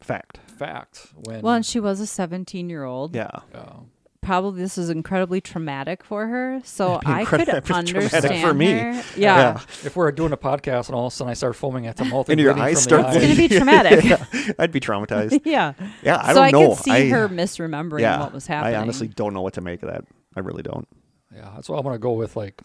fact 0.00 0.38
fact. 0.56 1.08
When 1.24 1.42
Well, 1.42 1.54
and 1.54 1.66
she 1.66 1.80
was 1.80 2.00
a 2.00 2.06
17 2.06 2.70
year 2.70 2.84
old. 2.84 3.14
yeah 3.14 3.30
uh, 3.54 3.80
probably 4.22 4.60
this 4.62 4.78
is 4.78 4.90
incredibly 4.90 5.40
traumatic 5.40 6.02
for 6.04 6.26
her. 6.26 6.60
So 6.64 7.00
I 7.04 7.24
could 7.24 7.48
understand 7.48 8.40
for 8.46 8.54
me. 8.54 8.72
her. 8.78 9.02
Yeah. 9.16 9.60
If 9.84 9.96
we're 9.96 10.10
doing 10.12 10.32
a 10.32 10.36
podcast 10.36 10.86
and 10.86 10.94
all 10.94 11.06
of 11.06 11.12
a 11.12 11.16
sudden 11.16 11.30
I 11.30 11.34
start 11.34 11.56
foaming 11.56 11.86
at 11.86 11.96
the 11.96 12.04
mouth 12.04 12.28
And 12.28 12.38
and 12.38 12.40
your 12.40 12.54
bleeding 12.54 12.68
eyes 12.76 12.86
from 12.86 13.00
start 13.02 13.14
the 13.14 13.18
It's 13.20 13.26
gonna 13.26 13.48
be 13.48 13.48
traumatic. 13.48 14.04
Yeah, 14.04 14.52
I'd 14.58 14.72
be 14.72 14.80
traumatized. 14.80 15.40
yeah. 15.44 15.72
Yeah, 16.02 16.18
I 16.22 16.28
so 16.28 16.34
don't 16.34 16.44
I 16.44 16.50
know. 16.52 16.68
could 16.74 16.84
see 16.84 16.90
I, 16.90 17.08
her 17.08 17.28
misremembering 17.28 18.00
yeah, 18.00 18.20
what 18.20 18.32
was 18.32 18.46
happening. 18.46 18.76
I 18.76 18.80
honestly 18.80 19.08
don't 19.08 19.34
know 19.34 19.42
what 19.42 19.54
to 19.54 19.60
make 19.60 19.82
of 19.82 19.90
that. 19.90 20.04
I 20.36 20.40
really 20.40 20.62
don't. 20.62 20.86
Yeah, 21.34 21.50
that's 21.54 21.68
why 21.68 21.76
I'm 21.76 21.82
gonna 21.84 21.98
go 21.98 22.12
with 22.12 22.36
like 22.36 22.60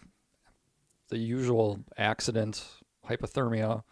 the 1.08 1.18
usual 1.18 1.80
accident, 1.96 2.64
hypothermia. 3.08 3.82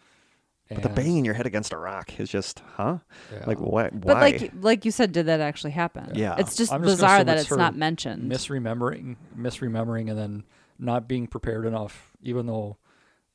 But 0.69 0.81
the 0.81 0.89
banging 0.89 1.23
your 1.23 1.35
head 1.35 1.45
against 1.45 1.71
a 1.71 1.77
rock 1.77 2.19
is 2.19 2.29
just, 2.29 2.63
huh? 2.77 2.97
yeah, 3.31 3.43
Like 3.45 3.59
what? 3.59 3.93
Why? 3.93 3.99
But 3.99 4.15
like 4.15 4.51
like 4.59 4.85
you 4.85 4.91
said, 4.91 5.11
did 5.11 5.27
that 5.27 5.39
actually 5.39 5.71
happen? 5.71 6.11
Yeah. 6.15 6.35
It's 6.37 6.55
just 6.55 6.71
just 6.71 6.81
bizarre 6.81 7.23
that 7.23 7.37
it's 7.37 7.51
it's 7.51 7.57
not 7.57 7.75
mentioned. 7.75 8.31
misremembering, 8.31 9.17
misremembering, 9.37 10.09
and 10.09 10.17
then 10.17 10.43
not 10.79 11.07
being 11.07 11.27
prepared 11.27 11.65
enough. 11.65 12.11
Even 12.23 12.47
though 12.47 12.77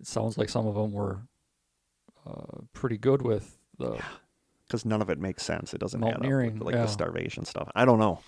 it 0.01 0.07
sounds 0.07 0.37
like 0.37 0.49
some 0.49 0.67
of 0.67 0.75
them 0.75 0.93
were 0.93 1.21
uh, 2.27 2.63
pretty 2.73 2.99
good 2.99 3.23
with 3.23 3.59
the 3.79 4.03
because 4.67 4.85
none 4.85 5.01
of 5.01 5.11
it 5.11 5.19
makes 5.19 5.45
sense. 5.45 5.75
It 5.75 5.79
doesn't 5.79 6.03
add 6.03 6.07
up. 6.07 6.13
Mountaineering, 6.15 6.59
like 6.59 6.75
yeah. 6.75 6.83
the 6.83 6.89
starvation 6.89 7.45
stuff. 7.45 7.71
I 7.75 7.85
don't 7.85 7.99
know. 7.99 8.21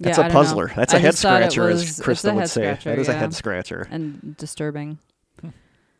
Yeah, 0.00 0.06
That's 0.06 0.18
I 0.18 0.22
a 0.22 0.24
don't 0.28 0.34
know. 0.34 0.40
puzzler. 0.40 0.72
That's 0.76 0.94
I 0.94 0.98
a 0.98 1.00
head 1.00 1.10
just 1.12 1.22
thought 1.22 1.42
it 1.42 1.50
scratcher, 1.52 1.70
was- 1.72 1.82
as 1.82 2.00
Krista 2.06 2.34
would 2.34 2.48
say. 2.48 2.62
scratcher, 2.62 2.90
that 2.90 2.98
is 3.00 3.08
a 3.08 3.14
head 3.14 3.34
scratcher. 3.34 3.88
and 3.90 4.36
disturbing. 4.36 4.98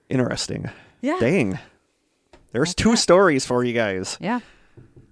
Interesting. 0.08 0.70
Yeah. 1.00 1.18
Dang. 1.20 1.58
There's 2.52 2.70
That's 2.70 2.74
two 2.82 2.90
that. 2.92 2.96
stories 2.98 3.44
for 3.44 3.62
you 3.64 3.72
guys. 3.74 4.16
Yeah. 4.20 4.40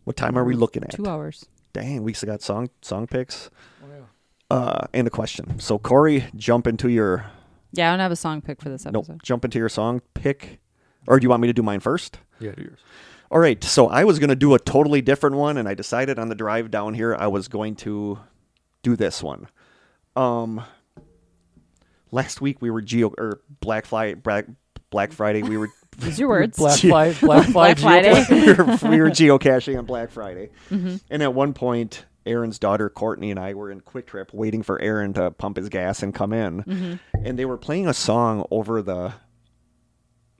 What 0.04 0.16
time 0.16 0.38
are 0.38 0.44
we 0.44 0.54
looking 0.54 0.82
at? 0.84 0.90
Two 0.92 1.06
hours. 1.06 1.46
Dang, 1.72 2.02
we 2.02 2.12
still 2.14 2.28
got 2.28 2.40
song 2.42 2.70
song 2.80 3.06
picks. 3.06 3.50
oh, 3.84 3.88
yeah. 3.90 4.56
Uh, 4.56 4.86
and 4.94 5.06
a 5.06 5.10
question. 5.10 5.58
So 5.60 5.78
Kory, 5.78 6.24
jump 6.34 6.66
into 6.66 6.88
your 6.88 7.26
Yeah, 7.72 7.88
I 7.88 7.92
don't 7.92 8.00
have 8.00 8.12
a 8.12 8.16
song 8.16 8.40
pick 8.40 8.62
for 8.62 8.68
this 8.70 8.86
episode. 8.86 9.08
nope, 9.12 9.22
jump 9.22 9.44
into 9.44 9.58
your 9.58 9.68
song 9.68 10.00
pick, 10.14 10.60
or 11.06 11.18
do 11.20 11.24
you 11.24 11.28
want 11.30 11.42
me 11.42 11.48
to 11.48 11.52
do 11.52 11.62
mine 11.62 11.80
first? 11.80 12.18
yeah, 12.40 12.52
do 12.52 12.62
yours. 12.62 12.78
All 13.30 13.40
right, 13.40 13.62
so 13.62 13.88
I 13.88 14.04
was 14.04 14.18
going 14.20 14.30
to 14.30 14.36
do 14.36 14.54
a 14.54 14.58
totally 14.58 15.02
different 15.02 15.34
one, 15.36 15.56
and 15.58 15.68
I 15.68 15.74
decided 15.74 16.18
on 16.18 16.28
the 16.28 16.34
drive 16.36 16.70
down 16.70 16.94
here 16.94 17.14
I 17.18 17.26
was 17.26 17.48
going 17.48 17.74
to 17.76 18.20
do 18.86 18.94
this 18.96 19.20
one. 19.22 19.48
Um, 20.14 20.62
last 22.12 22.40
week 22.40 22.62
we 22.62 22.70
were 22.70 22.80
geo 22.82 23.12
or 23.18 23.40
Black 23.60 23.84
Friday, 23.86 24.14
Black, 24.14 24.46
Black 24.90 25.12
Friday. 25.12 25.42
We 25.42 25.56
were 25.58 25.68
Use 26.02 26.18
your 26.20 26.28
words. 26.28 26.56
Black 26.58 26.78
Fly, 26.78 27.12
Black 27.14 27.46
Fly, 27.46 27.74
Black 27.74 27.78
Friday. 27.78 28.24
Geo- 28.28 28.36
we, 28.40 28.52
were, 28.52 28.90
we 28.90 29.00
were 29.00 29.10
geocaching 29.10 29.76
on 29.78 29.86
Black 29.86 30.10
Friday, 30.10 30.50
Mm-hmm. 30.70 30.96
and 31.10 31.22
at 31.22 31.34
one 31.34 31.52
point, 31.54 32.04
Aaron's 32.26 32.58
daughter 32.58 32.88
Courtney 32.90 33.30
and 33.30 33.40
I 33.40 33.54
were 33.54 33.70
in 33.70 33.80
QuikTrip 33.80 34.32
waiting 34.32 34.62
for 34.62 34.80
Aaron 34.80 35.14
to 35.14 35.30
pump 35.32 35.56
his 35.56 35.68
gas 35.68 36.02
and 36.02 36.14
come 36.14 36.32
in, 36.32 36.62
Mm-hmm. 36.62 37.24
and 37.26 37.38
they 37.38 37.44
were 37.44 37.56
playing 37.56 37.88
a 37.88 37.94
song 37.94 38.46
over 38.50 38.82
the 38.82 39.14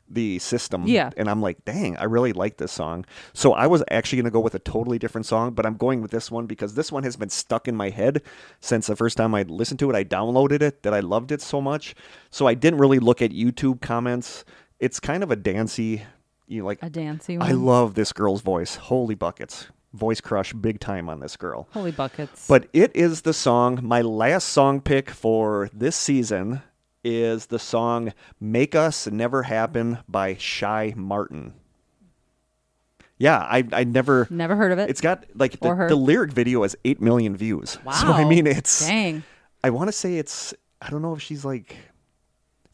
the 0.09 0.39
system. 0.39 0.85
Yeah. 0.87 1.11
And 1.17 1.29
I'm 1.29 1.43
like, 1.43 1.65
dang, 1.65 1.97
I 1.97 2.05
really 2.05 2.33
like 2.33 2.57
this 2.57 2.73
song. 2.73 3.05
So 3.33 3.53
I 3.53 3.67
was 3.67 3.83
actually 3.91 4.17
going 4.17 4.27
to 4.27 4.31
go 4.31 4.41
with 4.41 4.55
a 4.55 4.61
totally 4.61 4.99
different 4.99 5.27
song, 5.27 5.53
but 5.53 5.67
I'm 5.67 5.77
going 5.77 6.03
with 6.03 6.11
this 6.11 6.31
one 6.31 6.47
because 6.47 6.75
this 6.75 6.93
one 6.93 7.03
has 7.03 7.17
been 7.17 7.31
stuck 7.31 7.69
in 7.69 7.77
my 7.77 7.91
head 7.91 8.23
since 8.61 8.87
the 8.87 8.97
first 8.97 9.17
time 9.17 9.35
I 9.35 9.43
listened 9.43 9.81
to 9.81 9.91
it. 9.91 9.97
I 9.97 10.05
downloaded 10.05 10.63
it 10.63 10.83
that 10.83 10.95
I 10.95 11.01
loved 11.01 11.33
it 11.33 11.41
so 11.41 11.61
much. 11.61 11.95
So 12.31 12.47
I 12.47 12.55
didn't 12.55 12.79
really 12.79 12.99
look 12.99 13.23
at 13.23 13.31
YouTube 13.31 13.81
comments. 13.81 14.45
It's 14.79 15.01
kind 15.01 15.23
of 15.23 15.31
a 15.31 15.37
dancey, 15.37 16.03
you 16.47 16.61
know, 16.61 16.67
like 16.67 16.79
A 16.83 16.91
dancey 16.91 17.39
one. 17.39 17.49
I 17.49 17.53
love 17.53 17.95
this 17.95 18.13
girl's 18.13 18.43
voice. 18.43 18.77
Holy 18.77 19.15
buckets. 19.15 19.67
Voice 19.93 20.21
crush 20.21 20.53
big 20.53 20.79
time 20.79 21.09
on 21.09 21.21
this 21.21 21.37
girl. 21.37 21.69
Holy 21.73 21.91
buckets. 21.91 22.47
But 22.47 22.69
it 22.75 22.95
is 22.95 23.23
the 23.23 23.33
song, 23.33 23.81
my 23.83 24.03
last 24.03 24.49
song 24.49 24.83
pick 24.83 25.09
for 25.09 25.71
this 25.73 25.97
season 25.97 26.63
is 27.07 27.47
the 27.47 27.59
song 27.59 28.13
Make 28.41 28.75
Us 28.75 29.07
Never 29.07 29.45
Happen 29.45 29.99
by 30.09 30.35
Shy 30.37 30.93
Martin. 30.97 31.55
Yeah, 33.19 33.39
I 33.39 33.65
I 33.73 33.85
never 33.85 34.27
never 34.29 34.57
heard 34.57 34.73
of 34.73 34.79
it. 34.79 34.91
it's 34.91 35.01
got 35.01 35.25
like 35.35 35.59
the, 35.61 35.87
the 35.89 35.97
lyric 35.97 36.33
video 36.33 36.63
has 36.63 36.77
eight 36.85 37.01
million 37.01 37.37
views. 37.37 37.79
wow. 37.85 37.93
So 37.93 38.09
I 38.09 38.25
mean 38.25 38.47
it's 38.47 38.87
dang. 38.87 39.23
I 39.65 39.71
wanna 39.71 39.93
say 39.93 40.19
it's 40.19 40.53
I 40.83 40.91
don't 40.91 41.01
know 41.01 41.15
if 41.15 41.23
she's 41.23 41.45
like 41.45 41.77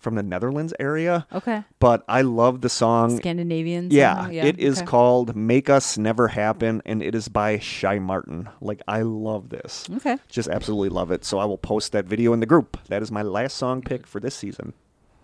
from 0.03 0.17
the 0.17 0.23
Netherlands 0.23 0.75
area, 0.81 1.27
Okay. 1.33 1.63
but 1.79 2.05
I 2.09 2.23
love 2.23 2.61
the 2.61 2.69
song 2.69 3.17
Scandinavian. 3.17 3.89
yeah, 3.91 4.25
somehow? 4.25 4.31
it 4.47 4.59
is 4.59 4.79
okay. 4.79 4.87
called 4.87 5.37
Make 5.37 5.71
Us 5.71 5.97
Never 5.97 6.29
Happen, 6.29 6.83
and 6.85 7.03
it 7.03 7.15
is 7.15 7.29
by 7.29 7.59
Shy 7.61 7.99
Martin. 7.99 8.49
Like, 8.61 8.83
I 8.89 9.03
love 9.03 9.49
this. 9.49 9.89
Okay. 9.97 10.19
Just 10.29 10.49
absolutely 10.49 10.89
love 10.89 11.11
it. 11.13 11.25
So 11.25 11.39
I 11.39 11.45
will 11.45 11.59
post 11.59 11.93
that 11.93 12.05
video 12.05 12.33
in 12.33 12.41
the 12.41 12.47
group. 12.47 12.79
That 12.89 13.01
is 13.03 13.11
my 13.13 13.23
last 13.23 13.57
song 13.57 13.81
pick 13.81 14.07
for 14.07 14.19
this 14.21 14.35
season. 14.35 14.75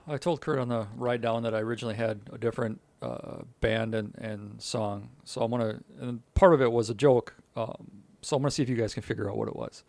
I 0.07 0.17
told 0.17 0.41
Kurt 0.41 0.59
on 0.59 0.69
the 0.69 0.87
ride 0.97 1.21
down 1.21 1.43
that 1.43 1.55
I 1.55 1.59
originally 1.59 1.97
had 1.97 2.21
a 2.33 2.39
different 2.39 2.81
uh, 3.03 3.43
band 3.61 3.95
and, 3.95 4.15
and 4.19 4.63
song. 4.63 5.11
So 5.25 5.43
I'm 5.43 5.51
gonna, 5.51 5.81
and 6.01 6.23
part 6.35 6.55
of 6.55 6.63
it 6.63 6.73
was 6.73 6.89
a 6.89 6.95
joke. 6.95 7.35
Um, 7.57 7.91
so 8.23 8.37
I'm 8.37 8.43
gonna 8.43 8.51
see 8.51 8.63
if 8.63 8.69
you 8.69 8.77
guys 8.77 8.95
can 8.95 9.03
figure 9.03 9.29
out 9.29 9.37
what 9.37 9.49
it 9.49 9.57
was. 9.57 9.85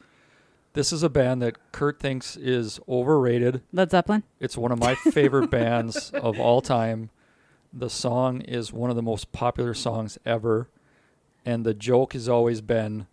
This 0.80 0.94
is 0.94 1.04
a 1.04 1.10
band 1.10 1.42
that 1.42 1.74
Kurt 1.74 2.00
thinks 2.00 2.38
is 2.38 2.80
overrated. 2.88 3.64
Led 3.74 3.92
Zeppelin. 3.92 4.24
It's 4.40 4.58
one 4.58 4.72
of 4.72 4.80
my 4.80 4.96
favorite 4.96 5.50
bands 5.52 6.10
of 6.12 6.40
all 6.40 6.62
time. 6.62 7.10
The 7.74 7.90
song 7.90 8.40
is 8.40 8.72
one 8.72 8.90
of 8.90 8.96
the 8.96 9.02
most 9.02 9.34
popular 9.34 9.74
songs 9.74 10.18
ever. 10.26 10.70
And 11.46 11.66
the 11.66 11.74
joke 11.74 12.14
has 12.14 12.30
always 12.30 12.62
been 12.62 13.08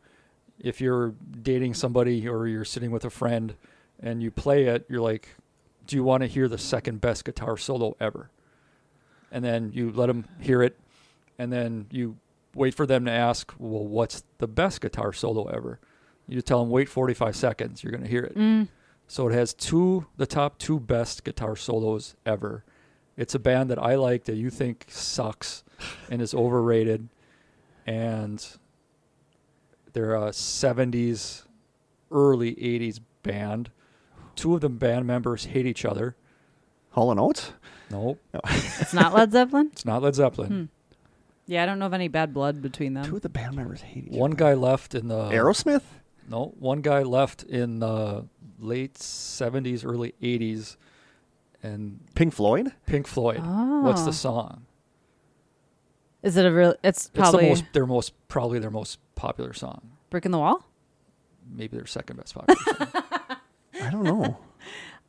if 0.60 0.80
you're 0.80 1.16
dating 1.42 1.74
somebody 1.74 2.28
or 2.28 2.46
you're 2.46 2.64
sitting 2.64 2.92
with 2.92 3.04
a 3.04 3.10
friend 3.10 3.56
and 3.98 4.22
you 4.22 4.30
play 4.30 4.66
it, 4.66 4.86
you're 4.88 5.00
like, 5.00 5.34
Do 5.88 5.96
you 5.96 6.04
want 6.04 6.20
to 6.20 6.28
hear 6.28 6.46
the 6.46 6.58
second 6.58 7.00
best 7.00 7.24
guitar 7.24 7.56
solo 7.56 7.96
ever? 7.98 8.30
And 9.32 9.44
then 9.44 9.72
you 9.74 9.90
let 9.90 10.06
them 10.06 10.24
hear 10.38 10.62
it. 10.62 10.78
And 11.36 11.52
then 11.52 11.86
you 11.90 12.18
wait 12.54 12.76
for 12.76 12.86
them 12.86 13.06
to 13.06 13.10
ask, 13.10 13.52
Well, 13.58 13.84
what's 13.84 14.22
the 14.38 14.46
best 14.46 14.80
guitar 14.80 15.12
solo 15.12 15.46
ever? 15.46 15.80
You 16.28 16.40
tell 16.42 16.60
them, 16.60 16.70
Wait 16.70 16.88
45 16.88 17.36
seconds. 17.36 17.82
You're 17.84 17.92
going 17.92 18.02
to 18.02 18.08
hear 18.10 18.24
it. 18.24 18.36
Mm. 18.36 18.68
So 19.06 19.28
it 19.28 19.32
has 19.34 19.54
two, 19.54 20.06
the 20.16 20.26
top 20.26 20.58
two 20.58 20.80
best 20.80 21.22
guitar 21.24 21.54
solos 21.56 22.16
ever. 22.26 22.64
It's 23.16 23.34
a 23.34 23.38
band 23.38 23.70
that 23.70 23.78
I 23.82 23.94
like 23.94 24.24
that 24.24 24.34
you 24.36 24.50
think 24.50 24.86
sucks 24.88 25.62
and 26.10 26.20
is 26.20 26.34
overrated, 26.34 27.08
and 27.86 28.44
they're 29.92 30.14
a 30.14 30.30
'70s, 30.30 31.44
early 32.10 32.54
'80s 32.56 33.00
band. 33.22 33.70
Two 34.34 34.54
of 34.54 34.60
the 34.60 34.68
band 34.68 35.06
members 35.06 35.46
hate 35.46 35.66
each 35.66 35.84
other. 35.84 36.16
Hall 36.90 37.10
and 37.10 37.18
Oates? 37.20 37.52
Nope, 37.90 38.18
It's 38.44 38.92
not 38.92 39.14
Led 39.14 39.30
Zeppelin. 39.32 39.68
it's 39.72 39.84
not 39.84 40.02
Led 40.02 40.14
Zeppelin. 40.14 40.48
Hmm. 40.50 40.64
Yeah, 41.46 41.62
I 41.62 41.66
don't 41.66 41.78
know 41.78 41.86
of 41.86 41.94
any 41.94 42.08
bad 42.08 42.34
blood 42.34 42.60
between 42.60 42.94
them. 42.94 43.04
Two 43.04 43.16
of 43.16 43.22
the 43.22 43.28
band 43.28 43.54
members 43.54 43.80
hate 43.80 44.08
each 44.08 44.12
One 44.12 44.32
other. 44.32 44.38
guy 44.38 44.54
left 44.54 44.94
in 44.96 45.06
the 45.08 45.30
Aerosmith? 45.30 45.82
No, 46.28 46.54
one 46.58 46.80
guy 46.80 47.02
left 47.02 47.42
in 47.44 47.78
the 47.78 48.26
late 48.58 48.94
'70s, 48.94 49.84
early 49.84 50.14
'80s, 50.22 50.76
and 51.62 52.00
Pink 52.14 52.34
Floyd? 52.34 52.72
Pink 52.86 53.06
Floyd. 53.06 53.38
What's 53.38 54.02
Oh. 54.02 54.06
the 54.06 54.12
song? 54.12 54.66
Is 56.22 56.36
it 56.36 56.44
a 56.44 56.52
real? 56.52 56.74
It's 56.82 57.06
It's 57.06 57.08
probably 57.14 57.44
the 57.44 57.48
most 57.50 57.64
their 57.72 57.86
most 57.86 58.12
probably 58.28 58.58
their 58.58 58.70
most 58.70 58.98
popular 59.14 59.52
song. 59.52 59.90
Brick 60.10 60.24
in 60.24 60.32
the 60.32 60.38
Wall. 60.38 60.64
Maybe 61.48 61.76
their 61.76 61.86
second 61.86 62.16
best 62.16 62.34
popular 62.34 62.58
song. 62.64 62.88
I 63.82 63.90
don't 63.90 64.02
know. 64.04 64.38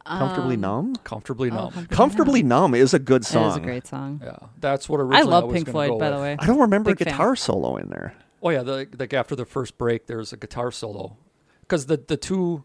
Comfortably 0.05 0.55
Um, 0.55 0.61
Numb? 0.61 0.95
Comfortably 1.03 1.49
oh, 1.49 1.55
numb. 1.55 1.71
Comfortably 1.71 1.95
Comfortably 1.97 2.43
Numb 2.43 2.75
is 2.75 2.93
a 2.93 2.99
good 2.99 3.25
song. 3.25 3.49
is 3.49 3.55
a 3.57 3.59
great 3.59 3.87
song. 3.87 4.21
Yeah, 4.23 4.37
that's 4.59 4.87
what 4.87 4.99
I 4.99 5.03
originally 5.03 5.31
love 5.31 5.43
was 5.45 5.53
Pink 5.55 5.69
Floyd, 5.69 5.89
go 5.89 5.97
by 5.99 6.09
the 6.11 6.17
way. 6.19 6.37
I 6.39 6.45
don't 6.45 6.59
remember 6.59 6.91
Big 6.91 7.01
a 7.01 7.05
fan. 7.05 7.13
guitar 7.13 7.35
solo 7.35 7.75
in 7.77 7.89
there. 7.89 8.13
Oh 8.41 8.49
yeah, 8.49 8.63
the, 8.63 8.87
like 8.99 9.13
after 9.13 9.35
the 9.35 9.45
first 9.45 9.77
break, 9.77 10.05
there's 10.07 10.31
a 10.33 10.37
guitar 10.37 10.71
solo, 10.71 11.17
because 11.61 11.87
the 11.87 11.97
the 11.97 12.17
two, 12.17 12.63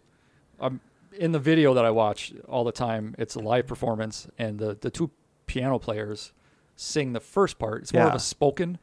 um, 0.61 0.81
in 1.19 1.33
the 1.33 1.39
video 1.39 1.73
that 1.75 1.85
I 1.85 1.91
watch 1.91 2.33
all 2.49 2.65
the 2.65 2.73
time, 2.73 3.15
it's 3.19 3.35
a 3.35 3.41
live 3.41 3.67
performance, 3.67 4.29
and 4.39 4.59
the 4.59 4.77
the 4.81 4.91
two 4.91 5.11
piano 5.47 5.79
players 5.79 6.33
sing 6.77 7.13
the 7.13 7.21
first 7.21 7.59
part. 7.59 7.83
It's 7.83 7.93
more 7.93 8.05
of 8.05 8.15
a 8.15 8.19
spoken, 8.19 8.79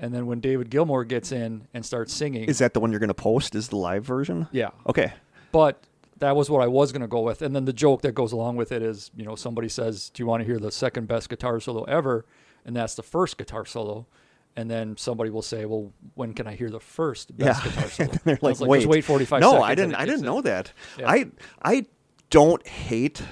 and 0.00 0.12
then 0.14 0.26
when 0.26 0.40
David 0.40 0.70
Gilmour 0.70 1.04
gets 1.04 1.30
in 1.32 1.68
and 1.74 1.84
starts 1.86 2.12
singing, 2.12 2.44
Is 2.48 2.58
that 2.58 2.74
the 2.74 2.80
one 2.80 2.90
you're 2.90 3.00
going 3.00 3.08
to 3.08 3.14
post? 3.14 3.54
Is 3.54 3.68
the 3.68 3.76
live 3.76 4.04
version? 4.04 4.48
yeah, 4.52 4.70
Okay. 4.86 5.12
but 5.52 5.82
that 6.18 6.36
was 6.36 6.48
what 6.48 6.62
I 6.62 6.68
was 6.68 6.92
gonna 6.92 7.08
go 7.08 7.20
with, 7.20 7.42
and 7.42 7.54
then 7.54 7.64
the 7.64 7.72
joke 7.72 8.02
that 8.02 8.12
goes 8.14 8.30
along 8.32 8.54
with 8.56 8.70
it 8.70 8.80
is, 8.82 9.10
you 9.16 9.24
know, 9.24 9.34
somebody 9.34 9.68
says, 9.68 10.08
"Do 10.10 10.22
you 10.22 10.26
want 10.26 10.40
to 10.40 10.44
hear 10.44 10.58
the 10.58 10.70
second 10.70 11.08
best 11.08 11.28
guitar 11.28 11.58
solo 11.60 11.82
ever?" 11.84 12.24
And 12.64 12.76
that's 12.76 12.94
the 12.94 13.02
first 13.02 13.38
guitar 13.38 13.64
solo. 13.66 14.06
And 14.54 14.70
then 14.70 14.96
somebody 14.98 15.30
will 15.30 15.42
say, 15.42 15.64
"Well, 15.64 15.92
when 16.14 16.34
can 16.34 16.46
I 16.46 16.54
hear 16.54 16.68
the 16.70 16.80
first 16.80 17.34
best 17.36 17.64
Yeah. 17.64 17.70
guitar 17.70 17.88
solo?" 17.90 18.12
They're 18.24 18.38
like, 18.42 18.58
"Just 18.58 18.68
wait, 18.68 18.86
wait 18.86 19.04
45 19.04 19.40
no, 19.40 19.50
seconds." 19.52 19.64
I 19.70 19.74
didn't. 19.74 19.94
I 19.94 20.04
didn't 20.04 20.20
in." 20.20 20.26
know 20.26 20.40
that. 20.42 20.72
Yeah. 20.98 21.10
I 21.10 21.26
I 21.64 21.86
don't 22.30 22.66
hate. 22.66 23.22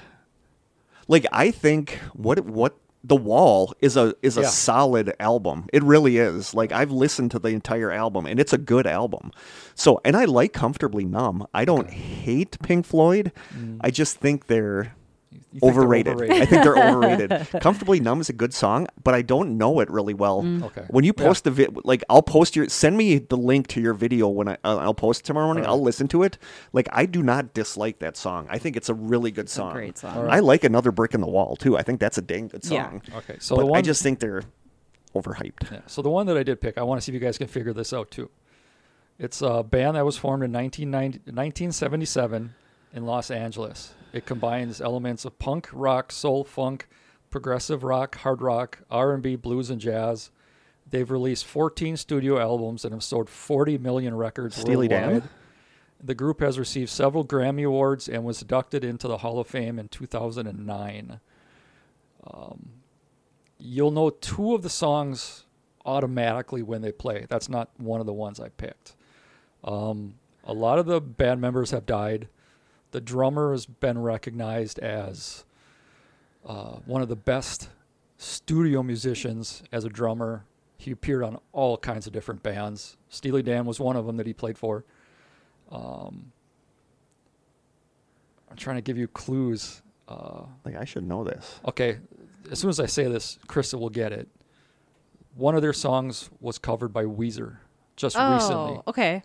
Like 1.08 1.26
I 1.32 1.50
think 1.50 1.98
what 2.14 2.40
what 2.46 2.76
The 3.04 3.16
Wall 3.16 3.74
is 3.80 3.96
a 3.96 4.14
is 4.22 4.36
a 4.38 4.42
Yeah. 4.42 4.48
solid 4.48 5.14
album. 5.20 5.66
It 5.72 5.82
really 5.82 6.16
is. 6.18 6.54
Like 6.54 6.72
I've 6.72 6.90
listened 6.90 7.30
to 7.32 7.38
the 7.38 7.48
entire 7.48 7.90
album 7.90 8.26
and 8.26 8.38
it's 8.40 8.52
a 8.52 8.58
good 8.58 8.86
album. 8.86 9.30
So, 9.74 10.00
and 10.04 10.16
I 10.16 10.24
like 10.26 10.52
Comfortably 10.52 11.04
Numb. 11.04 11.46
I 11.52 11.64
don't 11.64 11.90
hate 11.90 12.58
Pink 12.62 12.86
Floyd. 12.86 13.32
Mm. 13.54 13.78
I 13.80 13.90
just 13.90 14.16
think 14.18 14.46
they're 14.46 14.82
You 14.82 14.82
think 14.82 14.86
they're 14.86 14.94
overrated. 15.62 16.14
overrated? 16.14 16.42
I 16.42 16.46
think 16.46 16.62
they're 16.64 16.76
overrated. 16.76 17.48
Comfortably 17.60 18.00
Numb 18.00 18.20
is 18.20 18.28
a 18.28 18.32
good 18.32 18.54
song, 18.54 18.86
but 19.02 19.14
I 19.14 19.22
don't 19.22 19.58
know 19.58 19.80
it 19.80 19.90
really 19.90 20.14
well. 20.14 20.44
Okay. 20.64 20.84
When 20.88 21.04
you 21.04 21.12
Yeah. 21.16 21.24
post 21.24 21.44
the 21.44 21.50
vid, 21.50 21.76
like 21.84 22.04
I'll 22.08 22.22
post 22.22 22.54
your 22.56 22.68
send 22.68 22.96
me 22.96 23.18
the 23.18 23.36
link 23.36 23.66
to 23.68 23.80
your 23.80 23.94
video 23.94 24.28
when 24.28 24.48
I 24.48 24.54
uh, 24.64 24.76
I'll 24.78 24.94
post 24.94 25.20
it 25.20 25.24
tomorrow 25.24 25.46
morning. 25.46 25.64
Alright. 25.64 25.76
I'll 25.78 25.82
listen 25.82 26.06
to 26.08 26.22
it. 26.22 26.38
Like 26.72 26.88
I 26.92 27.06
do 27.06 27.22
not 27.22 27.52
dislike 27.54 27.98
that 28.00 28.16
song. 28.16 28.46
I 28.50 28.58
think 28.58 28.76
it's 28.76 28.88
a 28.88 28.94
really 28.94 29.30
good 29.30 29.48
song. 29.48 29.72
great 29.72 29.98
song. 29.98 30.16
Alright. 30.16 30.32
I 30.34 30.38
like 30.40 30.64
another 30.64 30.92
brick 30.92 31.14
in 31.14 31.20
the 31.20 31.28
wall 31.28 31.56
too. 31.56 31.76
I 31.76 31.82
think 31.82 32.00
that's 32.00 32.18
a 32.18 32.22
dang 32.22 32.48
good 32.48 32.64
Yeah. 32.64 32.88
song. 32.90 33.02
Okay, 33.16 33.36
so 33.40 33.56
but 33.56 33.62
the 33.62 33.66
one 33.66 33.78
I 33.78 33.82
just 33.82 34.02
think 34.02 34.20
they're 34.20 34.42
overhyped. 35.14 35.70
Yeah. 35.72 35.80
So 35.86 36.02
the 36.02 36.10
one 36.10 36.26
that 36.26 36.36
I 36.36 36.42
did 36.44 36.60
pick, 36.60 36.78
I 36.78 36.82
want 36.82 37.00
to 37.00 37.04
see 37.04 37.10
if 37.10 37.14
you 37.14 37.20
guys 37.26 37.38
can 37.38 37.48
figure 37.48 37.72
this 37.72 37.92
out 37.92 38.10
too. 38.10 38.30
It's 39.18 39.42
a 39.42 39.62
band 39.62 39.96
that 39.96 40.04
was 40.06 40.16
formed 40.16 40.44
in 40.44 40.52
1990 40.52 41.18
1977 41.30 42.54
in 42.94 43.04
Los 43.04 43.30
Angeles. 43.30 43.92
It 44.12 44.26
combines 44.26 44.80
elements 44.80 45.24
of 45.24 45.38
punk, 45.38 45.68
rock, 45.72 46.12
soul, 46.12 46.44
funk, 46.44 46.88
progressive 47.30 47.84
rock, 47.84 48.16
hard 48.16 48.42
rock, 48.42 48.80
R&B, 48.90 49.36
blues, 49.36 49.70
and 49.70 49.80
jazz. 49.80 50.30
They've 50.88 51.10
released 51.10 51.46
14 51.46 51.96
studio 51.96 52.38
albums 52.40 52.84
and 52.84 52.92
have 52.92 53.04
sold 53.04 53.28
40 53.28 53.78
million 53.78 54.16
records 54.16 54.56
Steely 54.56 54.88
Dan? 54.88 55.28
The 56.02 56.14
group 56.14 56.40
has 56.40 56.58
received 56.58 56.90
several 56.90 57.24
Grammy 57.24 57.66
Awards 57.66 58.08
and 58.08 58.24
was 58.24 58.42
inducted 58.42 58.84
into 58.84 59.06
the 59.06 59.18
Hall 59.18 59.38
of 59.38 59.46
Fame 59.46 59.78
in 59.78 59.88
2009. 59.88 61.20
Um, 62.24 62.70
you'll 63.58 63.90
know 63.90 64.10
two 64.10 64.54
of 64.54 64.62
the 64.62 64.70
songs 64.70 65.44
automatically 65.84 66.62
when 66.62 66.82
they 66.82 66.92
play. 66.92 67.26
That's 67.28 67.48
not 67.48 67.70
one 67.76 68.00
of 68.00 68.06
the 68.06 68.12
ones 68.12 68.40
I 68.40 68.48
picked. 68.48 68.94
Um, 69.62 70.14
a 70.44 70.54
lot 70.54 70.78
of 70.78 70.86
the 70.86 71.00
band 71.00 71.40
members 71.40 71.70
have 71.70 71.86
died. 71.86 72.28
The 72.92 73.00
drummer 73.00 73.52
has 73.52 73.66
been 73.66 73.98
recognized 74.02 74.78
as 74.80 75.44
uh, 76.46 76.76
one 76.86 77.02
of 77.02 77.08
the 77.08 77.16
best 77.16 77.68
studio 78.18 78.82
musicians 78.82 79.62
as 79.72 79.84
a 79.84 79.88
drummer. 79.88 80.44
He 80.76 80.90
appeared 80.90 81.22
on 81.22 81.38
all 81.52 81.76
kinds 81.76 82.06
of 82.06 82.12
different 82.12 82.42
bands. 82.42 82.96
Steely 83.08 83.42
Dan 83.42 83.64
was 83.64 83.78
one 83.78 83.96
of 83.96 84.06
them 84.06 84.16
that 84.16 84.26
he 84.26 84.32
played 84.32 84.58
for. 84.58 84.84
Um, 85.70 86.32
I'm 88.50 88.56
trying 88.56 88.76
to 88.76 88.82
give 88.82 88.98
you 88.98 89.06
clues. 89.06 89.82
Uh, 90.08 90.42
Like 90.64 90.74
I 90.76 90.84
should 90.84 91.06
know 91.06 91.22
this. 91.22 91.60
Okay, 91.66 91.98
as 92.50 92.58
soon 92.58 92.70
as 92.70 92.80
I 92.80 92.86
say 92.86 93.04
this, 93.04 93.38
Krista 93.46 93.78
will 93.78 93.90
get 93.90 94.12
it. 94.12 94.28
One 95.36 95.54
of 95.54 95.62
their 95.62 95.72
songs 95.72 96.28
was 96.40 96.58
covered 96.58 96.92
by 96.92 97.04
Weezer 97.04 97.58
just 97.96 98.16
oh, 98.18 98.34
recently. 98.34 98.80
okay. 98.88 99.22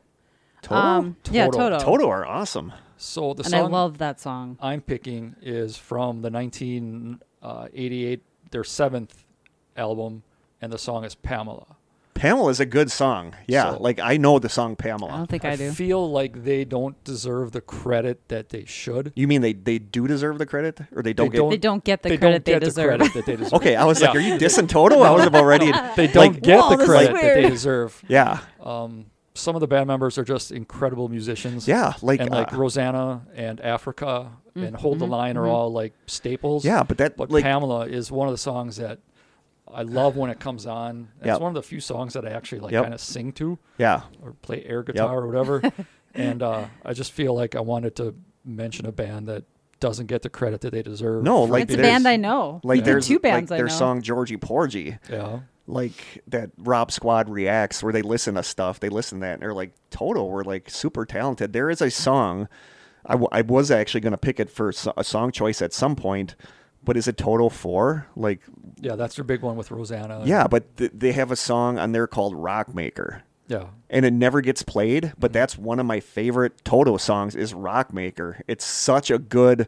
Toto. 0.62 0.76
Um, 0.76 1.18
yeah, 1.32 1.46
Toto. 1.46 1.70
Toto. 1.70 1.84
Toto 1.84 2.10
are 2.10 2.26
awesome. 2.26 2.72
So 2.98 3.34
the 3.34 3.44
and 3.46 3.54
I 3.56 3.62
love 3.62 3.98
that 4.00 4.20
song. 4.20 4.58
I'm 4.62 4.82
picking 4.82 5.36
is 5.42 5.78
from 5.78 6.22
the 6.22 6.30
1988, 6.30 8.22
their 8.52 8.64
seventh 8.64 9.24
album, 9.78 10.24
and 10.62 10.72
the 10.72 10.78
song 10.78 11.04
is 11.04 11.16
Pamela. 11.16 11.76
Pamela 12.14 12.50
is 12.50 12.62
a 12.62 12.66
good 12.66 12.90
song. 12.90 13.36
Yeah, 13.46 13.74
So- 13.74 13.80
like 13.82 14.00
I 14.00 14.16
know 14.16 14.40
the 14.40 14.48
song 14.48 14.78
Pamela. 14.78 15.12
I 15.12 15.18
don't 15.18 15.30
think 15.30 15.44
I, 15.44 15.58
do. 15.58 15.70
feel 15.72 16.10
like 16.10 16.46
they 16.46 16.64
don't 16.64 17.02
deserve 17.04 17.52
the 17.52 17.60
credit 17.60 18.26
that 18.30 18.50
they 18.50 18.64
should. 18.64 19.12
You 19.18 19.28
mean 19.28 19.42
they 19.42 19.52
they 19.52 19.80
do 19.80 20.08
deserve 20.08 20.38
the 20.38 20.46
credit 20.46 20.80
or 20.96 21.04
they 21.04 21.12
don't 21.12 21.28
They 21.28 21.32
get? 21.34 21.38
don't- 21.40 21.50
They 21.50 21.58
don't 21.58 21.84
get 21.84 22.04
the 22.04 22.10
they 22.10 22.18
credit 22.18 22.46
don't 22.46 22.54
get 22.54 22.60
they 22.62 22.66
deserve. 22.66 22.92
the 22.92 22.98
credit 23.10 23.14
that 23.16 23.26
they 23.26 23.36
deserve. 23.44 23.54
Okay, 23.56 23.76
I 23.76 23.84
was 23.84 24.02
like, 24.02 24.16
are 24.16 24.20
you 24.22 24.36
dissing 24.36 24.70
Toto? 24.70 25.02
I 25.02 25.12
was 25.12 25.26
about 25.32 25.44
ready. 25.44 25.74
They 25.98 26.08
don't 26.08 26.34
like, 26.36 26.42
get 26.42 26.58
Whoa, 26.60 26.78
the 26.78 26.86
credit 26.86 27.14
that 27.16 27.34
they 27.36 27.50
deserve. 27.50 28.02
Yeah, 28.08 28.40
Um, 28.62 29.08
some 29.36 29.56
of 29.56 29.60
the 29.60 29.68
band 29.68 29.88
members 29.88 30.18
are 30.18 30.24
just 30.24 30.52
incredible 30.52 31.08
musicians. 31.10 31.68
yeah, 31.68 31.94
like, 32.02 32.20
and 32.22 32.30
like 32.32 32.54
uh, 32.54 32.58
Rosanna 32.58 33.26
and 33.36 33.60
Africa 33.62 34.32
Mm, 34.56 34.68
and 34.68 34.76
Hold 34.78 35.00
the 35.00 35.06
mhm, 35.06 35.10
Line 35.10 35.36
are 35.38 35.44
mhm. 35.48 35.50
all 35.52 35.70
like 35.74 35.94
staples. 36.08 36.64
yeah, 36.64 36.82
but 36.84 36.98
that 37.00 37.18
But 37.18 37.30
like 37.30 37.44
Pamela 37.44 37.88
is 37.88 38.10
one 38.10 38.30
of 38.30 38.34
the 38.34 38.38
songs 38.38 38.78
that 38.78 39.00
I 39.68 39.82
love 39.82 40.16
when 40.16 40.30
it 40.30 40.40
comes 40.40 40.66
on. 40.66 41.10
It's 41.22 41.40
one 41.42 41.50
of 41.50 41.56
the 41.56 41.62
few 41.62 41.82
songs 41.82 42.14
that 42.14 42.26
I 42.26 42.30
actually 42.30 42.62
like 42.62 42.72
Yep. 42.72 42.84
kind 42.84 42.94
of 42.94 43.02
sing 43.02 43.34
to 43.34 43.60
yeah, 43.78 44.04
or 44.24 44.32
play 44.42 44.64
air 44.66 44.82
guitar 44.82 45.18
or 45.20 45.28
whatever. 45.28 45.62
and 46.14 46.42
uh, 46.42 46.68
I 46.86 46.94
just 46.94 47.12
feel 47.12 47.36
like 47.36 47.54
I 47.56 47.60
wanted 47.60 47.98
to 47.98 48.16
mention 48.46 48.86
a 48.86 48.94
band 48.94 49.28
that 49.28 49.44
doesn't 49.82 50.06
get 50.06 50.22
the 50.22 50.30
credit 50.30 50.62
that 50.62 50.72
they 50.72 50.82
deserve. 50.82 51.22
No, 51.24 51.44
like 51.44 51.64
it's 51.64 51.74
a 51.74 51.78
band 51.78 52.08
I 52.08 52.16
know. 52.16 52.62
like 52.64 52.78
Yeah. 52.80 52.86
there's 52.86 53.08
two 53.08 53.20
bands 53.20 53.52
like 53.52 53.58
I 53.58 53.60
their 53.60 53.68
know. 53.68 53.74
song 53.74 54.02
Georgy 54.02 54.38
Porgy, 54.38 54.98
Yeah. 55.12 55.40
Like 55.68 56.22
that 56.28 56.52
Rob 56.58 56.92
Squad 56.92 57.30
reacts 57.30 57.82
where 57.82 57.94
they 57.94 58.02
listen 58.02 58.36
to 58.36 58.44
stuff. 58.44 58.80
They 58.80 58.90
listen 58.90 59.20
to 59.20 59.26
that 59.26 59.34
and 59.34 59.42
they're 59.42 59.54
like 59.54 59.72
Toto. 59.90 60.24
We're 60.26 60.44
like 60.44 60.70
super 60.70 61.06
talented. 61.06 61.54
There 61.54 61.70
is 61.70 61.82
a 61.82 61.90
song. 61.92 62.48
I, 63.06 63.14
w- 63.14 63.30
I 63.32 63.42
was 63.42 63.72
actually 63.72 64.02
going 64.02 64.12
to 64.12 64.18
pick 64.18 64.40
it 64.40 64.50
for 64.50 64.72
a 64.98 65.04
song 65.04 65.32
choice 65.32 65.62
at 65.62 65.74
some 65.74 65.96
point, 65.96 66.36
but 66.84 66.98
is 66.98 67.08
it 67.08 67.18
Toto 67.18 67.50
four? 67.50 68.08
Like 68.16 68.42
Yeah, 68.80 68.96
that's 68.96 69.16
their 69.16 69.26
big 69.26 69.42
one 69.42 69.56
with 69.58 69.72
Rosanna. 69.72 70.22
yeah, 70.26 70.48
but 70.48 70.76
th- 70.78 70.92
they 70.94 71.12
have 71.12 71.32
a 71.32 71.36
song 71.36 71.78
on 71.80 71.92
there 71.92 72.08
called 72.08 72.36
Rock 72.36 72.74
Maker. 72.74 73.24
Yeah. 73.48 73.66
and 73.92 74.06
it 74.06 74.14
never 74.14 74.42
gets 74.42 74.64
played 74.64 75.04
Mm-hmm. 75.04 75.20
but 75.20 75.32
that's 75.32 75.56
one 75.56 75.80
of 75.80 75.86
my 75.86 76.00
favorite 76.00 76.66
toto 76.66 76.98
songs 76.98 77.36
is 77.36 77.54
rockmaker 77.54 78.42
it's 78.48 78.66
such 78.66 79.12
a 79.12 79.20
good 79.20 79.68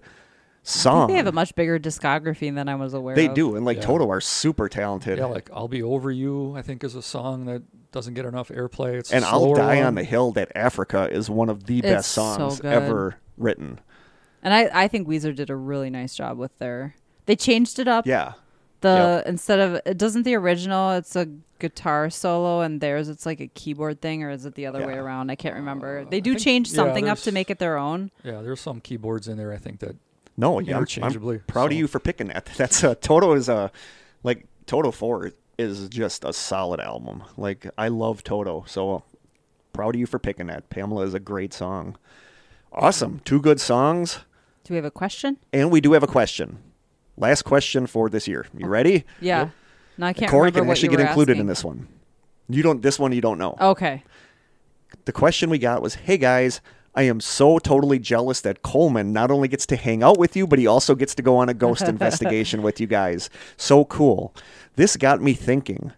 song 0.67 1.07
They 1.07 1.15
have 1.15 1.27
a 1.27 1.31
much 1.31 1.55
bigger 1.55 1.79
discography 1.79 2.53
than 2.53 2.67
I 2.67 2.75
was 2.75 2.93
aware 2.93 3.13
of. 3.13 3.15
They 3.17 3.27
of. 3.27 3.33
do 3.33 3.55
and 3.55 3.65
like 3.65 3.77
Yeah. 3.77 3.83
toto 3.85 4.09
are 4.09 4.19
super 4.21 4.67
talented 4.67 5.17
Yeah, 5.17 5.25
like 5.25 5.49
I'll 5.53 5.67
Be 5.67 5.81
Over 5.81 6.11
You, 6.11 6.55
I 6.57 6.61
think 6.61 6.83
is 6.83 6.95
a 6.95 7.01
song 7.01 7.45
that 7.45 7.63
doesn't 7.91 8.15
get 8.15 8.25
enough 8.25 8.49
airplay. 8.49 8.95
It's 8.99 9.11
and 9.13 9.23
I'll 9.23 9.39
slower 9.39 9.55
die 9.55 9.77
on 9.79 9.85
one. 9.85 9.95
the 9.95 10.03
hill 10.03 10.31
that 10.33 10.51
africa 10.55 11.07
is 11.11 11.29
one 11.29 11.49
of 11.49 11.65
the 11.65 11.79
It's 11.79 11.87
best 11.87 12.11
so 12.11 12.21
songs 12.37 12.59
good. 12.59 12.71
ever 12.73 13.15
written 13.37 13.79
And 14.43 14.53
I, 14.53 14.69
I 14.83 14.87
think 14.87 15.07
Weezer 15.07 15.33
did 15.35 15.49
a 15.49 15.55
really 15.55 15.89
nice 15.89 16.13
job 16.15 16.37
with 16.37 16.57
their. 16.59 16.95
They 17.27 17.35
changed 17.35 17.79
it 17.79 17.87
up. 17.87 18.05
yeah 18.05 18.33
The 18.81 19.23
instead 19.25 19.59
of 19.59 19.79
it 19.85 19.97
doesn't 19.97 20.23
the 20.23 20.35
original 20.35 20.91
it's 20.91 21.15
a 21.15 21.27
guitar 21.59 22.09
solo 22.09 22.61
and 22.61 22.81
theirs 22.81 23.07
it's 23.09 23.25
like 23.25 23.39
a 23.39 23.47
keyboard 23.47 23.99
thing 24.01 24.21
or 24.21 24.29
is 24.29 24.45
it 24.45 24.53
the 24.55 24.65
other 24.67 24.85
way 24.85 24.93
Yeah. 24.93 24.99
around? 24.99 25.31
I 25.31 25.35
can't 25.35 25.55
remember. 25.55 25.99
Uh, 26.05 26.09
They 26.09 26.19
do 26.21 26.31
think- 26.33 26.43
change 26.43 26.69
yeah, 26.69 26.75
something 26.75 27.07
up 27.09 27.17
to 27.19 27.23
there's- 27.25 27.33
make 27.33 27.49
it 27.49 27.57
their 27.59 27.77
own. 27.77 28.11
Yeah, 28.23 28.41
there's 28.41 28.59
some 28.59 28.79
keyboards 28.81 29.27
in 29.29 29.37
there 29.37 29.51
I 29.53 29.57
think 29.57 29.79
that 29.79 29.95
no 30.37 30.59
yeah 30.59 30.71
I'm, 30.71 30.77
I'm 30.77 30.81
Interchangeably, 30.83 31.39
proud 31.39 31.71
of 31.71 31.77
you 31.77 31.87
for 31.87 31.99
picking 31.99 32.27
that 32.27 32.45
that's 32.57 32.83
a 32.83 32.95
toto 32.95 33.33
is 33.33 33.49
a 33.49 33.71
like 34.23 34.45
toto 34.65 34.91
4 34.91 35.31
is 35.57 35.89
just 35.89 36.23
a 36.23 36.31
solid 36.33 36.79
album 36.79 37.23
like 37.35 37.67
i 37.77 37.87
love 37.87 38.23
toto 38.23 38.63
so 38.67 38.95
uh, 38.95 38.99
proud 39.73 39.95
of 39.95 39.99
you 39.99 40.05
for 40.05 40.19
picking 40.19 40.47
that 40.47 40.69
pamela 40.69 41.03
is 41.03 41.13
a 41.13 41.19
great 41.19 41.53
song 41.53 41.97
awesome 42.71 43.21
two 43.25 43.41
good 43.41 43.59
songs 43.59 44.19
Do 44.63 44.73
we 44.73 44.75
have 44.75 44.85
a 44.85 44.91
question? 44.91 45.37
And 45.53 45.71
we 45.71 45.79
do 45.81 45.93
have 45.93 46.03
a 46.03 46.07
question. 46.07 46.57
Last 47.15 47.43
question 47.43 47.87
for 47.87 48.09
this 48.09 48.27
year. 48.27 48.45
You 48.55 48.67
ready? 48.67 49.05
Yeah. 49.21 49.39
Yep. 49.39 49.51
No, 49.97 50.05
I 50.07 50.13
can't 50.13 50.29
Kory 50.29 50.41
remember 50.47 50.59
can 50.59 50.67
what 50.67 50.71
actually 50.73 50.91
you 50.91 50.97
get 50.97 51.03
were 51.03 51.07
included 51.07 51.39
in 51.39 51.47
this 51.47 51.63
one. 51.63 51.87
You 52.49 52.63
don't. 52.63 52.81
This 52.81 52.99
one 52.99 53.13
you 53.13 53.21
don't 53.21 53.39
know. 53.39 53.55
Okay. 53.59 54.03
The 55.05 55.13
question 55.13 55.49
we 55.49 55.57
got 55.57 55.81
was, 55.81 55.95
"Hey 55.95 56.17
guys, 56.17 56.59
I 56.97 57.03
am 57.03 57.19
so 57.19 57.59
totally 57.59 57.99
jealous 57.99 58.41
that 58.41 58.63
Coleman 58.63 59.13
not 59.13 59.29
only 59.29 59.47
gets 59.47 59.67
to 59.67 59.75
hang 59.75 60.01
out 60.01 60.17
with 60.17 60.35
you, 60.35 60.47
but 60.47 60.57
he 60.57 60.65
also 60.65 60.95
gets 60.95 61.13
to 61.13 61.21
go 61.21 61.37
on 61.37 61.47
a 61.47 61.53
ghost 61.53 61.83
investigation 61.87 62.63
with 62.63 62.81
you 62.81 62.87
guys. 62.87 63.29
So 63.55 63.85
cool. 63.85 64.33
This 64.77 64.97
got 64.97 65.21
me 65.21 65.33
thinking. 65.33 65.93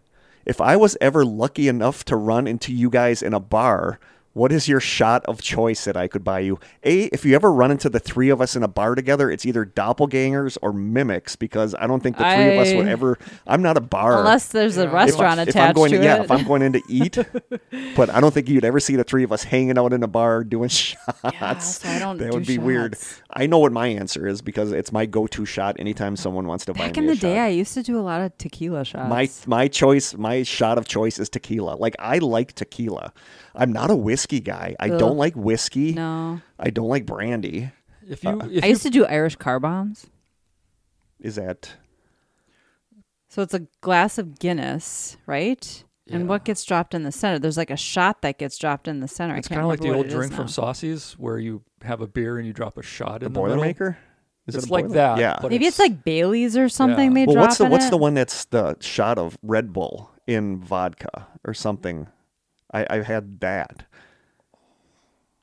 If 0.45 0.59
I 0.59 0.75
was 0.75 0.97
ever 0.99 1.23
lucky 1.23 1.69
enough 1.69 2.03
to 2.05 2.17
run 2.17 2.47
into 2.47 2.73
you 2.73 2.89
guys 2.89 3.23
in 3.23 3.33
a 3.33 3.39
bar." 3.39 3.97
What 4.39 4.53
is 4.53 4.69
your 4.69 4.79
shot 4.79 5.25
of 5.25 5.41
choice 5.41 5.83
that 5.83 5.97
I 5.97 6.07
could 6.07 6.23
buy 6.23 6.39
you? 6.39 6.59
A, 6.85 7.03
if 7.07 7.25
you 7.25 7.35
ever 7.35 7.51
run 7.51 7.71
into 7.71 7.89
the 7.89 7.99
three 7.99 8.29
of 8.29 8.39
us 8.39 8.55
in 8.55 8.63
a 8.63 8.69
bar 8.69 8.95
together, 8.95 9.29
it's 9.29 9.45
either 9.45 9.65
doppelgangers 9.65 10.57
or 10.61 10.71
mimics 10.71 11.35
because 11.35 11.75
I 11.75 11.87
don't 11.87 12.01
think 12.01 12.15
the 12.15 12.23
three 12.23 12.53
of 12.55 12.59
us 12.59 12.73
would 12.73 12.87
ever. 12.87 13.19
I'm 13.45 13.61
not 13.61 13.75
a 13.75 13.81
bar. 13.81 14.19
Unless 14.19 14.47
there's 14.47 14.77
a 14.77 14.83
Yeah. 14.83 14.87
If 14.87 14.93
I- 14.93 14.95
restaurant 14.95 15.39
if 15.41 15.49
attached 15.49 15.67
I'm 15.67 15.73
going 15.75 15.91
to 15.91 15.97
to, 15.97 16.03
yeah, 16.05 16.23
if 16.23 16.31
I'm 16.31 16.45
going 16.45 16.61
in 16.61 16.71
to 16.71 16.81
eat, 16.87 17.17
but 17.97 18.09
I 18.09 18.21
don't 18.21 18.33
think 18.33 18.47
you'd 18.47 18.63
ever 18.63 18.79
see 18.79 18.95
the 18.95 19.03
three 19.03 19.25
of 19.25 19.33
us 19.33 19.43
hanging 19.43 19.77
out 19.77 19.91
in 19.91 20.03
a 20.03 20.07
bar 20.07 20.45
doing 20.45 20.69
shots. 20.69 21.03
Yeah, 21.33 21.57
so 21.57 21.89
I 21.89 21.99
don't 21.99 22.17
that 22.19 22.31
do 22.31 22.37
would 22.37 22.47
be 22.47 22.59
weird. 22.59 22.95
I 23.31 23.45
know 23.45 23.59
what 23.59 23.73
my 23.73 23.87
answer 23.87 24.25
is 24.25 24.41
because 24.41 24.71
it's 24.71 24.93
my 24.93 25.05
go-to 25.05 25.45
shot 25.45 25.75
anytime 25.79 26.15
someone 26.15 26.47
wants 26.47 26.63
to 26.65 26.73
buy 26.73 26.79
me. 26.83 26.87
Back 26.87 26.97
in 26.97 27.07
the 27.07 27.15
day, 27.17 27.35
shot. 27.35 27.41
I 27.43 27.47
used 27.49 27.73
to 27.73 27.83
do 27.83 27.99
a 27.99 28.01
lot 28.01 28.21
of 28.21 28.37
tequila 28.37 28.85
shots. 28.85 29.09
my 29.09 29.29
my 29.47 29.67
choice, 29.67 30.15
my 30.15 30.43
shot 30.43 30.77
of 30.77 30.87
choice 30.87 31.19
is 31.19 31.27
tequila. 31.27 31.75
Like 31.75 31.97
I 31.99 32.19
like 32.19 32.53
tequila. 32.53 33.11
I'm 33.55 33.73
not 33.73 33.91
a 33.91 33.95
whiskey 33.95 34.28
guy. 34.39 34.75
I 34.79 34.89
Ugh. 34.91 34.99
don't 34.99 35.17
like 35.17 35.33
whiskey. 35.35 35.93
no, 35.93 36.41
I 36.59 36.69
don't 36.69 36.87
like 36.89 37.05
brandy. 37.05 37.71
if 38.07 38.25
Uh, 38.25 38.31
you 38.31 38.37
if 38.57 38.63
I 38.63 38.67
you 38.67 38.69
used 38.71 38.83
to 38.83 38.89
do 38.91 39.05
Irish 39.05 39.35
car 39.35 39.59
bombs. 39.59 40.07
Is 41.19 41.35
that 41.35 41.73
So 43.27 43.41
it's 43.41 43.53
a 43.53 43.67
glass 43.81 44.17
of 44.17 44.39
Guinness, 44.39 45.17
right? 45.25 45.83
And 46.11 46.27
what 46.27 46.43
gets 46.43 46.63
dropped 46.63 46.95
in 46.95 47.03
the 47.03 47.11
center? 47.11 47.37
There's 47.37 47.57
like 47.57 47.69
a 47.69 47.77
shot 47.77 48.23
that 48.23 48.39
gets 48.39 48.57
dropped 48.57 48.87
in 48.87 48.99
the 48.99 49.07
center. 49.07 49.35
it's 49.35 49.47
I 49.47 49.49
can't 49.49 49.57
kind 49.59 49.65
of 49.65 49.69
like 49.69 49.79
the 49.79 49.89
remember 49.89 49.97
old 49.97 50.05
what 50.05 50.11
it 50.11 50.13
is 50.13 50.15
drink 50.29 50.33
from 50.33 50.45
now. 50.45 50.51
Saucy's 50.51 51.13
where 51.19 51.37
you 51.37 51.61
have 51.83 52.01
a 52.01 52.07
beer 52.07 52.37
and 52.39 52.47
you 52.47 52.53
drop 52.53 52.77
a 52.79 52.81
shot 52.83 53.19
the 53.19 53.27
in 53.27 53.33
the 53.33 53.41
middle. 53.43 53.57
Boilermaker? 53.63 53.95
Is 54.47 54.55
it's 54.55 54.63
it 54.65 54.69
a 54.71 54.73
like 54.73 54.85
boiler? 54.85 54.95
that. 54.95 55.17
Yeah. 55.19 55.37
but 55.39 55.51
Maybe 55.51 55.67
it's, 55.67 55.77
like 55.77 56.03
Bailey's 56.03 56.57
or 56.57 56.67
something. 56.67 57.09
Yeah. 57.11 57.13
They 57.13 57.25
well, 57.27 57.33
drop 57.35 57.45
what's 57.49 57.57
the 57.59 57.65
in 57.65 57.71
what's 57.71 57.85
it. 57.85 57.89
the 57.91 57.97
one 57.97 58.15
that's 58.15 58.45
the 58.45 58.75
shot 58.79 59.19
of 59.19 59.37
Red 59.43 59.71
Bull 59.71 60.09
in 60.25 60.59
vodka 60.59 61.27
or 61.45 61.53
something? 61.53 62.07
I, 62.73 62.87
I 62.89 63.01
had 63.03 63.39
that. 63.41 63.85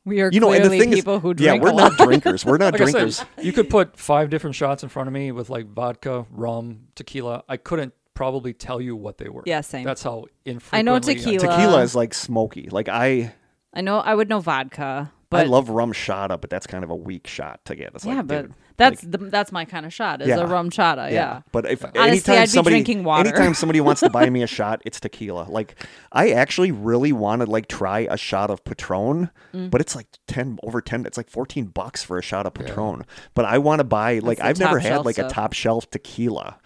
We 0.07 0.21
are 0.23 0.31
You 0.33 0.39
know, 0.39 0.53
and 0.53 0.65
the 0.65 0.69
clearly 0.69 0.79
thing 0.79 0.93
is, 0.93 1.01
people 1.01 1.19
who 1.19 1.35
yeah, 1.37 1.55
we're 1.55 1.71
a 1.71 1.73
not 1.73 1.99
lot. 1.99 1.99
drinkers. 2.07 2.47
We're 2.47 2.59
not 2.59 2.73
like 2.73 2.81
drinkers. 2.81 3.17
said, 3.17 3.27
you 3.43 3.53
could 3.53 3.69
put 3.69 3.99
five 3.99 4.31
different 4.31 4.55
shots 4.55 4.85
in 4.85 4.89
front 4.89 5.09
of 5.09 5.13
me 5.13 5.33
with 5.33 5.51
like 5.51 5.67
vodka, 5.67 6.25
rum, 6.31 6.87
tequila. 6.95 7.43
I 7.49 7.57
couldn't 7.57 7.93
probably 8.15 8.55
tell 8.55 8.81
you 8.81 8.95
what 8.95 9.19
they 9.19 9.29
were. 9.29 9.43
Yeah, 9.47 9.63
same. 9.63 9.85
That's 9.85 10.05
how 10.05 10.27
infrequently. 10.45 10.79
I 10.79 10.83
know 10.83 11.01
tequila. 11.01 11.39
Tequila 11.39 11.83
is 11.83 11.97
like 11.97 12.15
smoky. 12.15 12.69
Like 12.71 12.89
I, 12.89 13.35
I 13.75 13.81
know 13.81 13.99
I 13.99 14.15
would 14.15 14.29
know 14.29 14.39
vodka, 14.39 15.13
but 15.31 15.41
I 15.47 15.49
love 15.49 15.69
RumChata, 15.69 16.41
but 16.41 16.51
that's 16.51 16.67
kind 16.67 16.85
of 16.85 16.91
a 16.91 16.95
weak 16.97 17.27
shot 17.27 17.65
to 17.65 17.75
get. 17.75 17.93
It's 17.95 18.05
yeah, 18.05 18.17
like, 18.17 18.27
but 18.27 18.43
dude, 18.43 18.55
that's 18.77 19.01
the, 19.03 19.19
that's 19.19 19.51
my 19.53 19.65
kind 19.65 19.85
of 19.87 19.93
shot. 19.93 20.23
Is 20.23 20.29
Yeah. 20.29 20.39
a 20.39 20.47
RumChata. 20.47 21.11
Yeah. 21.11 21.43
But 21.53 21.67
if 21.71 21.85
Honestly, 21.85 22.01
anytime 22.09 22.35
I'd 22.39 22.43
be 22.43 22.47
somebody, 22.47 22.75
drinking 22.77 23.05
water. 23.05 23.29
anytime 23.29 23.55
somebody 23.55 23.81
wants 23.81 24.01
to 24.03 24.11
buy 24.11 24.29
me 24.31 24.43
a 24.43 24.47
shot, 24.59 24.83
it's 24.85 25.01
tequila. 25.01 25.47
Like 25.49 25.75
I 26.13 26.31
actually 26.31 26.71
really 26.71 27.13
want 27.13 27.43
to 27.43 27.47
like 27.51 27.69
try 27.69 28.01
a 28.11 28.17
shot 28.17 28.51
of 28.51 28.65
Patron, 28.65 29.31
Mm. 29.55 29.71
but 29.71 29.81
it's 29.81 29.97
like 29.97 30.07
ten 30.29 30.59
over 30.63 30.81
ten. 30.81 31.07
It's 31.07 31.17
like 31.17 31.31
fourteen 31.31 31.67
bucks 31.67 32.03
for 32.05 32.19
a 32.19 32.23
shot 32.23 32.47
of 32.47 32.55
Patron. 32.55 33.05
But 33.35 33.45
I 33.47 33.59
want 33.59 33.81
to 33.81 33.85
buy 33.85 34.19
like 34.21 34.41
I've 34.41 34.59
never 34.59 34.79
had 34.79 35.05
like 35.05 35.19
a 35.19 35.29
top 35.29 35.53
shelf 35.53 35.91
tequila. 35.91 36.59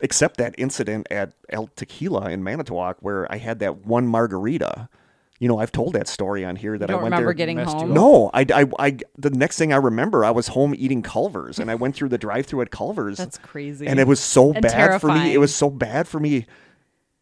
Except 0.00 0.36
that 0.38 0.56
incident 0.58 1.06
at 1.10 1.32
El 1.50 1.68
Tequila 1.76 2.28
in 2.28 2.42
Manitowoc 2.42 2.96
where 3.00 3.30
I 3.32 3.36
had 3.36 3.60
that 3.60 3.86
one 3.86 4.06
margarita. 4.08 4.88
You 5.44 5.48
know, 5.48 5.58
I've 5.58 5.72
told 5.72 5.92
that 5.92 6.08
story 6.08 6.42
on 6.42 6.56
here 6.56 6.78
that 6.78 6.88
You 6.88 6.94
I 6.94 6.96
don't 6.96 7.02
went 7.02 7.12
remember 7.12 7.26
there. 7.28 7.34
getting 7.34 7.58
home. 7.58 7.92
No, 7.92 8.30
I, 8.32 8.46
I, 8.54 8.64
I, 8.78 8.96
the 9.18 9.28
next 9.28 9.58
thing 9.58 9.74
I 9.74 9.76
remember, 9.76 10.24
I 10.24 10.30
was 10.30 10.48
home 10.48 10.74
eating 10.74 11.02
Culver's, 11.02 11.58
and 11.58 11.70
I 11.70 11.74
went 11.74 11.94
through 11.96 12.08
the 12.08 12.16
drive-through 12.16 12.62
at 12.62 12.70
Culver's. 12.70 13.18
That's 13.18 13.36
crazy. 13.36 13.86
and 13.86 14.00
it 14.00 14.06
was 14.06 14.20
so 14.20 14.52
And 14.52 14.62
bad 14.62 15.00
for 15.02 15.08
me. 15.12 15.34
It 15.34 15.38
was 15.38 15.54
so 15.54 15.68
bad 15.68 16.08
for 16.08 16.18
me. 16.18 16.46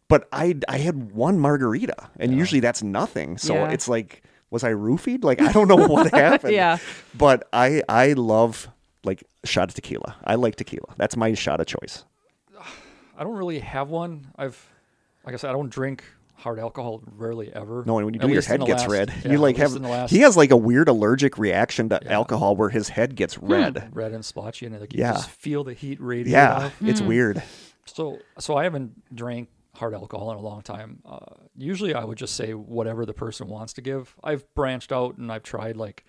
But 0.07 0.29
I, 0.31 0.55
I 0.69 0.79
had 0.79 1.11
one 1.13 1.41
margarita, 1.41 1.97
and 2.21 2.33
usually 2.33 2.61
that's 2.61 2.81
nothing. 2.83 3.39
So 3.39 3.55
Yeah. 3.55 3.71
it's 3.73 3.89
like, 3.89 4.23
was 4.51 4.63
I 4.63 4.71
roofied? 4.73 5.25
Like 5.25 5.41
I 5.41 5.51
don't 5.51 5.67
know 5.67 5.75
what 5.89 6.13
happened. 6.15 6.53
Yeah. 6.53 6.79
But 7.15 7.49
I, 7.53 7.83
I 7.89 8.13
love 8.13 8.69
like 9.03 9.25
a 9.43 9.47
shot 9.49 9.69
of 9.69 9.75
tequila. 9.75 10.15
I 10.23 10.37
like 10.37 10.55
tequila. 10.55 10.95
That's 10.97 11.17
my 11.17 11.35
shot 11.35 11.61
of 11.61 11.67
choice. 11.67 12.05
I 13.19 13.25
don't 13.25 13.35
really 13.37 13.59
have 13.59 13.89
one. 13.91 14.29
I've, 14.39 14.65
like 15.27 15.35
I 15.35 15.39
said, 15.39 15.51
I 15.51 15.55
don't 15.55 15.71
drink 15.71 16.05
hard 16.43 16.59
alcohol 16.59 17.03
rarely 17.17 17.53
ever. 17.55 17.85
No, 17.87 17.99
and 17.99 18.05
when 18.05 18.15
you 18.15 18.21
do, 18.21 18.29
your 18.29 18.43
head 18.43 18.61
gets 18.67 18.83
last- 18.83 18.91
red. 18.91 19.13
yeah, 19.25 19.33
you 19.33 19.39
like 19.39 19.57
have. 19.57 19.73
last- 19.75 20.11
He 20.11 20.19
has 20.21 20.37
like 20.37 20.51
a 20.51 20.57
weird 20.57 20.89
allergic 20.89 21.39
reaction 21.39 21.89
to 21.89 22.01
Yeah. 22.03 22.13
alcohol 22.13 22.57
where 22.57 22.69
his 22.69 22.89
head 22.91 23.15
gets 23.17 23.35
Hmm. 23.35 23.47
red. 23.53 23.89
red 23.93 24.13
and 24.13 24.25
splotchy, 24.25 24.67
and 24.67 24.79
like 24.79 24.93
you 24.93 25.01
Yeah. 25.01 25.13
just 25.15 25.31
feel 25.31 25.65
the 25.65 25.75
heat 25.75 26.01
radiate 26.01 26.33
Yeah, 26.33 26.57
off. 26.67 26.83
it's 26.83 27.01
Hmm. 27.01 27.07
weird. 27.07 27.43
So, 27.87 28.19
so 28.39 28.57
I 28.57 28.65
haven't 28.65 29.03
drank 29.15 29.49
hard 29.75 29.95
alcohol 29.95 30.31
in 30.33 30.37
a 30.37 30.41
long 30.43 30.63
time. 30.63 31.01
Uh, 31.05 31.19
usually, 31.57 31.95
I 31.95 32.05
would 32.05 32.19
just 32.19 32.35
say 32.35 32.53
whatever 32.55 33.07
the 33.07 33.15
person 33.15 33.49
wants 33.49 33.73
to 33.75 33.81
give. 33.81 34.15
I've 34.23 34.45
branched 34.55 34.93
out 34.93 35.17
and 35.19 35.33
I've 35.33 35.43
tried 35.43 35.77
like 35.77 36.05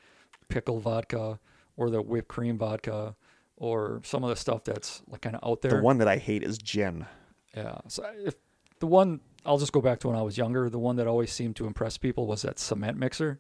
pickle 0.49 0.79
vodka 0.79 1.39
or 1.77 1.89
the 1.89 2.01
whipped 2.01 2.27
cream 2.27 2.57
vodka 2.57 3.15
or 3.57 4.01
some 4.03 4.23
of 4.23 4.29
the 4.29 4.35
stuff 4.35 4.63
that's 4.65 5.01
like 5.07 5.21
kind 5.21 5.35
of 5.35 5.47
out 5.49 5.61
there. 5.61 5.71
The 5.71 5.81
one 5.81 5.97
that 5.99 6.07
I 6.07 6.17
hate 6.17 6.43
is 6.43 6.57
gin. 6.57 7.05
Yeah. 7.55 7.77
So 7.87 8.05
if 8.25 8.35
the 8.79 8.87
one 8.87 9.21
I'll 9.45 9.57
just 9.57 9.71
go 9.73 9.81
back 9.81 9.99
to 10.01 10.07
when 10.07 10.17
I 10.17 10.21
was 10.21 10.37
younger. 10.37 10.69
The 10.69 10.79
one 10.79 10.95
that 10.97 11.07
always 11.07 11.31
seemed 11.31 11.55
to 11.57 11.67
impress 11.67 11.97
people 11.97 12.27
was 12.27 12.43
that 12.43 12.59
cement 12.59 12.97
mixer. 12.97 13.39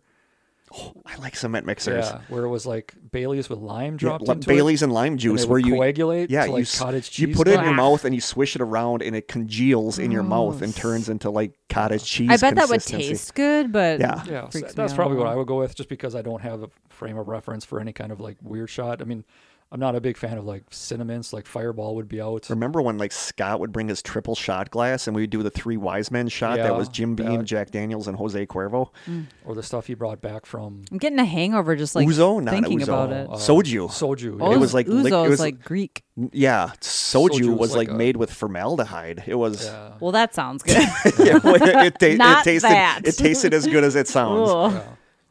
Oh, 0.75 0.93
I 1.05 1.15
like 1.17 1.35
cement 1.35 1.65
mixers. 1.65 2.05
Yeah, 2.05 2.21
where 2.29 2.43
it 2.45 2.49
was 2.49 2.65
like 2.65 2.93
Bailey's 3.11 3.49
with 3.49 3.59
lime 3.59 3.95
dropped 3.97 4.27
li- 4.27 4.33
into 4.33 4.47
Bailey's 4.47 4.81
it. 4.81 4.85
and 4.85 4.93
lime 4.93 5.13
and 5.13 5.19
juice, 5.19 5.43
it 5.43 5.49
where 5.49 5.57
would 5.59 5.65
you 5.65 5.75
coagulate. 5.75 6.29
yeah 6.29 6.41
to, 6.41 6.47
you 6.47 6.53
like 6.53 6.61
s- 6.63 6.79
cottage 6.79 7.11
cheese. 7.11 7.29
you 7.29 7.35
put 7.35 7.47
it 7.47 7.57
in 7.59 7.63
your 7.63 7.73
mouth 7.73 8.05
and 8.05 8.15
you 8.15 8.21
swish 8.21 8.55
it 8.55 8.61
around 8.61 9.01
and 9.01 9.15
it 9.15 9.27
congeals 9.27 9.99
in 9.99 10.09
your 10.11 10.23
mouth 10.23 10.61
and 10.61 10.75
turns 10.75 11.09
into 11.09 11.29
like 11.29 11.53
cottage 11.69 12.03
cheese. 12.05 12.29
I 12.29 12.37
bet 12.37 12.55
that 12.55 12.69
would 12.69 12.81
taste 12.81 13.35
good, 13.35 13.71
but 13.71 13.99
Yeah. 13.99 14.23
Yeah, 14.25 14.49
so 14.49 14.59
that's 14.61 14.93
probably 14.93 15.17
what 15.17 15.27
I 15.27 15.35
would 15.35 15.47
go 15.47 15.59
with, 15.59 15.75
just 15.75 15.89
because 15.89 16.15
I 16.15 16.21
don't 16.21 16.41
have 16.41 16.63
a 16.63 16.69
frame 16.89 17.17
of 17.17 17.27
reference 17.27 17.65
for 17.65 17.79
any 17.79 17.93
kind 17.93 18.11
of 18.11 18.19
like 18.19 18.37
weird 18.41 18.69
shot. 18.69 19.01
I 19.01 19.05
mean, 19.05 19.23
I'm 19.73 19.79
not 19.79 19.95
a 19.95 20.01
big 20.01 20.17
fan 20.17 20.37
of 20.37 20.45
like 20.45 20.65
cinnamons. 20.69 21.33
Like 21.33 21.47
Fireball 21.47 21.95
would 21.95 22.07
be 22.07 22.21
out. 22.21 22.47
Remember 22.51 22.79
when 22.79 22.99
like 22.99 23.11
Scott 23.11 23.59
would 23.59 23.71
bring 23.71 23.87
his 23.87 24.03
triple 24.03 24.35
shot 24.35 24.69
glass 24.69 25.07
and 25.07 25.15
we'd 25.15 25.31
do 25.31 25.41
the 25.41 25.49
three 25.49 25.77
wise 25.77 26.11
men 26.11 26.27
shot 26.27 26.57
that 26.57 26.75
was 26.77 26.87
Jim 26.89 27.15
Beam, 27.15 27.39
that- 27.39 27.43
Jack 27.45 27.71
Daniels, 27.71 28.07
and 28.07 28.15
Jose 28.15 28.45
Cuervo. 28.45 28.89
or 29.43 29.55
the 29.55 29.63
stuff 29.63 29.87
he 29.87 29.95
brought 29.95 30.21
back 30.21 30.45
from 30.45 30.83
I'm 30.91 30.99
getting 30.99 31.17
a 31.17 31.25
hangover 31.25 31.75
just 31.75 31.95
like 31.95 32.07
Ouzo, 32.07 32.43
not 32.43 32.51
thinking 32.53 32.81
Ouzo. 32.81 32.83
about 32.83 33.11
it. 33.11 33.27
uh, 33.27 33.33
Soju. 33.33 33.87
Soju. 33.89 34.37
Oh, 34.39 34.51
it 34.53 34.57
was 34.59 34.75
like 34.75 34.87
lic- 34.87 35.11
Ouzo 35.11 35.23
it 35.23 35.25
is 35.25 35.29
was- 35.31 35.39
like 35.39 35.63
Greek. 35.63 36.03
Yeah, 36.31 36.67
soju, 36.79 37.29
Soju 37.39 37.49
was, 37.49 37.57
was 37.57 37.75
like, 37.75 37.87
like 37.87 37.95
a- 37.95 37.97
made 37.97 38.17
with 38.17 38.31
formaldehyde. 38.31 39.23
It 39.25 39.33
was 39.33 39.65
yeah. 39.65 39.93
Well, 39.99 40.11
that 40.11 40.35
sounds 40.35 40.61
good. 40.67 40.75
yeah, 41.17 41.39
well, 41.43 41.55
it, 41.55 41.97
ta- 41.99 42.05
it 42.05 42.17
Not 42.19 42.43
tasted 42.43 42.69
that. 42.69 43.01
it 43.05 43.17
tasted 43.17 43.55
as 43.55 43.65
good 43.65 43.83
as 43.83 43.95
it 43.95 44.07
sounds. 44.07 44.83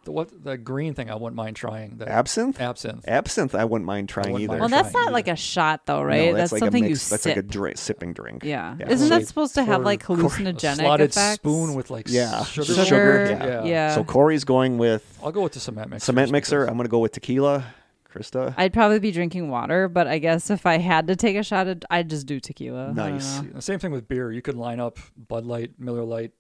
Ugh. 0.03 0.05
yeah. 0.05 0.05
The 0.05 0.13
what 0.13 0.45
the 0.45 0.59
green 0.59 0.95
thing 0.95 1.11
I 1.11 1.15
wouldn't 1.15 1.37
mind 1.37 1.57
trying. 1.57 1.99
That 1.99 2.09
Absinthe? 2.09 2.61
absinthe. 2.61 3.05
Absinthe, 3.09 3.55
I 3.55 3.65
wouldn't 3.65 3.87
mind 3.87 4.09
trying 4.09 4.33
wouldn't 4.33 4.51
either. 4.51 4.61
Well, 4.61 4.69
that's 4.69 4.93
trying 4.93 5.05
not 5.07 5.13
like 5.13 5.29
a 5.29 5.37
shot 5.37 5.87
though, 5.87 6.01
No, 6.01 6.05
right? 6.05 6.35
that's, 6.35 6.51
that's 6.51 6.53
like 6.53 6.61
something 6.61 6.85
a 6.85 6.87
you 6.89 6.93
mix, 6.95 7.03
sip. 7.03 7.11
That's 7.11 7.27
like 7.27 7.37
a 7.37 7.43
drink, 7.43 7.79
sipping 7.79 8.13
drink. 8.13 8.45
yeah. 8.45 8.77
Yeah. 8.79 8.91
Isn't 8.91 9.09
So 9.09 9.19
that 9.19 9.27
supposed 9.29 9.55
to 9.55 9.65
have 9.65 9.83
like 9.83 10.03
hallucinogenic 10.03 10.77
slotted 10.77 11.11
effects? 11.11 11.37
spoon 11.37 11.75
with 11.75 11.91
like 11.91 12.07
Yeah, 12.09 12.45
sugar. 12.45 12.67
sugar, 12.67 12.85
Sugar, 12.85 13.27
yeah. 13.31 13.65
yeah. 13.65 13.95
So 13.95 14.05
Kory's 14.05 14.45
going 14.45 14.79
with 14.79 15.19
I'll 15.23 15.33
go 15.33 15.43
with 15.43 15.53
the 15.53 15.61
cement 15.61 15.91
mixer. 15.91 16.05
cement 16.07 16.31
mixer. 16.33 16.65
I'm 16.65 16.75
going 16.75 16.85
to 16.85 16.91
go 16.91 16.99
with 16.99 17.13
tequila. 17.13 17.65
Krista, 18.13 18.53
I'd 18.59 18.75
probably 18.75 18.99
be 18.99 19.11
drinking 19.11 19.49
water, 19.49 19.89
but 19.89 20.07
I 20.07 20.19
guess 20.19 20.51
if 20.51 20.67
I 20.67 20.77
had 20.77 21.07
to 21.07 21.17
take 21.17 21.35
a 21.35 21.43
shot, 21.43 21.67
I'd, 21.67 21.85
I'd 21.89 22.11
just 22.11 22.27
do 22.27 22.41
tequila. 22.41 22.93
Nice. 22.93 23.41
same 23.61 23.79
thing 23.79 23.91
with 23.91 24.07
beer. 24.07 24.31
You 24.31 24.43
could 24.43 24.55
line 24.55 24.81
up 24.81 24.99
Bud 25.17 25.47
Light, 25.47 25.71
Miller 25.79 26.05
Light, 26.05 26.33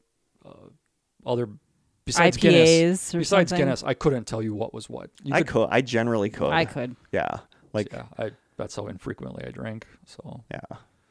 uh, 0.44 0.50
other 1.24 1.48
besides 2.04 2.36
Guinness. 2.36 2.68
IPAs 3.10 3.14
or 3.14 3.18
Besides 3.18 3.50
something. 3.50 3.64
Guinness, 3.66 3.82
I 3.82 3.94
couldn't 3.94 4.24
tell 4.26 4.42
you 4.42 4.54
what 4.54 4.72
was 4.74 4.88
what. 4.88 5.10
You 5.22 5.34
I 5.34 5.42
could. 5.42 5.68
I 5.70 5.80
generally 5.80 6.30
could. 6.30 6.50
I 6.52 6.64
could. 6.64 6.96
Yeah. 7.12 7.28
Like 7.72 7.92
yeah, 7.92 8.04
I 8.18 8.30
that's 8.56 8.76
how 8.76 8.86
infrequently 8.88 9.44
I 9.46 9.50
drank. 9.50 9.86
So 10.06 10.44
yeah. 10.50 10.60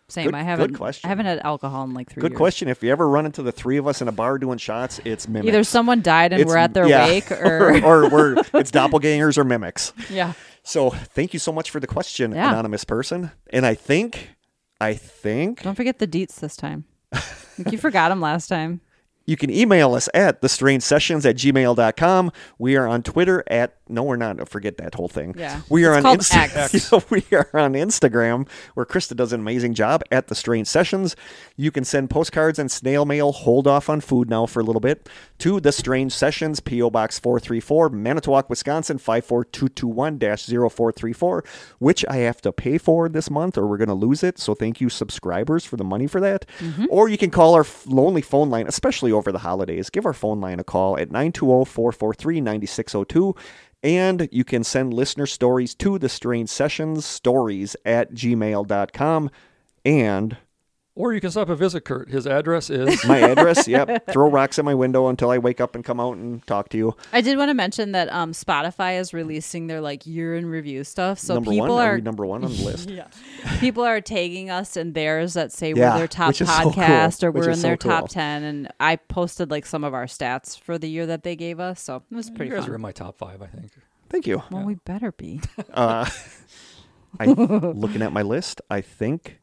Same. 0.09 0.25
Good- 0.25 0.35
I 0.35 0.41
haven't. 0.43 0.75
question. 0.75 1.07
I 1.07 1.09
haven't 1.09 1.25
had 1.25 1.39
alcohol 1.39 1.85
in 1.85 1.93
like 1.93 2.09
three 2.09 2.19
Good 2.21 2.31
years. 2.33 2.37
question. 2.37 2.67
If 2.67 2.83
you 2.83 2.91
ever 2.91 3.07
run 3.07 3.25
into 3.25 3.41
the 3.41 3.51
three 3.53 3.77
of 3.77 3.87
us 3.87 4.01
in 4.01 4.07
a 4.09 4.11
bar 4.11 4.37
doing 4.37 4.57
shots, 4.57 4.99
it's 5.05 5.27
mimics. 5.27 5.47
Either 5.47 5.63
someone 5.63 6.01
died 6.01 6.33
and 6.33 6.41
It's- 6.41 6.53
we're 6.53 6.57
at 6.59 6.73
their 6.73 6.85
yeah. 6.87 7.07
wake, 7.07 7.31
or 7.31 7.83
or 7.83 8.09
we're 8.09 8.37
it's 8.53 8.71
doppelgangers 8.71 9.37
or 9.37 9.43
mimics. 9.45 9.93
yeah. 10.09 10.33
So 10.63 10.89
thank 10.91 11.33
you 11.33 11.39
so 11.39 11.51
much 11.51 11.71
for 11.71 11.79
the 11.79 11.87
question, 11.87 12.33
Yeah. 12.33 12.49
anonymous 12.49 12.83
person. 12.83 13.31
And 13.51 13.65
I 13.65 13.73
think, 13.73 14.29
I 14.79 14.93
think 14.93 15.63
Don't 15.63 15.73
forget 15.75 15.97
the 15.97 16.07
deets 16.07 16.35
this 16.41 16.55
time. 16.55 16.83
I 17.13 17.19
think 17.19 17.71
you 17.71 17.77
forgot 17.79 18.09
them 18.09 18.21
last 18.21 18.47
time. 18.47 18.81
You 19.31 19.37
can 19.37 19.49
email 19.49 19.95
us 19.95 20.07
at 20.13 20.41
thestrangesessions 20.41 21.27
at 21.27 21.37
gmail.com. 21.37 22.31
We 22.59 22.75
are 22.75 22.87
on 22.87 23.01
Twitter 23.01 23.43
at, 23.47 23.77
no, 23.89 24.03
we're 24.03 24.17
not. 24.17 24.47
Forget 24.47 24.77
that 24.77 24.93
whole 24.95 25.07
thing. 25.07 25.33
Yeah. 25.37 25.61
We 25.69 25.85
are 25.85 25.93
It's 25.93 25.97
on 25.97 26.03
called 26.03 26.19
Insta- 26.19 26.73
X. 26.75 26.91
We 27.09 27.23
are 27.35 27.49
on 27.53 27.73
Instagram 27.73 28.47
where 28.73 28.85
Krista 28.85 29.15
does 29.15 29.33
an 29.33 29.39
amazing 29.39 29.73
job 29.73 30.03
at 30.11 30.27
the 30.27 30.35
Strange 30.35 30.67
Sessions. 30.67 31.15
You 31.55 31.71
can 31.71 31.83
send 31.85 32.09
postcards 32.09 32.59
and 32.59 32.69
snail 32.69 33.05
mail. 33.05 33.31
Hold 33.31 33.67
off 33.67 33.89
on 33.89 34.01
food 34.01 34.29
now 34.29 34.45
for 34.45 34.59
a 34.59 34.63
little 34.63 34.79
bit 34.81 35.09
to 35.41 35.59
the 35.59 35.71
Strange 35.71 36.13
Sessions, 36.13 36.59
PO 36.59 36.91
Box 36.91 37.17
434, 37.17 37.89
Manitowoc, 37.89 38.47
Wisconsin 38.47 38.99
54221-0434, 38.99 41.47
which 41.79 42.05
I 42.07 42.17
have 42.17 42.41
to 42.41 42.51
pay 42.51 42.77
for 42.77 43.09
this 43.09 43.31
month 43.31 43.57
or 43.57 43.65
we're 43.65 43.77
going 43.77 43.87
to 43.87 43.95
lose 43.95 44.23
it. 44.23 44.37
So 44.37 44.53
thank 44.53 44.79
you 44.79 44.87
subscribers 44.87 45.65
for 45.65 45.77
the 45.77 45.83
money 45.83 46.05
for 46.05 46.21
that. 46.21 46.45
Mm-hmm. 46.59 46.85
Or 46.91 47.09
you 47.09 47.17
can 47.17 47.31
call 47.31 47.55
our 47.55 47.65
lonely 47.87 48.21
phone 48.21 48.51
line, 48.51 48.67
especially 48.67 49.11
over 49.11 49.31
the 49.31 49.39
holidays. 49.39 49.89
Give 49.89 50.05
our 50.05 50.13
phone 50.13 50.39
line 50.39 50.59
a 50.59 50.63
call 50.63 50.99
at 50.99 51.09
920-443-9602. 51.09 53.35
And 53.81 54.29
you 54.31 54.43
can 54.43 54.63
send 54.63 54.93
listener 54.93 55.25
stories 55.25 55.73
to 55.75 55.97
the 55.97 56.07
Strange 56.07 56.49
Sessions 56.49 57.03
stories 57.03 57.75
at 57.83 58.13
gmail.com. 58.13 59.31
And 59.83 60.37
or 60.95 61.13
you 61.13 61.21
can 61.21 61.31
stop 61.31 61.49
and 61.49 61.57
visit 61.57 61.85
Kurt. 61.85 62.09
His 62.09 62.27
address 62.27 62.69
is 62.69 63.03
my 63.07 63.19
address, 63.19 63.67
yep. 63.67 64.07
Throw 64.11 64.29
rocks 64.29 64.59
at 64.59 64.65
my 64.65 64.73
window 64.73 65.07
until 65.07 65.29
I 65.29 65.37
wake 65.37 65.61
up 65.61 65.75
and 65.75 65.85
come 65.85 65.99
out 65.99 66.17
and 66.17 66.45
talk 66.45 66.69
to 66.69 66.77
you. 66.77 66.95
I 67.13 67.21
did 67.21 67.37
want 67.37 67.49
to 67.49 67.53
mention 67.53 67.93
that 67.93 68.11
um, 68.11 68.33
Spotify 68.33 68.99
is 68.99 69.13
releasing 69.13 69.67
their 69.67 69.81
like 69.81 70.05
year 70.05 70.35
in 70.35 70.45
review 70.45 70.83
stuff. 70.83 71.19
So 71.19 71.35
number 71.35 71.51
people 71.51 71.67
one, 71.67 71.85
are, 71.85 71.91
are 71.91 71.95
we 71.95 72.01
number 72.01 72.25
one 72.25 72.43
on 72.43 72.51
the 72.51 72.63
list? 72.63 72.89
yeah, 72.91 73.07
people 73.59 73.83
are 73.83 74.01
tagging 74.01 74.49
us 74.49 74.75
in 74.75 74.93
theirs 74.93 75.33
that 75.33 75.51
say 75.51 75.73
Yeah, 75.73 75.93
we're 75.93 75.99
their 75.99 76.07
top 76.07 76.27
which 76.29 76.41
is 76.41 76.49
so 76.49 76.63
cool, 76.63 76.71
podcast 76.73 77.23
or 77.23 77.31
we're 77.31 77.41
is 77.41 77.47
in 77.47 77.55
so 77.55 77.61
their 77.61 77.77
top 77.77 78.09
ten. 78.09 78.43
And 78.43 78.71
I 78.79 78.97
posted 78.97 79.49
like 79.49 79.65
some 79.65 79.83
of 79.83 79.93
our 79.93 80.05
stats 80.05 80.59
for 80.59 80.77
the 80.77 80.89
year 80.89 81.05
that 81.05 81.23
they 81.23 81.35
gave 81.35 81.59
us, 81.59 81.81
so 81.81 82.03
it 82.11 82.15
was 82.15 82.29
pretty. 82.29 82.45
you 82.45 82.49
pretty 82.51 82.61
guys 82.61 82.69
are 82.69 82.75
in 82.75 82.81
my 82.81 82.91
top 82.91 83.17
five, 83.17 83.41
I 83.41 83.47
think. 83.47 83.71
Thank 84.09 84.27
you. 84.27 84.43
Well, 84.51 84.65
we 84.65 84.75
better 84.75 85.13
be. 85.13 85.39
Uh, 85.73 86.09
I 87.19 87.25
looking 87.25 88.01
at 88.01 88.11
my 88.11 88.23
list. 88.23 88.61
I 88.69 88.81
think 88.81 89.40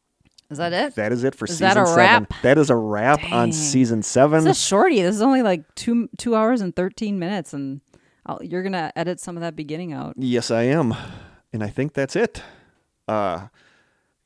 Is 0.51 0.59
that 0.59 0.73
it? 0.73 0.95
that 0.95 1.13
is 1.13 1.25
it 1.25 1.35
for 1.35 1.45
Is 1.45 1.53
season 1.53 1.69
that 1.69 1.77
a 1.77 1.87
seven. 1.87 1.97
wrap? 1.97 2.33
That 2.43 2.57
is 2.59 2.71
a 2.71 2.77
wrap 2.77 3.23
on 3.33 3.53
season 3.53 4.03
seven. 4.03 4.47
It's 4.47 4.59
a 4.59 4.63
shorty. 4.67 5.03
This 5.03 5.15
is 5.17 5.23
only 5.23 5.43
like 5.43 5.75
two 5.75 6.09
two 6.17 6.35
hours 6.35 6.61
and 6.63 6.75
thirteen 6.75 7.19
minutes, 7.19 7.53
and 7.53 7.81
I'll, 8.25 8.41
you're 8.43 8.63
gonna 8.63 8.91
edit 8.97 9.21
some 9.21 9.37
of 9.37 9.43
that 9.43 9.57
beginning 9.57 9.93
out. 9.93 10.15
yes, 10.17 10.51
I 10.51 10.63
am, 10.63 10.95
and 11.53 11.63
I 11.63 11.69
think 11.69 11.93
that's 11.93 12.17
it. 12.17 12.43
Uh, 13.07 13.49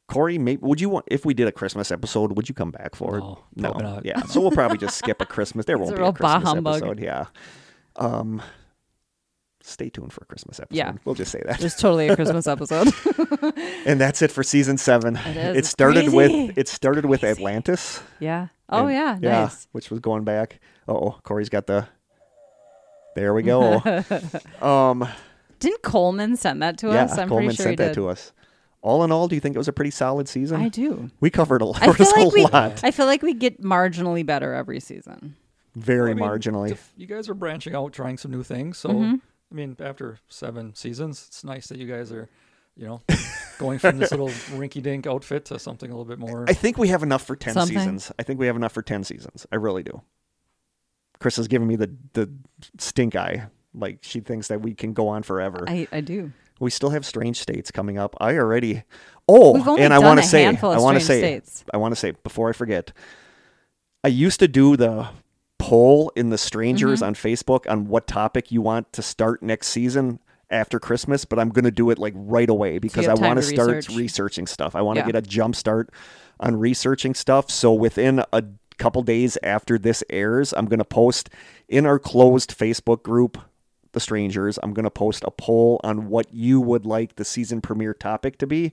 Kory, 0.09 0.39
maybe 0.39 0.61
would 0.63 0.81
you 0.81 0.89
want 0.91 1.07
if 1.09 1.25
we 1.25 1.35
did 1.35 1.49
a 1.49 1.53
Christmas 1.53 1.91
episode? 1.91 2.37
Would 2.37 2.49
you 2.49 2.55
come 2.55 2.71
back 2.71 2.95
for 2.95 3.19
No, 3.19 3.45
it? 3.57 3.61
No, 3.63 3.73
not. 3.73 4.05
Yeah, 4.05 4.23
so 4.23 4.41
we'll 4.41 4.51
probably 4.53 4.79
just 4.79 4.97
skip 4.99 5.21
a 5.21 5.27
Christmas. 5.35 5.65
There 5.67 5.77
It's 5.77 5.81
won't 5.81 5.93
a 5.95 5.97
be 5.97 6.01
real 6.03 6.11
a 6.11 6.13
bah 6.13 6.35
Christmas 6.35 6.49
humbug. 6.55 6.75
episode. 6.83 7.01
Yeah. 7.01 7.25
Um, 7.97 8.43
stay 9.65 9.89
tuned 9.91 10.13
for 10.13 10.23
a 10.23 10.27
Christmas 10.27 10.59
episode. 10.61 10.77
Yeah. 10.77 10.93
we'll 11.05 11.15
just 11.15 11.31
say 11.33 11.43
that. 11.47 11.63
It's 11.63 11.77
totally 11.77 12.09
a 12.09 12.17
Christmas 12.17 12.47
episode. 12.47 12.93
and 13.87 14.01
that's 14.01 14.23
it 14.23 14.31
for 14.33 14.43
season 14.43 14.79
seven. 14.79 15.17
It 15.17 15.37
is. 15.37 15.57
It 15.59 15.67
started 15.67 16.11
crazy. 16.11 16.17
with 16.49 16.59
it 16.59 16.69
started 16.69 17.07
with 17.07 17.25
Atlantis. 17.25 18.03
yeah. 18.21 18.49
Oh 18.69 18.87
And- 18.87 18.95
yeah. 18.95 19.19
yeah, 19.21 19.43
Nice. 19.45 19.69
which 19.73 19.91
was 19.91 20.01
going 20.01 20.25
back. 20.25 20.61
Oh, 20.89 21.19
Kory's 21.25 21.49
got 21.49 21.67
the. 21.67 21.87
There 23.15 23.35
we 23.35 23.43
go. 23.43 23.83
um, 24.63 25.07
Didn't 25.59 25.83
Coleman 25.83 26.37
send 26.37 26.63
that 26.63 26.79
to 26.79 26.89
yeah, 26.89 27.05
us? 27.05 27.19
I'm 27.19 27.29
Coleman 27.29 27.49
pretty 27.49 27.57
sure 27.57 27.65
sent 27.65 27.71
he 27.73 27.77
that 27.85 27.89
did. 27.89 27.95
to 28.01 28.09
us. 28.09 28.33
All 28.81 29.05
in 29.05 29.13
all, 29.13 29.29
do 29.29 29.35
you 29.37 29.41
think 29.41 29.55
it 29.55 29.59
was 29.59 29.69
a 29.69 29.73
pretty 29.73 29.91
solid 29.93 30.27
season? 30.29 30.61
I 30.61 30.69
do. 30.69 31.11
we 31.21 31.31
covered 31.31 31.63
a 31.63 31.67
lot. 31.67 31.83
I 31.87 31.93
feel 31.93 32.09
a 32.09 32.17
like 32.25 32.33
we. 32.33 32.45
lot. 32.47 32.83
I 32.83 32.91
feel 32.91 33.07
like 33.07 33.23
we 33.23 33.35
get 33.35 33.63
marginally 33.63 34.25
better 34.27 34.55
every 34.55 34.81
season. 34.81 35.37
Very 35.77 36.11
I 36.11 36.15
mean, 36.15 36.25
marginally. 36.25 36.71
if 36.73 36.93
you 36.97 37.07
guys 37.07 37.29
are 37.29 37.35
branching 37.35 37.75
out, 37.75 37.93
trying 37.93 38.19
some 38.19 38.31
new 38.31 38.43
things. 38.43 38.79
So, 38.79 38.89
Mm-hmm. 38.89 39.15
I 39.53 39.55
mean, 39.55 39.77
after 39.81 40.19
seven 40.29 40.75
seasons, 40.75 41.25
it's 41.29 41.45
nice 41.45 41.67
that 41.67 41.79
you 41.79 41.87
guys 41.87 42.11
are, 42.11 42.31
you 42.75 42.87
know, 42.87 43.03
going 43.59 43.79
from 43.79 43.99
this 43.99 44.11
little 44.11 44.29
rinky-dink 44.29 45.07
outfit 45.07 45.45
to 45.47 45.59
something 45.59 45.91
a 45.91 45.93
little 45.93 46.07
bit 46.07 46.19
more. 46.19 46.47
I 46.49 46.55
think 46.55 46.79
we 46.79 46.89
have 46.89 47.03
enough 47.03 47.27
for 47.27 47.37
10 47.37 47.53
Something. 47.55 47.77
seasons. 47.79 48.11
I 48.19 48.23
think 48.23 48.41
we 48.41 48.47
have 48.47 48.57
enough 48.57 48.73
for 48.73 48.81
10 48.83 49.05
seasons. 49.05 49.47
I 49.53 49.57
really 49.57 49.83
do. 49.83 50.01
Chris 51.21 51.39
is 51.39 51.49
giving 51.49 51.69
me 51.69 51.77
the, 51.77 51.95
the 52.15 52.31
stink 52.79 53.15
eye. 53.15 53.47
Like 53.75 53.99
she 54.03 54.21
thinks 54.21 54.49
that 54.49 54.63
we 54.63 54.75
can 54.75 54.93
go 54.95 55.09
on 55.09 55.23
forever. 55.23 55.65
I, 55.69 55.87
I 55.93 56.01
do. 56.01 56.33
we 56.61 56.71
still 56.71 56.91
have 56.91 57.05
strange 57.07 57.39
states 57.39 57.71
coming 57.71 57.99
up. 57.99 58.17
I 58.21 58.37
already 58.37 58.83
Oh, 59.29 59.53
We've 59.53 59.69
only 59.69 59.83
and 59.83 59.95
I 59.95 59.99
done 59.99 60.05
want 60.07 60.19
a 60.19 60.23
to 60.23 60.29
say 60.29 60.43
handful 60.43 60.73
of 60.73 60.79
I 60.79 60.81
want 60.81 60.99
to 60.99 61.05
strange 61.05 61.21
say 61.23 61.29
states. 61.41 61.65
I 61.73 61.77
want 61.77 61.93
to 61.93 61.97
say 61.97 62.11
before 62.25 62.49
I 62.49 62.53
forget. 62.53 62.93
I 64.05 64.09
used 64.09 64.41
to 64.41 64.49
do 64.49 64.77
the 64.77 65.09
poll 65.73 66.13
in 66.15 66.29
the 66.31 66.37
strangers 66.39 67.01
Mm-hmm. 67.01 67.07
on 67.09 67.15
Facebook 67.15 67.71
on 67.71 67.87
what 67.89 68.07
topic 68.07 68.53
you 68.53 68.61
want 68.61 68.93
to 68.93 69.01
start 69.01 69.43
next 69.43 69.69
season 69.69 70.19
after 70.51 70.79
Christmas, 70.79 71.25
but 71.25 71.39
I'm 71.39 71.49
going 71.49 71.65
to 71.65 71.71
do 71.71 71.89
it 71.89 71.99
like 71.99 72.13
right 72.15 72.51
away 72.51 72.79
because 72.79 73.09
I 73.09 73.15
want 73.15 73.39
to 73.39 73.43
start 73.43 73.71
research. 73.71 73.97
researching 73.97 74.47
stuff. 74.47 74.77
I 74.77 74.83
want 74.83 74.97
to 74.99 75.01
Yeah. 75.01 75.07
get 75.13 75.17
a 75.17 75.23
jump 75.23 75.57
start 75.57 75.89
on 76.39 76.57
researching 76.57 77.15
stuff. 77.15 77.51
So 77.51 77.73
within 77.73 78.23
a 78.35 78.45
couple 78.77 79.03
days 79.03 79.39
after 79.43 79.79
this 79.79 80.05
airs, 80.11 80.53
I'm 80.53 80.67
going 80.67 80.79
to 80.79 80.85
post 80.85 81.31
in 81.69 81.87
our 81.87 81.99
closed 81.99 82.51
Facebook 82.57 83.03
group, 83.03 83.39
The 83.93 84.01
Strangers, 84.01 84.59
I'm 84.63 84.75
going 84.75 84.85
to 84.85 84.91
post 84.91 85.25
a 85.25 85.31
poll 85.31 85.81
on 85.83 86.09
what 86.11 86.35
you 86.35 86.61
would 86.61 86.85
like 86.85 87.17
the 87.17 87.25
season 87.25 87.63
premiere 87.63 87.95
topic 87.95 88.37
to 88.39 88.47
be. 88.47 88.73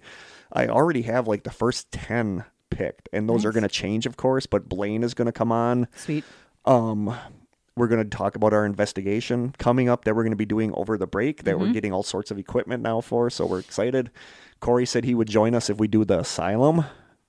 I 0.52 0.68
already 0.68 1.04
have 1.04 1.30
like 1.30 1.44
the 1.44 1.52
first 1.52 1.92
10 1.94 2.44
picked, 2.70 3.08
and 3.14 3.30
those 3.30 3.46
are 3.46 3.52
going 3.54 3.64
to 3.64 3.70
change, 3.70 4.06
of 4.06 4.18
course, 4.18 4.46
but 4.46 4.68
Blaine 4.68 5.04
is 5.04 5.14
going 5.14 5.28
to 5.28 5.32
come 5.32 5.52
on. 5.54 5.88
Sweet. 5.96 6.26
Um, 6.70 7.16
we're 7.76 7.88
going 7.88 8.04
to 8.04 8.10
talk 8.18 8.36
about 8.36 8.54
our 8.54 8.66
investigation 8.66 9.54
coming 9.58 9.90
up 9.90 10.06
that 10.06 10.16
we're 10.16 10.24
going 10.24 10.32
to 10.32 10.38
be 10.38 10.46
doing 10.46 10.74
over 10.76 10.98
the 10.98 11.08
break 11.08 11.44
that 11.44 11.56
Mm-hmm. 11.56 11.62
we're 11.68 11.74
getting 11.74 11.94
all 11.94 12.04
sorts 12.04 12.30
of 12.32 12.38
equipment 12.38 12.84
now 12.84 13.02
for. 13.02 13.30
So 13.30 13.46
we're 13.46 13.60
excited. 13.60 14.12
Kory 14.60 14.86
said 14.86 15.06
he 15.06 15.16
would 15.16 15.30
join 15.30 15.56
us 15.56 15.70
if 15.70 15.78
we 15.78 15.88
do 15.88 16.04
the 16.06 16.20
asylum. 16.20 16.86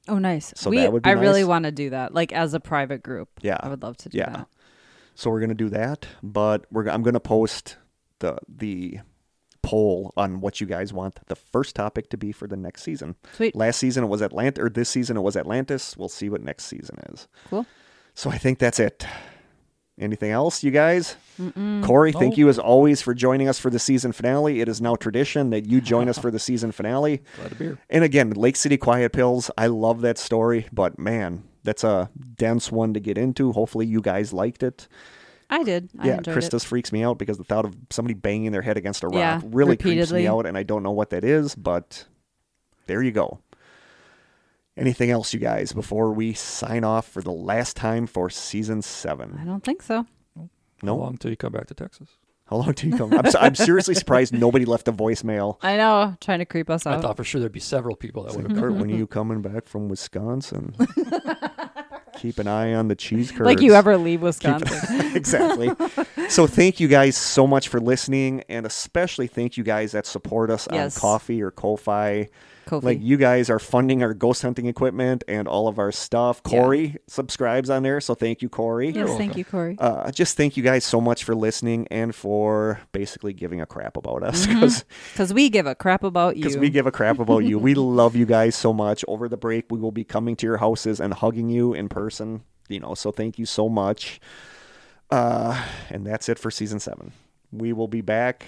Oh, 0.09 0.19
nice. 0.19 0.53
So 0.57 0.71
we, 0.71 0.79
that 0.79 0.93
would 0.93 1.03
be 1.05 1.11
I 1.11 1.13
really 1.13 1.45
want 1.45 1.65
to 1.67 1.71
do 1.73 1.91
that, 1.91 2.13
like 2.13 2.33
as 2.33 2.53
a 2.55 2.61
private 2.61 3.03
group. 3.03 3.29
Yeah. 3.43 3.59
I 3.61 3.69
would 3.69 3.83
love 3.83 3.97
to 3.99 4.09
do 4.09 4.19
Yeah. 4.19 4.31
that. 4.31 4.47
So 5.15 5.31
we're 5.31 5.41
going 5.41 5.51
to 5.51 5.55
do 5.55 5.69
that, 5.71 6.07
but 6.23 6.65
we're 6.73 6.89
I'm 6.89 7.03
going 7.03 7.15
to 7.15 7.21
post 7.21 7.77
the 8.21 8.39
the 8.49 8.99
poll 9.63 10.13
on 10.17 10.41
what 10.41 10.61
you 10.61 10.67
guys 10.67 10.93
want 10.93 11.21
the 11.27 11.37
first 11.37 11.77
topic 11.77 12.09
to 12.11 12.17
be 12.17 12.33
for 12.33 12.49
the 12.49 12.57
next 12.57 12.83
season. 12.83 13.15
Sweet. 13.37 13.55
Last 13.55 13.77
season 13.79 14.05
it 14.05 14.07
was 14.09 14.23
Atlantis, 14.23 14.63
or 14.65 14.71
this 14.71 14.89
season 14.89 15.17
it 15.17 15.21
was 15.21 15.37
Atlantis. 15.37 15.97
We'll 15.97 16.09
see 16.09 16.29
what 16.31 16.43
next 16.43 16.65
season 16.65 16.97
is. 17.13 17.29
Cool. 17.51 17.67
So 18.21 18.29
I 18.29 18.37
think 18.37 18.59
that's 18.59 18.79
it. 18.79 19.07
Anything 19.99 20.31
else, 20.31 20.63
you 20.63 20.71
guys? 20.71 21.17
Kory, 21.83 22.13
thank 22.13 22.37
you 22.37 22.51
as 22.51 22.59
always 22.59 23.01
for 23.01 23.15
joining 23.15 23.49
us 23.49 23.59
for 23.59 23.71
the 23.71 23.79
season 23.79 24.13
finale. 24.13 24.61
It 24.61 24.69
is 24.69 24.79
now 24.79 24.95
tradition 24.95 25.49
that 25.51 25.65
you 25.65 25.81
join 25.81 26.07
us 26.07 26.19
for 26.25 26.31
the 26.31 26.39
season 26.39 26.71
finale. 26.71 27.23
Glad 27.37 27.49
to 27.49 27.55
be 27.55 27.65
here. 27.65 27.79
And 27.89 28.05
again, 28.05 28.29
Lake 28.33 28.57
City 28.57 28.77
Quiet 28.77 29.15
Pills, 29.15 29.51
I 29.57 29.69
love 29.69 30.03
that 30.03 30.19
story, 30.19 30.67
but 30.71 30.99
man, 30.99 31.45
that's 31.65 31.83
a 31.83 32.11
dense 32.35 32.71
one 32.71 32.93
to 32.93 33.01
get 33.01 33.17
into. 33.17 33.53
Hopefully, 33.53 33.87
you 33.87 34.03
guys 34.03 34.35
liked 34.35 34.63
it. 34.63 34.87
I 35.49 35.63
did. 35.63 35.89
I 35.99 36.09
yeah, 36.09 36.17
enjoyed 36.19 36.37
Krista's 36.37 36.63
freaks 36.63 36.93
me 36.93 37.03
out 37.03 37.17
because 37.17 37.39
the 37.39 37.45
thought 37.45 37.65
of 37.65 37.75
somebody 37.89 38.13
banging 38.13 38.53
their 38.53 38.61
head 38.61 38.77
against 38.77 39.03
a 39.03 39.07
rock 39.07 39.15
Yeah, 39.15 39.41
really 39.47 39.79
creeps 39.79 40.13
me 40.13 40.27
out, 40.27 40.45
and 40.45 40.59
I 40.59 40.63
don't 40.63 40.83
know 40.83 40.93
what 40.93 41.09
that 41.09 41.25
is, 41.25 41.55
but 41.55 42.05
there 42.87 43.03
you 43.03 43.13
go. 43.13 43.41
Anything 44.77 45.11
else, 45.11 45.35
you 45.35 45.41
guys, 45.41 45.73
before 45.73 46.13
we 46.13 46.33
sign 46.33 46.85
off 46.85 47.07
for 47.07 47.21
the 47.23 47.33
last 47.33 47.77
time 47.77 48.07
for 48.07 48.31
season 48.31 48.79
it. 48.79 48.85
I 48.85 48.89
seven? 48.89 49.43
don't 49.45 49.65
think 49.65 49.83
so. 49.83 50.07
No? 50.83 50.95
How 50.97 51.01
long 51.03 51.17
till 51.19 51.31
you 51.31 51.37
come 51.37 51.53
back 51.53 51.67
to 51.67 51.75
Texas? 51.75 52.09
How 52.47 52.57
long 52.57 52.73
do 52.73 52.89
you 52.89 52.97
come? 52.97 53.13
I'm, 53.13 53.27
s- 53.27 53.37
I'm 53.39 53.55
seriously 53.55 53.95
surprised 53.95 54.33
nobody 54.33 54.65
left 54.65 54.89
a 54.89 54.93
voicemail. 54.93 55.59
I 55.63 55.77
know, 55.77 56.17
trying 56.21 56.39
to 56.41 56.45
creep 56.45 56.69
us 56.71 56.87
out. 56.87 56.95
I 56.95 56.97
out. 56.97 57.03
thought 57.03 57.17
for 57.17 57.25
sure 57.25 57.41
there'd 57.41 57.53
be 57.53 57.61
several 57.61 57.95
people 57.95 58.23
that 58.25 58.35
would 58.35 58.51
have. 58.51 58.59
Kurt, 58.59 58.73
when 58.75 58.91
are 58.91 58.97
you 58.97 59.07
coming 59.07 59.41
back 59.43 59.67
from 59.67 59.89
Wisconsin? 59.89 60.75
Keep 62.19 62.39
an 62.39 62.49
eye 62.49 62.75
on 62.75 62.89
the 62.89 62.97
cheese 62.97 63.31
curds. 63.31 63.43
like 63.47 63.61
you 63.61 63.75
ever 63.75 63.97
leave 63.97 64.21
Wisconsin. 64.23 64.79
exactly. 65.17 65.71
So 66.29 66.47
thank 66.47 66.81
you 66.81 66.89
guys 66.89 67.17
so 67.17 67.47
much 67.47 67.69
for 67.69 67.81
listening, 67.81 68.43
and 68.49 68.67
especially 68.67 69.27
thank 69.27 69.57
you 69.57 69.63
guys 69.65 69.93
that 69.93 70.07
support 70.07 70.51
us 70.51 70.67
Yes. 70.73 70.97
on 70.97 71.01
Coffee 71.01 71.41
or 71.43 71.51
Ko-fi. 71.51 72.29
Ko-fi. 72.71 72.87
Like 72.87 73.01
you 73.03 73.17
guys 73.17 73.51
are 73.51 73.59
funding 73.59 74.03
our 74.03 74.15
ghost 74.15 74.43
hunting 74.43 74.67
equipment 74.67 75.25
and 75.29 75.47
all 75.49 75.69
of 75.69 75.79
our 75.79 75.93
stuff. 75.93 76.41
Yeah. 76.47 76.51
Kory 76.63 76.97
subscribes 77.09 77.69
on 77.69 77.83
there, 77.83 78.01
so 78.01 78.15
thank 78.15 78.41
you, 78.43 78.49
Kory. 78.49 78.87
yes, 78.89 78.97
You're 78.97 79.07
thank 79.09 79.19
welcome. 79.21 79.39
you, 79.39 79.45
Kory. 79.45 79.77
Uh, 79.79 80.11
just 80.13 80.37
thank 80.37 80.57
you 80.57 80.63
guys 80.63 80.85
so 80.85 81.01
much 81.01 81.25
for 81.25 81.35
listening 81.35 81.87
and 81.91 82.15
for 82.15 82.81
basically 82.93 83.33
giving 83.33 83.61
a 83.61 83.67
crap 83.67 83.97
about 83.97 84.23
us 84.23 84.47
Mm-hmm. 84.47 84.55
because 84.61 84.85
Because 85.13 85.35
we 85.35 85.51
give 85.51 85.67
a 85.67 85.75
crap 85.75 86.05
about 86.05 86.37
you. 86.37 86.43
because 86.45 86.57
we 86.57 86.71
give 86.71 86.87
a 86.87 86.93
crap 86.93 87.19
about 87.19 87.45
you. 87.45 87.59
We 87.59 87.75
love 88.01 88.17
you 88.17 88.25
guys 88.27 88.55
so 88.55 88.73
much. 88.73 89.05
Over 89.09 89.29
the 89.29 89.37
break, 89.37 89.67
we 89.71 89.79
will 89.79 89.93
be 89.93 90.05
coming 90.05 90.37
to 90.37 90.47
your 90.47 90.57
houses 90.59 91.01
and 91.01 91.13
hugging 91.13 91.51
you 91.51 91.75
in 91.75 91.89
person. 91.89 92.43
You 92.69 92.81
know, 92.81 92.95
so 92.95 93.11
thank 93.13 93.39
you 93.39 93.47
so 93.47 93.69
much. 93.69 94.21
Uh, 95.11 95.61
and 95.91 96.07
that's 96.07 96.29
it 96.29 96.39
for 96.39 96.51
season 96.51 96.79
seven. 96.79 97.13
We 97.51 97.73
will 97.73 97.89
be 97.89 98.01
back 98.01 98.47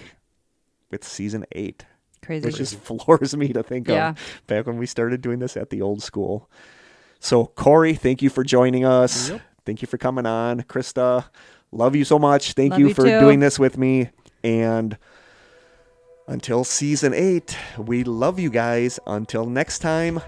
with 0.89 1.03
season 1.03 1.45
eight, 1.51 1.85
Crazy. 2.23 2.45
which 2.45 2.55
just 2.57 2.79
floors 2.79 3.35
me 3.35 3.49
to 3.53 3.63
think 3.63 3.87
Yeah. 3.87 4.09
of 4.09 4.41
back 4.47 4.65
when 4.67 4.77
we 4.77 4.85
started 4.85 5.21
doing 5.21 5.39
this 5.39 5.55
at 5.57 5.69
the 5.69 5.81
old 5.81 6.01
school. 6.01 6.49
So 7.19 7.45
Kory, 7.45 7.93
thank 7.93 8.21
you 8.21 8.29
for 8.29 8.43
joining 8.43 8.85
us. 8.85 9.29
Yep. 9.29 9.41
Thank 9.65 9.81
you 9.81 9.87
for 9.87 9.97
coming 9.97 10.25
on, 10.25 10.61
Krista. 10.63 11.25
Love 11.71 11.95
you 11.95 12.03
so 12.05 12.19
much. 12.19 12.53
Thank 12.53 12.71
Love 12.71 12.79
you 12.81 12.87
you 12.89 12.93
for 12.93 13.05
too. 13.05 13.19
doing 13.19 13.39
this 13.39 13.57
with 13.57 13.77
me. 13.77 14.09
And 14.43 14.97
until 16.27 16.63
season 16.63 17.13
eight, 17.13 17.57
we 17.77 18.03
love 18.03 18.39
you 18.39 18.49
guys. 18.49 18.99
Until 19.07 19.45
next 19.45 19.79
time, 19.79 20.21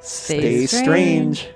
Stay 0.00 0.66
stay 0.66 0.82
strange. 0.82 1.48